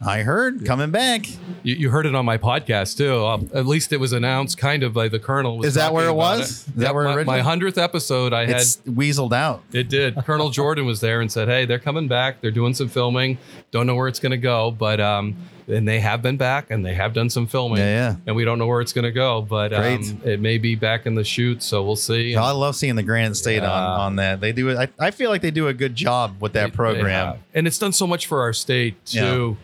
I 0.00 0.22
heard 0.22 0.64
coming 0.66 0.90
back. 0.90 1.26
You, 1.62 1.74
you 1.74 1.90
heard 1.90 2.04
it 2.06 2.14
on 2.14 2.24
my 2.24 2.36
podcast 2.38 2.96
too. 2.98 3.24
Um, 3.24 3.50
at 3.54 3.66
least 3.66 3.92
it 3.92 3.96
was 3.98 4.12
announced 4.12 4.58
kind 4.58 4.82
of 4.82 4.92
by 4.92 5.08
the 5.08 5.18
Colonel. 5.18 5.58
Was 5.58 5.68
Is 5.68 5.74
that 5.74 5.92
where 5.94 6.06
it 6.08 6.12
was? 6.14 6.40
Is 6.50 6.64
that 6.74 6.82
Yep, 6.86 6.94
where 6.94 7.04
it 7.20 7.26
my- 7.26 7.36
my 7.36 7.40
hundredth 7.40 7.78
episode? 7.78 8.32
I 8.32 8.46
had 8.46 8.56
It's 8.56 8.76
weaseled 8.78 9.32
out. 9.32 9.62
It 9.72 9.88
did. 9.88 10.16
Colonel 10.26 10.50
Jordan 10.50 10.84
was 10.86 11.00
there 11.00 11.20
and 11.20 11.32
said, 11.32 11.48
"Hey, 11.48 11.64
they're 11.64 11.78
coming 11.78 12.08
back. 12.08 12.40
They're 12.40 12.50
doing 12.50 12.74
some 12.74 12.88
filming. 12.88 13.38
Don't 13.70 13.86
know 13.86 13.94
where 13.94 14.08
it's 14.08 14.20
going 14.20 14.30
to 14.32 14.36
go, 14.36 14.70
but 14.70 15.00
um, 15.00 15.34
and 15.68 15.88
they 15.88 15.98
have 16.00 16.22
been 16.22 16.36
back 16.36 16.70
and 16.70 16.84
they 16.86 16.94
have 16.94 17.12
done 17.12 17.28
some 17.30 17.46
filming. 17.46 17.78
Yeah, 17.78 18.10
yeah. 18.10 18.16
And 18.26 18.36
we 18.36 18.44
don't 18.44 18.58
know 18.58 18.66
where 18.66 18.80
it's 18.80 18.92
going 18.92 19.04
to 19.04 19.10
go, 19.12 19.42
but 19.42 19.72
um, 19.72 20.20
it 20.24 20.40
may 20.40 20.58
be 20.58 20.74
back 20.76 21.06
in 21.06 21.14
the 21.14 21.24
shoot. 21.24 21.62
So 21.62 21.82
we'll 21.82 21.96
see. 21.96 22.36
I 22.36 22.50
love 22.52 22.76
seeing 22.76 22.94
the 22.96 23.02
Granite 23.02 23.34
State 23.34 23.62
on, 23.62 23.64
Yeah. 23.64 24.04
on 24.04 24.16
that. 24.16 24.40
They 24.40 24.52
do 24.52 24.68
it. 24.68 24.76
I, 25.00 25.06
I 25.06 25.10
feel 25.10 25.30
like 25.30 25.42
they 25.42 25.50
do 25.50 25.66
a 25.68 25.74
good 25.74 25.94
job 25.96 26.36
with 26.40 26.52
that 26.52 26.72
program. 26.72 27.06
Yeah. 27.34 27.36
and 27.54 27.66
it's 27.66 27.78
done 27.78 27.92
so 27.92 28.06
much 28.06 28.26
for 28.26 28.42
our 28.42 28.52
state 28.52 29.04
too. 29.06 29.56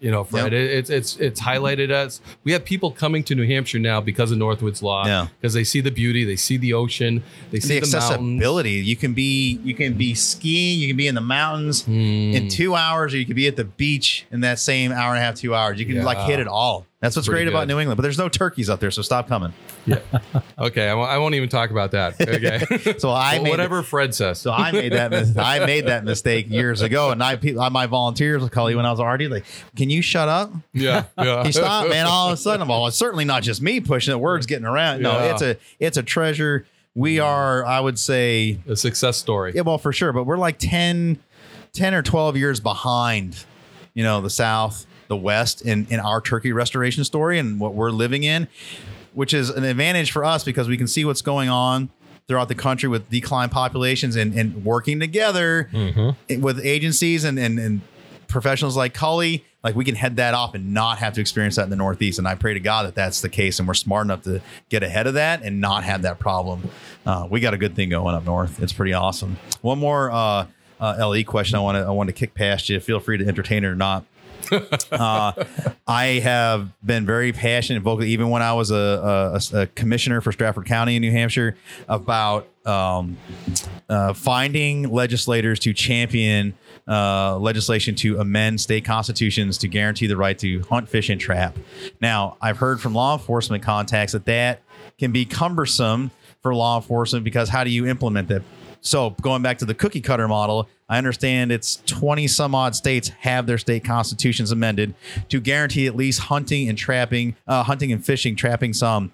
You 0.00 0.12
know, 0.12 0.22
Fred, 0.22 0.52
it, 0.52 0.70
it's 0.70 0.90
it's 0.90 1.16
it's 1.16 1.40
highlighted 1.40 1.90
us. 1.90 2.20
We 2.44 2.52
have 2.52 2.64
people 2.64 2.92
coming 2.92 3.24
to 3.24 3.34
New 3.34 3.46
Hampshire 3.46 3.80
now 3.80 4.00
because 4.00 4.30
of 4.30 4.38
Northwoods 4.38 4.80
Law. 4.80 5.04
Yeah. 5.06 5.26
because 5.40 5.54
they 5.54 5.64
see 5.64 5.80
the 5.80 5.90
beauty, 5.90 6.24
they 6.24 6.36
see 6.36 6.56
the 6.56 6.72
ocean, 6.74 7.22
they 7.50 7.58
see 7.58 7.80
the 7.80 7.86
the, 7.86 7.92
mountains. 7.98 8.12
accessibility. 8.12 8.70
You 8.74 8.94
can 8.96 9.12
be 9.14 9.58
you 9.64 9.74
can 9.74 9.94
be 9.94 10.14
skiing, 10.14 10.78
you 10.78 10.86
can 10.88 10.96
be 10.96 11.08
in 11.08 11.14
the 11.16 11.20
mountains 11.20 11.84
Hmm. 11.84 11.92
in 12.34 12.48
two 12.48 12.76
hours, 12.76 13.12
or 13.12 13.18
you 13.18 13.26
could 13.26 13.34
be 13.36 13.48
at 13.48 13.56
the 13.56 13.64
beach 13.64 14.24
in 14.30 14.40
that 14.42 14.58
same 14.60 14.92
hour 14.92 15.10
and 15.14 15.18
a 15.18 15.20
half, 15.20 15.34
two 15.34 15.54
hours. 15.54 15.80
You 15.80 15.86
can 15.86 16.04
like 16.04 16.18
hit 16.18 16.38
it 16.38 16.46
all. 16.48 16.86
That's 17.00 17.14
what's 17.14 17.28
Pretty 17.28 17.44
great 17.44 17.48
about. 17.54 17.68
New 17.68 17.78
England. 17.78 17.96
But 17.96 18.02
there's 18.02 18.18
no 18.18 18.28
turkeys 18.28 18.68
out 18.68 18.80
there, 18.80 18.90
so 18.90 19.02
stop 19.02 19.28
coming. 19.28 19.52
Yeah. 19.86 20.00
okay, 20.58 20.88
I 20.88 20.94
won't, 20.94 21.08
I 21.10 21.18
won't 21.18 21.36
even 21.36 21.48
talk 21.48 21.70
about 21.70 21.92
that. 21.92 22.16
Okay, 22.28 22.98
So 22.98 23.10
I 23.10 23.34
Well, 23.34 23.44
made 23.44 23.50
whatever 23.50 23.82
Fred 23.84 24.16
says. 24.16 24.40
So 24.40 24.50
I 24.52 24.72
made 24.72 24.92
that 24.92 25.12
mis- 25.12 25.36
I 25.36 25.64
made 25.64 25.86
that 25.86 26.02
mistake 26.04 26.50
years 26.50 26.82
ago, 26.82 27.10
and 27.12 27.22
I 27.22 27.36
pe- 27.36 27.52
my 27.52 27.86
volunteers 27.86 28.42
would 28.42 28.50
call 28.50 28.68
you 28.68 28.76
when 28.76 28.86
I 28.86 28.90
was 28.90 28.98
already 28.98 29.28
like, 29.28 29.44
"Can 29.76 29.90
you 29.90 30.02
shut 30.02 30.28
up? 30.28 30.52
Yeah, 30.72 31.04
yeah. 31.16 31.24
Can 31.36 31.46
you 31.46 31.52
stop, 31.52 31.88
man?" 31.88 32.06
All 32.06 32.28
of 32.28 32.34
a 32.34 32.36
sudden, 32.36 32.62
I'm 32.62 32.70
all, 32.70 32.88
it's 32.88 32.96
certainly 32.96 33.24
not 33.24 33.44
just 33.44 33.62
me 33.62 33.78
pushing 33.80 34.12
it. 34.12 34.18
Words 34.18 34.46
getting 34.46 34.66
around. 34.66 35.00
No, 35.00 35.12
Yeah. 35.12 35.32
it's 35.32 35.42
a 35.42 35.56
it's 35.78 35.96
a 35.96 36.02
treasure. 36.02 36.66
We 36.96 37.20
are, 37.20 37.64
I 37.64 37.78
would 37.78 37.96
say, 37.98 38.58
a 38.68 38.74
success 38.74 39.16
story. 39.18 39.52
Yeah, 39.54 39.60
well, 39.62 39.78
for 39.78 39.92
sure. 39.92 40.12
But 40.12 40.24
we're 40.24 40.36
like 40.36 40.58
10, 40.58 41.20
10 41.72 41.94
or 41.94 42.02
12 42.02 42.36
years 42.36 42.58
behind, 42.58 43.44
you 43.94 44.02
know, 44.02 44.20
the 44.20 44.30
South, 44.30 44.84
the 45.08 45.16
West 45.16 45.62
in, 45.62 45.86
in 45.90 46.00
our 46.00 46.20
turkey 46.20 46.52
restoration 46.52 47.04
story 47.04 47.38
and 47.38 47.58
what 47.58 47.74
we're 47.74 47.90
living 47.90 48.22
in, 48.22 48.48
which 49.14 49.34
is 49.34 49.50
an 49.50 49.64
advantage 49.64 50.10
for 50.10 50.24
us 50.24 50.44
because 50.44 50.68
we 50.68 50.76
can 50.76 50.86
see 50.86 51.04
what's 51.04 51.22
going 51.22 51.48
on 51.48 51.90
throughout 52.28 52.48
the 52.48 52.54
country 52.54 52.88
with 52.88 53.08
decline 53.10 53.48
populations 53.48 54.14
and, 54.14 54.34
and 54.34 54.64
working 54.64 55.00
together 55.00 55.68
with 56.40 56.60
agencies 56.64 57.24
and, 57.24 57.38
and, 57.38 57.58
and 57.58 57.80
professionals 58.28 58.76
like 58.76 58.92
Cully, 58.92 59.44
like 59.64 59.74
we 59.74 59.84
can 59.84 59.94
head 59.94 60.16
that 60.16 60.34
off 60.34 60.54
and 60.54 60.74
not 60.74 60.98
have 60.98 61.14
to 61.14 61.22
experience 61.22 61.56
that 61.56 61.64
in 61.64 61.70
the 61.70 61.76
Northeast. 61.76 62.18
And 62.18 62.28
I 62.28 62.34
pray 62.34 62.52
to 62.52 62.60
God 62.60 62.86
that 62.86 62.94
that's 62.94 63.22
the 63.22 63.30
case 63.30 63.58
and 63.58 63.66
we're 63.66 63.74
smart 63.74 64.04
enough 64.06 64.22
to 64.24 64.42
get 64.68 64.82
ahead 64.82 65.06
of 65.06 65.14
that 65.14 65.42
and 65.42 65.60
not 65.60 65.84
have 65.84 66.02
that 66.02 66.18
problem. 66.18 66.68
Uh, 67.06 67.26
we 67.30 67.40
got 67.40 67.54
a 67.54 67.58
good 67.58 67.74
thing 67.74 67.88
going 67.88 68.14
up 68.14 68.24
north. 68.26 68.62
It's 68.62 68.74
pretty 68.74 68.92
awesome. 68.92 69.38
One 69.62 69.78
more 69.78 70.10
uh, 70.10 70.46
uh, 70.80 71.08
LE 71.08 71.24
question 71.24 71.56
I 71.56 71.60
want 71.60 71.76
to 71.76 71.84
I 71.84 71.90
want 71.90 72.08
to 72.08 72.12
kick 72.12 72.34
past 72.34 72.68
you. 72.68 72.78
Feel 72.78 73.00
free 73.00 73.16
to 73.16 73.26
entertain 73.26 73.64
it 73.64 73.68
or 73.68 73.74
not. 73.74 74.04
uh, 74.92 75.32
I 75.86 76.20
have 76.22 76.70
been 76.84 77.06
very 77.06 77.32
passionate 77.32 77.76
and 77.76 77.84
vocal, 77.84 78.04
even 78.04 78.30
when 78.30 78.42
I 78.42 78.52
was 78.52 78.70
a, 78.70 79.40
a, 79.54 79.58
a 79.60 79.66
commissioner 79.68 80.20
for 80.20 80.32
Strafford 80.32 80.66
County 80.66 80.96
in 80.96 81.02
New 81.02 81.12
Hampshire, 81.12 81.56
about 81.88 82.48
um, 82.66 83.16
uh, 83.88 84.12
finding 84.12 84.90
legislators 84.90 85.58
to 85.60 85.72
champion 85.72 86.54
uh, 86.86 87.38
legislation 87.38 87.94
to 87.94 88.18
amend 88.18 88.60
state 88.60 88.84
constitutions 88.84 89.58
to 89.58 89.68
guarantee 89.68 90.06
the 90.06 90.16
right 90.16 90.38
to 90.38 90.60
hunt, 90.62 90.88
fish, 90.88 91.08
and 91.10 91.20
trap. 91.20 91.56
Now, 92.00 92.36
I've 92.40 92.58
heard 92.58 92.80
from 92.80 92.94
law 92.94 93.14
enforcement 93.14 93.62
contacts 93.62 94.12
that 94.12 94.24
that 94.26 94.62
can 94.98 95.12
be 95.12 95.24
cumbersome 95.24 96.10
for 96.42 96.54
law 96.54 96.76
enforcement 96.76 97.24
because 97.24 97.48
how 97.48 97.64
do 97.64 97.70
you 97.70 97.86
implement 97.86 98.28
that? 98.28 98.42
So 98.80 99.10
going 99.20 99.42
back 99.42 99.58
to 99.58 99.64
the 99.64 99.74
cookie 99.74 100.00
cutter 100.00 100.28
model, 100.28 100.68
I 100.88 100.96
understand 100.96 101.52
it's 101.52 101.82
20 101.86 102.26
some 102.28 102.54
odd 102.54 102.74
states 102.74 103.08
have 103.20 103.46
their 103.46 103.58
state 103.58 103.84
constitutions 103.84 104.50
amended 104.50 104.94
to 105.28 105.40
guarantee 105.40 105.86
at 105.86 105.94
least 105.94 106.20
hunting 106.20 106.68
and 106.68 106.78
trapping, 106.78 107.36
uh, 107.46 107.62
hunting 107.62 107.92
and 107.92 108.04
fishing, 108.04 108.36
trapping 108.36 108.72
some. 108.72 109.12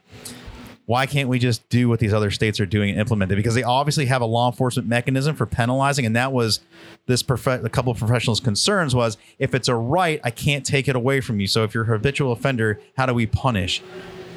Why 0.87 1.07
can't 1.07 1.31
we 1.31 1.39
just 1.39 1.67
do 1.71 1.89
what 1.89 1.99
these 1.99 2.13
other 2.13 2.31
states 2.31 2.61
are 2.61 2.67
doing 2.67 2.91
and 2.91 3.01
implement 3.01 3.33
it? 3.33 3.37
Because 3.37 3.55
they 3.55 3.63
obviously 3.63 4.05
have 4.05 4.21
a 4.21 4.27
law 4.27 4.51
enforcement 4.51 4.87
mechanism 4.87 5.35
for 5.35 5.47
penalizing, 5.47 6.05
and 6.05 6.15
that 6.15 6.31
was 6.31 6.61
this 7.07 7.23
prof- 7.23 7.47
a 7.47 7.71
couple 7.71 7.91
of 7.91 7.99
professionals' 7.99 8.39
concerns 8.39 8.95
was 8.95 9.17
if 9.39 9.55
it's 9.55 9.67
a 9.67 9.75
right, 9.75 10.21
I 10.23 10.31
can't 10.31 10.65
take 10.65 10.87
it 10.87 10.95
away 10.95 11.23
from 11.23 11.41
you. 11.41 11.47
So 11.47 11.65
if 11.65 11.75
you're 11.75 11.85
a 11.85 11.87
habitual 11.87 12.33
offender, 12.33 12.81
how 12.99 13.07
do 13.07 13.15
we 13.15 13.27
punish? 13.27 13.83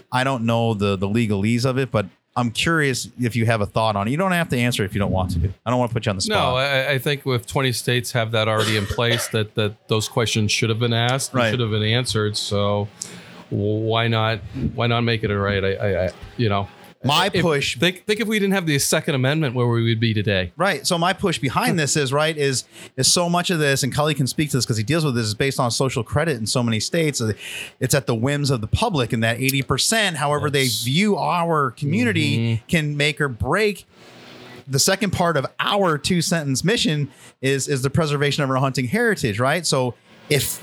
I 0.10 0.24
don't 0.24 0.46
know 0.46 0.74
the 0.74 0.96
the 0.96 1.08
legalese 1.08 1.66
of 1.66 1.78
it, 1.78 1.92
but 1.92 2.06
I'm 2.38 2.52
curious 2.52 3.10
if 3.20 3.36
you 3.36 3.46
have 3.48 3.60
a 3.62 3.66
thought 3.66 3.96
on 3.96 4.08
it. 4.08 4.12
You 4.12 4.18
don't 4.18 4.32
have 4.32 4.48
to 4.50 4.58
answer 4.58 4.86
if 4.86 4.94
you 4.94 5.00
don't 5.00 5.12
want 5.12 5.32
to. 5.32 5.50
I 5.66 5.70
don't 5.72 5.80
want 5.80 5.90
to 5.90 5.94
put 5.94 6.06
you 6.06 6.12
on 6.12 6.16
the 6.18 6.26
No, 6.30 6.36
spot. 6.36 6.56
I, 6.58 6.92
I 6.94 6.98
think 7.00 7.24
if 7.26 7.46
20 7.48 7.72
states 7.74 8.12
have 8.14 8.32
that 8.32 8.48
already 8.48 8.78
in 8.78 8.86
place, 8.86 9.28
that 9.34 9.56
that 9.56 9.88
those 9.90 10.08
questions 10.08 10.52
should 10.52 10.70
have 10.70 10.80
been 10.80 10.94
asked, 10.94 11.34
Right. 11.34 11.50
should 11.50 11.60
have 11.60 11.72
been 11.72 11.84
answered. 11.84 12.38
So 12.38 12.88
why 13.50 14.08
not? 14.08 14.40
Why 14.76 14.88
not 14.88 15.02
make 15.02 15.24
it 15.24 15.32
a 15.32 15.38
right? 15.38 15.64
I, 15.64 15.74
I, 15.74 16.06
I 16.06 16.10
you 16.38 16.48
know, 16.50 16.68
My 17.08 17.30
if- 17.34 17.42
push- 17.42 17.78
Think 17.78 18.06
think 18.06 18.20
if 18.20 18.28
we 18.28 18.38
didn't 18.40 18.54
have 18.54 18.66
the 18.66 18.78
Second 18.80 19.16
Amendment, 19.16 19.56
where 19.56 19.68
we 19.68 19.84
would 19.90 20.00
be 20.00 20.14
today. 20.14 20.52
Right. 20.58 20.86
So 20.86 20.98
my 20.98 21.14
push 21.14 21.40
behind 21.40 21.80
this 21.80 21.96
is 21.98 22.12
right 22.14 22.36
is 22.38 22.66
is 22.96 23.12
so 23.12 23.30
much 23.30 23.50
of 23.50 23.60
this, 23.60 23.84
and 23.84 23.94
Cully 23.94 24.14
can 24.14 24.28
speak 24.28 24.52
to 24.52 24.58
this 24.58 24.66
because 24.66 24.78
he 24.78 24.84
deals 24.84 25.04
with 25.06 25.16
this 25.16 25.26
is 25.26 25.34
based 25.34 25.60
on 25.60 25.72
social 25.72 26.04
credit 26.04 26.38
in 26.38 26.46
so 26.48 26.62
many 26.62 26.80
states. 26.80 27.22
Uh, 27.22 27.34
It's 27.80 27.94
at 27.96 28.06
the 28.08 28.16
whims 28.16 28.50
of 28.50 28.62
the 28.62 28.68
public, 28.68 29.14
and 29.14 29.24
that 29.24 29.40
eighty 29.40 29.62
percent, 29.62 30.18
however 30.18 30.50
they 30.50 30.68
view 30.68 31.18
our 31.18 31.72
community, 31.72 32.62
can 32.68 32.96
make 32.98 33.20
or 33.22 33.28
break. 33.30 33.86
The 34.68 34.80
second 34.80 35.12
part 35.12 35.38
of 35.38 35.46
our 35.60 35.98
two 35.98 36.22
sentence 36.22 36.64
mission 36.64 37.10
is 37.42 37.68
is 37.68 37.82
the 37.84 37.90
preservation 37.90 38.44
of 38.44 38.50
our 38.50 38.58
hunting 38.58 38.88
heritage. 38.88 39.40
Right. 39.40 39.66
So 39.66 39.94
if 40.30 40.62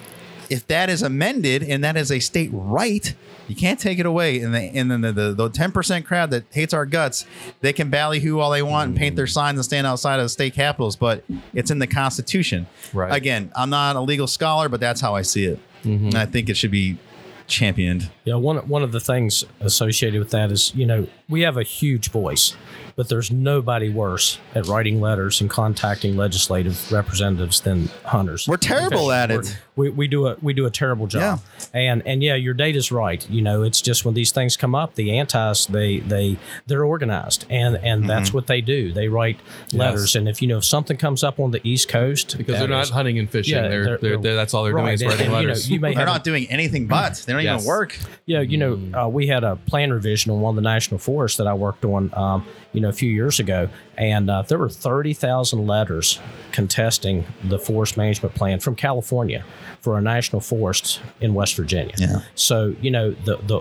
if 0.51 0.67
that 0.67 0.91
is 0.91 1.01
amended 1.01 1.63
and 1.63 1.83
that 1.83 1.97
is 1.97 2.13
a 2.13 2.19
state 2.21 2.51
right, 2.53 3.15
you 3.49 3.57
can't 3.57 3.79
take 3.79 3.99
it 3.99 4.07
away. 4.07 4.41
And, 4.41 4.55
the, 4.55 4.61
and 4.61 4.91
then 4.91 5.01
the, 5.01 5.13
the, 5.13 5.33
the 5.33 5.51
10% 5.51 6.05
crowd 6.05 6.31
that 6.31 6.45
hates 6.51 6.73
our 6.73 6.87
guts, 6.87 7.27
they 7.61 7.73
can 7.73 7.91
ballyhoo 7.91 8.39
all 8.39 8.51
they 8.51 8.63
want 8.63 8.91
and 8.91 8.97
paint 8.97 9.17
their 9.17 9.27
mm. 9.27 9.33
signs 9.33 9.59
and 9.59 9.65
stand 9.65 9.87
outside 9.87 10.19
of 10.19 10.25
the 10.25 10.29
state 10.29 10.55
capitals, 10.55 10.97
but 10.97 11.25
it's 11.53 11.71
in 11.71 11.79
the 11.79 11.87
Constitution. 11.87 12.67
Right. 12.93 13.15
Again, 13.15 13.53
I'm 13.55 13.71
not 13.71 13.97
a 13.97 14.01
legal 14.01 14.27
scholar, 14.27 14.69
but 14.69 14.81
that's 14.81 15.01
how 15.01 15.15
I 15.15 15.23
see 15.23 15.45
it. 15.45 15.59
Mm-hmm. 15.85 16.07
And 16.07 16.15
I 16.15 16.27
think 16.27 16.49
it 16.49 16.57
should 16.57 16.71
be 16.71 16.99
championed. 17.47 18.11
Yeah, 18.25 18.37
one 18.37 18.57
one 18.69 18.83
of 18.83 18.93
the 18.93 19.01
things 19.01 19.45
associated 19.61 20.19
with 20.19 20.31
that 20.31 20.51
is, 20.51 20.75
you 20.75 20.87
know, 20.87 21.07
we 21.29 21.43
have 21.43 21.57
a 21.57 21.63
huge 21.63 22.11
voice, 22.11 22.57
but 22.97 23.09
there's 23.09 23.31
nobody 23.31 23.89
worse 23.89 24.39
at 24.55 24.67
writing 24.67 25.01
letters 25.01 25.41
and 25.41 25.51
contacting 25.51 26.17
legislative 26.17 26.91
representatives 26.93 27.61
than 27.61 27.89
hunters. 28.05 28.47
We're 28.49 28.57
terrible 28.57 29.11
at 29.13 29.31
it. 29.31 29.57
We, 29.77 29.91
we 29.91 30.07
do 30.07 30.29
a 30.29 30.37
we 30.41 30.53
do 30.55 30.67
a 30.67 30.71
terrible 30.71 31.07
job. 31.09 31.41
Yeah. 31.41 31.65
And 31.75 32.03
and 32.07 32.23
yeah, 32.23 32.37
your 32.37 32.55
data's 32.55 32.93
right. 32.93 33.29
You 33.29 33.43
know, 33.43 33.63
it's 33.65 33.81
just 33.81 34.05
when 34.05 34.15
these 34.15 34.31
things 34.31 34.57
come 34.57 34.75
up, 34.75 34.95
the 34.95 35.19
antis 35.19 35.67
they 35.67 35.99
they 35.99 36.37
they're 36.67 36.85
organized 36.85 37.47
and 37.51 37.77
and 37.77 38.09
that's 38.09 38.29
Mm-hmm. 38.29 38.37
what 38.39 38.47
they 38.47 38.61
do. 38.61 38.93
They 38.93 39.09
write 39.09 39.39
letters, 39.73 40.15
and 40.17 40.29
if 40.29 40.41
you 40.41 40.49
know 40.49 40.59
if 40.59 40.65
something 40.65 40.97
comes 40.97 41.23
up 41.25 41.41
on 41.41 41.51
the 41.51 41.61
East 41.69 41.89
Coast, 41.89 42.39
Because 42.39 42.59
they're 42.59 42.69
not 42.69 42.85
is- 42.85 42.91
hunting 42.91 43.19
and 43.19 43.29
fishing. 43.29 43.57
Yeah, 43.57 43.69
they're, 43.69 43.99
they're, 43.99 44.17
they're, 44.19 44.35
that's 44.37 44.55
all 44.55 44.63
they're 44.65 44.73
doing 44.73 44.89
is 44.95 45.03
and- 45.03 45.11
writing 45.11 45.27
and, 45.27 45.35
you 45.35 45.43
know, 45.43 45.49
letters. 45.49 45.71
you 45.71 45.81
may 45.81 45.91
They're 45.91 45.99
have 46.01 46.09
a- 46.09 46.13
not 46.13 46.25
doing 46.25 46.47
anything 46.51 46.87
but. 46.87 47.23
They 47.27 47.33
don't 47.33 47.43
Yes. 47.43 47.63
even 47.63 47.69
work. 47.69 47.99
yeah, 48.27 48.41
you 48.41 48.57
know, 48.57 48.79
uh, 48.99 49.09
we 49.09 49.27
had 49.27 49.43
a 49.45 49.57
plan 49.57 49.93
revision 49.93 50.31
on 50.33 50.41
one 50.41 50.53
of 50.53 50.57
the 50.57 50.63
national 50.63 50.99
forests 50.99 51.37
that 51.39 51.47
I 51.49 51.55
worked 51.55 51.85
on, 51.85 52.11
um, 52.15 52.47
you 52.73 52.81
know, 52.81 52.84
a 52.85 52.93
few 52.93 53.11
years 53.11 53.41
ago, 53.41 53.69
and 53.97 54.31
uh, 54.31 54.43
there 54.43 54.59
were 54.59 54.69
thirty 54.69 55.15
thousand 55.15 55.67
letters 55.67 56.21
contesting 56.53 57.25
the 57.43 57.59
forest 57.59 57.97
management 57.97 58.35
plan 58.35 58.61
from 58.61 58.77
California 58.77 59.45
for 59.81 59.99
a 59.99 60.01
national 60.01 60.41
forest 60.41 61.01
in 61.21 61.35
West 61.35 61.57
Virginia. 61.57 61.95
Yeah. 61.99 62.21
So 62.35 62.75
you 62.81 62.91
know 62.91 63.11
the 63.11 63.37
the 63.39 63.61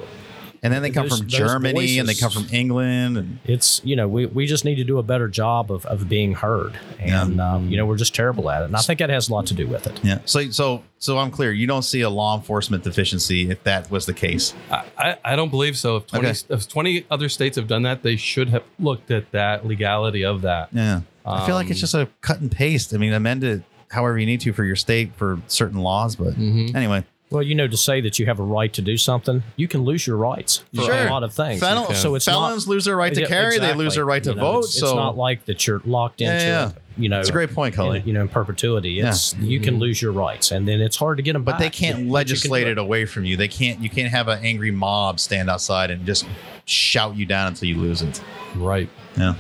And 0.64 0.73
then 0.73 0.81
they 0.81 0.91
come 0.91 1.10
Those- 1.10 1.19
from 1.19 1.27
those 1.27 1.38
Germany 1.38 1.99
and 1.99 2.07
they 2.07 2.14
come 2.15 2.31
from 2.31 2.48
England. 2.52 3.18
And 3.18 3.40
it's 3.44 3.81
you 3.84 3.95
know 3.98 4.07
we, 4.07 4.26
we 4.27 4.45
just 4.45 4.64
need 4.64 4.76
to 4.76 4.85
do 4.85 4.98
a 4.98 5.03
better 5.03 5.27
job 5.27 5.72
of, 5.72 5.85
of 5.88 6.07
being 6.07 6.34
heard 6.34 6.80
and 6.99 7.41
um, 7.41 7.68
you 7.69 7.76
know 7.76 7.85
we're 7.85 7.98
just 7.98 8.15
terrible 8.15 8.49
at 8.49 8.61
it 8.61 8.65
and 8.65 8.76
i 8.77 8.80
think 8.80 8.99
that 8.99 9.10
has 9.10 9.27
a 9.27 9.34
lot 9.34 9.45
to 9.48 9.53
do 9.53 9.68
with 9.68 9.85
it 9.88 9.99
yeah. 10.03 10.19
So 10.26 10.49
so 10.52 10.84
so 10.99 11.18
I'm 11.18 11.31
clear. 11.31 11.52
You 11.52 11.68
don't 11.68 11.81
see 11.84 11.99
a 11.99 12.10
law 12.10 12.38
enforcement 12.38 12.85
deficiency 12.85 13.49
if 13.52 13.61
that 13.65 13.91
was 13.91 14.06
the 14.06 14.14
case. 14.14 14.53
I, 14.72 14.85
I, 14.98 15.18
I 15.26 15.35
don't 15.35 15.49
believe 15.49 15.77
so. 15.77 15.98
If 15.98 16.07
20, 16.07 16.27
Okay. 16.30 16.40
if 16.49 16.65
20 16.69 17.06
other 17.11 17.27
states 17.27 17.57
have 17.57 17.68
done 17.68 17.81
that, 17.84 18.03
they 18.03 18.15
should 18.15 18.48
have 18.49 18.64
looked 18.80 19.11
at 19.11 19.30
that 19.31 19.65
legality 19.68 20.23
of 20.23 20.44
that. 20.44 20.69
Yeah. 20.72 21.02
I 21.26 21.45
feel 21.45 21.56
like 21.56 21.69
it's 21.69 21.80
Um, 21.80 21.81
just 21.81 21.94
a 21.94 22.07
cut 22.22 22.40
and 22.40 22.49
paste. 22.49 22.94
I 22.94 22.98
mean, 22.98 23.11
amend 23.11 23.44
it 23.44 23.64
however 23.90 24.18
you 24.18 24.26
need 24.26 24.40
to 24.41 24.53
for 24.53 24.64
your 24.64 24.77
state 24.77 25.14
for 25.18 25.41
certain 25.48 25.80
laws. 25.81 26.15
But 26.15 26.35
Mm-hmm. 26.35 26.73
anyway, 26.76 27.03
well 27.34 27.43
you 27.43 27.53
know 27.55 27.68
to 27.68 27.76
say 27.76 27.99
that 27.99 28.18
you 28.19 28.26
have 28.26 28.39
a 28.39 28.43
right 28.43 28.72
to 28.72 28.81
do 28.81 28.95
something 28.95 29.43
you 29.57 29.68
can 29.68 29.84
lose 29.84 30.07
your 30.07 30.15
rights 30.15 30.64
for 30.73 30.84
Sure. 30.84 30.93
a 31.07 31.10
lot 31.10 31.23
of 31.23 31.34
things 31.34 31.60
Fel- 31.60 31.93
so 31.93 32.15
it's 32.15 32.23
felons 32.26 32.65
not, 32.68 32.72
lose 32.72 32.85
their 32.85 32.95
right 32.95 33.14
to 33.14 33.22
Yeah, 33.22 33.27
carry, 33.27 33.57
they 33.60 33.73
lose 33.73 33.95
their 33.95 34.05
right 34.05 34.23
to 34.23 34.30
You 34.30 34.35
know, 34.38 34.41
vote. 34.41 34.60
it's, 34.60 34.68
it's 34.69 34.80
so 34.80 34.95
not 34.95 35.18
like 35.18 35.43
that 35.45 35.65
you're 35.68 35.81
locked 35.85 36.22
Yeah, 36.22 36.34
into 36.34 36.45
yeah. 36.45 36.72
you 36.95 37.10
know 37.10 37.19
It's 37.19 37.30
a 37.30 37.34
great 37.34 37.51
point, 37.51 37.76
Cully. 37.76 37.99
in- 37.99 38.07
you 38.07 38.14
know 38.14 38.22
in 38.22 38.27
perpetuity 38.30 38.91
Yeah. 38.91 39.10
it's 39.10 39.34
you 39.39 39.60
can 39.60 39.80
lose 39.80 40.01
your 40.01 40.11
rights 40.14 40.51
and 40.51 40.68
then 40.68 40.80
it's 40.80 40.95
hard 40.95 41.18
to 41.18 41.23
get 41.23 41.34
them 41.34 41.43
but 41.43 41.53
back 41.53 41.60
they 41.60 41.69
can't 41.69 41.97
you 41.99 42.03
can 42.05 42.11
legislate 42.14 42.65
do 42.65 42.72
it 42.72 42.77
away 42.77 43.05
from 43.05 43.26
you. 43.26 43.35
They 43.35 43.47
can't. 43.49 43.80
You 43.80 43.89
can't 43.89 44.11
have 44.11 44.27
an 44.27 44.39
angry 44.43 44.72
mob 44.72 45.19
stand 45.19 45.49
outside 45.49 45.89
and 45.91 46.05
just 46.05 46.26
shout 46.65 47.15
you 47.15 47.26
down 47.26 47.47
until 47.47 47.68
you 47.68 47.77
lose 47.77 48.01
it. 48.03 48.22
Right. 48.55 48.88
Yeah. 49.18 49.34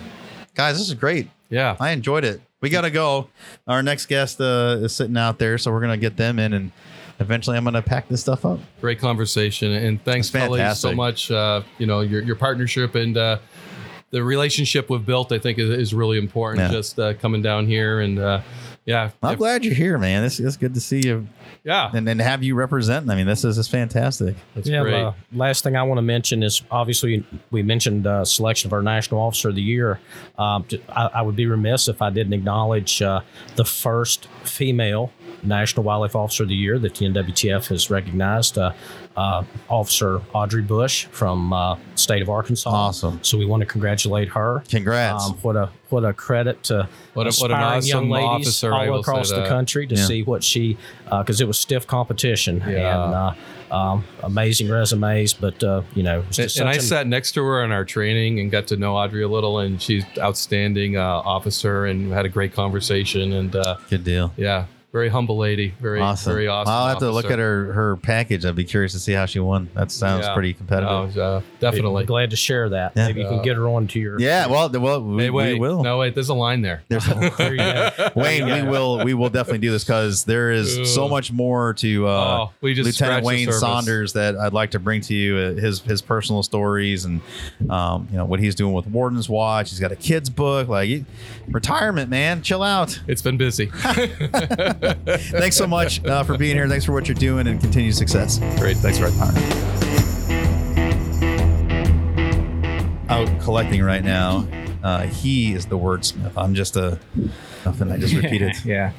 Guys, 0.55 0.77
this 0.77 0.87
is 0.87 0.93
great. 0.95 1.29
Yeah. 1.49 1.75
I 1.79 1.91
enjoyed 1.91 2.23
it. 2.25 2.41
We 2.61 2.69
got 2.69 2.81
to 2.81 2.89
go. 2.91 3.27
Our 3.67 3.83
next 3.83 4.05
guest 4.07 4.39
uh, 4.41 4.77
is 4.81 4.95
sitting 4.95 5.17
out 5.17 5.37
there, 5.37 5.57
so 5.57 5.71
we're 5.71 5.81
gonna 5.81 5.97
get 5.97 6.15
them 6.17 6.39
in, 6.39 6.53
and 6.53 6.71
eventually 7.19 7.57
I'm 7.57 7.63
gonna 7.63 7.81
pack 7.81 8.07
this 8.07 8.21
stuff 8.21 8.45
up. 8.45 8.59
Great 8.81 8.99
conversation, 8.99 9.71
and 9.71 10.03
thanks, 10.03 10.29
That's 10.29 10.45
Kelly, 10.45 10.75
so 10.75 10.93
much. 10.93 11.31
Uh, 11.31 11.61
you 11.77 11.85
know 11.85 12.01
your 12.01 12.21
your 12.21 12.35
partnership 12.35 12.95
and 12.95 13.17
uh, 13.17 13.39
the 14.11 14.23
relationship 14.23 14.89
we've 14.89 15.05
built. 15.05 15.31
I 15.31 15.39
think 15.39 15.59
is, 15.59 15.69
is 15.69 15.93
really 15.93 16.17
important. 16.17 16.71
Yeah. 16.71 16.77
Just 16.77 16.99
uh, 16.99 17.13
coming 17.15 17.41
down 17.41 17.67
here 17.67 17.99
and 17.99 18.19
uh, 18.19 18.41
yeah, 18.85 19.11
I'm 19.21 19.33
if- 19.33 19.39
glad 19.39 19.63
you're 19.63 19.73
here, 19.73 19.97
man. 19.97 20.23
It's, 20.23 20.39
it's 20.39 20.57
good 20.57 20.73
to 20.73 20.81
see 20.81 21.01
you. 21.01 21.27
Yeah. 21.63 21.89
And 21.93 22.07
and 22.09 22.19
have 22.19 22.43
you 22.43 22.55
representing. 22.55 23.09
I 23.09 23.15
mean, 23.15 23.25
this 23.25 23.45
is, 23.45 23.57
is 23.57 23.69
fantastic. 23.69 24.35
That's 24.53 24.67
yeah, 24.67 24.81
great. 24.81 25.01
uh, 25.01 25.13
last 25.31 25.63
thing 25.63 25.77
I 25.77 25.83
want 25.83 25.97
to 25.97 26.01
mention 26.01 26.43
is 26.43 26.61
obviously 26.69 27.25
we 27.51 27.63
mentioned 27.63 28.05
uh, 28.05 28.25
selection 28.25 28.67
of 28.67 28.73
our 28.73 28.81
National 28.81 29.21
Officer 29.21 29.49
of 29.49 29.55
the 29.55 29.61
Year. 29.61 30.01
Um, 30.37 30.65
t- 30.65 30.83
I, 30.89 31.05
I 31.05 31.21
would 31.21 31.37
be 31.37 31.45
remiss 31.45 31.87
if 31.87 32.01
I 32.01 32.09
didn't 32.09 32.33
acknowledge 32.33 33.01
uh, 33.01 33.21
the 33.55 33.63
first 33.63 34.27
female 34.43 35.13
National 35.43 35.83
Wildlife 35.83 36.15
Officer 36.15 36.43
of 36.43 36.49
the 36.49 36.55
Year 36.55 36.79
that 36.79 36.95
the 36.95 37.05
NWTF 37.05 37.67
has 37.67 37.89
recognized, 37.89 38.57
uh, 38.57 38.71
uh, 39.15 39.43
Officer 39.69 40.21
Audrey 40.33 40.61
Bush 40.63 41.05
from 41.05 41.53
uh, 41.53 41.77
state 41.95 42.21
of 42.21 42.29
Arkansas. 42.29 42.69
Awesome. 42.69 43.19
So 43.23 43.37
we 43.37 43.45
want 43.45 43.61
to 43.61 43.65
congratulate 43.67 44.29
her. 44.29 44.63
Congrats. 44.69 45.25
Um, 45.29 45.33
what 45.41 45.55
a 45.55 45.69
what 45.89 46.03
a 46.05 46.13
credit 46.13 46.63
to 46.63 46.87
What 47.13 47.27
a- 47.27 47.37
what 47.39 47.51
an 47.51 47.57
aspiring 47.57 47.85
young 47.85 48.09
ladies 48.09 48.47
officer, 48.47 48.73
all 48.73 48.99
across 48.99 49.29
the 49.29 49.45
country 49.45 49.85
to 49.85 49.95
Yeah. 49.95 50.05
see 50.05 50.23
what 50.23 50.43
she 50.43 50.77
because 51.09 51.39
it 51.41 51.47
was 51.47 51.59
stiff 51.59 51.85
competition 51.85 52.63
Yeah. 52.67 53.03
and 53.05 53.13
uh, 53.13 53.33
um, 53.75 54.03
amazing 54.23 54.69
resumes, 54.69 55.33
but 55.33 55.63
uh, 55.63 55.81
you 55.93 56.01
know, 56.03 56.23
it's 56.27 56.39
And, 56.39 56.45
just 56.47 56.59
and 56.59 56.69
I 56.69 56.73
an- 56.73 56.79
sat 56.81 57.05
next 57.07 57.33
to 57.33 57.43
her 57.43 57.63
in 57.63 57.71
our 57.71 57.85
training 57.85 58.39
and 58.39 58.49
got 58.51 58.65
to 58.67 58.77
know 58.77 58.95
Audrey 58.97 59.21
a 59.23 59.27
little, 59.27 59.59
and 59.59 59.79
she's 59.81 60.03
outstanding 60.17 60.97
uh, 60.97 61.01
officer, 61.03 61.85
and 61.85 62.11
had 62.11 62.25
a 62.25 62.29
great 62.29 62.53
conversation. 62.53 63.31
And 63.33 63.55
uh, 63.55 63.77
Good 63.89 64.03
deal. 64.03 64.31
yeah, 64.37 64.65
very 64.93 65.09
humble 65.09 65.37
lady, 65.37 65.73
very 65.81 65.99
awesome. 65.99 66.31
very 66.33 66.47
awesome. 66.47 66.71
I'll 66.71 66.87
have 66.87 66.99
to 66.99 67.09
look 67.11 67.25
at 67.25 67.39
her 67.39 67.73
her 67.73 67.97
package. 67.97 68.45
I'd 68.45 68.55
be 68.55 68.63
curious 68.63 68.91
to 68.93 68.99
see 68.99 69.11
how 69.13 69.25
she 69.25 69.39
won. 69.39 69.67
That 69.73 69.91
sounds 69.91 70.27
Yeah. 70.27 70.33
pretty 70.35 70.53
competitive. 70.53 71.17
Uh, 71.17 71.41
definitely. 71.59 72.03
Be 72.03 72.07
glad 72.07 72.29
to 72.29 72.35
share 72.35 72.69
that. 72.69 72.93
Yeah. 72.95 73.07
Maybe 73.07 73.21
you 73.21 73.27
can 73.27 73.41
get 73.41 73.55
her 73.57 73.67
on 73.67 73.87
to 73.87 73.99
your. 73.99 74.19
yeah. 74.19 74.45
Well, 74.45 74.69
well, 74.69 75.01
we, 75.03 75.23
Hey, 75.23 75.29
wait, 75.31 75.53
we 75.53 75.59
will. 75.59 75.81
No, 75.83 75.97
wait. 75.97 76.13
There's 76.13 76.29
a 76.29 76.35
line 76.35 76.61
there. 76.61 76.83
There's 76.89 77.05
There 77.37 77.51
you 77.53 77.57
go. 77.57 77.89
Wayne, 78.15 78.45
we 78.45 78.69
will 78.69 79.03
we 79.03 79.15
will 79.15 79.29
definitely 79.31 79.57
do 79.59 79.71
this 79.71 79.83
because 79.83 80.25
there 80.25 80.51
is 80.51 80.93
so 80.93 81.09
much 81.09 81.31
more 81.31 81.73
to 81.75 82.07
uh, 82.07 82.11
Oh, 82.47 82.51
we 82.61 82.75
just 82.75 82.85
Lieutenant 82.85 83.25
Wayne. 83.25 83.51
Saunders 83.51 84.13
that 84.13 84.35
I'd 84.37 84.53
like 84.53 84.71
to 84.71 84.79
bring 84.79 85.01
to 85.01 85.15
you. 85.15 85.37
Uh, 85.37 85.53
his 85.53 85.81
his 85.81 86.03
personal 86.03 86.43
stories 86.43 87.05
and 87.05 87.19
um, 87.67 88.07
you 88.11 88.17
know 88.17 88.25
what 88.25 88.39
he's 88.39 88.53
doing 88.53 88.73
with 88.73 88.85
Warden's 88.85 89.27
Watch. 89.27 89.71
He's 89.71 89.79
got 89.79 89.91
a 89.91 89.95
kids 89.95 90.29
book. 90.29 90.67
Like 90.67 90.87
he- 90.87 91.05
retirement, 91.47 92.11
man, 92.11 92.43
chill 92.43 92.61
out. 92.61 92.99
It's 93.07 93.23
been 93.23 93.37
busy. 93.37 93.71
Thanks 95.05 95.55
so 95.55 95.67
much 95.67 96.03
uh, 96.05 96.23
for 96.23 96.37
being 96.37 96.55
here. 96.55 96.67
Thanks 96.67 96.85
for 96.85 96.91
what 96.91 97.07
you're 97.07 97.15
doing 97.15 97.47
and 97.47 97.59
continued 97.59 97.95
success. 97.95 98.39
Great. 98.59 98.77
Thanks, 98.77 98.99
Red. 98.99 99.13
Out 103.09 103.41
collecting 103.41 103.83
right 103.83 104.03
now. 104.03 104.47
Uh, 104.83 105.07
he 105.07 105.53
is 105.53 105.65
the 105.67 105.77
wordsmith. 105.77 106.33
I'm 106.35 106.53
just 106.53 106.75
a 106.75 106.99
nothing. 107.65 107.89
I 107.89 107.97
just 107.97 108.13
repeated. 108.13 108.53
yeah. 108.65 108.91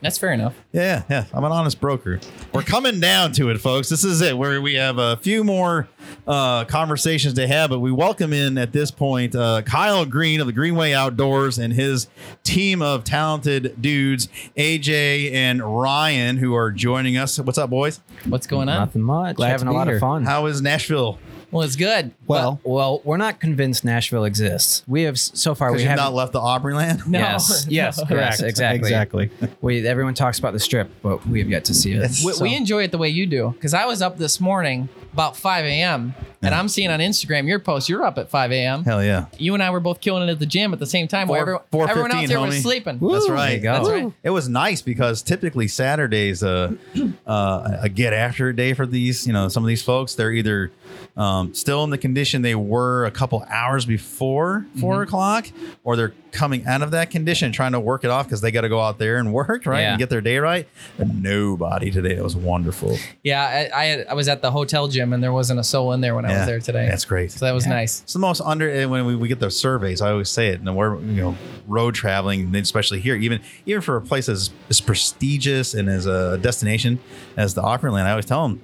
That's 0.00 0.16
fair 0.16 0.32
enough. 0.32 0.54
Yeah, 0.72 1.02
yeah. 1.10 1.24
I'm 1.34 1.42
an 1.42 1.50
honest 1.50 1.80
broker. 1.80 2.20
We're 2.52 2.62
coming 2.62 3.00
down 3.00 3.32
to 3.32 3.50
it, 3.50 3.58
folks. 3.58 3.88
This 3.88 4.04
is 4.04 4.20
it, 4.20 4.38
where 4.38 4.62
we 4.62 4.74
have 4.74 4.98
a 4.98 5.16
few 5.16 5.42
more 5.42 5.88
uh, 6.28 6.64
conversations 6.66 7.34
to 7.34 7.48
have, 7.48 7.70
but 7.70 7.80
we 7.80 7.90
welcome 7.90 8.32
in 8.32 8.56
at 8.58 8.72
this 8.72 8.92
point 8.92 9.34
uh, 9.34 9.62
Kyle 9.62 10.04
Green 10.06 10.40
of 10.40 10.46
the 10.46 10.52
Greenway 10.52 10.92
Outdoors 10.92 11.58
and 11.58 11.72
his 11.72 12.06
team 12.44 12.80
of 12.80 13.02
talented 13.02 13.82
dudes, 13.82 14.28
AJ 14.56 15.32
and 15.32 15.62
Ryan, 15.62 16.36
who 16.36 16.54
are 16.54 16.70
joining 16.70 17.16
us. 17.16 17.40
What's 17.40 17.58
up, 17.58 17.70
boys? 17.70 18.00
What's 18.26 18.46
going 18.46 18.68
on? 18.68 18.78
Nothing 18.78 19.02
much. 19.02 19.34
Glad 19.34 19.48
to 19.48 19.52
Having 19.52 19.68
a 19.68 19.70
be 19.72 19.76
lot 19.76 19.86
here. 19.88 19.96
of 19.96 20.00
fun. 20.00 20.24
How 20.24 20.46
is 20.46 20.62
Nashville? 20.62 21.18
Well, 21.50 21.62
it's 21.62 21.76
good. 21.76 22.12
well, 22.26 22.60
well, 22.64 23.00
we're 23.04 23.16
not 23.16 23.40
convinced 23.40 23.84
Nashville 23.84 24.24
exists. 24.24 24.82
We 24.86 25.02
have 25.02 25.18
so 25.18 25.54
far 25.54 25.72
we 25.72 25.78
you've 25.80 25.88
haven't. 25.88 26.14
left 26.14 26.32
the 26.32 26.40
Opryland? 26.40 27.06
No, 27.06 27.18
yes, 27.18 27.66
no. 27.66 27.70
yes, 27.72 27.96
Correct. 27.96 28.40
yes, 28.40 28.42
exactly, 28.42 28.88
Exactly. 28.88 29.30
We 29.60 29.86
everyone 29.86 30.14
talks 30.14 30.38
about 30.38 30.52
the 30.52 30.60
strip, 30.60 30.90
but 31.02 31.26
we 31.26 31.38
have 31.40 31.48
yet 31.48 31.64
to 31.66 31.74
see 31.74 31.92
it. 31.92 32.02
We, 32.24 32.32
So- 32.32 32.42
we 32.42 32.54
enjoy 32.54 32.82
it 32.84 32.90
the 32.92 32.98
way 32.98 33.08
you 33.08 33.26
do 33.26 33.50
because 33.52 33.72
I 33.74 33.86
was 33.86 34.02
up 34.02 34.18
this 34.18 34.40
morning 34.40 34.88
about 35.12 35.36
5 35.36 35.64
a.m. 35.64 36.14
and 36.42 36.54
I'm 36.54 36.68
seeing 36.68 36.90
on 36.90 37.00
Instagram 37.00 37.48
your 37.48 37.58
post. 37.58 37.88
You're 37.88 38.04
up 38.04 38.18
at 38.18 38.28
5 38.30 38.52
a.m. 38.52 38.84
Hell 38.84 39.02
yeah. 39.02 39.26
You 39.38 39.54
and 39.54 39.62
I 39.62 39.70
were 39.70 39.80
both 39.80 40.00
killing 40.00 40.28
it 40.28 40.30
at 40.30 40.38
the 40.38 40.46
gym 40.46 40.72
at 40.72 40.78
the 40.78 40.86
same 40.86 41.08
time. 41.08 41.26
while 41.28 41.40
Four- 41.70 41.88
everyone, 41.88 41.90
everyone 41.90 42.10
4:15, 42.10 42.14
else 42.20 42.28
here 42.30 42.40
was 42.40 42.54
homie. 42.54 42.62
sleeping. 42.62 42.98
That's 43.00 43.28
right. 43.28 43.62
That's 43.62 43.88
right. 43.88 44.12
It 44.22 44.30
was 44.30 44.48
nice 44.48 44.82
because 44.82 45.22
typically 45.22 45.66
Saturdays, 45.66 46.42
uh, 46.42 46.72
uh, 47.26 47.78
a 47.80 47.88
get 47.88 48.12
after 48.12 48.52
day 48.52 48.74
for 48.74 48.86
these, 48.86 49.26
you 49.26 49.32
know, 49.32 49.48
some 49.48 49.64
of 49.64 49.68
these 49.68 49.82
folks, 49.82 50.14
they're 50.14 50.30
either 50.32 50.70
um, 51.18 51.52
still 51.52 51.84
in 51.84 51.90
the 51.90 51.98
condition 51.98 52.40
they 52.42 52.54
were 52.54 53.04
a 53.04 53.10
couple 53.10 53.44
hours 53.50 53.84
before 53.84 54.64
4 54.80 54.94
Mm-hmm. 54.94 55.02
o'clock, 55.02 55.46
or 55.84 55.96
they're 55.96 56.14
coming 56.30 56.64
out 56.66 56.82
of 56.82 56.92
that 56.92 57.10
condition 57.10 57.50
trying 57.52 57.72
to 57.72 57.80
work 57.80 58.04
it 58.04 58.10
off 58.10 58.26
because 58.26 58.40
they 58.40 58.50
got 58.50 58.60
to 58.60 58.68
go 58.68 58.80
out 58.80 58.98
there 58.98 59.16
and 59.18 59.32
work 59.40 59.66
right 59.66 59.80
Yeah. 59.80 59.90
and 59.90 59.98
get 59.98 60.10
their 60.10 60.20
day 60.20 60.38
right. 60.38 60.68
And 60.98 61.22
nobody 61.22 61.90
today. 61.90 62.14
It 62.16 62.22
was 62.22 62.36
wonderful. 62.36 62.96
Yeah, 63.24 63.42
I, 63.74 63.80
I, 63.80 63.84
had, 63.86 64.06
I 64.06 64.14
was 64.14 64.28
at 64.28 64.42
the 64.42 64.50
hotel 64.50 64.86
gym 64.88 65.12
and 65.12 65.22
there 65.22 65.32
wasn't 65.32 65.58
a 65.58 65.64
soul 65.64 65.92
in 65.92 66.00
there 66.00 66.14
when 66.14 66.24
I 66.24 66.30
Yeah, 66.30 66.38
was 66.38 66.46
there 66.46 66.60
today. 66.60 66.86
That's 66.86 67.04
great. 67.04 67.32
so 67.32 67.44
that 67.46 67.52
was 67.52 67.66
nice. 67.66 68.02
It's 68.02 68.12
the 68.12 68.18
most 68.20 68.40
under 68.42 68.68
and 68.70 68.90
when 68.90 69.04
we, 69.06 69.16
we 69.16 69.26
get 69.26 69.40
those 69.40 69.56
surveys. 69.58 70.00
I 70.00 70.10
always 70.12 70.28
say 70.30 70.48
it. 70.48 70.60
And 70.60 70.76
we're 70.76 70.96
you 71.00 71.20
know 71.22 71.36
road 71.66 71.94
traveling, 71.94 72.42
and 72.42 72.54
especially 72.56 73.00
here, 73.00 73.16
even 73.16 73.40
even 73.66 73.80
for 73.82 73.96
a 73.96 74.00
place 74.02 74.28
as, 74.28 74.50
as 74.70 74.80
prestigious 74.80 75.74
and 75.74 75.88
as 75.88 76.06
a 76.06 76.38
destination 76.38 77.00
as 77.36 77.54
the 77.54 77.62
Opryland, 77.62 78.04
I 78.04 78.10
always 78.10 78.26
tell 78.26 78.46
them 78.46 78.60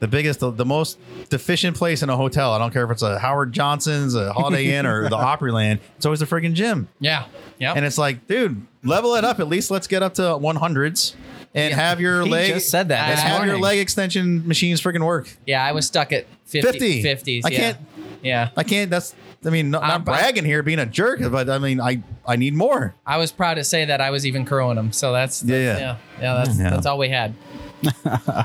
the 0.00 0.08
biggest, 0.08 0.40
the, 0.40 0.50
the 0.50 0.64
most 0.64 0.98
deficient 1.28 1.76
place 1.76 2.02
in 2.02 2.10
a 2.10 2.16
hotel. 2.16 2.52
I 2.52 2.58
don't 2.58 2.72
care 2.72 2.84
if 2.84 2.90
it's 2.90 3.02
a 3.02 3.18
Howard 3.18 3.52
Johnson's, 3.52 4.14
a 4.14 4.32
Holiday 4.32 4.74
Inn, 4.76 4.86
or 4.86 5.08
the 5.08 5.16
Opryland. 5.16 5.80
It's 5.96 6.06
always 6.06 6.20
the 6.20 6.26
freaking 6.26 6.52
gym. 6.54 6.88
Yeah. 7.00 7.26
Yeah. 7.58 7.72
And 7.74 7.84
it's 7.84 7.98
like, 7.98 8.26
dude, 8.28 8.64
level 8.84 9.14
it 9.16 9.24
up. 9.24 9.40
At 9.40 9.48
least 9.48 9.70
let's 9.70 9.86
get 9.88 10.02
up 10.02 10.14
to 10.14 10.22
100s 10.22 11.14
and 11.54 11.74
have 11.74 12.00
your 12.00 12.22
He 12.22 12.30
leg. 12.30 12.52
just 12.54 12.70
said 12.70 12.88
that 12.88 13.10
and 13.10 13.18
have 13.18 13.46
your 13.46 13.58
leg 13.58 13.78
extension 13.80 14.46
machines 14.46 14.80
freaking 14.80 15.04
work. 15.04 15.36
yeah, 15.46 15.64
I 15.64 15.72
was 15.72 15.86
stuck 15.86 16.12
at 16.12 16.26
50, 16.46 17.02
50. 17.02 17.40
50s. 17.40 17.42
I 17.44 17.48
yeah. 17.50 17.58
can't- 17.58 17.78
Yeah. 18.22 18.50
I 18.56 18.62
can't. 18.64 18.90
That's. 18.90 19.14
I 19.46 19.50
mean, 19.50 19.70
not, 19.70 19.82
um, 19.84 19.88
not 19.88 20.04
bragging 20.04 20.44
here, 20.44 20.64
being 20.64 20.80
a 20.80 20.86
jerk, 20.86 21.20
but 21.30 21.48
I 21.48 21.58
mean, 21.58 21.80
I 21.80 22.02
I 22.26 22.34
need 22.34 22.54
more. 22.54 22.96
I 23.06 23.18
was 23.18 23.30
proud 23.30 23.54
to 23.54 23.62
say 23.62 23.84
that 23.84 24.00
I 24.00 24.10
was 24.10 24.26
even 24.26 24.44
crowing 24.44 24.74
them. 24.74 24.90
So 24.92 25.12
that's, 25.12 25.44
Yeah, 25.44 25.58
that's- 25.58 25.80
yeah. 25.80 25.86
yeah, 26.20 26.22
yeah. 26.38 26.44
That's 26.44 26.58
Yeah. 26.58 26.70
that's 26.70 26.86
all 26.86 26.98
we 26.98 27.08
had. 27.08 27.34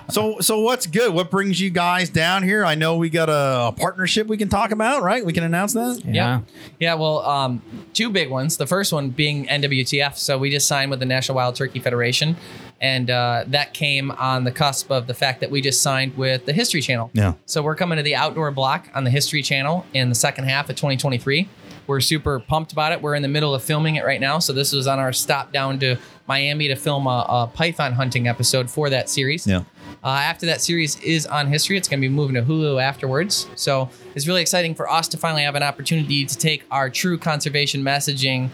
So 0.09 0.39
so 0.39 0.59
what's 0.59 0.85
good? 0.85 1.13
What 1.13 1.31
brings 1.31 1.59
you 1.59 1.69
guys 1.69 2.09
down 2.09 2.43
here? 2.43 2.63
I 2.63 2.75
know 2.75 2.97
we 2.97 3.09
got 3.09 3.29
a, 3.29 3.67
a 3.67 3.71
partnership 3.71 4.27
we 4.27 4.37
can 4.37 4.49
talk 4.49 4.71
about, 4.71 5.01
right? 5.01 5.25
We 5.25 5.33
can 5.33 5.43
announce 5.43 5.73
that. 5.73 6.01
Yeah. 6.05 6.41
Yeah. 6.79 6.93
Well, 6.95 7.19
um, 7.21 7.61
two 7.93 8.09
big 8.09 8.29
ones. 8.29 8.57
The 8.57 8.67
first 8.67 8.93
one 8.93 9.09
being 9.09 9.45
NWTF. 9.47 10.17
So 10.17 10.37
we 10.37 10.49
just 10.49 10.67
signed 10.67 10.91
with 10.91 10.99
the 10.99 11.05
National 11.05 11.35
Wild 11.35 11.55
Turkey 11.55 11.79
Federation. 11.79 12.35
And 12.81 13.09
uh, 13.09 13.45
that 13.47 13.73
came 13.73 14.11
on 14.11 14.43
the 14.43 14.51
cusp 14.51 14.91
of 14.91 15.07
the 15.07 15.13
fact 15.13 15.39
that 15.39 15.49
we 15.49 15.61
just 15.61 15.81
signed 15.81 16.17
with 16.17 16.45
the 16.45 16.53
History 16.53 16.81
Channel. 16.81 17.11
Yeah. 17.13 17.33
So 17.45 17.61
we're 17.63 17.75
coming 17.75 17.95
to 17.97 18.03
the 18.03 18.15
outdoor 18.15 18.51
block 18.51 18.89
on 18.93 19.05
the 19.05 19.09
History 19.09 19.41
Channel 19.41 19.85
in 19.93 20.09
the 20.09 20.15
second 20.15 20.45
half 20.45 20.69
of 20.69 20.75
2023. 20.75 21.47
we're 21.87 22.01
super 22.01 22.39
pumped 22.41 22.71
about 22.73 22.91
it. 22.91 23.01
We're 23.01 23.15
in 23.15 23.21
the 23.21 23.27
middle 23.29 23.55
of 23.55 23.63
filming 23.63 23.95
it 23.95 24.05
right 24.05 24.19
now, 24.19 24.39
so 24.39 24.51
this 24.53 24.71
was 24.73 24.85
on 24.87 24.99
our 24.99 25.13
stop 25.13 25.51
down 25.53 25.79
to 25.79 25.97
Miami 26.27 26.67
to 26.69 26.75
film 26.75 27.07
a, 27.07 27.25
a 27.27 27.51
python 27.53 27.93
hunting 27.93 28.27
episode 28.27 28.69
for 28.69 28.89
that 28.89 29.09
series. 29.09 29.45
Yeah. 29.45 29.63
Uh, 30.03 30.09
after 30.09 30.45
that 30.45 30.61
series 30.61 30.99
is 31.01 31.25
on 31.25 31.47
history, 31.47 31.77
it's 31.77 31.87
going 31.87 32.01
to 32.01 32.07
be 32.07 32.13
moving 32.13 32.35
to 32.35 32.41
Hulu 32.41 32.81
afterwards. 32.81 33.47
So 33.55 33.89
it's 34.15 34.27
really 34.27 34.41
exciting 34.41 34.75
for 34.75 34.89
us 34.89 35.07
to 35.09 35.17
finally 35.17 35.43
have 35.43 35.55
an 35.55 35.63
opportunity 35.63 36.25
to 36.25 36.37
take 36.37 36.63
our 36.71 36.89
true 36.89 37.17
conservation 37.17 37.83
messaging 37.83 38.49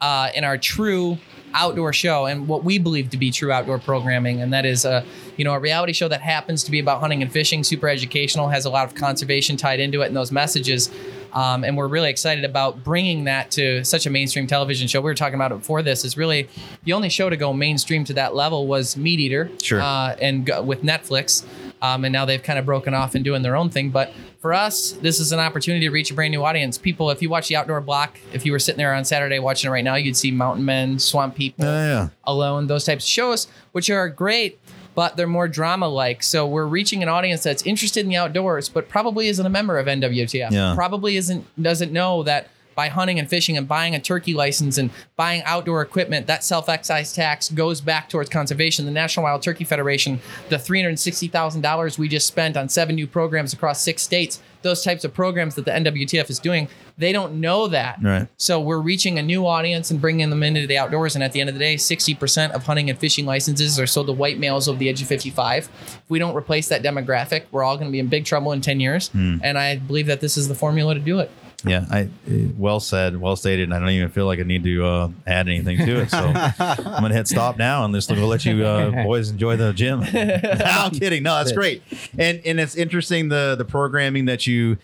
uh, 0.00 0.30
in 0.34 0.44
our 0.44 0.58
true 0.58 1.18
outdoor 1.52 1.92
show 1.92 2.26
and 2.26 2.46
what 2.46 2.64
we 2.64 2.78
believe 2.78 3.10
to 3.10 3.16
be 3.16 3.30
true 3.30 3.50
outdoor 3.50 3.78
programming 3.78 4.40
and 4.40 4.52
that 4.52 4.64
is 4.64 4.84
a 4.84 5.04
you 5.36 5.44
know 5.44 5.52
a 5.52 5.58
reality 5.58 5.92
show 5.92 6.06
that 6.06 6.20
happens 6.20 6.62
to 6.62 6.70
be 6.70 6.78
about 6.78 7.00
hunting 7.00 7.22
and 7.22 7.32
fishing 7.32 7.64
super 7.64 7.88
educational 7.88 8.48
has 8.48 8.66
a 8.66 8.70
lot 8.70 8.86
of 8.86 8.94
conservation 8.94 9.56
tied 9.56 9.80
into 9.80 10.00
it 10.02 10.06
and 10.06 10.16
those 10.16 10.30
messages 10.30 10.90
um, 11.32 11.64
and 11.64 11.76
we're 11.76 11.88
really 11.88 12.10
excited 12.10 12.44
about 12.44 12.82
bringing 12.84 13.24
that 13.24 13.50
to 13.52 13.84
such 13.84 14.06
a 14.06 14.10
mainstream 14.10 14.46
television 14.46 14.88
show 14.88 15.00
we 15.00 15.04
were 15.10 15.14
talking 15.14 15.34
about 15.34 15.52
it 15.52 15.58
before 15.58 15.82
this 15.82 16.04
is 16.04 16.16
really 16.16 16.48
the 16.84 16.92
only 16.92 17.08
show 17.08 17.30
to 17.30 17.36
go 17.36 17.52
mainstream 17.52 18.04
to 18.04 18.12
that 18.14 18.34
level 18.34 18.66
was 18.66 18.96
meat 18.96 19.20
eater 19.20 19.50
Sure. 19.62 19.80
uh, 19.80 20.16
and 20.20 20.46
go, 20.46 20.62
with 20.62 20.82
netflix 20.82 21.44
um, 21.82 22.04
and 22.04 22.12
now 22.12 22.24
they've 22.24 22.42
kind 22.42 22.58
of 22.58 22.64
broken 22.66 22.94
off 22.94 23.14
and 23.14 23.24
doing 23.24 23.42
their 23.42 23.56
own 23.56 23.70
thing 23.70 23.90
but 23.90 24.12
for 24.38 24.52
us 24.54 24.92
this 25.02 25.20
is 25.20 25.32
an 25.32 25.38
opportunity 25.38 25.86
to 25.86 25.90
reach 25.90 26.10
a 26.10 26.14
brand 26.14 26.30
new 26.32 26.44
audience 26.44 26.78
people 26.78 27.10
if 27.10 27.20
you 27.22 27.28
watch 27.30 27.48
the 27.48 27.56
outdoor 27.56 27.80
block 27.80 28.18
if 28.32 28.44
you 28.46 28.52
were 28.52 28.58
sitting 28.58 28.78
there 28.78 28.94
on 28.94 29.04
saturday 29.04 29.38
watching 29.38 29.68
it 29.68 29.72
right 29.72 29.84
now 29.84 29.94
you'd 29.94 30.16
see 30.16 30.30
mountain 30.30 30.64
men 30.64 30.98
swamp 30.98 31.34
people 31.34 31.64
yeah. 31.64 32.08
alone 32.24 32.66
those 32.66 32.84
types 32.84 33.04
of 33.04 33.08
shows 33.08 33.46
which 33.72 33.88
are 33.90 34.08
great 34.08 34.58
but 35.00 35.16
they're 35.16 35.26
more 35.38 35.48
drama 35.48 35.88
like 35.88 36.22
so 36.22 36.46
we're 36.46 36.66
reaching 36.66 37.02
an 37.02 37.08
audience 37.08 37.42
that's 37.42 37.62
interested 37.62 38.00
in 38.04 38.08
the 38.10 38.16
outdoors 38.16 38.68
but 38.68 38.86
probably 38.96 39.28
isn't 39.28 39.46
a 39.46 39.48
member 39.58 39.78
of 39.78 39.86
nwtf 39.86 40.50
Yeah. 40.50 40.74
probably 40.74 41.16
isn't 41.16 41.42
doesn't 41.68 41.90
know 41.90 42.22
that 42.24 42.42
by 42.80 42.88
hunting 42.88 43.18
and 43.18 43.28
fishing 43.28 43.58
and 43.58 43.68
buying 43.68 43.94
a 43.94 44.00
turkey 44.00 44.32
license 44.32 44.78
and 44.78 44.88
buying 45.14 45.42
outdoor 45.44 45.82
equipment, 45.82 46.26
that 46.26 46.42
self 46.42 46.66
excise 46.66 47.12
tax 47.12 47.50
goes 47.50 47.82
back 47.82 48.08
towards 48.08 48.30
conservation. 48.30 48.86
The 48.86 48.90
National 48.90 49.24
Wild 49.24 49.42
Turkey 49.42 49.64
Federation, 49.64 50.18
the 50.48 50.56
$360,000 50.56 51.98
we 51.98 52.08
just 52.08 52.26
spent 52.26 52.56
on 52.56 52.70
seven 52.70 52.94
new 52.94 53.06
programs 53.06 53.52
across 53.52 53.82
six 53.82 54.00
states, 54.00 54.40
those 54.62 54.82
types 54.82 55.04
of 55.04 55.12
programs 55.12 55.56
that 55.56 55.66
the 55.66 55.70
NWTF 55.72 56.30
is 56.30 56.38
doing, 56.38 56.68
they 56.96 57.12
don't 57.12 57.38
know 57.38 57.68
that. 57.68 57.98
Right. 58.02 58.28
So 58.38 58.58
we're 58.58 58.80
reaching 58.80 59.18
a 59.18 59.22
new 59.22 59.46
audience 59.46 59.90
and 59.90 60.00
bringing 60.00 60.30
them 60.30 60.42
into 60.42 60.66
the 60.66 60.78
outdoors. 60.78 61.14
And 61.14 61.22
at 61.22 61.32
the 61.32 61.40
end 61.42 61.50
of 61.50 61.54
the 61.54 61.58
day, 61.58 61.74
60% 61.74 62.52
of 62.52 62.64
hunting 62.64 62.88
and 62.88 62.98
fishing 62.98 63.26
licenses 63.26 63.78
are 63.78 63.86
sold 63.86 64.06
to 64.06 64.14
white 64.14 64.38
males 64.38 64.68
over 64.68 64.78
the 64.78 64.88
age 64.88 65.02
of 65.02 65.08
55. 65.08 65.68
If 65.68 66.00
we 66.08 66.18
don't 66.18 66.34
replace 66.34 66.68
that 66.68 66.82
demographic, 66.82 67.44
we're 67.50 67.62
all 67.62 67.76
going 67.76 67.88
to 67.88 67.92
be 67.92 68.00
in 68.00 68.08
big 68.08 68.24
trouble 68.24 68.52
in 68.52 68.62
10 68.62 68.80
years. 68.80 69.08
Hmm. 69.08 69.36
And 69.42 69.58
I 69.58 69.76
believe 69.76 70.06
that 70.06 70.22
this 70.22 70.38
is 70.38 70.48
the 70.48 70.54
formula 70.54 70.94
to 70.94 71.00
do 71.00 71.18
it. 71.18 71.30
Yeah, 71.64 71.84
I 71.90 72.08
well 72.56 72.80
said, 72.80 73.20
well 73.20 73.36
stated, 73.36 73.64
and 73.64 73.74
I 73.74 73.78
don't 73.80 73.90
even 73.90 74.08
feel 74.08 74.26
like 74.26 74.38
I 74.38 74.44
need 74.44 74.64
to 74.64 74.84
uh, 74.84 75.10
add 75.26 75.48
anything 75.48 75.78
to 75.78 76.00
it. 76.00 76.10
So 76.10 76.18
I'm 76.58 77.02
gonna 77.02 77.14
hit 77.14 77.28
stop 77.28 77.58
now, 77.58 77.84
and 77.84 77.94
just 77.94 78.10
we'll 78.10 78.28
let 78.28 78.44
you 78.44 78.64
uh, 78.64 79.04
boys 79.04 79.30
enjoy 79.30 79.56
the 79.56 79.72
gym. 79.72 80.00
no, 80.12 80.40
I'm 80.64 80.90
kidding. 80.92 81.22
No, 81.22 81.36
that's 81.36 81.52
great, 81.52 81.82
and 82.18 82.40
and 82.44 82.58
it's 82.58 82.76
interesting 82.76 83.28
the 83.28 83.56
the 83.58 83.64
programming 83.64 84.24
that 84.26 84.46
you 84.46 84.78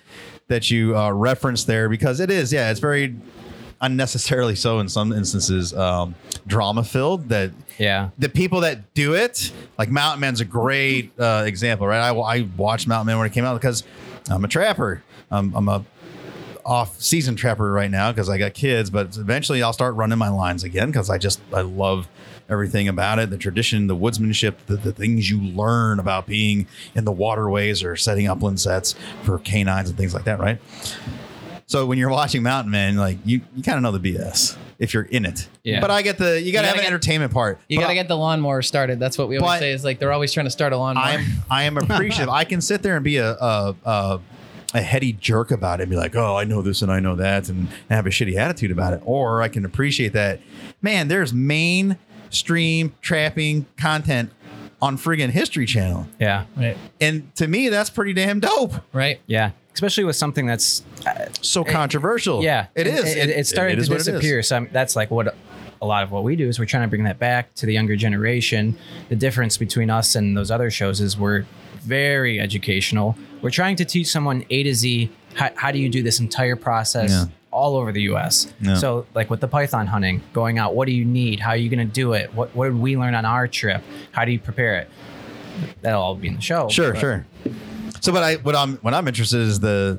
that 0.48 0.70
you 0.70 0.96
uh, 0.96 1.10
referenced 1.10 1.66
there 1.66 1.88
because 1.88 2.20
it 2.20 2.30
is, 2.30 2.52
yeah, 2.52 2.70
it's 2.70 2.80
very 2.80 3.16
unnecessarily 3.80 4.54
so 4.54 4.78
in 4.78 4.88
some 4.88 5.12
instances 5.12 5.74
um, 5.74 6.14
drama 6.46 6.82
filled 6.82 7.28
that 7.28 7.50
yeah 7.78 8.08
the 8.16 8.28
people 8.28 8.60
that 8.60 8.94
do 8.94 9.14
it 9.14 9.52
like 9.76 9.90
mountain 9.90 10.18
man's 10.18 10.40
a 10.40 10.46
great 10.46 11.12
uh, 11.20 11.44
example 11.46 11.86
right 11.86 12.00
I, 12.00 12.14
I 12.14 12.48
watched 12.56 12.88
mountain 12.88 13.08
man 13.08 13.18
when 13.18 13.26
it 13.26 13.34
came 13.34 13.44
out 13.44 13.60
because 13.60 13.84
i'm 14.30 14.42
a 14.44 14.48
trapper 14.48 15.02
i'm, 15.30 15.54
I'm 15.54 15.68
a 15.68 15.84
off 16.66 17.00
season 17.00 17.36
trapper 17.36 17.70
right 17.70 17.90
now 17.90 18.10
because 18.10 18.28
i 18.28 18.36
got 18.36 18.52
kids 18.52 18.90
but 18.90 19.16
eventually 19.16 19.62
i'll 19.62 19.72
start 19.72 19.94
running 19.94 20.18
my 20.18 20.28
lines 20.28 20.64
again 20.64 20.88
because 20.88 21.08
i 21.08 21.16
just 21.16 21.40
i 21.54 21.60
love 21.60 22.08
everything 22.48 22.88
about 22.88 23.18
it 23.18 23.30
the 23.30 23.38
tradition 23.38 23.86
the 23.86 23.96
woodsmanship 23.96 24.54
the, 24.66 24.76
the 24.76 24.92
things 24.92 25.30
you 25.30 25.40
learn 25.40 25.98
about 25.98 26.26
being 26.26 26.66
in 26.94 27.04
the 27.04 27.12
waterways 27.12 27.82
or 27.82 27.96
setting 27.96 28.26
upland 28.26 28.58
sets 28.58 28.94
for 29.22 29.38
canines 29.38 29.88
and 29.88 29.96
things 29.96 30.12
like 30.12 30.24
that 30.24 30.38
right 30.38 30.60
so 31.66 31.84
when 31.84 31.98
you're 31.98 32.10
watching 32.10 32.44
Mountain 32.44 32.70
Man, 32.70 32.96
like 32.96 33.18
you, 33.24 33.40
you 33.56 33.62
kind 33.62 33.76
of 33.76 33.82
know 33.82 33.90
the 33.90 34.14
BS 34.14 34.56
if 34.78 34.94
you're 34.94 35.02
in 35.02 35.26
it. 35.26 35.48
Yeah. 35.64 35.80
But 35.80 35.90
I 35.90 36.02
get 36.02 36.16
the 36.16 36.40
you 36.40 36.52
got 36.52 36.60
to 36.60 36.68
gotta 36.68 36.76
have 36.76 36.78
an 36.78 36.86
entertainment 36.86 37.32
part. 37.32 37.58
You 37.68 37.80
got 37.80 37.88
to 37.88 37.94
get 37.94 38.06
the 38.06 38.16
lawnmower 38.16 38.62
started. 38.62 39.00
That's 39.00 39.18
what 39.18 39.28
we 39.28 39.38
always 39.38 39.58
say 39.58 39.72
is 39.72 39.84
like 39.84 39.98
they're 39.98 40.12
always 40.12 40.32
trying 40.32 40.46
to 40.46 40.50
start 40.50 40.72
a 40.72 40.76
lawnmower. 40.76 41.04
I'm 41.04 41.26
I 41.50 41.64
am 41.64 41.76
appreciative. 41.76 42.28
I 42.28 42.44
can 42.44 42.60
sit 42.60 42.82
there 42.82 42.94
and 42.94 43.04
be 43.04 43.16
a 43.16 43.32
a, 43.32 43.74
a 43.84 44.20
a 44.76 44.82
heady 44.82 45.12
jerk 45.12 45.50
about 45.50 45.80
it 45.80 45.84
and 45.84 45.90
be 45.90 45.96
like, 45.96 46.14
oh, 46.14 46.36
I 46.36 46.44
know 46.44 46.62
this 46.62 46.82
and 46.82 46.90
I 46.92 47.00
know 47.00 47.16
that, 47.16 47.48
and 47.48 47.68
have 47.90 48.06
a 48.06 48.10
shitty 48.10 48.36
attitude 48.36 48.70
about 48.70 48.92
it. 48.92 49.00
Or 49.04 49.42
I 49.42 49.48
can 49.48 49.64
appreciate 49.64 50.12
that, 50.12 50.40
man. 50.82 51.08
There's 51.08 51.32
mainstream 51.32 52.94
trapping 53.00 53.66
content 53.76 54.30
on 54.82 54.98
friggin' 54.98 55.30
History 55.30 55.64
Channel, 55.66 56.06
Yeah. 56.20 56.44
Right. 56.56 56.76
and 57.00 57.34
to 57.36 57.48
me, 57.48 57.70
that's 57.70 57.88
pretty 57.90 58.12
damn 58.12 58.40
dope. 58.40 58.74
Right. 58.92 59.20
Yeah. 59.26 59.52
Especially 59.72 60.04
with 60.04 60.16
something 60.16 60.46
that's 60.46 60.84
uh, 61.06 61.26
So 61.40 61.64
controversial. 61.64 62.42
Yeah, 62.42 62.66
it 62.74 62.86
is. 62.86 63.04
It, 63.14 63.28
it's 63.30 63.48
starting 63.48 63.76
it 63.76 63.80
is 63.80 63.88
to 63.88 63.94
it 63.94 63.98
disappear. 63.98 64.42
So 64.42 64.56
I'm- 64.56 64.68
that's 64.72 64.94
like 64.96 65.10
what 65.10 65.34
a 65.82 65.86
lot 65.86 66.02
of 66.02 66.10
what 66.10 66.24
we 66.24 66.36
do 66.36 66.48
is 66.48 66.58
we're 66.58 66.64
trying 66.66 66.84
to 66.84 66.88
bring 66.88 67.04
that 67.04 67.18
back 67.18 67.54
to 67.56 67.66
the 67.66 67.72
younger 67.74 67.96
generation. 67.96 68.76
The 69.10 69.16
difference 69.16 69.56
between 69.58 69.90
us 69.90 70.14
and 70.14 70.36
those 70.36 70.50
other 70.50 70.70
shows 70.70 71.00
is 71.02 71.18
we're 71.18 71.44
very 71.86 72.40
educational. 72.40 73.16
We're 73.42 73.50
trying 73.50 73.76
to 73.76 73.84
teach 73.84 74.08
someone 74.08 74.44
A 74.50 74.62
to 74.64 74.74
Z 74.74 75.10
how, 75.34 75.50
how 75.56 75.70
do 75.70 75.78
you 75.78 75.88
do 75.88 76.02
this 76.02 76.18
entire 76.20 76.56
process 76.56 77.10
Yeah. 77.10 77.24
all 77.50 77.76
over 77.76 77.92
the 77.92 78.02
U.S. 78.02 78.52
Yeah. 78.60 78.74
So 78.76 79.06
like 79.14 79.30
with 79.30 79.40
the 79.40 79.48
python 79.48 79.86
hunting, 79.86 80.22
going 80.32 80.58
out, 80.58 80.74
what 80.74 80.86
do 80.86 80.92
you 80.92 81.04
need? 81.04 81.40
How 81.40 81.50
are 81.50 81.56
you 81.56 81.68
going 81.68 81.86
to 81.86 81.92
do 81.92 82.12
it? 82.14 82.32
What 82.34 82.54
what 82.56 82.66
did 82.66 82.78
we 82.78 82.96
learn 82.96 83.14
on 83.14 83.24
our 83.24 83.46
trip? 83.46 83.82
How 84.12 84.24
do 84.24 84.32
you 84.32 84.38
prepare 84.38 84.78
it? 84.78 84.88
That'll 85.82 86.02
all 86.02 86.14
be 86.14 86.28
in 86.28 86.34
the 86.36 86.40
show. 86.40 86.68
Sure, 86.68 86.92
but- 86.92 87.00
sure. 87.00 87.26
So, 88.00 88.12
but 88.12 88.22
I 88.22 88.34
what 88.36 88.54
I'm 88.56 88.76
what 88.78 88.94
I'm 88.94 89.06
interested 89.08 89.40
is 89.40 89.58
the 89.60 89.98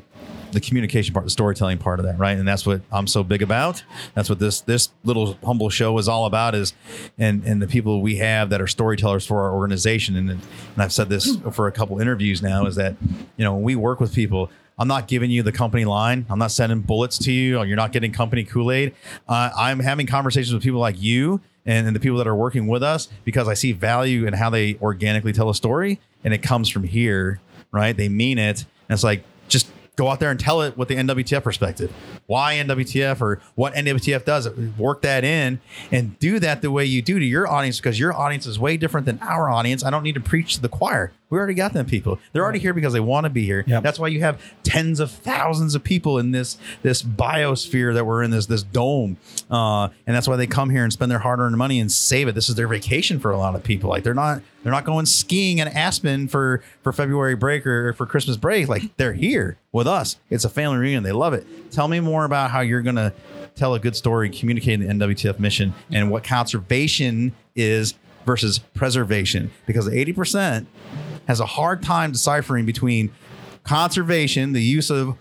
the 0.51 0.59
communication 0.59 1.13
part, 1.13 1.25
the 1.25 1.31
storytelling 1.31 1.77
part 1.77 1.99
of 1.99 2.05
that, 2.05 2.17
right? 2.17 2.37
And 2.37 2.47
that's 2.47 2.65
what 2.65 2.81
I'm 2.91 3.07
so 3.07 3.23
big 3.23 3.41
about. 3.41 3.83
That's 4.13 4.29
what 4.29 4.39
this 4.39 4.61
this 4.61 4.89
little 5.03 5.37
humble 5.43 5.69
show 5.69 5.97
is 5.97 6.07
all 6.07 6.25
about. 6.25 6.55
Is 6.55 6.73
and 7.17 7.43
and 7.43 7.61
the 7.61 7.67
people 7.67 8.01
we 8.01 8.17
have 8.17 8.49
that 8.49 8.61
are 8.61 8.67
storytellers 8.67 9.25
for 9.25 9.43
our 9.43 9.53
organization. 9.53 10.15
And 10.15 10.29
and 10.29 10.41
I've 10.77 10.93
said 10.93 11.09
this 11.09 11.37
for 11.51 11.67
a 11.67 11.71
couple 11.71 11.99
interviews 11.99 12.41
now 12.41 12.65
is 12.65 12.75
that 12.75 12.95
you 13.35 13.43
know 13.43 13.53
when 13.53 13.63
we 13.63 13.75
work 13.75 13.99
with 13.99 14.13
people. 14.13 14.49
I'm 14.79 14.87
not 14.87 15.07
giving 15.07 15.31
you 15.31 15.41
the 15.41 15.51
company 15.51 15.85
line. 15.85 16.27
I'm 16.29 16.37
not 16.37 16.51
sending 16.51 16.81
bullets 16.81 17.17
to 17.19 17.31
you. 17.31 17.63
You're 17.63 17.75
not 17.75 17.91
getting 17.91 18.11
company 18.11 18.43
Kool 18.43 18.71
Aid. 18.71 18.93
Uh, 19.27 19.49
I'm 19.57 19.79
having 19.79 20.05
conversations 20.05 20.53
with 20.53 20.61
people 20.61 20.79
like 20.79 21.01
you 21.01 21.41
and, 21.65 21.87
and 21.87 21.95
the 21.95 21.99
people 21.99 22.19
that 22.19 22.27
are 22.27 22.35
working 22.35 22.67
with 22.67 22.81
us 22.81 23.09
because 23.25 23.47
I 23.47 23.55
see 23.55 23.71
value 23.71 24.27
in 24.27 24.33
how 24.33 24.51
they 24.51 24.77
organically 24.81 25.33
tell 25.33 25.49
a 25.49 25.55
story, 25.55 25.99
and 26.23 26.31
it 26.31 26.43
comes 26.43 26.69
from 26.69 26.83
here, 26.83 27.39
right? 27.71 27.97
They 27.97 28.07
mean 28.07 28.37
it, 28.37 28.65
and 28.87 28.95
it's 28.95 29.03
like 29.03 29.23
just 29.47 29.67
go 29.97 30.07
out 30.07 30.21
there 30.21 30.31
and 30.31 30.39
tell 30.39 30.61
it 30.61 30.77
with 30.77 30.87
the 30.87 30.95
NWTF 30.95 31.43
perspective. 31.43 31.91
Why 32.27 32.55
NWTF 32.55 33.19
or 33.19 33.41
what 33.55 33.73
NWTF 33.73 34.23
does, 34.23 34.49
work 34.77 35.01
that 35.01 35.25
in 35.25 35.59
and 35.91 36.17
do 36.19 36.39
that 36.39 36.61
the 36.61 36.71
way 36.71 36.85
you 36.85 37.01
do 37.01 37.19
to 37.19 37.25
your 37.25 37.47
audience 37.47 37.77
because 37.77 37.99
your 37.99 38.13
audience 38.13 38.45
is 38.45 38.57
way 38.57 38.77
different 38.77 39.05
than 39.05 39.19
our 39.21 39.49
audience. 39.49 39.83
I 39.83 39.89
don't 39.89 40.03
need 40.03 40.15
to 40.15 40.21
preach 40.21 40.55
to 40.55 40.61
the 40.61 40.69
choir. 40.69 41.11
We 41.29 41.37
already 41.37 41.55
got 41.55 41.73
them 41.73 41.85
people. 41.85 42.19
They're 42.31 42.43
already 42.43 42.59
here 42.59 42.73
because 42.73 42.93
they 42.93 43.01
want 43.01 43.25
to 43.25 43.29
be 43.29 43.43
here. 43.43 43.63
That's 43.67 43.99
why 43.99 44.07
you 44.07 44.21
have 44.21 44.41
tens 44.63 44.99
of 45.01 45.11
thousands 45.11 45.75
of 45.75 45.83
people 45.83 46.17
in 46.19 46.31
this 46.31 46.57
this 46.83 47.01
biosphere 47.03 47.93
that 47.93 48.05
we're 48.05 48.23
in 48.23 48.31
this 48.31 48.45
this 48.45 48.63
dome, 48.63 49.17
uh, 49.51 49.89
and 50.05 50.15
that's 50.15 50.27
why 50.27 50.37
they 50.37 50.47
come 50.47 50.69
here 50.69 50.83
and 50.83 50.93
spend 50.93 51.11
their 51.11 51.19
hard 51.19 51.39
earned 51.39 51.57
money 51.57 51.79
and 51.81 51.91
save 51.91 52.29
it. 52.29 52.35
This 52.35 52.47
is 52.47 52.55
their 52.55 52.67
vacation 52.67 53.19
for 53.19 53.31
a 53.31 53.37
lot 53.37 53.55
of 53.55 53.63
people. 53.63 53.89
Like 53.89 54.03
they're 54.03 54.13
not 54.13 54.41
they're 54.63 54.71
not 54.71 54.85
going 54.85 55.05
skiing 55.05 55.57
in 55.57 55.67
Aspen 55.67 56.29
for 56.29 56.63
for 56.81 56.93
February 56.93 57.35
break 57.35 57.67
or 57.67 57.91
for 57.93 58.05
Christmas 58.05 58.37
break. 58.37 58.69
Like 58.69 58.95
they're 58.95 59.13
here 59.13 59.57
with 59.73 59.87
us. 59.87 60.17
It's 60.29 60.45
a 60.45 60.49
family 60.49 60.77
reunion. 60.77 61.03
They 61.03 61.11
love 61.11 61.33
it. 61.33 61.45
Tell 61.71 61.89
me 61.89 61.99
more 61.99 62.23
about 62.23 62.51
how 62.51 62.61
you're 62.61 62.81
gonna 62.81 63.11
tell 63.55 63.73
a 63.73 63.79
good 63.79 63.97
story, 63.97 64.29
communicate 64.29 64.79
the 64.79 64.85
NWTF 64.85 65.39
mission, 65.39 65.73
and 65.91 66.09
what 66.09 66.23
conservation 66.23 67.33
is 67.55 67.95
versus 68.25 68.59
preservation. 68.59 69.51
Because 69.65 69.89
eighty 69.89 70.13
percent 70.13 70.67
has 71.27 71.39
a 71.39 71.45
hard 71.45 71.83
time 71.83 72.11
deciphering 72.11 72.65
between 72.65 73.11
conservation, 73.63 74.53
the 74.53 74.61
use 74.61 74.89
of 74.89 75.17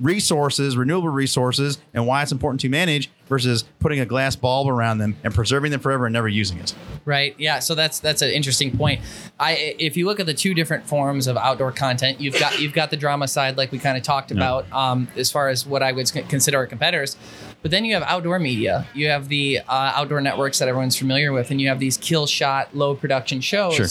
resources, 0.00 0.76
renewable 0.76 1.08
resources, 1.08 1.78
and 1.94 2.06
why 2.06 2.22
it's 2.22 2.30
important 2.32 2.60
to 2.60 2.68
manage 2.68 3.10
versus 3.26 3.64
putting 3.80 3.98
a 4.00 4.04
glass 4.06 4.36
bulb 4.36 4.68
around 4.68 4.98
them 4.98 5.16
and 5.24 5.34
preserving 5.34 5.70
them 5.70 5.80
forever 5.80 6.04
and 6.06 6.12
never 6.12 6.28
using 6.28 6.58
it. 6.58 6.74
Right. 7.06 7.34
Yeah. 7.38 7.58
So 7.60 7.74
that's 7.74 7.98
that's 7.98 8.20
an 8.22 8.30
interesting 8.30 8.76
point. 8.76 9.00
I 9.40 9.74
if 9.78 9.96
you 9.96 10.04
look 10.06 10.20
at 10.20 10.26
the 10.26 10.34
two 10.34 10.52
different 10.52 10.86
forms 10.86 11.26
of 11.26 11.36
outdoor 11.38 11.72
content, 11.72 12.20
you've 12.20 12.38
got 12.38 12.60
you've 12.60 12.74
got 12.74 12.90
the 12.90 12.96
drama 12.98 13.26
side, 13.28 13.56
like 13.56 13.72
we 13.72 13.78
kind 13.78 13.96
of 13.96 14.02
talked 14.02 14.30
Yeah. 14.30 14.36
about, 14.36 14.70
um, 14.72 15.08
as 15.16 15.30
far 15.30 15.48
as 15.48 15.66
what 15.66 15.82
I 15.82 15.92
would 15.92 16.12
consider 16.28 16.58
our 16.58 16.66
competitors. 16.66 17.16
But 17.62 17.70
then 17.72 17.84
you 17.84 17.94
have 17.94 18.02
outdoor 18.04 18.38
media. 18.38 18.86
You 18.94 19.08
have 19.08 19.28
the 19.28 19.58
uh, 19.68 19.92
outdoor 19.96 20.20
networks 20.20 20.58
that 20.60 20.68
everyone's 20.68 20.96
familiar 20.96 21.32
with, 21.32 21.50
and 21.50 21.60
you 21.60 21.68
have 21.68 21.80
these 21.80 21.96
kill 21.96 22.26
shot, 22.26 22.76
low 22.76 22.94
production 22.94 23.40
shows 23.40 23.74
Sure. 23.74 23.86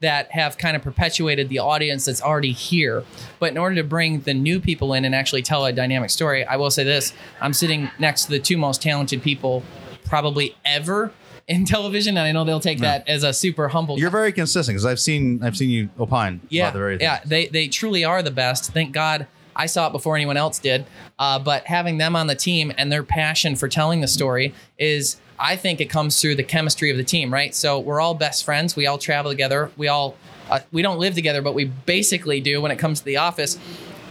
that 0.00 0.30
have 0.32 0.56
kind 0.56 0.76
of 0.76 0.82
perpetuated 0.82 1.48
the 1.50 1.58
audience 1.58 2.06
that's 2.06 2.22
already 2.22 2.52
here. 2.52 3.04
But 3.38 3.50
in 3.50 3.58
order 3.58 3.74
to 3.76 3.84
bring 3.84 4.20
the 4.20 4.32
new 4.34 4.60
people 4.60 4.94
in 4.94 5.04
and 5.04 5.14
actually 5.14 5.42
tell 5.42 5.66
a 5.66 5.72
dynamic 5.72 6.10
story, 6.10 6.44
I 6.44 6.56
will 6.56 6.70
say 6.70 6.84
this: 6.84 7.12
I'm 7.40 7.52
sitting 7.52 7.90
next 7.98 8.24
to 8.24 8.30
the 8.30 8.38
two 8.38 8.56
most 8.56 8.80
talented 8.80 9.22
people 9.22 9.62
probably 10.06 10.56
ever 10.64 11.12
in 11.48 11.64
television, 11.66 12.16
and 12.16 12.26
I 12.26 12.32
know 12.32 12.44
they'll 12.44 12.60
take 12.60 12.78
that 12.80 13.06
as 13.08 13.24
a 13.24 13.32
super 13.34 13.68
humble. 13.68 13.98
You're 13.98 14.10
very 14.10 14.32
consistent 14.32 14.74
because 14.76 14.86
I've 14.86 15.00
seen 15.00 15.42
I've 15.42 15.56
seen 15.56 15.68
you 15.70 15.90
opine 16.00 16.40
Yeah, 16.48 16.64
about 16.64 16.72
the 16.74 16.78
very 16.78 16.98
yeah, 17.00 17.20
they 17.26 17.46
they 17.48 17.68
truly 17.68 18.04
are 18.04 18.22
the 18.22 18.30
best. 18.30 18.72
Thank 18.72 18.92
God 18.92 19.26
I 19.58 19.66
saw 19.66 19.88
it 19.88 19.92
before 19.92 20.16
anyone 20.16 20.36
else 20.36 20.58
did. 20.58 20.86
Uh, 21.18 21.38
but 21.38 21.66
having 21.66 21.98
them 21.98 22.16
on 22.16 22.28
the 22.28 22.34
team 22.34 22.72
and 22.78 22.90
their 22.90 23.02
passion 23.02 23.56
for 23.56 23.68
telling 23.68 24.00
the 24.00 24.08
story 24.08 24.54
is, 24.78 25.20
I 25.38 25.56
think, 25.56 25.80
it 25.80 25.90
comes 25.90 26.20
through 26.20 26.36
the 26.36 26.44
chemistry 26.44 26.90
of 26.90 26.96
the 26.96 27.04
team, 27.04 27.32
right? 27.32 27.54
So 27.54 27.78
we're 27.78 28.00
all 28.00 28.14
best 28.14 28.44
friends. 28.44 28.76
We 28.76 28.86
all 28.86 28.98
travel 28.98 29.30
together. 29.30 29.70
We 29.76 29.88
all 29.88 30.16
uh, 30.48 30.60
we 30.72 30.80
don't 30.80 30.98
live 30.98 31.14
together, 31.14 31.42
but 31.42 31.54
we 31.54 31.66
basically 31.66 32.40
do 32.40 32.62
when 32.62 32.70
it 32.70 32.78
comes 32.78 33.00
to 33.00 33.04
the 33.04 33.18
office. 33.18 33.58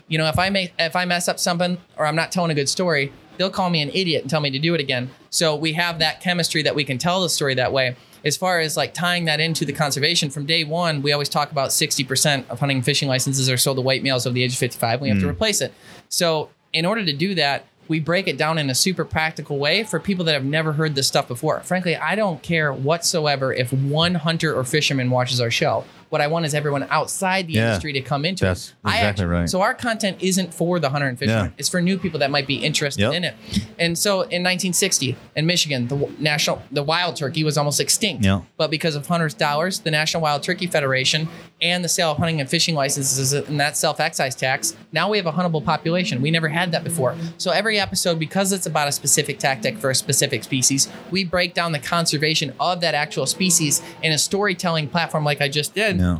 You 0.07 0.17
know, 0.17 0.27
if 0.27 0.37
I 0.37 0.49
make 0.49 0.73
if 0.77 0.95
I 0.95 1.05
mess 1.05 1.27
up 1.27 1.39
something 1.39 1.77
or 1.97 2.05
I'm 2.05 2.15
not 2.15 2.31
telling 2.31 2.51
a 2.51 2.55
good 2.55 2.69
story, 2.69 3.11
they'll 3.37 3.49
call 3.49 3.69
me 3.69 3.81
an 3.81 3.89
idiot 3.89 4.21
and 4.21 4.29
tell 4.29 4.41
me 4.41 4.51
to 4.51 4.59
do 4.59 4.73
it 4.73 4.79
again. 4.79 5.09
So 5.29 5.55
we 5.55 5.73
have 5.73 5.99
that 5.99 6.21
chemistry 6.21 6.61
that 6.63 6.75
we 6.75 6.83
can 6.83 6.97
tell 6.97 7.21
the 7.21 7.29
story 7.29 7.55
that 7.55 7.71
way. 7.71 7.95
As 8.27 8.35
far 8.35 8.59
as 8.59 8.75
like 8.75 8.93
tying 8.93 9.25
that 9.25 9.39
into 9.39 9.63
the 9.63 9.71
conservation 9.73 10.29
from 10.29 10.45
day 10.45 10.65
one, 10.65 11.01
we 11.01 11.13
always 11.13 11.29
talk 11.29 11.49
about 11.51 11.69
60% 11.69 12.49
of 12.49 12.59
hunting 12.59 12.77
and 12.77 12.85
fishing 12.85 13.07
licenses 13.07 13.49
are 13.49 13.55
sold 13.57 13.77
to 13.77 13.81
white 13.81 14.03
males 14.03 14.27
over 14.27 14.33
the 14.33 14.43
age 14.43 14.51
of 14.53 14.59
55. 14.59 14.99
We 15.01 15.07
have 15.09 15.19
to 15.19 15.25
Mm. 15.25 15.29
replace 15.31 15.61
it. 15.61 15.73
So 16.09 16.49
in 16.73 16.85
order 16.85 17.05
to 17.05 17.13
do 17.13 17.33
that, 17.35 17.63
we 17.87 18.01
break 18.01 18.27
it 18.27 18.37
down 18.37 18.57
in 18.57 18.69
a 18.69 18.75
super 18.75 19.05
practical 19.05 19.57
way 19.59 19.85
for 19.85 19.97
people 19.97 20.25
that 20.25 20.33
have 20.33 20.43
never 20.43 20.73
heard 20.73 20.93
this 20.95 21.07
stuff 21.07 21.25
before. 21.25 21.61
Frankly, 21.61 21.95
I 21.95 22.15
don't 22.15 22.41
care 22.43 22.73
whatsoever 22.73 23.53
if 23.53 23.71
one 23.71 24.15
hunter 24.15 24.53
or 24.53 24.65
fisherman 24.65 25.09
watches 25.09 25.39
our 25.39 25.49
show. 25.49 25.85
What 26.09 26.21
I 26.21 26.27
want 26.27 26.45
is 26.45 26.53
everyone 26.53 26.87
outside 26.89 27.47
the 27.47 27.53
Yeah. 27.53 27.67
industry 27.67 27.91
to 27.93 28.01
come 28.01 28.23
into 28.23 28.45
That's 28.45 28.69
it. 28.69 28.73
I 28.85 28.95
exactly 28.97 29.25
right. 29.25 29.49
So 29.49 29.61
our 29.61 29.73
content 29.73 30.17
isn't 30.21 30.53
for 30.53 30.79
the 30.79 30.89
hunter 30.89 31.07
and 31.07 31.19
fisherman. 31.19 31.45
Yeah. 31.47 31.51
It's 31.57 31.67
for 31.69 31.81
new 31.81 31.97
people 31.97 32.19
that 32.19 32.31
might 32.31 32.47
be 32.47 32.55
interested 32.55 33.01
Yep. 33.01 33.13
in 33.13 33.23
it. 33.25 33.35
And 33.77 33.97
so 33.97 34.21
in 34.21 34.41
1960 34.43 35.17
in 35.35 35.45
Michigan, 35.45 35.87
the 35.87 36.07
national 36.19 36.61
the 36.71 36.83
wild 36.83 37.15
turkey 37.17 37.43
was 37.43 37.57
almost 37.57 37.79
extinct. 37.81 38.23
Yeah. 38.23 38.41
But 38.57 38.71
because 38.71 38.95
of 38.95 39.05
hunters' 39.07 39.33
dollars, 39.33 39.79
the 39.79 39.91
National 39.91 40.23
Wild 40.23 40.43
Turkey 40.43 40.67
Federation 40.67 41.27
and 41.61 41.83
the 41.83 41.89
sale 41.89 42.11
of 42.11 42.17
hunting 42.17 42.39
and 42.39 42.49
fishing 42.49 42.75
licenses 42.75 43.33
and 43.33 43.59
that 43.59 43.75
self 43.75 43.99
excise 43.99 44.35
tax, 44.35 44.75
now 44.93 45.09
we 45.09 45.17
have 45.17 45.25
a 45.25 45.31
huntable 45.33 45.63
population. 45.63 46.21
We 46.21 46.31
never 46.31 46.47
had 46.47 46.71
that 46.71 46.83
before. 46.83 47.15
So 47.37 47.51
every 47.51 47.79
episode, 47.79 48.17
because 48.19 48.51
it's 48.53 48.65
about 48.65 48.87
a 48.87 48.91
specific 48.91 49.39
tactic 49.39 49.77
for 49.77 49.89
a 49.89 49.95
specific 49.95 50.43
species, 50.43 50.87
we 51.11 51.23
break 51.25 51.53
down 51.53 51.71
the 51.73 51.79
conservation 51.79 52.53
of 52.59 52.79
that 52.81 52.93
actual 52.95 53.25
species 53.25 53.81
in 54.01 54.11
a 54.13 54.17
storytelling 54.17 54.87
platform 54.87 55.23
like 55.25 55.41
I 55.41 55.49
just 55.49 55.73
did 55.75 55.96
Yeah. 55.99 56.19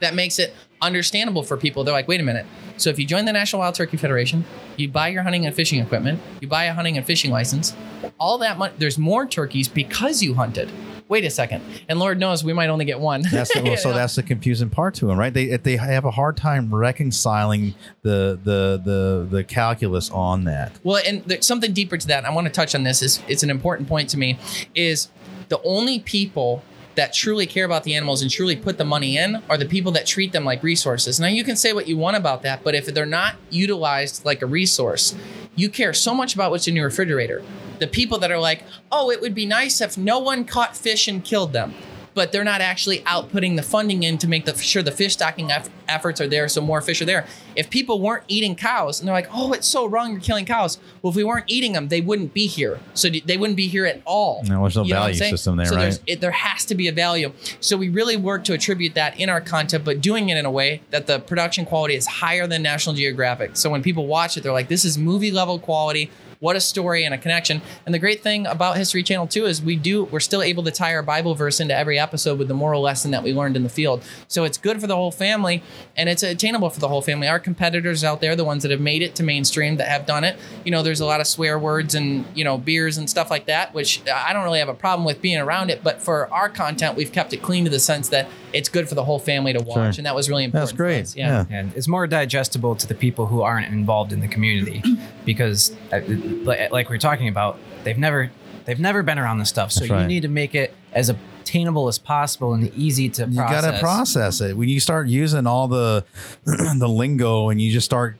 that 0.00 0.14
makes 0.14 0.38
it 0.38 0.54
understandable 0.80 1.42
for 1.42 1.56
people. 1.56 1.84
They're 1.84 1.94
like, 1.94 2.08
wait 2.08 2.20
a 2.20 2.24
minute. 2.24 2.46
So 2.76 2.90
if 2.90 2.98
you 2.98 3.06
join 3.06 3.24
the 3.24 3.32
National 3.32 3.60
Wild 3.60 3.74
Turkey 3.74 3.96
Federation, 3.96 4.44
you 4.76 4.88
buy 4.88 5.08
your 5.08 5.22
hunting 5.22 5.46
and 5.46 5.54
fishing 5.54 5.80
equipment, 5.80 6.20
you 6.40 6.48
buy 6.48 6.64
a 6.64 6.74
hunting 6.74 6.96
and 6.96 7.04
fishing 7.04 7.30
license, 7.30 7.74
all 8.18 8.38
that 8.38 8.58
money, 8.58 8.72
there's 8.78 8.98
more 8.98 9.26
turkeys 9.26 9.68
because 9.68 10.22
you 10.22 10.34
hunted. 10.34 10.70
Wait 11.08 11.24
a 11.24 11.30
second. 11.30 11.64
And 11.88 11.98
Lord 11.98 12.20
knows 12.20 12.44
we 12.44 12.52
might 12.52 12.68
only 12.68 12.84
get 12.84 13.00
one. 13.00 13.22
That's 13.32 13.52
the, 13.52 13.62
well, 13.64 13.76
so 13.78 13.90
know? 13.90 13.96
that's 13.96 14.14
the 14.14 14.22
confusing 14.22 14.68
part 14.68 14.94
to 14.96 15.06
them, 15.06 15.18
right? 15.18 15.32
They 15.32 15.56
they 15.56 15.76
have 15.76 16.04
a 16.04 16.10
hard 16.10 16.36
time 16.36 16.72
reconciling 16.72 17.74
the 18.02 18.38
the 18.44 18.80
the 18.84 19.26
the 19.28 19.42
calculus 19.44 20.10
on 20.10 20.44
that. 20.44 20.78
Well, 20.84 21.02
and 21.06 21.24
there's 21.24 21.46
something 21.46 21.72
deeper 21.72 21.96
to 21.96 22.06
that. 22.08 22.26
I 22.26 22.30
want 22.30 22.46
to 22.46 22.52
touch 22.52 22.74
on 22.74 22.82
this. 22.82 23.00
Is 23.00 23.22
it's 23.26 23.42
an 23.42 23.48
important 23.48 23.88
point 23.88 24.10
to 24.10 24.18
me. 24.18 24.38
Is 24.74 25.08
the 25.48 25.60
only 25.62 25.98
people 26.00 26.62
that 26.98 27.14
truly 27.14 27.46
care 27.46 27.64
about 27.64 27.84
the 27.84 27.94
animals 27.94 28.22
and 28.22 28.30
truly 28.30 28.56
put 28.56 28.76
the 28.76 28.84
money 28.84 29.16
in 29.16 29.40
are 29.48 29.56
the 29.56 29.64
people 29.64 29.92
that 29.92 30.04
treat 30.04 30.32
them 30.32 30.44
like 30.44 30.60
resources. 30.64 31.20
Now 31.20 31.28
you 31.28 31.44
can 31.44 31.54
say 31.54 31.72
what 31.72 31.86
you 31.86 31.96
want 31.96 32.16
about 32.16 32.42
that, 32.42 32.64
but 32.64 32.74
if 32.74 32.86
they're 32.86 33.06
not 33.06 33.36
utilized 33.50 34.24
like 34.24 34.42
a 34.42 34.46
resource, 34.46 35.14
you 35.54 35.68
care 35.68 35.94
so 35.94 36.12
much 36.12 36.34
about 36.34 36.50
what's 36.50 36.66
in 36.66 36.74
your 36.74 36.86
refrigerator. 36.86 37.40
The 37.78 37.86
people 37.86 38.18
that 38.18 38.32
are 38.32 38.38
like, 38.40 38.64
"Oh, 38.90 39.12
it 39.12 39.20
would 39.20 39.34
be 39.34 39.46
nice 39.46 39.80
if 39.80 39.96
no 39.96 40.18
one 40.18 40.44
caught 40.44 40.76
fish 40.76 41.06
and 41.06 41.24
killed 41.24 41.52
them." 41.52 41.72
But 42.18 42.32
they're 42.32 42.42
not 42.42 42.60
actually 42.60 43.04
out 43.06 43.30
putting 43.30 43.54
the 43.54 43.62
funding 43.62 44.02
in 44.02 44.18
to 44.18 44.26
make 44.26 44.44
the 44.44 44.52
sure 44.58 44.82
the 44.82 44.90
fish 44.90 45.12
stocking 45.12 45.52
eff- 45.52 45.70
efforts 45.86 46.20
are 46.20 46.26
there, 46.26 46.48
so 46.48 46.60
more 46.60 46.80
fish 46.80 47.00
are 47.00 47.04
there. 47.04 47.24
If 47.54 47.70
people 47.70 48.00
weren't 48.00 48.24
eating 48.26 48.56
cows, 48.56 48.98
and 48.98 49.06
they're 49.06 49.14
like, 49.14 49.28
"Oh, 49.32 49.52
it's 49.52 49.68
so 49.68 49.86
wrong 49.86 50.10
you're 50.10 50.20
killing 50.20 50.44
cows," 50.44 50.78
well, 51.00 51.12
if 51.12 51.16
we 51.16 51.22
weren't 51.22 51.44
eating 51.46 51.74
them, 51.74 51.86
they 51.86 52.00
wouldn't 52.00 52.34
be 52.34 52.48
here. 52.48 52.80
So 52.94 53.08
they 53.08 53.36
wouldn't 53.36 53.56
be 53.56 53.68
here 53.68 53.86
at 53.86 54.02
all. 54.04 54.42
No, 54.48 54.62
there's 54.62 54.74
no 54.74 54.82
You 54.82 54.94
know 54.94 55.00
what 55.00 55.10
I'm 55.10 55.14
value 55.14 55.30
system 55.30 55.56
there, 55.58 55.66
so 55.66 55.76
right? 55.76 56.00
It, 56.08 56.20
there 56.20 56.32
has 56.32 56.64
to 56.64 56.74
be 56.74 56.88
a 56.88 56.92
value. 56.92 57.30
So 57.60 57.76
we 57.76 57.88
really 57.88 58.16
work 58.16 58.42
to 58.46 58.52
attribute 58.52 58.94
that 58.94 59.20
in 59.20 59.28
our 59.28 59.40
content, 59.40 59.84
but 59.84 60.00
doing 60.00 60.28
it 60.28 60.36
in 60.36 60.44
a 60.44 60.50
way 60.50 60.80
that 60.90 61.06
the 61.06 61.20
production 61.20 61.66
quality 61.66 61.94
is 61.94 62.08
higher 62.08 62.48
than 62.48 62.62
National 62.62 62.96
Geographic. 62.96 63.52
So 63.56 63.70
when 63.70 63.80
people 63.80 64.08
watch 64.08 64.36
it, 64.36 64.42
they're 64.42 64.52
like, 64.52 64.66
"This 64.66 64.84
is 64.84 64.98
movie 64.98 65.30
level 65.30 65.60
quality." 65.60 66.10
What 66.40 66.54
a 66.56 66.60
story 66.60 67.04
and 67.04 67.12
a 67.14 67.18
connection. 67.18 67.62
And 67.84 67.94
the 67.94 67.98
great 67.98 68.22
thing 68.22 68.46
about 68.46 68.76
History 68.76 69.02
Channel 69.02 69.26
too 69.26 69.46
is 69.46 69.60
we 69.60 69.74
do 69.76 70.04
we're 70.04 70.20
still 70.20 70.42
able 70.42 70.62
to 70.64 70.70
tie 70.70 70.94
our 70.94 71.02
Bible 71.02 71.34
verse 71.34 71.58
into 71.60 71.74
every 71.76 71.98
episode 71.98 72.38
with 72.38 72.48
the 72.48 72.54
moral 72.54 72.80
lesson 72.80 73.10
that 73.10 73.22
we 73.22 73.32
learned 73.32 73.56
in 73.56 73.62
the 73.64 73.68
field. 73.68 74.02
So 74.28 74.44
it's 74.44 74.56
good 74.58 74.80
for 74.80 74.86
the 74.86 74.94
whole 74.94 75.10
family 75.10 75.62
and 75.96 76.08
it's 76.08 76.22
attainable 76.22 76.70
for 76.70 76.78
the 76.80 76.88
whole 76.88 77.02
family. 77.02 77.26
Our 77.28 77.40
competitors 77.40 78.04
out 78.04 78.20
there, 78.20 78.36
the 78.36 78.44
ones 78.44 78.62
that 78.62 78.70
have 78.70 78.80
made 78.80 79.02
it 79.02 79.14
to 79.16 79.22
mainstream 79.22 79.76
that 79.78 79.88
have 79.88 80.06
done 80.06 80.22
it, 80.24 80.38
you 80.64 80.70
know, 80.70 80.82
there's 80.82 81.00
a 81.00 81.06
lot 81.06 81.20
of 81.20 81.26
swear 81.26 81.58
words 81.58 81.94
and, 81.94 82.24
you 82.34 82.44
know, 82.44 82.56
beers 82.56 82.98
and 82.98 83.10
stuff 83.10 83.30
like 83.30 83.46
that, 83.46 83.74
which 83.74 84.00
I 84.08 84.32
don't 84.32 84.44
really 84.44 84.60
have 84.60 84.68
a 84.68 84.74
problem 84.74 85.04
with 85.04 85.20
being 85.20 85.38
around 85.38 85.70
it, 85.70 85.82
but 85.82 86.00
for 86.00 86.32
our 86.32 86.48
content, 86.48 86.96
we've 86.96 87.12
kept 87.12 87.32
it 87.32 87.42
clean 87.42 87.64
to 87.64 87.70
the 87.70 87.80
sense 87.80 88.08
that 88.10 88.28
it's 88.52 88.68
good 88.68 88.88
for 88.88 88.94
the 88.94 89.04
whole 89.04 89.18
family 89.18 89.52
to 89.52 89.58
watch 89.60 89.74
Sure. 89.74 89.84
and 89.98 90.06
that 90.06 90.14
was 90.14 90.28
really 90.30 90.44
important. 90.44 90.76
for 90.76 90.86
us. 90.86 91.14
Yeah. 91.16 91.44
And 91.50 91.72
it's 91.74 91.88
more 91.88 92.06
digestible 92.06 92.74
to 92.76 92.86
the 92.86 92.94
people 92.94 93.26
who 93.26 93.42
aren't 93.42 93.66
involved 93.72 94.12
in 94.12 94.20
the 94.20 94.28
community 94.28 94.82
because, 95.24 95.72
uh, 95.92 96.00
like 96.44 96.70
like 96.70 96.88
we 96.90 96.96
are 96.96 97.00
talking 97.00 97.28
about, 97.28 97.58
they've 97.84 97.98
never 97.98 98.30
they've 98.64 98.80
never 98.80 99.02
been 99.02 99.18
around 99.18 99.38
this 99.38 99.48
stuff. 99.48 99.72
So 99.72 99.80
That's 99.80 99.90
you 99.90 99.96
right. 99.96 100.06
need 100.06 100.22
to 100.22 100.28
make 100.28 100.54
it 100.54 100.74
as 100.92 101.08
attainable 101.10 101.88
as 101.88 101.98
possible 101.98 102.52
and 102.54 102.72
easy 102.74 103.08
to 103.10 103.26
You 103.26 103.36
process. 103.36 103.62
got 103.64 103.70
to 103.72 103.80
process 103.80 104.40
it. 104.40 104.56
When 104.56 104.68
you 104.68 104.80
start 104.80 105.08
using 105.08 105.46
all 105.46 105.68
the 105.68 106.04
the 106.44 106.88
lingo 106.88 107.48
and 107.48 107.60
you 107.60 107.70
just 107.72 107.84
start 107.86 108.16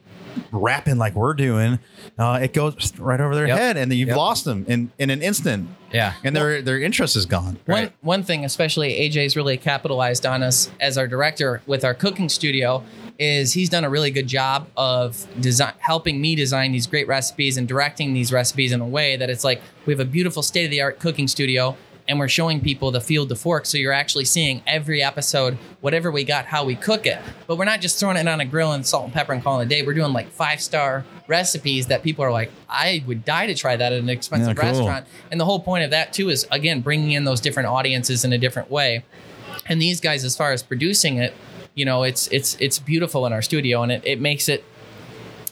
rapping 0.52 0.98
like 0.98 1.14
we're 1.14 1.34
doing, 1.34 1.78
uh, 2.18 2.38
it 2.40 2.52
goes 2.52 2.96
right 2.98 3.20
over 3.20 3.34
their 3.34 3.48
Yep. 3.48 3.58
head, 3.58 3.76
and 3.76 3.90
then 3.90 3.98
you've 3.98 4.08
Yep. 4.08 4.16
lost 4.16 4.44
them 4.44 4.64
in, 4.68 4.90
in 4.98 5.10
an 5.10 5.20
instant. 5.20 5.68
Yeah, 5.92 6.12
and 6.22 6.36
their 6.36 6.62
their 6.62 6.78
interest 6.78 7.16
is 7.16 7.26
gone. 7.26 7.58
One 7.66 7.90
one 8.02 8.22
thing, 8.22 8.44
especially 8.44 8.90
AJ's 9.08 9.36
really 9.36 9.56
capitalized 9.56 10.26
on 10.26 10.42
us 10.42 10.70
as 10.80 10.96
our 10.98 11.08
director 11.08 11.60
with 11.66 11.82
our 11.84 11.94
cooking 11.94 12.28
studio, 12.28 12.84
is 13.18 13.52
he's 13.52 13.68
done 13.68 13.84
a 13.84 13.90
really 13.90 14.10
good 14.10 14.26
job 14.28 14.68
of 14.76 15.26
design 15.40 15.72
helping 15.80 16.20
me 16.20 16.34
design 16.36 16.70
these 16.72 16.86
great 16.86 17.08
recipes 17.08 17.56
and 17.56 17.66
directing 17.66 18.14
these 18.14 18.32
recipes 18.32 18.70
in 18.72 18.80
a 18.80 18.86
way 18.86 19.16
that 19.16 19.28
it's 19.28 19.42
like 19.44 19.60
we 19.86 19.92
have 19.92 20.00
a 20.00 20.04
beautiful 20.04 20.42
state 20.42 20.64
of 20.64 20.70
the 20.70 20.80
art 20.80 21.00
cooking 21.00 21.26
studio 21.26 21.76
and 22.06 22.18
we're 22.18 22.28
showing 22.28 22.58
people 22.62 22.90
the 22.90 23.02
field 23.02 23.28
to 23.28 23.34
fork. 23.36 23.66
So 23.66 23.76
you're 23.76 23.92
actually 23.92 24.24
seeing 24.24 24.62
every 24.66 25.02
episode 25.02 25.58
whatever 25.82 26.10
we 26.10 26.24
got 26.24 26.46
how 26.46 26.64
we 26.64 26.74
cook 26.74 27.04
it. 27.06 27.18
But 27.46 27.58
we're 27.58 27.66
not 27.66 27.82
just 27.82 28.00
throwing 28.00 28.16
it 28.16 28.26
on 28.26 28.40
a 28.40 28.46
grill 28.46 28.72
and 28.72 28.86
salt 28.86 29.04
and 29.04 29.12
pepper 29.12 29.34
and 29.34 29.42
calling 29.42 29.60
it 29.62 29.66
a 29.66 29.68
day. 29.68 29.82
We're 29.86 29.92
doing 29.92 30.14
like 30.14 30.30
five 30.30 30.62
star 30.62 31.04
recipes 31.26 31.88
that 31.88 32.02
people 32.02 32.24
are 32.24 32.32
like 32.32 32.50
i 32.70 33.04
would 33.06 33.22
die 33.22 33.46
to 33.46 33.54
try 33.54 33.76
that 33.76 33.92
at 33.92 33.98
an 34.00 34.08
expensive 34.08 34.56
Yeah, 34.56 34.62
cool. 34.62 34.70
restaurant. 34.86 35.06
And 35.30 35.38
the 35.38 35.44
whole 35.44 35.60
point 35.60 35.84
of 35.84 35.90
that 35.90 36.14
too 36.14 36.30
is 36.30 36.46
again 36.50 36.80
bringing 36.80 37.12
in 37.12 37.24
those 37.24 37.40
different 37.42 37.68
audiences 37.68 38.24
in 38.24 38.32
a 38.32 38.38
different 38.38 38.70
way. 38.70 39.04
And 39.66 39.82
these 39.82 40.00
guys 40.00 40.24
as 40.24 40.34
far 40.34 40.52
as 40.52 40.62
producing 40.62 41.18
it 41.18 41.34
you 41.78 41.84
know 41.84 42.02
it's 42.02 42.26
it's 42.28 42.56
it's 42.60 42.78
beautiful 42.78 43.24
in 43.26 43.32
our 43.32 43.40
studio 43.40 43.82
and 43.82 43.92
it, 43.92 44.02
it 44.04 44.20
makes 44.20 44.48
it 44.48 44.64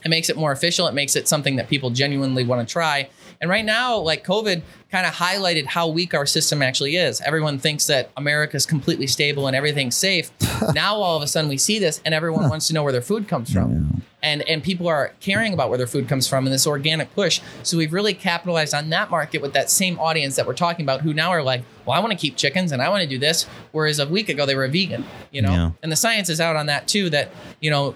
it 0.04 0.08
makes 0.08 0.30
it 0.30 0.36
more 0.36 0.52
official. 0.52 0.86
It 0.86 0.94
makes 0.94 1.16
it 1.16 1.26
something 1.26 1.56
that 1.56 1.68
people 1.68 1.90
genuinely 1.90 2.44
want 2.44 2.66
to 2.66 2.72
try 2.72 3.08
and 3.40 3.50
right 3.50 3.64
now 3.64 3.98
like 3.98 4.24
covid 4.24 4.62
kind 4.90 5.06
of 5.06 5.12
highlighted 5.14 5.66
how 5.66 5.88
weak 5.88 6.14
our 6.14 6.26
system 6.26 6.62
actually 6.62 6.96
is. 6.96 7.20
Everyone 7.20 7.58
thinks 7.58 7.86
that 7.88 8.10
america's 8.16 8.66
completely 8.66 9.06
stable 9.06 9.46
and 9.46 9.56
everything's 9.56 9.96
safe. 9.96 10.30
Now 10.74 10.96
all 10.96 11.16
of 11.16 11.22
a 11.22 11.26
sudden 11.26 11.50
we 11.50 11.58
see 11.58 11.78
this 11.78 12.00
and 12.04 12.14
everyone 12.14 12.48
wants 12.48 12.66
to 12.68 12.74
know 12.74 12.82
where 12.82 12.92
their 12.92 13.02
food 13.02 13.28
comes 13.28 13.52
from. 13.52 14.02
And 14.22 14.42
and 14.48 14.62
people 14.62 14.88
are 14.88 15.12
caring 15.20 15.52
about 15.52 15.68
where 15.68 15.76
their 15.76 15.86
food 15.86 16.08
comes 16.08 16.26
from 16.26 16.46
in 16.46 16.52
this 16.52 16.66
organic 16.66 17.14
push. 17.14 17.40
So 17.62 17.76
we've 17.76 17.92
really 17.92 18.14
capitalized 18.14 18.72
on 18.74 18.88
that 18.90 19.10
market 19.10 19.42
with 19.42 19.52
that 19.52 19.70
same 19.70 19.98
audience 19.98 20.36
that 20.36 20.46
we're 20.46 20.54
talking 20.54 20.84
about 20.84 21.02
who 21.02 21.12
now 21.12 21.30
are 21.30 21.42
like 21.42 21.62
well 21.84 21.96
i 21.96 22.00
want 22.00 22.12
to 22.12 22.18
keep 22.18 22.36
chickens 22.36 22.72
and 22.72 22.82
i 22.82 22.88
want 22.88 23.02
to 23.02 23.08
do 23.08 23.18
this 23.18 23.44
whereas 23.72 23.98
a 23.98 24.06
week 24.06 24.28
ago 24.28 24.46
they 24.46 24.54
were 24.54 24.64
a 24.64 24.68
vegan 24.68 25.04
you 25.30 25.42
know? 25.42 25.52
Yeah. 25.52 25.70
and 25.82 25.92
the 25.92 25.96
science 25.96 26.28
is 26.28 26.40
out 26.40 26.56
on 26.56 26.66
that 26.66 26.88
too 26.88 27.10
that 27.10 27.30
you 27.60 27.70
know 27.70 27.94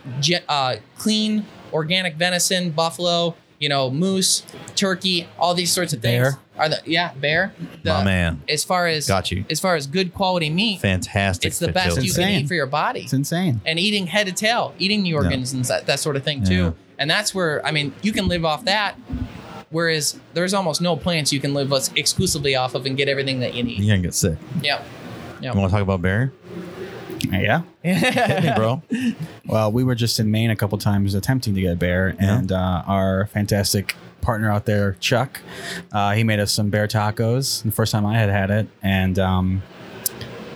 uh, 0.48 0.76
clean 0.98 1.44
organic 1.72 2.14
venison 2.14 2.70
buffalo 2.70 3.34
you 3.60 3.68
know 3.68 3.90
moose 3.90 4.42
turkey 4.74 5.28
all 5.38 5.54
these 5.54 5.70
sorts 5.70 5.92
of 5.92 6.00
things 6.02 6.22
Bear. 6.34 6.38
are 6.58 6.68
the 6.70 6.80
yeah 6.86 7.12
bear 7.14 7.52
the, 7.84 7.92
My 7.92 8.02
man. 8.04 8.42
as 8.48 8.64
far 8.64 8.86
as 8.88 9.06
Got 9.06 9.30
you. 9.30 9.44
as 9.48 9.60
far 9.60 9.76
as 9.76 9.86
good 9.86 10.12
quality 10.14 10.50
meat 10.50 10.80
Fantastic. 10.80 11.46
it's 11.46 11.58
the 11.60 11.70
best 11.70 11.96
Joe. 11.96 12.02
you 12.02 12.12
can 12.12 12.28
eat 12.40 12.48
for 12.48 12.54
your 12.54 12.66
body 12.66 13.02
It's 13.02 13.12
insane. 13.12 13.60
and 13.64 13.78
eating 13.78 14.06
head 14.08 14.26
to 14.26 14.32
tail, 14.32 14.74
eating 14.78 15.02
the 15.04 15.14
organs 15.14 15.52
and 15.52 15.64
that, 15.66 15.86
that 15.86 16.00
sort 16.00 16.16
of 16.16 16.24
thing 16.24 16.42
too. 16.42 16.54
Yeah. 16.64 16.72
And 16.98 17.08
that's 17.10 17.34
where 17.34 17.64
I 17.64 17.70
mean, 17.70 17.92
you 18.02 18.12
can 18.12 18.26
live 18.28 18.44
off 18.44 18.64
that 18.64 18.96
Whereas 19.70 20.18
there's 20.34 20.52
almost 20.52 20.80
no 20.80 20.96
plants 20.96 21.32
you 21.32 21.38
can 21.38 21.54
live 21.54 21.72
us- 21.72 21.92
exclusively 21.94 22.56
off 22.56 22.74
of 22.74 22.86
and 22.86 22.96
get 22.96 23.08
everything 23.08 23.38
that 23.40 23.54
you 23.54 23.62
need. 23.62 23.78
You're 23.78 23.94
gonna 23.96 24.02
get 24.02 24.14
sick. 24.14 24.36
Yep. 24.62 24.84
Yep. 25.42 25.54
You 25.54 25.60
want 25.60 25.70
to 25.70 25.74
talk 25.76 25.82
about 25.82 26.02
bear? 26.02 26.32
Yeah. 27.28 27.62
Hit 27.82 28.42
me, 28.44 28.52
bro. 28.54 28.82
Well, 29.46 29.72
we 29.72 29.84
were 29.84 29.94
just 29.94 30.18
in 30.20 30.30
Maine 30.30 30.50
a 30.50 30.56
couple 30.56 30.78
times 30.78 31.14
attempting 31.14 31.54
to 31.54 31.60
get 31.60 31.72
a 31.72 31.76
bear, 31.76 32.14
and 32.18 32.52
uh, 32.52 32.82
our 32.86 33.26
fantastic 33.26 33.94
partner 34.20 34.50
out 34.50 34.66
there, 34.66 34.96
Chuck, 35.00 35.40
uh, 35.92 36.12
he 36.12 36.24
made 36.24 36.40
us 36.40 36.52
some 36.52 36.70
bear 36.70 36.86
tacos. 36.86 37.62
The 37.62 37.70
first 37.70 37.92
time 37.92 38.04
I 38.06 38.18
had 38.18 38.28
had 38.28 38.50
it, 38.50 38.68
and 38.82 39.18
um, 39.18 39.62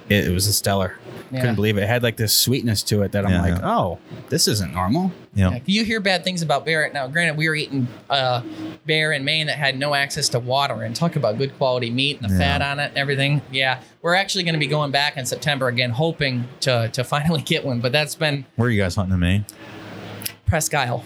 it, 0.09 0.27
it 0.29 0.33
was 0.33 0.47
a 0.47 0.53
stellar. 0.53 0.99
Yeah. 1.35 1.41
Couldn't 1.41 1.57
believe 1.57 1.77
it. 1.77 1.83
It 1.83 1.89
had 1.89 2.03
like 2.03 2.17
this 2.17 2.33
sweetness 2.33 2.83
to 2.85 3.03
it 3.03 3.13
that 3.13 3.25
I'm 3.27 3.33
Yeah, 3.33 3.43
like, 3.43 3.59
yeah. 3.61 3.77
oh, 3.77 3.99
this 4.29 4.47
isn't 4.49 4.73
normal. 4.73 5.11
Yeah. 5.35 5.59
You 5.67 5.85
hear 5.85 5.99
bad 6.01 6.23
things 6.25 6.43
about 6.43 6.65
bear. 6.65 6.83
Right 6.83 6.93
now, 6.95 7.09
granted, 7.09 7.37
we 7.37 7.49
were 7.49 7.55
eating 7.57 7.89
uh, 8.09 8.43
bear 8.87 9.13
in 9.13 9.25
Maine 9.25 9.49
that 9.49 9.59
had 9.59 9.77
no 9.79 9.95
access 9.95 10.29
to 10.31 10.39
water, 10.39 10.83
and 10.83 10.95
talk 10.95 11.17
about 11.17 11.37
good 11.39 11.57
quality 11.59 11.91
meat 11.91 12.21
and 12.21 12.31
the 12.31 12.35
Yeah. 12.35 12.41
fat 12.59 12.63
on 12.63 12.79
it 12.79 12.91
and 12.91 12.99
everything. 12.99 13.43
Yeah, 13.51 13.81
we're 14.01 14.15
actually 14.15 14.45
going 14.45 14.55
to 14.55 14.61
be 14.61 14.69
going 14.69 14.91
back 14.93 15.17
in 15.17 15.27
September 15.27 15.67
again, 15.69 15.91
hoping 15.91 16.47
to 16.61 16.89
to 16.93 17.03
finally 17.15 17.43
get 17.43 17.65
one. 17.65 17.81
But 17.81 17.91
that's 17.93 18.15
been 18.15 18.45
Where 18.57 18.69
are 18.69 18.71
you 18.71 18.81
guys 18.81 18.95
hunting 18.95 19.15
in 19.15 19.21
Maine? 19.21 19.45
Presque 20.47 20.75
Isle. 20.75 21.05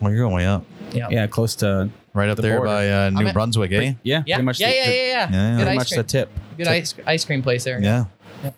Well, 0.00 0.10
you're 0.12 0.20
going 0.22 0.34
way 0.34 0.46
up. 0.46 0.64
Yeah. 0.92 1.08
Yeah, 1.10 1.26
close 1.26 1.54
to 1.56 1.90
Right 2.14 2.30
up 2.30 2.36
the 2.36 2.42
there 2.42 2.56
border. 2.56 2.70
by 2.70 2.90
uh, 2.90 3.10
New 3.10 3.26
at- 3.28 3.34
Brunswick, 3.34 3.70
eh? 3.72 3.92
Yeah, 4.02 4.22
Yeah, 4.26 4.36
pretty 4.36 4.44
much. 4.46 4.58
yeah, 4.60 4.70
the, 4.70 4.74
yeah, 4.76 4.86
the- 4.86 4.90
yeah, 4.92 4.96
yeah. 4.96 5.28
Yeah, 5.30 5.50
yeah. 5.58 5.62
Pretty 5.62 5.76
much 5.78 5.88
cream. 5.90 5.98
the 5.98 6.04
tip. 6.04 6.30
Good 6.56 6.66
ice 6.68 6.94
ice 7.06 7.24
cream 7.24 7.42
place 7.42 7.62
there. 7.64 7.80
Yeah. 7.80 8.06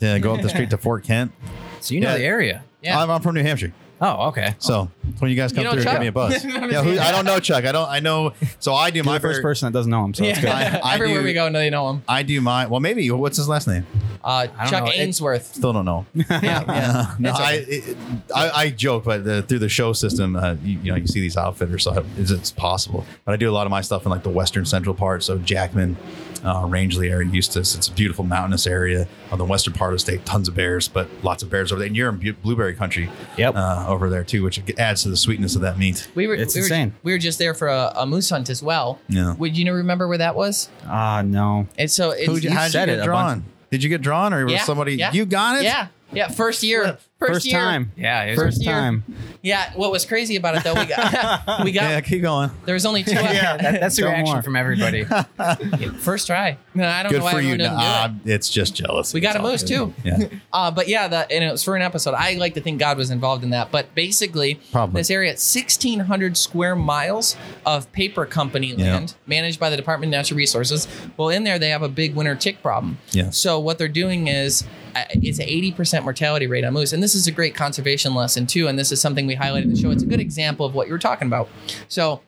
Yeah, 0.00 0.18
go 0.18 0.34
up 0.34 0.42
the 0.42 0.48
street 0.48 0.70
to 0.70 0.78
Fort 0.78 1.04
Kent. 1.04 1.32
So 1.82 1.94
you 1.94 2.00
know 2.02 2.10
Yeah. 2.10 2.18
the 2.18 2.24
area. 2.24 2.64
Yeah. 2.82 3.00
I'm, 3.02 3.10
I'm 3.10 3.22
from 3.22 3.34
New 3.36 3.42
Hampshire. 3.42 3.72
Oh, 4.02 4.28
okay. 4.28 4.54
So 4.58 4.90
when 5.18 5.30
you 5.30 5.36
guys 5.36 5.50
come 5.50 5.64
know 5.64 5.72
through, 5.72 5.82
Chuck? 5.84 5.92
give 5.94 6.00
me 6.02 6.06
a 6.08 6.12
buzz. 6.12 6.44
yeah, 6.44 6.82
who, 6.82 6.98
I 6.98 7.10
don't 7.10 7.24
know 7.24 7.40
Chuck. 7.40 7.64
I 7.64 7.72
don't. 7.72 7.88
I 7.88 8.00
know. 8.00 8.34
So 8.58 8.74
I 8.74 8.90
do 8.90 8.96
You're 8.96 9.04
my 9.04 9.14
the 9.16 9.20
first 9.20 9.36
bear- 9.38 9.42
person 9.44 9.66
that 9.66 9.72
doesn't 9.78 9.90
know 9.90 10.04
him, 10.04 10.12
so 10.12 10.24
it's 10.24 10.38
good. 10.40 10.48
Yeah. 10.50 10.78
I 10.84 10.94
Everywhere 10.96 11.20
do- 11.20 11.24
we 11.24 11.32
go, 11.32 11.50
they 11.50 11.70
know 11.70 11.88
him. 11.88 12.02
I 12.06 12.22
do 12.22 12.38
my. 12.42 12.66
Well, 12.66 12.80
maybe. 12.80 13.10
What's 13.10 13.38
his 13.38 13.48
last 13.48 13.66
name? 13.66 13.86
Uh, 14.22 14.46
don't 14.46 14.68
Chuck 14.68 14.84
know. 14.84 14.90
It- 14.90 14.98
Ainsworth. 14.98 15.54
Still 15.54 15.72
don't 15.72 15.86
know. 15.86 16.04
yeah, 16.12 16.26
yeah. 16.42 17.14
no, 17.18 17.30
It's 17.30 17.38
I, 17.40 17.56
okay. 17.56 17.64
it, 17.76 17.96
I 18.36 18.50
I 18.64 18.70
joke, 18.70 19.04
but 19.04 19.24
the, 19.24 19.40
through 19.42 19.60
the 19.60 19.70
show 19.70 19.94
system, 19.94 20.36
uh, 20.36 20.56
you, 20.62 20.78
you 20.82 20.92
know, 20.92 20.96
you 20.98 21.06
see 21.06 21.20
these 21.22 21.38
outfitters, 21.38 21.84
so 21.84 22.04
it's, 22.18 22.30
it's 22.30 22.50
possible. 22.52 23.06
But 23.24 23.32
I 23.32 23.36
do 23.36 23.48
a 23.50 23.52
lot 23.52 23.66
of 23.66 23.70
my 23.70 23.80
stuff 23.80 24.04
in 24.04 24.10
like 24.10 24.22
the 24.22 24.28
western 24.30 24.66
central 24.66 24.94
part, 24.94 25.22
so 25.22 25.38
Jackman, 25.38 25.96
uh, 26.44 26.64
Rangeley 26.66 27.10
area, 27.10 27.28
Eustis. 27.30 27.74
It's 27.74 27.88
a 27.88 27.92
beautiful 27.92 28.24
mountainous 28.24 28.66
area 28.66 29.06
on 29.30 29.38
the 29.38 29.44
western 29.44 29.74
part 29.74 29.92
of 29.92 29.96
the 29.96 29.98
state. 30.00 30.24
Tons 30.24 30.48
of 30.48 30.54
bears, 30.54 30.88
but 30.88 31.08
lots 31.22 31.42
of 31.42 31.50
bears 31.50 31.72
over 31.72 31.78
there. 31.78 31.86
And 31.86 31.96
you're 31.96 32.08
in 32.08 32.16
Bu- 32.18 32.32
blueberry 32.34 32.74
country, 32.74 33.10
Yep. 33.36 33.54
uh, 33.56 33.84
over 33.88 34.08
there 34.08 34.24
too, 34.24 34.42
which 34.42 34.60
adds 34.78 35.02
to 35.02 35.08
the 35.08 35.16
sweetness 35.16 35.54
of 35.56 35.62
that 35.62 35.78
meat. 35.78 36.08
We 36.14 36.26
were, 36.26 36.34
It's 36.34 36.54
we 36.54 36.60
were 36.62 36.66
insane. 36.66 36.94
we 37.02 37.12
were 37.12 37.18
just 37.18 37.38
there 37.38 37.54
for 37.54 37.68
a, 37.68 37.92
a 37.96 38.06
moose 38.06 38.30
hunt 38.30 38.48
as 38.50 38.62
well. 38.62 38.98
Yeah. 39.08 39.34
Would 39.34 39.56
you 39.56 39.64
know 39.64 39.72
remember 39.72 40.08
where 40.08 40.18
that 40.18 40.34
was? 40.36 40.68
Ah, 40.86 41.22
no. 41.24 41.66
And 41.78 41.90
so 41.90 42.10
it's 42.12 42.26
Who'd 42.26 42.44
you, 42.44 42.50
you 42.50 42.56
how'd 42.56 42.68
you 42.68 42.72
get 42.72 42.88
it 42.88 43.04
drawn? 43.04 43.44
Did 43.70 43.82
you 43.82 43.88
get 43.88 44.02
drawn, 44.02 44.34
or 44.34 44.44
was 44.44 44.52
Yeah, 44.54 44.64
somebody? 44.64 44.96
yeah. 44.96 45.12
You 45.12 45.24
got 45.26 45.58
it. 45.58 45.62
Yeah, 45.64 45.88
yeah. 46.12 46.28
First 46.28 46.62
year, 46.64 46.98
first, 47.20 47.32
First 47.32 47.46
year. 47.46 47.58
time. 47.60 47.92
Yeah, 47.96 48.22
it 48.24 48.30
was- 48.30 48.38
First 48.40 48.62
year. 48.64 48.72
time. 48.72 49.04
Yeah. 49.42 49.72
What 49.74 49.92
was 49.92 50.04
crazy 50.04 50.36
about 50.36 50.56
it 50.56 50.64
though, 50.64 50.74
we 50.74 50.86
got 50.86 51.60
we 51.64 51.70
got 51.72 51.90
Yeah, 51.90 52.00
keep 52.00 52.22
going. 52.22 52.50
there 52.64 52.74
was 52.74 52.84
only 52.84 53.02
two. 53.04 53.12
yeah, 53.12 53.56
that, 53.56 53.80
that's 53.80 53.96
the 53.96 54.04
reaction 54.04 54.24
more. 54.34 54.42
from 54.42 54.56
everybody. 54.56 55.04
First 55.98 56.26
try. 56.26 56.58
No, 56.74 56.86
I 56.86 57.02
don't 57.02 57.12
Good 57.12 57.18
know 57.18 57.24
why 57.24 57.32
for 57.32 57.40
you. 57.40 57.52
everyone 57.52 57.58
doesn't 57.76 57.78
do 58.18 58.24
it. 58.24 58.26
Nah, 58.26 58.34
it's 58.34 58.48
just 58.50 58.74
jealous. 58.74 59.14
We 59.14 59.20
got 59.20 59.36
a 59.36 59.40
all 59.42 59.50
moose 59.50 59.62
too. 59.62 59.94
Yeah. 60.04 60.18
Uh, 60.52 60.68
but 60.70 60.88
yeah, 60.88 61.06
the, 61.06 61.30
and 61.30 61.44
it 61.44 61.50
was 61.52 61.62
for 61.62 61.76
an 61.76 61.82
episode. 61.82 62.12
I 62.14 62.34
like 62.34 62.54
to 62.54 62.60
think 62.60 62.80
God 62.80 62.98
was 62.98 63.10
involved 63.10 63.44
in 63.44 63.50
that. 63.50 63.70
But 63.70 63.94
basically, 63.94 64.56
Probably. 64.72 64.98
this 65.00 65.08
area, 65.10 65.30
1,600 65.30 66.36
square 66.36 66.74
miles 66.74 67.36
of 67.64 67.90
paper 67.92 68.26
company 68.26 68.74
Yeah. 68.74 68.94
land 68.94 69.14
managed 69.26 69.60
by 69.60 69.70
the 69.70 69.76
Department 69.76 70.08
of 70.12 70.18
Natural 70.18 70.36
Resources. 70.38 70.88
Well, 71.16 71.28
in 71.28 71.44
there, 71.44 71.58
they 71.58 71.68
have 71.70 71.82
a 71.82 71.88
big 71.88 72.14
winter 72.16 72.34
tick 72.34 72.62
problem. 72.62 72.98
Yeah. 73.12 73.30
So 73.30 73.60
what 73.60 73.78
they're 73.78 73.86
doing 73.88 74.26
is 74.26 74.64
it's 74.94 75.38
an 75.38 75.46
80% 75.46 76.02
mortality 76.04 76.46
rate 76.46 76.64
on 76.64 76.72
moose. 76.72 76.92
And 76.92 77.02
this 77.02 77.14
is 77.14 77.26
a 77.26 77.32
great 77.32 77.54
conservation 77.54 78.14
lesson 78.14 78.46
too. 78.46 78.68
And 78.68 78.78
this 78.78 78.92
is 78.92 79.00
something 79.00 79.26
we 79.26 79.36
highlighted 79.36 79.64
in 79.64 79.70
the 79.70 79.76
show. 79.76 79.90
It's 79.90 80.02
a 80.02 80.06
good 80.06 80.20
example 80.20 80.66
of 80.66 80.74
what 80.74 80.86
you 80.86 80.92
were 80.92 80.98
talking 80.98 81.26
about. 81.26 81.48
So 81.88 82.20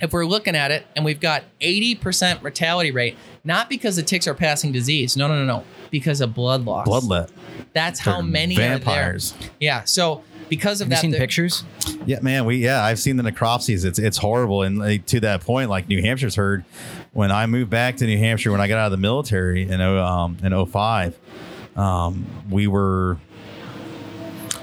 if 0.00 0.12
we're 0.12 0.26
looking 0.26 0.56
at 0.56 0.70
it 0.70 0.86
and 0.96 1.04
we've 1.04 1.20
got 1.20 1.44
80% 1.60 2.42
mortality 2.42 2.90
rate, 2.90 3.16
not 3.44 3.68
because 3.68 3.96
the 3.96 4.02
ticks 4.02 4.26
are 4.26 4.34
passing 4.34 4.72
disease. 4.72 5.16
No, 5.16 5.28
no, 5.28 5.36
no, 5.36 5.44
no. 5.44 5.64
Because 5.90 6.20
of 6.20 6.34
blood 6.34 6.64
loss. 6.64 6.88
Bloodlet. 6.88 7.30
That's 7.72 8.00
how 8.00 8.14
They're 8.14 8.22
many 8.22 8.56
vampires. 8.56 9.32
are 9.32 9.38
there. 9.38 9.50
Yeah. 9.60 9.84
So 9.84 10.22
because 10.48 10.82
of 10.82 10.88
Have 10.88 11.02
you 11.02 11.10
that, 11.10 11.16
seen 11.16 11.20
pictures? 11.20 11.64
Yeah, 12.04 12.20
man. 12.20 12.44
We 12.44 12.56
yeah, 12.56 12.84
I've 12.84 12.98
seen 12.98 13.16
the 13.16 13.22
necropsies. 13.22 13.86
It's 13.86 13.98
it's 13.98 14.18
horrible, 14.18 14.62
and 14.62 14.78
like, 14.78 15.06
to 15.06 15.20
that 15.20 15.40
point, 15.40 15.70
like 15.70 15.88
New 15.88 16.02
Hampshire's 16.02 16.34
herd. 16.34 16.66
When 17.12 17.32
I 17.32 17.46
moved 17.46 17.70
back 17.70 17.96
to 17.98 18.06
New 18.06 18.18
Hampshire, 18.18 18.50
when 18.52 18.60
I 18.60 18.68
got 18.68 18.78
out 18.78 18.86
of 18.86 18.90
the 18.90 18.98
military 18.98 19.66
in 19.66 19.80
oh, 19.80 20.04
um 20.04 20.36
in 20.42 20.66
05, 20.66 21.18
um, 21.76 22.26
we 22.50 22.66
were 22.66 23.18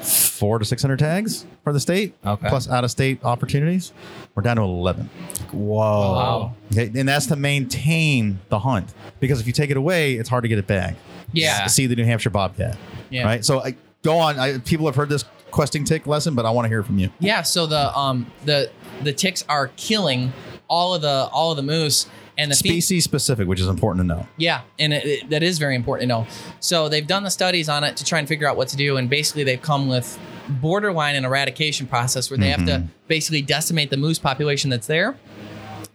four 0.01 0.59
to 0.59 0.65
six 0.65 0.81
hundred 0.81 0.99
tags 0.99 1.45
for 1.63 1.73
the 1.73 1.79
state, 1.79 2.13
Okay. 2.25 2.47
plus 2.49 2.69
out 2.69 2.83
of 2.83 2.91
state 2.91 3.23
opportunities. 3.23 3.91
We're 4.35 4.43
down 4.43 4.55
to 4.57 4.61
eleven. 4.63 5.09
Whoa. 5.51 5.77
Wow. 5.79 6.55
Okay, 6.71 6.91
and 6.99 7.07
that's 7.07 7.27
to 7.27 7.35
maintain 7.35 8.39
the 8.49 8.59
hunt 8.59 8.93
because 9.19 9.39
if 9.41 9.47
you 9.47 9.53
take 9.53 9.69
it 9.69 9.77
away, 9.77 10.13
it's 10.13 10.29
hard 10.29 10.43
to 10.43 10.47
get 10.47 10.57
it 10.57 10.67
back. 10.67 10.95
Yeah. 11.33 11.67
See 11.67 11.85
the 11.87 11.95
New 11.95 12.05
Hampshire 12.05 12.29
bobcat. 12.29 12.77
Yeah. 13.09 13.23
Right. 13.25 13.43
So 13.45 13.59
I, 13.61 13.75
go 14.03 14.17
on. 14.17 14.39
I, 14.39 14.57
people 14.59 14.85
have 14.85 14.95
heard 14.95 15.09
this 15.09 15.25
questing 15.51 15.83
tick 15.83 16.07
lesson, 16.07 16.35
but 16.35 16.45
I 16.45 16.51
want 16.51 16.65
to 16.65 16.69
hear 16.69 16.83
from 16.83 16.97
you. 16.99 17.09
Yeah. 17.19 17.41
So 17.41 17.65
the 17.65 17.95
um 17.97 18.31
the 18.45 18.71
the 19.03 19.13
ticks 19.13 19.43
are 19.49 19.67
killing 19.75 20.31
all 20.67 20.93
of 20.93 21.01
the 21.01 21.29
all 21.31 21.51
of 21.51 21.57
the 21.57 21.63
moose 21.63 22.07
and 22.39 22.49
the 22.51 22.55
fe- 22.55 22.69
Species 22.69 23.03
specific, 23.03 23.47
which 23.47 23.59
is 23.59 23.67
important 23.67 24.03
to 24.03 24.07
know. 24.07 24.27
Yeah, 24.37 24.61
and 24.79 24.93
it, 24.93 25.05
it- 25.05 25.29
that 25.29 25.43
is 25.43 25.59
very 25.59 25.75
important 25.75 26.03
to 26.09 26.15
know. 26.15 26.27
So 26.59 26.89
they've 26.89 27.05
done 27.05 27.23
the 27.23 27.29
studies 27.31 27.69
on 27.69 27.83
it 27.83 27.97
to 27.97 28.05
try 28.05 28.17
and 28.19 28.27
figure 28.27 28.47
out 28.47 28.57
what 28.57 28.67
to 28.69 28.77
do, 28.77 28.97
and 28.97 29.09
basically 29.09 29.43
they've 29.43 29.61
come 29.61 29.87
with 29.87 30.17
borderline 30.61 31.15
an 31.15 31.25
eradication 31.25 31.85
process 31.85 32.31
where 32.31 32.37
they 32.37 32.49
have 32.49 32.65
to 32.65 32.83
basically 33.07 33.41
decimate 33.43 33.89
the 33.91 33.97
moose 33.97 34.17
population 34.17 34.69
that's 34.71 34.87
there, 34.87 35.15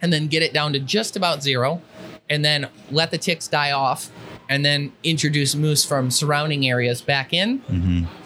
and 0.01 0.13
then 0.13 0.27
get 0.27 0.41
it 0.43 0.53
down 0.53 0.71
to 0.73 0.79
just 0.79 1.15
about 1.17 1.43
zero, 1.43 1.81
and 2.29 2.45
then 2.45 2.67
let 2.91 3.11
the 3.11 3.17
ticks 3.17 3.47
die 3.47 3.71
off, 3.71 4.11
and 4.47 4.63
then 4.63 4.91
introduce 5.03 5.55
moose 5.55 5.83
from 5.83 6.11
surrounding 6.11 6.67
areas 6.67 7.01
back 7.01 7.33
in, 7.33 7.61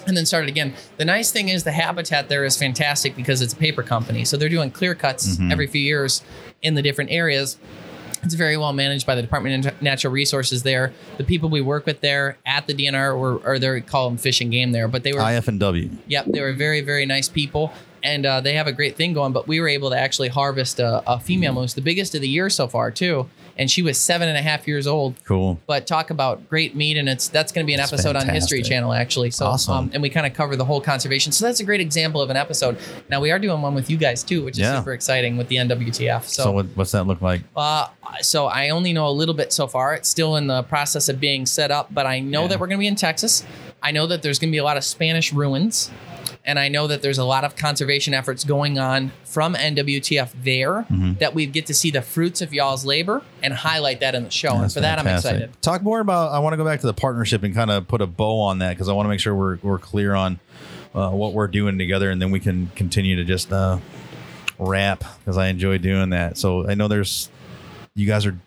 and 0.06 0.18
then 0.18 0.26
start 0.26 0.44
it 0.44 0.50
again. 0.50 0.74
The 0.98 1.06
nice 1.06 1.32
thing 1.32 1.48
is 1.50 1.64
the 1.64 1.72
habitat 1.72 2.28
there 2.30 2.44
is 2.46 2.58
fantastic 2.58 3.16
because 3.16 3.42
it's 3.42 3.54
a 3.54 3.58
paper 3.58 3.84
company, 3.84 4.26
so 4.26 4.36
they're 4.38 4.50
doing 4.50 4.70
clear 4.72 4.94
cuts 4.96 5.38
Mhm. 5.38 5.52
every 5.52 5.68
few 5.68 5.82
years 5.82 6.22
in 6.62 6.74
the 6.76 6.82
different 6.82 7.10
areas. 7.12 7.58
It's 8.24 8.34
very 8.34 8.58
well 8.58 8.74
managed 8.74 9.06
by 9.06 9.16
the 9.16 9.22
Department 9.22 9.66
of 9.66 9.82
Natural 9.82 10.12
Resources 10.12 10.64
there. 10.64 10.94
The 11.18 11.24
people 11.24 11.50
we 11.50 11.62
work 11.62 11.86
with 11.86 12.02
there 12.02 12.38
at 12.46 12.68
the 12.68 12.74
DNR 12.74 13.18
were, 13.18 13.38
or 13.38 13.60
they 13.60 13.82
call 13.82 14.10
them 14.10 14.18
fish 14.18 14.42
and 14.42 14.52
game 14.52 14.72
there, 14.72 14.88
but 14.88 15.04
they 15.04 15.14
were 15.14 15.22
IF 15.22 15.48
and 15.48 15.60
W. 15.60 15.90
Yep, 16.08 16.26
they 16.28 16.42
were 16.42 16.54
very, 16.54 16.82
very 16.82 17.06
nice 17.06 17.30
people, 17.30 17.72
and 18.04 18.26
uh, 18.26 18.42
they 18.42 18.54
have 18.54 18.68
a 18.68 18.74
great 18.74 18.96
thing 18.96 19.14
going. 19.14 19.32
But 19.32 19.48
we 19.48 19.60
were 19.60 19.68
able 19.70 19.90
to 19.92 19.98
actually 19.98 20.28
harvest 20.28 20.80
a, 20.80 21.02
a 21.08 21.20
female 21.20 21.54
moose, 21.54 21.74
the 21.74 21.82
biggest 21.82 22.14
of 22.16 22.22
the 22.22 22.30
year 22.30 22.50
so 22.50 22.68
far, 22.68 22.92
too. 22.92 23.30
And 23.60 23.70
she 23.70 23.82
was 23.84 24.00
seven 24.00 24.28
and 24.30 24.38
a 24.38 24.42
half 24.42 24.68
years 24.68 24.88
old. 24.88 25.16
Cool. 25.26 25.60
But 25.68 25.86
talk 25.86 26.10
about 26.10 26.48
great 26.50 26.76
meat, 26.76 26.98
and 26.98 27.08
it's 27.10 27.28
that's 27.28 27.52
going 27.52 27.66
to 27.66 27.68
be 27.68 27.74
an 27.74 27.80
That's 27.80 27.92
episode 27.94 28.16
on 28.16 28.28
History. 28.28 28.62
Channel 28.64 28.94
actually. 28.94 29.30
So, 29.32 29.46
Awesome. 29.48 29.74
um, 29.76 29.92
and 29.94 30.02
we 30.02 30.10
kind 30.10 30.26
of 30.26 30.34
cover 30.34 30.56
the 30.56 30.64
whole 30.66 30.80
conservation. 30.82 31.32
So 31.34 31.46
that's 31.46 31.60
a 31.60 31.64
great 31.66 31.82
example 31.82 32.22
of 32.22 32.30
an 32.30 32.38
episode. 32.38 32.78
Now 33.10 33.20
we 33.22 33.30
are 33.32 33.38
doing 33.38 33.62
one 33.62 33.76
with 33.76 33.90
you 33.90 33.98
guys 33.98 34.24
too, 34.24 34.44
which 34.46 34.54
is 34.56 34.60
Yeah. 34.60 34.78
super 34.80 34.94
exciting 34.94 35.36
with 35.38 35.50
the 35.50 35.58
NWTF. 35.58 36.24
So, 36.26 36.52
what, 36.52 36.68
what's 36.76 36.92
that 36.94 37.06
look 37.06 37.22
like? 37.22 37.42
Uh, 37.56 37.88
so 38.22 38.46
I 38.48 38.70
only 38.70 38.94
know 38.94 39.08
a 39.08 39.12
little 39.12 39.36
bit 39.36 39.52
so 39.52 39.68
far. 39.68 39.94
It's 39.94 40.08
still 40.10 40.38
in 40.38 40.48
the 40.48 40.64
process 40.64 41.10
of 41.10 41.20
being 41.20 41.46
set 41.46 41.70
up, 41.70 41.94
but 41.94 42.06
I 42.06 42.22
know 42.22 42.48
that 42.48 42.60
we're 42.60 42.68
going 42.68 42.78
to 42.80 42.84
be 42.84 42.88
in 42.88 42.96
Texas. 42.96 43.44
I 43.84 43.92
know 43.92 44.08
that 44.08 44.22
there's 44.22 44.40
going 44.40 44.50
to 44.50 44.54
be 44.54 44.58
a 44.58 44.64
lot 44.64 44.78
of 44.78 44.84
Spanish 44.86 45.34
ruins, 45.34 45.92
and 46.46 46.58
I 46.58 46.68
know 46.70 46.88
that 46.88 47.02
there's 47.02 47.18
a 47.18 47.24
lot 47.24 47.44
of 47.44 47.56
conservation 47.56 48.14
efforts 48.14 48.44
going 48.44 48.80
on 48.80 49.12
from 49.24 49.56
NWTF 49.56 50.32
there 50.44 50.86
Mhm. 50.92 51.20
that 51.20 51.36
we 51.36 51.46
get 51.46 51.66
to 51.68 51.74
see 51.74 51.92
the 51.92 52.02
fruits 52.02 52.42
of 52.42 52.54
y'all's 52.54 52.86
labor 52.86 53.22
and 53.44 53.54
highlight 53.54 54.00
that 54.00 54.16
in 54.16 54.24
the 54.24 54.32
show. 54.32 54.54
and 54.54 54.64
That's 54.64 54.74
for 54.74 54.80
that, 54.82 55.00
I'm 55.00 55.08
excited. 55.08 55.52
Talk 55.62 55.82
more 55.84 56.00
about. 56.00 56.32
I 56.32 56.40
want 56.40 56.54
to 56.54 56.58
go 56.58 56.66
back 56.66 56.80
to 56.82 56.88
the 56.88 56.94
partnership 56.94 57.44
and 57.44 57.54
kind 57.54 57.70
of 57.70 57.88
put 57.88 58.02
a 58.02 58.08
bow 58.08 58.40
on 58.42 58.60
that 58.60 58.70
because 58.72 58.90
I 58.90 58.94
want 58.94 59.06
to 59.06 59.10
make 59.10 59.20
sure 59.20 59.36
we're 59.36 59.58
we're 59.62 59.80
clear 59.80 60.16
on 60.16 60.40
uh, 60.96 61.10
what 61.12 61.34
we're 61.34 61.48
doing 61.48 61.78
together, 61.78 62.10
and 62.10 62.22
then 62.22 62.32
we 62.32 62.40
can 62.40 62.72
continue 62.76 63.16
to 63.18 63.24
just 63.24 63.52
uh, 63.54 63.78
rap 64.58 65.04
because 65.20 65.38
I 65.38 65.48
enjoy 65.48 65.78
doing 65.78 66.10
that. 66.12 66.38
So 66.38 66.68
I 66.68 66.74
know 66.76 66.88
there's 66.88 67.30
you 67.96 68.08
guys 68.08 68.26
are. 68.26 68.38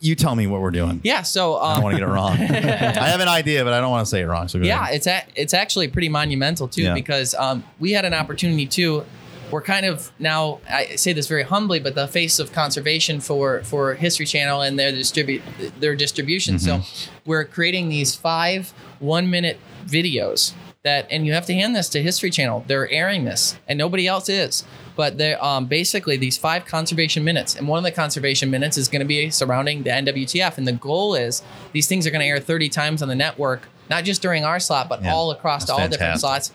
You 0.00 0.14
tell 0.14 0.34
me 0.34 0.46
what 0.46 0.60
we're 0.60 0.70
doing. 0.70 1.00
Yeah. 1.04 1.22
So 1.22 1.56
um, 1.56 1.62
I 1.62 1.74
don't 1.74 1.82
want 1.84 1.94
to 1.96 2.00
get 2.00 2.08
it 2.08 2.12
wrong. 2.12 2.32
I 2.40 3.08
have 3.08 3.20
an 3.20 3.28
idea, 3.28 3.64
but 3.64 3.72
I 3.72 3.80
don't 3.80 3.90
want 3.90 4.04
to 4.06 4.10
say 4.10 4.20
it 4.22 4.26
wrong. 4.26 4.48
So 4.48 4.58
go 4.58 4.64
yeah, 4.64 4.82
ahead. 4.82 4.94
it's 4.96 5.06
a, 5.06 5.22
it's 5.34 5.54
actually 5.54 5.88
pretty 5.88 6.08
monumental 6.08 6.68
too 6.68 6.82
Yeah. 6.82 6.94
because 6.94 7.34
um, 7.34 7.62
we 7.78 7.92
had 7.92 8.04
an 8.04 8.14
opportunity 8.14 8.66
too. 8.66 9.04
We're 9.50 9.60
kind 9.62 9.84
of 9.84 10.10
now 10.18 10.60
I 10.70 10.96
say 10.96 11.12
this 11.12 11.28
very 11.28 11.42
humbly, 11.42 11.78
but 11.78 11.94
the 11.94 12.08
face 12.08 12.38
of 12.38 12.52
conservation 12.52 13.20
for 13.20 13.62
for 13.64 13.94
History 13.94 14.24
Channel 14.24 14.62
and 14.62 14.78
their 14.78 14.92
distribute 14.92 15.42
their 15.78 15.94
distribution. 15.94 16.58
So 16.58 16.78
Mm-hmm. 16.78 17.10
we're 17.26 17.44
creating 17.44 17.90
these 17.90 18.14
five 18.14 18.72
one 18.98 19.28
minute 19.30 19.58
videos 19.84 20.54
that, 20.84 21.06
and 21.10 21.24
you 21.24 21.32
have 21.32 21.46
to 21.46 21.54
hand 21.54 21.76
this 21.76 21.88
to 21.90 22.02
History 22.02 22.30
Channel. 22.30 22.64
They're 22.66 22.90
airing 22.90 23.24
this, 23.24 23.56
and 23.68 23.78
nobody 23.78 24.06
else 24.06 24.28
is. 24.28 24.64
But 24.96 25.16
they're 25.16 25.42
um, 25.42 25.66
basically 25.66 26.16
these 26.16 26.36
five 26.36 26.64
conservation 26.64 27.22
minutes, 27.22 27.54
and 27.54 27.68
one 27.68 27.78
of 27.78 27.84
the 27.84 27.92
conservation 27.92 28.50
minutes 28.50 28.76
is 28.76 28.88
going 28.88 29.00
to 29.00 29.06
be 29.06 29.30
surrounding 29.30 29.84
the 29.84 29.90
NWTF. 29.90 30.58
And 30.58 30.66
the 30.66 30.72
goal 30.72 31.14
is 31.14 31.42
these 31.72 31.86
things 31.86 32.06
are 32.06 32.10
going 32.10 32.20
to 32.20 32.26
air 32.26 32.40
30 32.40 32.68
times 32.68 33.00
on 33.00 33.08
the 33.08 33.14
network, 33.14 33.68
not 33.88 34.02
just 34.04 34.22
during 34.22 34.44
our 34.44 34.58
slot, 34.58 34.88
but 34.88 35.02
Yeah, 35.02 35.14
all 35.14 35.30
across 35.30 35.70
all 35.70 35.88
different 35.88 36.18
slots. 36.18 36.50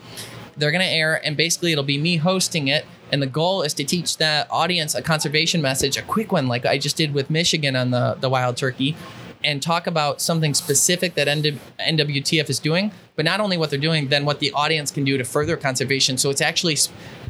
They're 0.56 0.72
going 0.72 0.84
to 0.84 0.90
air, 0.92 1.24
and 1.24 1.36
basically 1.36 1.72
it'll 1.72 1.84
be 1.84 1.98
me 1.98 2.16
hosting 2.16 2.68
it. 2.68 2.84
And 3.10 3.22
the 3.22 3.26
goal 3.26 3.62
is 3.62 3.72
to 3.74 3.84
teach 3.84 4.18
that 4.18 4.46
audience 4.50 4.94
a 4.94 5.00
conservation 5.00 5.62
message, 5.62 5.96
a 5.96 6.02
quick 6.02 6.32
one, 6.32 6.48
like 6.48 6.66
I 6.66 6.76
just 6.76 6.98
did 6.98 7.14
with 7.14 7.30
Michigan 7.30 7.74
on 7.74 7.90
the, 7.92 8.18
the 8.20 8.28
wild 8.28 8.58
turkey, 8.58 8.94
and 9.42 9.62
talk 9.62 9.86
about 9.86 10.20
something 10.20 10.52
specific 10.52 11.14
that 11.14 11.28
NW, 11.28 11.58
NWTF 11.80 12.50
is 12.50 12.58
doing, 12.58 12.92
but 13.18 13.24
not 13.24 13.40
only 13.40 13.58
what 13.58 13.68
they're 13.68 13.80
doing, 13.80 14.06
then 14.06 14.24
what 14.24 14.38
the 14.38 14.52
audience 14.52 14.92
can 14.92 15.02
do 15.02 15.18
to 15.18 15.24
further 15.24 15.56
conservation. 15.56 16.16
So 16.16 16.30
it's 16.30 16.40
actually 16.40 16.76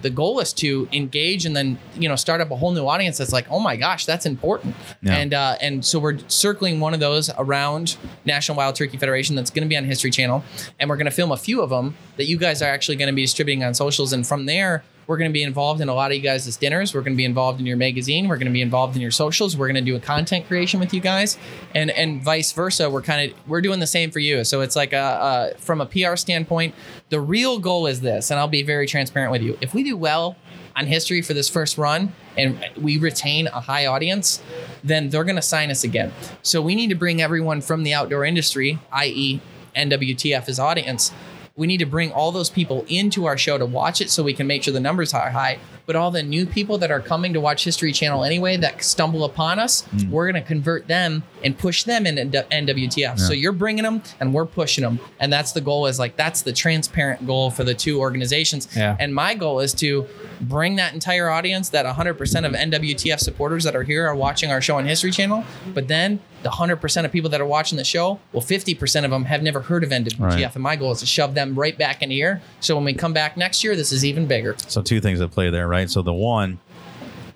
the 0.03 0.11
goal 0.11 0.39
is 0.39 0.53
to 0.53 0.87
engage 0.93 1.47
and 1.47 1.57
then 1.57 1.79
you 1.97 2.11
know 2.11 2.15
start 2.15 2.43
up 2.43 2.51
a 2.51 2.57
whole 2.57 2.73
new 2.73 2.87
audience 2.87 3.17
that's 3.17 3.33
like, 3.33 3.47
oh 3.51 3.59
my 3.59 3.75
gosh, 3.75 4.05
that's 4.05 4.27
important. 4.27 4.77
Yeah. 5.01 5.17
And 5.17 5.33
uh, 5.33 5.57
and 5.63 5.83
so 5.83 5.99
we're 5.99 6.19
circling 6.29 6.79
one 6.79 6.93
of 6.93 7.01
those 7.01 7.31
around 7.39 7.97
National 8.27 8.59
Wild 8.59 8.75
Turkey 8.75 8.99
Federation 8.99 9.35
that's 9.35 9.49
going 9.51 9.63
to 9.63 9.69
be 9.69 9.79
on 9.79 9.85
History 9.85 10.11
Channel, 10.11 10.45
and 10.79 10.91
we're 10.91 10.99
going 10.99 11.07
to 11.07 11.11
film 11.11 11.33
a 11.33 11.39
few 11.39 11.63
of 11.63 11.71
them 11.71 11.97
that 12.19 12.27
you 12.27 12.37
guys 12.37 12.61
are 12.61 12.69
actually 12.69 12.97
going 12.97 13.09
to 13.09 13.15
be 13.15 13.23
distributing 13.23 13.65
on 13.65 13.73
socials, 13.73 14.13
and 14.13 14.27
from 14.27 14.45
there. 14.45 14.85
We're 15.09 15.17
going 15.17 15.31
to 15.31 15.33
be 15.33 15.43
involved 15.43 15.81
in 15.81 15.89
a 15.89 15.95
lot 15.95 16.11
of 16.11 16.19
you 16.19 16.23
guys' 16.23 16.55
dinners. 16.59 16.95
We're 16.95 17.01
going 17.01 17.15
to 17.15 17.17
be 17.17 17.25
involved 17.25 17.61
in 17.61 17.67
your 17.67 17.79
magazine. 17.79 18.29
We're 18.29 18.37
going 18.37 18.47
to 18.47 18.53
be 18.53 18.61
involved 18.61 18.95
in 18.95 19.01
your 19.01 19.11
socials. 19.11 19.57
We're 19.57 19.67
going 19.67 19.83
to 19.83 19.91
do 19.91 19.97
a 19.97 20.01
content 20.01 20.47
creation 20.47 20.79
with 20.79 20.93
you 20.93 21.01
guys, 21.01 21.39
and 21.75 21.91
and 21.91 22.23
vice 22.23 22.53
versa. 22.53 22.91
We're 22.91 23.01
kind 23.01 23.31
of 23.31 23.49
we're 23.49 23.63
doing 23.63 23.81
the 23.81 23.87
same 23.87 24.11
for 24.11 24.19
you. 24.19 24.45
So 24.45 24.61
it's 24.61 24.77
like 24.77 24.93
a, 24.93 25.55
a 25.57 25.59
from 25.59 25.81
a 25.81 25.87
PR 25.87 26.17
standpoint, 26.17 26.75
the 27.09 27.21
real 27.21 27.59
goal 27.59 27.87
is 27.87 28.03
this, 28.03 28.31
and 28.31 28.39
I'll 28.39 28.49
be 28.49 28.63
very 28.63 28.87
transparent 28.87 29.33
with 29.33 29.43
you. 29.43 29.57
If 29.63 29.73
we 29.73 29.83
do 29.83 29.97
well 29.97 30.37
on 30.77 30.87
history 30.87 31.23
for 31.23 31.33
this 31.33 31.49
first 31.49 31.79
run 31.79 32.13
and 32.37 32.63
we 32.81 32.99
retain 32.99 33.47
a 33.49 33.61
high 33.61 33.87
audience, 33.87 34.43
then 34.85 35.09
they're 35.09 35.25
going 35.25 35.37
to 35.37 35.43
sign 35.43 35.71
us 35.71 35.85
again. 35.85 36.13
So 36.43 36.61
we 36.61 36.75
need 36.75 36.91
to 36.91 36.95
bring 36.95 37.23
everyone 37.23 37.63
from 37.63 37.83
the 37.83 37.95
outdoor 37.95 38.25
industry, 38.25 38.79
i.e., 38.93 39.41
NWTF's 39.75 40.59
audience. 40.59 41.13
We 41.59 41.67
need 41.67 41.79
to 41.79 41.87
bring 41.87 42.13
all 42.13 42.31
those 42.31 42.49
people 42.51 42.85
into 42.89 43.27
our 43.27 43.37
show 43.37 43.59
to 43.59 43.67
watch 43.67 44.01
it 44.01 44.11
so 44.11 44.23
we 44.23 44.33
can 44.33 44.47
make 44.47 44.63
sure 44.63 44.73
the 44.73 44.79
numbers 44.81 45.13
are 45.13 45.31
high. 45.31 45.59
But 45.87 45.97
all 45.97 46.11
the 46.13 46.23
new 46.23 46.47
people 46.47 46.79
that 46.79 46.91
are 46.91 47.01
coming 47.01 47.33
to 47.33 47.41
watch 47.41 47.65
History 47.65 47.93
Channel 47.93 48.23
anyway 48.23 48.57
that 48.59 48.85
stumble 48.85 49.25
upon 49.25 49.59
us, 49.59 49.83
Mm. 49.97 50.11
we're 50.11 50.31
going 50.31 50.41
to 50.41 50.47
convert 50.47 50.87
them 50.87 51.25
and 51.43 51.59
push 51.59 51.83
them 51.83 52.07
into 52.07 52.47
NWTF. 52.53 53.19
So 53.19 53.33
you're 53.33 53.53
bringing 53.53 53.83
them 53.85 54.03
and 54.21 54.33
we're 54.33 54.47
pushing 54.47 54.83
them. 54.85 55.01
And 55.19 55.33
that's 55.33 55.51
the 55.53 55.61
goal 55.61 55.87
is 55.87 55.99
like, 55.99 56.15
that's 56.17 56.43
the 56.43 56.53
transparent 56.53 57.27
goal 57.27 57.51
for 57.51 57.65
the 57.65 57.75
two 57.75 57.99
organizations. 58.01 58.69
Yeah. 58.77 58.97
And 59.01 59.15
my 59.15 59.35
goal 59.35 59.59
is 59.61 59.73
to 59.75 60.07
bring 60.41 60.77
that 60.77 60.95
entire 60.95 61.29
audience, 61.29 61.71
that 61.71 61.87
100% 61.87 62.45
of 62.47 62.53
NWTF 62.53 63.19
supporters 63.19 63.65
that 63.65 63.75
are 63.75 63.83
here 63.83 64.07
are 64.07 64.15
watching 64.15 64.53
our 64.53 64.61
show 64.61 64.77
on 64.77 64.85
History 64.87 65.11
Channel. 65.11 65.43
But 65.75 65.89
then 65.89 66.21
the 66.43 66.51
100% 66.51 67.05
of 67.05 67.13
people 67.13 67.31
that 67.31 67.41
are 67.41 67.47
watching 67.47 67.77
the 67.77 67.85
show, 67.85 68.21
well, 68.33 68.43
50% 68.43 69.05
of 69.05 69.11
them 69.11 69.25
have 69.25 69.43
never 69.43 69.61
heard 69.61 69.83
of 69.83 69.91
NWTF. 69.91 70.21
Right. 70.21 70.55
And 70.55 70.63
my 70.63 70.77
goal 70.77 70.93
is 70.93 71.01
to 71.01 71.07
shove 71.07 71.35
them 71.35 71.59
right 71.59 71.77
back 71.77 72.03
in 72.03 72.11
here. 72.11 72.41
So 72.61 72.77
when 72.77 72.85
we 72.85 72.95
come 72.95 73.13
back 73.13 73.37
next 73.37 73.65
year, 73.65 73.75
this 73.75 73.93
is 73.93 74.05
even 74.05 74.27
bigger. 74.27 74.55
So 74.69 74.83
two 74.83 75.01
things 75.01 75.21
at 75.21 75.31
play 75.31 75.51
there, 75.51 75.67
right? 75.67 75.91
So 75.91 76.03
the 76.03 76.13
one 76.13 76.61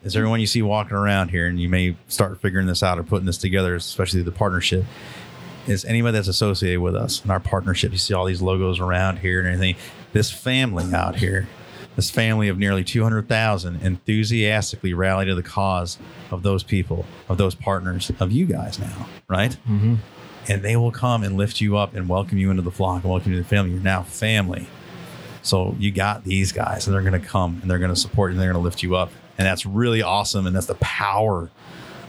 is 0.04 0.16
everyone 0.16 0.40
you 0.40 0.46
see 0.46 0.62
walking 0.62 0.96
around 0.96 1.28
here, 1.28 1.46
and 1.46 1.60
you 1.60 1.68
may 1.68 1.96
start 2.08 2.40
figuring 2.40 2.66
this 2.66 2.82
out 2.82 2.98
or 2.98 3.02
putting 3.02 3.26
this 3.26 3.38
together, 3.38 3.74
especially 3.74 4.22
the 4.22 4.32
partnership. 4.32 4.84
Is 5.66 5.84
anybody 5.84 6.12
that's 6.12 6.28
associated 6.28 6.80
with 6.80 6.96
us 6.96 7.22
and 7.22 7.30
our 7.30 7.38
partnership? 7.38 7.92
You 7.92 7.98
see 7.98 8.14
all 8.14 8.24
these 8.24 8.42
logos 8.42 8.80
around 8.80 9.18
here 9.18 9.38
and 9.38 9.46
everything. 9.46 9.76
This 10.12 10.30
family 10.30 10.92
out 10.92 11.16
here, 11.16 11.46
this 11.96 12.10
family 12.10 12.48
of 12.48 12.58
nearly 12.58 12.82
200,000 12.84 13.76
enthusiastically 13.82 14.94
rally 14.94 15.26
to 15.26 15.34
the 15.34 15.42
cause 15.42 15.98
of 16.30 16.42
those 16.42 16.62
people, 16.62 17.04
of 17.28 17.36
those 17.38 17.54
partners, 17.54 18.10
of 18.18 18.32
you 18.32 18.46
guys 18.46 18.78
now, 18.78 19.06
right? 19.28 19.56
Mm-hmm. 19.68 19.96
and 20.48 20.62
they 20.62 20.76
will 20.76 20.90
come 20.90 21.22
and 21.22 21.36
lift 21.36 21.60
you 21.60 21.76
up 21.76 21.94
and 21.94 22.08
welcome 22.08 22.38
you 22.38 22.50
into 22.50 22.62
the 22.62 22.70
flock 22.70 23.02
and 23.04 23.12
welcome 23.12 23.32
you 23.32 23.38
to 23.38 23.42
the 23.42 23.48
family. 23.48 23.72
You're 23.72 23.80
now 23.80 24.02
family. 24.02 24.66
So 25.42 25.74
you 25.78 25.90
got 25.90 26.24
these 26.24 26.52
guys, 26.52 26.86
and 26.86 26.94
they're 26.94 27.02
going 27.02 27.20
to 27.20 27.26
come 27.26 27.58
and 27.62 27.70
they're 27.70 27.78
going 27.78 27.94
to 27.94 28.00
support 28.00 28.30
you 28.30 28.34
and 28.34 28.40
they're 28.40 28.52
going 28.52 28.62
to 28.62 28.64
lift 28.64 28.82
you 28.82 28.96
up. 28.96 29.10
And 29.38 29.46
that's 29.46 29.66
really 29.66 30.02
awesome. 30.02 30.46
And 30.46 30.54
that's 30.54 30.66
the 30.66 30.74
power 30.76 31.50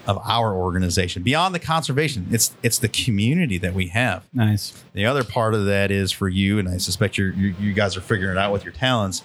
of 0.06 0.18
our 0.24 0.54
organization. 0.54 1.24
Beyond 1.24 1.56
the 1.56 1.60
conservation, 1.60 2.28
it's 2.32 2.56
it's 2.62 2.78
the 2.80 2.90
community 2.90 3.58
that 3.60 3.74
we 3.74 3.88
have. 3.88 4.26
Nice. 4.34 4.84
The 4.94 5.06
other 5.06 5.24
part 5.24 5.54
of 5.54 5.66
that 5.66 5.92
is 5.92 6.12
for 6.12 6.28
you, 6.28 6.60
and 6.60 6.68
I 6.68 6.78
suspect 6.78 7.18
you're, 7.18 7.32
you 7.32 7.56
you 7.60 7.74
guys 7.74 7.96
are 7.96 8.02
figuring 8.02 8.36
it 8.36 8.40
out 8.40 8.52
with 8.52 8.64
your 8.66 8.74
talents, 8.74 9.24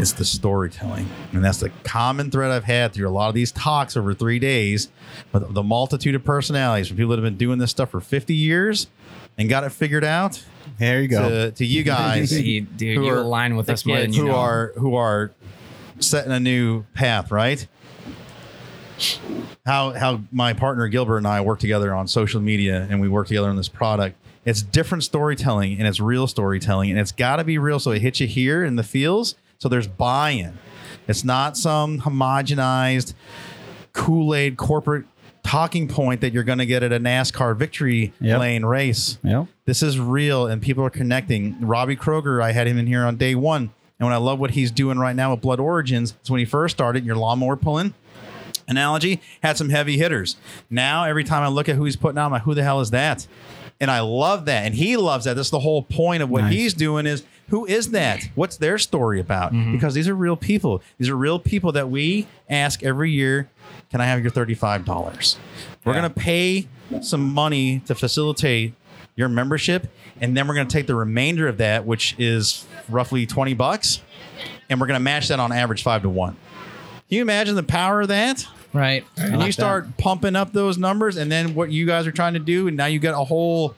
is 0.00 0.14
the 0.14 0.24
storytelling, 0.24 1.08
and 1.32 1.44
that's 1.44 1.60
the 1.60 1.70
common 1.84 2.30
thread 2.30 2.50
I've 2.50 2.64
had 2.64 2.92
through 2.94 3.08
a 3.08 3.10
lot 3.10 3.28
of 3.28 3.34
these 3.34 3.52
talks 3.52 3.96
over 3.96 4.14
three 4.14 4.38
days, 4.38 4.88
with 5.32 5.52
the 5.52 5.62
multitude 5.62 6.14
of 6.14 6.24
personalities 6.24 6.88
from 6.88 6.96
people 6.96 7.10
that 7.10 7.16
have 7.18 7.24
been 7.24 7.36
doing 7.36 7.58
this 7.58 7.70
stuff 7.70 7.90
for 7.90 8.00
50 8.00 8.34
years 8.34 8.86
and 9.36 9.48
got 9.48 9.62
it 9.64 9.70
figured 9.70 10.04
out. 10.04 10.42
There 10.78 11.02
you 11.02 11.08
go. 11.08 11.28
To, 11.28 11.50
to 11.52 11.64
you 11.66 11.82
guys, 11.82 12.30
dude, 12.30 12.66
who 12.78 12.84
you 12.86 13.08
are- 13.10 13.18
align 13.18 13.56
with 13.56 13.68
us 13.68 13.84
more 13.84 13.98
than 14.00 14.12
you 14.12 14.22
who 14.22 14.28
know. 14.28 14.36
are 14.36 14.72
who 14.76 14.94
are 14.94 15.32
setting 16.00 16.32
a 16.32 16.40
new 16.40 16.84
path, 16.94 17.30
right? 17.30 17.66
How 19.66 19.90
how 19.92 20.20
my 20.30 20.52
partner 20.52 20.88
Gilbert 20.88 21.18
and 21.18 21.26
I 21.26 21.40
work 21.40 21.58
together 21.58 21.94
on 21.94 22.06
social 22.08 22.40
media 22.40 22.86
and 22.90 23.00
we 23.00 23.08
work 23.08 23.26
together 23.28 23.48
on 23.48 23.56
this 23.56 23.68
product. 23.68 24.16
It's 24.44 24.62
different 24.62 25.04
storytelling 25.04 25.78
and 25.78 25.86
it's 25.88 26.00
real 26.00 26.26
storytelling 26.26 26.90
and 26.90 26.98
it's 26.98 27.12
got 27.12 27.36
to 27.36 27.44
be 27.44 27.58
real 27.58 27.78
so 27.78 27.92
it 27.92 28.02
hits 28.02 28.20
you 28.20 28.26
here 28.26 28.62
in 28.64 28.76
the 28.76 28.82
feels 28.82 29.34
so 29.58 29.68
there's 29.68 29.86
buy-in. 29.86 30.58
It's 31.08 31.24
not 31.24 31.56
some 31.56 32.00
homogenized 32.00 33.14
Kool-Aid 33.92 34.56
corporate 34.56 35.04
talking 35.42 35.88
point 35.88 36.20
that 36.22 36.32
you're 36.32 36.42
going 36.44 36.58
to 36.58 36.66
get 36.66 36.82
at 36.82 36.92
a 36.92 36.98
NASCAR 36.98 37.56
victory 37.56 38.12
Yep. 38.20 38.40
lane 38.40 38.64
race. 38.64 39.18
Yep. 39.22 39.46
This 39.66 39.82
is 39.82 39.98
real 39.98 40.46
and 40.46 40.60
people 40.60 40.84
are 40.84 40.90
connecting. 40.90 41.56
Robbie 41.60 41.96
Kroger, 41.96 42.42
I 42.42 42.52
had 42.52 42.66
him 42.66 42.78
in 42.78 42.86
here 42.86 43.04
on 43.04 43.16
day 43.16 43.34
one. 43.34 43.70
And 43.98 44.08
what 44.08 44.12
I 44.12 44.16
love 44.16 44.38
what 44.40 44.50
he's 44.52 44.70
doing 44.70 44.98
right 44.98 45.14
now 45.14 45.30
with 45.32 45.40
Blood 45.40 45.60
Origins 45.60 46.14
it's 46.20 46.28
when 46.28 46.40
he 46.40 46.44
first 46.44 46.76
started, 46.76 47.04
your 47.06 47.16
lawnmower 47.16 47.56
pulling 47.56 47.94
analogy, 48.68 49.20
had 49.42 49.56
some 49.56 49.68
heavy 49.68 49.98
hitters. 49.98 50.36
Now, 50.70 51.04
every 51.04 51.24
time 51.24 51.42
I 51.42 51.48
look 51.48 51.68
at 51.68 51.76
who 51.76 51.84
he's 51.84 51.96
putting 51.96 52.18
on, 52.18 52.30
my 52.30 52.36
like, 52.36 52.44
who 52.44 52.54
the 52.54 52.62
hell 52.62 52.80
is 52.80 52.90
that? 52.90 53.26
And 53.80 53.90
I 53.90 54.00
love 54.00 54.46
that. 54.46 54.64
And 54.64 54.74
he 54.74 54.96
loves 54.96 55.24
that. 55.24 55.34
That's 55.34 55.50
the 55.50 55.60
whole 55.60 55.82
point 55.82 56.22
of 56.22 56.30
what 56.30 56.42
nice. 56.42 56.52
he's 56.52 56.74
doing 56.74 57.06
is 57.06 57.24
who 57.48 57.66
is 57.66 57.90
that? 57.90 58.22
What's 58.34 58.56
their 58.56 58.78
story 58.78 59.20
about? 59.20 59.52
Mm-hmm. 59.52 59.72
Because 59.72 59.94
these 59.94 60.08
are 60.08 60.14
real 60.14 60.36
people. 60.36 60.80
These 60.98 61.08
are 61.08 61.16
real 61.16 61.38
people 61.38 61.72
that 61.72 61.90
we 61.90 62.26
ask 62.48 62.82
every 62.82 63.10
year, 63.10 63.50
can 63.90 64.00
I 64.00 64.06
have 64.06 64.22
your 64.22 64.30
$35? 64.30 65.36
We're 65.84 65.92
going 65.92 66.04
to 66.04 66.10
pay 66.10 66.68
some 67.02 67.32
money 67.32 67.80
to 67.80 67.94
facilitate 67.94 68.74
your 69.16 69.28
membership 69.28 69.86
and 70.20 70.36
then 70.36 70.48
we're 70.48 70.54
going 70.54 70.66
to 70.66 70.72
take 70.72 70.86
the 70.86 70.94
remainder 70.94 71.46
of 71.46 71.58
that 71.58 71.86
which 71.86 72.16
is 72.18 72.66
roughly 72.88 73.26
20 73.26 73.54
bucks 73.54 74.00
and 74.68 74.80
we're 74.80 74.86
going 74.86 74.98
to 74.98 75.04
match 75.04 75.28
that 75.28 75.38
on 75.38 75.52
average 75.52 75.82
5 75.82 76.02
to 76.02 76.08
1 76.08 76.36
you 77.08 77.22
imagine 77.22 77.54
the 77.54 77.62
power 77.62 78.02
of 78.02 78.08
that? 78.08 78.46
Right. 78.72 79.04
And 79.16 79.42
you 79.42 79.52
start 79.52 79.96
pumping 79.98 80.34
up 80.34 80.52
those 80.52 80.78
numbers, 80.78 81.16
and 81.16 81.30
then 81.30 81.54
what 81.54 81.70
you 81.70 81.86
guys 81.86 82.06
are 82.06 82.12
trying 82.12 82.34
to 82.34 82.40
do, 82.40 82.66
and 82.66 82.76
now 82.76 82.86
you 82.86 82.98
got 82.98 83.14
a 83.20 83.24
whole 83.24 83.76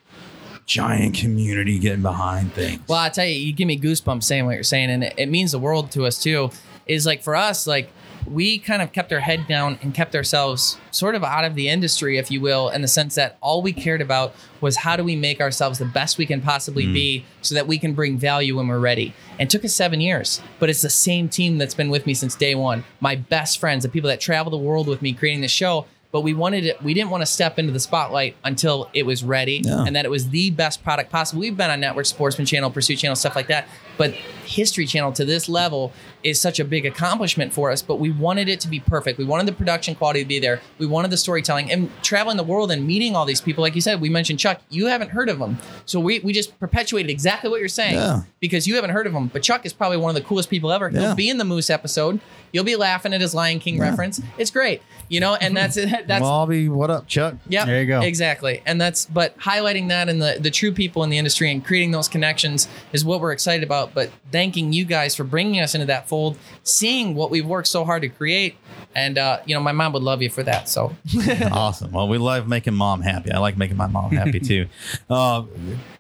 giant 0.65 1.15
community 1.15 1.79
getting 1.79 2.03
behind 2.03 2.53
things. 2.53 2.81
Well, 2.89 2.99
I 2.99 3.09
tell 3.11 3.27
you, 3.27 3.35
you 3.35 3.53
give 3.53 3.69
me 3.69 3.79
goosebumps 3.79 4.25
saying 4.25 4.47
what 4.47 4.55
you're 4.55 4.63
saying, 4.63 4.91
and 4.91 5.05
it, 5.05 5.15
it 5.17 5.27
means 5.27 5.53
the 5.53 5.59
world 5.59 5.91
to 5.93 6.07
us 6.07 6.21
too. 6.23 6.51
Is 6.87 7.05
like 7.05 7.23
for 7.23 7.37
us, 7.37 7.67
like 7.67 7.91
we 8.27 8.59
kind 8.59 8.83
of 8.83 8.93
kept 8.93 9.13
our 9.13 9.21
head 9.21 9.47
down 9.47 9.79
and 9.83 9.95
kept 9.95 10.15
ourselves 10.15 10.79
sort 10.91 11.15
of 11.15 11.23
out 11.25 11.45
of 11.45 11.55
the 11.55 11.69
industry, 11.69 12.19
if 12.19 12.31
you 12.31 12.41
will, 12.41 12.69
in 12.69 12.83
the 12.83 12.89
sense 12.89 13.15
that 13.15 13.37
all 13.41 13.63
we 13.63 13.73
cared 13.73 14.01
about 14.01 14.35
was 14.61 14.77
how 14.79 14.97
do 14.97 15.05
we 15.05 15.15
make 15.17 15.41
ourselves 15.41 15.79
the 15.79 15.85
best 15.85 16.19
we 16.19 16.27
can 16.27 16.41
possibly 16.41 16.85
Mm. 16.87 16.93
be 16.95 17.25
so 17.43 17.55
that 17.55 17.67
we 17.67 17.79
can 17.79 17.93
bring 17.93 18.19
value 18.19 18.57
when 18.57 18.69
we're 18.69 18.79
ready. 18.79 19.15
And 19.39 19.49
it 19.49 19.51
took 19.51 19.65
us 19.65 19.75
seven 19.75 20.01
years, 20.01 20.41
but 20.59 20.69
it's 20.71 20.83
the 20.83 20.91
same 20.91 21.29
team 21.29 21.59
that's 21.59 21.75
been 21.75 21.91
with 21.91 22.07
me 22.07 22.15
since 22.15 22.35
day 22.35 22.55
one. 22.55 22.85
My 23.01 23.15
best 23.17 23.59
friends, 23.59 23.83
the 23.85 23.89
people 23.89 24.09
that 24.09 24.21
travel 24.21 24.51
the 24.51 24.57
world 24.57 24.89
with 24.89 25.03
me 25.03 25.13
creating 25.13 25.43
the 25.43 25.49
show. 25.49 25.87
But 26.13 26.21
we 26.23 26.33
wanted 26.33 26.65
it, 26.65 26.83
we 26.83 26.95
didn't 26.95 27.11
want 27.11 27.21
to 27.23 27.27
step 27.27 27.59
into 27.59 27.73
the 27.73 27.81
spotlight 27.81 28.37
until 28.43 28.89
it 28.95 29.05
was 29.05 29.23
ready 29.23 29.61
Yeah. 29.63 29.85
and 29.85 29.95
that 29.97 30.07
it 30.07 30.11
was 30.11 30.31
the 30.31 30.49
best 30.51 30.83
product 30.83 31.11
possible. 31.11 31.41
We've 31.41 31.57
been 31.57 31.69
on 31.71 31.81
Network 31.81 32.07
Sportsman 32.07 32.47
Channel, 32.47 32.71
Pursuit 32.71 32.97
Channel, 33.01 33.17
stuff 33.17 33.37
like 33.37 33.49
that. 33.49 33.67
But 33.97 34.13
History 34.45 34.87
Channel 34.87 35.13
to 35.13 35.25
this 35.25 35.49
level 35.49 35.93
is 36.23 36.41
such 36.41 36.61
a 36.61 36.65
big 36.65 36.87
accomplishment 36.87 37.53
for 37.53 37.71
us. 37.71 37.83
But 37.83 37.97
we 37.97 38.11
wanted 38.11 38.49
it 38.49 38.61
to 38.61 38.69
be 38.69 38.81
perfect. 38.81 39.19
We 39.19 39.25
wanted 39.25 39.47
the 39.47 39.53
production 39.53 39.95
quality 39.95 40.23
to 40.23 40.29
be 40.29 40.39
there. 40.39 40.61
We 40.79 40.87
wanted 40.87 41.11
the 41.11 41.17
storytelling 41.17 41.71
and 41.71 41.91
traveling 42.03 42.37
the 42.37 42.43
world 42.45 42.71
and 42.71 42.87
meeting 42.87 43.17
all 43.17 43.25
these 43.25 43.41
people. 43.41 43.63
Like 43.63 43.75
you 43.75 43.81
said, 43.81 44.01
we 44.01 44.09
mentioned 44.09 44.39
Chuck. 44.39 44.61
You 44.71 44.87
haven't 44.87 45.11
heard 45.11 45.29
of 45.29 45.39
him. 45.39 45.59
So 45.85 45.99
we, 46.01 46.21
we 46.21 46.33
just 46.33 46.59
perpetuated 46.61 47.11
exactly 47.11 47.51
what 47.51 47.61
you're 47.61 47.69
saying 47.69 47.95
Yeah. 47.95 48.23
because 48.41 48.67
you 48.67 48.75
haven't 48.77 48.91
heard 48.91 49.07
of 49.07 49.13
him. 49.13 49.29
But 49.29 49.43
Chuck 49.43 49.67
is 49.67 49.73
probably 49.73 49.99
one 49.99 50.15
of 50.15 50.21
the 50.21 50.27
coolest 50.27 50.51
people 50.51 50.71
ever. 50.73 50.91
Yeah. 50.91 51.01
He'll 51.01 51.15
be 51.15 51.29
in 51.29 51.39
the 51.39 51.45
Moose 51.45 51.71
episode. 51.71 52.21
You'll 52.53 52.65
be 52.65 52.77
laughing 52.77 53.13
at 53.13 53.21
his 53.21 53.35
Lion 53.35 53.59
King 53.59 53.79
reference. 53.79 54.21
It's 54.39 54.51
great. 54.51 54.81
You 55.09 55.21
know, 55.21 55.35
and 55.35 55.57
that's 55.57 55.77
it. 55.77 55.91
that's 56.07 56.25
Mobby, 56.25 56.69
what 56.69 56.91
up, 56.91 57.07
Chuck? 57.07 57.35
Yeah, 57.49 57.65
There 57.65 57.81
you 57.81 57.87
go. 57.87 58.01
Exactly. 58.01 58.63
And 58.67 58.81
that's 58.81 59.05
but 59.07 59.37
highlighting 59.39 59.89
that 59.89 60.09
and 60.09 60.21
the 60.23 60.39
the 60.41 60.51
true 60.51 60.73
people 60.73 61.05
in 61.05 61.11
the 61.11 61.19
industry 61.19 61.51
and 61.51 61.65
creating 61.65 61.91
those 61.91 62.09
connections 62.09 62.67
is 62.93 63.05
what 63.05 63.21
we're 63.21 63.33
excited 63.33 63.63
about. 63.63 63.86
But 63.95 64.11
thanking 64.33 64.73
you 64.73 64.85
guys 64.85 65.15
for 65.15 65.25
bringing 65.25 65.61
us 65.61 65.75
into 65.75 65.87
that 65.87 66.09
fold, 66.09 66.37
seeing 66.63 67.15
what 67.15 67.31
we've 67.31 67.47
worked 67.47 67.69
so 67.69 67.85
hard 67.85 68.03
to 68.03 68.09
create, 68.09 68.57
and 68.95 69.19
uh, 69.19 69.41
you 69.47 69.55
know 69.55 69.61
my 69.61 69.73
mom 69.73 69.93
would 69.93 70.03
love 70.03 70.23
you 70.23 70.31
for 70.31 70.43
that. 70.43 70.69
So 70.69 70.95
awesome. 71.53 71.93
Well, 71.93 72.09
we 72.09 72.19
love 72.19 72.49
making 72.49 72.75
mom 72.75 73.03
happy. 73.03 73.33
I 73.33 73.39
like 73.39 73.57
making 73.57 73.77
my 73.77 73.87
mom 73.87 74.11
happy 74.13 74.41
too. 74.41 74.67
Uh, 75.09 75.45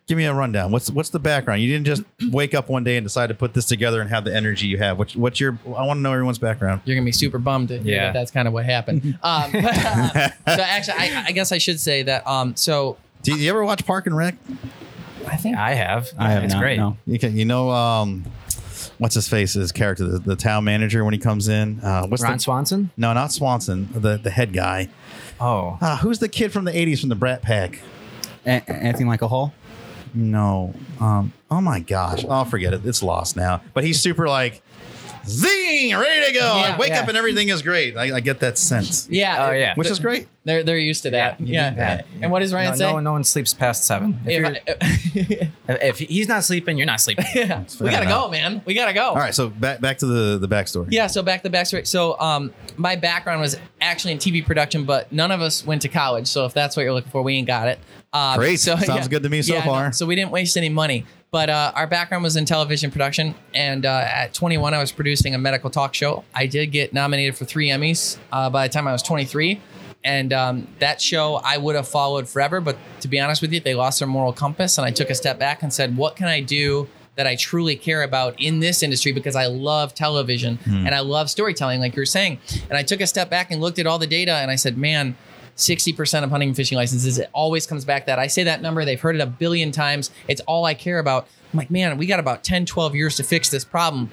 give 0.09 0.17
me 0.19 0.25
a 0.25 0.35
rundown. 0.35 0.71
What's 0.73 0.91
what's 0.91 1.11
the 1.11 1.19
background? 1.19 1.63
You 1.63 1.69
didn't 1.73 1.87
just 1.87 2.03
wake 2.33 2.55
up 2.55 2.69
one 2.69 2.83
day 2.85 2.97
and 2.97 3.05
decide 3.05 3.29
to 3.29 3.35
put 3.35 3.55
this 3.55 3.65
together 3.67 4.01
and 4.01 4.11
have 4.11 4.25
the 4.25 4.35
energy 4.35 4.67
you 4.67 4.79
have. 4.79 4.99
What's 4.99 5.15
what's 5.17 5.39
your? 5.41 5.59
I 5.67 5.85
want 5.85 5.99
to 5.99 6.03
know 6.03 6.13
everyone's 6.13 6.39
background. 6.39 6.81
you're 6.85 6.97
gonna 6.97 7.05
be 7.05 7.13
super 7.13 7.39
bummed 7.39 7.69
to 7.69 7.79
hear 7.79 7.95
Yeah. 7.95 8.05
that 8.07 8.13
that's 8.15 8.31
kind 8.31 8.47
of 8.49 8.55
what 8.55 8.65
happened. 8.65 9.19
Um, 9.23 9.53
but, 9.53 9.65
uh, 9.65 10.29
so 10.57 10.63
actually, 10.63 10.95
I, 10.99 11.25
I 11.29 11.33
guess 11.33 11.53
I 11.53 11.59
should 11.59 11.79
say 11.81 12.03
that. 12.05 12.27
Um, 12.27 12.55
so 12.57 12.97
do 13.23 13.35
you 13.35 13.49
ever 13.51 13.65
watch 13.65 13.85
Park 13.87 14.07
and 14.07 14.17
Rec? 14.17 14.35
I 15.27 15.37
think 15.37 15.57
I 15.57 15.75
have. 15.75 16.11
I 16.19 16.31
have 16.31 16.45
It's 16.45 16.55
not, 16.55 16.61
great. 16.61 16.79
no. 16.79 16.97
You 17.07 17.19
can, 17.19 17.37
you 17.37 17.45
know, 17.45 17.71
um, 17.71 18.25
what's 18.99 19.15
his 19.15 19.29
face? 19.29 19.55
His 19.55 19.73
character, 19.73 20.05
the, 20.07 20.19
the 20.19 20.37
town 20.37 20.65
manager 20.65 21.05
when 21.05 21.13
he 21.15 21.19
comes 21.19 21.49
in. 21.49 21.81
Uh, 21.81 22.07
what's 22.07 22.23
Ron 22.23 22.35
the, 22.35 22.39
Swanson? 22.39 22.91
No, 22.97 23.13
not 23.13 23.33
Swanson. 23.33 23.89
The 23.93 24.17
the 24.19 24.31
head 24.31 24.53
guy. 24.53 24.89
Oh, 25.41 25.79
uh, 25.81 25.97
who's 25.99 26.19
the 26.19 26.29
kid 26.29 26.53
from 26.53 26.65
the 26.65 26.73
'80s 26.73 27.01
from 27.01 27.09
the 27.09 27.15
Brat 27.15 27.43
Pack? 27.43 27.81
Anthony 28.45 29.05
Michael 29.05 29.29
Hall. 29.29 29.53
No. 30.15 30.75
Um. 31.01 31.33
Oh 31.51 31.61
my 31.61 31.81
gosh. 31.81 32.25
I'll 32.25 32.45
forget 32.45 32.73
it. 32.73 32.87
It's 32.87 33.03
lost 33.03 33.37
now. 33.37 33.61
But 33.75 33.85
he's 33.85 34.01
super 34.01 34.29
like. 34.29 34.63
Zing! 35.29 35.97
Ready 35.97 36.27
to 36.27 36.33
go! 36.39 36.47
I 36.47 36.77
wake 36.77 36.91
yeah. 36.91 37.01
up 37.01 37.09
and 37.09 37.17
everything 37.17 37.49
is 37.49 37.63
great. 37.63 37.97
I, 37.97 38.17
I 38.17 38.21
get 38.21 38.41
that 38.41 38.59
sense. 38.59 39.09
yeah, 39.11 39.47
Oh, 39.49 39.53
yeah. 39.53 39.75
Which 39.75 39.89
is 39.89 39.99
great. 39.99 40.29
They're 40.45 40.63
they're 40.63 40.79
used 40.79 41.03
to 41.03 41.11
that. 41.11 41.41
Yeah. 41.41 41.75
Yeah. 41.75 42.03
And 42.23 42.31
what 42.31 42.39
does 42.39 42.55
Ryan 42.55 42.71
no, 42.71 42.77
say? 42.77 42.93
No, 42.93 43.01
no 43.01 43.13
one 43.13 43.25
sleeps 43.25 43.53
past 43.53 43.85
seven. 43.85 44.21
If, 44.25 44.63
If 45.15 45.31
you're- 45.31 45.51
if 45.69 45.99
he's 45.99 46.29
not 46.29 46.45
sleeping, 46.45 46.77
you're 46.79 46.87
not 46.87 47.01
sleeping. 47.01 47.25
yeah. 47.35 47.65
We 47.81 47.91
gotta 47.91 48.07
go, 48.07 48.29
man. 48.29 48.63
We 48.65 48.75
gotta 48.75 48.93
go. 48.93 49.09
All 49.09 49.17
right. 49.17 49.35
So 49.35 49.49
back 49.49 49.81
back 49.81 49.99
to 49.99 50.07
the 50.07 50.39
the 50.39 50.49
backstory. 50.49 50.89
Yeah, 50.91 51.09
so 51.09 51.23
back 51.23 51.43
to 51.43 51.49
the 51.49 51.57
backstory. 51.57 51.87
So, 51.87 52.19
um, 52.21 52.53
my 52.77 52.95
background 52.95 53.41
was 53.41 53.59
actually 53.81 54.13
in 54.13 54.19
TV 54.19 54.45
production, 54.45 54.85
but 54.85 55.11
none 55.13 55.33
of 55.33 55.41
us 55.41 55.67
went 55.67 55.83
to 55.83 55.89
college. 55.89 56.29
So, 56.29 56.47
if 56.47 56.55
that's 56.55 56.77
what 56.77 56.83
you're 56.83 56.93
looking 56.93 57.11
for, 57.11 57.23
we 57.23 57.35
ain't 57.35 57.47
got 57.47 57.69
it. 57.69 57.79
Um, 58.13 58.39
Great. 58.39 58.61
So, 58.61 58.77
Sounds 58.77 59.09
good 59.09 59.23
to 59.25 59.29
me 59.29 59.43
so 59.43 59.55
no, 59.55 59.61
far. 59.63 59.93
so 59.93 60.07
we 60.07 60.15
didn't 60.15 60.31
waste 60.31 60.57
any 60.57 60.69
money. 60.69 61.05
But 61.31 61.51
uh, 61.51 61.73
our 61.75 61.87
background 61.87 62.25
was 62.25 62.37
in 62.37 62.45
television 62.45 62.91
production, 62.91 63.35
and 63.53 63.85
uh, 63.85 64.07
at 64.07 64.33
21, 64.33 64.73
I 64.75 64.79
was 64.79 64.93
producing 64.93 65.35
a 65.35 65.39
medical 65.39 65.71
talk 65.71 65.93
show. 65.93 66.25
I 66.35 66.47
did 66.47 66.67
get 66.69 66.93
nominated 66.93 67.37
for 67.37 67.45
three 67.45 67.69
Emmys 67.69 68.17
uh, 68.33 68.49
by 68.49 68.69
the 68.69 68.73
time 68.73 68.87
I 68.89 68.93
was 68.93 69.03
23. 69.03 69.61
And 70.05 70.33
um, 70.33 70.69
that 70.79 71.01
show 71.01 71.41
I 71.45 71.59
would 71.59 71.75
have 71.75 71.89
followed 71.89 72.29
forever, 72.29 72.61
but 72.61 72.77
to 73.01 73.09
be 73.09 73.19
honest 73.19 73.43
with 73.43 73.53
you, 73.53 73.59
they 73.59 73.75
lost 73.75 73.99
their 73.99 74.07
moral 74.09 74.33
compass, 74.33 74.79
and 74.79 74.87
I 74.87 74.93
took 74.93 75.11
a 75.11 75.15
step 75.17 75.39
back 75.39 75.63
and 75.65 75.73
said, 75.73 75.97
"What 75.97 76.15
can 76.15 76.29
I 76.29 76.41
do 76.41 76.89
that 77.17 77.27
I 77.27 77.35
truly 77.35 77.77
care 77.77 78.03
about 78.03 78.39
in 78.41 78.61
this 78.61 78.83
industry 78.83 79.11
because 79.11 79.35
I 79.35 79.47
love 79.47 79.95
television 79.95 80.57
Hmm. 80.65 80.87
and 80.87 80.95
I 80.95 81.01
love 81.01 81.31
storytelling, 81.31 81.81
like 81.81 81.97
you 81.97 82.03
were 82.03 82.07
saying. 82.07 82.39
And 82.69 82.77
I 82.77 82.83
took 82.83 83.01
a 83.01 83.07
step 83.07 83.31
back 83.31 83.51
and 83.51 83.61
looked 83.61 83.79
at 83.79 83.87
all 83.87 83.99
the 83.99 84.07
data 84.07 84.33
and 84.35 84.51
I 84.51 84.57
said, 84.57 84.77
man, 84.77 85.17
60% 85.57 86.25
of 86.25 86.31
hunting 86.31 86.51
and 86.51 86.57
fishing 86.57 86.76
licenses, 86.76 87.18
it 87.18 87.31
always 87.33 87.67
comes 87.67 87.85
back 87.85 88.07
that 88.07 88.18
I 88.18 88.26
say 88.26 88.44
that 88.44 88.62
number, 88.62 88.85
they've 88.85 89.01
heard 89.01 89.15
it 89.15 89.20
a 89.20 89.26
billion 89.26 89.73
times. 89.73 90.10
It's 90.28 90.41
all 90.43 90.65
I 90.65 90.75
care 90.75 90.99
about. 90.99 91.26
I'm 91.52 91.59
like, 91.59 91.70
man, 91.70 91.97
we 91.97 92.07
got 92.07 92.20
about 92.20 92.44
10, 92.44 92.67
12 92.67 92.94
years 92.94 93.17
to 93.17 93.23
fix 93.23 93.49
this 93.49 93.65
problem. 93.65 94.10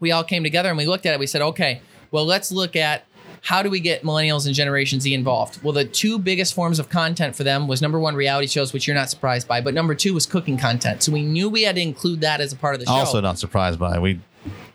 We 0.00 0.12
all 0.12 0.24
came 0.24 0.42
together 0.42 0.68
and 0.68 0.78
we 0.78 0.86
looked 0.86 1.06
at 1.06 1.14
it. 1.14 1.20
We 1.20 1.26
said, 1.26 1.42
okay, 1.42 1.82
well, 2.10 2.24
let's 2.24 2.50
look 2.50 2.76
at 2.76 3.04
how 3.42 3.62
do 3.62 3.70
we 3.70 3.80
get 3.80 4.02
millennials 4.02 4.46
and 4.46 4.54
Generation 4.54 5.00
Z 5.00 5.12
involved? 5.12 5.62
Well, 5.62 5.72
the 5.72 5.84
two 5.84 6.18
biggest 6.18 6.54
forms 6.54 6.78
of 6.78 6.88
content 6.88 7.36
for 7.36 7.44
them 7.44 7.68
was 7.68 7.80
number 7.80 8.00
one, 8.00 8.14
reality 8.14 8.46
shows, 8.48 8.72
which 8.72 8.86
you're 8.86 8.96
not 8.96 9.10
surprised 9.10 9.46
by, 9.46 9.60
but 9.60 9.74
number 9.74 9.94
two 9.94 10.14
was 10.14 10.26
cooking 10.26 10.56
content. 10.56 11.02
So 11.02 11.12
we 11.12 11.22
knew 11.22 11.48
we 11.48 11.62
had 11.62 11.76
to 11.76 11.82
include 11.82 12.20
that 12.22 12.40
as 12.40 12.52
a 12.52 12.56
part 12.56 12.74
of 12.74 12.80
the 12.80 12.86
show. 12.86 12.92
Also, 12.92 13.20
not 13.20 13.38
surprised 13.38 13.78
by 13.78 13.98
we. 13.98 14.20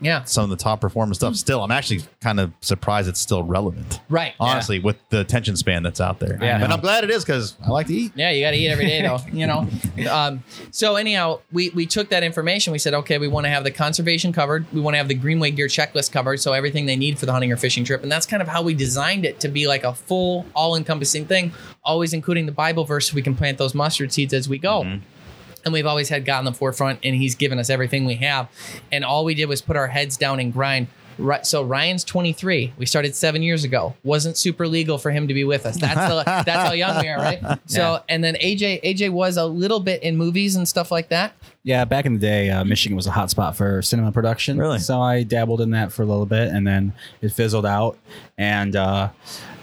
Yeah. 0.01 0.23
Some 0.25 0.43
of 0.43 0.49
the 0.49 0.57
top 0.57 0.81
performance 0.81 1.17
stuff. 1.17 1.35
Still, 1.35 1.63
I'm 1.63 1.71
actually 1.71 2.01
kind 2.21 2.39
of 2.39 2.51
surprised 2.59 3.07
it's 3.07 3.19
still 3.19 3.43
relevant. 3.43 4.01
Right. 4.09 4.33
Honestly, 4.39 4.79
with 4.79 4.97
the 5.09 5.21
attention 5.21 5.55
span 5.55 5.83
that's 5.83 6.01
out 6.01 6.19
there. 6.19 6.37
Yeah. 6.41 6.61
And 6.61 6.73
I'm 6.73 6.81
glad 6.81 7.03
it 7.03 7.09
is 7.09 7.23
because 7.23 7.55
I 7.65 7.69
like 7.69 7.87
to 7.87 7.93
eat. 7.93 8.11
Yeah, 8.15 8.31
you 8.31 8.43
got 8.43 8.51
to 8.51 8.57
eat 8.57 8.69
every 8.69 8.85
day, 8.85 9.01
though. 9.01 9.19
You 9.31 9.47
know. 9.47 9.67
Um, 10.09 10.43
so 10.71 10.95
anyhow, 10.95 11.39
we 11.51 11.69
we 11.69 11.85
took 11.85 12.09
that 12.09 12.23
information. 12.23 12.73
We 12.73 12.79
said, 12.79 12.93
okay, 12.93 13.19
we 13.19 13.27
want 13.27 13.45
to 13.45 13.49
have 13.49 13.63
the 13.63 13.71
conservation 13.71 14.33
covered. 14.33 14.65
We 14.73 14.81
want 14.81 14.95
to 14.95 14.97
have 14.97 15.07
the 15.07 15.13
Greenway 15.13 15.51
gear 15.51 15.67
checklist 15.67 16.11
covered. 16.11 16.39
So 16.39 16.51
everything 16.51 16.85
they 16.87 16.95
need 16.95 17.17
for 17.17 17.25
the 17.25 17.31
hunting 17.31 17.51
or 17.51 17.57
fishing 17.57 17.85
trip, 17.85 18.03
and 18.03 18.11
that's 18.11 18.25
kind 18.25 18.41
of 18.41 18.47
how 18.47 18.61
we 18.63 18.73
designed 18.73 19.23
it 19.23 19.39
to 19.41 19.47
be 19.47 19.67
like 19.67 19.83
a 19.83 19.93
full, 19.93 20.45
all-encompassing 20.55 21.25
thing. 21.25 21.53
Always 21.83 22.13
including 22.13 22.45
the 22.47 22.51
Bible 22.51 22.85
verse, 22.85 23.09
so 23.09 23.15
we 23.15 23.21
can 23.21 23.35
plant 23.35 23.57
those 23.57 23.73
mustard 23.73 24.11
seeds 24.11 24.33
as 24.33 24.49
we 24.49 24.57
go. 24.57 24.99
And 25.65 25.73
we've 25.73 25.85
always 25.85 26.09
had 26.09 26.25
God 26.25 26.39
in 26.39 26.45
the 26.45 26.53
forefront, 26.53 26.99
and 27.03 27.15
He's 27.15 27.35
given 27.35 27.59
us 27.59 27.69
everything 27.69 28.05
we 28.05 28.15
have. 28.15 28.49
And 28.91 29.05
all 29.05 29.25
we 29.25 29.33
did 29.33 29.45
was 29.45 29.61
put 29.61 29.75
our 29.75 29.87
heads 29.87 30.17
down 30.17 30.39
and 30.39 30.51
grind. 30.51 30.87
Right, 31.19 31.45
so 31.45 31.61
Ryan's 31.61 32.03
23. 32.03 32.73
We 32.75 32.85
started 32.87 33.15
seven 33.15 33.43
years 33.43 33.63
ago. 33.63 33.95
Wasn't 34.03 34.35
super 34.35 34.67
legal 34.67 34.97
for 34.97 35.11
him 35.11 35.27
to 35.27 35.33
be 35.35 35.43
with 35.43 35.65
us. 35.65 35.79
That's 35.79 36.09
the, 36.11 36.23
that's 36.45 36.67
how 36.67 36.73
young 36.73 37.01
we 37.01 37.07
are, 37.07 37.17
right? 37.17 37.59
So, 37.67 38.01
and 38.09 38.23
then 38.23 38.33
AJ 38.35 38.83
AJ 38.83 39.11
was 39.11 39.37
a 39.37 39.45
little 39.45 39.79
bit 39.79 40.01
in 40.01 40.17
movies 40.17 40.55
and 40.55 40.67
stuff 40.67 40.89
like 40.91 41.09
that. 41.09 41.33
Yeah, 41.63 41.85
back 41.85 42.05
in 42.05 42.13
the 42.13 42.19
day, 42.19 42.49
uh, 42.49 42.65
Michigan 42.65 42.95
was 42.95 43.07
a 43.07 43.11
hot 43.11 43.29
spot 43.29 43.55
for 43.55 43.81
cinema 43.81 44.11
production. 44.11 44.57
Really? 44.57 44.79
So 44.79 45.01
I 45.01 45.23
dabbled 45.23 45.61
in 45.61 45.71
that 45.71 45.93
for 45.93 46.03
a 46.03 46.05
little 46.05 46.25
bit, 46.25 46.49
and 46.49 46.67
then 46.67 46.91
it 47.21 47.29
fizzled 47.29 47.65
out. 47.65 47.97
And 48.37 48.75
uh, 48.75 49.09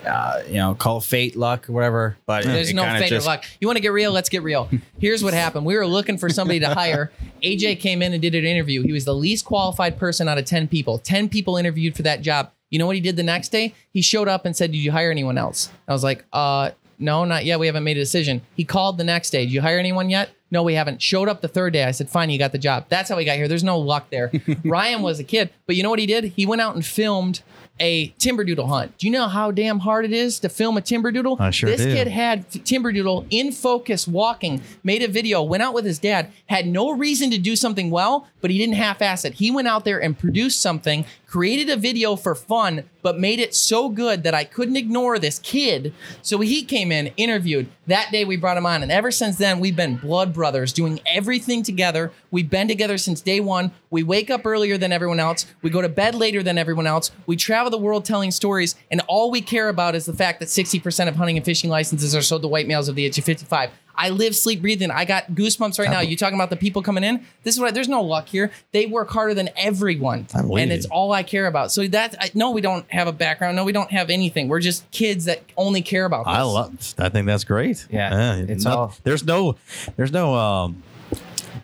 uh, 0.06 0.42
you 0.48 0.54
know, 0.54 0.74
call 0.74 0.98
it 0.98 1.04
fate, 1.04 1.36
luck, 1.36 1.66
whatever. 1.66 2.16
But 2.26 2.44
There's 2.44 2.70
it 2.70 2.74
no 2.74 2.84
fate 2.84 3.10
just- 3.10 3.26
or 3.26 3.30
luck. 3.30 3.44
You 3.60 3.68
want 3.68 3.76
to 3.76 3.82
get 3.82 3.92
real? 3.92 4.12
Let's 4.12 4.28
get 4.28 4.42
real. 4.42 4.68
Here's 4.98 5.22
what 5.22 5.34
happened. 5.34 5.66
We 5.66 5.76
were 5.76 5.86
looking 5.86 6.16
for 6.16 6.30
somebody 6.30 6.60
to 6.60 6.72
hire. 6.74 7.12
AJ 7.42 7.80
came 7.80 8.02
in 8.02 8.12
and 8.12 8.22
did 8.22 8.34
an 8.34 8.44
interview. 8.44 8.82
He 8.82 8.92
was 8.92 9.04
the 9.04 9.14
least 9.14 9.44
qualified 9.44 9.98
person 9.98 10.28
out 10.28 10.38
of 10.38 10.44
10 10.46 10.68
people. 10.68 10.98
10 10.98 11.28
people 11.28 11.56
interviewed 11.56 11.96
for 11.96 12.02
that 12.02 12.22
job. 12.22 12.50
You 12.70 12.78
know 12.78 12.86
what 12.86 12.96
he 12.96 13.02
did 13.02 13.16
the 13.16 13.22
next 13.22 13.50
day? 13.50 13.74
He 13.92 14.00
showed 14.00 14.28
up 14.28 14.46
and 14.46 14.56
said, 14.56 14.72
Did 14.72 14.78
you 14.78 14.92
hire 14.92 15.10
anyone 15.10 15.36
else? 15.36 15.70
I 15.88 15.92
was 15.92 16.04
like, 16.04 16.24
uh, 16.32 16.70
no, 16.98 17.24
not 17.24 17.44
yet. 17.44 17.58
We 17.58 17.66
haven't 17.66 17.84
made 17.84 17.96
a 17.96 18.00
decision. 18.00 18.42
He 18.54 18.64
called 18.64 18.96
the 18.96 19.04
next 19.04 19.30
day. 19.30 19.44
Did 19.44 19.52
you 19.52 19.60
hire 19.60 19.78
anyone 19.78 20.08
yet? 20.10 20.30
No, 20.50 20.62
we 20.62 20.74
haven't. 20.74 21.00
Showed 21.00 21.28
up 21.28 21.40
the 21.40 21.48
third 21.48 21.72
day. 21.72 21.84
I 21.84 21.92
said, 21.92 22.08
fine, 22.08 22.28
you 22.30 22.38
got 22.38 22.52
the 22.52 22.58
job. 22.58 22.86
That's 22.88 23.08
how 23.08 23.16
we 23.16 23.24
got 23.24 23.36
here. 23.36 23.46
There's 23.48 23.64
no 23.64 23.78
luck 23.78 24.10
there. 24.10 24.30
Ryan 24.64 25.02
was 25.02 25.20
a 25.20 25.24
kid, 25.24 25.50
but 25.66 25.76
you 25.76 25.82
know 25.82 25.90
what 25.90 25.98
he 26.00 26.06
did? 26.06 26.24
He 26.24 26.44
went 26.46 26.60
out 26.60 26.74
and 26.74 26.84
filmed 26.84 27.42
a 27.78 28.08
timber 28.18 28.44
doodle 28.44 28.66
hunt. 28.66 28.98
Do 28.98 29.06
you 29.06 29.12
know 29.12 29.26
how 29.26 29.50
damn 29.50 29.78
hard 29.78 30.04
it 30.04 30.12
is 30.12 30.38
to 30.40 30.48
film 30.50 30.76
a 30.76 30.82
timber 30.82 31.10
doodle? 31.10 31.36
I 31.40 31.50
sure 31.50 31.70
this 31.70 31.80
do. 31.80 31.94
kid 31.94 32.08
had 32.08 32.40
f- 32.54 32.62
timber 32.62 32.92
doodle 32.92 33.24
in 33.30 33.52
focus 33.52 34.06
walking, 34.06 34.60
made 34.84 35.02
a 35.02 35.08
video, 35.08 35.42
went 35.42 35.62
out 35.62 35.72
with 35.72 35.86
his 35.86 35.98
dad, 35.98 36.30
had 36.46 36.66
no 36.66 36.90
reason 36.90 37.30
to 37.30 37.38
do 37.38 37.56
something 37.56 37.90
well, 37.90 38.26
but 38.42 38.50
he 38.50 38.58
didn't 38.58 38.74
half-ass 38.74 39.24
it. 39.24 39.34
He 39.34 39.50
went 39.50 39.66
out 39.66 39.86
there 39.86 40.02
and 40.02 40.18
produced 40.18 40.60
something, 40.60 41.06
created 41.30 41.70
a 41.70 41.76
video 41.76 42.16
for 42.16 42.34
fun, 42.34 42.82
but 43.02 43.16
made 43.16 43.38
it 43.38 43.54
so 43.54 43.88
good 43.88 44.24
that 44.24 44.34
I 44.34 44.42
couldn't 44.42 44.76
ignore 44.76 45.16
this 45.16 45.38
kid. 45.38 45.94
So 46.22 46.40
he 46.40 46.64
came 46.64 46.90
in, 46.90 47.12
interviewed. 47.16 47.68
That 47.86 48.10
day 48.10 48.24
we 48.24 48.36
brought 48.36 48.56
him 48.56 48.66
on, 48.66 48.82
and 48.82 48.90
ever 48.90 49.12
since 49.12 49.36
then 49.36 49.60
we've 49.60 49.76
been 49.76 49.94
blood 49.94 50.34
brothers, 50.34 50.72
doing 50.72 50.98
everything 51.06 51.62
together. 51.62 52.10
We've 52.32 52.50
been 52.50 52.66
together 52.66 52.98
since 52.98 53.20
day 53.20 53.38
one. 53.38 53.70
We 53.90 54.02
wake 54.02 54.28
up 54.28 54.44
earlier 54.44 54.76
than 54.76 54.90
everyone 54.90 55.20
else. 55.20 55.46
We 55.62 55.70
go 55.70 55.80
to 55.80 55.88
bed 55.88 56.16
later 56.16 56.42
than 56.42 56.58
everyone 56.58 56.88
else. 56.88 57.12
We 57.26 57.36
travel 57.36 57.70
the 57.70 57.78
world 57.78 58.04
telling 58.04 58.32
stories, 58.32 58.74
and 58.90 59.00
all 59.06 59.30
we 59.30 59.40
care 59.40 59.68
about 59.68 59.94
is 59.94 60.06
the 60.06 60.12
fact 60.12 60.40
that 60.40 60.46
60% 60.48 61.06
of 61.06 61.14
hunting 61.14 61.36
and 61.36 61.44
fishing 61.44 61.70
licenses 61.70 62.16
are 62.16 62.22
sold 62.22 62.42
to 62.42 62.48
white 62.48 62.66
males 62.66 62.88
of 62.88 62.96
the 62.96 63.04
age 63.04 63.18
of 63.18 63.24
55. 63.24 63.70
I 64.00 64.08
live, 64.08 64.34
sleep, 64.34 64.62
breathe 64.62 64.80
in. 64.80 64.90
I 64.90 65.04
got 65.04 65.32
goosebumps 65.32 65.78
right 65.78 65.90
now. 65.90 66.00
You 66.00 66.16
talking 66.16 66.36
about 66.36 66.48
the 66.48 66.56
people 66.56 66.80
coming 66.80 67.04
in? 67.04 67.26
This 67.42 67.54
is 67.54 67.60
what. 67.60 67.74
There's 67.74 67.88
no 67.88 68.00
luck 68.00 68.28
here. 68.28 68.50
They 68.72 68.86
work 68.86 69.10
harder 69.10 69.34
than 69.34 69.50
everyone, 69.56 70.26
believe 70.32 70.62
and 70.62 70.72
it's 70.72 70.86
all 70.86 71.12
I 71.12 71.22
care 71.22 71.46
about. 71.46 71.70
So 71.70 71.86
that 71.88 72.16
I, 72.18 72.30
no, 72.34 72.50
we 72.50 72.62
don't 72.62 72.90
have 72.90 73.08
a 73.08 73.12
background. 73.12 73.56
No, 73.56 73.64
we 73.64 73.72
don't 73.72 73.90
have 73.90 74.08
anything. 74.08 74.48
We're 74.48 74.60
just 74.60 74.90
kids 74.90 75.26
that 75.26 75.42
only 75.56 75.82
care 75.82 76.06
about. 76.06 76.24
This. 76.24 76.34
I 76.34 76.42
love. 76.42 76.94
I 76.98 77.08
think 77.10 77.26
that's 77.26 77.44
great. 77.44 77.86
Yeah, 77.90 78.36
it's 78.36 78.64
no- 78.64 78.70
all- 78.70 78.94
There's 79.02 79.24
no. 79.24 79.56
There's 79.96 80.12
no 80.12 80.34
um, 80.34 80.82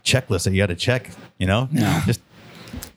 checklist 0.04 0.44
that 0.44 0.52
you 0.52 0.58
got 0.58 0.66
to 0.66 0.76
check. 0.76 1.10
You 1.38 1.46
know. 1.46 1.68
No. 1.72 2.00
Just. 2.04 2.20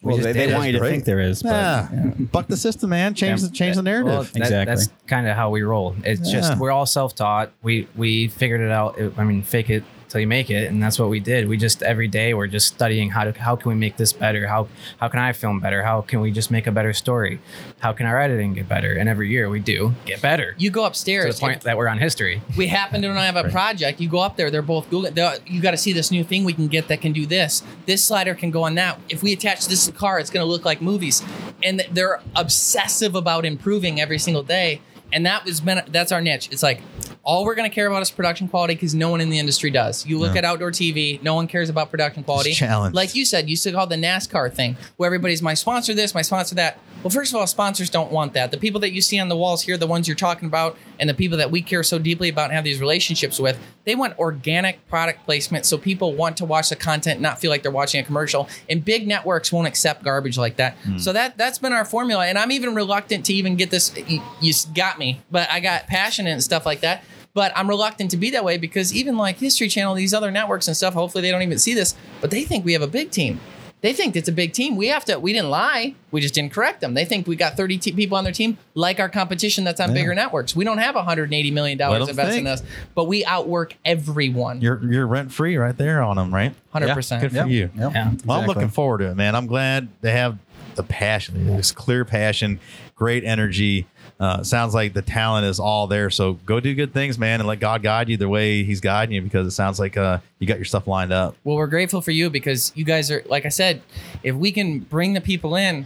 Well, 0.02 0.16
just 0.18 0.24
they- 0.34 0.34
they 0.48 0.54
want 0.54 0.68
you 0.68 0.74
to 0.74 0.80
Great. 0.80 0.90
think 0.92 1.06
there 1.06 1.20
is, 1.20 1.44
but- 1.44 1.50
Yeah. 1.50 1.88
Buck 2.32 2.48
the 2.48 2.58
system, 2.58 2.90
man. 2.92 3.14
Change 3.14 3.42
the 3.42 3.50
change 3.50 3.76
the 3.76 3.84
narrative. 3.84 4.12
Well, 4.12 4.24
that- 4.50 4.66
That's 4.68 4.90
kind 5.08 5.28
of 5.28 5.36
how 5.36 5.50
we 5.50 5.62
roll. 5.62 5.96
It's 6.04 6.32
Yeah. 6.32 6.40
just 6.40 6.58
we're 6.58 6.72
all 6.72 6.86
self-taught. 6.86 7.52
We 7.64 7.88
we 7.96 8.28
figured 8.30 8.62
it 8.62 8.72
out. 8.72 9.00
I 9.18 9.24
mean, 9.24 9.42
fake 9.44 9.70
it 9.70 9.84
till 10.10 10.20
you 10.20 10.28
make 10.28 10.50
it, 10.50 10.70
and 10.70 10.82
that's 10.84 11.00
what 11.00 11.10
we 11.10 11.20
did. 11.20 11.48
We 11.48 11.56
just 11.56 11.82
every 11.84 12.08
day 12.08 12.34
we're 12.34 12.48
just 12.48 12.68
studying 12.68 13.10
how 13.12 13.24
to 13.24 13.32
how 13.40 13.56
can 13.56 13.70
we 13.70 13.76
make 13.76 13.96
this 13.98 14.12
better? 14.12 14.48
How 14.48 14.68
how 14.98 15.08
can 15.08 15.20
I 15.20 15.32
film 15.34 15.60
better? 15.60 15.84
How 15.84 16.02
can 16.02 16.20
we 16.20 16.32
just 16.32 16.52
make 16.52 16.68
a 16.68 16.72
better 16.72 16.94
story? 16.94 17.40
How 17.80 17.94
can 17.94 18.06
our 18.06 18.20
editing 18.20 18.54
get 18.56 18.68
better? 18.68 18.94
And 18.94 19.08
every 19.08 19.30
year 19.30 19.50
we 19.50 19.60
do 19.60 19.94
get 20.06 20.22
better. 20.22 20.56
You 20.58 20.72
go 20.72 20.86
upstairs 20.86 21.36
To 21.36 21.40
the 21.40 21.46
point 21.48 21.62
that 21.62 21.78
we're 21.78 21.88
on 21.88 21.98
history. 22.00 22.42
we 22.58 22.68
happen 22.68 23.02
to 23.04 23.08
not 23.14 23.24
have 23.24 23.38
a 23.38 23.50
project. 23.50 24.02
You 24.02 24.10
go 24.10 24.20
up 24.20 24.36
there, 24.36 24.50
they're 24.52 24.62
both 24.62 24.90
Google. 24.90 25.12
they're- 25.12 25.38
You 25.46 25.62
got 25.62 25.72
to 25.72 25.78
see 25.78 25.94
this 25.94 26.12
new 26.12 26.24
thing 26.24 26.44
we 26.44 26.54
can 26.54 26.68
get 26.68 26.88
that 26.90 27.02
can 27.02 27.14
do 27.14 27.26
this. 27.26 27.64
This 27.86 28.04
slider 28.04 28.34
can 28.36 28.52
go 28.52 28.64
on 28.64 28.76
that. 28.76 29.00
If 29.10 29.22
we 29.24 29.32
attach 29.34 29.68
this 29.68 29.86
to 29.86 29.92
the 29.92 29.98
car, 29.98 30.20
it's 30.20 30.30
going 30.30 30.46
to 30.46 30.50
look 30.52 30.66
like 30.66 30.82
movies. 30.82 31.22
And 31.64 31.84
they're 31.92 32.22
obsessive 32.36 33.16
about 33.16 33.46
improving 33.46 34.02
every 34.02 34.18
single 34.20 34.44
day. 34.44 34.82
and 35.12 35.26
that 35.26 35.44
was 35.46 35.60
been 35.62 35.82
that's 35.88 36.12
our 36.12 36.22
niche. 36.22 36.50
It's 36.52 36.62
like 36.62 36.82
all 37.30 37.46
we're 37.46 37.54
going 37.54 37.70
to 37.70 37.74
care 37.74 37.86
about 37.86 38.02
is 38.02 38.10
production 38.10 38.48
quality 38.48 38.74
because 38.74 38.96
no 38.96 39.12
one 39.12 39.22
in 39.22 39.30
the 39.30 39.38
industry 39.38 39.70
does. 39.70 40.04
You 40.04 40.18
look 40.18 40.32
Yeah. 40.34 40.40
at 40.40 40.46
outdoor 40.46 40.72
TV, 40.72 41.20
no 41.22 41.36
one 41.36 41.46
cares 41.46 41.70
about 41.70 41.92
production 41.92 42.24
quality. 42.24 42.54
challenged. 42.54 42.96
Like 42.96 43.14
you 43.14 43.24
said, 43.24 43.48
you 43.48 43.56
to 43.56 43.72
call 43.72 43.86
the 43.86 43.98
NASCAR 43.98 44.52
thing 44.52 44.78
where 44.98 45.06
everybody's 45.06 45.44
my 45.44 45.54
sponsor 45.54 45.94
this, 45.94 46.16
my 46.16 46.24
sponsor 46.24 46.56
that. 46.56 46.80
Well, 47.04 47.12
first 47.12 47.32
of 47.32 47.40
all, 47.40 47.46
sponsors 47.46 47.92
don't 47.92 48.12
want 48.12 48.34
that. 48.34 48.50
The 48.50 48.58
people 48.58 48.80
that 48.82 48.94
you 48.94 49.02
see 49.02 49.20
on 49.20 49.30
the 49.30 49.36
walls 49.38 49.62
here, 49.62 49.78
the 49.78 49.86
ones 49.86 50.08
you're 50.08 50.18
talking 50.18 50.48
about, 50.48 50.76
and 51.00 51.08
the 51.08 51.14
people 51.14 51.38
that 51.38 51.52
we 51.52 51.62
care 51.62 51.84
so 51.84 52.00
deeply 52.00 52.30
about 52.30 52.46
and 52.46 52.54
have 52.54 52.64
these 52.64 52.80
relationships 52.80 53.40
with, 53.40 53.60
they 53.86 53.94
want 53.94 54.18
organic 54.18 54.86
product 54.90 55.24
placement 55.26 55.68
so 55.68 55.78
people 55.78 56.16
want 56.16 56.36
to 56.38 56.46
watch 56.46 56.70
the 56.70 56.76
content, 56.76 57.22
not 57.22 57.40
feel 57.40 57.52
like 57.52 57.62
they're 57.62 57.72
watching 57.72 58.02
a 58.02 58.04
commercial. 58.04 58.50
And 58.68 58.84
big 58.84 59.08
networks 59.08 59.52
won't 59.52 59.68
accept 59.68 60.04
garbage 60.04 60.38
like 60.40 60.56
that. 60.56 60.74
Hmm. 60.84 60.98
So 60.98 61.14
that 61.14 61.38
that's 61.38 61.60
been 61.60 61.74
our 61.74 61.86
formula. 61.86 62.26
And 62.26 62.40
I'm 62.40 62.52
even 62.52 62.74
reluctant 62.74 63.24
to 63.28 63.34
even 63.34 63.56
get 63.56 63.70
this. 63.70 63.94
You, 64.08 64.22
you 64.42 64.52
got 64.74 64.98
me, 64.98 65.22
but 65.30 65.48
I 65.52 65.60
got 65.60 65.86
passionate 65.86 66.32
and 66.32 66.44
stuff 66.44 66.66
like 66.66 66.82
that. 66.82 67.04
But 67.34 67.52
I'm 67.56 67.70
reluctant 67.70 68.12
to 68.12 68.18
be 68.18 68.32
that 68.32 68.44
way 68.44 68.58
because 68.58 68.94
even 68.94 69.18
like 69.18 69.38
History 69.38 69.68
Channel, 69.70 69.94
these 69.96 70.14
other 70.14 70.32
networks 70.32 70.68
and 70.68 70.76
stuff, 70.76 70.94
hopefully 70.94 71.22
they 71.22 71.32
don't 71.32 71.44
even 71.44 71.60
see 71.60 71.74
this, 71.74 71.96
but 72.22 72.32
they 72.32 72.44
think 72.44 72.66
we 72.66 72.74
have 72.74 72.82
a 72.82 72.88
big 72.88 73.12
team. 73.12 73.40
They 73.82 73.94
think 73.94 74.18
it's 74.18 74.28
a 74.28 74.34
big 74.34 74.52
team. 74.52 74.76
We 74.76 74.88
have 74.88 75.06
to. 75.06 75.20
We 75.20 75.32
didn't 75.32 75.52
lie. 75.52 75.96
We 76.12 76.20
just 76.20 76.34
didn't 76.34 76.52
correct 76.52 76.82
them. 76.82 76.96
They 76.96 77.06
think 77.06 77.28
we 77.28 77.38
got 77.38 77.56
30 77.56 77.78
te- 77.78 77.92
people 77.94 78.18
on 78.18 78.26
their 78.26 78.34
team, 78.34 78.58
like 78.74 79.00
our 79.00 79.08
competition 79.08 79.64
that's 79.64 79.80
on 79.80 79.90
Yeah. 79.90 79.94
bigger 79.96 80.14
networks. 80.16 80.54
We 80.54 80.66
don't 80.66 80.80
have 80.80 80.96
180 80.96 81.50
million 81.52 81.78
Let 81.78 81.86
dollars 81.86 82.04
'em 82.04 82.10
invested 82.10 82.40
in 82.40 82.48
us, 82.48 82.62
but 82.94 83.06
we 83.06 83.24
outwork 83.24 83.76
everyone. 83.86 84.60
You're 84.60 84.82
you're 84.92 85.08
rent 85.08 85.32
free 85.32 85.56
right 85.56 85.78
there 85.78 86.02
on 86.02 86.18
them, 86.18 86.34
right? 86.34 86.54
100%. 86.76 87.22
Good 87.22 87.32
for 87.32 87.38
Yep. 87.38 87.48
you. 87.48 87.70
Yep. 87.78 87.94
Well, 88.26 88.42
I'm 88.42 88.48
looking 88.48 88.68
forward 88.68 88.98
to 88.98 89.12
it, 89.12 89.16
man. 89.16 89.34
I'm 89.34 89.48
glad 89.48 89.88
they 90.02 90.12
have 90.12 90.38
the 90.76 90.84
passion, 90.84 91.56
this 91.56 91.72
clear 91.72 92.04
passion, 92.04 92.60
great 92.98 93.24
energy. 93.24 93.86
Uh, 94.20 94.44
sounds 94.44 94.74
like 94.74 94.94
the 94.94 95.02
talent 95.02 95.46
is 95.46 95.60
all 95.62 95.88
there. 95.88 96.10
So 96.10 96.34
go 96.34 96.60
do 96.60 96.76
good 96.76 96.94
things, 96.94 97.18
man, 97.18 97.40
and 97.40 97.48
let 97.48 97.60
God 97.62 97.82
guide 97.82 98.10
you 98.10 98.18
the 98.18 98.28
way 98.28 98.64
He's 98.64 98.82
guiding 98.82 99.16
you 99.16 99.22
because 99.22 99.48
it 99.48 99.52
sounds 99.52 99.80
like 99.80 99.96
uh, 99.96 100.20
you 100.40 100.48
got 100.48 100.58
your 100.58 100.66
stuff 100.66 100.88
lined 100.88 101.14
up. 101.14 101.36
Well, 101.46 101.56
we're 101.56 101.68
grateful 101.68 102.02
for 102.02 102.12
you 102.12 102.30
because 102.30 102.74
you 102.76 102.84
guys 102.84 103.10
are, 103.12 103.24
like 103.28 103.46
I 103.46 103.50
said, 103.50 103.82
if 104.22 104.36
we 104.36 104.52
can 104.52 104.80
bring 104.80 105.14
the 105.14 105.22
people 105.22 105.56
in, 105.56 105.86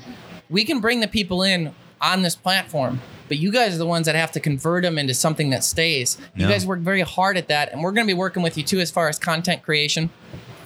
we 0.50 0.66
can 0.66 0.80
bring 0.80 1.00
the 1.00 1.08
people 1.08 1.44
in 1.44 1.76
on 2.02 2.24
this 2.24 2.36
platform. 2.36 3.02
But 3.28 3.38
you 3.38 3.52
guys 3.52 3.76
are 3.76 3.78
the 3.78 3.86
ones 3.86 4.08
that 4.08 4.16
have 4.16 4.32
to 4.34 4.40
convert 4.40 4.82
them 4.84 4.98
into 4.98 5.14
something 5.14 5.52
that 5.52 5.64
stays. 5.64 6.18
You 6.36 6.46
Yeah. 6.46 6.52
guys 6.54 6.66
work 6.66 6.80
very 6.80 7.02
hard 7.02 7.38
at 7.38 7.48
that, 7.50 7.72
and 7.72 7.84
we're 7.84 7.92
going 7.92 8.06
to 8.08 8.12
be 8.14 8.18
working 8.18 8.42
with 8.44 8.58
you 8.58 8.64
too 8.64 8.80
as 8.80 8.90
far 8.92 9.10
as 9.10 9.18
content 9.20 9.62
creation. 9.64 10.10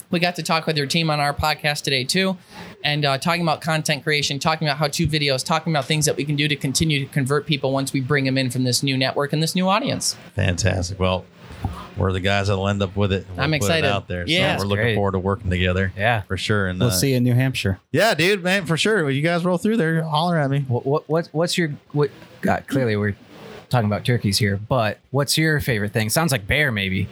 We 0.10 0.20
got 0.20 0.36
to 0.38 0.44
talk 0.44 0.66
with 0.66 0.78
your 0.78 0.88
team 0.88 1.10
on 1.10 1.20
our 1.20 1.34
podcast 1.34 1.84
today 1.84 2.04
too, 2.06 2.38
and 2.84 3.04
uh, 3.04 3.18
talking 3.18 3.42
about 3.42 3.62
content 3.62 4.04
creation, 4.04 4.40
talking 4.40 4.68
about 4.68 4.78
how 4.78 4.88
to 4.88 5.08
videos, 5.08 5.44
talking 5.46 5.74
about 5.74 5.86
things 5.86 6.06
that 6.06 6.16
we 6.16 6.24
can 6.24 6.36
do 6.36 6.48
to 6.48 6.56
continue 6.56 7.00
to 7.06 7.12
convert 7.12 7.46
people 7.46 7.72
once 7.74 7.92
we 7.92 8.00
bring 8.00 8.24
them 8.26 8.38
in 8.38 8.50
from 8.50 8.64
this 8.64 8.82
new 8.84 8.98
network 8.98 9.34
and 9.34 9.44
this 9.44 9.54
new 9.54 9.68
audience. 9.68 10.16
Fantastic. 10.34 10.98
Well, 11.00 11.26
we're 11.98 12.14
the 12.14 12.20
guys 12.20 12.48
that'll 12.48 12.68
end 12.70 12.82
up 12.82 12.96
with 12.96 13.12
it. 13.12 13.26
We'll 13.32 13.42
I'm 13.42 13.50
put 13.50 13.56
it 13.56 13.58
excited. 13.58 13.90
out 13.90 14.08
there. 14.08 14.24
Yeah. 14.28 14.56
so 14.56 14.64
we're 14.64 14.68
looking 14.70 14.84
Great. 14.86 14.96
forward 14.96 15.14
to 15.14 15.20
working 15.20 15.50
together. 15.50 15.92
Yeah, 15.98 16.22
for 16.22 16.38
sure. 16.38 16.68
And 16.68 16.80
We'll 16.80 16.90
uh, 16.90 16.92
see 16.92 17.12
you 17.12 17.18
in 17.18 17.24
New 17.24 17.34
Hampshire. 17.34 17.80
Yeah, 17.92 18.14
dude, 18.14 18.44
man, 18.44 18.66
for 18.66 18.78
sure. 18.78 19.04
When 19.04 19.16
you 19.16 19.22
guys 19.22 19.44
roll 19.44 19.58
through 19.58 19.78
there, 19.78 20.04
holler 20.04 20.38
at 20.38 20.50
me. 20.50 20.60
What 20.68 20.86
what, 20.86 21.10
what 21.10 21.28
what's 21.32 21.58
your 21.58 21.72
what? 21.92 22.12
God, 22.42 22.66
clearly 22.68 22.96
we're 22.96 23.16
talking 23.70 23.88
about 23.88 24.06
turkeys 24.06 24.38
here, 24.38 24.58
but 24.58 25.00
what's 25.12 25.38
your 25.38 25.60
favorite 25.60 25.92
thing? 25.94 26.10
Sounds 26.10 26.32
like 26.32 26.48
bear, 26.48 26.72
maybe. 26.72 27.08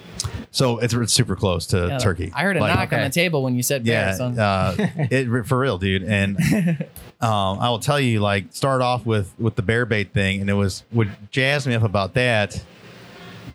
So 0.51 0.79
it's, 0.79 0.93
it's 0.93 1.11
super 1.13 1.35
close 1.35 1.65
to 1.67 1.87
Yeah, 1.87 1.97
turkey. 1.97 2.31
I 2.33 2.43
heard 2.43 2.55
a 2.57 2.61
Like- 2.61 2.75
knock 2.75 2.93
on 2.93 3.01
the 3.01 3.09
table 3.09 3.43
when 3.43 3.55
you 3.55 3.63
said 3.63 3.83
bear, 3.83 4.07
Yeah, 4.07 4.13
so- 4.15 4.25
uh, 4.41 4.75
it 5.11 5.45
for 5.45 5.57
real, 5.59 5.77
dude. 5.77 6.03
And 6.03 6.37
um, 7.21 7.59
I 7.59 7.69
will 7.69 7.79
tell 7.79 7.99
you, 7.99 8.19
like, 8.21 8.45
start 8.51 8.81
off 8.81 9.05
with 9.05 9.33
with 9.37 9.55
the 9.55 9.61
bear 9.61 9.85
bait 9.85 10.13
thing, 10.13 10.41
and 10.41 10.49
it 10.49 10.53
was 10.53 10.83
what 10.91 11.07
jazzed 11.31 11.67
me 11.67 11.73
up 11.75 11.83
about 11.83 12.13
that 12.13 12.63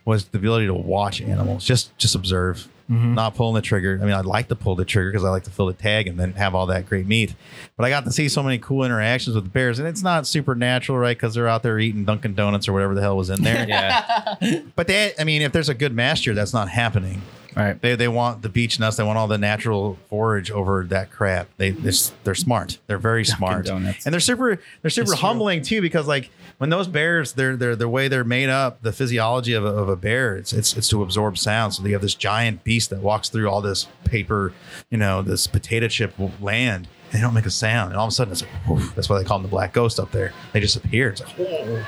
was 0.05 0.27
the 0.27 0.39
ability 0.39 0.67
to 0.67 0.75
watch 0.75 1.21
animals, 1.21 1.65
just 1.65 1.97
just 1.99 2.15
observe, 2.15 2.69
Mm-hmm. 2.91 3.15
not 3.15 3.37
pulling 3.37 3.55
the 3.55 3.63
trigger. 3.63 3.99
I 4.03 4.05
mean, 4.05 4.15
I'd 4.15 4.27
like 4.27 4.49
to 4.49 4.57
pull 4.57 4.75
the 4.75 4.85
trigger 4.85 5.11
because 5.13 5.25
I 5.25 5.31
like 5.31 5.45
to 5.45 5.51
fill 5.51 5.67
the 5.67 5.73
tag 5.75 6.09
and 6.09 6.19
then 6.19 6.33
have 6.33 6.57
all 6.57 6.67
that 6.67 6.87
great 6.87 7.07
meat. 7.07 7.35
But 7.77 7.85
I 7.85 7.89
got 7.91 8.05
to 8.05 8.11
see 8.11 8.29
so 8.29 8.43
many 8.43 8.59
cool 8.59 8.83
interactions 8.85 9.37
with 9.37 9.45
the 9.45 9.51
bears, 9.51 9.79
and 9.79 9.87
it's 9.87 10.03
not 10.03 10.27
supernatural, 10.27 10.99
right? 10.99 11.17
Because 11.17 11.35
they're 11.35 11.47
out 11.47 11.63
there 11.63 11.79
eating 11.79 12.05
Dunkin' 12.05 12.35
Donuts 12.35 12.67
or 12.69 12.73
whatever 12.73 12.95
the 12.97 13.01
hell 13.01 13.17
was 13.17 13.31
in 13.31 13.43
there. 13.43 13.65
Yeah. 13.69 14.35
But 14.77 14.89
they, 14.89 15.13
I 15.19 15.25
mean, 15.25 15.43
if 15.43 15.53
there's 15.53 15.69
a 15.69 15.75
good 15.75 15.95
master, 15.95 16.35
that's 16.35 16.53
not 16.53 16.69
happening. 16.69 17.23
Right. 17.57 17.81
They, 17.81 17.95
they 17.97 18.09
want 18.09 18.43
the 18.43 18.49
beech 18.49 18.79
nuts. 18.81 18.97
They 18.97 19.03
want 19.05 19.19
all 19.19 19.27
the 19.29 19.37
natural 19.39 19.99
forage 20.09 20.51
over 20.51 20.85
that 20.91 21.11
crap. 21.11 21.49
They 21.57 21.71
they're, 21.71 21.93
they're 22.25 22.35
smart. 22.37 22.79
They're 22.87 22.97
very 22.99 23.25
smart, 23.25 23.67
Donuts. 23.67 24.07
and 24.07 24.13
they're 24.13 24.21
super 24.21 24.61
they're 24.83 24.91
super 24.91 25.11
It's 25.13 25.19
true. 25.21 25.29
humbling 25.29 25.63
too. 25.63 25.81
Because 25.83 26.07
like 26.07 26.31
when 26.61 26.69
those 26.69 26.89
bears, 26.89 27.33
they're 27.33 27.57
they're 27.57 27.75
the 27.75 27.89
way 27.89 28.07
they're 28.07 28.23
made 28.23 28.51
up, 28.51 28.83
the 28.83 28.93
physiology 28.93 29.55
of 29.55 29.65
a, 29.65 29.69
of 29.69 29.89
a 29.89 29.97
bear, 29.97 30.37
it's 30.37 30.53
it's 30.53 30.77
it's 30.77 30.91
to 30.91 31.03
absorb 31.03 31.39
sound. 31.39 31.73
So 31.73 31.83
you 31.87 31.95
have 31.95 32.03
this 32.03 32.15
giant 32.15 32.65
beast 32.65 32.91
that 32.91 33.01
walks 33.01 33.31
through 33.31 33.49
all 33.49 33.63
this 33.63 33.89
paper, 34.05 34.53
you 34.91 34.99
know, 34.99 35.23
this 35.23 35.47
potato 35.47 35.89
chip 35.89 36.13
land. 36.39 36.87
And 37.13 37.19
they 37.19 37.23
don't 37.23 37.33
make 37.33 37.47
a 37.47 37.51
sound, 37.51 37.93
and 37.93 37.99
all 37.99 38.07
of 38.07 38.11
a 38.11 38.15
sudden 38.15 38.33
it's 38.33 38.43
like, 38.43 38.51
whoof. 38.69 38.95
that's 38.95 39.09
why 39.09 39.19
they 39.19 39.25
call 39.25 39.39
him 39.39 39.43
the 39.43 39.49
black 39.49 39.73
ghost 39.73 39.99
up 39.99 40.13
there. 40.13 40.35
They 40.53 40.61
just 40.61 40.77
appear. 40.77 41.09
It's 41.09 41.23
like, 41.23 41.85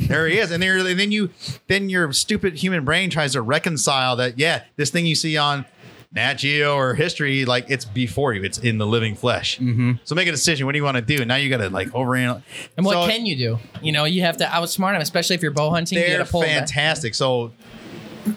there 0.00 0.26
he 0.26 0.38
is, 0.38 0.50
and, 0.50 0.62
and 0.62 1.00
then 1.00 1.12
you, 1.12 1.30
then 1.68 1.88
your 1.88 2.12
stupid 2.12 2.56
human 2.56 2.84
brain 2.84 3.08
tries 3.08 3.32
to 3.32 3.42
reconcile 3.42 4.16
that. 4.16 4.38
Yeah, 4.38 4.64
this 4.74 4.90
thing 4.90 5.06
you 5.06 5.14
see 5.14 5.38
on 5.38 5.64
Nat 6.12 6.34
Geo 6.34 6.74
or 6.74 6.94
history, 6.94 7.44
like 7.44 7.66
it's 7.68 7.84
before 7.84 8.32
you. 8.32 8.42
It's 8.42 8.58
in 8.58 8.78
the 8.78 8.86
living 8.86 9.14
flesh. 9.14 9.58
Mm-hmm. 9.58 9.92
So 10.04 10.14
make 10.14 10.28
a 10.28 10.32
decision. 10.32 10.66
What 10.66 10.72
do 10.72 10.78
you 10.78 10.84
want 10.84 10.96
to 10.96 11.02
do? 11.02 11.16
And 11.16 11.28
Now 11.28 11.36
you 11.36 11.50
got 11.50 11.58
to 11.58 11.70
like 11.70 11.88
overanalyze. 11.88 12.42
And 12.76 12.86
what 12.86 12.92
So 12.92 13.06
can 13.06 13.26
you 13.26 13.36
do? 13.36 13.58
You 13.82 13.92
know, 13.92 14.04
you 14.04 14.22
have 14.22 14.36
to 14.38 14.44
outsmart 14.44 14.92
them, 14.92 15.02
especially 15.02 15.36
if 15.36 15.42
you're 15.42 15.50
bow 15.50 15.70
hunting. 15.70 15.98
They're 15.98 16.18
got 16.18 16.28
pull 16.28 16.42
fantastic. 16.42 17.14
So 17.14 17.52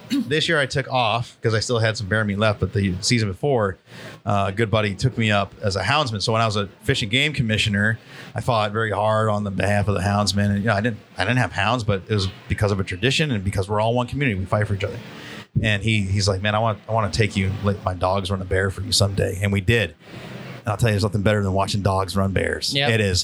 this 0.10 0.48
year 0.48 0.60
I 0.60 0.66
took 0.66 0.92
off 0.92 1.38
because 1.40 1.54
I 1.54 1.60
still 1.60 1.80
had 1.80 1.98
some 1.98 2.08
bear 2.08 2.24
meat 2.24 2.38
left. 2.38 2.60
But 2.60 2.74
the 2.74 2.96
season 3.02 3.30
before, 3.30 3.78
uh, 4.26 4.46
a 4.50 4.52
good 4.52 4.70
buddy 4.70 4.96
took 4.96 5.18
me 5.18 5.32
up 5.32 5.54
as 5.62 5.76
a 5.76 5.82
houndsman. 5.82 6.22
So 6.22 6.34
when 6.34 6.42
I 6.42 6.46
was 6.46 6.56
a 6.56 6.68
fish 6.84 7.02
and 7.02 7.12
game 7.12 7.34
commissioner, 7.34 8.00
I 8.36 8.42
fought 8.42 8.72
very 8.72 8.92
hard 8.92 9.30
on 9.30 9.44
the 9.44 9.52
behalf 9.52 9.88
of 9.88 9.96
the 9.96 10.02
houndsmen. 10.02 10.50
And 10.50 10.60
you 10.60 10.66
know, 10.66 10.74
I 10.74 10.82
didn't 10.82 11.00
I 11.18 11.24
didn't 11.24 11.38
have 11.38 11.52
hounds, 11.52 11.84
but 11.84 12.04
it 12.08 12.14
was 12.14 12.28
because 12.48 12.72
of 12.72 12.80
a 12.80 12.84
tradition 12.84 13.32
and 13.32 13.44
because 13.44 13.70
we're 13.70 13.80
all 13.82 13.94
one 13.94 14.08
community. 14.08 14.40
We 14.40 14.46
fight 14.46 14.68
for 14.68 14.76
each 14.76 14.84
other. 14.84 15.00
And 15.62 15.84
he 15.84 16.02
he's 16.02 16.28
like, 16.28 16.42
man, 16.42 16.56
I 16.56 16.60
want 16.60 16.80
I 16.88 16.94
want 16.94 17.12
to 17.12 17.18
take 17.18 17.36
you, 17.36 17.52
let 17.64 17.84
my 17.84 17.94
dogs 17.94 18.32
run 18.32 18.42
a 18.42 18.46
bear 18.46 18.72
for 18.72 18.82
you 18.82 18.92
someday. 18.92 19.40
And 19.42 19.52
we 19.52 19.62
did. 19.62 19.96
And 20.60 20.68
I'll 20.68 20.78
tell 20.78 20.90
you, 20.90 20.94
there's 20.94 21.04
nothing 21.04 21.22
better 21.22 21.42
than 21.42 21.54
watching 21.54 21.82
dogs 21.82 22.16
run 22.16 22.34
bears. 22.34 22.74
Yep. 22.74 22.90
It 22.92 23.02
is 23.02 23.24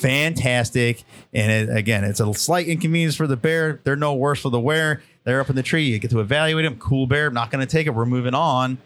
fantastic. 0.00 1.04
And 1.32 1.50
it, 1.50 1.76
again, 1.76 2.04
it's 2.04 2.20
a 2.20 2.32
slight 2.34 2.68
inconvenience 2.68 3.16
for 3.16 3.26
the 3.26 3.36
bear. 3.36 3.80
They're 3.84 3.96
no 3.96 4.14
worse 4.14 4.40
for 4.40 4.50
the 4.50 4.60
wear. 4.60 5.02
They're 5.24 5.40
up 5.40 5.50
in 5.50 5.56
the 5.56 5.62
tree. 5.62 5.84
You 5.84 5.98
get 5.98 6.10
to 6.12 6.20
evaluate 6.20 6.64
them. 6.64 6.78
Cool 6.78 7.06
bear. 7.06 7.26
I'm 7.26 7.34
not 7.34 7.50
going 7.50 7.64
to 7.64 7.70
take 7.70 7.86
it. 7.86 7.90
We're 7.90 8.06
moving 8.06 8.34
on. 8.34 8.78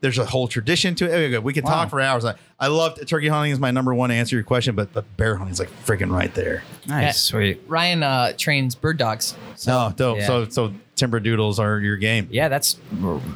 There's 0.00 0.18
a 0.18 0.26
whole 0.26 0.48
tradition 0.48 0.94
to 0.96 1.34
it. 1.34 1.42
We 1.42 1.52
could 1.54 1.64
talk 1.64 1.88
for 1.90 2.00
hours. 2.00 2.24
I, 2.24 2.34
I 2.58 2.66
love 2.66 2.98
turkey 3.06 3.28
hunting 3.28 3.52
is 3.52 3.58
my 3.58 3.70
number 3.70 3.94
one 3.94 4.10
to 4.10 4.14
answer 4.14 4.36
your 4.36 4.44
question, 4.44 4.74
but 4.74 4.92
but 4.92 5.04
bear 5.16 5.36
hunting 5.36 5.52
is 5.52 5.58
like 5.58 5.70
freaking 5.86 6.10
right 6.12 6.32
there. 6.34 6.64
Nice, 6.86 7.22
sweet. 7.22 7.62
Ryan 7.66 8.02
uh, 8.02 8.32
trains 8.36 8.74
bird 8.74 8.98
dogs. 8.98 9.34
Oh, 9.66 9.92
dope. 9.96 10.18
Yeah. 10.18 10.26
So 10.26 10.48
so 10.48 10.74
timber 10.96 11.20
doodles 11.20 11.58
are 11.60 11.78
your 11.78 11.96
game. 11.96 12.26
Yeah, 12.30 12.48
that's 12.48 12.76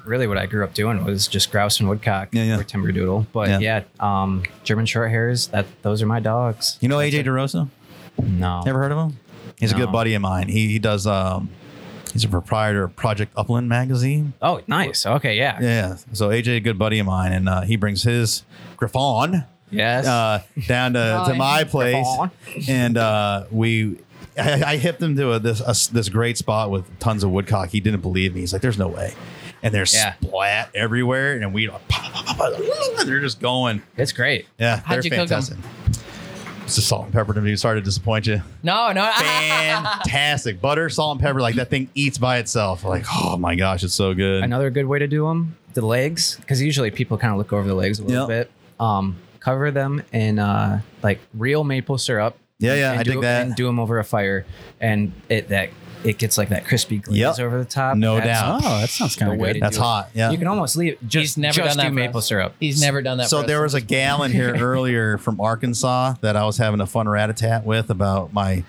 really 0.05 0.27
what 0.27 0.39
I 0.39 0.47
grew 0.47 0.65
up 0.65 0.75
doing 0.75 1.05
was 1.05 1.29
just 1.29 1.51
grouse 1.53 1.79
and 1.79 1.89
woodcock 1.89 2.31
Yeah, 2.33 2.43
yeah. 2.45 2.59
or 2.59 2.65
timber 2.65 2.91
doodle. 2.91 3.27
But 3.33 3.61
yeah, 3.61 3.85
um, 4.01 4.43
German 4.65 4.87
short 4.87 5.11
hairs. 5.11 5.47
That 5.49 5.67
those 5.83 6.03
are 6.03 6.07
my 6.07 6.21
dogs. 6.21 6.79
You 6.81 6.89
know 6.89 6.97
AJ 6.99 7.25
DeRosa? 7.25 7.69
No. 8.23 8.63
Ever 8.67 8.79
heard 8.79 8.93
of 8.93 8.99
him? 8.99 9.19
He's 9.59 9.73
a 9.73 9.77
good 9.77 9.93
buddy 9.93 10.15
of 10.15 10.23
mine. 10.23 10.49
He 10.49 10.69
he 10.69 10.79
does 10.79 11.07
um 11.07 11.51
he's 12.13 12.25
a 12.25 12.29
proprietor 12.29 12.83
of 12.85 12.97
Project 12.97 13.33
Upland 13.37 13.69
magazine. 13.69 14.33
Oh, 14.43 14.61
nice. 14.67 15.05
Okay, 15.07 15.37
yeah. 15.37 15.59
Yeah. 15.61 15.97
So 16.15 16.31
AJ, 16.31 16.57
a 16.57 16.61
good 16.61 16.79
buddy 16.79 16.99
of 16.99 17.07
mine, 17.07 17.33
and 17.33 17.49
uh, 17.49 17.61
he 17.63 17.77
brings 17.77 18.03
his 18.03 18.43
Griffon 18.77 19.45
Yes. 19.71 20.05
uh, 20.07 20.43
down 20.67 20.95
to, 20.95 21.25
to 21.29 21.35
my 21.35 21.63
place, 21.65 22.07
and 22.69 22.97
uh, 22.97 23.45
we. 23.53 23.99
I, 24.39 24.62
I 24.73 24.76
hipped 24.76 25.02
him 25.02 25.17
to 25.17 25.33
a, 25.33 25.39
this 25.39 25.60
a, 25.60 25.92
this 25.92 26.09
great 26.09 26.39
spot 26.39 26.70
with 26.70 26.99
tons 26.99 27.25
of 27.25 27.31
woodcock. 27.31 27.70
He 27.70 27.81
didn't 27.81 28.00
believe 28.00 28.34
me. 28.34 28.41
He's 28.41 28.52
like, 28.52 28.62
"There's 28.62 28.78
no 28.78 28.89
way," 28.89 29.15
and 29.62 29.75
there's 29.75 29.92
Yeah. 29.94 30.15
splat 30.15 30.70
everywhere, 30.75 31.34
and 31.34 31.52
we 31.55 31.68
they're 33.05 33.20
just 33.20 33.41
going. 33.41 33.83
It's 33.97 34.12
great. 34.12 34.47
Yeah, 34.59 34.76
How'd 34.84 34.97
they're 34.99 35.05
you 35.05 35.10
cook 35.10 35.18
'em? 35.20 35.28
fantastic. 35.28 35.59
It's 36.65 36.76
the 36.76 36.83
salt 36.83 37.07
and 37.07 37.12
pepper 37.12 37.34
to 37.34 37.41
me. 37.41 37.57
Sorry 37.57 37.81
to 37.81 37.84
disappoint 37.84 38.28
you. 38.28 38.42
No, 38.62 38.92
no. 38.92 39.10
Fantastic 39.18 40.60
butter, 40.60 40.89
salt, 40.89 41.17
and 41.17 41.20
pepper. 41.20 41.41
Like 41.41 41.57
that 41.57 41.68
thing 41.68 41.89
eats 41.94 42.17
by 42.18 42.39
itself. 42.39 42.84
Like, 42.84 43.05
oh 43.12 43.36
my 43.36 43.57
gosh, 43.57 43.83
it's 43.83 43.94
so 43.94 44.15
good. 44.15 44.44
Another 44.44 44.70
good 44.70 44.86
way 44.86 45.00
to 45.00 45.09
do 45.09 45.26
them, 45.26 45.57
the 45.75 45.84
legs, 45.84 46.36
because 46.36 46.62
usually 46.62 46.92
people 46.92 47.18
kind 47.18 47.33
of 47.33 47.39
look 47.39 47.52
over 47.52 47.67
the 47.67 47.75
legs 47.75 47.99
a 47.99 48.05
little 48.05 48.28
Yep. 48.28 48.49
bit. 48.49 48.50
Um, 48.78 49.17
cover 49.41 49.70
them 49.73 50.02
in 50.12 50.39
uh, 50.39 50.81
like 51.02 51.18
real 51.34 51.65
maple 51.65 51.99
syrup. 51.99 52.36
Yeah, 52.61 52.75
yeah, 52.75 52.93
I 52.99 53.03
do 53.03 53.13
dig 53.13 53.23
that. 53.23 53.47
And 53.47 53.57
do 53.57 53.67
them 53.67 53.79
over 53.81 53.99
a 53.99 54.05
fire, 54.05 54.47
and 54.81 55.13
it 55.29 55.49
that 55.49 55.71
it 56.05 56.17
gets 56.17 56.39
like 56.39 56.49
that 56.49 56.65
crispy 56.67 56.97
glaze 56.99 57.19
Yep. 57.19 57.39
over 57.41 57.59
the 57.59 57.65
top. 57.67 57.95
No 57.97 58.15
That's 58.17 58.27
doubt. 58.41 58.61
Oh, 58.65 58.81
that 58.81 58.89
sounds 58.89 59.17
the 59.17 59.19
kinda 59.27 59.35
way 59.37 59.53
good. 59.53 59.63
That's 59.63 59.77
do 59.77 59.83
it. 59.83 59.85
hot. 59.85 60.11
Yeah. 60.15 60.31
You 60.31 60.39
can 60.39 60.47
almost 60.47 60.75
leave. 60.77 60.97
Just, 61.07 61.13
He's 61.13 61.37
never 61.37 61.57
just 61.57 61.69
done 61.69 61.77
that 61.77 61.83
do 61.85 61.89
for 61.91 61.95
maple 61.95 62.19
us. 62.19 62.27
syrup. 62.29 62.55
He's 62.59 62.81
never 62.81 63.03
done 63.03 63.19
that. 63.19 63.29
So 63.29 63.43
for 63.43 63.47
there 63.47 63.61
was 63.61 63.75
a 63.75 63.83
gal 63.83 64.23
in 64.23 64.33
here 64.33 64.55
earlier 64.59 65.19
from 65.19 65.39
Arkansas 65.43 66.15
that 66.23 66.37
I 66.37 66.45
was 66.47 66.57
having 66.57 66.81
a 66.81 66.87
fun 66.87 67.07
rat 67.07 67.29
a 67.29 67.35
tat 67.35 67.67
with 67.67 67.91
about 67.91 68.33
my 68.33 68.65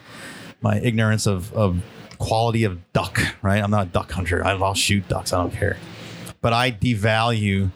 my 0.62 0.78
ignorance 0.82 1.26
of 1.26 1.54
of 1.54 1.82
quality 2.18 2.66
of 2.66 2.80
duck. 2.92 3.20
Right, 3.42 3.64
I'm 3.64 3.72
not 3.72 3.88
a 3.88 3.90
duck 3.90 4.12
hunter. 4.12 4.46
I- 4.46 4.52
I'll 4.52 4.74
shoot 4.74 5.08
ducks. 5.08 5.32
I 5.32 5.38
don't 5.38 5.54
care, 5.54 5.78
but 6.42 6.52
I 6.52 6.70
devalue 6.72 7.72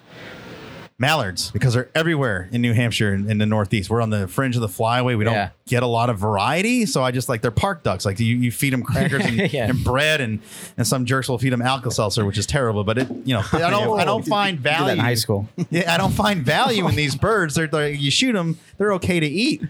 mallards 0.98 1.52
because 1.52 1.74
they're 1.74 1.90
everywhere 1.94 2.48
in 2.54 2.62
New 2.62 2.74
Hampshire 2.74 3.14
and 3.14 3.30
in 3.30 3.38
the 3.38 3.46
Northeast. 3.46 3.90
We're 3.90 4.00
on 4.02 4.12
the 4.12 4.28
fringe 4.30 4.56
of 4.56 4.62
the 4.62 4.68
flyway. 4.70 5.18
We 5.18 5.26
don't 5.26 5.34
Yeah. 5.34 5.50
get 5.68 5.84
a 5.84 5.88
lot 5.88 6.10
of 6.10 6.18
variety, 6.18 6.86
so 6.86 7.04
I 7.04 7.12
just 7.12 7.28
like 7.28 7.42
they're 7.42 7.52
park 7.52 7.84
ducks. 7.84 8.06
Like 8.06 8.18
you, 8.20 8.36
you 8.38 8.50
feed 8.52 8.72
them 8.72 8.82
crackers 8.82 9.26
and, 9.26 9.36
Yeah. 9.54 9.70
and 9.70 9.84
bread, 9.84 10.22
and 10.22 10.40
and 10.78 10.88
some 10.88 11.06
jerks 11.06 11.28
will 11.28 11.38
feed 11.38 11.52
them 11.52 11.62
Alka 11.62 11.92
Seltzer, 11.92 12.26
which 12.26 12.38
is 12.38 12.46
terrible. 12.46 12.84
But 12.86 12.98
it, 13.00 13.10
you 13.26 13.34
know, 13.34 13.44
I 13.52 13.70
don't 13.70 14.00
I 14.00 14.06
don't 14.06 14.26
find 14.26 14.58
value 14.60 14.94
in 14.94 15.00
high 15.00 15.16
school. 15.16 15.50
yeah, 15.70 15.94
I 15.94 15.98
don't 15.98 16.14
find 16.14 16.44
value 16.46 16.88
in 16.88 16.96
these 16.96 17.16
birds. 17.16 17.56
They're, 17.56 17.68
they're 17.68 17.90
you 17.90 18.10
shoot 18.12 18.34
them, 18.34 18.58
they're 18.78 18.94
okay 18.94 19.20
to 19.20 19.28
eat. 19.28 19.62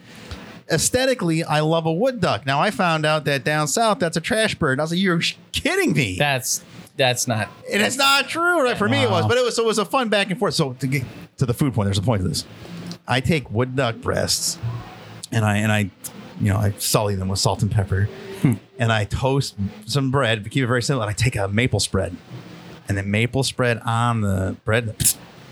Aesthetically, 0.72 1.44
I 1.44 1.60
love 1.60 1.86
a 1.86 1.94
wood 1.94 2.20
duck. 2.20 2.46
Now 2.46 2.60
I 2.60 2.72
found 2.72 3.06
out 3.06 3.26
that 3.26 3.44
down 3.44 3.68
south 3.68 4.00
that's 4.00 4.18
a 4.18 4.22
trash 4.22 4.56
bird. 4.56 4.74
And 4.74 4.82
I 4.82 4.84
was 4.84 4.92
like, 4.92 5.00
"You're 5.00 5.22
kidding 5.52 5.94
me!" 5.94 6.18
That's 6.18 6.64
that's 6.98 7.28
not. 7.28 7.50
and 7.72 7.82
it's 7.82 7.98
not 7.98 8.28
true. 8.30 8.64
Right 8.64 8.78
for 8.78 8.88
me, 8.90 9.02
it 9.04 9.10
was, 9.10 9.24
Wow. 9.24 9.30
but 9.30 9.38
it 9.38 9.44
was 9.44 9.56
so 9.56 9.64
it 9.64 9.68
was 9.68 9.80
a 9.80 9.86
fun 9.86 10.10
back 10.10 10.30
and 10.30 10.40
forth. 10.40 10.54
So 10.54 10.74
to 10.74 10.88
get 10.88 11.04
to 11.38 11.46
the 11.46 11.54
food 11.54 11.74
point, 11.74 11.88
there's 11.88 11.98
a 11.98 12.02
point 12.02 12.22
to 12.22 12.28
this. 12.28 12.46
I 13.08 13.20
take 13.20 13.50
wood 13.52 13.76
duck 13.76 13.98
breasts, 13.98 14.58
and 15.32 15.46
I 15.46 15.58
and 15.58 15.72
I, 15.72 15.92
you 16.40 16.52
know, 16.52 16.58
I 16.58 16.74
sully 16.80 17.16
them 17.16 17.28
with 17.28 17.40
salt 17.40 17.62
and 17.62 17.72
pepper, 17.72 18.10
and 18.80 18.92
I 18.92 19.06
toast 19.06 19.56
some 19.86 20.12
bread. 20.12 20.44
To 20.44 20.50
keep 20.50 20.64
it 20.64 20.68
very 20.68 20.82
simple, 20.82 21.02
and 21.04 21.10
I 21.10 21.14
take 21.14 21.36
a 21.36 21.48
maple 21.48 21.80
spread, 21.80 22.16
and 22.88 22.98
then 22.98 23.12
maple 23.12 23.44
spread 23.44 23.80
on 23.86 24.22
the 24.22 24.56
bread. 24.66 24.96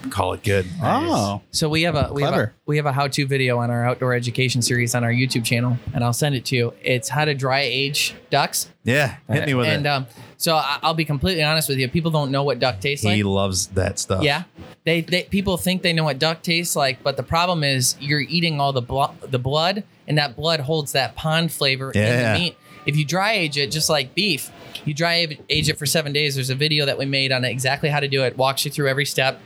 Call 0.09 0.33
it 0.33 0.43
good. 0.43 0.65
Oh, 0.81 1.41
So 1.51 1.69
we 1.69 1.83
have 1.83 1.95
a 1.95 2.11
we 2.11 2.23
have 2.23 2.33
a, 2.33 2.35
Clever. 2.35 2.53
we 2.65 2.75
have 2.75 2.85
a 2.85 2.91
how-to 2.91 3.25
video 3.25 3.59
on 3.59 3.71
our 3.71 3.85
outdoor 3.85 4.13
education 4.13 4.61
series 4.61 4.95
on 4.95 5.03
our 5.05 5.11
YouTube 5.13 5.45
channel, 5.45 5.77
and 5.93 6.03
I'll 6.03 6.11
send 6.11 6.35
it 6.35 6.43
to 6.45 6.57
you. 6.57 6.73
It's 6.83 7.07
how 7.07 7.23
to 7.23 7.33
dry 7.33 7.61
age 7.61 8.13
ducks. 8.29 8.69
Yeah, 8.83 9.15
hit 9.29 9.45
me 9.45 9.53
with 9.53 9.67
and 9.67 9.85
it. 9.85 9.89
um, 9.89 10.07
so 10.37 10.55
I- 10.55 10.79
I'll 10.83 10.93
be 10.93 11.05
completely 11.05 11.43
honest 11.43 11.69
with 11.69 11.77
you. 11.77 11.87
People 11.87 12.11
don't 12.11 12.31
know 12.31 12.43
what 12.43 12.59
duck 12.59 12.79
tastes 12.79 13.05
like. 13.05 13.15
he 13.15 13.23
loves 13.23 13.67
that 13.67 13.99
stuff. 13.99 14.23
Yeah, 14.23 14.43
they, 14.83 15.01
they 15.01 15.23
people 15.23 15.57
think 15.57 15.81
they 15.81 15.93
know 15.93 16.03
what 16.03 16.19
duck 16.19 16.41
tastes 16.41 16.75
like, 16.75 17.03
but 17.03 17.17
the 17.17 17.23
problem 17.23 17.63
is 17.63 17.95
you're 17.99 18.19
eating 18.21 18.59
all 18.59 18.73
the 18.73 18.81
blo- 18.81 19.13
the 19.21 19.39
blood, 19.39 19.83
and 20.07 20.17
that 20.17 20.35
blood 20.35 20.59
holds 20.61 20.91
that 20.93 21.15
pond 21.15 21.51
flavor 21.51 21.91
in 21.91 22.01
the 22.33 22.39
meat. 22.39 22.57
If 22.85 22.97
you 22.97 23.05
dry 23.05 23.33
age 23.33 23.57
it, 23.57 23.71
just 23.71 23.89
like 23.89 24.13
beef, 24.13 24.51
you 24.83 24.93
dry 24.93 25.37
age 25.49 25.69
it 25.69 25.77
for 25.77 25.85
seven 25.85 26.11
days. 26.11 26.35
There's 26.35 26.49
a 26.49 26.55
video 26.55 26.85
that 26.85 26.97
we 26.97 27.05
made 27.05 27.31
on 27.31 27.45
exactly 27.45 27.87
how 27.89 28.01
to 28.01 28.09
do 28.09 28.23
it. 28.23 28.37
Walks 28.37 28.65
you 28.65 28.71
through 28.71 28.89
every 28.89 29.05
step. 29.05 29.39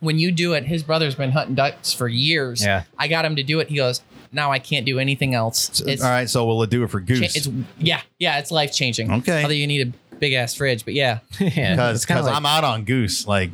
When 0.00 0.18
you 0.18 0.32
do 0.32 0.54
it, 0.54 0.64
his 0.64 0.82
brother's 0.82 1.14
been 1.14 1.30
hunting 1.32 1.54
ducks 1.54 1.92
for 1.92 2.08
years. 2.08 2.62
Yeah. 2.64 2.84
I 2.98 3.06
got 3.08 3.24
him 3.26 3.36
to 3.36 3.42
do 3.42 3.60
it. 3.60 3.68
He 3.68 3.76
goes, 3.76 4.00
now 4.32 4.50
I 4.52 4.58
can't 4.58 4.86
do 4.86 4.98
anything 4.98 5.34
else. 5.34 5.80
It's, 5.80 6.02
All 6.02 6.08
right, 6.10 6.28
so 6.28 6.46
we'll 6.46 6.64
do 6.66 6.82
it 6.84 6.90
for 6.90 7.00
cha- 7.00 7.06
goose. 7.06 7.36
it's 7.36 7.48
yeah, 7.78 8.00
yeah, 8.18 8.38
it's 8.38 8.50
life 8.50 8.72
changing. 8.72 9.10
Okay. 9.12 9.42
Although 9.42 9.54
you 9.54 9.66
need 9.66 9.88
a 9.88 10.16
big 10.16 10.32
ass 10.34 10.54
fridge, 10.54 10.84
but 10.84 10.94
yeah. 10.94 11.20
yeah, 11.40 11.72
because 11.74 12.04
kinda 12.06 12.22
like- 12.22 12.34
I'm 12.34 12.46
out 12.46 12.64
on 12.64 12.84
goose. 12.84 13.26
Like 13.26 13.50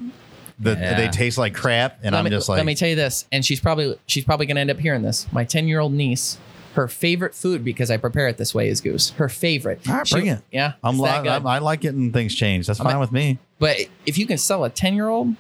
the, 0.59 0.73
Yeah. 0.73 0.95
they 0.97 1.09
taste 1.09 1.39
like 1.39 1.55
crap, 1.55 1.99
and 2.03 2.13
let 2.13 2.19
I'm 2.21 2.25
me, 2.25 2.31
just 2.31 2.49
like, 2.49 2.57
let 2.57 2.67
me 2.67 2.75
tell 2.75 2.89
you 2.89 2.97
this, 2.97 3.27
and 3.33 3.45
she's 3.45 3.61
probably 3.61 3.97
she's 4.07 4.25
probably 4.25 4.47
gonna 4.47 4.61
end 4.61 4.71
up 4.71 4.79
hearing 4.79 5.03
this. 5.03 5.27
My 5.33 5.45
ten 5.45 5.69
year 5.69 5.81
old 5.81 5.93
niece, 5.93 6.39
her 6.75 6.89
favorite 6.89 7.35
food 7.35 7.65
because 7.65 7.91
I 7.91 7.97
prepare 7.99 8.29
it 8.29 8.37
this 8.39 8.55
way 8.55 8.69
is 8.69 8.81
goose. 8.81 9.11
Her 9.11 9.29
favorite. 9.29 9.81
all 9.89 9.97
right, 9.97 10.07
She- 10.09 10.15
bring 10.15 10.27
it. 10.29 10.43
Yeah, 10.51 10.73
I'm, 10.83 10.95
it's 10.95 11.03
li- 11.03 11.09
that 11.09 11.23
good. 11.25 11.33
I'm 11.33 11.47
I 11.47 11.59
like 11.59 11.81
getting 11.81 12.13
things 12.13 12.35
changed. 12.35 12.69
That's 12.69 12.81
I'm 12.81 12.87
fine 12.87 12.99
with 12.99 13.13
me. 13.13 13.39
but 13.59 13.77
if 14.07 14.17
you 14.19 14.27
can 14.27 14.39
sell 14.39 14.65
a 14.65 14.71
ten 14.71 14.95
year 14.95 15.09
old, 15.09 15.35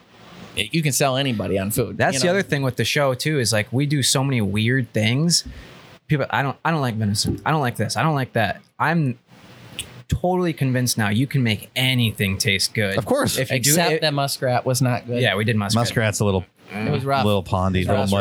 you 0.57 0.83
can 0.83 0.93
sell 0.93 1.17
anybody 1.17 1.59
on 1.59 1.71
food. 1.71 1.97
That's 1.99 2.15
you 2.15 2.21
the 2.21 2.29
other 2.29 2.43
thing 2.43 2.63
with 2.63 2.77
the 2.77 2.85
show 2.85 3.15
too 3.15 3.39
is 3.39 3.53
like 3.53 3.73
we 3.73 3.87
do 3.87 4.03
so 4.03 4.25
many 4.25 4.41
weird 4.41 4.93
things. 4.93 5.45
People, 6.09 6.27
I 6.31 6.43
don't, 6.43 6.57
I 6.65 6.71
don't 6.71 6.81
like 6.81 6.95
venison. 6.95 7.41
I 7.45 7.51
don't 7.51 7.61
like 7.61 7.77
this. 7.77 7.97
I 7.97 8.03
don't 8.03 8.15
like 8.15 8.33
that. 8.35 8.61
I'm 8.79 9.19
totally 10.09 10.53
convinced 10.53 10.97
now 10.99 11.09
you 11.09 11.27
can 11.27 11.43
make 11.43 11.69
anything 11.75 12.39
taste 12.39 12.75
good. 12.75 12.97
Of 12.97 13.05
course. 13.07 13.39
if 13.39 13.51
you 13.51 13.57
Except 13.57 13.89
do 13.91 13.95
it. 13.97 14.01
that 14.03 14.15
muskrat 14.15 14.65
was 14.65 14.81
not 14.81 15.07
good. 15.07 15.21
Yeah, 15.21 15.35
we 15.37 15.45
did 15.45 15.57
muskrat. 15.57 15.81
Muskrat's 15.83 16.21
a 16.21 16.25
little, 16.25 16.45
it 16.73 16.91
was 16.91 17.05
rough. 17.05 17.25
little 17.25 17.43
pondy, 17.43 17.83
It 17.83 17.89
little 17.89 18.03
was 18.03 18.13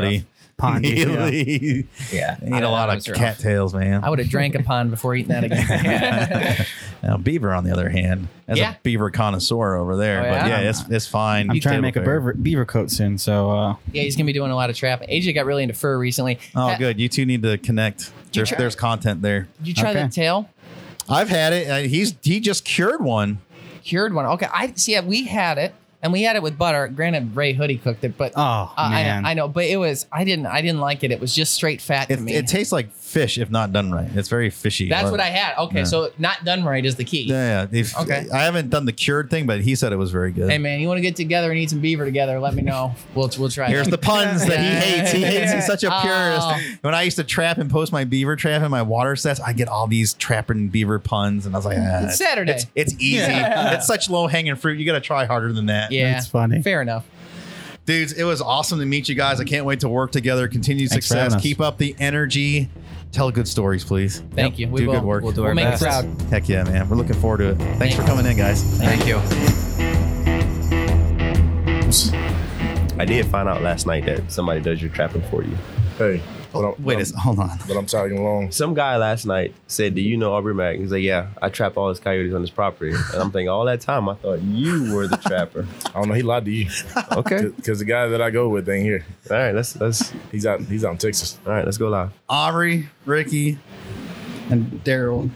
muddy. 0.61 1.05
Pondy, 1.05 1.87
yeah. 2.11 2.37
Eat 2.41 2.49
Yeah, 2.49 2.59
a 2.59 2.69
lot 2.69 2.89
of 2.95 3.03
cattails, 3.15 3.73
man. 3.73 4.03
I 4.03 4.09
would 4.09 4.19
have 4.19 4.29
drank 4.29 4.55
a 4.55 4.63
pond 4.63 4.91
before 4.91 5.15
eating 5.15 5.29
that 5.29 5.43
again. 5.43 6.65
Now, 7.03 7.17
beaver, 7.17 7.53
on 7.53 7.63
the 7.63 7.71
other 7.71 7.89
hand, 7.89 8.29
as 8.47 8.57
Yeah. 8.57 8.71
a 8.71 8.75
beaver 8.81 9.11
connoisseur 9.11 9.75
over 9.75 9.95
there, 9.95 10.21
Oh, 10.21 10.23
but 10.23 10.47
yeah? 10.47 10.61
yeah, 10.61 10.69
it's 10.71 10.89
it's 10.89 11.05
fine. 11.05 11.51
I'm 11.51 11.59
trying 11.59 11.75
to 11.75 11.81
make 11.83 11.95
a 11.95 11.99
beaver, 11.99 12.33
beaver 12.33 12.65
coat 12.65 12.89
soon. 12.89 13.19
So 13.19 13.51
uh, 13.51 13.75
yeah, 13.91 14.01
he's 14.01 14.15
gonna 14.15 14.25
be 14.25 14.33
doing 14.33 14.49
a 14.49 14.55
lot 14.55 14.71
of 14.71 14.75
trapping. 14.75 15.09
AJ 15.09 15.35
got 15.35 15.45
really 15.45 15.61
into 15.61 15.75
fur 15.75 15.99
recently. 15.99 16.39
Oh, 16.55 16.69
Ha- 16.69 16.77
good. 16.77 16.99
You 16.99 17.07
two 17.07 17.27
need 17.27 17.43
to 17.43 17.59
connect. 17.59 18.11
There's 18.33 18.49
try- 18.49 18.57
there's 18.57 18.75
content 18.75 19.21
there. 19.21 19.47
Did 19.59 19.67
you 19.67 19.73
try 19.75 19.91
Okay. 19.91 20.01
the 20.01 20.09
tail? 20.09 20.49
I've 21.07 21.29
had 21.29 21.53
it. 21.53 21.69
Uh, 21.69 21.77
he's 21.87 22.15
he 22.23 22.39
just 22.39 22.65
cured 22.65 23.01
one. 23.03 23.37
Cured 23.83 24.15
one. 24.15 24.25
Okay, 24.25 24.47
I 24.51 24.73
see. 24.73 24.93
Yeah, 24.93 25.01
we 25.01 25.25
had 25.25 25.59
it, 25.59 25.75
and 26.05 26.13
we 26.13 26.21
had 26.21 26.35
it 26.35 26.43
with 26.43 26.55
butter. 26.57 26.87
Granted, 26.87 27.35
Ray 27.35 27.53
Hoodie 27.53 27.77
cooked 27.79 28.03
it, 28.03 28.15
but 28.17 28.31
oh 28.35 28.41
Uh, 28.41 28.73
I, 28.77 28.89
man, 28.91 29.23
know, 29.23 29.29
I 29.29 29.33
know, 29.33 29.47
but 29.47 29.65
it 29.65 29.77
was 29.77 30.05
I 30.11 30.23
didn't 30.23 30.45
I 30.45 30.61
didn't 30.61 30.79
like 30.79 31.03
it. 31.03 31.11
It 31.11 31.19
was 31.19 31.33
just 31.33 31.53
straight 31.55 31.81
fat 31.81 32.09
It, 32.11 32.17
to 32.17 32.21
me. 32.21 32.33
it 32.35 32.47
tastes 32.47 32.71
like 32.71 32.91
fish 33.05 33.37
if 33.37 33.49
not 33.49 33.71
done 33.71 33.91
right. 33.91 34.09
It's 34.15 34.27
very 34.27 34.49
fishy. 34.49 34.89
That's 34.89 35.07
Or- 35.07 35.11
what 35.11 35.19
I 35.19 35.27
had. 35.29 35.55
Okay, 35.65 35.79
Yeah. 35.79 35.83
so 35.85 36.09
not 36.17 36.43
done 36.43 36.63
right 36.63 36.83
is 36.85 36.95
the 36.95 37.03
key. 37.03 37.21
Yeah, 37.23 37.67
yeah. 37.71 37.79
If- 37.79 37.97
Okay. 37.97 38.25
I 38.33 38.43
haven't 38.43 38.69
done 38.69 38.85
the 38.85 38.91
cured 38.91 39.29
thing, 39.29 39.45
but 39.45 39.61
he 39.61 39.75
said 39.75 39.93
it 39.93 39.97
was 39.97 40.11
very 40.11 40.31
good. 40.31 40.49
Hey 40.49 40.57
man, 40.57 40.79
you 40.79 40.87
want 40.87 40.97
to 40.97 41.01
get 41.01 41.15
together 41.15 41.49
and 41.51 41.59
eat 41.59 41.69
some 41.69 41.79
beaver 41.79 42.03
together? 42.03 42.39
Let 42.39 42.55
me 42.55 42.61
know. 42.63 42.95
We'll 43.13 43.29
we'll 43.39 43.49
try. 43.49 43.67
Here's 43.69 43.85
that. 43.85 43.91
the 43.91 43.97
puns 43.97 44.45
that 44.45 44.59
he 44.59 44.65
hates. 44.65 45.11
He 45.11 45.23
hates. 45.23 45.53
He's 45.53 45.65
such 45.65 45.83
a 45.83 45.89
purist. 46.01 46.47
Oh. 46.47 46.59
When 46.81 46.93
I 46.95 47.03
used 47.03 47.17
to 47.17 47.23
trap 47.23 47.57
and 47.57 47.69
post 47.69 47.91
my 47.91 48.03
beaver 48.03 48.35
trap 48.35 48.61
in 48.63 48.71
my 48.71 48.81
water 48.81 49.15
sets, 49.15 49.39
I 49.39 49.53
get 49.53 49.67
all 49.67 49.87
these 49.87 50.13
trapping 50.15 50.69
beaver 50.69 50.99
puns, 50.99 51.45
and 51.45 51.55
I 51.55 51.57
was 51.59 51.65
like, 51.65 51.77
ah, 51.79 52.05
It's 52.05 52.17
Saturday. 52.17 52.51
It's, 52.53 52.65
it's 52.75 52.93
easy. 52.99 53.21
it's 53.31 53.87
such 53.87 54.09
low 54.09 54.27
hanging 54.27 54.55
fruit. 54.55 54.79
You 54.79 54.85
got 54.85 54.93
to 54.93 55.01
try 55.01 55.25
harder 55.25 55.53
than 55.53 55.67
that. 55.67 55.91
Yeah, 55.91 56.17
it's 56.17 56.27
funny. 56.27 56.61
Fair 56.61 56.81
enough. 56.81 57.05
Dudes, 57.85 58.13
it 58.13 58.23
was 58.23 58.41
awesome 58.41 58.79
to 58.79 58.85
meet 58.85 59.07
you 59.07 59.13
guys. 59.13 59.39
I 59.39 59.43
can't 59.43 59.63
wait 59.63 59.81
to 59.81 59.89
work 59.89 60.11
together. 60.11 60.47
Continued 60.47 60.89
Thanks 60.89 61.05
success. 61.05 61.39
Keep 61.39 61.61
up 61.61 61.77
the 61.77 61.95
energy. 61.99 62.67
Tell 63.15 63.31
good 63.31 63.47
stories, 63.47 63.85
please. 63.85 64.19
Thank 64.31 64.59
you. 64.59 64.67
We 64.67 64.81
do 64.81 64.87
will. 64.87 64.95
good 64.95 65.03
work. 65.05 65.23
We'll 65.23 65.31
do 65.31 65.39
We'll 65.43 65.47
our 65.51 65.55
make 65.55 65.63
best. 65.69 65.81
you 65.83 65.87
proud. 65.87 66.21
Heck 66.23 66.49
yeah, 66.49 66.65
man. 66.65 66.89
We're 66.89 66.97
looking 66.97 67.15
forward 67.15 67.37
to 67.37 67.49
it. 67.51 67.55
Thanks 67.77 67.95
for 67.95 68.03
coming 68.03 68.25
in, 68.25 68.35
guys. 68.35 68.61
Thank 68.77 69.07
you. 69.07 69.15
I 72.99 73.05
did 73.05 73.25
find 73.27 73.47
out 73.47 73.61
last 73.61 73.87
night 73.87 74.05
that 74.05 74.29
somebody 74.29 74.59
does 74.59 74.81
your 74.81 74.91
trapping 74.91 75.21
for 75.29 75.45
you. 75.45 75.55
Hey, 75.97 76.21
hold 76.55 76.65
on. 76.65 76.83
Wait, 76.83 76.95
but 76.95 76.97
a 76.97 77.01
s- 77.01 77.13
hold 77.15 77.39
on. 77.39 77.57
But 77.67 77.77
I'm 77.77 77.85
tagging 77.85 78.17
along. 78.17 78.51
Some 78.51 78.73
guy 78.73 78.97
last 78.97 79.25
night 79.25 79.53
said, 79.67 79.93
"Do 79.95 80.01
you 80.01 80.17
know 80.17 80.33
Aubrey 80.33 80.53
Mack?" 80.53 80.77
He's 80.77 80.91
like, 80.91 81.03
"Yeah, 81.03 81.27
I 81.41 81.49
trap 81.49 81.77
all 81.77 81.89
his 81.89 81.99
coyotes 81.99 82.33
on 82.33 82.41
his 82.41 82.49
property." 82.49 82.91
And 82.91 83.21
I'm 83.21 83.31
thinking, 83.31 83.49
all 83.49 83.65
that 83.65 83.81
time, 83.81 84.09
I 84.09 84.15
thought 84.15 84.41
you 84.41 84.93
were 84.95 85.07
the 85.07 85.17
trapper. 85.17 85.67
I 85.87 85.91
don't 85.99 86.07
know. 86.09 86.13
He 86.15 86.23
lied 86.23 86.45
to 86.45 86.51
you. 86.51 86.69
Okay, 87.11 87.47
Because 87.55 87.79
the 87.79 87.85
guy 87.85 88.07
that 88.07 88.21
I 88.21 88.29
go 88.31 88.49
with 88.49 88.67
ain't 88.69 88.83
here. 88.83 89.05
all 89.29 89.37
right, 89.37 89.53
let's 89.53 89.75
let's 89.79 90.11
He's 90.31 90.45
out. 90.45 90.61
He's 90.61 90.83
out 90.83 90.91
in 90.93 90.97
Texas. 90.97 91.37
all 91.45 91.51
right, 91.53 91.65
let's 91.65 91.77
go 91.77 91.89
live. 91.89 92.11
Aubrey, 92.29 92.89
Ricky, 93.05 93.59
and 94.49 94.81
Daryl. 94.83 95.29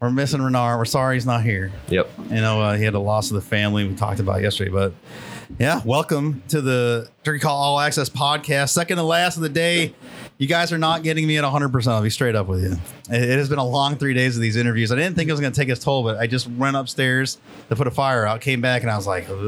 We're 0.00 0.10
missing 0.10 0.42
Renard. 0.42 0.78
We're 0.78 0.84
sorry 0.84 1.14
he's 1.14 1.26
not 1.26 1.42
here. 1.44 1.70
Yep. 1.88 2.10
You 2.30 2.40
know, 2.40 2.60
uh, 2.60 2.76
he 2.76 2.82
had 2.82 2.94
a 2.94 2.98
loss 2.98 3.30
of 3.30 3.36
the 3.36 3.40
family 3.40 3.86
we 3.86 3.94
talked 3.94 4.18
about 4.18 4.42
yesterday, 4.42 4.70
but 4.70 4.92
yeah, 5.58 5.80
welcome 5.84 6.42
to 6.48 6.60
the 6.60 7.08
Turkey 7.24 7.38
Call 7.40 7.56
All 7.56 7.80
Access 7.80 8.08
podcast. 8.08 8.70
Second 8.70 8.96
to 8.96 9.02
last 9.02 9.36
of 9.36 9.42
the 9.42 9.48
day. 9.48 9.94
You 10.38 10.48
guys 10.48 10.72
are 10.72 10.78
not 10.78 11.02
getting 11.04 11.26
me 11.26 11.36
at 11.38 11.44
100%. 11.44 11.86
I'll 11.86 12.02
be 12.02 12.10
straight 12.10 12.34
up 12.34 12.48
with 12.48 12.62
you. 12.64 12.72
It, 13.10 13.38
has 13.38 13.48
been 13.48 13.58
a 13.60 13.64
long 13.64 13.96
three 13.96 14.14
days 14.14 14.34
of 14.34 14.42
these 14.42 14.56
interviews. 14.56 14.90
I 14.90 14.96
didn't 14.96 15.14
think 15.14 15.28
it 15.28 15.32
was 15.32 15.40
going 15.40 15.52
to 15.52 15.60
take 15.60 15.68
its 15.68 15.84
toll, 15.84 16.02
but 16.02 16.16
I 16.16 16.26
just 16.26 16.48
went 16.48 16.74
upstairs 16.74 17.38
to 17.68 17.76
put 17.76 17.86
a 17.86 17.92
fire 17.92 18.26
out, 18.26 18.40
came 18.40 18.60
back, 18.60 18.82
and 18.82 18.90
I 18.90 18.96
was 18.96 19.06
like. 19.06 19.28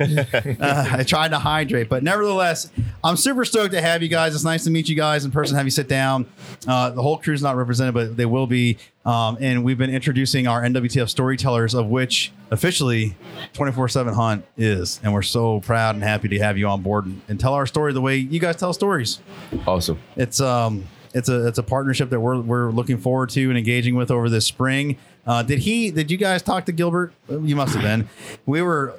Uh, 0.00 0.86
I 0.92 1.02
tried 1.02 1.28
to 1.28 1.38
hydrate, 1.38 1.90
but 1.90 2.02
nevertheless, 2.02 2.70
I'm 3.04 3.16
super 3.16 3.44
stoked 3.44 3.72
to 3.72 3.82
have 3.82 4.02
you 4.02 4.08
guys. 4.08 4.34
It's 4.34 4.44
nice 4.44 4.64
to 4.64 4.70
meet 4.70 4.88
you 4.88 4.94
guys 4.96 5.26
in 5.26 5.30
person, 5.30 5.56
have 5.56 5.66
you 5.66 5.70
sit 5.70 5.88
down. 5.88 6.26
Uh, 6.66 6.90
the 6.90 7.02
whole 7.02 7.18
crew's 7.18 7.42
not 7.42 7.56
represented, 7.56 7.92
but 7.92 8.16
they 8.16 8.24
will 8.24 8.46
be. 8.46 8.78
Um, 9.04 9.38
and 9.40 9.64
we've 9.64 9.78
been 9.78 9.94
introducing 9.94 10.46
our 10.46 10.62
NWTF 10.62 11.08
storytellers, 11.08 11.74
of 11.74 11.86
which 11.86 12.32
officially 12.50 13.16
24 13.54 13.88
7 13.88 14.12
Hunt 14.12 14.44
is. 14.56 15.00
And 15.02 15.14
we're 15.14 15.22
so 15.22 15.60
proud 15.60 15.94
and 15.94 16.04
happy 16.04 16.28
to 16.28 16.38
have 16.40 16.58
you 16.58 16.68
on 16.68 16.82
board 16.82 17.06
and, 17.06 17.22
and 17.28 17.40
tell 17.40 17.54
our 17.54 17.66
story 17.66 17.92
the 17.92 18.00
way 18.02 18.16
you 18.16 18.38
guys 18.40 18.56
tell 18.56 18.72
stories. 18.72 19.20
Awesome. 19.66 19.98
It's 20.16 20.40
um 20.40 20.86
it's 21.14 21.28
a 21.28 21.46
it's 21.46 21.58
a 21.58 21.62
partnership 21.62 22.10
that 22.10 22.20
we're 22.20 22.40
we're 22.40 22.70
looking 22.70 22.98
forward 22.98 23.30
to 23.30 23.48
and 23.48 23.56
engaging 23.56 23.94
with 23.94 24.10
over 24.10 24.28
this 24.28 24.46
spring. 24.46 24.98
Uh, 25.26 25.42
did 25.42 25.60
he? 25.60 25.90
Did 25.90 26.10
you 26.10 26.16
guys 26.16 26.42
talk 26.42 26.66
to 26.66 26.72
Gilbert? 26.72 27.12
You 27.28 27.56
must 27.56 27.74
have 27.74 27.82
been. 27.82 28.08
We 28.46 28.62
were 28.62 28.94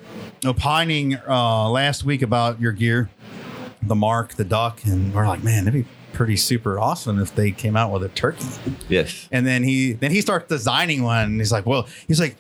opining 0.46 1.18
uh, 1.28 1.70
last 1.70 2.04
week 2.04 2.22
about 2.22 2.60
your 2.60 2.72
gear, 2.72 3.10
the 3.82 3.96
mark, 3.96 4.34
the 4.36 4.44
duck, 4.44 4.84
and 4.86 5.14
we're 5.14 5.28
like, 5.28 5.44
man, 5.44 5.66
that'd 5.66 5.84
be 5.86 5.90
pretty 6.14 6.38
super 6.38 6.80
awesome 6.80 7.20
if 7.20 7.36
they 7.36 7.52
came 7.52 7.76
out 7.76 7.92
with 7.92 8.04
a 8.04 8.10
turkey. 8.10 8.46
Yes. 8.90 9.28
And 9.32 9.46
then 9.46 9.64
he 9.64 9.94
then 9.94 10.12
he 10.12 10.22
starts 10.22 10.48
designing 10.48 11.04
one. 11.04 11.26
And 11.26 11.40
he's 11.40 11.52
like, 11.52 11.66
well, 11.66 11.88
he's 12.08 12.20
like, 12.20 12.36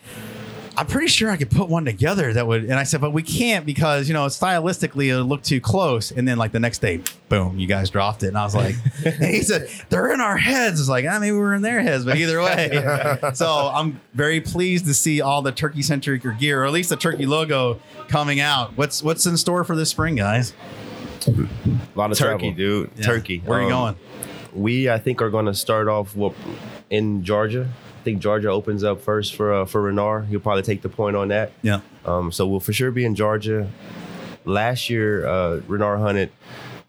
I'm 0.77 0.87
pretty 0.87 1.07
sure 1.07 1.29
I 1.29 1.35
could 1.35 1.51
put 1.51 1.67
one 1.67 1.83
together 1.83 2.31
that 2.33 2.47
would. 2.47 2.63
And 2.63 2.73
I 2.73 2.83
said, 2.83 3.01
but 3.01 3.11
we 3.11 3.23
can't 3.23 3.65
because 3.65 4.07
you 4.07 4.13
know 4.13 4.25
stylistically 4.27 5.09
it'll 5.09 5.25
look 5.25 5.43
too 5.43 5.59
close. 5.59 6.11
And 6.11 6.27
then 6.27 6.37
like 6.37 6.53
the 6.53 6.59
next 6.59 6.79
day, 6.79 7.01
boom, 7.29 7.59
you 7.59 7.67
guys 7.67 7.89
dropped 7.89 8.23
it, 8.23 8.27
and 8.27 8.37
I 8.37 8.43
was 8.43 8.55
like, 8.55 8.75
and 9.05 9.25
he 9.25 9.41
said 9.41 9.69
they're 9.89 10.13
in 10.13 10.21
our 10.21 10.37
heads. 10.37 10.79
It's 10.79 10.89
like, 10.89 11.05
ah, 11.09 11.19
maybe 11.19 11.35
we're 11.35 11.53
in 11.53 11.61
their 11.61 11.81
heads, 11.81 12.05
but 12.05 12.17
either 12.17 12.41
way. 12.41 13.19
so 13.33 13.71
I'm 13.73 13.99
very 14.13 14.39
pleased 14.39 14.85
to 14.85 14.93
see 14.93 15.21
all 15.21 15.41
the 15.41 15.51
turkey 15.51 15.81
centric 15.81 16.23
gear, 16.39 16.63
or 16.63 16.65
at 16.65 16.71
least 16.71 16.89
the 16.89 16.97
turkey 16.97 17.25
logo 17.25 17.79
coming 18.07 18.39
out. 18.39 18.77
What's 18.77 19.03
what's 19.03 19.25
in 19.25 19.35
store 19.37 19.63
for 19.63 19.75
this 19.75 19.89
spring, 19.89 20.15
guys? 20.15 20.53
A 21.27 21.47
lot 21.95 22.11
of 22.11 22.17
Turkey, 22.17 22.49
turkey, 22.49 22.51
dude. 22.51 22.91
Yeah. 22.95 23.05
Turkey. 23.05 23.39
Where 23.39 23.59
are 23.59 23.63
you 23.63 23.69
going? 23.69 23.95
We, 24.53 24.89
I 24.89 24.97
think, 24.97 25.21
are 25.21 25.29
going 25.29 25.45
to 25.45 25.53
start 25.53 25.87
off 25.87 26.15
well, 26.15 26.33
in 26.89 27.23
Georgia. 27.23 27.67
I 27.99 28.03
think 28.03 28.19
Georgia 28.19 28.49
opens 28.49 28.83
up 28.83 29.01
first 29.01 29.35
for 29.35 29.53
uh, 29.53 29.65
for 29.65 29.81
Renard. 29.81 30.25
He'll 30.25 30.39
probably 30.39 30.63
take 30.63 30.81
the 30.81 30.89
point 30.89 31.15
on 31.15 31.27
that. 31.29 31.51
Yeah. 31.61 31.81
Um, 32.05 32.31
so 32.31 32.47
we'll 32.47 32.59
for 32.59 32.73
sure 32.73 32.91
be 32.91 33.05
in 33.05 33.15
Georgia. 33.15 33.69
Last 34.43 34.89
year, 34.89 35.25
uh, 35.27 35.61
Renard 35.67 35.99
hunted 35.99 36.31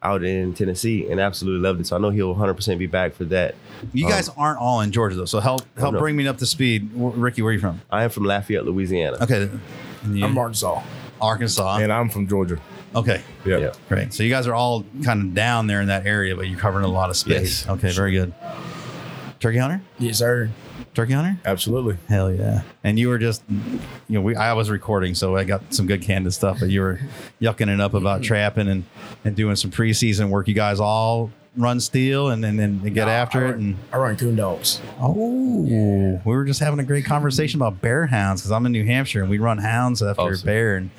out 0.02 0.24
in 0.24 0.52
Tennessee 0.54 1.08
and 1.10 1.20
absolutely 1.20 1.60
loved 1.60 1.80
it. 1.80 1.86
So 1.86 1.94
I 1.96 2.00
know 2.00 2.10
he'll 2.10 2.34
100% 2.34 2.78
be 2.78 2.86
back 2.86 3.12
for 3.12 3.24
that. 3.26 3.54
You 3.92 4.08
guys 4.08 4.28
Um, 4.30 4.34
aren't 4.38 4.58
all 4.58 4.80
in 4.80 4.90
Georgia 4.90 5.14
though, 5.16 5.26
so 5.26 5.38
help 5.38 5.62
help 5.78 5.96
bring 5.98 6.16
me 6.16 6.26
up 6.26 6.38
to 6.38 6.46
speed. 6.46 6.92
W- 6.94 7.14
Ricky, 7.14 7.42
where 7.42 7.50
are 7.50 7.52
you 7.52 7.60
from? 7.60 7.80
I 7.90 8.02
am 8.04 8.10
from 8.10 8.24
Lafayette, 8.24 8.64
Louisiana. 8.64 9.18
Okay. 9.20 9.48
I'm 10.04 10.36
Arkansas. 10.36 10.82
Arkansas, 11.20 11.76
and 11.76 11.92
I'm 11.92 12.08
from 12.08 12.26
Georgia. 12.26 12.58
Okay. 12.94 13.22
Yeah. 13.44 13.72
Great. 13.88 14.12
So 14.12 14.22
you 14.22 14.30
guys 14.30 14.46
are 14.46 14.54
all 14.54 14.84
kind 15.04 15.20
of 15.22 15.34
down 15.34 15.66
there 15.66 15.80
in 15.80 15.88
that 15.88 16.06
area, 16.06 16.36
but 16.36 16.48
you're 16.48 16.58
covering 16.58 16.84
a 16.84 16.88
lot 16.88 17.10
of 17.10 17.16
space. 17.16 17.64
Yes. 17.64 17.68
Okay, 17.68 17.90
very 17.92 18.12
good. 18.12 18.34
Turkey 19.40 19.58
hunter? 19.58 19.82
Yes, 19.98 20.18
sir. 20.18 20.50
Turkey 20.94 21.14
hunter? 21.14 21.38
Absolutely. 21.44 21.96
Hell 22.08 22.30
yeah. 22.32 22.62
And 22.84 22.98
you 22.98 23.08
were 23.08 23.18
just 23.18 23.42
you 23.48 23.80
know, 24.08 24.20
we 24.20 24.36
I 24.36 24.52
was 24.52 24.68
recording, 24.70 25.14
so 25.14 25.36
I 25.36 25.44
got 25.44 25.74
some 25.74 25.86
good 25.86 26.02
candid 26.02 26.34
stuff, 26.34 26.60
but 26.60 26.68
you 26.68 26.80
were 26.80 27.00
yucking 27.40 27.72
it 27.72 27.80
up 27.80 27.94
about 27.94 28.20
mm-hmm. 28.20 28.28
trapping 28.28 28.68
and, 28.68 28.84
and 29.24 29.34
doing 29.34 29.56
some 29.56 29.70
preseason 29.70 30.28
work. 30.28 30.48
You 30.48 30.54
guys 30.54 30.80
all 30.80 31.30
run 31.56 31.80
steel 31.80 32.28
and 32.28 32.42
then 32.42 32.58
and, 32.58 32.94
get 32.94 33.08
after 33.08 33.46
it 33.46 33.56
and 33.56 33.76
I 33.92 33.98
run 33.98 34.16
coon 34.16 34.36
dogs. 34.36 34.80
Oh, 34.98 35.64
yeah. 35.66 36.20
we 36.24 36.34
were 36.34 36.44
just 36.44 36.60
having 36.60 36.78
a 36.78 36.84
great 36.84 37.04
conversation 37.04 37.58
about 37.58 37.80
bear 37.80 38.06
hounds 38.06 38.40
because 38.40 38.52
I'm 38.52 38.64
in 38.64 38.72
New 38.72 38.86
Hampshire 38.86 39.20
and 39.20 39.30
we 39.30 39.38
run 39.38 39.58
hounds 39.58 40.02
after 40.02 40.36
bear, 40.44 40.76
and 40.76 40.90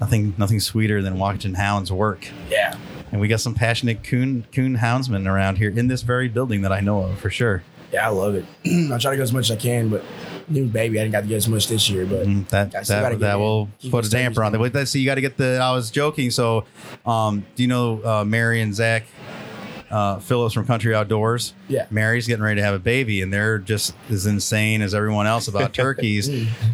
nothing 0.00 0.34
nothing 0.38 0.60
sweeter 0.60 1.02
than 1.02 1.18
watching 1.18 1.54
hounds 1.54 1.92
work. 1.92 2.26
Yeah. 2.50 2.76
And 3.12 3.20
we 3.20 3.28
got 3.28 3.40
some 3.40 3.54
passionate 3.54 4.04
coon 4.04 4.46
coon 4.52 4.76
houndsmen 4.76 5.26
around 5.28 5.56
here 5.58 5.70
in 5.70 5.88
this 5.88 6.02
very 6.02 6.28
building 6.28 6.62
that 6.62 6.72
I 6.72 6.80
know 6.80 7.02
of 7.02 7.18
for 7.18 7.30
sure. 7.30 7.62
Yeah, 7.92 8.06
I 8.06 8.10
love 8.10 8.36
it. 8.36 8.44
I 8.92 8.98
try 8.98 9.10
to 9.10 9.16
go 9.16 9.22
as 9.24 9.32
much 9.32 9.50
as 9.50 9.56
I 9.56 9.60
can, 9.60 9.88
but 9.88 10.04
new 10.48 10.66
baby, 10.66 11.00
I 11.00 11.02
didn't 11.02 11.12
got 11.12 11.22
to 11.22 11.26
get 11.26 11.34
as 11.36 11.48
much 11.48 11.66
this 11.66 11.90
year. 11.90 12.06
But 12.06 12.24
Mm, 12.28 12.48
That 12.50 12.72
I 12.72 12.82
still 12.84 13.00
gotta 13.00 13.16
that, 13.16 13.20
get 13.20 13.26
that 13.26 13.34
in. 13.34 13.40
will 13.40 13.68
Keep 13.80 13.90
put 13.90 14.06
a 14.06 14.10
damper 14.10 14.44
on 14.44 14.54
it. 14.54 14.58
But 14.58 14.72
that's 14.72 14.92
so 14.92 14.98
you 15.00 15.06
got 15.06 15.16
to 15.16 15.20
get 15.20 15.36
the. 15.36 15.58
I 15.60 15.72
was 15.72 15.90
joking. 15.90 16.30
So, 16.30 16.66
um, 17.04 17.44
do 17.56 17.64
you 17.64 17.68
know 17.68 18.00
uh, 18.04 18.24
Mary 18.24 18.60
and 18.60 18.72
Zach 18.72 19.06
uh, 19.90 20.20
Phillips 20.20 20.54
from 20.54 20.66
Country 20.66 20.94
Outdoors? 20.94 21.52
Yeah. 21.68 21.86
Mary's 21.90 22.28
getting 22.28 22.44
ready 22.44 22.60
to 22.60 22.64
have 22.64 22.74
a 22.74 22.78
baby, 22.78 23.22
and 23.22 23.32
they're 23.32 23.58
just 23.58 23.92
as 24.08 24.24
insane 24.24 24.82
as 24.82 24.94
everyone 24.94 25.26
else 25.26 25.48
about 25.48 25.72
turkeys. 25.74 26.28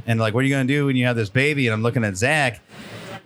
and 0.06 0.20
like, 0.20 0.34
what 0.34 0.40
are 0.40 0.46
you 0.46 0.55
going 0.55 0.66
to 0.66 0.72
do 0.74 0.84
when 0.84 0.96
you 0.96 1.06
have 1.06 1.16
this 1.16 1.30
baby? 1.30 1.66
And 1.66 1.72
I'm 1.72 1.82
looking 1.82 2.05
at 2.05 2.14
Zach. 2.18 2.60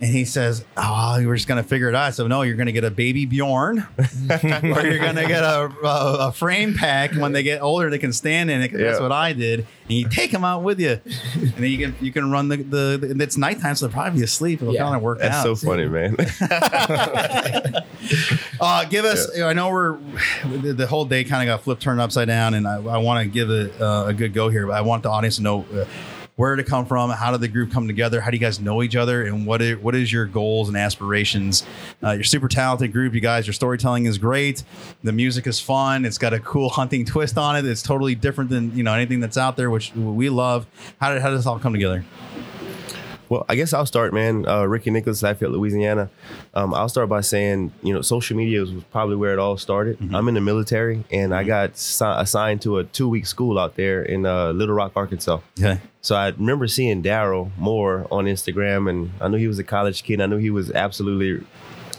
And 0.02 0.10
he 0.14 0.24
says, 0.24 0.64
"Oh, 0.78 1.22
we're 1.26 1.36
just 1.36 1.46
gonna 1.46 1.62
figure 1.62 1.88
it 1.90 1.94
out." 1.94 2.14
So 2.14 2.26
no, 2.26 2.40
you're 2.40 2.56
gonna 2.56 2.72
get 2.72 2.84
a 2.84 2.90
baby 2.90 3.26
Bjorn, 3.26 3.80
or 3.98 4.80
you're 4.86 4.98
gonna 4.98 5.26
get 5.28 5.42
a, 5.42 5.70
a, 5.84 6.28
a 6.28 6.32
frame 6.32 6.72
pack. 6.74 7.12
When 7.14 7.32
they 7.32 7.42
get 7.42 7.60
older, 7.60 7.90
they 7.90 7.98
can 7.98 8.12
stand 8.14 8.50
in 8.50 8.62
it. 8.62 8.68
'cause 8.70 8.80
That's 8.80 8.96
Yeah. 8.98 9.02
what 9.02 9.12
I 9.12 9.34
did. 9.34 9.66
And 9.88 9.98
you 9.98 10.08
take 10.08 10.30
them 10.30 10.42
out 10.44 10.62
with 10.62 10.80
you, 10.80 11.00
and 11.34 11.52
then 11.54 11.64
you 11.70 11.76
can 11.78 11.94
you 12.00 12.12
can 12.12 12.30
run 12.30 12.48
the 12.48 12.56
the. 12.56 12.96
the 13.14 13.22
it's 13.22 13.36
nighttime, 13.36 13.74
so 13.74 13.86
they'll 13.86 13.92
probably 13.92 14.20
be 14.20 14.24
asleep. 14.24 14.62
It'll 14.62 14.74
kind 14.74 14.96
of 14.96 15.02
work 15.02 15.18
That's 15.18 15.34
out. 15.36 15.44
That's 15.46 15.60
so 15.60 15.66
funny, 15.68 15.86
man. 15.86 16.16
Uh, 18.60 18.84
give 18.84 19.04
us. 19.06 19.38
I 19.38 19.52
know 19.54 19.70
we're 19.70 19.96
the, 20.44 20.74
the 20.74 20.86
whole 20.86 21.04
day 21.06 21.24
kind 21.24 21.48
of 21.48 21.52
got 21.54 21.64
flipped 21.64 21.80
turned 21.82 21.98
upside 22.00 22.28
down, 22.28 22.52
and 22.54 22.66
I, 22.68 22.74
I 22.76 22.98
want 22.98 23.24
to 23.24 23.30
give 23.30 23.48
it 23.50 23.80
uh, 23.80 24.04
a 24.08 24.12
good 24.12 24.34
go 24.34 24.48
here. 24.50 24.66
But 24.66 24.74
I 24.74 24.82
want 24.82 25.02
the 25.02 25.08
audience 25.10 25.36
to 25.36 25.42
know 25.42 25.64
uh, 25.74 25.84
where 26.40 26.56
did 26.56 26.66
it 26.66 26.70
come 26.70 26.86
from, 26.86 27.10
how 27.10 27.30
did 27.30 27.42
the 27.42 27.48
group 27.48 27.70
come 27.70 27.86
together, 27.86 28.18
how 28.18 28.30
do 28.30 28.36
you 28.38 28.40
guys 28.40 28.60
know 28.60 28.82
each 28.82 28.96
other, 28.96 29.24
and 29.26 29.44
what 29.44 29.60
is, 29.60 29.76
what 29.76 29.94
is 29.94 30.10
your 30.10 30.24
goals 30.24 30.68
and 30.68 30.76
aspirations? 30.76 31.66
Uh, 32.02 32.12
you're 32.12 32.24
super 32.24 32.48
talented 32.48 32.90
group, 32.94 33.12
you 33.12 33.20
guys. 33.20 33.46
Your 33.46 33.52
storytelling 33.52 34.06
is 34.06 34.16
great. 34.16 34.62
The 35.04 35.12
music 35.12 35.46
is 35.46 35.60
fun. 35.60 36.06
It's 36.06 36.16
got 36.16 36.32
a 36.32 36.40
cool 36.40 36.70
hunting 36.70 37.04
twist 37.04 37.36
on 37.36 37.56
it. 37.56 37.66
It's 37.66 37.82
totally 37.82 38.14
different 38.14 38.48
than 38.48 38.74
you 38.74 38.82
know 38.82 38.94
anything 38.94 39.20
that's 39.20 39.36
out 39.36 39.58
there, 39.58 39.68
which 39.68 39.94
we 39.94 40.30
love. 40.30 40.66
How 40.98 41.12
did 41.12 41.20
how 41.20 41.28
did 41.28 41.38
this 41.38 41.44
all 41.44 41.58
come 41.58 41.74
together? 41.74 42.06
Well, 43.28 43.44
I 43.46 43.54
guess 43.54 43.74
I'll 43.74 43.84
start, 43.84 44.14
man. 44.14 44.48
Uh, 44.48 44.64
Ricky 44.64 44.90
Nicholas, 44.90 45.22
Lafayette, 45.22 45.52
Louisiana. 45.52 46.08
Um, 46.54 46.72
I'll 46.72 46.88
start 46.88 47.10
by 47.10 47.20
saying, 47.20 47.70
you 47.82 47.92
know, 47.92 48.00
social 48.00 48.36
media 48.36 48.60
was 48.60 48.72
probably 48.90 49.16
where 49.16 49.34
it 49.34 49.38
all 49.38 49.58
started. 49.58 49.98
I'm 50.14 50.26
in 50.26 50.34
the 50.34 50.40
military, 50.40 51.04
and 51.12 51.34
I 51.34 51.44
got 51.44 51.76
si- 51.76 52.04
assigned 52.04 52.62
to 52.62 52.78
a 52.78 52.84
two 52.84 53.10
week 53.10 53.26
school 53.26 53.58
out 53.58 53.76
there 53.76 54.02
in 54.02 54.24
uh, 54.24 54.52
Little 54.52 54.74
Rock, 54.74 54.92
Arkansas. 54.96 55.40
Okay. 55.58 55.80
So 56.02 56.16
I 56.16 56.28
remember 56.28 56.66
seeing 56.66 57.02
Daryl 57.02 57.50
Moore 57.58 58.06
on 58.10 58.24
Instagram, 58.24 58.88
and 58.88 59.10
I 59.20 59.28
knew 59.28 59.36
he 59.36 59.48
was 59.48 59.58
a 59.58 59.64
college 59.64 60.02
kid. 60.02 60.20
I 60.20 60.26
knew 60.26 60.38
he 60.38 60.50
was 60.50 60.70
absolutely 60.70 61.44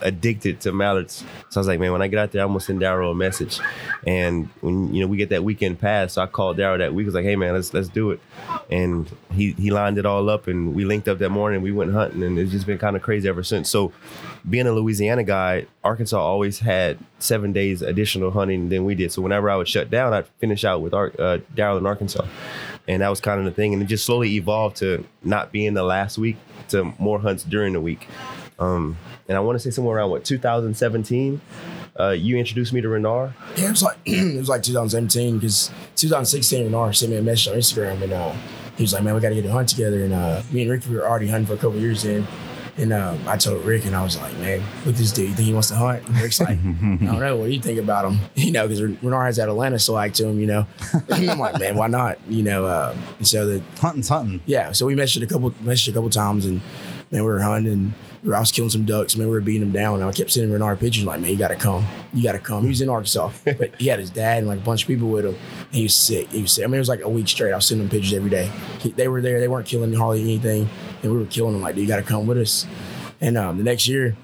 addicted 0.01 0.59
to 0.61 0.71
mallards. 0.71 1.23
So 1.49 1.59
I 1.59 1.61
was 1.61 1.67
like, 1.67 1.79
man, 1.79 1.91
when 1.91 2.01
I 2.01 2.07
get 2.07 2.19
out 2.19 2.31
there, 2.31 2.41
I'm 2.41 2.49
gonna 2.49 2.59
send 2.59 2.81
Daryl 2.81 3.11
a 3.11 3.15
message. 3.15 3.59
And 4.05 4.49
when 4.61 4.93
you 4.93 5.01
know 5.01 5.07
we 5.07 5.17
get 5.17 5.29
that 5.29 5.43
weekend 5.43 5.79
pass, 5.79 6.13
so 6.13 6.21
I 6.21 6.25
called 6.25 6.57
Daryl 6.57 6.79
that 6.79 6.93
week. 6.93 7.05
I 7.05 7.07
was 7.07 7.15
like, 7.15 7.25
hey 7.25 7.35
man, 7.35 7.53
let's 7.53 7.73
let's 7.73 7.87
do 7.87 8.11
it. 8.11 8.19
And 8.69 9.09
he 9.31 9.51
he 9.53 9.71
lined 9.71 9.97
it 9.97 10.05
all 10.05 10.29
up, 10.29 10.47
and 10.47 10.73
we 10.73 10.85
linked 10.85 11.07
up 11.07 11.19
that 11.19 11.29
morning. 11.29 11.61
We 11.61 11.71
went 11.71 11.91
hunting, 11.91 12.23
and 12.23 12.39
it's 12.39 12.51
just 12.51 12.65
been 12.65 12.77
kind 12.77 12.95
of 12.95 13.01
crazy 13.01 13.27
ever 13.29 13.43
since. 13.43 13.69
So 13.69 13.91
being 14.49 14.67
a 14.67 14.71
Louisiana 14.71 15.23
guy, 15.23 15.67
Arkansas 15.83 16.19
always 16.19 16.59
had 16.59 16.97
seven 17.19 17.53
days 17.53 17.81
additional 17.81 18.31
hunting 18.31 18.69
than 18.69 18.85
we 18.85 18.95
did. 18.95 19.11
So 19.11 19.21
whenever 19.21 19.49
I 19.49 19.55
would 19.57 19.67
shut 19.67 19.89
down, 19.89 20.13
I'd 20.13 20.27
finish 20.39 20.65
out 20.65 20.81
with 20.81 20.93
uh, 20.93 21.07
Daryl 21.55 21.77
in 21.77 21.85
Arkansas. 21.85 22.25
And 22.87 23.01
that 23.01 23.09
was 23.09 23.21
kind 23.21 23.39
of 23.39 23.45
the 23.45 23.51
thing. 23.51 23.73
And 23.73 23.81
it 23.81 23.85
just 23.85 24.05
slowly 24.05 24.35
evolved 24.35 24.77
to 24.77 25.05
not 25.23 25.51
being 25.51 25.73
the 25.73 25.83
last 25.83 26.17
week 26.17 26.37
to 26.69 26.93
more 26.97 27.19
hunts 27.19 27.43
during 27.43 27.73
the 27.73 27.81
week. 27.81 28.07
Um, 28.59 28.97
and 29.27 29.37
I 29.37 29.41
want 29.41 29.55
to 29.55 29.59
say 29.59 29.69
somewhere 29.69 29.97
around 29.97 30.09
what 30.09 30.25
2017, 30.25 31.41
uh, 31.99 32.09
you 32.09 32.37
introduced 32.37 32.73
me 32.73 32.81
to 32.81 32.89
Renard. 32.89 33.33
Yeah, 33.55 33.67
it 33.67 33.71
was 33.71 33.83
like 33.83 33.97
it 34.05 34.37
was 34.37 34.49
like 34.49 34.63
2017 34.63 35.39
because 35.39 35.71
2016 35.95 36.65
Renard 36.65 36.95
sent 36.95 37.11
me 37.11 37.17
a 37.17 37.21
message 37.21 37.47
on 37.47 37.57
Instagram 37.57 38.01
and 38.01 38.13
uh, 38.13 38.33
he 38.77 38.83
was 38.83 38.93
like, 38.93 39.03
"Man, 39.03 39.13
we 39.13 39.21
got 39.21 39.29
to 39.29 39.35
get 39.35 39.45
a 39.45 39.51
hunt 39.51 39.69
together." 39.69 40.03
And 40.03 40.13
uh, 40.13 40.41
me 40.51 40.61
and 40.61 40.71
Rick 40.71 40.85
were 40.87 41.07
already 41.07 41.27
hunting 41.27 41.47
for 41.47 41.53
a 41.53 41.57
couple 41.57 41.79
years 41.79 42.03
then. 42.03 42.27
And 42.77 42.93
uh, 42.93 43.17
I 43.27 43.37
told 43.37 43.65
Rick, 43.65 43.85
and 43.85 43.95
I 43.95 44.01
was 44.03 44.17
like, 44.17 44.33
"Man, 44.37 44.63
look 44.85 44.95
this 44.95 45.11
dude. 45.11 45.29
You 45.29 45.35
think 45.35 45.47
he 45.47 45.53
wants 45.53 45.67
to 45.69 45.75
hunt?" 45.75 46.07
And 46.07 46.17
Rick's 46.17 46.39
like, 46.39 46.49
"I 46.51 46.53
don't 46.53 47.01
know. 47.01 47.35
What 47.35 47.45
do 47.47 47.51
you 47.51 47.61
think 47.61 47.79
about 47.79 48.09
him?" 48.11 48.19
You 48.35 48.51
know, 48.51 48.67
because 48.67 48.81
Renard 48.81 49.25
has 49.25 49.35
that 49.37 49.49
Atlanta 49.49 49.77
swag 49.77 50.13
to 50.15 50.27
him. 50.27 50.39
You 50.39 50.47
know, 50.47 50.67
and 51.09 51.29
I'm 51.29 51.37
like, 51.39 51.59
"Man, 51.59 51.75
why 51.75 51.87
not?" 51.87 52.17
You 52.29 52.43
know, 52.43 52.65
uh, 52.65 52.95
and 53.17 53.27
so 53.27 53.45
the 53.45 53.61
hunting's 53.79 54.07
hunting. 54.09 54.41
Yeah, 54.45 54.71
so 54.71 54.85
we 54.85 54.95
messaged 54.95 55.21
a 55.21 55.27
couple 55.27 55.51
messaged 55.51 55.89
a 55.89 55.91
couple 55.91 56.09
times, 56.09 56.45
and 56.45 56.61
man, 57.11 57.21
we 57.23 57.29
were 57.29 57.41
hunting. 57.41 57.71
And, 57.73 57.93
I 58.23 58.39
was 58.39 58.51
killing 58.51 58.69
some 58.69 58.85
ducks. 58.85 59.15
Man, 59.15 59.27
we 59.27 59.33
were 59.33 59.41
beating 59.41 59.61
them 59.61 59.71
down. 59.71 59.95
And 59.95 60.03
I 60.03 60.11
kept 60.11 60.31
sending 60.31 60.51
Renard 60.51 60.79
pictures 60.79 61.05
like, 61.05 61.19
man, 61.19 61.31
you 61.31 61.37
got 61.37 61.47
to 61.47 61.55
come. 61.55 61.85
You 62.13 62.23
got 62.23 62.33
to 62.33 62.39
come. 62.39 62.63
He 62.63 62.69
was 62.69 62.81
in 62.81 62.89
Arkansas, 62.89 63.31
but 63.43 63.73
he 63.79 63.87
had 63.87 63.99
his 63.99 64.11
dad 64.11 64.39
and 64.39 64.47
like 64.47 64.59
a 64.59 64.63
bunch 64.63 64.83
of 64.83 64.87
people 64.87 65.09
with 65.09 65.25
him. 65.25 65.35
And 65.35 65.75
he 65.75 65.83
was 65.83 65.95
sick. 65.95 66.29
He 66.29 66.41
was 66.41 66.51
sick. 66.51 66.63
I 66.63 66.67
mean, 66.67 66.75
it 66.75 66.79
was 66.79 66.89
like 66.89 67.01
a 67.01 67.09
week 67.09 67.27
straight. 67.27 67.51
I 67.51 67.55
was 67.55 67.65
sending 67.65 67.85
him 67.85 67.89
pictures 67.89 68.13
every 68.13 68.29
day. 68.29 68.51
He- 68.79 68.91
they 68.91 69.07
were 69.07 69.21
there. 69.21 69.39
They 69.39 69.47
weren't 69.47 69.65
killing 69.65 69.91
hardly 69.93 70.21
anything. 70.21 70.69
And 71.01 71.11
we 71.11 71.17
were 71.17 71.25
killing 71.25 71.53
them 71.53 71.61
like, 71.63 71.73
dude, 71.75 71.83
you 71.83 71.87
got 71.87 71.97
to 71.97 72.03
come 72.03 72.27
with 72.27 72.37
us. 72.37 72.67
And 73.19 73.37
um, 73.37 73.57
the 73.57 73.63
next 73.63 73.87
year, 73.87 74.15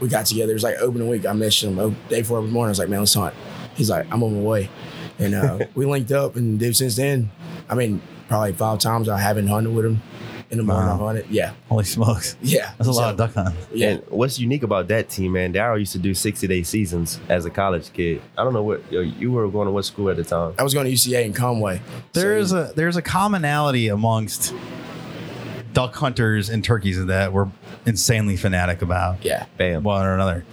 we 0.00 0.08
got 0.08 0.26
together. 0.26 0.52
It 0.52 0.54
was 0.54 0.62
like 0.64 0.76
opening 0.80 1.08
week. 1.08 1.26
I 1.26 1.32
messaged 1.32 1.64
him 1.64 1.78
oh, 1.78 1.94
day 2.08 2.20
before 2.20 2.38
every 2.38 2.50
morning. 2.50 2.68
I 2.68 2.70
was 2.70 2.78
like, 2.78 2.88
man, 2.88 3.00
let's 3.00 3.14
hunt. 3.14 3.34
He's 3.74 3.90
like, 3.90 4.06
I'm 4.12 4.22
on 4.22 4.34
my 4.34 4.40
way. 4.40 4.70
And 5.18 5.34
uh, 5.34 5.58
we 5.74 5.86
linked 5.86 6.12
up. 6.12 6.36
And 6.36 6.58
dude, 6.58 6.76
since 6.76 6.96
then, 6.96 7.30
I 7.68 7.74
mean, 7.74 8.00
probably 8.28 8.52
five 8.52 8.78
times 8.78 9.08
I 9.08 9.18
haven't 9.18 9.48
hunted 9.48 9.74
with 9.74 9.84
him. 9.84 10.02
In 10.50 10.58
the 10.58 10.64
morning, 10.64 10.88
Wow. 10.88 10.94
I've 10.94 11.00
hunted. 11.00 11.26
Yeah. 11.30 11.52
Holy 11.68 11.84
smokes! 11.84 12.36
Yeah. 12.42 12.72
That's 12.76 12.88
a 12.88 12.92
lot 12.92 13.02
So- 13.04 13.10
of 13.10 13.16
duck 13.16 13.34
hunting. 13.34 13.56
Yeah. 13.72 13.88
And 13.90 14.02
what's 14.08 14.38
unique 14.40 14.64
about 14.64 14.88
that 14.88 15.08
team, 15.08 15.32
man? 15.32 15.52
Daryl 15.52 15.78
used 15.78 15.92
to 15.92 15.98
do 15.98 16.12
60 16.12 16.46
day 16.48 16.62
seasons 16.64 17.20
as 17.28 17.44
a 17.44 17.50
college 17.50 17.92
kid. 17.92 18.20
I 18.36 18.42
don't 18.42 18.52
know 18.52 18.62
what 18.64 18.82
yo, 18.90 19.00
you 19.00 19.30
were 19.30 19.48
going 19.48 19.66
to 19.66 19.72
what 19.72 19.84
school 19.84 20.10
at 20.10 20.16
the 20.16 20.24
time. 20.24 20.54
I 20.58 20.64
was 20.64 20.74
going 20.74 20.86
to 20.86 20.92
UCA 20.92 21.24
in 21.24 21.32
Conway. 21.32 21.80
There 22.14 22.36
is 22.36 22.52
a 22.52 22.72
there's 22.74 22.96
a 22.96 23.02
commonality 23.02 23.88
amongst 23.88 24.52
duck 25.72 25.94
hunters 25.94 26.48
and 26.48 26.64
turkeys 26.64 27.04
that 27.06 27.32
we're 27.32 27.48
insanely 27.86 28.36
fanatic 28.36 28.82
about. 28.82 29.24
Yeah, 29.24 29.46
bam, 29.56 29.84
one 29.84 30.04
or 30.04 30.14
another. 30.14 30.44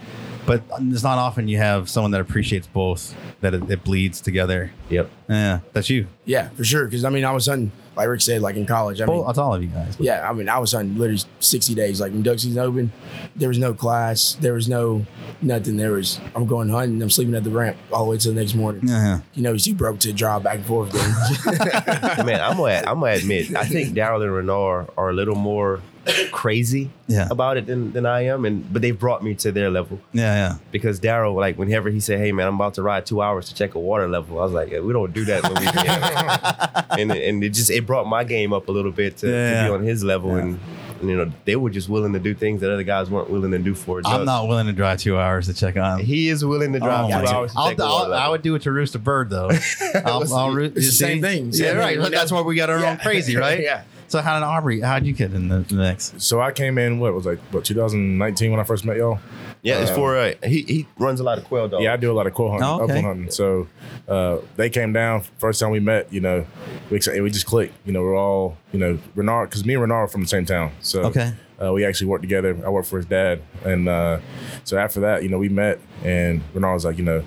But 0.48 0.64
it's 0.80 1.04
not 1.04 1.18
often 1.20 1.48
you 1.48 1.58
have 1.58 1.90
someone 1.90 2.12
that 2.12 2.22
appreciates 2.22 2.66
both 2.66 3.16
that 3.42 3.54
it, 3.54 3.70
it 3.70 3.84
bleeds 3.84 4.22
together. 4.22 4.72
Yep. 4.90 5.10
Yeah, 5.30 5.60
that's 5.74 5.90
you. 5.90 6.08
Yeah, 6.26 6.50
for 6.50 6.64
sure. 6.64 6.86
Because 6.86 7.04
I 7.06 7.10
mean, 7.10 7.26
I 7.26 7.32
was 7.32 7.46
hunting, 7.46 7.72
like 7.96 8.08
Rick 8.08 8.22
said, 8.22 8.42
like 8.42 8.56
in 8.56 8.66
college. 8.66 9.00
I 9.02 9.06
mean, 9.06 9.18
Well, 9.18 9.26
that's 9.26 9.38
all 9.38 9.54
of 9.54 9.62
you 9.62 9.70
guys. 9.70 9.96
yeah, 10.00 10.28
I 10.28 10.34
mean, 10.34 10.48
I 10.50 10.58
was 10.60 10.72
hunting 10.72 10.98
literally 10.98 11.22
60 11.40 11.76
days. 11.76 12.00
Like 12.02 12.12
when 12.14 12.24
duck 12.24 12.40
season 12.40 12.58
opened, 12.60 12.92
there 13.36 13.50
was 13.50 13.58
no 13.60 13.74
class, 13.74 14.38
there 14.40 14.54
was 14.54 14.68
no 14.70 15.06
nothing. 15.42 15.76
There 15.78 15.92
was 15.92 16.20
I'm 16.36 16.46
going 16.48 16.70
hunting, 16.70 17.02
I'm 17.04 17.10
sleeping 17.10 17.36
at 17.36 17.44
the 17.44 17.50
ramp 17.52 17.78
all 17.92 18.06
the 18.06 18.12
way 18.12 18.18
till 18.18 18.34
the 18.34 18.40
next 18.40 18.56
morning. 18.56 18.88
Yeah. 18.88 19.20
You 19.34 19.44
know, 19.44 19.52
you 19.54 19.60
see 19.60 19.74
broke 19.74 20.00
to 20.00 20.14
drive 20.14 20.44
back 20.44 20.56
and 20.58 20.66
forth. 20.66 20.94
Man, 22.26 22.42
I'm 22.42 22.58
gonna 22.58 22.84
I'm 22.88 23.00
gonna 23.00 23.12
admit, 23.14 23.56
I 23.56 23.66
think 23.66 23.94
Daryl 23.96 24.24
and 24.24 24.34
Renard 24.34 24.88
are 24.98 25.10
a 25.10 25.14
little 25.14 25.36
more 25.36 25.82
crazy 26.32 26.90
Yeah. 27.08 27.28
about 27.32 27.58
it 27.58 27.66
than, 27.68 27.92
than 27.94 28.06
I 28.06 28.26
am, 28.26 28.46
and 28.46 28.72
but 28.72 28.82
they've 28.82 28.98
brought 28.98 29.24
me 29.24 29.34
to 29.36 29.52
their 29.52 29.70
level. 29.70 30.00
Yeah, 30.14 30.34
yeah. 30.36 30.56
Because 30.72 31.00
Daryl, 31.00 31.36
like 31.36 31.58
whenever 31.58 31.90
he 31.90 32.00
said, 32.00 32.20
"Hey 32.20 32.32
man, 32.32 32.48
I'm 32.48 32.56
about 32.56 32.74
to 32.76 32.82
ride 32.84 33.06
two 33.06 33.22
hours 33.22 33.48
to 33.50 33.56
check 33.56 33.76
a 33.76 33.80
water 33.80 34.08
level," 34.08 34.40
I 34.40 34.44
was 34.44 34.54
like, 34.54 34.72
yeah, 34.72 34.80
"We 34.80 34.94
don't 34.94 35.14
do 35.14 35.26
that 35.26 35.44
when 35.44 35.54
we 35.54 35.68
and 37.02 37.12
and 37.12 37.44
it 37.44 37.50
just 37.50 37.70
it 37.70 37.86
brought 37.86 38.08
my 38.08 38.24
game 38.24 38.54
up 38.54 38.68
a 38.68 38.72
little 38.72 38.92
bit 38.92 39.18
to, 39.18 39.30
Yeah. 39.30 39.64
to 39.64 39.70
be 39.70 39.74
on 39.76 39.84
his 39.84 40.04
level, 40.04 40.36
and, 40.36 40.60
and, 41.02 41.10
you 41.10 41.16
know 41.16 41.32
they 41.46 41.56
were 41.56 41.70
just 41.70 41.90
willing 41.90 42.14
to 42.14 42.20
do 42.20 42.34
things 42.34 42.62
that 42.62 42.72
other 42.72 42.84
guys 42.84 43.10
weren't 43.10 43.30
willing 43.30 43.52
to 43.52 43.60
do 43.60 43.76
for. 43.76 44.02
I'm 44.06 44.26
not 44.26 44.48
willing 44.48 44.66
to 44.68 44.74
drive 44.74 45.00
two 45.00 45.18
hours 45.18 45.46
to 45.48 45.54
check 45.54 45.78
on. 45.78 46.00
He 46.00 46.30
is 46.30 46.44
willing 46.44 46.74
to 46.74 46.80
drive 46.80 47.06
Oh, 47.06 47.08
two 47.10 47.14
hours 47.28 47.52
to 47.52 47.56
God. 47.56 47.70
check 47.70 47.80
a 47.80 47.84
I'll, 47.84 47.90
water 47.90 48.14
I'll. 48.14 48.20
I 48.20 48.28
would 48.30 48.42
do 48.42 48.56
it 48.56 48.62
to 48.64 48.72
roost 48.72 48.96
a 48.96 49.00
bird 49.00 49.30
though. 49.30 49.50
I'll, 50.06 50.34
I'll 50.34 50.52
roo- 50.52 50.66
It's 50.66 50.74
the 50.76 50.82
same 50.84 51.18
see? 51.18 51.22
thing. 51.22 51.52
Same 51.54 51.66
Yeah, 51.78 51.82
right. 51.84 51.98
You? 51.98 52.10
That's 52.10 52.32
why 52.32 52.42
we 52.42 52.56
got 52.56 52.70
our 52.70 52.84
own 52.84 52.98
crazy, 52.98 53.36
right? 53.36 53.62
Yeah. 53.62 53.84
So 54.10 54.22
how 54.22 54.40
did 54.40 54.46
Aubrey? 54.46 54.80
How'd 54.82 55.06
you 55.06 55.14
get 55.14 55.34
in 55.34 55.50
the, 55.50 55.60
the 55.60 55.76
mix? 55.76 56.14
So 56.18 56.40
I 56.42 56.52
came 56.52 56.78
in 56.78 57.00
what 57.00 57.14
was 57.14 57.26
like 57.26 57.40
what 57.52 57.66
2019 57.66 58.52
when 58.52 58.60
I 58.60 58.64
first 58.64 58.86
met 58.86 58.98
y'all. 58.98 59.20
Yeah, 59.64 59.82
it's 59.82 59.92
Uh, 59.92 59.96
for 59.96 60.18
uh, 60.18 60.34
he 60.44 60.62
he 60.62 60.88
runs 60.98 61.20
a 61.20 61.24
lot 61.24 61.38
of 61.38 61.44
quail 61.44 61.68
dogs. 61.68 61.84
Yeah, 61.84 61.94
I 61.94 61.98
do 61.98 62.12
a 62.12 62.14
lot 62.14 62.26
of 62.28 62.34
quail 62.34 62.52
hunting, 62.52 62.68
Oh, 62.70 62.82
okay. 62.84 63.02
hunting. 63.02 63.30
So 63.32 63.68
uh, 64.08 64.38
they 64.56 64.70
came 64.70 64.94
down 64.94 65.22
first 65.40 65.60
time 65.60 65.72
we 65.72 65.80
met. 65.80 66.12
You 66.14 66.22
know, 66.22 66.46
we 66.90 67.00
we 67.22 67.30
just 67.32 67.46
clicked. 67.46 67.74
You 67.86 67.92
know, 67.92 68.02
we're 68.02 68.16
all 68.16 68.58
you 68.72 68.80
know 68.80 69.00
Renard 69.16 69.50
because 69.50 69.66
me 69.66 69.74
and 69.74 69.82
Renard 69.82 70.06
are 70.06 70.08
from 70.12 70.22
the 70.22 70.28
same 70.28 70.46
town. 70.46 70.72
So 70.82 71.04
Okay. 71.06 71.34
Uh, 71.62 71.74
we 71.74 71.86
actually 71.86 72.08
worked 72.08 72.24
together. 72.24 72.58
I 72.66 72.70
worked 72.70 72.88
for 72.88 72.98
his 72.98 73.06
dad, 73.06 73.42
and 73.66 73.88
uh, 73.90 74.20
so 74.64 74.78
after 74.78 75.00
that, 75.02 75.24
you 75.24 75.30
know, 75.30 75.38
we 75.38 75.50
met, 75.50 75.80
and 76.04 76.42
Renard 76.54 76.76
was 76.76 76.86
like, 76.86 76.98
you 76.98 77.04
know. 77.04 77.24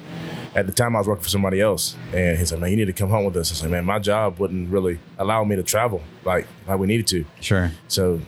At 0.53 0.67
the 0.67 0.73
time, 0.73 0.97
I 0.97 0.99
was 0.99 1.07
working 1.07 1.23
for 1.23 1.29
somebody 1.29 1.61
else, 1.61 1.95
and 2.13 2.37
he's 2.37 2.51
like, 2.51 2.61
"Man, 2.61 2.71
you 2.71 2.77
need 2.77 2.87
to 2.87 2.93
come 2.93 3.09
home 3.09 3.25
with 3.25 3.37
us." 3.37 3.53
I 3.53 3.55
said, 3.55 3.67
like, 3.67 3.71
"Man, 3.71 3.85
my 3.85 4.01
job 4.01 4.41
wouldn't 4.41 4.69
really 4.69 4.99
allow 5.17 5.45
me 5.45 5.55
to 5.55 5.63
travel 5.63 6.03
like 6.25 6.49
like 6.67 6.77
we 6.77 6.89
needed 6.89 7.07
to." 7.07 7.25
Sure. 7.41 7.71
So, 7.87 8.21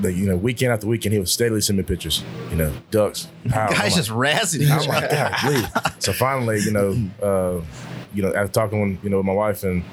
the, 0.00 0.12
you 0.12 0.26
know, 0.26 0.36
weekend 0.36 0.72
after 0.72 0.88
weekend, 0.88 1.12
he 1.12 1.20
would 1.20 1.28
steadily 1.28 1.60
send 1.60 1.76
me 1.76 1.84
pictures. 1.84 2.24
You 2.50 2.56
know, 2.56 2.72
ducks. 2.90 3.28
pow. 3.48 3.68
Guys 3.70 3.92
I'm 3.92 3.96
just 3.96 4.10
razzing 4.10 4.62
each 4.62 4.70
I'm 4.70 4.88
like, 4.88 5.04
other. 5.12 5.68
God. 5.72 6.02
So 6.02 6.12
finally, 6.12 6.58
you 6.60 6.72
know, 6.72 7.10
uh, 7.22 7.64
you 8.12 8.22
know, 8.22 8.34
after 8.34 8.52
talking, 8.52 8.98
you 9.04 9.08
know, 9.08 9.18
with 9.18 9.26
my 9.26 9.32
wife, 9.32 9.62
and 9.62 9.84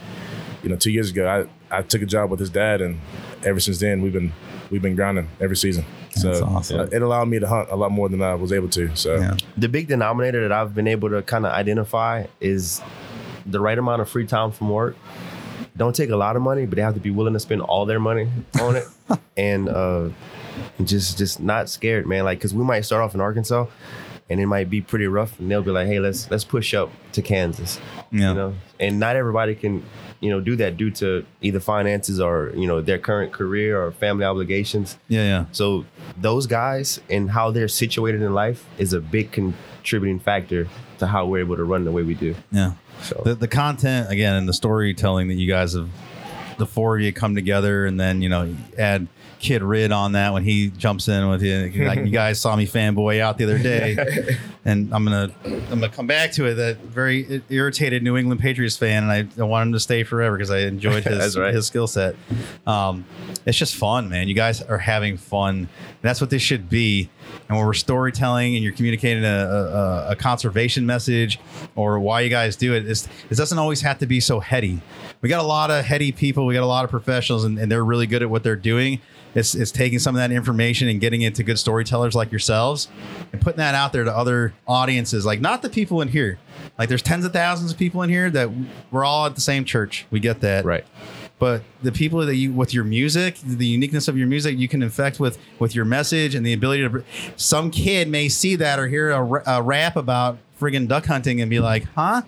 you 0.63 0.69
know, 0.69 0.75
two 0.75 0.89
years 0.91 1.11
ago, 1.11 1.47
I 1.71 1.77
I 1.77 1.81
took 1.83 2.01
a 2.01 2.07
job 2.07 2.31
with 2.31 2.39
his 2.39 2.49
dad, 2.49 2.81
and 2.81 2.99
ever 3.43 3.59
since 3.59 3.79
then, 3.79 4.01
we've 4.01 4.13
been 4.13 4.33
we've 4.71 4.81
been 4.81 4.95
grinding 4.95 5.29
every 5.39 5.57
season. 5.57 5.85
So 6.11 6.43
awesome. 6.45 6.79
uh, 6.79 6.83
it 6.85 7.01
allowed 7.01 7.27
me 7.27 7.39
to 7.39 7.47
hunt 7.47 7.69
a 7.69 7.75
lot 7.75 7.91
more 7.91 8.09
than 8.09 8.21
I 8.21 8.33
was 8.33 8.51
able 8.51 8.69
to. 8.69 8.95
So 8.95 9.35
the 9.57 9.69
big 9.69 9.87
denominator 9.87 10.41
that 10.47 10.51
I've 10.51 10.73
been 10.73 10.87
able 10.87 11.09
to 11.09 11.21
kind 11.21 11.45
of 11.45 11.51
identify 11.51 12.25
is 12.39 12.81
the 13.45 13.59
right 13.59 13.77
amount 13.77 14.01
of 14.01 14.09
free 14.09 14.25
time 14.25 14.51
from 14.51 14.69
work. 14.69 14.95
Don't 15.77 15.95
take 15.95 16.09
a 16.09 16.15
lot 16.15 16.35
of 16.35 16.41
money, 16.41 16.65
but 16.65 16.75
they 16.75 16.81
have 16.81 16.93
to 16.95 16.99
be 16.99 17.11
willing 17.11 17.33
to 17.33 17.39
spend 17.39 17.61
all 17.61 17.85
their 17.85 17.99
money 17.99 18.29
on 18.59 18.75
it, 18.75 18.85
and 19.37 19.69
uh, 19.69 20.09
just 20.83 21.17
just 21.17 21.39
not 21.39 21.69
scared, 21.69 22.05
man. 22.05 22.25
Like, 22.25 22.41
cause 22.41 22.53
we 22.53 22.63
might 22.63 22.81
start 22.81 23.01
off 23.01 23.15
in 23.15 23.21
Arkansas, 23.21 23.67
and 24.29 24.39
it 24.39 24.47
might 24.47 24.69
be 24.69 24.81
pretty 24.81 25.07
rough, 25.07 25.39
and 25.39 25.49
they'll 25.49 25.63
be 25.63 25.71
like, 25.71 25.87
"Hey, 25.87 25.99
let's 25.99 26.29
let's 26.29 26.43
push 26.43 26.73
up 26.73 26.91
to 27.13 27.21
Kansas," 27.21 27.79
Yeah. 28.11 28.29
you 28.29 28.35
know. 28.35 28.53
And 28.79 28.99
not 28.99 29.15
everybody 29.15 29.55
can, 29.55 29.83
you 30.19 30.29
know, 30.29 30.41
do 30.41 30.55
that 30.57 30.77
due 30.77 30.91
to 30.91 31.25
either 31.41 31.59
finances 31.59 32.19
or 32.19 32.51
you 32.55 32.67
know 32.67 32.81
their 32.81 32.97
current 32.97 33.31
career 33.31 33.81
or 33.81 33.91
family 33.91 34.25
obligations. 34.25 34.97
Yeah, 35.07 35.23
yeah. 35.23 35.45
So 35.51 35.85
those 36.17 36.47
guys 36.47 36.99
and 37.09 37.31
how 37.31 37.51
they're 37.51 37.67
situated 37.67 38.21
in 38.21 38.33
life 38.33 38.65
is 38.77 38.93
a 38.93 38.99
big 38.99 39.31
contributing 39.31 40.19
factor 40.19 40.67
to 40.99 41.07
how 41.07 41.25
we're 41.25 41.39
able 41.39 41.55
to 41.55 41.63
run 41.63 41.85
the 41.85 41.91
way 41.91 42.03
we 42.03 42.13
do. 42.13 42.35
Yeah. 42.51 42.73
The 43.23 43.35
the 43.35 43.47
content 43.47 44.11
again 44.11 44.35
and 44.35 44.47
the 44.47 44.53
storytelling 44.53 45.27
that 45.29 45.35
you 45.35 45.47
guys 45.47 45.73
have, 45.73 45.89
the 46.57 46.67
four 46.67 46.97
of 46.97 47.01
you 47.01 47.11
come 47.11 47.33
together, 47.33 47.85
and 47.85 47.99
then 47.99 48.21
you 48.21 48.29
know 48.29 48.55
add 48.77 49.07
Kid 49.41 49.63
Rid 49.63 49.91
on 49.91 50.11
that 50.11 50.33
when 50.33 50.43
he 50.43 50.69
jumps 50.69 51.07
in 51.07 51.27
with 51.27 51.41
you. 51.41 51.85
Like 51.85 51.99
you 51.99 52.05
guys 52.11 52.39
saw 52.39 52.55
me 52.55 52.67
fanboy 52.67 53.19
out 53.19 53.37
the 53.37 53.43
other 53.45 53.57
day, 53.57 53.97
and 54.65 54.93
I'm 54.93 55.03
gonna 55.03 55.31
I'm 55.45 55.79
gonna 55.79 55.89
come 55.89 56.07
back 56.07 56.31
to 56.33 56.45
it. 56.45 56.53
That 56.55 56.77
very 56.77 57.41
irritated 57.49 58.03
New 58.03 58.17
England 58.17 58.39
Patriots 58.39 58.77
fan, 58.77 59.03
and 59.03 59.11
I, 59.11 59.41
I 59.41 59.43
want 59.43 59.67
him 59.67 59.73
to 59.73 59.79
stay 59.79 60.03
forever 60.03 60.37
because 60.37 60.51
I 60.51 60.59
enjoyed 60.59 61.03
his 61.05 61.37
right. 61.37 61.53
his 61.53 61.65
skill 61.65 61.87
set. 61.87 62.15
Um, 62.67 63.05
it's 63.45 63.57
just 63.57 63.75
fun, 63.75 64.09
man. 64.09 64.27
You 64.27 64.35
guys 64.35 64.61
are 64.61 64.77
having 64.77 65.17
fun. 65.17 65.67
That's 66.01 66.21
what 66.21 66.29
this 66.29 66.41
should 66.41 66.69
be. 66.69 67.09
And 67.49 67.57
when 67.57 67.65
we're 67.65 67.73
storytelling 67.73 68.55
and 68.55 68.63
you're 68.63 68.73
communicating 68.73 69.23
a, 69.23 69.27
a, 69.27 70.11
a 70.11 70.15
conservation 70.15 70.85
message 70.85 71.39
or 71.75 71.99
why 71.99 72.21
you 72.21 72.29
guys 72.29 72.55
do 72.55 72.73
it, 72.73 72.87
it's, 72.87 73.07
it 73.29 73.35
doesn't 73.35 73.57
always 73.57 73.81
have 73.81 73.99
to 73.99 74.05
be 74.05 74.19
so 74.19 74.39
heady. 74.39 74.81
We 75.21 75.29
got 75.29 75.39
a 75.39 75.47
lot 75.47 75.69
of 75.71 75.85
heady 75.85 76.11
people. 76.11 76.45
We 76.45 76.53
got 76.53 76.63
a 76.63 76.65
lot 76.65 76.83
of 76.83 76.89
professionals, 76.89 77.43
and, 77.43 77.57
and 77.59 77.71
they're 77.71 77.85
really 77.85 78.07
good 78.07 78.23
at 78.23 78.29
what 78.29 78.43
they're 78.43 78.55
doing. 78.55 79.01
It's, 79.33 79.55
it's 79.55 79.71
taking 79.71 79.99
some 79.99 80.15
of 80.15 80.19
that 80.19 80.31
information 80.31 80.89
and 80.89 80.99
getting 80.99 81.21
it 81.21 81.35
to 81.35 81.43
good 81.43 81.57
storytellers 81.57 82.15
like 82.15 82.31
yourselves 82.31 82.89
and 83.31 83.39
putting 83.39 83.59
that 83.59 83.75
out 83.75 83.93
there 83.93 84.03
to 84.03 84.11
other 84.11 84.53
audiences, 84.67 85.25
like 85.25 85.39
not 85.39 85.61
the 85.61 85.69
people 85.69 86.01
in 86.01 86.09
here. 86.09 86.37
Like 86.77 86.89
there's 86.89 87.01
tens 87.01 87.23
of 87.23 87.31
thousands 87.31 87.71
of 87.71 87.77
people 87.77 88.01
in 88.01 88.09
here 88.09 88.29
that 88.29 88.49
we're 88.89 89.05
all 89.05 89.25
at 89.25 89.35
the 89.35 89.41
same 89.41 89.63
church. 89.63 90.05
We 90.11 90.19
get 90.19 90.41
that. 90.41 90.65
Right 90.65 90.85
but 91.41 91.63
the 91.81 91.91
people 91.91 92.23
that 92.23 92.35
you 92.35 92.53
with 92.53 92.71
your 92.71 92.83
music 92.83 93.35
the 93.43 93.65
uniqueness 93.65 94.07
of 94.07 94.15
your 94.15 94.27
music 94.27 94.59
you 94.59 94.67
can 94.67 94.83
infect 94.83 95.19
with 95.19 95.39
with 95.57 95.73
your 95.73 95.83
message 95.83 96.35
and 96.35 96.45
the 96.45 96.53
ability 96.53 96.87
to 96.87 97.03
some 97.35 97.71
kid 97.71 98.07
may 98.07 98.29
see 98.29 98.55
that 98.55 98.77
or 98.77 98.87
hear 98.87 99.09
a, 99.09 99.43
a 99.47 99.61
rap 99.61 99.95
about 99.95 100.37
friggin' 100.59 100.87
duck 100.87 101.07
hunting 101.07 101.41
and 101.41 101.49
be 101.49 101.59
like 101.59 101.85
huh 101.95 102.21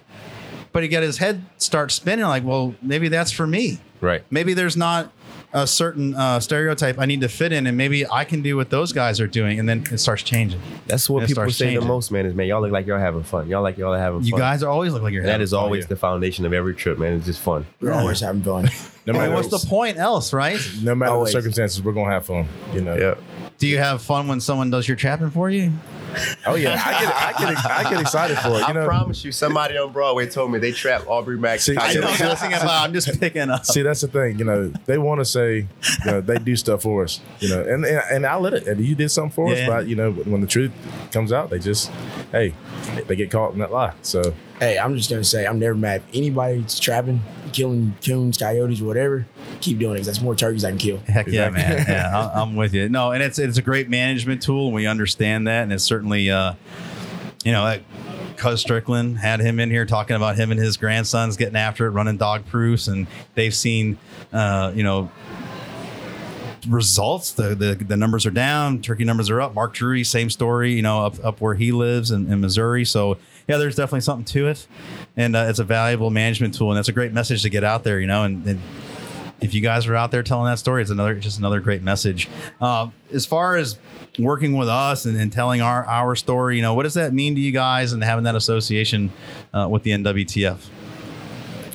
but 0.74 0.84
he 0.84 0.90
got 0.90 1.04
his 1.04 1.18
head 1.20 1.44
start 1.58 1.92
spinning 1.92 2.26
like 2.26 2.44
well 2.44 2.76
maybe 2.82 3.08
that's 3.08 3.32
for 3.32 3.48
me 3.48 3.80
right 4.02 4.24
maybe 4.30 4.54
there's 4.54 4.76
not 4.76 5.12
a 5.56 5.68
certain 5.68 6.16
uh, 6.16 6.40
stereotype 6.40 6.98
i 7.00 7.06
need 7.06 7.22
to 7.22 7.28
fit 7.30 7.54
in 7.54 7.68
and 7.68 7.78
maybe 7.78 8.06
i 8.10 8.26
can 8.26 8.42
do 8.42 8.56
what 8.58 8.72
those 8.72 8.92
guys 8.92 9.22
are 9.22 9.28
doing 9.28 9.60
and 9.60 9.70
then 9.70 9.84
it 9.92 10.00
starts 10.00 10.24
changing 10.24 10.60
That's 10.88 11.08
what 11.10 11.22
people 11.22 11.36
starts 11.36 11.58
say 11.58 11.66
changing. 11.66 11.82
the 11.82 11.86
most, 11.86 12.12
man. 12.12 12.26
Is 12.26 12.34
man, 12.34 12.48
y'all 12.48 12.60
look 12.62 12.72
like 12.72 12.88
y'all 12.88 12.98
having 13.00 13.22
fun. 13.24 13.48
Y'all 13.48 13.62
like 13.62 13.78
y'all 13.78 13.94
having 13.94 14.24
You 14.24 14.32
fun. 14.32 14.40
guys 14.40 14.64
always 14.64 14.92
look 14.94 15.04
like 15.04 15.14
you're 15.14 15.22
And 15.22 15.28
that 15.30 15.34
having 15.34 15.44
is 15.46 15.52
fun. 15.52 15.60
always 15.62 15.86
the 15.88 15.96
foundation 15.96 16.46
of 16.46 16.54
every 16.54 16.74
trip, 16.76 16.98
man. 16.98 17.14
It's 17.14 17.26
just 17.28 17.40
fun. 17.40 17.66
We're 17.80 17.94
always 17.94 18.20
having 18.20 18.42
fun. 18.44 18.70
No 19.06 19.12
matter 19.12 19.34
what's 19.34 19.50
the 19.50 19.60
point 19.68 19.98
else 19.98 20.32
right 20.32 20.58
no 20.82 20.96
matter 20.96 21.12
Always. 21.12 21.34
the 21.34 21.40
circumstances, 21.42 21.84
we're 21.84 21.92
gonna 21.92 22.10
have 22.12 22.26
fun. 22.26 22.48
You 22.74 22.80
know. 22.82 22.96
Yeah. 22.96 23.16
Do 23.64 23.70
you 23.70 23.78
have 23.78 24.02
fun 24.02 24.28
when 24.28 24.42
someone 24.42 24.70
does 24.70 24.86
your 24.90 24.98
trapping 24.98 25.30
for 25.30 25.50
you 25.50 25.72
Oh 26.46 26.54
yeah, 26.56 26.74
I 26.86 26.92
get 27.02 27.16
I 27.16 27.54
get 27.54 27.66
I 27.66 27.90
get 27.90 28.02
excited 28.02 28.38
for 28.38 28.50
it. 28.50 28.58
You 28.60 28.64
I 28.66 28.72
know. 28.74 28.86
promise 28.86 29.24
you, 29.26 29.32
somebody 29.32 29.78
on 29.78 29.92
Broadway 29.92 30.30
told 30.30 30.52
me 30.52 30.60
they 30.60 30.72
trapped 30.72 31.08
Aubrey 31.08 31.40
Max. 31.40 31.64
See, 31.64 31.76
I 31.76 31.92
know 31.96 32.02
nothing 32.02 32.54
about. 32.54 32.70
I'm 32.86 32.94
just 32.94 33.20
picking 33.20 33.50
up. 33.50 33.66
See, 33.66 33.82
that's 33.82 34.02
the 34.02 34.08
thing. 34.10 34.38
You 34.38 34.46
know, 34.46 34.68
they 34.86 35.00
want 35.00 35.22
to 35.22 35.26
say, 35.26 35.56
you 36.06 36.12
know, 36.12 36.22
they 36.22 36.38
do 36.38 36.56
stuff 36.56 36.84
for 36.84 37.04
us. 37.04 37.20
You 37.40 37.50
know, 37.50 37.62
and 37.62 37.84
and, 37.84 38.02
and 38.12 38.26
I 38.28 38.36
let 38.36 38.54
it. 38.54 38.68
And 38.68 38.80
you 38.86 38.94
did 38.94 39.10
something 39.10 39.32
for 39.32 39.48
Yeah. 39.52 39.62
us, 39.64 39.68
but 39.68 39.88
you 39.88 39.96
know, 39.96 40.12
when 40.12 40.42
the 40.42 40.46
truth 40.46 40.72
comes 41.12 41.32
out, 41.32 41.50
they 41.50 41.58
just, 41.58 41.90
hey, 42.32 42.54
they 43.08 43.16
get 43.16 43.32
caught 43.32 43.54
in 43.54 43.60
that 43.60 43.72
lie. 43.72 43.94
So 44.04 44.36
Hey, 44.64 44.80
I'm 44.80 44.96
just 44.96 45.10
gonna 45.10 45.24
say 45.24 45.46
I'm 45.46 45.60
never 45.60 45.76
mad. 45.76 46.02
at 46.08 46.16
Anybody 46.16 46.60
that's 46.62 46.80
trapping, 46.80 47.20
killing 47.52 47.96
coons, 48.06 48.38
coyotes, 48.38 48.82
whatever, 48.82 49.26
keep 49.60 49.78
doing 49.80 49.96
it. 49.96 49.98
'cause 50.00 50.06
That's 50.06 50.22
more 50.22 50.36
turkeys 50.36 50.64
I 50.64 50.70
can 50.70 50.78
kill. 50.78 50.98
Heck 51.00 51.28
yeah, 51.28 51.50
man. 51.50 51.86
Yeah, 51.88 52.10
I- 52.34 52.42
I'm 52.42 52.56
with 52.56 52.74
you. 52.74 52.88
No, 52.88 53.12
and 53.12 53.22
it's 53.22 53.40
it's 53.40 53.58
a 53.58 53.62
great 53.62 53.90
management 53.90 54.42
tool, 54.42 54.68
and 54.68 54.74
we 54.76 54.88
understand 54.88 55.48
that, 55.48 55.64
and 55.64 55.74
it's 55.74 55.84
certainly, 55.84 56.32
uh, 56.32 56.54
you 57.44 57.52
know, 57.52 57.66
that 57.66 57.82
Cuz 58.38 58.62
Strickland 58.62 59.18
had 59.18 59.42
him 59.42 59.60
in 59.60 59.70
here 59.70 59.86
talking 59.86 60.16
about 60.16 60.38
him 60.38 60.50
and 60.52 60.60
his 60.60 60.78
grandsons 60.78 61.36
getting 61.36 61.58
after 61.58 61.86
it, 61.86 61.90
running 61.90 62.16
dog 62.18 62.46
proofs, 62.46 62.88
and 62.88 63.06
they've 63.36 63.54
seen, 63.56 63.98
uh, 64.32 64.72
you 64.74 64.84
know. 64.84 65.12
Results 66.70 67.34
the, 67.34 67.56
the 67.56 67.76
the 67.76 67.98
numbers 67.98 68.26
are 68.26 68.32
down, 68.32 68.82
turkey 68.82 69.04
numbers 69.04 69.30
are 69.30 69.42
up. 69.42 69.54
Mark 69.54 69.74
Drury, 69.74 70.06
same 70.06 70.30
story, 70.30 70.72
you 70.72 70.82
know, 70.82 71.06
up 71.06 71.16
up 71.26 71.42
where 71.42 71.56
he 71.56 71.74
lives 71.74 72.10
in, 72.10 72.32
in 72.32 72.40
Missouri. 72.40 72.86
So 72.86 73.18
yeah, 73.48 73.58
there's 73.58 73.76
definitely 73.76 74.02
something 74.02 74.26
to 74.26 74.48
it, 74.48 74.68
and 75.18 75.36
uh, 75.36 75.46
it's 75.50 75.60
a 75.60 75.64
valuable 75.64 76.10
management 76.10 76.54
tool, 76.54 76.72
and 76.72 76.80
it's 76.80 76.90
a 76.90 76.94
great 76.94 77.14
message 77.14 77.42
to 77.44 77.50
get 77.50 77.64
out 77.64 77.84
there, 77.84 78.00
you 78.00 78.08
know, 78.08 78.24
and, 78.24 78.46
and 78.48 78.62
if 79.44 79.54
you 79.54 79.60
guys 79.60 79.88
are 79.88 79.96
out 79.96 80.12
there 80.12 80.24
telling 80.24 80.46
that 80.46 80.58
story, 80.58 80.82
it's 80.82 80.92
another 80.92 81.16
just 81.16 81.38
another 81.38 81.60
great 81.60 81.84
message. 81.84 82.30
Uh, 82.62 82.90
as 83.12 83.26
far 83.26 83.58
as 83.58 83.78
working 84.18 84.54
with 84.56 84.70
us 84.70 85.06
and, 85.06 85.18
and 85.18 85.34
telling 85.34 85.62
our 85.62 85.86
our 85.86 86.16
story, 86.16 86.56
you 86.56 86.62
know, 86.62 86.74
what 86.74 86.84
does 86.84 86.94
that 86.94 87.14
mean 87.14 87.36
to 87.36 87.42
you 87.42 87.52
guys 87.52 87.92
and 87.92 88.04
having 88.04 88.24
that 88.24 88.36
association 88.36 89.12
uh, 89.54 89.68
with 89.70 89.84
the 89.84 89.92
NWTF? 89.92 90.70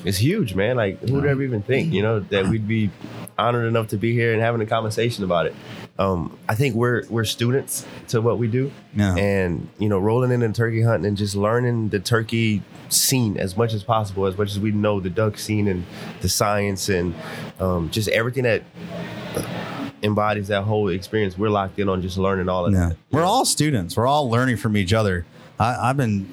It's 0.03 0.17
huge, 0.17 0.55
man. 0.55 0.77
Like 0.77 0.99
who 1.07 1.15
would 1.15 1.25
ever 1.25 1.43
even 1.43 1.61
think, 1.61 1.93
you 1.93 2.01
know, 2.01 2.21
that 2.21 2.47
we'd 2.47 2.67
be 2.67 2.89
honored 3.39 3.67
enough 3.67 3.87
to 3.89 3.97
be 3.97 4.13
here 4.13 4.33
and 4.33 4.41
having 4.41 4.61
a 4.61 4.65
conversation 4.65 5.23
about 5.23 5.45
it. 5.47 5.55
um, 5.97 6.37
I 6.47 6.55
think 6.55 6.75
we're 6.75 7.03
we're 7.09 7.25
students 7.25 7.85
to 8.09 8.21
what 8.21 8.37
we 8.37 8.47
do, 8.47 8.71
Yeah. 8.95 9.15
and 9.15 9.67
you 9.79 9.89
know, 9.89 9.99
rolling 9.99 10.31
in 10.31 10.41
and 10.43 10.53
turkey 10.55 10.81
hunting 10.81 11.05
and 11.07 11.17
just 11.17 11.35
learning 11.35 11.89
the 11.89 11.99
turkey 11.99 12.61
scene 12.89 13.37
as 13.37 13.57
much 13.57 13.73
as 13.73 13.83
possible, 13.83 14.25
as 14.25 14.37
much 14.37 14.49
as 14.51 14.59
we 14.59 14.71
know 14.71 14.99
the 14.99 15.09
duck 15.09 15.37
scene 15.37 15.67
and 15.67 15.85
the 16.21 16.29
science 16.29 16.87
and 16.89 17.13
um, 17.59 17.89
just 17.89 18.07
everything 18.09 18.43
that 18.43 18.63
embodies 20.01 20.47
that 20.47 20.63
whole 20.63 20.87
experience. 20.89 21.37
We're 21.37 21.49
locked 21.49 21.77
in 21.79 21.89
on 21.89 22.01
just 22.01 22.17
learning 22.17 22.47
all 22.49 22.65
of 22.65 22.73
Yeah. 22.73 22.89
that. 22.89 22.97
We're 23.11 23.23
all 23.25 23.43
students. 23.45 23.97
We're 23.97 24.07
all 24.07 24.29
learning 24.29 24.57
from 24.57 24.77
each 24.77 24.93
other. 24.93 25.25
I, 25.59 25.89
I've 25.89 25.97
been 25.97 26.31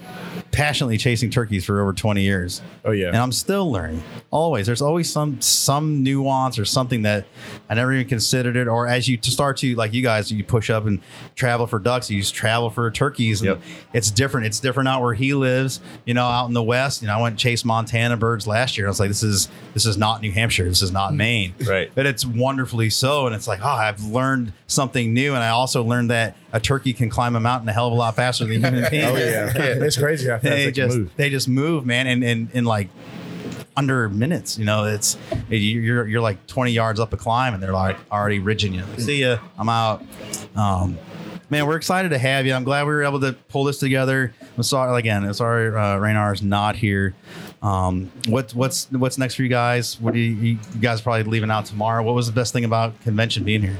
passionately 0.52 0.96
chasing 0.96 1.28
turkeys 1.28 1.64
for 1.64 1.80
over 1.80 1.92
20 1.92 2.22
years. 2.22 2.62
Oh 2.84 2.92
yeah. 2.92 3.08
And 3.08 3.16
I'm 3.16 3.32
still 3.32 3.70
learning. 3.70 4.02
Always. 4.30 4.66
There's 4.66 4.80
always 4.80 5.10
some 5.10 5.40
some 5.40 6.02
nuance 6.02 6.58
or 6.58 6.64
something 6.64 7.02
that 7.02 7.26
I 7.68 7.74
never 7.74 7.92
even 7.92 8.08
considered 8.08 8.56
it. 8.56 8.68
Or 8.68 8.86
as 8.86 9.08
you 9.08 9.18
start 9.22 9.58
to 9.58 9.74
like 9.74 9.92
you 9.92 10.02
guys, 10.02 10.30
you 10.30 10.42
push 10.44 10.70
up 10.70 10.86
and 10.86 11.00
travel 11.34 11.66
for 11.66 11.78
ducks, 11.78 12.10
you 12.10 12.20
just 12.20 12.34
travel 12.34 12.70
for 12.70 12.90
turkeys. 12.90 13.42
And 13.42 13.60
it's 13.92 14.10
different. 14.10 14.46
It's 14.46 14.60
different 14.60 14.88
out 14.88 15.02
where 15.02 15.14
he 15.14 15.34
lives, 15.34 15.80
you 16.04 16.14
know, 16.14 16.24
out 16.24 16.46
in 16.46 16.54
the 16.54 16.62
west. 16.62 17.02
You 17.02 17.08
know, 17.08 17.18
I 17.18 17.22
went 17.22 17.32
and 17.32 17.38
chased 17.38 17.64
Montana 17.64 18.16
birds 18.16 18.46
last 18.46 18.78
year. 18.78 18.86
I 18.86 18.90
was 18.90 19.00
like, 19.00 19.08
this 19.08 19.22
is 19.22 19.48
this 19.74 19.84
is 19.84 19.98
not 19.98 20.22
New 20.22 20.32
Hampshire. 20.32 20.64
This 20.64 20.82
is 20.82 20.92
not 20.92 21.08
mm-hmm. 21.08 21.16
Maine. 21.18 21.54
Right. 21.66 21.90
But 21.94 22.06
it's 22.06 22.24
wonderfully 22.24 22.90
so. 22.90 23.26
And 23.26 23.34
it's 23.34 23.48
like, 23.48 23.60
oh, 23.62 23.68
I've 23.68 24.02
learned 24.04 24.52
something 24.66 25.12
new. 25.12 25.34
And 25.34 25.42
I 25.42 25.50
also 25.50 25.82
learned 25.82 26.10
that 26.10 26.36
a 26.52 26.60
turkey 26.60 26.92
can 26.92 27.08
climb 27.08 27.36
a 27.36 27.40
mountain 27.40 27.68
a 27.68 27.72
hell 27.72 27.86
of 27.86 27.92
a 27.92 27.96
lot 27.96 28.16
faster 28.16 28.44
than 28.44 28.64
a 28.64 28.68
human 28.68 28.90
beings. 28.90 29.06
Oh, 29.06 29.16
yeah. 29.16 29.52
It's 29.56 29.96
crazy 29.96 30.28
how 30.28 30.38
fast 30.38 30.44
they 30.44 30.64
they 30.66 30.72
just 30.72 30.96
move. 30.96 31.10
they 31.16 31.30
just 31.30 31.48
move, 31.48 31.86
man, 31.86 32.06
and 32.06 32.24
and 32.24 32.50
in 32.52 32.64
like 32.64 32.88
under 33.76 34.08
minutes. 34.08 34.58
You 34.58 34.64
know, 34.64 34.84
it's 34.84 35.16
you're 35.48 36.06
you're 36.06 36.20
like 36.20 36.46
20 36.46 36.72
yards 36.72 37.00
up 37.00 37.12
a 37.12 37.16
climb, 37.16 37.54
and 37.54 37.62
they're 37.62 37.72
like 37.72 37.96
already 38.10 38.38
ridging 38.38 38.74
you. 38.74 38.84
See 38.98 39.20
ya. 39.22 39.38
I'm 39.58 39.68
out. 39.68 40.02
Um, 40.54 40.98
man, 41.50 41.66
we're 41.66 41.76
excited 41.76 42.08
to 42.10 42.18
have 42.18 42.46
you. 42.46 42.54
I'm 42.54 42.64
glad 42.64 42.84
we 42.84 42.94
were 42.94 43.04
able 43.04 43.20
to 43.20 43.32
pull 43.48 43.64
this 43.64 43.78
together. 43.78 44.32
I'm 44.56 44.62
sorry 44.62 44.98
again. 44.98 45.24
I'm 45.24 45.34
sorry, 45.34 45.68
uh, 45.68 45.96
Renard's 45.98 46.42
not 46.42 46.76
here. 46.76 47.14
Um, 47.62 48.10
what 48.28 48.52
what's 48.52 48.90
what's 48.92 49.18
next 49.18 49.34
for 49.34 49.42
you 49.42 49.48
guys? 49.48 50.00
What 50.00 50.14
do 50.14 50.20
you, 50.20 50.58
you 50.74 50.80
guys 50.80 51.00
probably 51.00 51.24
leaving 51.24 51.50
out 51.50 51.66
tomorrow? 51.66 52.02
What 52.02 52.14
was 52.14 52.26
the 52.26 52.32
best 52.32 52.52
thing 52.52 52.64
about 52.64 52.98
convention 53.02 53.44
being 53.44 53.62
here? 53.62 53.78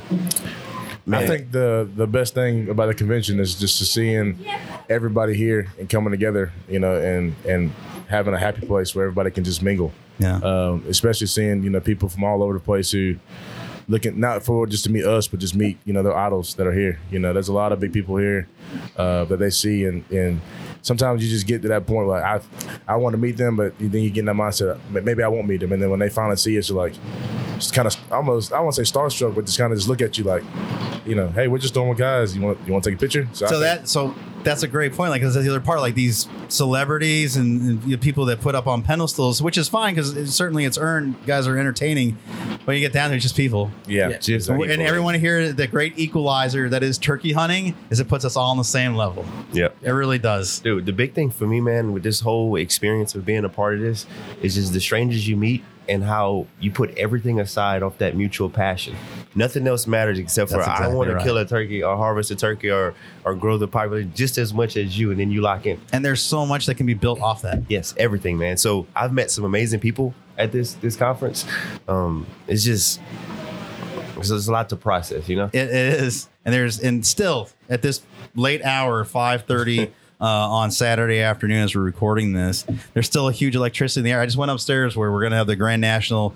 I 1.13 1.27
think 1.27 1.53
the 1.53 1.89
the 1.95 2.07
best 2.07 2.35
thing 2.35 2.69
about 2.69 2.87
the 2.87 2.95
convention 2.95 3.39
is 3.39 3.55
just 3.55 3.79
to 3.79 3.85
seeing 3.85 4.45
everybody 4.89 5.35
here 5.35 5.69
and 5.79 5.89
coming 5.89 6.11
together, 6.11 6.53
you 6.69 6.79
know, 6.79 6.97
and 6.97 7.35
and 7.49 7.71
having 8.09 8.35
a 8.35 8.39
happy 8.39 8.67
place 8.67 8.95
where 8.95 9.05
everybody 9.05 9.31
can 9.31 9.45
just 9.45 9.63
mingle. 9.63 9.93
Yeah. 10.19 10.37
Um, 10.39 10.85
especially 10.89 11.27
seeing 11.27 11.63
you 11.63 11.71
know 11.71 11.81
people 11.81 12.09
from 12.09 12.25
all 12.25 12.43
over 12.43 12.55
the 12.55 12.61
place 12.61 12.91
who 12.91 13.17
looking 13.89 14.19
not 14.19 14.43
forward 14.43 14.71
just 14.71 14.85
to 14.85 14.91
meet 14.91 15.05
us, 15.05 15.29
but 15.29 15.39
just 15.39 15.55
meet 15.55 15.79
you 15.85 15.93
know 15.93 16.03
their 16.03 16.17
idols 16.17 16.55
that 16.55 16.67
are 16.67 16.73
here. 16.73 16.99
You 17.11 17.19
know, 17.19 17.33
there's 17.33 17.49
a 17.49 17.53
lot 17.53 17.73
of 17.73 17.81
big 17.81 17.93
people 17.93 18.17
here 18.17 18.49
uh, 18.97 19.25
that 19.27 19.39
they 19.39 19.51
see, 19.51 19.85
and 19.85 20.05
and 20.11 20.41
sometimes 20.83 21.23
you 21.25 21.31
just 21.31 21.47
get 21.47 21.63
to 21.63 21.69
that 21.69 21.87
point 21.87 22.07
where 22.07 22.25
I 22.25 22.41
I 22.87 22.97
want 22.97 23.15
to 23.15 23.19
meet 23.19 23.37
them, 23.37 23.57
but 23.57 23.79
then 23.79 24.03
you 24.03 24.11
get 24.11 24.21
in 24.21 24.27
that 24.27 24.37
mindset 24.37 24.79
maybe 24.91 25.23
I 25.23 25.29
won't 25.29 25.47
meet 25.49 25.61
them, 25.61 25.73
and 25.73 25.83
then 25.83 25.91
when 25.91 26.01
they 26.01 26.09
finally 26.09 26.37
see 26.37 26.59
us, 26.59 26.69
you're 26.69 26.79
like 26.79 26.95
just 27.57 27.73
kind 27.73 27.87
of 27.87 27.97
almost 28.13 28.53
I 28.53 28.61
won't 28.61 28.75
say 28.75 28.83
starstruck, 28.83 29.35
but 29.35 29.47
just 29.47 29.59
kind 29.59 29.73
of 29.73 29.79
just 29.79 29.89
look 29.89 30.03
at 30.03 30.19
you 30.19 30.25
like, 30.25 30.43
you 31.07 31.15
know, 31.15 31.29
hey, 31.29 31.49
we're 31.49 31.59
just 31.59 31.75
normal 31.75 31.95
guys. 31.95 32.37
You 32.37 32.43
want 32.43 32.59
you 32.67 32.73
want 32.73 32.85
to 32.85 32.91
take 32.91 32.99
a 32.99 33.01
picture? 33.01 33.29
I 33.31 33.35
So 33.35 33.47
think- 33.49 33.61
that 33.63 33.89
so 33.89 34.15
that's 34.45 34.63
a 34.63 34.69
great 34.69 34.93
point. 34.93 35.11
Like, 35.11 35.23
because 35.23 35.35
that's 35.35 35.45
the 35.45 35.51
other 35.51 35.61
part, 35.65 35.81
like 35.81 35.97
these 35.97 36.29
celebrities 36.49 37.37
and, 37.37 37.61
and 37.63 37.85
you 37.85 37.97
know, 37.97 38.01
people 38.01 38.27
that 38.27 38.41
put 38.41 38.55
up 38.55 38.69
on 38.69 38.83
pedestals, 38.83 39.43
which 39.43 39.59
is 39.59 39.69
fine 39.69 39.95
because 39.95 40.17
it, 40.17 40.29
certainly 40.29 40.65
it's 40.65 40.79
earned. 40.79 41.17
Guys 41.27 41.49
are 41.49 41.59
entertaining, 41.59 42.17
but 42.65 42.73
you 42.73 42.81
get 42.81 42.93
down 42.93 43.11
there, 43.11 43.17
it's 43.17 43.25
just 43.25 43.37
people. 43.37 43.71
Yeah, 43.89 44.17
just 44.19 44.49
and 44.49 44.61
people. 44.63 44.81
everyone 44.87 45.15
here, 45.19 45.53
the 45.53 45.67
great 45.67 45.99
equalizer 45.99 46.69
that 46.69 46.83
is 46.85 46.97
turkey 46.99 47.33
hunting, 47.33 47.75
is 47.91 47.99
it 47.99 48.07
puts 48.09 48.25
us 48.25 48.37
all 48.37 48.51
on 48.51 48.56
the 48.57 48.65
same 48.65 48.95
level. 48.95 49.25
Yeah. 49.53 49.69
It 49.83 49.91
really 49.91 50.19
does. 50.19 50.61
Dude, 50.61 50.87
the 50.87 50.93
big 50.93 51.15
thing 51.15 51.31
for 51.31 51.47
me, 51.47 51.61
man, 51.61 51.93
with 51.93 52.03
this 52.03 52.21
whole 52.21 52.57
experience 52.57 53.15
of 53.15 53.25
being 53.25 53.45
a 53.45 53.49
part 53.49 53.75
of 53.75 53.81
this 53.81 54.07
is 54.43 54.55
just 54.55 54.73
the 54.73 54.81
strangers 54.81 55.27
you 55.29 55.37
meet 55.37 55.63
and 55.89 56.03
how 56.03 56.47
you 56.61 56.71
put 56.71 56.97
everything 56.97 57.41
aside 57.41 57.83
off 57.83 57.99
that 57.99 58.17
mutual 58.17 58.51
passion. 58.51 58.97
Nothing 59.35 59.67
else 59.67 59.87
matters 59.87 60.19
except 60.19 60.51
for 60.51 60.57
That's 60.57 60.69
I 60.69 60.73
exactly 60.73 60.97
want 60.97 61.11
to 61.11 61.25
kill 61.25 61.37
a 61.39 61.45
turkey 61.45 61.83
or 61.83 61.97
harvest 61.97 62.31
a 62.31 62.37
turkey 62.37 62.71
or 62.71 62.95
or 63.25 63.35
grow 63.35 63.59
the 63.59 63.69
population 63.69 64.13
just 64.15 64.39
as 64.39 64.53
much 64.53 64.77
as 64.77 64.99
you, 64.99 65.11
and 65.11 65.21
then 65.21 65.31
you 65.31 65.43
lock 65.43 65.67
in. 65.67 65.81
And 65.93 66.05
there's 66.05 66.23
so 66.23 66.47
much 66.47 66.67
that 66.67 66.77
can 66.77 66.87
be 66.87 66.95
built 66.95 67.21
off 67.21 67.43
that. 67.43 67.63
Yes, 67.69 67.95
everything, 67.99 68.39
man. 68.39 68.57
So 68.57 68.87
I've 68.95 69.13
met 69.13 69.31
some 69.31 69.45
amazing 69.45 69.81
people 69.81 70.15
at 70.39 70.53
this 70.53 70.75
this 70.75 70.97
conference. 70.97 71.45
Um, 71.89 72.27
it's 72.49 72.65
just 72.65 73.01
so 74.23 74.35
there's 74.35 74.49
a 74.49 74.53
lot 74.53 74.69
to 74.71 74.77
process, 74.77 75.29
you 75.29 75.37
know. 75.37 75.51
It 75.53 75.69
is, 75.71 76.29
and 76.45 76.55
there's 76.55 76.81
and 76.81 77.07
still 77.07 77.49
at 77.69 77.83
this 77.83 78.03
late 78.35 78.63
hour, 78.63 79.05
five 79.05 79.45
thirty. 79.45 79.91
Uh, 80.19 80.25
on 80.25 80.71
Saturday 80.71 81.21
afternoon, 81.21 81.63
as 81.63 81.75
we're 81.75 81.83
recording 81.83 82.33
this, 82.33 82.65
there's 82.95 83.05
still 83.05 83.29
a 83.29 83.33
huge 83.33 83.55
electricity 83.55 84.01
in 84.01 84.05
the 84.05 84.13
air. 84.13 84.23
I 84.23 84.25
just 84.25 84.39
went 84.39 84.51
upstairs 84.51 84.97
where 84.97 85.13
we're 85.13 85.21
going 85.21 85.33
to 85.33 85.37
have 85.37 85.47
the 85.47 85.57
Grand 85.57 85.83
National 85.83 86.33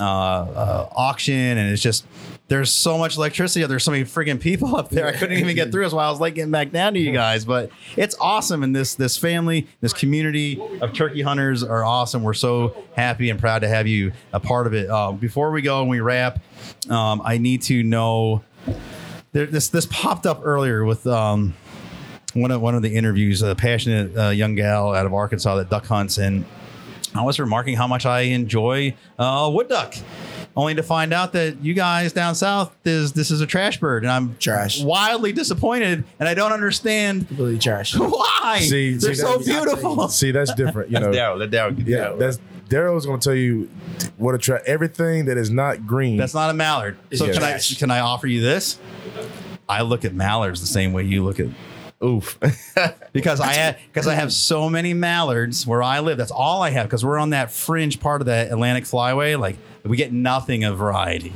uh, 0.00 0.02
uh, 0.02 0.88
auction, 0.90 1.56
and 1.56 1.70
it's 1.70 1.80
just 1.80 2.04
there's 2.50 2.72
so 2.72 2.98
much 2.98 3.16
electricity. 3.16 3.64
There's 3.64 3.84
so 3.84 3.92
many 3.92 4.02
freaking 4.02 4.40
people 4.40 4.74
up 4.74 4.90
there. 4.90 5.06
I 5.06 5.12
couldn't 5.12 5.38
even 5.38 5.54
get 5.54 5.70
through. 5.70 5.82
That's 5.84 5.94
why 5.94 6.06
I 6.06 6.10
was 6.10 6.18
late 6.18 6.34
getting 6.34 6.50
back 6.50 6.72
down 6.72 6.94
to 6.94 6.98
you 6.98 7.12
guys. 7.12 7.44
But 7.44 7.70
it's 7.96 8.16
awesome, 8.20 8.64
and 8.64 8.74
this 8.74 8.96
this 8.96 9.16
family, 9.16 9.68
this 9.80 9.92
community 9.92 10.60
of 10.80 10.92
turkey 10.92 11.22
hunters 11.22 11.62
are 11.62 11.84
awesome. 11.84 12.24
We're 12.24 12.34
so 12.34 12.76
happy 12.96 13.30
and 13.30 13.38
proud 13.38 13.60
to 13.60 13.68
have 13.68 13.86
you 13.86 14.10
a 14.32 14.40
part 14.40 14.66
of 14.66 14.74
it. 14.74 14.90
Uh, 14.90 15.12
before 15.12 15.52
we 15.52 15.62
go 15.62 15.80
and 15.80 15.88
we 15.88 16.00
wrap, 16.00 16.40
um, 16.90 17.22
I 17.24 17.38
need 17.38 17.62
to 17.62 17.84
know 17.84 18.42
there, 19.30 19.46
this 19.46 19.68
this 19.68 19.86
popped 19.86 20.26
up 20.26 20.40
earlier 20.42 20.84
with 20.84 21.06
um, 21.06 21.54
one 22.34 22.50
of 22.50 22.60
one 22.60 22.74
of 22.74 22.82
the 22.82 22.96
interviews. 22.96 23.42
A 23.42 23.54
passionate 23.54 24.18
uh, 24.18 24.30
young 24.30 24.56
gal 24.56 24.92
out 24.92 25.06
of 25.06 25.14
Arkansas 25.14 25.54
that 25.54 25.70
duck 25.70 25.86
hunts, 25.86 26.18
and 26.18 26.44
I 27.14 27.22
was 27.22 27.38
remarking 27.38 27.76
how 27.76 27.86
much 27.86 28.06
I 28.06 28.22
enjoy 28.22 28.96
uh, 29.20 29.48
wood 29.54 29.68
duck. 29.68 29.94
Only 30.56 30.74
to 30.74 30.82
find 30.82 31.12
out 31.12 31.32
that 31.34 31.62
you 31.62 31.74
guys 31.74 32.12
down 32.12 32.34
south 32.34 32.74
is 32.84 33.12
this 33.12 33.30
is 33.30 33.40
a 33.40 33.46
trash 33.46 33.78
bird, 33.78 34.02
and 34.02 34.10
I'm 34.10 34.36
trash, 34.38 34.82
wildly 34.82 35.32
disappointed, 35.32 36.04
and 36.18 36.28
I 36.28 36.34
don't 36.34 36.52
understand 36.52 37.28
completely 37.28 37.58
trash. 37.58 37.94
Why? 37.96 38.58
See, 38.60 38.94
They're 38.94 39.14
see, 39.14 39.20
so 39.20 39.38
that- 39.38 39.46
beautiful. 39.46 40.08
See, 40.08 40.32
that's 40.32 40.52
different. 40.54 40.90
You 40.90 40.94
That's 40.98 41.06
know, 41.06 41.12
Daryl. 41.12 41.38
Let 41.38 41.50
Daryl 41.50 41.76
get 41.76 41.86
yeah, 41.86 42.12
that's 42.18 42.40
Daryl's 42.68 43.06
going 43.06 43.20
to 43.20 43.24
tell 43.24 43.34
you 43.34 43.70
what 44.16 44.34
attract 44.34 44.66
everything 44.66 45.26
that 45.26 45.36
is 45.38 45.50
not 45.50 45.86
green. 45.86 46.16
That's 46.16 46.34
not 46.34 46.50
a 46.50 46.54
mallard. 46.54 46.96
So 47.14 47.26
Yes. 47.26 47.34
can 47.36 47.44
I 47.44 47.78
can 47.78 47.90
I 47.92 48.00
offer 48.00 48.26
you 48.26 48.40
this? 48.40 48.78
I 49.68 49.82
look 49.82 50.04
at 50.04 50.12
mallards 50.14 50.60
the 50.60 50.66
same 50.66 50.92
way 50.92 51.04
you 51.04 51.24
look 51.24 51.38
at 51.38 51.46
oof 52.02 52.38
because 53.12 53.40
I 53.40 53.52
have 53.52 53.78
because 53.92 54.06
I 54.06 54.14
have 54.14 54.32
so 54.32 54.70
many 54.70 54.94
mallards 54.94 55.66
where 55.66 55.82
I 55.82 56.00
live. 56.00 56.18
That's 56.18 56.30
all 56.30 56.62
I 56.62 56.70
have 56.70 56.86
because 56.86 57.04
we're 57.04 57.18
on 57.18 57.30
that 57.30 57.50
fringe 57.50 58.00
part 58.00 58.22
of 58.22 58.26
the 58.26 58.50
Atlantic 58.50 58.84
Flyway. 58.84 59.38
Like 59.38 59.56
we 59.84 59.96
get 59.96 60.12
nothing 60.12 60.64
of 60.64 60.78
variety, 60.78 61.32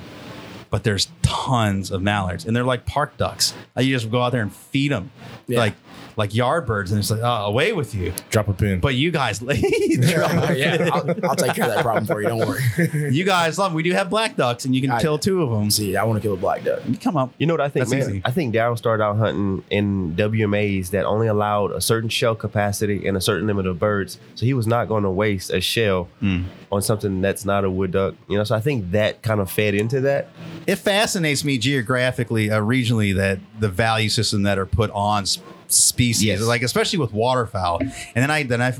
but 0.70 0.84
there's 0.84 1.06
tons 1.24 1.90
of 1.90 2.02
mallards 2.02 2.44
and 2.44 2.54
they're 2.54 2.64
like 2.64 2.86
park 2.86 3.16
ducks. 3.16 3.54
You 3.76 3.92
just 3.94 4.10
go 4.10 4.22
out 4.22 4.30
there 4.32 4.42
and 4.42 4.54
feed 4.54 4.92
them 4.92 5.10
like 5.48 5.74
like 6.16 6.32
yard 6.32 6.64
birds, 6.64 6.92
and 6.92 7.00
it's 7.00 7.10
like 7.10 7.22
oh, 7.24 7.46
away 7.46 7.72
with 7.72 7.92
you. 7.92 8.12
Drop 8.30 8.46
a 8.46 8.52
pin. 8.52 8.78
But 8.78 8.94
you 8.94 9.10
guys, 9.10 9.38
drop 9.40 9.50
a 9.50 10.56
yeah, 10.56 10.76
pin. 10.76 10.90
I'll, 10.92 11.30
I'll 11.30 11.34
take 11.36 11.54
care 11.54 11.64
of 11.64 11.74
that 11.74 11.82
problem 11.82 12.06
for 12.06 12.22
you. 12.22 12.28
Don't 12.28 12.38
worry. 12.38 13.10
you 13.12 13.24
guys 13.24 13.58
love. 13.58 13.72
We 13.74 13.82
do 13.82 13.90
have 13.92 14.10
black 14.10 14.36
ducks, 14.36 14.64
and 14.64 14.76
you 14.76 14.80
can 14.80 14.92
I- 14.92 15.00
kill 15.00 15.18
two 15.18 15.42
of 15.42 15.50
them. 15.50 15.70
See, 15.72 15.96
I 15.96 16.04
want 16.04 16.18
to 16.18 16.22
kill 16.22 16.34
a 16.34 16.36
black 16.36 16.62
duck. 16.62 16.82
Come 17.00 17.16
up. 17.16 17.32
You 17.38 17.46
know 17.48 17.54
what 17.54 17.60
I 17.60 17.68
think, 17.68 17.88
man? 17.90 18.22
I 18.24 18.30
think 18.30 18.54
Daryl 18.54 18.78
started 18.78 19.02
out 19.02 19.16
hunting 19.16 19.64
in 19.70 20.14
WMAs 20.14 20.90
that 20.90 21.04
only 21.04 21.26
allowed 21.26 21.72
a 21.72 21.80
certain 21.80 22.08
shell 22.08 22.36
capacity 22.36 23.08
and 23.08 23.16
a 23.16 23.20
certain 23.20 23.48
limit 23.48 23.66
of 23.66 23.80
birds. 23.80 24.20
So 24.36 24.46
he 24.46 24.54
was 24.54 24.68
not 24.68 24.86
going 24.86 25.02
to 25.02 25.10
waste 25.10 25.50
a 25.50 25.60
shell 25.60 26.04
Hmm. 26.20 26.44
on 26.70 26.80
something 26.82 27.22
that's 27.22 27.44
not 27.44 27.64
a 27.64 27.70
wood 27.70 27.90
duck. 27.90 28.14
You 28.28 28.38
know, 28.38 28.44
so 28.44 28.54
I 28.54 28.60
think 28.60 28.92
that 28.92 29.22
kind 29.22 29.40
of 29.40 29.50
fed 29.50 29.74
into 29.74 30.00
that. 30.02 30.28
it 30.68 30.76
fascinates 31.14 31.44
me 31.44 31.58
geographically, 31.58 32.50
uh, 32.50 32.60
regionally, 32.60 33.14
that 33.14 33.38
the 33.60 33.68
value 33.68 34.08
system 34.08 34.42
that 34.42 34.58
are 34.58 34.66
put 34.66 34.90
on 34.90 35.22
s- 35.22 35.38
species, 35.68 36.44
like 36.44 36.62
especially 36.62 36.98
with 36.98 37.12
waterfowl. 37.12 37.78
And 37.80 37.92
then 38.16 38.30
I, 38.32 38.42
then 38.42 38.60
I, 38.60 38.72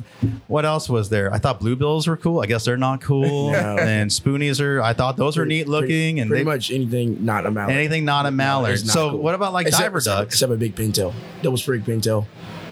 what 0.49 0.65
else 0.65 0.89
was 0.89 1.11
there? 1.11 1.33
I 1.33 1.39
thought 1.39 1.61
bluebills 1.61 2.09
were 2.09 2.17
cool. 2.17 2.41
I 2.41 2.47
guess 2.47 2.65
they're 2.65 2.77
not 2.77 3.01
cool. 3.01 3.53
No. 3.65 3.77
And 3.79 4.11
spoonies 4.11 4.61
are. 4.61 4.83
I 4.83 4.95
thought 4.95 5.17
those 5.17 5.37
were 5.37 5.47
neat 5.47 5.69
looking. 5.69 6.19
and 6.19 6.29
pretty 6.29 6.43
they, 6.45 6.51
much 6.51 6.71
anything 6.73 7.25
not 7.25 7.47
a 7.47 7.51
mallard. 7.53 7.71
anything 7.73 8.05
not 8.05 8.27
a 8.27 8.31
mallard. 8.33 8.85
Not 8.85 8.93
so 8.93 9.11
cool. 9.11 9.19
what 9.21 9.35
about 9.37 9.53
like 9.53 9.67
except, 9.69 9.85
diver 9.85 10.01
ducks? 10.01 10.35
Except 10.35 10.51
a 10.53 10.57
big 10.57 10.75
pintail, 10.75 11.15
double 11.43 11.57
sprig 11.57 11.85
pintail. 11.85 12.27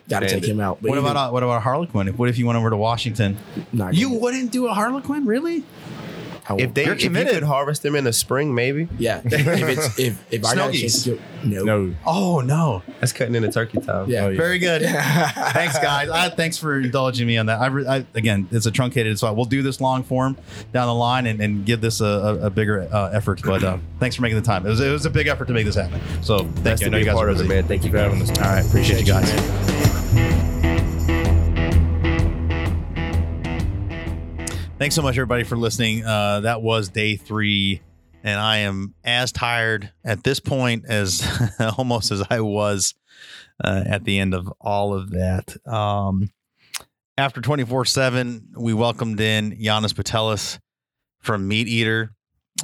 Got 0.08 0.20
to 0.20 0.28
take 0.28 0.44
him 0.44 0.58
out. 0.60 0.78
But 0.82 0.89
what 0.91 0.99
even- 0.99 1.08
about 1.10 1.28
uh, 1.28 1.32
what 1.32 1.42
about 1.44 1.58
a 1.58 1.60
harlequin? 1.60 2.08
What 2.16 2.28
if 2.28 2.36
you 2.36 2.47
went 2.47 2.58
over 2.58 2.68
to 2.70 2.76
Washington? 2.76 3.39
Not 3.73 3.94
you 3.94 4.10
wouldn't 4.10 4.50
do 4.50 4.66
a 4.66 4.74
harlequin, 4.74 5.24
really? 5.24 5.62
How 6.45 6.57
If 6.57 6.75
they 6.75 6.85
if 6.87 7.03
you 7.03 7.11
could 7.11 7.43
harvest 7.45 7.83
them 7.83 7.95
in 7.95 8.05
the 8.05 8.12
spring, 8.12 8.55
maybe. 8.55 8.89
Yeah. 8.99 9.21
if 9.25 9.33
it's 9.79 9.99
if 9.99 10.33
if 10.33 10.45
I 10.45 10.55
got 10.55 10.71
a 10.75 10.79
chance 10.79 11.05
to 11.05 11.21
do, 11.45 11.65
no. 11.65 11.95
Oh 12.05 12.41
no, 12.41 12.83
that's 13.01 13.12
cutting 13.12 13.35
into 13.35 13.51
turkey 13.51 13.81
time. 13.81 14.11
Yeah. 14.11 14.29
very 14.31 14.59
good. 14.59 14.83
thanks, 14.83 15.79
guys. 15.79 16.09
Uh, 16.09 16.31
thanks 16.31 16.59
for 16.59 16.81
indulging 16.81 17.27
me 17.27 17.39
on 17.39 17.47
that. 17.47 17.61
I, 17.61 17.67
re- 17.67 17.87
I 17.87 18.07
again, 18.15 18.49
it's 18.51 18.67
a 18.67 18.71
truncated, 18.71 19.19
so 19.19 19.33
we'll 19.33 19.45
do 19.45 19.62
this 19.62 19.81
long 19.81 20.03
form 20.03 20.37
down 20.73 20.89
the 20.89 20.95
line 20.95 21.27
and, 21.27 21.41
and 21.41 21.65
give 21.65 21.81
this 21.81 22.01
a, 22.01 22.05
a, 22.05 22.47
a 22.47 22.51
bigger 22.51 22.89
uh, 22.93 23.11
effort. 23.12 23.41
But 23.45 23.62
uh, 23.62 23.79
thanks 24.01 24.17
for 24.17 24.23
making 24.23 24.37
the 24.39 24.45
time. 24.45 24.67
It 24.67 24.71
was, 24.71 24.81
it 24.81 24.91
was 24.91 25.07
a 25.07 25.11
big 25.11 25.29
effort 25.29 25.47
to 25.47 25.53
make 25.53 25.67
this 25.67 25.77
happen. 25.77 26.01
So 26.23 26.39
thank 26.39 26.65
Nice 26.65 26.81
you. 26.81 26.87
I 26.87 26.89
to 26.89 26.91
know 26.91 26.97
be 26.97 27.01
you 27.01 27.05
guys 27.07 27.15
part 27.15 27.29
are 27.29 27.31
of 27.31 27.37
it, 27.37 27.43
busy. 27.43 27.49
man. 27.55 27.65
Thank 27.69 27.85
you 27.85 27.91
for 27.91 27.99
having 27.99 28.21
us. 28.23 28.31
All 28.39 28.45
right, 28.45 28.67
appreciate, 28.67 29.01
you 29.01 29.07
guys. 29.07 30.72
Thanks 34.83 34.97
so 34.97 35.02
much, 35.02 35.15
everybody, 35.15 35.44
for 35.44 35.57
listening. 35.57 36.05
Uh, 36.05 36.41
that 36.41 36.61
was 36.61 36.89
day 36.89 37.15
three, 37.15 37.83
and 38.25 38.41
I 38.41 38.57
am 38.59 38.94
as 39.05 39.31
tired 39.31 39.93
at 40.05 40.25
this 40.25 40.41
point 40.41 40.86
as 40.89 41.25
almost 41.78 42.11
as 42.11 42.25
I 42.28 42.41
was 42.41 42.93
uh, 43.62 43.85
at 43.86 44.02
the 44.02 44.19
end 44.19 44.35
of 44.35 44.52
all 44.61 44.93
of 44.93 45.11
that. 45.11 45.57
Um, 45.69 46.33
after 47.17 47.41
24 47.41 47.85
7, 47.85 48.55
we 48.59 48.75
welcomed 48.75 49.20
in 49.20 49.57
Janis 49.62 49.93
Putelis 49.93 50.59
from 51.20 51.47
Meat 51.47 51.69
Eater. 51.69 52.11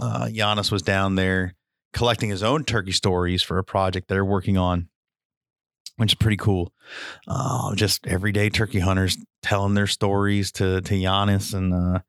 Uh, 0.02 0.24
Giannis 0.24 0.72
was 0.72 0.82
down 0.82 1.14
there 1.14 1.55
collecting 1.92 2.30
his 2.30 2.42
own 2.42 2.64
turkey 2.64 2.90
stories 2.90 3.42
for 3.44 3.58
a 3.58 3.64
project 3.64 4.08
they're 4.08 4.24
working 4.24 4.58
on, 4.58 4.88
which 5.98 6.12
is 6.12 6.14
pretty 6.14 6.36
cool. 6.36 6.72
Uh, 7.26 7.74
just 7.74 8.06
everyday 8.06 8.48
turkey 8.48 8.78
hunters 8.78 9.18
telling 9.42 9.74
their 9.74 9.86
stories 9.86 10.50
to 10.52 10.80
to 10.80 11.00
Janis, 11.00 11.52
and 11.52 11.74
uh, 11.74 12.00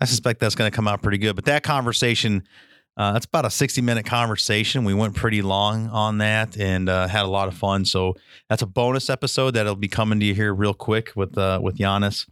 I 0.00 0.04
suspect 0.04 0.40
that's 0.40 0.54
going 0.54 0.70
to 0.70 0.74
come 0.74 0.88
out 0.88 1.02
pretty 1.02 1.18
good. 1.18 1.36
But 1.36 1.44
that 1.44 1.62
conversation, 1.62 2.44
uh, 2.96 3.12
that's 3.12 3.26
about 3.26 3.44
a 3.44 3.50
60 3.50 3.82
minute 3.82 4.06
conversation. 4.06 4.84
We 4.84 4.94
went 4.94 5.14
pretty 5.14 5.42
long 5.42 5.88
on 5.88 6.18
that 6.18 6.56
and 6.56 6.88
uh, 6.88 7.08
had 7.08 7.24
a 7.24 7.28
lot 7.28 7.48
of 7.48 7.54
fun. 7.54 7.84
So 7.84 8.14
that's 8.48 8.62
a 8.62 8.66
bonus 8.66 9.10
episode 9.10 9.52
that'll 9.52 9.76
be 9.76 9.88
coming 9.88 10.20
to 10.20 10.26
you 10.26 10.34
here 10.34 10.54
real 10.54 10.74
quick 10.74 11.12
with 11.14 11.36
uh, 11.36 11.60
with 11.62 11.76
Janis. 11.76 12.26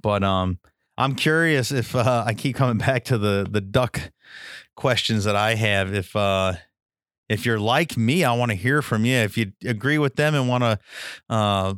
But 0.00 0.22
um, 0.22 0.58
I'm 0.98 1.14
curious 1.14 1.70
if 1.70 1.94
uh, 1.94 2.24
I 2.26 2.34
keep 2.34 2.56
coming 2.56 2.78
back 2.86 3.04
to 3.04 3.18
the 3.18 3.46
the 3.48 3.60
duck 3.60 4.10
questions 4.74 5.24
that 5.24 5.36
I 5.36 5.54
have. 5.54 5.94
If 5.94 6.16
if 7.30 7.46
you're 7.46 7.60
like 7.60 7.96
me, 7.96 8.24
I 8.24 8.32
want 8.32 8.50
to 8.50 8.56
hear 8.56 8.82
from 8.82 9.04
you. 9.04 9.14
If 9.14 9.38
you 9.38 9.52
agree 9.64 9.98
with 9.98 10.16
them 10.16 10.34
and 10.34 10.48
want 10.48 10.64
to 10.64 10.78
uh, 11.30 11.74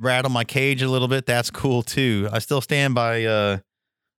rattle 0.00 0.32
my 0.32 0.42
cage 0.42 0.82
a 0.82 0.90
little 0.90 1.06
bit, 1.06 1.26
that's 1.26 1.48
cool 1.48 1.84
too. 1.84 2.28
I 2.32 2.40
still 2.40 2.60
stand 2.60 2.92
by 2.92 3.24
uh, 3.24 3.58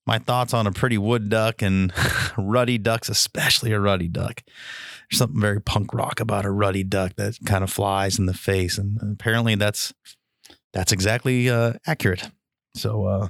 my 0.08 0.18
thoughts 0.18 0.54
on 0.54 0.66
a 0.66 0.72
pretty 0.72 0.98
wood 0.98 1.28
duck 1.28 1.62
and 1.62 1.92
ruddy 2.38 2.78
ducks, 2.78 3.10
especially 3.10 3.74
a 3.74 3.82
ruddy 3.82 4.08
duck. 4.08 4.44
There's 4.46 5.20
something 5.20 5.42
very 5.42 5.60
punk 5.60 5.94
rock 5.94 6.22
about 6.22 6.46
a 6.46 6.52
ruddy 6.52 6.86
duck 6.86 7.18
that 7.18 7.38
kind 7.46 7.62
of 7.64 7.70
flies 7.70 8.18
in 8.18 8.26
the 8.26 8.34
face, 8.34 8.78
and 8.78 8.98
apparently 9.02 9.56
that's 9.56 9.94
that's 10.74 10.94
exactly 10.94 11.50
uh, 11.50 11.74
accurate. 11.86 12.32
So, 12.76 13.06
uh, 13.06 13.28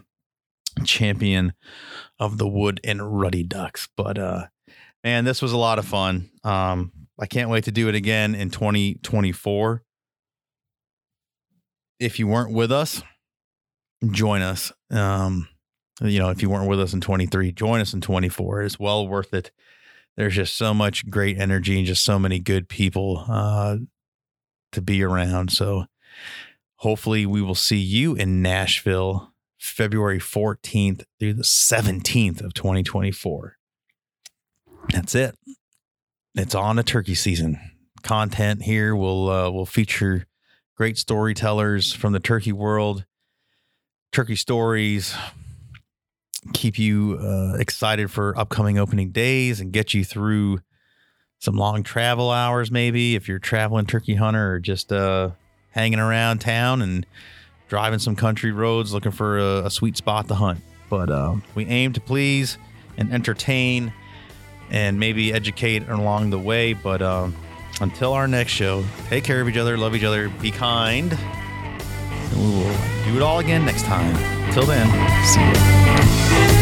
champion 0.84 1.54
of 2.20 2.38
the 2.38 2.48
wood 2.48 2.82
and 2.84 3.20
ruddy 3.20 3.44
ducks, 3.44 3.90
but 3.98 4.20
uh, 4.20 4.46
man, 5.04 5.26
this 5.26 5.42
was 5.42 5.54
a 5.54 5.58
lot 5.58 5.80
of 5.80 5.86
fun. 5.86 6.30
Um, 6.44 6.92
I 7.20 7.26
can't 7.26 7.50
wait 7.50 7.64
to 7.66 7.72
do 7.72 7.88
it 7.88 7.96
again 7.96 8.36
in 8.36 8.50
2024. 8.50 9.84
If 12.00 12.20
you 12.20 12.28
weren't 12.28 12.52
with 12.52 12.72
us, 12.72 13.02
join 14.12 14.42
us. 14.42 14.72
Um, 14.92 15.48
you 16.02 16.20
know, 16.20 16.30
if 16.30 16.42
you 16.42 16.50
weren't 16.50 16.70
with 16.70 16.82
us 16.82 16.94
in 16.94 17.00
23, 17.00 17.54
join 17.54 17.80
us 17.80 17.94
in 17.94 18.02
24. 18.02 18.64
It's 18.64 18.80
well 18.80 19.08
worth 19.08 19.34
it. 19.34 19.52
There's 20.18 20.36
just 20.36 20.56
so 20.56 20.74
much 20.74 21.10
great 21.10 21.38
energy 21.38 21.78
and 21.78 21.88
just 21.88 22.04
so 22.04 22.20
many 22.20 22.40
good 22.40 22.68
people 22.68 23.26
uh, 23.30 23.78
to 24.72 24.82
be 24.82 25.04
around. 25.04 25.52
So 25.52 25.86
hopefully 26.78 27.26
we 27.26 27.42
will 27.42 27.56
see 27.56 27.78
you 27.78 28.16
in 28.16 28.42
Nashville 28.42 29.34
February 29.58 30.20
14th 30.20 31.04
through 31.20 31.34
the 31.34 31.44
17th 31.44 32.42
of 32.44 32.54
2024. 32.54 33.58
That's 34.90 35.16
it. 35.16 35.36
It's 36.36 36.54
on 36.54 36.78
a 36.78 36.84
turkey 36.84 37.16
season. 37.16 37.60
Content 38.04 38.64
here 38.64 38.96
will 38.96 39.30
uh, 39.30 39.50
will 39.50 39.66
feature 39.66 40.28
great 40.76 40.98
storytellers 40.98 41.94
from 41.94 42.12
the 42.12 42.20
turkey 42.20 42.52
world, 42.52 43.06
turkey 44.12 44.36
stories, 44.36 45.16
keep 46.54 46.78
you 46.78 47.18
uh, 47.22 47.56
excited 47.58 48.12
for 48.12 48.38
upcoming 48.38 48.78
opening 48.78 49.12
days 49.12 49.62
and 49.62 49.72
get 49.72 49.94
you 49.94 50.04
through 50.04 50.60
some 51.40 51.56
long 51.56 51.84
travel 51.84 52.32
hours 52.32 52.72
maybe 52.72 53.16
if 53.16 53.28
you're 53.28 53.40
traveling 53.40 53.86
turkey 53.86 54.16
hunter 54.16 54.54
or 54.54 54.60
just 54.60 54.92
uh, 54.92 55.30
hanging 55.72 56.00
around 56.00 56.40
town 56.40 56.82
and 56.82 57.06
driving 57.68 58.00
some 58.00 58.16
country 58.16 58.52
roads 58.52 58.94
looking 58.94 59.12
for 59.12 59.38
a, 59.38 59.66
a 59.66 59.70
sweet 59.70 59.98
spot 59.98 60.28
to 60.28 60.36
hunt 60.36 60.60
but 60.90 61.10
uh, 61.10 61.36
we 61.56 61.66
aim 61.66 61.94
to 61.94 62.02
please 62.02 62.58
and 62.98 63.12
entertain 63.12 63.92
and 64.70 65.00
maybe 65.00 65.34
educate 65.34 65.88
along 65.90 66.30
the 66.30 66.40
way. 66.40 66.74
But 66.74 67.02
um, 67.02 67.36
until 67.82 68.14
our 68.14 68.28
next 68.28 68.52
show 68.52 68.84
take 69.10 69.24
care 69.24 69.42
of 69.42 69.50
each 69.50 69.58
other 69.58 69.78
love 69.78 69.96
each 69.96 70.04
other 70.04 70.30
be 70.30 70.52
kind. 70.52 71.12
And 71.12 72.40
we 72.40 72.64
will 72.64 72.76
do 73.06 73.16
it 73.16 73.22
all 73.22 73.40
again 73.40 73.66
next 73.66 73.84
time. 73.84 74.16
Until 74.48 74.66
then 74.66 74.88
see 75.26 75.42
you 75.42 76.55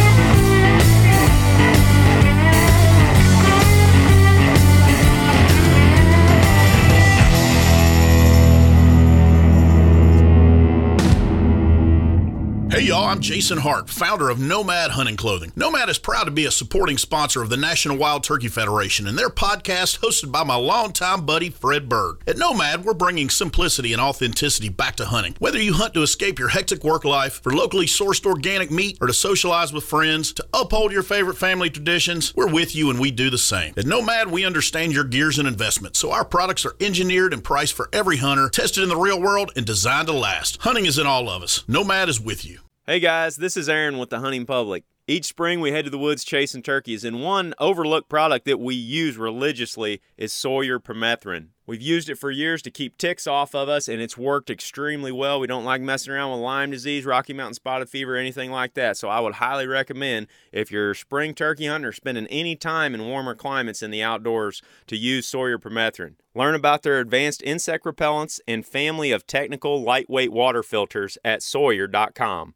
Hey 12.74 12.86
y'all, 12.86 13.06
I'm 13.06 13.20
Jason 13.20 13.60
Hart, 13.60 13.88
founder 13.88 14.32
of 14.32 14.40
Nomad 14.40 14.90
Hunting 14.90 15.16
Clothing. 15.16 15.52
Nomad 15.56 15.90
is 15.90 16.00
proud 16.00 16.24
to 16.24 16.32
be 16.32 16.46
a 16.46 16.50
supporting 16.50 16.98
sponsor 16.98 17.44
of 17.44 17.52
the 17.52 17.56
National 17.56 17.98
Wild 17.98 18.24
Turkey 18.24 18.48
Federation 18.48 19.06
and 19.06 19.16
their 19.16 19.30
podcast 19.30 20.00
hosted 20.00 20.32
by 20.32 20.44
my 20.44 20.56
longtime 20.56 21.24
buddy 21.24 21.52
Fred 21.52 21.88
Berg. 21.88 22.24
At 22.26 22.40
Nomad, 22.40 22.84
we're 22.84 22.96
bringing 22.96 23.30
simplicity 23.30 23.94
and 23.94 24.02
authenticity 24.02 24.70
back 24.70 24.96
to 24.96 25.06
hunting. 25.06 25.36
Whether 25.38 25.62
you 25.62 25.74
hunt 25.74 25.94
to 25.94 26.02
escape 26.02 26.40
your 26.40 26.48
hectic 26.48 26.84
work 26.84 27.06
life, 27.06 27.44
for 27.44 27.54
locally 27.54 27.86
sourced 27.86 28.26
organic 28.26 28.72
meat, 28.72 28.98
or 29.00 29.06
to 29.06 29.14
socialize 29.14 29.72
with 29.72 29.84
friends, 29.84 30.34
to 30.34 30.46
uphold 30.52 30.92
your 30.92 31.04
favorite 31.04 31.38
family 31.38 31.70
traditions, 31.70 32.34
we're 32.36 32.52
with 32.52 32.76
you 32.76 32.90
and 32.90 33.00
we 33.00 33.12
do 33.12 33.30
the 33.30 33.38
same. 33.38 33.76
At 33.78 33.86
Nomad, 33.86 34.32
we 34.32 34.48
understand 34.48 34.94
your 34.94 35.04
gears 35.04 35.38
and 35.38 35.48
investments, 35.48 36.00
so 36.00 36.12
our 36.12 36.26
products 36.26 36.66
are 36.66 36.76
engineered 36.80 37.34
and 37.34 37.44
priced 37.44 37.74
for 37.74 37.88
every 37.94 38.18
hunter, 38.18 38.50
tested 38.50 38.82
in 38.82 38.90
the 38.90 38.98
real 38.98 39.22
world, 39.22 39.52
and 39.56 39.64
designed 39.64 40.08
to 40.08 40.14
last. 40.14 40.58
Hunting 40.62 40.88
is 40.88 40.98
in 40.98 41.06
all 41.06 41.30
of 41.30 41.44
us. 41.44 41.64
Nomad 41.68 42.10
is 42.10 42.20
with 42.20 42.44
you. 42.44 42.63
Hey 42.86 43.00
guys, 43.00 43.38
this 43.38 43.56
is 43.56 43.70
Aaron 43.70 43.98
with 43.98 44.10
the 44.10 44.20
Hunting 44.20 44.46
Public. 44.46 44.84
Each 45.08 45.24
spring 45.28 45.62
we 45.62 45.72
head 45.72 45.86
to 45.86 45.90
the 45.90 45.98
woods 45.98 46.26
chasing 46.26 46.62
turkeys, 46.62 47.06
and 47.06 47.24
one 47.24 47.54
overlooked 47.58 48.10
product 48.10 48.44
that 48.44 48.60
we 48.60 48.76
use 48.76 49.16
religiously 49.16 50.02
is 50.18 50.34
Sawyer 50.34 50.82
permethrin. 50.82 51.48
We've 51.66 51.82
used 51.82 52.10
it 52.10 52.18
for 52.18 52.30
years 52.30 52.62
to 52.64 52.72
keep 52.72 52.98
ticks 52.98 53.26
off 53.26 53.56
of 53.56 53.70
us, 53.70 53.88
and 53.88 54.02
it's 54.02 54.18
worked 54.18 54.50
extremely 54.50 55.14
well. 55.14 55.40
We 55.40 55.48
don't 55.48 55.64
like 55.64 55.82
messing 55.82 56.12
around 56.12 56.32
with 56.32 56.42
Lyme 56.42 56.72
disease, 56.72 57.06
Rocky 57.06 57.32
Mountain 57.32 57.54
spotted 57.54 57.88
fever, 57.88 58.18
anything 58.18 58.52
like 58.52 58.74
that. 58.74 58.98
So 58.98 59.08
I 59.08 59.22
would 59.22 59.36
highly 59.36 59.66
recommend 59.66 60.28
if 60.52 60.70
you're 60.70 60.92
a 60.92 60.96
spring 60.96 61.34
turkey 61.34 61.68
hunting 61.68 61.86
or 61.86 61.94
spending 61.94 62.28
any 62.28 62.58
time 62.58 62.94
in 62.94 63.08
warmer 63.08 63.34
climates 63.34 63.82
in 63.82 63.92
the 63.92 64.04
outdoors 64.04 64.62
to 64.88 64.98
use 64.98 65.26
Sawyer 65.26 65.58
permethrin. 65.58 66.16
Learn 66.36 66.54
about 66.54 66.84
their 66.84 67.00
advanced 67.00 67.42
insect 67.44 67.86
repellents 67.86 68.42
and 68.46 68.66
family 68.66 69.14
of 69.14 69.26
technical 69.26 69.82
lightweight 69.82 70.34
water 70.34 70.64
filters 70.64 71.18
at 71.24 71.42
sawyer.com. 71.42 72.56